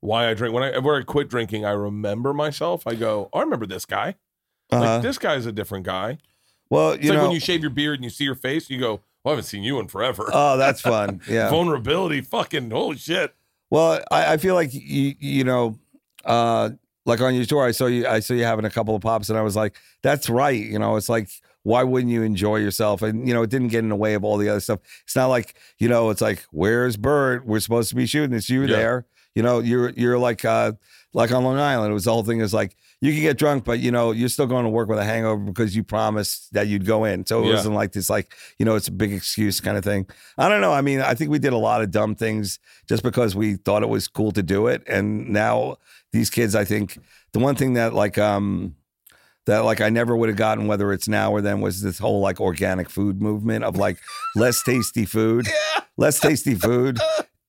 why 0.00 0.28
I 0.28 0.34
drink 0.34 0.54
when 0.54 0.62
I 0.62 0.78
when 0.78 1.00
I 1.00 1.04
quit 1.04 1.28
drinking. 1.28 1.64
I 1.64 1.70
remember 1.72 2.32
myself. 2.32 2.86
I 2.86 2.94
go, 2.94 3.28
oh, 3.32 3.38
I 3.38 3.42
remember 3.42 3.66
this 3.66 3.84
guy. 3.84 4.14
Uh-huh. 4.70 4.82
Like 4.94 5.02
this 5.02 5.18
guy's 5.18 5.46
a 5.46 5.52
different 5.52 5.84
guy. 5.84 6.18
well, 6.70 6.92
It's 6.92 7.04
you 7.04 7.10
like 7.10 7.18
know, 7.18 7.22
when 7.24 7.32
you 7.32 7.40
shave 7.40 7.60
your 7.60 7.70
beard 7.70 7.96
and 7.98 8.04
you 8.04 8.10
see 8.10 8.24
your 8.24 8.34
face, 8.34 8.70
you 8.70 8.80
go, 8.80 9.02
well, 9.22 9.26
I 9.26 9.30
haven't 9.30 9.44
seen 9.44 9.62
you 9.62 9.78
in 9.78 9.88
forever. 9.88 10.28
oh, 10.32 10.56
that's 10.56 10.80
fun. 10.80 11.20
Yeah. 11.28 11.50
Vulnerability, 11.50 12.22
fucking 12.22 12.70
holy 12.70 12.96
shit. 12.96 13.34
Well, 13.70 14.02
I, 14.10 14.34
I 14.34 14.36
feel 14.38 14.54
like 14.54 14.72
you, 14.72 15.14
you 15.18 15.44
know, 15.44 15.78
uh, 16.24 16.70
like 17.06 17.20
on 17.20 17.34
your 17.34 17.44
tour, 17.44 17.64
I 17.64 17.70
saw 17.72 17.86
you, 17.86 18.06
I 18.06 18.20
saw 18.20 18.34
you 18.34 18.44
having 18.44 18.64
a 18.64 18.70
couple 18.70 18.94
of 18.94 19.02
pops, 19.02 19.28
and 19.28 19.38
I 19.38 19.42
was 19.42 19.56
like, 19.56 19.76
that's 20.02 20.28
right. 20.30 20.60
You 20.64 20.78
know, 20.78 20.96
it's 20.96 21.08
like, 21.08 21.28
why 21.62 21.82
wouldn't 21.82 22.12
you 22.12 22.22
enjoy 22.22 22.56
yourself? 22.56 23.02
And 23.02 23.26
you 23.26 23.34
know, 23.34 23.42
it 23.42 23.50
didn't 23.50 23.68
get 23.68 23.80
in 23.80 23.88
the 23.88 23.96
way 23.96 24.14
of 24.14 24.24
all 24.24 24.36
the 24.36 24.48
other 24.48 24.60
stuff. 24.60 24.80
It's 25.04 25.16
not 25.16 25.26
like 25.26 25.54
you 25.78 25.88
know, 25.88 26.10
it's 26.10 26.20
like, 26.20 26.44
where's 26.50 26.96
Bert? 26.96 27.46
We're 27.46 27.60
supposed 27.60 27.88
to 27.90 27.94
be 27.94 28.06
shooting. 28.06 28.34
It's 28.36 28.48
you 28.50 28.62
Yeah. 28.62 28.76
there. 28.76 29.06
You 29.34 29.42
know, 29.42 29.58
you're 29.58 29.90
you're 29.90 30.18
like 30.18 30.44
uh, 30.44 30.72
like 31.14 31.30
on 31.32 31.44
Long 31.44 31.58
Island. 31.58 31.90
It 31.90 31.94
was 31.94 32.04
the 32.04 32.12
whole 32.12 32.24
thing 32.24 32.40
is 32.40 32.52
like 32.52 32.76
you 33.00 33.12
can 33.12 33.22
get 33.22 33.38
drunk, 33.38 33.64
but 33.64 33.78
you 33.78 33.90
know, 33.90 34.10
you're 34.10 34.28
still 34.28 34.46
going 34.46 34.64
to 34.64 34.70
work 34.70 34.88
with 34.88 34.98
a 34.98 35.04
hangover 35.04 35.40
because 35.42 35.74
you 35.76 35.84
promised 35.84 36.52
that 36.52 36.66
you'd 36.66 36.84
go 36.84 37.04
in. 37.04 37.24
So 37.24 37.42
it 37.42 37.46
Yeah. 37.46 37.52
wasn't 37.54 37.74
like 37.76 37.92
this, 37.92 38.10
like 38.10 38.34
you 38.58 38.66
know, 38.66 38.74
it's 38.74 38.88
a 38.88 38.92
big 38.92 39.12
excuse 39.12 39.60
kind 39.60 39.76
of 39.78 39.84
thing. 39.84 40.06
I 40.36 40.48
don't 40.48 40.60
know. 40.60 40.72
I 40.72 40.80
mean, 40.82 41.00
I 41.00 41.14
think 41.14 41.30
we 41.30 41.38
did 41.38 41.52
a 41.52 41.58
lot 41.58 41.80
of 41.82 41.90
dumb 41.90 42.14
things 42.14 42.58
just 42.88 43.02
because 43.02 43.34
we 43.34 43.54
thought 43.54 43.82
it 43.82 43.88
was 43.88 44.08
cool 44.08 44.32
to 44.32 44.42
do 44.42 44.66
it. 44.66 44.82
And 44.88 45.28
now 45.30 45.76
these 46.12 46.30
kids, 46.30 46.54
I 46.54 46.64
think 46.64 46.98
the 47.32 47.38
one 47.38 47.54
thing 47.54 47.74
that 47.74 47.94
like 47.94 48.18
um 48.18 48.74
that 49.46 49.60
like 49.60 49.80
I 49.80 49.90
never 49.90 50.16
would 50.16 50.28
have 50.30 50.38
gotten 50.38 50.66
whether 50.66 50.92
it's 50.92 51.06
now 51.06 51.30
or 51.30 51.40
then 51.42 51.60
was 51.60 51.82
this 51.82 51.98
whole 51.98 52.20
like 52.20 52.40
organic 52.40 52.88
food 52.88 53.20
movement 53.20 53.62
of 53.64 53.76
like 53.76 53.98
less 54.34 54.62
tasty 54.62 55.04
food, 55.04 55.46
less 55.96 56.18
tasty 56.18 56.54
food 56.54 56.98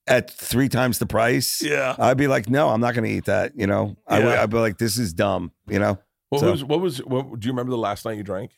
at 0.07 0.30
three 0.30 0.69
times 0.69 0.99
the 0.99 1.06
price. 1.06 1.61
Yeah. 1.61 1.95
I'd 1.98 2.18
be 2.18 2.27
like, 2.27 2.49
no, 2.49 2.69
I'm 2.69 2.82
not 2.82 2.94
going 2.94 3.06
to 3.06 3.10
eat 3.10 3.26
that. 3.26 3.53
You 3.56 3.68
know, 3.68 3.95
I 4.07 4.19
would, 4.19 4.27
Yeah. 4.30 4.44
I'd 4.44 4.49
be 4.49 4.57
like, 4.57 4.77
this 4.77 4.98
is 4.98 5.14
dumb. 5.14 5.52
You 5.68 5.80
know. 5.80 5.98
What 6.30 6.40
So- 6.41 6.52
was 6.52 6.64
what 6.64 6.82
was 6.82 6.98
what, 7.06 7.40
do 7.40 7.45
you 7.48 7.52
remember 7.52 7.72
the 7.72 7.77
last 7.77 8.06
night 8.06 8.18
you 8.18 8.23
drank? 8.23 8.52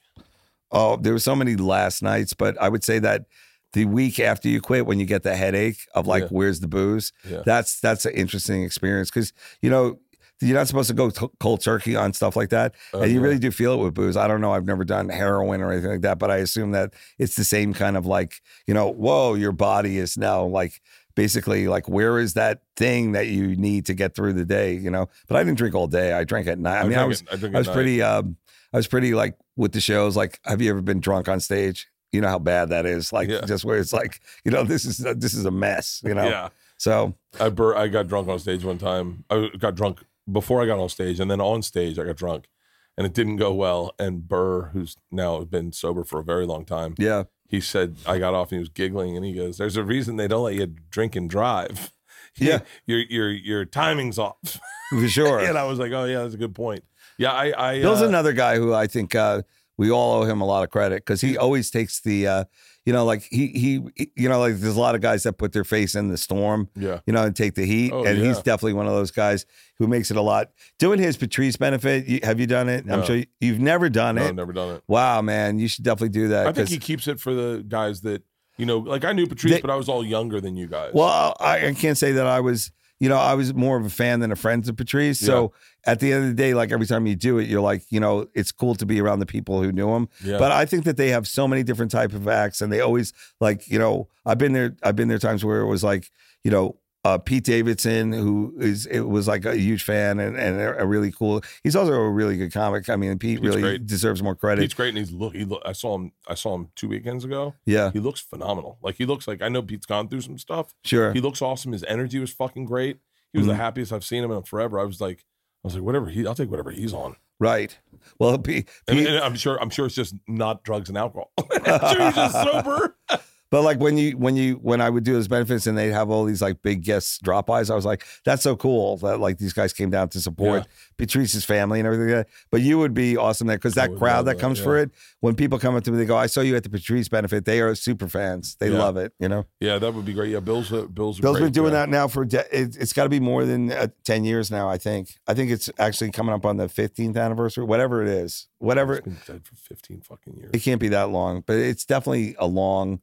Oh, 0.71 0.97
there 0.97 1.13
were 1.13 1.19
so 1.19 1.35
many 1.35 1.55
last 1.55 2.01
nights, 2.03 2.33
but 2.33 2.61
I 2.61 2.67
would 2.69 2.83
say 2.83 2.99
that 2.99 3.25
the 3.73 3.85
week 3.85 4.19
after 4.19 4.49
you 4.49 4.59
quit, 4.61 4.85
when 4.85 4.99
you 4.99 5.05
get 5.05 5.23
the 5.23 5.35
headache 5.35 5.79
of 5.93 6.07
like, 6.07 6.23
Yeah. 6.23 6.29
where's 6.29 6.59
the 6.59 6.67
booze? 6.67 7.13
Yeah. 7.29 7.41
That's 7.45 7.79
that's 7.79 8.05
an 8.05 8.13
interesting 8.13 8.63
experience 8.63 9.09
because 9.09 9.31
you 9.61 9.69
know 9.69 9.99
you're 10.39 10.55
not 10.57 10.67
supposed 10.67 10.87
to 10.89 10.93
go 10.93 11.09
t- 11.09 11.27
cold 11.39 11.61
turkey 11.61 11.95
on 11.95 12.13
stuff 12.13 12.35
like 12.35 12.49
that, 12.49 12.75
Oh, 12.93 13.01
and 13.01 13.11
you 13.11 13.19
yeah. 13.19 13.23
really 13.25 13.39
do 13.39 13.49
feel 13.49 13.73
it 13.73 13.77
with 13.83 13.93
booze. 13.93 14.15
I 14.15 14.27
don't 14.27 14.39
know. 14.41 14.51
I've 14.53 14.65
never 14.65 14.83
done 14.83 15.09
heroin 15.09 15.61
or 15.61 15.71
anything 15.71 15.89
like 15.89 16.01
that, 16.01 16.19
but 16.19 16.29
I 16.29 16.37
assume 16.37 16.71
that 16.71 16.93
it's 17.17 17.35
the 17.35 17.43
same 17.43 17.73
kind 17.73 17.95
of 17.97 18.05
like 18.05 18.41
you 18.67 18.73
know, 18.73 18.87
whoa, 18.91 19.33
your 19.35 19.51
body 19.53 19.97
is 19.97 20.17
now 20.17 20.43
like 20.43 20.81
basically 21.17 21.67
like 21.67 21.89
where 21.89 22.17
is 22.19 22.35
that 22.35 22.61
thing 22.77 23.11
that 23.11 23.27
you 23.27 23.57
need 23.57 23.85
to 23.87 23.93
get 23.93 24.15
through 24.15 24.33
the 24.33 24.45
day? 24.45 24.73
You 24.73 24.89
know, 24.89 25.09
but 25.27 25.35
I 25.35 25.43
didn't 25.43 25.57
drink 25.57 25.75
all 25.75 25.87
day. 25.87 26.13
I 26.13 26.23
drank 26.23 26.47
at 26.47 26.59
night. 26.59 26.79
I, 26.79 26.87
mean, 26.87 26.97
I 26.97 27.03
was 27.03 27.21
it- 27.29 27.43
I, 27.43 27.47
I 27.47 27.57
was 27.59 27.67
pretty 27.67 28.01
um 28.01 28.37
I 28.73 28.77
was 28.77 28.87
pretty 28.87 29.13
like 29.13 29.35
with 29.57 29.73
the 29.73 29.81
shows 29.81 30.15
like 30.15 30.39
have 30.45 30.61
you 30.61 30.69
ever 30.69 30.81
been 30.81 31.01
drunk 31.01 31.27
on 31.27 31.41
stage? 31.41 31.87
You 32.13 32.21
know 32.21 32.29
how 32.29 32.39
bad 32.39 32.69
that 32.69 32.85
is. 32.85 33.11
Like 33.11 33.27
Yeah. 33.27 33.41
just 33.41 33.65
where 33.65 33.77
it's 33.77 33.91
like, 33.91 34.21
you 34.45 34.51
know, 34.51 34.63
this 34.63 34.85
is 34.85 34.97
this 34.99 35.33
is 35.33 35.43
a 35.43 35.51
mess, 35.51 36.01
you 36.05 36.13
know. 36.13 36.23
Yeah. 36.29 36.49
So, 36.79 37.15
I 37.39 37.49
bur- 37.49 37.75
I 37.75 37.87
got 37.87 38.07
drunk 38.07 38.27
on 38.29 38.37
stage 38.39 38.63
one 38.63 38.77
time. 38.77 39.25
I 39.31 39.49
got 39.57 39.73
drunk 39.75 40.03
before 40.31 40.61
I 40.61 40.67
got 40.67 40.77
on 40.77 40.89
stage, 40.89 41.19
and 41.19 41.29
then 41.31 41.41
on 41.41 41.63
stage 41.63 41.97
I 41.97 42.03
got 42.05 42.17
drunk, 42.17 42.47
and 42.95 43.07
it 43.07 43.13
didn't 43.15 43.37
go 43.37 43.51
well. 43.51 43.93
And 43.97 44.27
Burr, 44.27 44.67
who's 44.73 44.95
now 45.11 45.43
been 45.43 45.71
sober 45.71 46.03
for 46.03 46.19
a 46.19 46.23
very 46.23 46.45
long 46.45 46.65
time, 46.65 46.93
yeah. 46.99 47.23
He 47.47 47.61
said 47.61 47.97
I 48.05 48.17
got 48.19 48.33
off 48.33 48.51
and 48.51 48.57
he 48.57 48.59
was 48.59 48.69
giggling, 48.69 49.15
and 49.15 49.25
he 49.25 49.33
goes, 49.33 49.57
"There's 49.57 49.77
a 49.77 49.83
reason 49.83 50.15
they 50.17 50.27
don't 50.27 50.43
let 50.43 50.55
you 50.55 50.67
drink 50.89 51.15
and 51.15 51.29
drive. 51.29 51.91
Yeah. 52.39 52.59
your 52.85 52.99
your 52.99 53.31
your 53.31 53.65
timing's 53.65 54.19
off." 54.19 54.59
For 54.91 55.07
sure. 55.07 55.39
and 55.47 55.57
I 55.57 55.63
was 55.63 55.79
like, 55.79 55.91
"Oh 55.91 56.05
yeah, 56.05 56.21
that's 56.21 56.35
a 56.35 56.37
good 56.37 56.53
point." 56.53 56.83
Yeah, 57.17 57.31
I 57.31 57.71
I 57.71 57.81
Bill's 57.81 58.03
uh, 58.03 58.07
another 58.07 58.31
guy 58.33 58.57
who 58.57 58.75
I 58.75 58.85
think 58.85 59.15
uh 59.15 59.41
we 59.77 59.89
all 59.91 60.21
owe 60.21 60.25
him 60.25 60.41
a 60.41 60.45
lot 60.45 60.63
of 60.63 60.69
credit 60.69 60.97
because 60.97 61.21
he 61.21 61.37
always 61.37 61.69
takes 61.69 62.01
the, 62.01 62.27
uh, 62.27 62.43
you 62.87 62.93
know, 62.93 63.03
like 63.03 63.21
he 63.23 63.47
he, 63.47 64.09
you 64.15 64.29
know, 64.29 64.39
like 64.39 64.55
there's 64.55 64.77
a 64.77 64.79
lot 64.79 64.95
of 64.95 65.01
guys 65.01 65.23
that 65.23 65.33
put 65.33 65.51
their 65.51 65.65
face 65.65 65.93
in 65.93 66.07
the 66.07 66.17
storm, 66.17 66.69
Yeah. 66.73 67.01
you 67.05 67.11
know, 67.11 67.23
and 67.25 67.35
take 67.35 67.53
the 67.55 67.65
heat, 67.65 67.91
Oh, 67.91 68.05
and 68.05 68.17
he's 68.17 68.37
definitely 68.37 68.73
one 68.73 68.87
of 68.87 68.93
those 68.93 69.11
guys 69.11 69.45
who 69.77 69.87
makes 69.87 70.09
it 70.09 70.15
a 70.15 70.21
lot. 70.21 70.51
Doing 70.79 70.97
his 70.97 71.17
Patrice 71.17 71.57
benefit, 71.57 72.05
you, 72.07 72.21
have 72.23 72.39
you 72.39 72.47
done 72.47 72.69
it? 72.69 72.89
I'm 72.89 73.03
sure 73.03 73.17
you, 73.17 73.25
you've 73.41 73.59
never 73.59 73.89
done 73.89 74.15
No, 74.15 74.23
it. 74.23 74.27
I've 74.29 74.35
never 74.35 74.53
done 74.53 74.75
it. 74.77 74.83
Wow, 74.87 75.21
man, 75.21 75.59
you 75.59 75.67
should 75.67 75.83
definitely 75.83 76.09
do 76.17 76.29
that. 76.29 76.47
I 76.47 76.53
think 76.53 76.69
he 76.69 76.77
keeps 76.77 77.09
it 77.09 77.19
for 77.19 77.33
the 77.33 77.61
guys 77.67 77.99
that 78.01 78.23
you 78.57 78.65
know. 78.65 78.77
Like 78.77 79.03
I 79.03 79.11
knew 79.11 79.27
Patrice, 79.27 79.55
They- 79.55 79.61
but 79.61 79.69
I 79.69 79.75
was 79.75 79.89
all 79.89 80.05
younger 80.05 80.39
than 80.39 80.55
you 80.55 80.67
guys. 80.67 80.91
Well, 80.93 81.35
I, 81.41 81.67
I 81.67 81.73
can't 81.73 81.97
say 81.97 82.13
that 82.13 82.25
I 82.25 82.39
was, 82.39 82.71
you 82.99 83.09
know, 83.09 83.17
I 83.17 83.33
was 83.35 83.53
more 83.53 83.77
of 83.77 83.85
a 83.85 83.89
fan 83.89 84.19
than 84.19 84.31
a 84.31 84.35
friend 84.35 84.67
of 84.67 84.75
Patrice. 84.75 85.19
So 85.19 85.53
at 85.85 85.99
the 85.99 86.11
end 86.11 86.23
of 86.23 86.29
the 86.29 86.35
day, 86.35 86.53
like 86.53 86.71
every 86.71 86.85
time 86.87 87.05
you 87.05 87.15
do 87.15 87.37
it, 87.37 87.47
you're 87.47 87.61
like, 87.61 87.83
you 87.89 87.99
know, 87.99 88.27
it's 88.33 88.51
cool 88.51 88.75
to 88.75 88.85
be 88.85 88.99
around 88.99 89.19
the 89.19 89.25
people 89.25 89.61
who 89.61 89.71
knew 89.71 89.89
him. 89.95 90.09
yeah. 90.23 90.37
But 90.37 90.51
I 90.51 90.65
think 90.65 90.83
that 90.85 90.97
they 90.97 91.09
have 91.09 91.27
so 91.27 91.47
many 91.47 91.63
different 91.63 91.91
type 91.91 92.13
of 92.13 92.27
acts, 92.27 92.61
and 92.61 92.71
they 92.73 92.81
always 92.81 93.13
like, 93.39 93.67
you 93.69 93.77
know, 93.79 94.07
I've 94.25 94.37
been 94.37 94.53
there. 94.53 94.75
I've 94.83 94.95
been 94.95 95.07
there 95.07 95.19
times 95.19 95.45
where 95.45 95.61
it 95.61 95.67
was 95.67 95.83
like, 95.83 96.09
you 96.43 96.51
know. 96.51 96.77
Uh, 97.07 97.17
Pete 97.17 97.43
Davidson, 97.45 98.11
who 98.11 98.53
is 98.59 98.85
it 98.87 99.01
was 99.01 99.27
like 99.27 99.45
a 99.45 99.55
huge 99.55 99.83
fan 99.83 100.19
and, 100.19 100.35
and 100.35 100.59
a, 100.59 100.85
really 100.85 101.11
cool. 101.11 101.41
He's 101.63 101.75
also 101.75 101.93
a 101.93 102.09
really 102.09 102.35
good 102.37 102.51
comic. 102.51 102.89
I 102.89 102.95
mean, 102.97 103.17
Pete 103.17 103.37
Pete's 103.41 103.47
really 103.47 103.61
great. 103.61 103.85
deserves 103.85 104.21
more 104.21 104.35
credit. 104.35 104.61
Pete's 104.61 104.73
great, 104.73 104.89
and 104.89 104.97
he's 104.97 105.11
look. 105.11 105.33
He 105.35 105.45
look. 105.45 105.61
I 105.65 105.71
saw 105.71 105.95
him. 105.95 106.11
I 106.27 106.33
saw 106.35 106.55
him 106.55 106.69
two 106.75 106.87
weekends 106.89 107.23
ago. 107.23 107.53
yeah, 107.65 107.91
He 107.91 107.99
looks 107.99 108.19
phenomenal. 108.19 108.77
Like 108.81 108.95
he 108.95 109.05
looks 109.05 109.27
like 109.27 109.41
I 109.41 109.47
know 109.49 109.61
Pete's 109.61 109.85
gone 109.85 110.09
through 110.09 110.21
some 110.21 110.37
stuff. 110.37 110.73
sure. 110.83 111.13
He 111.13 111.21
looks 111.21 111.41
awesome. 111.41 111.71
His 111.71 111.83
energy 111.85 112.19
was 112.19 112.31
fucking 112.33 112.65
great. 112.65 112.99
He 113.31 113.37
was 113.39 113.47
the 113.47 113.53
Mhm. 113.53 113.57
happiest 113.57 113.93
I've 113.93 114.03
seen 114.05 114.23
him 114.23 114.31
in 114.31 114.43
forever. 114.43 114.79
I 114.79 114.83
was 114.83 114.99
like, 114.99 115.19
I 115.63 115.67
was 115.67 115.75
like, 115.75 115.83
whatever 115.83 116.07
he, 116.09 116.25
I'll 116.27 116.35
take 116.35 116.49
whatever 116.49 116.71
he's 116.71 116.93
on. 116.93 117.15
right. 117.39 117.77
Well, 118.19 118.37
Pete, 118.39 118.67
And, 118.87 118.97
Pete- 118.97 119.07
and 119.07 119.17
I'm 119.19 119.35
sure, 119.35 119.61
I'm 119.61 119.69
sure 119.69 119.85
it's 119.85 119.95
just 119.95 120.15
not 120.27 120.63
drugs 120.63 120.89
and 120.89 120.97
alcohol. 120.97 121.31
Sure 121.65 122.05
he's 122.05 122.15
just 122.15 122.33
sober. 122.33 122.95
But 123.49 123.61
like 123.61 123.79
when 123.79 123.97
you 123.97 124.17
when 124.17 124.35
you 124.35 124.55
when 124.55 124.81
I 124.81 124.89
would 124.89 125.03
do 125.03 125.13
those 125.13 125.27
benefits 125.27 125.67
and 125.67 125.77
they'd 125.77 125.91
have 125.91 126.09
all 126.09 126.25
these 126.25 126.41
like 126.41 126.61
big 126.61 126.83
guest 126.83 127.21
drop 127.23 127.47
bys, 127.47 127.69
I 127.69 127.75
was 127.75 127.85
like, 127.85 128.05
that's 128.25 128.43
so 128.43 128.55
cool 128.55 128.97
that 128.97 129.19
like 129.19 129.37
these 129.37 129.53
guys 129.53 129.71
came 129.73 129.89
down 129.89 130.09
to 130.09 130.19
support 130.19 130.67
Patrice's 130.97 131.45
family 131.45 131.79
and 131.79 131.87
everything. 131.87 132.07
Like 132.15 132.27
that. 132.27 132.33
But 132.51 132.61
you 132.61 132.77
would 132.79 132.93
be 132.93 133.15
awesome 133.15 133.47
there 133.47 133.57
because 133.57 133.75
that 133.75 133.95
crowd 133.95 134.25
that 134.25 134.35
that, 134.37 134.41
comes 134.41 134.59
for 134.59 134.77
it, 134.77 134.91
when 135.21 135.35
people 135.35 135.59
come 135.59 135.75
up 135.75 135.83
to 135.85 135.91
me, 135.91 135.97
they 135.97 136.05
go, 136.05 136.17
"I 136.17 136.27
saw 136.27 136.41
you 136.41 136.55
at 136.55 136.63
the 136.63 136.69
Patrice 136.69 137.07
benefit." 137.07 137.45
They 137.45 137.61
are 137.61 137.73
super 137.75 138.07
fans. 138.07 138.55
They 138.59 138.69
Yeah. 138.69 138.79
love 138.79 138.97
it. 138.97 139.13
You 139.19 139.29
know, 139.29 139.45
Yeah, 139.59 139.79
that 139.79 139.93
would 139.93 140.05
be 140.05 140.13
great. 140.13 140.31
Yeah, 140.31 140.39
Bill's 140.41 140.71
a, 140.71 140.87
Bill's 140.87 141.19
Bill's 141.19 141.37
great 141.37 141.45
been 141.47 141.53
doing 141.53 141.73
that 141.73 141.89
now 141.89 142.07
for 142.07 142.25
de- 142.25 142.39
it, 142.57 142.75
it's 142.77 142.93
got 142.93 143.03
to 143.03 143.09
be 143.09 143.19
more 143.19 143.45
than 143.45 143.71
uh, 143.71 143.87
ten 144.03 144.25
years 144.25 144.51
now. 144.51 144.69
I 144.69 144.77
think. 144.77 145.17
I 145.27 145.33
think 145.33 145.51
it's 145.51 145.69
actually 145.79 146.11
coming 146.11 146.33
up 146.33 146.45
on 146.45 146.57
the 146.57 146.67
fifteenth 146.67 147.15
anniversary, 147.15 147.63
whatever 147.63 148.01
it 148.01 148.09
is, 148.09 148.47
whatever. 148.57 148.95
He's 148.95 149.03
been 149.03 149.17
dead 149.25 149.45
for 149.45 149.55
15 149.55 150.01
fucking 150.01 150.35
years. 150.35 150.51
It 150.53 150.59
can't 150.59 150.81
be 150.81 150.89
that 150.89 151.09
long, 151.09 151.43
but 151.45 151.57
it's 151.57 151.85
definitely 151.85 152.35
a 152.39 152.47
long 152.47 152.99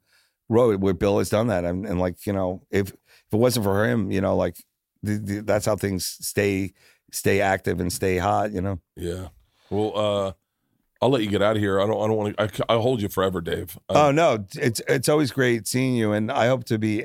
road 0.48 0.82
where 0.82 0.94
Bill 0.94 1.18
has 1.18 1.30
done 1.30 1.48
that. 1.48 1.64
And, 1.64 1.86
and 1.86 1.98
like, 2.00 2.26
you 2.26 2.32
know, 2.32 2.62
if 2.70 2.88
if 2.90 3.32
it 3.32 3.36
wasn't 3.36 3.64
for 3.64 3.88
him, 3.88 4.10
you 4.10 4.20
know, 4.20 4.36
like 4.36 4.56
the, 5.02 5.18
the, 5.18 5.40
that's 5.40 5.66
how 5.66 5.76
things 5.76 6.04
stay 6.06 6.72
stay 7.10 7.40
active 7.40 7.80
and 7.80 7.92
stay 7.92 8.18
hot, 8.18 8.52
you 8.52 8.60
know. 8.60 8.80
Yeah. 8.96 9.28
Well, 9.70 9.92
uh, 9.96 10.32
I'll 11.04 11.10
let 11.10 11.22
you 11.22 11.28
get 11.28 11.42
out 11.42 11.56
of 11.56 11.62
here. 11.62 11.80
I 11.80 11.86
don't. 11.86 12.02
I 12.02 12.06
don't 12.06 12.16
want 12.16 12.38
to. 12.38 12.64
I'll 12.70 12.80
hold 12.80 13.02
you 13.02 13.10
forever, 13.10 13.42
Dave. 13.42 13.78
oh 13.90 14.08
Um, 14.08 14.14
no, 14.14 14.46
it's 14.54 14.80
it's 14.88 15.06
always 15.08 15.32
great 15.32 15.66
seeing 15.68 15.94
you, 15.94 16.12
and 16.12 16.32
I 16.32 16.46
hope 16.46 16.64
to 16.64 16.78
be 16.78 17.04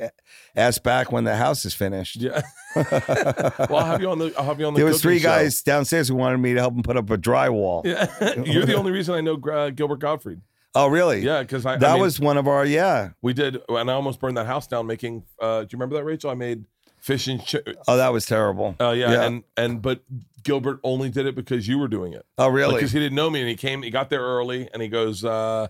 asked 0.55 0.83
back 0.83 1.11
when 1.11 1.25
the 1.25 1.35
house 1.35 1.65
is 1.65 1.73
finished. 1.73 2.15
Yeah. 2.15 2.41
well, 2.75 3.75
I'll 3.75 3.85
have 3.85 4.01
you 4.01 4.09
on 4.09 4.19
the. 4.19 4.33
I'll 4.37 4.45
have 4.45 4.57
you 4.59 4.67
on 4.67 4.73
the. 4.73 4.77
there 4.79 4.85
was 4.85 5.01
three 5.01 5.19
show. 5.19 5.27
guys 5.27 5.61
downstairs 5.63 6.07
who 6.07 6.15
wanted 6.15 6.37
me 6.37 6.53
to 6.53 6.59
help 6.61 6.75
them 6.75 6.83
put 6.83 6.95
up 6.95 7.09
a 7.09 7.17
drywall. 7.17 7.83
Yeah. 7.83 8.07
You're 8.45 8.65
the 8.65 8.75
only 8.75 8.91
reason 8.91 9.15
I 9.15 9.21
know 9.21 9.35
uh, 9.35 9.71
Gilbert 9.71 9.99
Gottfried. 9.99 10.39
Oh, 10.75 10.87
really? 10.87 11.21
Yeah, 11.21 11.41
because 11.41 11.65
I. 11.65 11.73
I 11.73 11.77
That 11.77 11.93
mean, 11.93 12.01
was 12.01 12.19
one 12.19 12.37
of 12.37 12.47
our 12.47 12.65
yeah. 12.65 13.09
We 13.21 13.33
did, 13.33 13.57
and 13.69 13.89
I 13.89 13.93
almost 13.93 14.19
burned 14.19 14.37
that 14.37 14.45
house 14.45 14.67
down 14.67 14.85
making. 14.87 15.23
Uh, 15.41 15.61
do 15.61 15.67
you 15.71 15.77
remember 15.77 15.95
that, 15.95 16.03
Rachel? 16.03 16.29
I 16.29 16.35
made 16.35 16.65
fish 16.99 17.27
and. 17.27 17.41
Oh, 17.87 17.97
that 17.97 18.13
was 18.13 18.25
terrible. 18.25 18.75
uh, 18.79 18.91
yeah, 18.91 19.11
Yeah. 19.11 19.23
and 19.25 19.43
and 19.57 19.81
but 19.81 20.03
Gilbert 20.43 20.79
only 20.83 21.09
did 21.09 21.25
it 21.25 21.35
because 21.35 21.67
you 21.67 21.79
were 21.79 21.87
doing 21.87 22.13
it. 22.13 22.25
Oh, 22.37 22.47
really? 22.49 22.75
because 22.75 22.91
he 22.91 22.99
didn't 22.99 23.15
know 23.15 23.29
me 23.29 23.39
and 23.41 23.49
he 23.49 23.55
came 23.55 23.81
he 23.81 23.89
got 23.89 24.09
there 24.09 24.21
early 24.21 24.69
and 24.73 24.81
he 24.81 24.87
goes 24.87 25.25
uh 25.25 25.67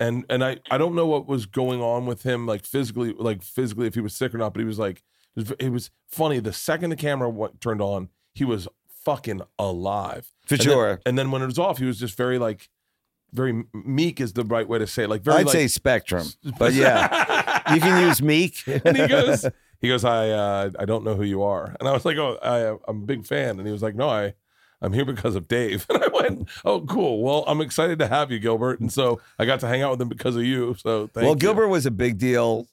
and 0.00 0.24
and 0.28 0.44
i 0.44 0.56
i 0.70 0.76
don't 0.78 0.94
know 0.96 1.06
what 1.06 1.26
was 1.28 1.46
going 1.46 1.80
on 1.80 2.04
with 2.06 2.22
him 2.24 2.46
like 2.46 2.64
physically 2.64 3.12
like 3.16 3.42
physically 3.42 3.86
if 3.86 3.94
he 3.94 4.00
was 4.00 4.12
sick 4.14 4.34
or 4.34 4.38
not 4.38 4.52
but 4.52 4.58
he 4.60 4.64
was 4.66 4.78
like 4.78 5.02
it 5.36 5.40
was, 5.48 5.50
it 5.60 5.68
was 5.70 5.90
funny 6.08 6.38
the 6.40 6.52
second 6.52 6.90
the 6.90 6.96
camera 6.96 7.28
went, 7.30 7.60
turned 7.60 7.80
on 7.80 8.08
he 8.34 8.44
was 8.44 8.66
fucking 9.04 9.40
alive 9.58 10.32
For 10.46 10.54
And 10.54 10.60
then- 10.60 10.64
sure. 10.66 11.00
and 11.06 11.16
then 11.18 11.30
when 11.30 11.42
it 11.42 11.46
was 11.46 11.58
off 11.58 11.78
he 11.78 11.84
was 11.84 11.98
just 12.00 12.16
very 12.16 12.38
like 12.38 12.68
very 13.34 13.64
meek 13.74 14.20
is 14.20 14.32
the 14.32 14.44
right 14.44 14.66
way 14.68 14.78
to 14.78 14.86
say 14.86 15.04
it 15.04 15.10
like 15.10 15.22
very 15.22 15.38
I'd 15.38 15.46
like, 15.46 15.52
say 15.52 15.68
spectrum, 15.68 16.26
but 16.58 16.72
yeah, 16.82 17.74
you 17.74 17.80
can 17.80 18.08
use 18.08 18.22
meek. 18.22 18.62
and 18.66 18.96
he 18.96 19.06
goes 19.06 19.44
he 19.80 19.88
goes 19.88 20.04
i 20.04 20.30
uh 20.30 20.70
i 20.78 20.86
don't 20.86 21.04
know 21.04 21.14
who 21.14 21.24
you 21.24 21.42
are 21.42 21.76
and 21.78 21.86
i 21.86 21.92
was 21.92 22.06
like 22.06 22.16
oh 22.16 22.38
i 22.42 22.90
i'm 22.90 23.02
a 23.02 23.06
big 23.06 23.26
fan 23.26 23.58
and 23.58 23.66
he 23.66 23.72
was 23.72 23.82
like 23.82 23.94
no 23.94 24.08
i 24.08 24.32
I'm 24.82 24.92
here 24.92 25.06
because 25.06 25.34
of 25.34 25.48
Dave. 25.48 25.86
And 25.90 26.02
I 26.04 26.08
went, 26.08 26.48
Oh, 26.62 26.82
cool. 26.82 27.22
Well, 27.22 27.44
I'm 27.46 27.62
excited 27.62 27.98
to 28.00 28.06
have 28.06 28.30
you, 28.30 28.38
Gilbert. 28.38 28.80
And 28.80 28.92
so 28.92 29.18
I 29.38 29.46
got 29.46 29.60
to 29.60 29.66
hang 29.66 29.80
out 29.80 29.92
with 29.92 30.02
him 30.02 30.10
because 30.10 30.36
of 30.36 30.44
you. 30.44 30.74
So 30.74 31.06
thank 31.06 31.24
well, 31.24 31.30
you. 31.30 31.36
Gilbert 31.36 31.68
was 31.68 31.86
a 31.86 31.90
big 31.90 32.18
deal 32.18 32.68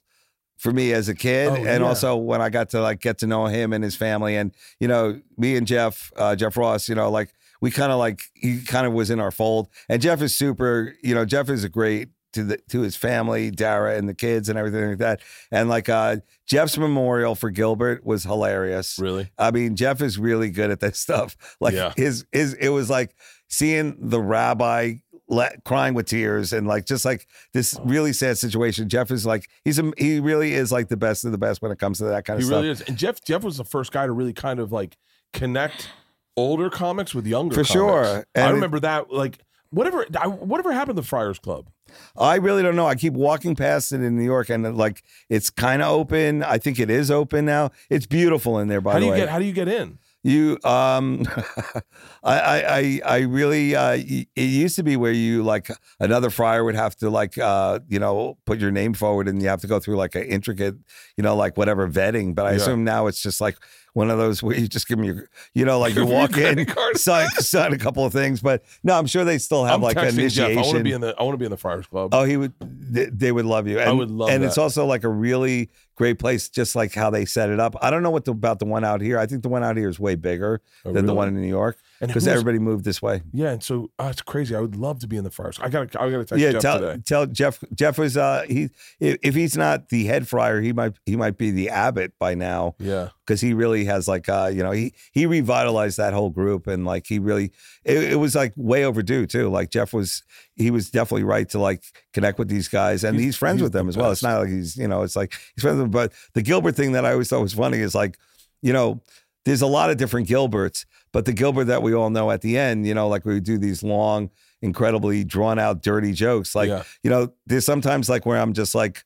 for 0.58 0.72
me 0.72 0.92
as 0.92 1.08
a 1.08 1.14
kid, 1.14 1.48
Oh, 1.48 1.54
and 1.56 1.64
yeah. 1.82 1.88
also 1.88 2.16
when 2.16 2.40
I 2.42 2.50
got 2.50 2.70
to 2.70 2.82
like 2.82 3.00
get 3.00 3.18
to 3.18 3.26
know 3.26 3.46
him 3.46 3.72
and 3.72 3.82
his 3.82 3.96
family, 3.96 4.36
and 4.36 4.54
you 4.78 4.86
know, 4.88 5.20
me 5.36 5.56
and 5.56 5.66
Jeff, 5.66 6.12
uh, 6.16 6.36
Jeff 6.36 6.56
Ross, 6.56 6.88
you 6.88 6.94
know, 6.94 7.10
like 7.10 7.32
we 7.62 7.70
kind 7.70 7.90
of 7.90 7.98
like 7.98 8.20
he 8.34 8.60
kind 8.60 8.86
of 8.86 8.92
was 8.92 9.08
in 9.08 9.18
our 9.20 9.30
fold, 9.30 9.68
and 9.88 10.02
Jeff 10.02 10.20
is 10.20 10.36
super. 10.36 10.94
You 11.02 11.14
know, 11.14 11.24
Jeff 11.24 11.48
is 11.48 11.64
a 11.64 11.70
great. 11.70 12.10
To 12.34 12.44
the 12.44 12.56
to 12.70 12.80
his 12.80 12.96
family, 12.96 13.50
Dara 13.50 13.94
and 13.98 14.08
the 14.08 14.14
kids 14.14 14.48
and 14.48 14.58
everything 14.58 14.88
like 14.88 14.96
that, 15.00 15.20
and 15.50 15.68
like 15.68 15.90
uh, 15.90 16.16
Jeff's 16.46 16.78
memorial 16.78 17.34
for 17.34 17.50
Gilbert 17.50 18.06
was 18.06 18.24
hilarious. 18.24 18.98
Really? 18.98 19.30
I 19.36 19.50
mean, 19.50 19.76
Jeff 19.76 20.00
is 20.00 20.18
really 20.18 20.48
good 20.48 20.70
at 20.70 20.80
that 20.80 20.96
stuff. 21.04 21.36
Like 21.60 21.74
Yeah. 21.74 21.92
his 21.94 22.24
his 22.32 22.54
it 22.54 22.70
was 22.70 22.88
like 22.88 23.14
seeing 23.50 23.96
the 24.00 24.18
rabbi 24.18 24.94
let, 25.28 25.62
crying 25.64 25.92
with 25.92 26.06
tears 26.06 26.54
and 26.54 26.66
like 26.66 26.86
just 26.86 27.04
like 27.04 27.26
this 27.52 27.78
really 27.84 28.14
sad 28.14 28.38
situation. 28.38 28.88
Jeff 28.88 29.10
is 29.10 29.26
like 29.26 29.46
he's 29.66 29.78
a, 29.78 29.92
he 29.98 30.18
really 30.18 30.54
is 30.54 30.72
like 30.72 30.88
the 30.88 30.96
best 30.96 31.26
of 31.26 31.32
the 31.32 31.38
best 31.38 31.60
when 31.60 31.70
it 31.70 31.78
comes 31.78 31.98
to 31.98 32.04
that 32.04 32.24
kind 32.24 32.38
He 32.40 32.44
of 32.44 32.46
stuff. 32.46 32.56
He 32.62 32.62
really 32.62 32.72
is. 32.72 32.80
And 32.80 32.96
Jeff 32.96 33.22
Jeff 33.22 33.44
was 33.44 33.58
the 33.58 33.64
first 33.66 33.92
guy 33.92 34.06
to 34.06 34.12
really 34.12 34.32
kind 34.32 34.58
of 34.58 34.72
like 34.72 34.96
connect 35.34 35.90
older 36.36 36.70
comics 36.70 37.14
with 37.14 37.26
younger 37.26 37.54
For 37.54 37.58
comics. 37.64 37.70
sure. 37.72 38.04
I 38.04 38.24
And 38.40 38.50
it- 38.50 38.54
remember 38.54 38.80
that 38.80 39.12
like 39.12 39.38
whatever 39.70 40.06
I, 40.18 40.26
whatever 40.26 40.72
happened 40.72 40.96
to 40.96 41.02
the 41.02 41.06
Friars 41.06 41.38
Club. 41.38 41.68
I 42.16 42.36
really 42.36 42.62
don't 42.62 42.76
know. 42.76 42.86
I 42.86 42.94
keep 42.94 43.12
walking 43.12 43.54
past 43.54 43.92
it 43.92 44.00
in 44.02 44.16
New 44.16 44.24
York 44.24 44.48
and 44.48 44.76
like 44.78 45.02
it's 45.28 45.50
kind 45.50 45.82
of 45.82 45.88
open. 45.88 46.42
I 46.42 46.56
think 46.58 46.78
it 46.78 46.88
is 46.88 47.10
open 47.10 47.44
now. 47.44 47.70
It's 47.90 48.06
beautiful 48.06 48.58
in 48.58 48.68
there. 48.68 48.80
By 48.80 48.92
How 48.94 48.98
the 48.98 49.00
do 49.00 49.06
you 49.06 49.12
way, 49.12 49.18
get 49.18 49.28
how 49.28 49.38
do 49.38 49.44
you 49.44 49.52
get 49.52 49.68
in? 49.68 49.98
You, 50.24 50.56
um, 50.64 51.26
I, 52.22 52.38
I, 52.38 52.64
I, 52.78 53.00
I 53.04 53.18
really, 53.22 53.74
uh, 53.74 53.94
it 53.98 54.28
used 54.36 54.76
to 54.76 54.84
be 54.84 54.96
where 54.96 55.10
you 55.12 55.42
like 55.42 55.68
another 55.98 56.30
friar 56.30 56.62
would 56.64 56.76
have 56.76 56.94
to 56.98 57.10
like, 57.10 57.36
uh, 57.38 57.80
you 57.88 57.98
know, 57.98 58.38
put 58.46 58.60
your 58.60 58.70
name 58.70 58.94
forward 58.94 59.26
and 59.26 59.42
you 59.42 59.48
have 59.48 59.60
to 59.62 59.66
go 59.66 59.80
through 59.80 59.96
like 59.96 60.14
an 60.14 60.22
intricate, 60.22 60.76
you 61.16 61.24
know, 61.24 61.34
like 61.34 61.56
whatever 61.56 61.88
vetting. 61.88 62.34
But 62.36 62.46
I 62.46 62.50
Yeah. 62.50 62.56
assume 62.58 62.84
now 62.84 63.08
it's 63.08 63.20
just 63.20 63.40
like 63.40 63.56
one 63.94 64.10
of 64.10 64.18
those 64.18 64.42
where 64.42 64.56
you 64.56 64.66
just 64.68 64.88
give 64.88 64.98
them 64.98 65.04
your, 65.04 65.28
you 65.54 65.64
know, 65.64 65.78
like 65.78 65.94
you 65.94 66.06
walk 66.18 66.36
in, 66.38 66.66
sign, 66.94 67.28
sign 67.32 67.72
a 67.72 67.78
couple 67.78 68.04
of 68.04 68.12
things. 68.12 68.40
But 68.40 68.62
no, 68.82 68.96
I'm 68.96 69.06
sure 69.06 69.24
they 69.24 69.38
still 69.38 69.64
have 69.64 69.76
I'm 69.76 69.82
like 69.82 69.96
texting 69.96 70.30
Jeff. 70.30 70.50
I 70.56 70.62
want 70.62 70.78
to 70.78 70.84
be 70.84 70.92
in 70.92 71.00
the 71.00 71.14
I 71.18 71.22
want 71.22 71.34
to 71.34 71.38
be 71.38 71.44
in 71.44 71.50
the 71.50 71.56
Friars 71.56 71.86
Club. 71.86 72.14
Oh, 72.14 72.24
he 72.24 72.36
would. 72.36 72.52
They, 72.60 73.06
they 73.06 73.32
would 73.32 73.44
love 73.46 73.66
you. 73.68 73.78
And, 73.78 73.98
would 73.98 74.10
love 74.10 74.30
And 74.30 74.42
that. 74.42 74.46
it's 74.48 74.58
also 74.58 74.86
like 74.86 75.04
a 75.04 75.08
really 75.08 75.70
great 75.94 76.18
place, 76.18 76.48
just 76.48 76.74
like 76.74 76.94
how 76.94 77.10
they 77.10 77.24
set 77.24 77.50
it 77.50 77.60
up. 77.60 77.76
I 77.82 77.90
don't 77.90 78.02
know 78.02 78.10
what 78.10 78.24
the, 78.24 78.32
about 78.32 78.58
the 78.58 78.64
one 78.64 78.82
out 78.84 79.00
here. 79.00 79.18
I 79.18 79.26
think 79.26 79.42
the 79.42 79.48
one 79.48 79.62
out 79.62 79.76
here 79.76 79.88
is 79.88 80.00
way 80.00 80.14
bigger 80.14 80.60
Oh, 80.84 80.92
than 80.92 81.06
the 81.06 81.14
one 81.14 81.28
in 81.28 81.40
New 81.40 81.46
York 81.46 81.76
because 82.08 82.26
everybody 82.26 82.58
moved 82.58 82.84
this 82.84 83.00
way. 83.00 83.22
Yeah, 83.32 83.50
and 83.52 83.62
so 83.62 83.90
oh, 83.98 84.08
it's 84.08 84.22
crazy. 84.22 84.54
I 84.54 84.60
would 84.60 84.76
love 84.76 84.98
to 85.00 85.06
be 85.06 85.16
in 85.16 85.24
the 85.24 85.30
Friars. 85.30 85.58
I 85.60 85.68
got 85.68 85.90
to 85.92 86.00
I 86.00 86.10
got 86.10 86.18
to 86.18 86.24
text 86.24 86.42
yeah, 86.42 86.52
Jeff 86.52 86.62
tell 86.62 86.78
today. 86.80 87.02
tell 87.04 87.26
Jeff. 87.26 87.62
Jeff 87.74 87.98
was 87.98 88.16
uh 88.16 88.44
he 88.48 88.70
if, 89.00 89.18
if 89.22 89.34
he's 89.34 89.56
not 89.56 89.88
the 89.90 90.04
head 90.04 90.26
friar, 90.28 90.60
he 90.60 90.72
might 90.72 90.94
he 91.06 91.16
might 91.16 91.38
be 91.38 91.50
the 91.50 91.68
abbot 91.70 92.12
by 92.18 92.34
now 92.34 92.74
Yeah. 92.78 93.08
because 93.26 93.40
he 93.40 93.54
really 93.54 93.84
has 93.86 94.08
like 94.08 94.28
uh 94.28 94.50
you 94.52 94.62
know 94.62 94.72
he 94.72 94.94
he 95.12 95.26
revitalized 95.26 95.96
that 95.98 96.12
whole 96.12 96.30
group 96.30 96.66
and 96.66 96.84
like 96.84 97.06
he 97.06 97.18
really 97.18 97.52
it, 97.84 98.12
it 98.12 98.16
was 98.16 98.34
like 98.34 98.52
way 98.56 98.84
overdue 98.84 99.26
too. 99.26 99.48
Like 99.48 99.70
Jeff 99.70 99.92
was 99.92 100.22
he 100.56 100.70
was 100.70 100.90
definitely 100.90 101.24
right 101.24 101.48
to 101.50 101.58
like 101.58 101.82
connect 102.12 102.38
with 102.38 102.48
these 102.48 102.68
guys 102.68 103.04
and 103.04 103.16
he's, 103.16 103.24
He's- 103.24 103.36
friends 103.36 103.56
he's 103.58 103.62
with 103.64 103.72
them 103.72 103.86
the 103.86 103.90
as 103.90 103.96
well. 103.96 104.10
It's 104.10 104.22
not 104.22 104.40
like 104.40 104.48
he's 104.48 104.76
you 104.76 104.88
know 104.88 105.02
it's 105.02 105.16
like 105.16 105.32
he's 105.54 105.62
friends 105.62 105.76
with 105.76 105.84
them. 105.84 105.90
But 105.90 106.12
the 106.34 106.42
Gilbert 106.42 106.74
thing 106.76 106.92
that 106.92 107.04
I 107.04 107.12
always 107.12 107.28
thought 107.28 107.40
was 107.42 107.54
funny 107.54 107.78
is 107.78 107.94
like 107.94 108.18
you 108.60 108.72
know 108.72 109.00
there's 109.44 109.62
a 109.62 109.66
lot 109.66 109.90
of 109.90 109.96
different 109.96 110.28
Gilberts, 110.28 110.84
but 111.12 111.24
the 111.24 111.32
Gilbert 111.32 111.64
that 111.64 111.82
we 111.82 111.94
all 111.94 112.10
know 112.10 112.30
at 112.30 112.40
the 112.42 112.56
end, 112.58 112.86
you 112.86 112.94
know, 112.94 113.08
like 113.08 113.24
we 113.24 113.40
do 113.40 113.58
these 113.58 113.82
long, 113.82 114.30
incredibly 114.60 115.24
drawn 115.24 115.58
out, 115.58 115.82
dirty 115.82 116.12
jokes. 116.12 116.54
Like, 116.54 116.68
Yeah. 116.68 116.84
you 117.02 117.10
know, 117.10 117.32
there's 117.46 117.64
sometimes 117.66 118.08
like 118.08 118.24
where 118.26 118.38
I'm 118.38 118.52
just 118.52 118.74
like, 118.74 119.04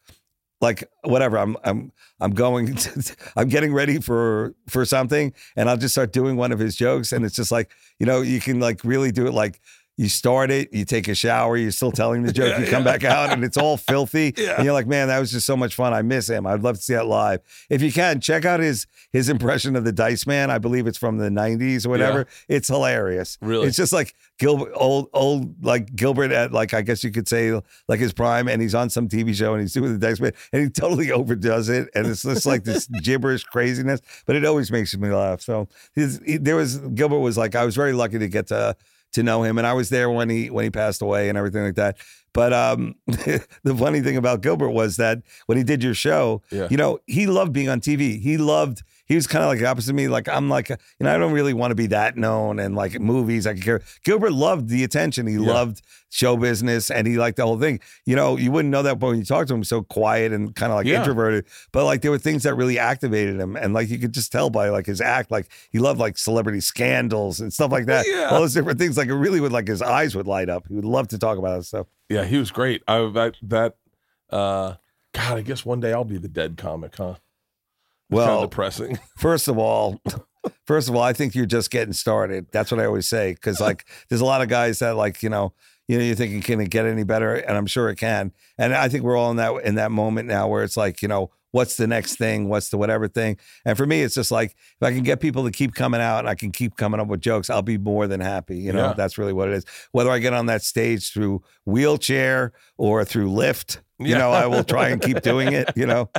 like 0.60 0.84
whatever. 1.04 1.36
I'm 1.38 1.56
I'm 1.64 1.92
I'm 2.20 2.32
going. 2.32 2.74
To, 2.76 3.16
I'm 3.36 3.48
getting 3.48 3.74
ready 3.74 4.00
for 4.00 4.54
for 4.68 4.84
something, 4.86 5.34
and 5.54 5.68
I'll 5.68 5.76
just 5.76 5.94
start 5.94 6.12
doing 6.12 6.36
one 6.36 6.50
of 6.52 6.58
his 6.58 6.76
jokes, 6.76 7.12
and 7.12 7.24
it's 7.26 7.36
just 7.36 7.52
like 7.52 7.70
you 7.98 8.06
know 8.06 8.22
you 8.22 8.40
can 8.40 8.58
like 8.58 8.82
really 8.84 9.12
do 9.12 9.26
it 9.26 9.32
like 9.34 9.60
you 9.96 10.10
start 10.10 10.50
it, 10.50 10.72
you 10.74 10.84
take 10.84 11.08
a 11.08 11.14
shower, 11.14 11.56
you're 11.56 11.70
still 11.70 11.90
telling 11.90 12.22
the 12.22 12.32
joke, 12.32 12.50
Yeah, 12.50 12.60
you 12.60 12.66
come 12.70 12.84
yeah. 12.84 12.92
back 12.92 13.04
out 13.04 13.32
and 13.32 13.42
it's 13.42 13.56
all 13.56 13.76
filthy. 13.78 14.34
Yeah. 14.36 14.56
And 14.56 14.64
you're 14.64 14.74
like, 14.74 14.86
man, 14.86 15.08
that 15.08 15.18
was 15.18 15.30
just 15.30 15.46
so 15.46 15.56
much 15.56 15.74
fun. 15.74 15.94
I 15.94 16.02
miss 16.02 16.28
him. 16.28 16.46
I'd 16.46 16.62
love 16.62 16.76
to 16.76 16.82
see 16.82 16.92
that 16.92 17.06
live. 17.06 17.40
If 17.70 17.80
you 17.80 17.90
can, 17.90 18.20
check 18.20 18.44
out 18.44 18.60
his 18.60 18.86
his 19.12 19.30
impression 19.30 19.74
of 19.74 19.84
the 19.84 19.92
Dice 19.92 20.26
Man. 20.26 20.50
I 20.50 20.58
believe 20.58 20.86
it's 20.86 20.98
from 20.98 21.16
the 21.16 21.30
90s 21.30 21.86
or 21.86 21.88
whatever. 21.88 22.26
It's 22.46 22.68
hilarious. 22.68 23.38
Really? 23.40 23.68
It's 23.68 23.76
just 23.76 23.92
like 23.94 24.14
Gilbert 24.38 24.72
old 24.74 25.08
old 25.14 25.64
like 25.64 25.96
Gilbert 25.96 26.30
at 26.30 26.52
like 26.52 26.74
I 26.74 26.82
guess 26.82 27.02
you 27.02 27.10
could 27.10 27.26
say 27.26 27.58
like 27.88 27.98
his 28.00 28.12
prime 28.12 28.48
and 28.48 28.60
he's 28.60 28.74
on 28.74 28.90
some 28.90 29.08
TV 29.08 29.34
show 29.34 29.54
and 29.54 29.62
he's 29.62 29.72
doing 29.72 29.92
the 29.92 29.98
Dice 29.98 30.20
Man 30.20 30.32
and 30.52 30.62
he 30.62 30.68
totally 30.68 31.10
overdoes 31.12 31.70
it 31.70 31.88
and 31.94 32.06
it's 32.06 32.22
just 32.22 32.44
like 32.44 32.64
this 32.64 32.86
gibberish 33.02 33.44
craziness, 33.44 34.02
but 34.26 34.36
it 34.36 34.44
always 34.44 34.70
makes 34.70 34.94
me 34.94 35.08
laugh. 35.08 35.40
So 35.40 35.68
his, 35.94 36.20
he, 36.26 36.36
there 36.36 36.56
was 36.56 36.76
Gilbert 36.78 37.20
was 37.20 37.38
like 37.38 37.54
I 37.54 37.64
was 37.64 37.74
very 37.74 37.94
lucky 37.94 38.18
to 38.18 38.28
get 38.28 38.48
to 38.48 38.76
to 39.16 39.22
know 39.22 39.42
him 39.42 39.58
and 39.58 39.66
I 39.66 39.72
was 39.74 39.88
there 39.90 40.08
when 40.08 40.30
he 40.30 40.48
when 40.48 40.64
he 40.64 40.70
passed 40.70 41.02
away 41.02 41.28
and 41.28 41.36
everything 41.36 41.62
like 41.64 41.74
that. 41.74 41.98
But 42.32 42.52
um 42.52 42.94
the 43.06 43.74
funny 43.76 44.00
thing 44.00 44.16
about 44.16 44.40
Gilbert 44.42 44.70
was 44.70 44.96
that 44.96 45.18
when 45.46 45.58
he 45.58 45.64
did 45.64 45.82
your 45.82 45.94
show, 45.94 46.42
Yeah. 46.50 46.68
you 46.70 46.76
know, 46.76 46.98
he 47.06 47.26
loved 47.26 47.52
being 47.52 47.68
on 47.68 47.80
TV. 47.80 48.20
He 48.20 48.36
loved 48.38 48.82
he 49.06 49.14
was 49.14 49.26
kind 49.26 49.42
of 49.44 49.48
like 49.48 49.58
the 49.60 49.66
opposite 49.66 49.90
of 49.90 49.96
me. 49.96 50.08
Like 50.08 50.28
I'm 50.28 50.48
like, 50.48 50.68
you 50.68 50.76
know, 51.00 51.14
I 51.14 51.18
don't 51.18 51.32
really 51.32 51.54
want 51.54 51.70
to 51.70 51.74
be 51.74 51.86
that 51.88 52.16
known 52.16 52.58
and 52.58 52.74
like 52.74 53.00
movies. 53.00 53.46
I 53.46 53.54
could 53.54 53.62
care. 53.64 53.82
Gilbert 54.04 54.32
loved 54.32 54.68
the 54.68 54.84
attention. 54.84 55.26
He 55.26 55.34
Yeah. 55.34 55.40
loved 55.52 55.82
show 56.08 56.36
business 56.36 56.90
and 56.90 57.06
he 57.06 57.16
liked 57.18 57.36
the 57.36 57.44
whole 57.44 57.58
thing. 57.58 57.80
You 58.04 58.16
know, 58.16 58.36
you 58.36 58.50
wouldn't 58.50 58.70
know 58.72 58.82
that 58.82 58.98
but 58.98 59.08
when 59.08 59.18
you 59.18 59.24
talk 59.24 59.46
to 59.48 59.54
him, 59.54 59.64
so 59.64 59.82
quiet 59.82 60.32
and 60.32 60.54
kind 60.54 60.72
of 60.72 60.76
like 60.76 60.86
Yeah. 60.86 60.98
introverted. 60.98 61.46
But 61.72 61.84
like 61.84 62.02
there 62.02 62.10
were 62.10 62.18
things 62.18 62.42
that 62.44 62.54
really 62.54 62.78
activated 62.78 63.38
him, 63.40 63.56
and 63.56 63.72
like 63.74 63.88
you 63.90 63.98
could 63.98 64.12
just 64.12 64.32
tell 64.32 64.50
by 64.50 64.68
like 64.70 64.86
his 64.86 65.00
act, 65.00 65.30
like 65.30 65.48
he 65.70 65.78
loved 65.78 66.00
like 66.00 66.18
celebrity 66.18 66.60
scandals 66.60 67.40
and 67.40 67.52
stuff 67.52 67.70
like 67.72 67.86
that. 67.86 68.06
Yeah. 68.08 68.28
All 68.30 68.40
those 68.40 68.54
different 68.54 68.78
things. 68.78 68.96
Like 68.96 69.08
it 69.08 69.14
really 69.14 69.40
would 69.40 69.52
like 69.52 69.68
his 69.68 69.82
eyes 69.82 70.14
would 70.16 70.26
light 70.26 70.48
up. 70.48 70.66
He 70.68 70.74
would 70.74 70.84
love 70.84 71.08
to 71.08 71.18
talk 71.18 71.38
about 71.38 71.56
that 71.58 71.64
stuff. 71.64 71.86
Yeah, 72.08 72.24
he 72.24 72.38
was 72.38 72.50
great. 72.50 72.82
I 72.88 72.98
that 73.14 73.34
that 73.42 73.76
uh 74.30 74.74
God, 75.12 75.38
I 75.38 75.40
guess 75.42 75.64
one 75.64 75.80
day 75.80 75.92
I'll 75.92 76.04
be 76.04 76.18
the 76.18 76.28
dead 76.28 76.56
comic, 76.56 76.96
huh? 76.96 77.14
Well, 78.10 78.42
depressing. 78.42 78.98
First 79.16 79.48
of 79.48 79.58
all, 79.58 80.00
first 80.66 80.88
of 80.88 80.94
all, 80.94 81.02
I 81.02 81.12
think 81.12 81.34
you're 81.34 81.44
just 81.46 81.70
getting 81.70 81.92
started. 81.92 82.46
That's 82.52 82.70
what 82.70 82.80
I 82.80 82.84
always 82.86 83.08
say. 83.08 83.34
Cause 83.34 83.60
like 83.60 83.84
there's 84.08 84.20
a 84.20 84.24
lot 84.24 84.42
of 84.42 84.48
guys 84.48 84.78
that 84.78 84.94
like, 84.96 85.22
you 85.22 85.28
know, 85.28 85.52
you 85.88 85.98
know, 85.98 86.04
you're 86.04 86.14
thinking, 86.16 86.40
can 86.40 86.60
it 86.60 86.70
get 86.70 86.86
any 86.86 87.04
better? 87.04 87.34
And 87.34 87.56
I'm 87.56 87.66
sure 87.66 87.88
it 87.90 87.96
can. 87.96 88.32
And 88.58 88.74
I 88.74 88.88
think 88.88 89.02
we're 89.04 89.16
all 89.16 89.30
in 89.30 89.36
that 89.38 89.52
in 89.64 89.74
that 89.76 89.90
moment 89.90 90.28
now 90.28 90.46
where 90.48 90.62
it's 90.62 90.76
like, 90.76 91.02
you 91.02 91.08
know, 91.08 91.30
what's 91.52 91.76
the 91.76 91.86
next 91.86 92.16
thing? 92.16 92.48
What's 92.48 92.68
the 92.68 92.76
whatever 92.78 93.08
thing? 93.08 93.38
And 93.64 93.76
for 93.76 93.86
me, 93.86 94.02
it's 94.02 94.14
just 94.14 94.30
like 94.30 94.50
if 94.52 94.82
I 94.82 94.92
can 94.92 95.02
get 95.04 95.20
people 95.20 95.44
to 95.44 95.50
keep 95.50 95.74
coming 95.74 96.00
out 96.00 96.20
and 96.20 96.28
I 96.28 96.34
can 96.36 96.50
keep 96.52 96.76
coming 96.76 97.00
up 97.00 97.06
with 97.08 97.20
jokes, 97.20 97.50
I'll 97.50 97.62
be 97.62 97.78
more 97.78 98.06
than 98.06 98.20
happy. 98.20 98.58
You 98.58 98.72
know, 98.72 98.88
Yeah. 98.88 98.92
that's 98.94 99.16
really 99.18 99.32
what 99.32 99.48
it 99.48 99.54
is. 99.54 99.64
Whether 99.92 100.10
I 100.10 100.18
get 100.18 100.32
on 100.32 100.46
that 100.46 100.62
stage 100.62 101.12
through 101.12 101.42
wheelchair 101.64 102.52
or 102.76 103.04
through 103.04 103.30
lift, 103.32 103.80
you 103.98 104.08
Yeah. 104.08 104.18
know, 104.18 104.30
I 104.32 104.46
will 104.46 104.64
try 104.64 104.88
and 104.90 105.00
keep 105.00 105.22
doing 105.22 105.52
it, 105.52 105.70
you 105.76 105.86
know. 105.86 106.10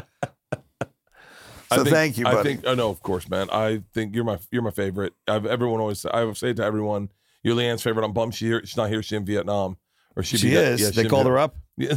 So 1.70 1.84
think- 1.84 1.96
thank 1.96 2.18
you, 2.18 2.28
I 2.28 2.44
think 2.44 2.62
oh 2.66 2.76
no, 2.76 2.90
of 2.90 3.02
course, 3.02 3.30
man. 3.30 3.50
I 3.52 3.84
think 3.94 4.16
you're 4.16 4.24
my 4.24 4.40
you're 4.52 4.62
my 4.62 4.72
favorite. 4.72 5.14
I've 5.28 5.46
everyone 5.46 5.80
always 5.80 6.06
I 6.06 6.24
would 6.24 6.38
say 6.38 6.54
to 6.54 6.64
everyone, 6.64 7.10
you're 7.44 7.56
LeeAnn's 7.56 7.82
favorite. 7.84 8.06
I'm 8.06 8.14
bummed 8.14 8.36
she 8.36 8.46
here, 8.46 8.62
she's 8.66 8.78
not 8.78 8.90
here. 8.90 9.04
She's 9.04 9.18
in 9.18 9.26
Vietnam. 9.26 9.78
Or 10.16 10.24
She 10.24 10.42
be 10.42 10.56
is. 10.56 10.82
Yeah, 10.82 10.90
they 10.90 11.08
called 11.08 11.28
her 11.28 11.38
up. 11.38 11.56
Yeah. 11.80 11.96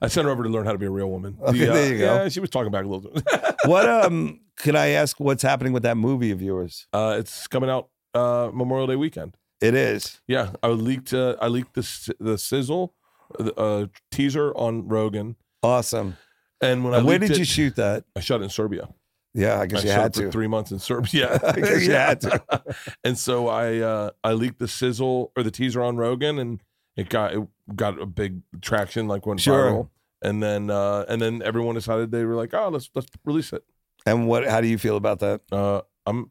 I 0.00 0.06
sent 0.06 0.26
her 0.26 0.30
over 0.30 0.44
to 0.44 0.48
learn 0.48 0.64
how 0.64 0.70
to 0.70 0.78
be 0.78 0.86
a 0.86 0.90
real 0.90 1.10
woman. 1.10 1.36
Okay, 1.42 1.64
there 1.64 1.92
you 1.92 1.98
go. 1.98 2.04
Yeah, 2.04 2.28
she 2.28 2.38
was 2.38 2.50
talking 2.50 2.70
back 2.70 2.84
a 2.84 2.88
little 2.88 3.10
bit. 3.10 3.24
what 3.64 3.88
um 3.88 4.38
can 4.56 4.76
I 4.76 4.90
ask 4.90 5.18
what's 5.18 5.42
happening 5.42 5.72
with 5.72 5.82
that 5.82 5.96
movie 5.96 6.30
of 6.30 6.40
yours? 6.40 6.86
uh, 6.92 7.16
it's 7.18 7.48
coming 7.48 7.68
out 7.68 7.88
uh, 8.14 8.50
Memorial 8.54 8.86
Day 8.86 8.94
weekend. 8.94 9.36
It 9.60 9.74
is. 9.74 10.20
Yeah, 10.28 10.50
I 10.62 10.68
leaked. 10.68 11.12
Uh, 11.12 11.34
I 11.40 11.48
leaked 11.48 11.74
the 11.74 12.14
the 12.20 12.38
sizzle 12.38 12.94
the, 13.38 13.54
uh, 13.54 13.86
teaser 14.12 14.52
on 14.54 14.86
Rogan, 14.86 15.36
Awesome. 15.62 16.16
And 16.62 16.84
when 16.84 16.94
I 16.94 16.98
And 16.98 17.06
where 17.06 17.18
did 17.18 17.36
you 17.36 17.44
shoot 17.44 17.76
that? 17.76 18.04
I 18.16 18.20
shot 18.20 18.40
in 18.42 18.48
Serbia. 18.48 18.88
Yeah, 19.34 19.58
I 19.60 19.66
guess 19.66 19.80
I 19.80 19.82
you 19.82 19.88
shot 19.88 20.00
had 20.02 20.10
it 20.12 20.14
for 20.16 20.22
to. 20.26 20.30
three 20.30 20.46
months 20.46 20.72
in 20.72 20.78
Serbia. 20.78 21.38
Yeah. 21.42 21.50
I 21.50 21.60
guess 21.60 21.82
you 21.86 21.92
had 22.08 22.20
to. 22.22 22.42
and 23.04 23.18
so 23.18 23.48
I 23.48 23.78
uh, 23.78 24.10
I 24.22 24.32
leaked 24.32 24.58
the 24.58 24.68
sizzle 24.68 25.32
or 25.36 25.42
the 25.42 25.50
teaser 25.50 25.82
on 25.82 25.96
Rogan, 25.96 26.38
and 26.38 26.60
it 26.96 27.08
got 27.08 27.34
it 27.34 27.42
got 27.74 28.00
a 28.00 28.06
big 28.06 28.40
traction, 28.60 29.08
like 29.08 29.26
went 29.26 29.40
Sure. 29.40 29.70
viral. 29.72 29.88
And 30.22 30.42
then 30.42 30.70
uh, 30.70 31.04
and 31.08 31.20
then 31.20 31.42
everyone 31.42 31.74
decided 31.74 32.12
they 32.12 32.24
were 32.24 32.34
like, 32.36 32.54
oh, 32.54 32.68
let's 32.68 32.90
let's 32.94 33.08
release 33.24 33.52
it. 33.52 33.64
And 34.06 34.26
what 34.28 34.46
how 34.46 34.60
do 34.60 34.68
you 34.68 34.78
feel 34.78 34.96
about 34.96 35.20
that? 35.20 35.40
Uh, 35.50 35.80
I'm 36.06 36.30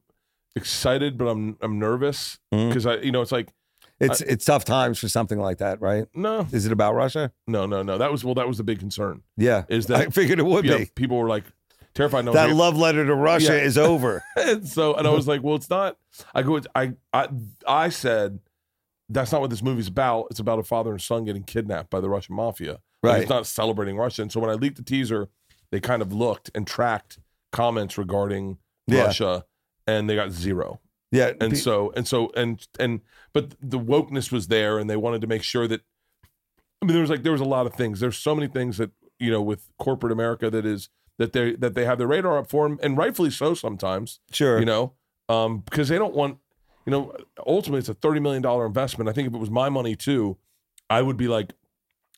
excited, 0.55 1.17
but 1.17 1.25
I'm 1.27 1.57
I'm 1.61 1.79
nervous 1.79 2.39
because 2.51 2.85
I 2.85 2.97
you 2.97 3.11
know 3.11 3.21
it's 3.21 3.31
like 3.31 3.49
It's 4.01 4.21
it's 4.21 4.45
tough 4.45 4.65
times 4.65 4.97
for 4.99 5.07
something 5.07 5.39
like 5.39 5.59
that, 5.59 5.79
right? 5.81 6.05
no 6.13 6.47
Is 6.51 6.65
it 6.65 6.71
about 6.71 6.95
Russia? 6.95 7.31
no 7.47 7.65
no 7.65 7.83
no 7.83 7.97
that 7.97 8.11
was 8.11 8.23
well 8.25 8.33
that 8.35 8.47
was 8.47 8.57
the 8.57 8.63
big 8.63 8.79
concern 8.79 9.21
Yeah. 9.37 9.63
is 9.69 9.85
that 9.87 10.01
I 10.01 10.05
figured 10.07 10.39
it 10.39 10.45
would 10.45 10.65
you 10.65 10.71
know, 10.71 10.77
be. 10.79 10.85
people 10.95 11.17
were 11.17 11.29
like 11.29 11.43
terrified. 11.93 12.25
No, 12.25 12.33
That 12.33 12.51
love 12.55 12.77
letter 12.77 13.05
to 13.05 13.13
Russia 13.15 13.55
Yeah. 13.57 13.63
is 13.63 13.77
over. 13.77 14.23
and 14.35 14.67
so 14.67 14.95
and 14.95 15.07
I 15.07 15.11
was 15.11 15.27
like, 15.27 15.43
well, 15.43 15.55
it's 15.55 15.69
not. 15.69 15.97
I 16.33 16.41
go, 16.43 16.59
I 16.75 16.93
I 17.13 17.27
I 17.67 17.89
said 17.89 18.39
that's 19.09 19.31
not 19.31 19.41
what 19.41 19.49
this 19.49 19.61
movie's 19.61 19.87
about. 19.89 20.27
It's 20.31 20.39
about 20.39 20.57
a 20.59 20.63
father 20.63 20.91
and 20.91 21.01
son 21.01 21.25
getting 21.25 21.43
kidnapped 21.43 21.89
by 21.89 21.99
the 21.99 22.09
Russian 22.09 22.35
mafia. 22.35 22.79
Like, 23.03 23.13
Right. 23.13 23.21
it's 23.23 23.29
not 23.29 23.45
celebrating 23.45 23.97
Russia. 23.97 24.21
And 24.21 24.31
so 24.31 24.39
when 24.39 24.49
I 24.49 24.53
leaked 24.53 24.77
the 24.77 24.83
teaser, 24.83 25.27
they 25.71 25.79
kind 25.81 26.01
of 26.01 26.13
looked 26.13 26.49
and 26.55 26.65
tracked 26.65 27.19
comments 27.51 27.97
regarding 27.97 28.57
Yeah. 28.87 29.03
Russia, 29.05 29.45
and 29.85 30.09
they 30.09 30.15
got 30.15 30.31
zero. 30.31 30.79
Yeah. 31.11 31.31
And 31.41 31.57
so 31.57 31.91
and 31.95 32.07
so 32.07 32.31
and 32.35 32.65
and 32.79 33.01
but 33.33 33.55
the 33.61 33.79
wokeness 33.79 34.31
was 34.31 34.47
there, 34.47 34.77
and 34.79 34.89
they 34.89 34.97
wanted 34.97 35.21
to 35.21 35.27
make 35.27 35.43
sure 35.43 35.67
that. 35.67 35.81
I 36.81 36.85
mean, 36.87 36.93
there 36.93 37.01
was 37.01 37.09
like 37.11 37.23
there 37.23 37.31
was 37.31 37.41
a 37.41 37.45
lot 37.45 37.65
of 37.67 37.73
things. 37.75 37.99
There's 37.99 38.17
so 38.17 38.33
many 38.33 38.47
things 38.47 38.77
that 38.77 38.91
you 39.19 39.29
know 39.29 39.41
with 39.41 39.69
corporate 39.77 40.11
America 40.11 40.49
that 40.49 40.65
is 40.65 40.89
that 41.17 41.33
they 41.33 41.53
that 41.55 41.75
they 41.75 41.85
have 41.85 41.97
their 41.99 42.07
radar 42.07 42.37
up 42.39 42.49
for, 42.49 42.65
'em, 42.65 42.79
and 42.81 42.97
rightfully 42.97 43.29
so 43.29 43.53
sometimes 43.53 44.19
sure. 44.31 44.57
you 44.59 44.65
know, 44.65 44.93
um, 45.29 45.59
because 45.59 45.89
they 45.89 45.97
don't 45.99 46.15
want, 46.15 46.39
you 46.87 46.91
know, 46.91 47.13
ultimately 47.45 47.79
it's 47.79 47.89
a 47.89 47.93
thirty 47.93 48.19
million 48.19 48.41
dollar 48.41 48.65
investment. 48.65 49.09
I 49.09 49.13
think 49.13 49.27
if 49.27 49.33
it 49.33 49.37
was 49.37 49.51
my 49.51 49.69
money 49.69 49.95
too, 49.95 50.37
I 50.89 51.03
would 51.03 51.17
be 51.17 51.27
like, 51.27 51.53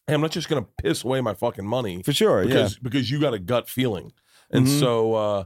hey, 0.07 0.13
I'm 0.13 0.21
not 0.21 0.31
just 0.31 0.47
gonna 0.47 0.65
piss 0.81 1.03
away 1.03 1.19
my 1.19 1.33
fucking 1.33 1.65
money 1.67 2.01
for 2.03 2.13
sure. 2.13 2.41
yeah. 2.43 2.47
because 2.47 2.77
because 2.79 3.11
you 3.11 3.19
got 3.19 3.33
a 3.33 3.39
gut 3.39 3.67
feeling, 3.67 4.13
and 4.49 4.65
Mhm. 4.67 4.79
so 4.79 5.13
uh, 5.15 5.43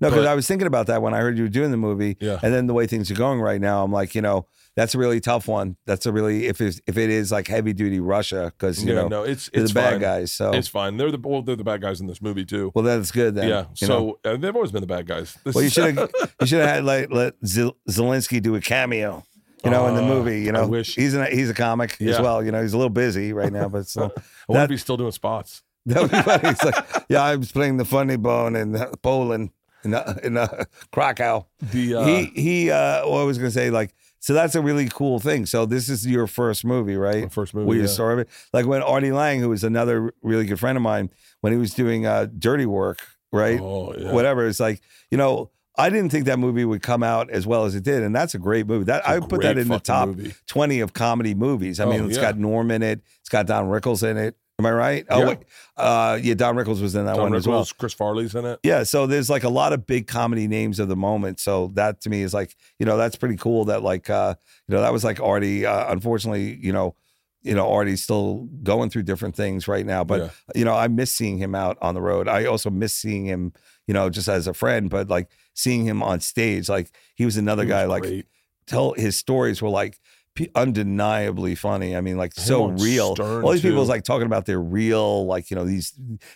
No, 0.00 0.10
because 0.10 0.26
I 0.26 0.34
was 0.34 0.46
thinking 0.46 0.66
about 0.66 0.86
that 0.88 1.00
when 1.02 1.14
I 1.14 1.18
heard 1.20 1.36
you 1.38 1.44
were 1.44 1.48
doing 1.50 1.70
the 1.70 1.76
movie, 1.76 2.16
Yeah. 2.20 2.38
and 2.42 2.52
then 2.52 2.66
the 2.66 2.74
way 2.74 2.86
things 2.86 3.10
are 3.10 3.14
going 3.14 3.40
right 3.40 3.60
now, 3.60 3.82
I'm 3.82 3.92
like, 3.92 4.14
you 4.14 4.20
know, 4.22 4.46
that's 4.76 4.94
a 4.94 4.98
really 4.98 5.20
tough 5.20 5.48
one. 5.48 5.76
That's 5.86 6.04
a 6.06 6.12
really 6.12 6.46
if 6.46 6.60
it's, 6.60 6.80
if 6.86 6.98
it 6.98 7.08
is 7.08 7.32
like 7.32 7.48
heavy 7.48 7.72
duty 7.72 7.98
Russia, 7.98 8.52
because 8.56 8.84
you 8.84 8.90
yeah, 8.94 9.02
know 9.02 9.08
no, 9.08 9.22
it's 9.22 9.48
they're 9.52 9.62
it's 9.62 9.72
the 9.72 9.80
bad 9.80 9.90
fine. 9.92 10.00
guys. 10.00 10.32
So 10.32 10.52
It's 10.52 10.68
fine. 10.68 10.96
They're 10.98 11.10
the 11.10 11.18
well, 11.22 11.40
they're 11.42 11.56
the 11.56 11.64
bad 11.64 11.80
guys 11.80 12.00
in 12.00 12.06
this 12.06 12.20
movie 12.20 12.44
too. 12.44 12.72
well, 12.74 12.84
that's 12.84 13.10
good 13.10 13.34
then. 13.36 13.48
yeah. 13.48 13.64
you 13.80 13.88
know? 13.88 14.18
So 14.24 14.30
uh, 14.30 14.36
they've 14.36 14.54
always 14.54 14.72
been 14.72 14.82
the 14.82 14.86
bad 14.86 15.06
guys. 15.06 15.36
This 15.44 15.54
well, 15.54 15.62
you 15.62 15.68
is- 15.68 15.72
should 15.72 15.96
have 15.96 16.10
you 16.42 16.46
should 16.46 16.60
have 16.60 16.68
had 16.68 16.84
like 16.84 17.10
let 17.10 17.34
Zel- 17.46 17.76
Zelensky 17.88 18.42
do 18.42 18.54
a 18.54 18.60
cameo. 18.60 19.24
You 19.64 19.70
know, 19.70 19.86
in 19.88 19.94
the 19.96 20.02
Uh, 20.04 20.08
movie, 20.08 20.42
you 20.42 20.50
I 20.50 20.52
know, 20.52 20.68
wish. 20.68 20.94
he's 20.94 21.14
an, 21.14 21.26
he's 21.32 21.48
a 21.50 21.54
comic 21.54 21.92
as 21.92 22.00
Yeah. 22.06 22.20
well. 22.20 22.44
You 22.44 22.52
know, 22.52 22.62
he's 22.62 22.72
a 22.74 22.76
little 22.76 22.90
busy 22.90 23.32
right 23.32 23.52
now, 23.52 23.68
but 23.68 23.86
so 23.88 24.02
I 24.02 24.04
wonder 24.04 24.60
that- 24.60 24.64
if 24.64 24.70
he's 24.70 24.82
still 24.82 24.98
doing 24.98 25.10
spots. 25.12 25.62
that 25.86 26.02
would 26.02 26.10
be 26.10 26.20
funny. 26.22 26.48
It's 26.50 26.62
like, 26.64 26.74
yeah, 27.08 27.22
I 27.22 27.34
was 27.36 27.50
playing 27.50 27.78
the 27.78 27.84
funny 27.84 28.16
bone 28.16 28.54
in 28.56 28.76
Poland 29.02 29.50
in 29.84 29.94
uh, 29.94 30.18
in 30.22 30.36
uh, 30.36 30.64
Krakow. 30.92 31.46
The 31.60 31.94
uh, 31.94 32.04
he 32.04 32.24
he. 32.34 32.70
Uh, 32.70 33.06
well, 33.08 33.18
I 33.18 33.24
was 33.24 33.38
gonna 33.38 33.50
say 33.50 33.70
like, 33.70 33.94
so 34.18 34.32
that's 34.34 34.54
a 34.54 34.60
really 34.60 34.88
cool 34.88 35.18
thing. 35.20 35.46
So 35.46 35.66
this 35.66 35.88
is 35.88 36.06
your 36.06 36.26
first 36.26 36.64
movie, 36.64 36.96
right? 36.96 37.22
my 37.24 37.28
first 37.28 37.54
movie. 37.54 37.66
Where 37.66 37.76
you 37.76 37.82
yeah. 37.84 37.88
saw 37.88 38.16
it, 38.18 38.28
like 38.52 38.66
when 38.66 38.82
Artie 38.82 39.12
Lange, 39.12 39.40
who 39.40 39.48
was 39.50 39.64
another 39.64 40.12
really 40.22 40.46
good 40.46 40.58
friend 40.60 40.76
of 40.76 40.82
mine, 40.82 41.10
when 41.40 41.52
he 41.52 41.58
was 41.58 41.74
doing 41.74 42.06
uh, 42.06 42.26
Dirty 42.38 42.66
Work, 42.66 43.00
right? 43.32 43.60
Oh, 43.60 43.94
yeah. 43.96 44.12
Whatever. 44.12 44.46
It's 44.46 44.60
like 44.60 44.80
you 45.10 45.18
know, 45.18 45.50
I 45.78 45.90
didn't 45.90 46.10
think 46.10 46.26
that 46.26 46.38
movie 46.38 46.64
would 46.64 46.82
come 46.82 47.02
out 47.02 47.30
as 47.30 47.46
well 47.46 47.64
as 47.64 47.74
it 47.74 47.84
did, 47.84 48.02
and 48.02 48.14
that's 48.14 48.34
a 48.34 48.38
great 48.38 48.66
movie. 48.66 48.84
That 48.84 49.02
a 49.04 49.10
I 49.10 49.18
would 49.18 49.28
put 49.28 49.42
that 49.42 49.58
in 49.58 49.68
the 49.68 49.78
top 49.78 50.08
movie. 50.08 50.34
twenty 50.46 50.80
of 50.80 50.92
comedy 50.94 51.34
movies. 51.34 51.78
I 51.80 51.84
Oh, 51.84 51.90
mean, 51.90 52.06
it's 52.06 52.16
yeah. 52.16 52.22
got 52.32 52.38
Norm 52.38 52.70
in 52.70 52.82
it. 52.82 53.02
It's 53.20 53.28
got 53.28 53.46
Don 53.46 53.66
Rickles 53.66 54.02
in 54.02 54.16
it. 54.16 54.36
Am 54.58 54.64
I 54.64 54.70
right? 54.72 55.06
Oh, 55.10 55.18
Yeah. 55.20 55.26
wait. 55.28 55.38
Uh, 55.76 56.18
yeah, 56.22 56.32
Don 56.32 56.56
Rickles 56.56 56.80
was 56.80 56.94
in 56.94 57.04
that 57.04 57.16
Don 57.16 57.24
one 57.30 57.34
as 57.34 57.46
well. 57.46 57.62
Rickles, 57.62 57.76
Chris 57.76 57.92
Farley's 57.92 58.34
in 58.34 58.46
it. 58.46 58.58
Yeah, 58.62 58.84
so 58.84 59.06
there's 59.06 59.28
like 59.28 59.44
a 59.44 59.50
lot 59.50 59.74
of 59.74 59.86
big 59.86 60.06
comedy 60.06 60.48
names 60.48 60.78
of 60.78 60.88
the 60.88 60.96
moment. 60.96 61.40
So 61.40 61.70
that 61.74 62.00
to 62.02 62.10
me 62.10 62.22
is 62.22 62.32
like, 62.32 62.56
you 62.78 62.86
know, 62.86 62.96
that's 62.96 63.16
pretty 63.16 63.36
cool. 63.36 63.66
That 63.66 63.82
like, 63.82 64.08
uh, 64.08 64.34
you 64.66 64.74
know, 64.74 64.80
that 64.80 64.94
was 64.94 65.04
like 65.04 65.20
Artie. 65.20 65.66
Uh, 65.66 65.92
unfortunately, 65.92 66.58
you 66.62 66.72
know, 66.72 66.94
you 67.42 67.54
know, 67.54 67.70
Artie's 67.70 68.02
still 68.02 68.48
going 68.62 68.88
through 68.88 69.02
different 69.02 69.36
things 69.36 69.68
right 69.68 69.84
now. 69.84 70.04
But 70.04 70.20
Yeah. 70.22 70.28
you 70.54 70.64
know, 70.64 70.74
I 70.74 70.88
miss 70.88 71.12
seeing 71.12 71.36
him 71.36 71.54
out 71.54 71.76
on 71.82 71.94
the 71.94 72.00
road. 72.00 72.26
I 72.26 72.46
also 72.46 72.70
miss 72.70 72.94
seeing 72.94 73.26
him, 73.26 73.52
you 73.86 73.92
know, 73.92 74.08
just 74.08 74.26
as 74.26 74.46
a 74.46 74.54
friend. 74.54 74.88
But 74.88 75.08
like 75.08 75.28
seeing 75.52 75.84
him 75.84 76.02
on 76.02 76.20
stage, 76.20 76.70
like 76.70 76.90
he 77.14 77.26
was 77.26 77.36
another 77.36 77.62
He 77.64 77.68
was 77.70 77.74
guy. 77.74 77.84
Like 77.84 78.26
tell 78.66 78.94
his 78.94 79.18
stories 79.18 79.60
were 79.60 79.68
like 79.68 80.00
p- 80.36 80.48
undeniably 80.54 81.56
funny. 81.56 81.96
I 81.96 82.00
mean, 82.00 82.16
like 82.16 82.32
so 82.34 82.66
real. 82.66 83.14
Stern, 83.16 83.42
All 83.42 83.50
these 83.50 83.62
people 83.62 83.82
is 83.82 83.88
like 83.88 84.04
talking 84.04 84.26
about 84.26 84.46
their 84.46 84.60
real, 84.60 85.26
like 85.26 85.50
you 85.50 85.56
know 85.56 85.64
these 85.64 85.92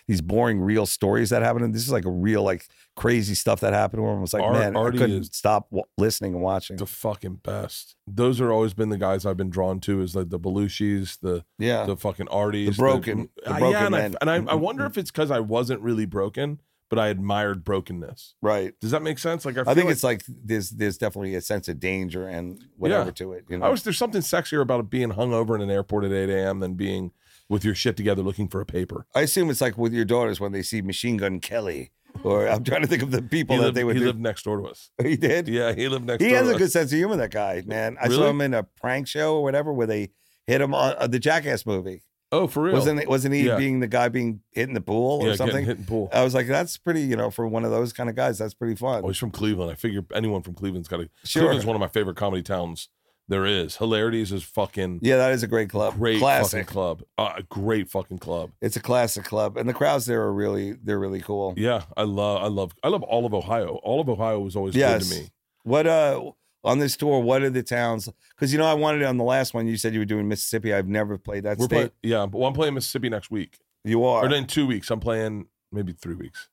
these 0.07 0.19
boring 0.21 0.59
real 0.59 0.85
stories 0.85 1.29
that 1.29 1.41
happen. 1.41 1.63
And 1.63 1.73
this 1.73 1.83
is 1.83 1.91
like 1.91 2.03
a 2.05 2.11
real 2.11 2.43
like 2.43 2.67
crazy 2.97 3.35
stuff 3.35 3.61
that 3.61 3.71
happened 3.73 4.01
to 4.03 4.07
him. 4.07 4.17
It 4.17 4.21
was 4.21 4.33
like 4.33 4.43
Ar- 4.43 4.51
man, 4.53 4.75
Artie 4.75 4.97
I 4.97 5.01
couldn't 5.01 5.33
stop 5.33 5.69
w- 5.69 5.85
listening 5.97 6.33
and 6.33 6.43
watching. 6.43 6.75
the 6.75 6.85
fucking 6.85 7.35
best. 7.43 7.95
Those 8.05 8.41
are 8.41 8.51
always 8.51 8.73
been 8.73 8.89
the 8.89 8.97
guys 8.97 9.25
I've 9.25 9.37
been 9.37 9.49
drawn 9.49 9.79
to. 9.81 10.01
Is 10.01 10.15
like 10.15 10.29
the 10.29 10.39
Belushis, 10.39 11.17
the 11.21 11.45
Yeah, 11.57 11.85
the 11.85 11.95
fucking 11.95 12.27
Arties, 12.27 12.75
broken- 12.77 13.29
the 13.45 13.51
Uh, 13.53 13.59
broken 13.59 13.71
yeah, 13.93 13.99
and. 13.99 14.15
I, 14.21 14.35
and 14.35 14.49
I, 14.49 14.51
I 14.51 14.55
wonder 14.55 14.85
if 14.85 14.97
it's 14.97 15.11
because 15.11 15.31
I 15.31 15.39
wasn't 15.39 15.81
really 15.81 16.05
broken, 16.05 16.59
but 16.91 16.99
I 16.99 17.07
admired 17.07 17.63
brokenness. 17.63 18.35
right. 18.43 18.73
Does 18.79 18.91
that 18.91 19.01
make 19.01 19.17
sense? 19.17 19.45
Like 19.45 19.57
I, 19.57 19.61
I 19.61 19.73
think 19.73 19.85
like, 19.85 19.93
it's 19.93 20.03
like 20.03 20.23
there's 20.27 20.69
there's 20.69 20.97
definitely 20.99 21.33
a 21.33 21.41
sense 21.41 21.67
of 21.67 21.79
danger 21.79 22.27
and 22.27 22.63
whatever 22.77 23.05
Yeah. 23.05 23.11
to 23.11 23.33
it. 23.33 23.45
You 23.49 23.57
know, 23.57 23.65
I 23.65 23.69
was 23.69 23.81
there's 23.83 23.97
something 23.97 24.21
sexier 24.21 24.61
about 24.61 24.89
being 24.91 25.09
hungover 25.13 25.55
in 25.55 25.61
an 25.61 25.71
airport 25.71 26.03
at 26.03 26.11
8 26.11 26.29
a.m. 26.29 26.59
than 26.59 26.75
being 26.75 27.11
with 27.49 27.65
your 27.65 27.73
shit 27.75 27.97
together 27.97 28.21
looking 28.21 28.47
for 28.47 28.61
a 28.61 28.65
paper. 28.65 29.07
I 29.15 29.21
assume 29.21 29.49
it's 29.49 29.61
like 29.61 29.77
with 29.77 29.93
your 29.93 30.05
daughters 30.05 30.39
when 30.39 30.51
they 30.51 30.61
see 30.61 30.81
Machine 30.81 31.17
Gun 31.17 31.39
Kelly, 31.39 31.91
or 32.23 32.47
I'm 32.47 32.63
trying 32.69 32.81
to 32.81 32.87
think 32.87 33.03
of 33.03 33.11
the 33.11 33.21
people 33.21 33.55
He, 33.57 33.61
that 33.63 33.73
they 33.73 33.83
would. 33.83 33.95
he 33.95 34.01
do. 34.01 34.07
lived 34.07 34.19
next 34.19 34.43
door 34.43 34.57
to 34.57 34.67
us. 34.67 34.89
he 35.01 35.15
did. 35.17 35.47
Yeah, 35.47 35.73
he 35.73 35.87
lived 35.87 36.05
next 36.05 36.19
door. 36.19 36.27
He 36.27 36.33
has 36.33 36.49
a 36.49 36.55
good 36.57 36.71
sense 36.71 36.91
of 36.91 36.97
humor. 36.97 37.15
That 37.17 37.31
guy, 37.31 37.63
man. 37.65 37.97
I 38.01 38.09
saw 38.09 38.27
him 38.29 38.41
in 38.41 38.53
a 38.53 38.63
prank 38.63 39.07
show 39.07 39.35
or 39.35 39.43
whatever 39.43 39.71
where 39.73 39.87
they 39.87 40.11
hit 40.47 40.59
him 40.61 40.73
on 40.73 40.95
uh, 40.97 41.07
the 41.07 41.19
Jackass 41.19 41.65
movie. 41.65 42.03
Oh, 42.33 42.47
for 42.47 42.63
real? 42.63 42.73
Wasn't 42.73 42.99
it? 42.99 43.09
Wasn't 43.09 43.33
he 43.33 43.41
Yeah. 43.47 43.57
being 43.57 43.79
the 43.81 43.87
guy 43.87 44.07
being 44.09 44.41
hit 44.51 44.67
in 44.69 44.73
the 44.73 44.81
pool 44.81 45.21
or 45.21 45.29
yeah, 45.29 45.35
something? 45.35 45.65
hit 45.65 45.77
in 45.79 45.85
pool. 45.85 46.09
I 46.13 46.23
was 46.23 46.33
like, 46.33 46.47
that's 46.47 46.77
pretty. 46.77 47.01
You 47.01 47.15
know, 47.17 47.29
for 47.29 47.47
one 47.47 47.65
of 47.65 47.71
those 47.71 47.91
kind 47.93 48.09
of 48.09 48.15
guys, 48.15 48.37
that's 48.37 48.53
pretty 48.53 48.75
fun. 48.75 49.01
Oh, 49.03 49.07
he's 49.07 49.17
from 49.17 49.31
Cleveland. 49.31 49.69
I 49.71 49.75
figure 49.75 50.05
anyone 50.13 50.41
from 50.41 50.53
Cleveland's 50.53 50.87
got 50.87 50.97
to. 50.97 51.09
Sure. 51.25 51.41
Cleveland's 51.43 51.65
one 51.65 51.75
of 51.75 51.79
my 51.81 51.87
favorite 51.89 52.15
comedy 52.15 52.41
towns 52.43 52.87
there 53.27 53.45
is. 53.45 53.77
Hilarities 53.77 54.31
is 54.31 54.43
fucking 54.43 54.99
Yeah, 55.01 55.17
that 55.17 55.31
is 55.33 55.43
a 55.43 55.47
great 55.47 55.69
club. 55.69 55.95
great 55.97 56.19
classic. 56.19 56.61
fucking 56.67 56.73
club. 56.73 57.03
Uh, 57.17 57.33
a 57.37 57.43
great 57.43 57.89
fucking 57.89 58.19
club. 58.19 58.51
It's 58.61 58.75
a 58.75 58.81
classic 58.81 59.23
club, 59.25 59.57
and 59.57 59.67
the 59.69 59.73
crowds 59.73 60.05
there 60.05 60.21
are 60.21 60.33
really 60.33 60.73
they're 60.73 60.99
really 60.99 61.21
cool. 61.21 61.53
Yeah, 61.57 61.83
I 61.97 62.03
love, 62.03 62.41
I 62.43 62.47
love, 62.47 62.71
I 62.83 62.87
love 62.87 63.03
all 63.03 63.25
of 63.25 63.33
Ohio. 63.33 63.79
All 63.83 63.99
of 64.01 64.07
Ohio 64.09 64.39
was 64.39 64.55
always 64.55 64.75
Yes. 64.75 65.03
good 65.09 65.15
to 65.15 65.21
me. 65.23 65.29
What 65.63 65.85
uh 65.87 66.31
on 66.63 66.79
this 66.79 66.95
tour? 66.97 67.19
What 67.21 67.41
are 67.43 67.49
the 67.49 67.63
towns? 67.63 68.09
Because 68.35 68.51
you 68.51 68.59
know, 68.59 68.65
I 68.65 68.73
wanted 68.73 69.03
on 69.03 69.17
the 69.17 69.23
last 69.23 69.53
one. 69.53 69.67
You 69.67 69.77
said 69.77 69.93
you 69.93 69.99
were 69.99 70.05
doing 70.05 70.27
Mississippi. 70.27 70.73
I've 70.73 70.87
never 70.87 71.17
played 71.17 71.43
that 71.43 71.57
We're 71.57 71.65
state. 71.65 71.75
playing, 71.75 71.91
yeah, 72.03 72.25
but 72.25 72.39
I'm 72.39 72.53
playing 72.53 72.73
Mississippi 72.73 73.09
next 73.09 73.31
week, 73.31 73.59
you 73.83 74.03
are. 74.05 74.25
or 74.25 74.29
then 74.29 74.47
two 74.47 74.67
weeks. 74.67 74.89
I'm 74.91 74.99
playing 74.99 75.47
maybe 75.71 75.93
three 75.93 76.15
weeks. 76.15 76.49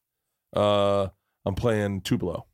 Uh, 0.55 1.09
I'm 1.45 1.55
playing 1.55 2.01
Tupelo. 2.03 2.47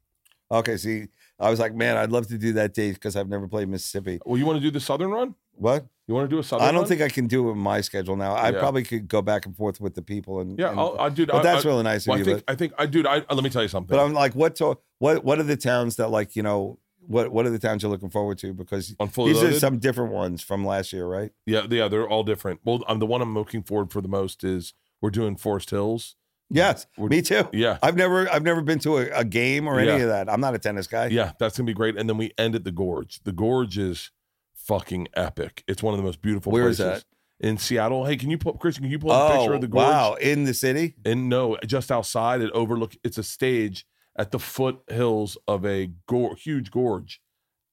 Okay, 0.50 0.76
see, 0.76 1.06
I 1.40 1.50
was 1.50 1.58
like, 1.58 1.74
man, 1.74 1.96
I'd 1.96 2.12
love 2.12 2.26
to 2.28 2.38
do 2.38 2.52
that 2.54 2.74
date 2.74 2.94
because 2.94 3.16
I've 3.16 3.28
never 3.28 3.48
played 3.48 3.68
Mississippi. 3.68 4.20
Well, 4.24 4.38
you 4.38 4.46
want 4.46 4.56
to 4.56 4.60
do 4.60 4.70
the 4.70 4.80
Southern 4.80 5.10
run? 5.10 5.34
What? 5.56 5.86
You 6.06 6.14
want 6.14 6.28
to 6.28 6.36
do 6.36 6.38
a 6.40 6.44
Southern? 6.44 6.68
I 6.68 6.70
don't 6.72 6.80
run? 6.82 6.88
think 6.88 7.00
I 7.00 7.08
can 7.08 7.26
do 7.26 7.44
it 7.44 7.52
with 7.52 7.56
my 7.56 7.80
schedule 7.80 8.14
now. 8.16 8.34
I 8.34 8.50
Yeah. 8.50 8.58
probably 8.58 8.82
could 8.82 9.08
go 9.08 9.22
back 9.22 9.46
and 9.46 9.56
forth 9.56 9.80
with 9.80 9.94
the 9.94 10.02
people 10.02 10.40
and 10.40 10.58
Yeah, 10.58 10.70
and- 10.70 10.78
I'll, 10.80 10.96
I 10.98 11.08
dude. 11.08 11.28
but 11.28 11.36
I, 11.36 11.42
that's 11.42 11.64
I, 11.64 11.68
really 11.68 11.82
nice 11.82 12.06
well, 12.06 12.20
of 12.20 12.26
I 12.26 12.30
you. 12.30 12.34
think, 12.36 12.44
I 12.48 12.54
think, 12.56 12.72
I 12.78 12.86
dude. 12.86 13.06
I 13.06 13.22
let 13.32 13.42
me 13.42 13.50
tell 13.50 13.62
you 13.62 13.68
something. 13.68 13.88
but, 13.88 13.96
but 13.96 14.04
I'm 14.04 14.12
like, 14.12 14.34
what? 14.34 14.56
To, 14.56 14.78
what? 14.98 15.24
What 15.24 15.38
are 15.38 15.44
the 15.44 15.56
towns 15.56 15.96
that 15.96 16.08
like 16.08 16.36
you 16.36 16.42
know? 16.42 16.78
What? 17.06 17.32
What 17.32 17.46
are 17.46 17.50
the 17.50 17.58
towns 17.58 17.82
you're 17.82 17.90
looking 17.92 18.10
forward 18.10 18.38
to? 18.38 18.52
Because 18.52 18.94
on 19.00 19.08
fully 19.08 19.32
these 19.32 19.42
loaded, 19.42 19.56
are 19.56 19.60
some 19.60 19.78
different 19.78 20.12
ones 20.12 20.42
from 20.42 20.64
last 20.64 20.92
year, 20.92 21.06
right? 21.06 21.32
yeah, 21.46 21.66
yeah, 21.70 21.88
they're 21.88 22.08
all 22.08 22.22
different. 22.24 22.60
Well, 22.64 22.82
I'm 22.88 22.98
the 22.98 23.06
one 23.06 23.20
I'm 23.22 23.34
looking 23.34 23.62
forward 23.62 23.92
for 23.92 24.00
the 24.00 24.08
most 24.08 24.44
is 24.44 24.74
we're 25.00 25.10
doing 25.10 25.36
Forest 25.36 25.70
Hills. 25.70 26.16
Yes, 26.50 26.86
We're- 26.98 27.08
me 27.08 27.22
too. 27.22 27.48
Yeah, 27.52 27.78
I've 27.82 27.96
never, 27.96 28.30
I've 28.30 28.42
never 28.42 28.60
been 28.60 28.78
to 28.80 28.98
a, 28.98 29.06
a 29.20 29.24
game 29.24 29.66
or 29.66 29.78
any 29.80 29.88
Yeah. 29.88 29.96
of 29.96 30.08
that. 30.08 30.28
I'm 30.30 30.40
not 30.40 30.54
a 30.54 30.58
tennis 30.58 30.86
guy. 30.86 31.06
yeah, 31.06 31.32
that's 31.38 31.56
gonna 31.56 31.66
be 31.66 31.72
great. 31.74 31.96
And 31.96 32.08
then 32.08 32.16
we 32.18 32.32
end 32.38 32.54
at 32.54 32.64
the 32.64 32.70
Gorge. 32.70 33.20
The 33.24 33.32
Gorge 33.32 33.78
is 33.78 34.10
fucking 34.54 35.08
epic. 35.14 35.64
It's 35.66 35.82
one 35.82 35.94
of 35.94 35.98
the 35.98 36.04
most 36.04 36.20
beautiful. 36.22 36.52
Where 36.52 36.68
is 36.68 36.78
places. 36.78 37.04
In 37.40 37.58
Seattle. 37.58 38.04
Hey, 38.06 38.16
can 38.16 38.30
you 38.30 38.38
pull 38.38 38.52
Chris? 38.54 38.76
Can 38.78 38.88
you 38.90 38.98
pull 38.98 39.10
up 39.10 39.30
a 39.30 39.34
Oh, 39.34 39.38
picture 39.38 39.54
of 39.54 39.60
the 39.60 39.66
oh, 39.66 39.70
Gorge? 39.70 39.84
wow! 39.84 40.14
In 40.14 40.44
the 40.44 40.54
city. 40.54 40.94
And 41.04 41.28
no, 41.28 41.58
just 41.66 41.90
outside 41.90 42.40
it 42.40 42.50
overlook. 42.52 42.94
It's 43.02 43.18
a 43.18 43.24
stage 43.24 43.84
at 44.16 44.30
the 44.30 44.38
foothills 44.38 45.36
of 45.48 45.64
a 45.66 45.90
gor- 46.06 46.36
huge 46.36 46.70
gorge, 46.70 47.20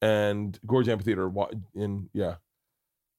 and 0.02 0.60
Gorge 0.66 0.90
Amphitheater. 0.90 1.32
In 1.76 2.10
yeah, 2.14 2.36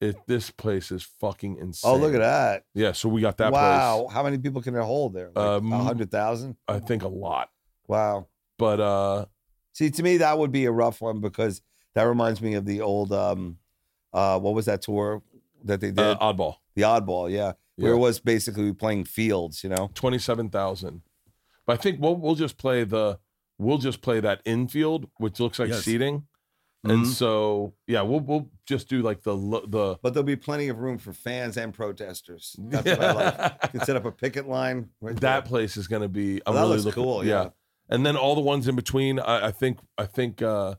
it 0.00 0.16
this 0.26 0.50
place 0.50 0.90
is 0.90 1.02
fucking 1.02 1.56
insane. 1.58 1.90
Oh, 1.90 1.96
look 1.96 2.14
at 2.14 2.18
that! 2.20 2.64
Yeah, 2.74 2.92
so 2.92 3.08
we 3.08 3.20
got 3.20 3.36
that 3.38 3.52
wow, 3.52 4.08
how 4.12 4.22
many 4.22 4.38
people 4.38 4.60
can 4.62 4.74
it 4.74 4.82
hold 4.82 5.14
there? 5.14 5.30
Like 5.34 5.44
Um, 5.62 5.72
a 5.72 5.78
hundred 5.78 6.10
thousand. 6.10 6.56
I 6.68 6.78
think 6.80 7.02
a 7.02 7.08
lot, 7.08 7.50
Wow. 7.86 8.26
but 8.58 8.80
uh, 8.80 9.26
See, 9.74 9.90
to 9.90 10.02
me, 10.02 10.18
that 10.18 10.38
would 10.38 10.52
be 10.52 10.66
a 10.66 10.70
rough 10.72 11.00
one 11.00 11.20
because 11.20 11.62
that 11.94 12.02
reminds 12.02 12.42
me 12.42 12.52
of 12.54 12.66
the 12.66 12.82
old, 12.82 13.10
um, 13.10 13.56
uh, 14.12 14.38
what 14.38 14.52
was 14.54 14.66
that 14.66 14.82
tour 14.82 15.22
that 15.64 15.80
they 15.80 15.88
did? 15.90 15.98
uh 16.00 16.18
oddball 16.20 16.56
the 16.74 16.82
Oddball, 16.82 17.30
yeah, 17.30 17.52
where 17.76 17.92
Yeah. 17.92 17.96
it 17.96 18.00
was 18.00 18.18
basically 18.18 18.72
playing 18.74 19.04
fields. 19.04 19.62
You 19.62 19.70
know. 19.70 19.90
twenty 19.94 20.18
seven 20.18 20.50
thousand. 20.50 21.02
But 21.66 21.78
I 21.78 21.82
think 21.82 22.01
we'll 22.01 22.16
we'll 22.16 22.34
just 22.34 22.59
play 22.59 22.84
the 22.84 23.18
we'll 23.59 23.78
just 23.78 24.01
play 24.02 24.20
that 24.20 24.40
infield, 24.44 25.09
which 25.18 25.39
looks 25.40 25.59
like 25.59 25.68
Yes. 25.68 25.84
seating, 25.84 26.26
and 26.84 27.05
Mhm. 27.05 27.06
so 27.06 27.74
yeah, 27.86 28.02
we'll 28.02 28.20
we'll 28.20 28.51
just 28.66 28.89
do 28.89 29.02
like 29.02 29.22
the 29.22 29.34
lo- 29.36 29.64
the. 29.66 29.98
But 30.02 30.14
there'll 30.14 30.24
be 30.24 30.36
plenty 30.36 30.68
of 30.68 30.78
room 30.78 30.98
for 30.98 31.12
fans 31.12 31.56
and 31.56 31.72
protesters. 31.72 32.56
That's 32.59 32.86
what 32.86 33.01
I 33.02 33.12
like. 33.12 33.52
You 33.64 33.68
can 33.78 33.80
set 33.86 33.97
up 33.97 34.05
a 34.05 34.12
picket 34.12 34.48
line. 34.48 34.89
Right 35.01 35.14
that 35.20 35.20
there. 35.20 35.48
place 35.48 35.76
is 35.76 35.86
going 35.86 36.02
to 36.02 36.09
be. 36.09 36.40
I'm 36.47 36.55
Well, 36.55 36.55
that 36.55 36.60
really 36.62 36.72
looks 36.84 36.97
looking, 36.97 37.02
cool. 37.05 37.24
Yeah. 37.24 37.51
and 37.89 38.05
then 38.06 38.16
all 38.16 38.34
the 38.34 38.40
ones 38.40 38.68
in 38.68 38.76
between 38.76 39.18
i, 39.18 39.48
I 39.48 39.51
think 39.51 39.78
i 39.98 40.06
think 40.06 40.40
uh 40.40 40.76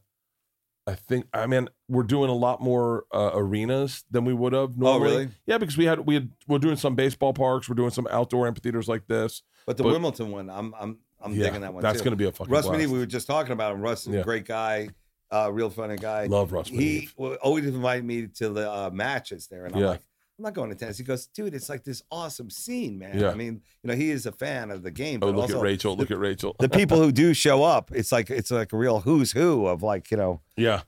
i 0.87 0.95
think 0.95 1.27
i 1.33 1.45
mean 1.45 1.67
we're 1.89 2.01
doing 2.03 2.29
a 2.29 2.33
lot 2.33 2.61
more 2.61 3.03
uh, 3.13 3.31
arenas 3.33 4.05
than 4.09 4.23
we 4.23 4.33
would 4.33 4.53
have 4.53 4.71
Oh, 4.71 4.81
normally 4.81 5.11
really? 5.11 5.29
yeah 5.45 5.57
because 5.57 5.77
we 5.77 5.85
had 5.85 5.99
we 5.99 6.13
had 6.15 6.31
we're 6.47 6.59
doing 6.59 6.77
some 6.77 6.95
baseball 6.95 7.33
parks 7.33 7.67
we're 7.67 7.75
doing 7.75 7.89
some 7.91 8.07
outdoor 8.09 8.47
amphitheaters 8.47 8.87
like 8.87 9.05
this 9.07 9.43
But 9.65 9.77
the 9.77 9.83
But- 9.83 9.93
Wimbledon 9.93 10.31
one, 10.31 10.49
I'm 10.49 10.73
I'm 10.79 10.97
I'm 11.21 11.33
yeah 11.33 11.45
digging 11.45 11.61
that 11.61 11.73
one 11.73 11.81
that's 11.83 11.99
too. 11.99 12.03
going 12.05 12.11
to 12.11 12.17
be 12.17 12.25
a 12.25 12.31
fucking 12.31 12.51
Russ. 12.53 12.69
Meany, 12.69 12.85
we 12.87 12.99
were 12.99 13.05
just 13.05 13.27
talking 13.27 13.53
about 13.53 13.73
him. 13.73 13.81
Russ 13.81 14.05
is 14.07 14.13
Yeah. 14.13 14.19
a 14.19 14.23
great 14.23 14.45
guy, 14.45 14.89
uh, 15.31 15.49
real 15.51 15.69
funny 15.69 15.95
guy. 15.95 16.25
love 16.25 16.51
russ 16.51 16.67
he 16.67 17.07
always 17.17 17.65
invited 17.65 18.03
me 18.05 18.27
to 18.27 18.49
the 18.49 18.69
uh, 18.69 18.89
matches 18.91 19.47
there, 19.47 19.65
and 19.65 19.75
I'm 19.75 19.81
Yeah. 19.81 19.87
like, 19.89 20.01
I'm 20.39 20.43
not 20.43 20.53
going 20.55 20.69
to 20.71 20.75
tennis. 20.75 20.97
He 20.97 21.03
goes, 21.03 21.27
dude, 21.27 21.53
it's 21.53 21.69
like 21.69 21.83
this 21.83 22.01
awesome 22.11 22.49
scene, 22.49 22.97
man. 22.97 23.17
Yeah. 23.19 23.29
I 23.29 23.35
mean, 23.35 23.61
you 23.83 23.87
know, 23.87 23.95
he 23.95 24.09
is 24.09 24.25
a 24.25 24.31
fan 24.31 24.71
of 24.71 24.81
the 24.83 24.89
game, 24.91 25.19
oh 25.21 25.27
but 25.27 25.35
look 25.35 25.41
also 25.43 25.57
at 25.59 25.63
rachel 25.63 25.95
look 25.95 26.11
at 26.11 26.17
rachel 26.19 26.55
the 26.59 26.67
people 26.67 26.97
who 27.01 27.11
do 27.11 27.33
show 27.33 27.63
up, 27.63 27.91
it's 27.93 28.11
like 28.11 28.29
it's 28.29 28.51
like 28.51 28.73
a 28.73 28.77
real 28.77 29.01
who's 29.01 29.31
who 29.31 29.67
of 29.67 29.81
like 29.83 30.11
you 30.11 30.17
know. 30.17 30.41
yeah 30.57 30.81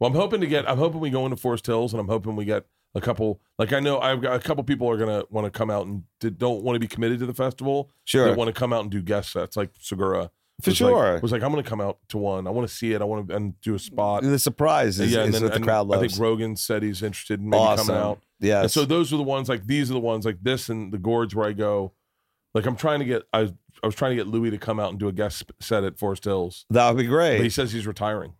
well 0.00 0.10
i'm 0.10 0.16
hoping 0.16 0.40
to 0.40 0.46
get 0.48 0.68
i'm 0.68 0.78
hoping 0.78 0.98
we 0.98 1.10
go 1.10 1.24
into 1.26 1.36
forest 1.36 1.66
hills 1.66 1.92
and 1.92 2.00
i'm 2.00 2.08
hoping 2.08 2.34
we 2.34 2.44
get 2.44 2.64
a 2.94 3.00
couple 3.00 3.40
like 3.58 3.72
i 3.72 3.80
know 3.80 3.98
i've 4.00 4.20
got 4.20 4.36
a 4.36 4.40
couple 4.40 4.62
people 4.64 4.88
are 4.88 4.96
going 4.96 5.08
to 5.08 5.26
want 5.30 5.44
to 5.44 5.50
come 5.50 5.70
out 5.70 5.86
and 5.86 6.04
did, 6.20 6.38
don't 6.38 6.62
want 6.62 6.76
to 6.76 6.80
be 6.80 6.86
committed 6.86 7.18
to 7.18 7.26
the 7.26 7.34
festival 7.34 7.90
Sure, 8.04 8.28
they 8.28 8.34
want 8.34 8.48
to 8.48 8.58
come 8.58 8.72
out 8.72 8.82
and 8.82 8.90
do 8.90 9.02
guest 9.02 9.32
sets 9.32 9.56
like 9.56 9.70
segura 9.80 10.30
for 10.62 10.70
was 10.70 10.76
sure. 10.76 11.14
like, 11.14 11.22
was 11.22 11.32
like 11.32 11.42
i'm 11.42 11.50
going 11.50 11.62
to 11.62 11.68
come 11.68 11.80
out 11.80 11.98
to 12.08 12.18
one 12.18 12.46
i 12.46 12.50
want 12.50 12.68
to 12.68 12.72
see 12.72 12.92
it 12.92 13.02
i 13.02 13.04
want 13.04 13.28
to 13.28 13.34
and 13.34 13.60
do 13.60 13.74
a 13.74 13.78
spot 13.78 14.22
the 14.22 14.38
surprise 14.38 15.00
is, 15.00 15.12
yeah, 15.12 15.20
and 15.20 15.28
is 15.28 15.34
then 15.34 15.42
what 15.42 15.50
the 15.50 15.56
and 15.56 15.64
crowd 15.64 15.92
I 15.92 15.98
think 15.98 16.12
Rogan 16.18 16.56
said 16.56 16.82
he's 16.82 17.02
interested 17.02 17.40
in 17.40 17.50
maybe 17.50 17.60
awesome. 17.60 17.86
coming 17.86 18.02
out. 18.02 18.20
Yeah. 18.40 18.62
And 18.62 18.70
so 18.70 18.84
those 18.84 19.12
are 19.12 19.16
the 19.16 19.22
ones 19.22 19.48
like 19.48 19.66
these 19.66 19.90
are 19.90 19.94
the 19.94 20.00
ones 20.00 20.24
like 20.24 20.38
this 20.42 20.68
and 20.68 20.92
the 20.92 20.98
Gorge 20.98 21.34
where 21.34 21.48
I 21.48 21.52
go. 21.52 21.92
Like 22.52 22.66
I'm 22.66 22.76
trying 22.76 23.00
to 23.00 23.04
get 23.04 23.22
I 23.32 23.52
I 23.82 23.86
was 23.86 23.94
trying 23.94 24.12
to 24.12 24.16
get 24.16 24.26
Louis 24.26 24.50
to 24.50 24.58
come 24.58 24.78
out 24.78 24.90
and 24.90 24.98
do 24.98 25.08
a 25.08 25.12
guest 25.12 25.50
set 25.60 25.84
at 25.84 25.98
Forest 25.98 26.24
Hills, 26.24 26.66
that 26.70 26.88
would 26.88 26.98
be 26.98 27.06
great 27.06 27.38
but 27.38 27.44
he 27.44 27.50
says 27.50 27.72
he's 27.72 27.86
retiring. 27.86 28.34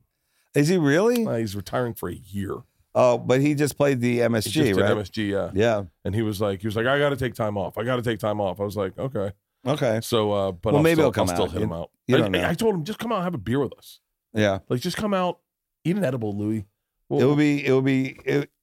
Is 0.54 0.68
he 0.68 0.78
really? 0.78 1.26
Uh, 1.26 1.36
he's 1.36 1.56
retiring 1.56 1.94
for 1.94 2.08
a 2.08 2.14
year. 2.14 2.58
Oh, 2.94 3.18
but 3.18 3.40
he 3.40 3.54
just 3.54 3.76
played 3.76 4.00
the 4.00 4.12
He 4.14 4.18
MSG, 4.18 4.42
just 4.42 4.54
did 4.54 4.76
right? 4.76 4.92
MSG, 4.96 5.28
yeah. 5.30 5.50
yeah. 5.52 5.82
And 6.04 6.14
he 6.14 6.22
was 6.22 6.40
like, 6.40 6.60
he 6.60 6.66
was 6.68 6.76
like, 6.76 6.86
I 6.86 6.98
got 6.98 7.08
to 7.10 7.16
take 7.16 7.34
time 7.34 7.56
off. 7.58 7.76
I 7.76 7.82
got 7.84 7.96
to 7.96 8.02
take 8.02 8.20
time 8.20 8.40
off. 8.40 8.60
I 8.60 8.64
was 8.64 8.76
like, 8.76 8.96
okay. 8.98 9.32
Okay. 9.66 9.98
So, 10.02 10.30
uh, 10.32 10.52
but 10.52 10.72
Well, 10.72 10.76
I'll 10.76 10.82
maybe 10.82 10.94
still, 10.96 11.04
he'll 11.06 11.12
come 11.12 11.28
I'll 11.28 11.34
still 11.34 11.44
out. 11.46 11.50
hit 11.52 11.58
You- 11.60 11.64
him 11.66 11.72
out. 11.72 11.90
you 12.06 12.16
I, 12.16 12.20
don't 12.20 12.32
know. 12.32 12.48
I 12.48 12.54
told 12.54 12.74
him 12.76 12.84
just 12.84 12.98
come 13.00 13.10
out, 13.12 13.16
and 13.16 13.24
have 13.24 13.34
a 13.34 13.38
beer 13.38 13.58
with 13.60 13.72
us. 13.76 14.00
Yeah. 14.32 14.58
Like 14.68 14.80
just 14.80 14.96
come 14.96 15.12
out, 15.14 15.40
eat 15.84 15.96
an 15.96 16.04
edible, 16.04 16.36
Louis. 16.36 16.66
Well, 17.08 17.20
it 17.20 17.24
would 17.26 17.38
be. 17.38 17.66
It 17.66 17.72
would 17.72 17.84
be. 17.84 18.16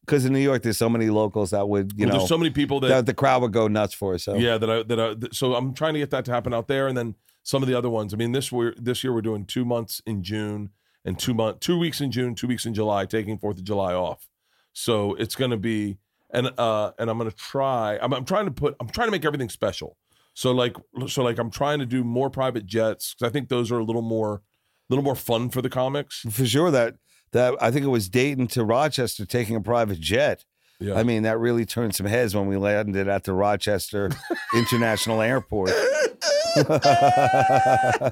Because 0.06 0.26
in 0.26 0.34
New 0.34 0.40
York, 0.40 0.64
there's 0.64 0.78
so 0.78 0.90
many 0.90 1.10
locals 1.10 1.52
that 1.52 1.68
would, 1.70 1.94
you 1.96 2.06
well, 2.06 2.14
know, 2.14 2.18
there's 2.20 2.30
so 2.30 2.38
many 2.38 2.50
people 2.50 2.80
that 2.82 2.88
that 2.88 3.06
the 3.06 3.14
crowd 3.14 3.42
would 3.44 3.52
go 3.54 3.68
nuts 3.68 3.94
for. 3.94 4.18
So 4.18 4.36
Yeah, 4.36 4.58
that 4.58 4.70
I 4.70 4.84
that 4.84 5.00
I 5.00 5.14
th- 5.14 5.34
so 5.36 5.54
I'm 5.56 5.74
trying 5.74 5.94
to 5.94 6.00
get 6.00 6.10
that 6.10 6.26
to 6.26 6.32
happen 6.32 6.54
out 6.54 6.68
there, 6.68 6.88
and 6.88 6.98
then 6.98 7.16
some 7.44 7.62
of 7.62 7.70
the 7.70 7.78
other 7.78 7.90
ones. 7.90 8.14
I 8.14 8.18
mean, 8.18 8.32
this 8.32 8.52
we're 8.52 8.74
this 8.78 9.04
year 9.04 9.14
we're 9.14 9.22
doing 9.22 9.46
two 9.46 9.64
months 9.64 10.02
in 10.08 10.24
June 10.24 10.72
and 11.06 11.18
two 11.18 11.34
month 11.34 11.60
two 11.60 11.78
weeks 11.78 12.02
in 12.02 12.12
June, 12.12 12.36
two 12.36 12.48
weeks 12.48 12.66
in 12.66 12.74
July, 12.74 13.06
taking 13.06 13.38
Fourth 13.38 13.58
of 13.58 13.64
July 13.64 13.94
off. 13.94 14.28
So 14.74 15.16
it's 15.16 15.36
going 15.36 15.52
to 15.52 15.58
be 15.58 15.98
and 16.30 16.52
uh 16.58 16.92
and 16.98 17.10
I'm 17.10 17.18
going 17.18 17.30
to 17.30 17.36
try. 17.36 17.98
I'm, 18.02 18.14
I'm 18.14 18.26
trying 18.26 18.46
to 18.46 18.52
put. 18.52 18.76
I'm 18.80 18.90
trying 18.90 19.08
to 19.08 19.12
make 19.12 19.26
everything 19.26 19.50
special. 19.50 19.98
So 20.34 20.52
like 20.52 20.76
so 21.08 21.24
like 21.24 21.38
I'm 21.40 21.52
trying 21.52 21.80
to 21.80 21.86
do 21.86 22.04
more 22.04 22.30
private 22.30 22.66
jets 22.66 23.14
because 23.14 23.30
I 23.30 23.32
think 23.32 23.50
those 23.50 23.72
are 23.72 23.80
a 23.80 23.84
little 23.84 24.02
more 24.02 24.36
a 24.36 24.42
little 24.90 25.04
more 25.04 25.16
fun 25.16 25.50
for 25.50 25.62
the 25.62 25.70
comics. 25.70 26.22
for 26.30 26.46
sure 26.46 26.72
that 26.72 26.96
that 27.32 27.56
I 27.62 27.72
think 27.72 27.86
it 27.86 27.90
was 27.90 28.10
Dayton 28.10 28.48
to 28.48 28.64
Rochester 28.64 29.26
taking 29.26 29.56
a 29.56 29.62
private 29.62 30.00
jet. 30.00 30.46
Yeah. 30.80 30.96
I 30.96 31.04
mean, 31.04 31.24
that 31.24 31.38
really 31.38 31.66
turned 31.66 31.94
some 31.94 32.08
heads 32.08 32.36
when 32.36 32.48
we 32.48 32.58
landed 32.58 33.08
at 33.08 33.24
the 33.24 33.34
Rochester 33.34 34.10
International 34.56 35.22
Airport. 35.22 35.70
I 36.56 38.12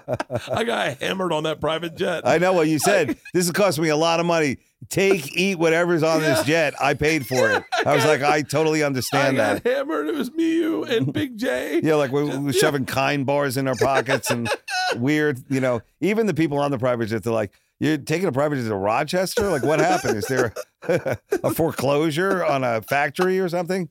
got 0.65 1.01
hammered 1.01 1.31
on 1.31 1.43
that 1.43 1.59
private 1.59 1.95
jet. 1.95 2.27
I 2.27 2.37
know 2.37 2.53
what 2.53 2.67
you 2.67 2.79
said. 2.83 3.17
This 3.33 3.45
is 3.45 3.51
costing 3.51 3.83
me 3.83 3.89
a 3.89 3.97
lot 3.97 4.19
of 4.19 4.25
money. 4.25 4.57
Take, 4.87 5.35
eat 5.37 5.59
whatever's 5.59 6.03
on 6.03 6.21
this 6.21 6.43
jet. 6.43 6.73
I 6.81 6.93
paid 6.93 7.27
for 7.27 7.51
it. 7.51 7.63
I 7.85 7.95
was 7.95 8.05
like, 8.05 8.21
I 8.21 8.41
totally 8.41 8.81
I 8.81 8.85
understand 8.85 9.37
got 9.37 9.61
that. 9.63 9.69
hammered. 9.69 10.07
It 10.07 10.15
was 10.15 10.31
me, 10.31 10.55
you, 10.55 10.83
and 10.85 11.11
Big 11.11 11.37
Jay. 11.37 11.81
Yeah, 11.83 11.95
like 11.95 12.11
we 12.11 12.23
were 12.23 12.53
shoving 12.53 12.85
kind 12.85 13.25
bars 13.25 13.57
in 13.57 13.67
our 13.67 13.75
pockets 13.75 14.31
and 14.31 14.49
weird, 14.95 15.43
you 15.49 15.59
know. 15.59 15.81
Even 15.99 16.27
the 16.27 16.33
people 16.33 16.57
on 16.59 16.71
the 16.71 16.79
private 16.79 17.07
jet, 17.07 17.23
they're 17.23 17.33
like, 17.33 17.51
"You're 17.79 17.97
taking 17.97 18.29
a 18.29 18.31
private 18.31 18.55
jet 18.55 18.69
to 18.69 18.75
Rochester? 18.75 19.49
Like, 19.49 19.63
what 19.63 19.79
happened? 19.79 20.17
Is 20.17 20.27
there 20.27 20.53
a, 20.83 21.17
a 21.43 21.53
foreclosure 21.53 22.45
on 22.45 22.63
a 22.63 22.81
factory 22.81 23.39
or 23.39 23.49
something?" 23.49 23.89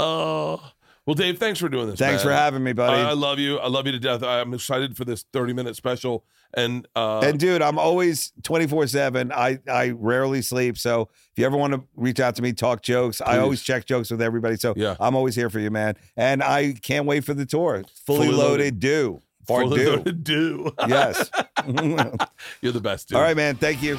Oh. 0.00 0.60
Well, 1.08 1.14
Dave, 1.14 1.38
thanks 1.38 1.58
for 1.58 1.70
doing 1.70 1.88
this. 1.88 1.98
Thanks 1.98 2.22
for 2.22 2.30
having 2.30 2.62
me, 2.62 2.74
buddy. 2.74 3.00
I, 3.00 3.08
I 3.08 3.12
love 3.14 3.38
you. 3.38 3.56
I 3.56 3.68
love 3.68 3.86
you 3.86 3.92
to 3.92 3.98
death. 3.98 4.22
I'm 4.22 4.52
excited 4.52 4.94
for 4.94 5.06
this 5.06 5.24
30 5.32 5.54
minute 5.54 5.74
special. 5.74 6.22
And 6.52 6.86
uh, 6.94 7.20
and 7.20 7.40
dude, 7.40 7.62
I'm 7.62 7.78
always 7.78 8.34
24 8.42 8.88
seven. 8.88 9.32
I 9.32 9.58
I 9.66 9.94
rarely 9.96 10.42
sleep. 10.42 10.76
So 10.76 11.08
if 11.32 11.38
you 11.38 11.46
ever 11.46 11.56
want 11.56 11.72
to 11.72 11.82
reach 11.96 12.20
out 12.20 12.36
to 12.36 12.42
me, 12.42 12.52
talk 12.52 12.82
jokes, 12.82 13.22
I 13.22 13.38
always 13.38 13.62
check 13.62 13.86
jokes 13.86 14.10
with 14.10 14.20
everybody. 14.20 14.56
So 14.56 14.74
Yeah. 14.76 14.96
I'm 15.00 15.16
always 15.16 15.34
here 15.34 15.48
for 15.48 15.60
you, 15.60 15.70
man. 15.70 15.94
And 16.14 16.42
I 16.42 16.74
can't 16.74 17.06
wait 17.06 17.24
for 17.24 17.32
the 17.32 17.46
tour. 17.46 17.84
Fully, 18.04 18.26
Fully 18.26 18.36
loaded, 18.36 18.78
do. 18.78 19.22
Fully 19.46 19.78
do. 19.78 19.90
loaded 19.96 20.24
do. 20.24 20.72
Yes. 20.86 21.30
You're 22.60 22.72
the 22.72 22.82
best, 22.82 23.08
dude. 23.08 23.16
All 23.16 23.22
right, 23.22 23.34
man. 23.34 23.56
Thank 23.56 23.82
you. 23.82 23.98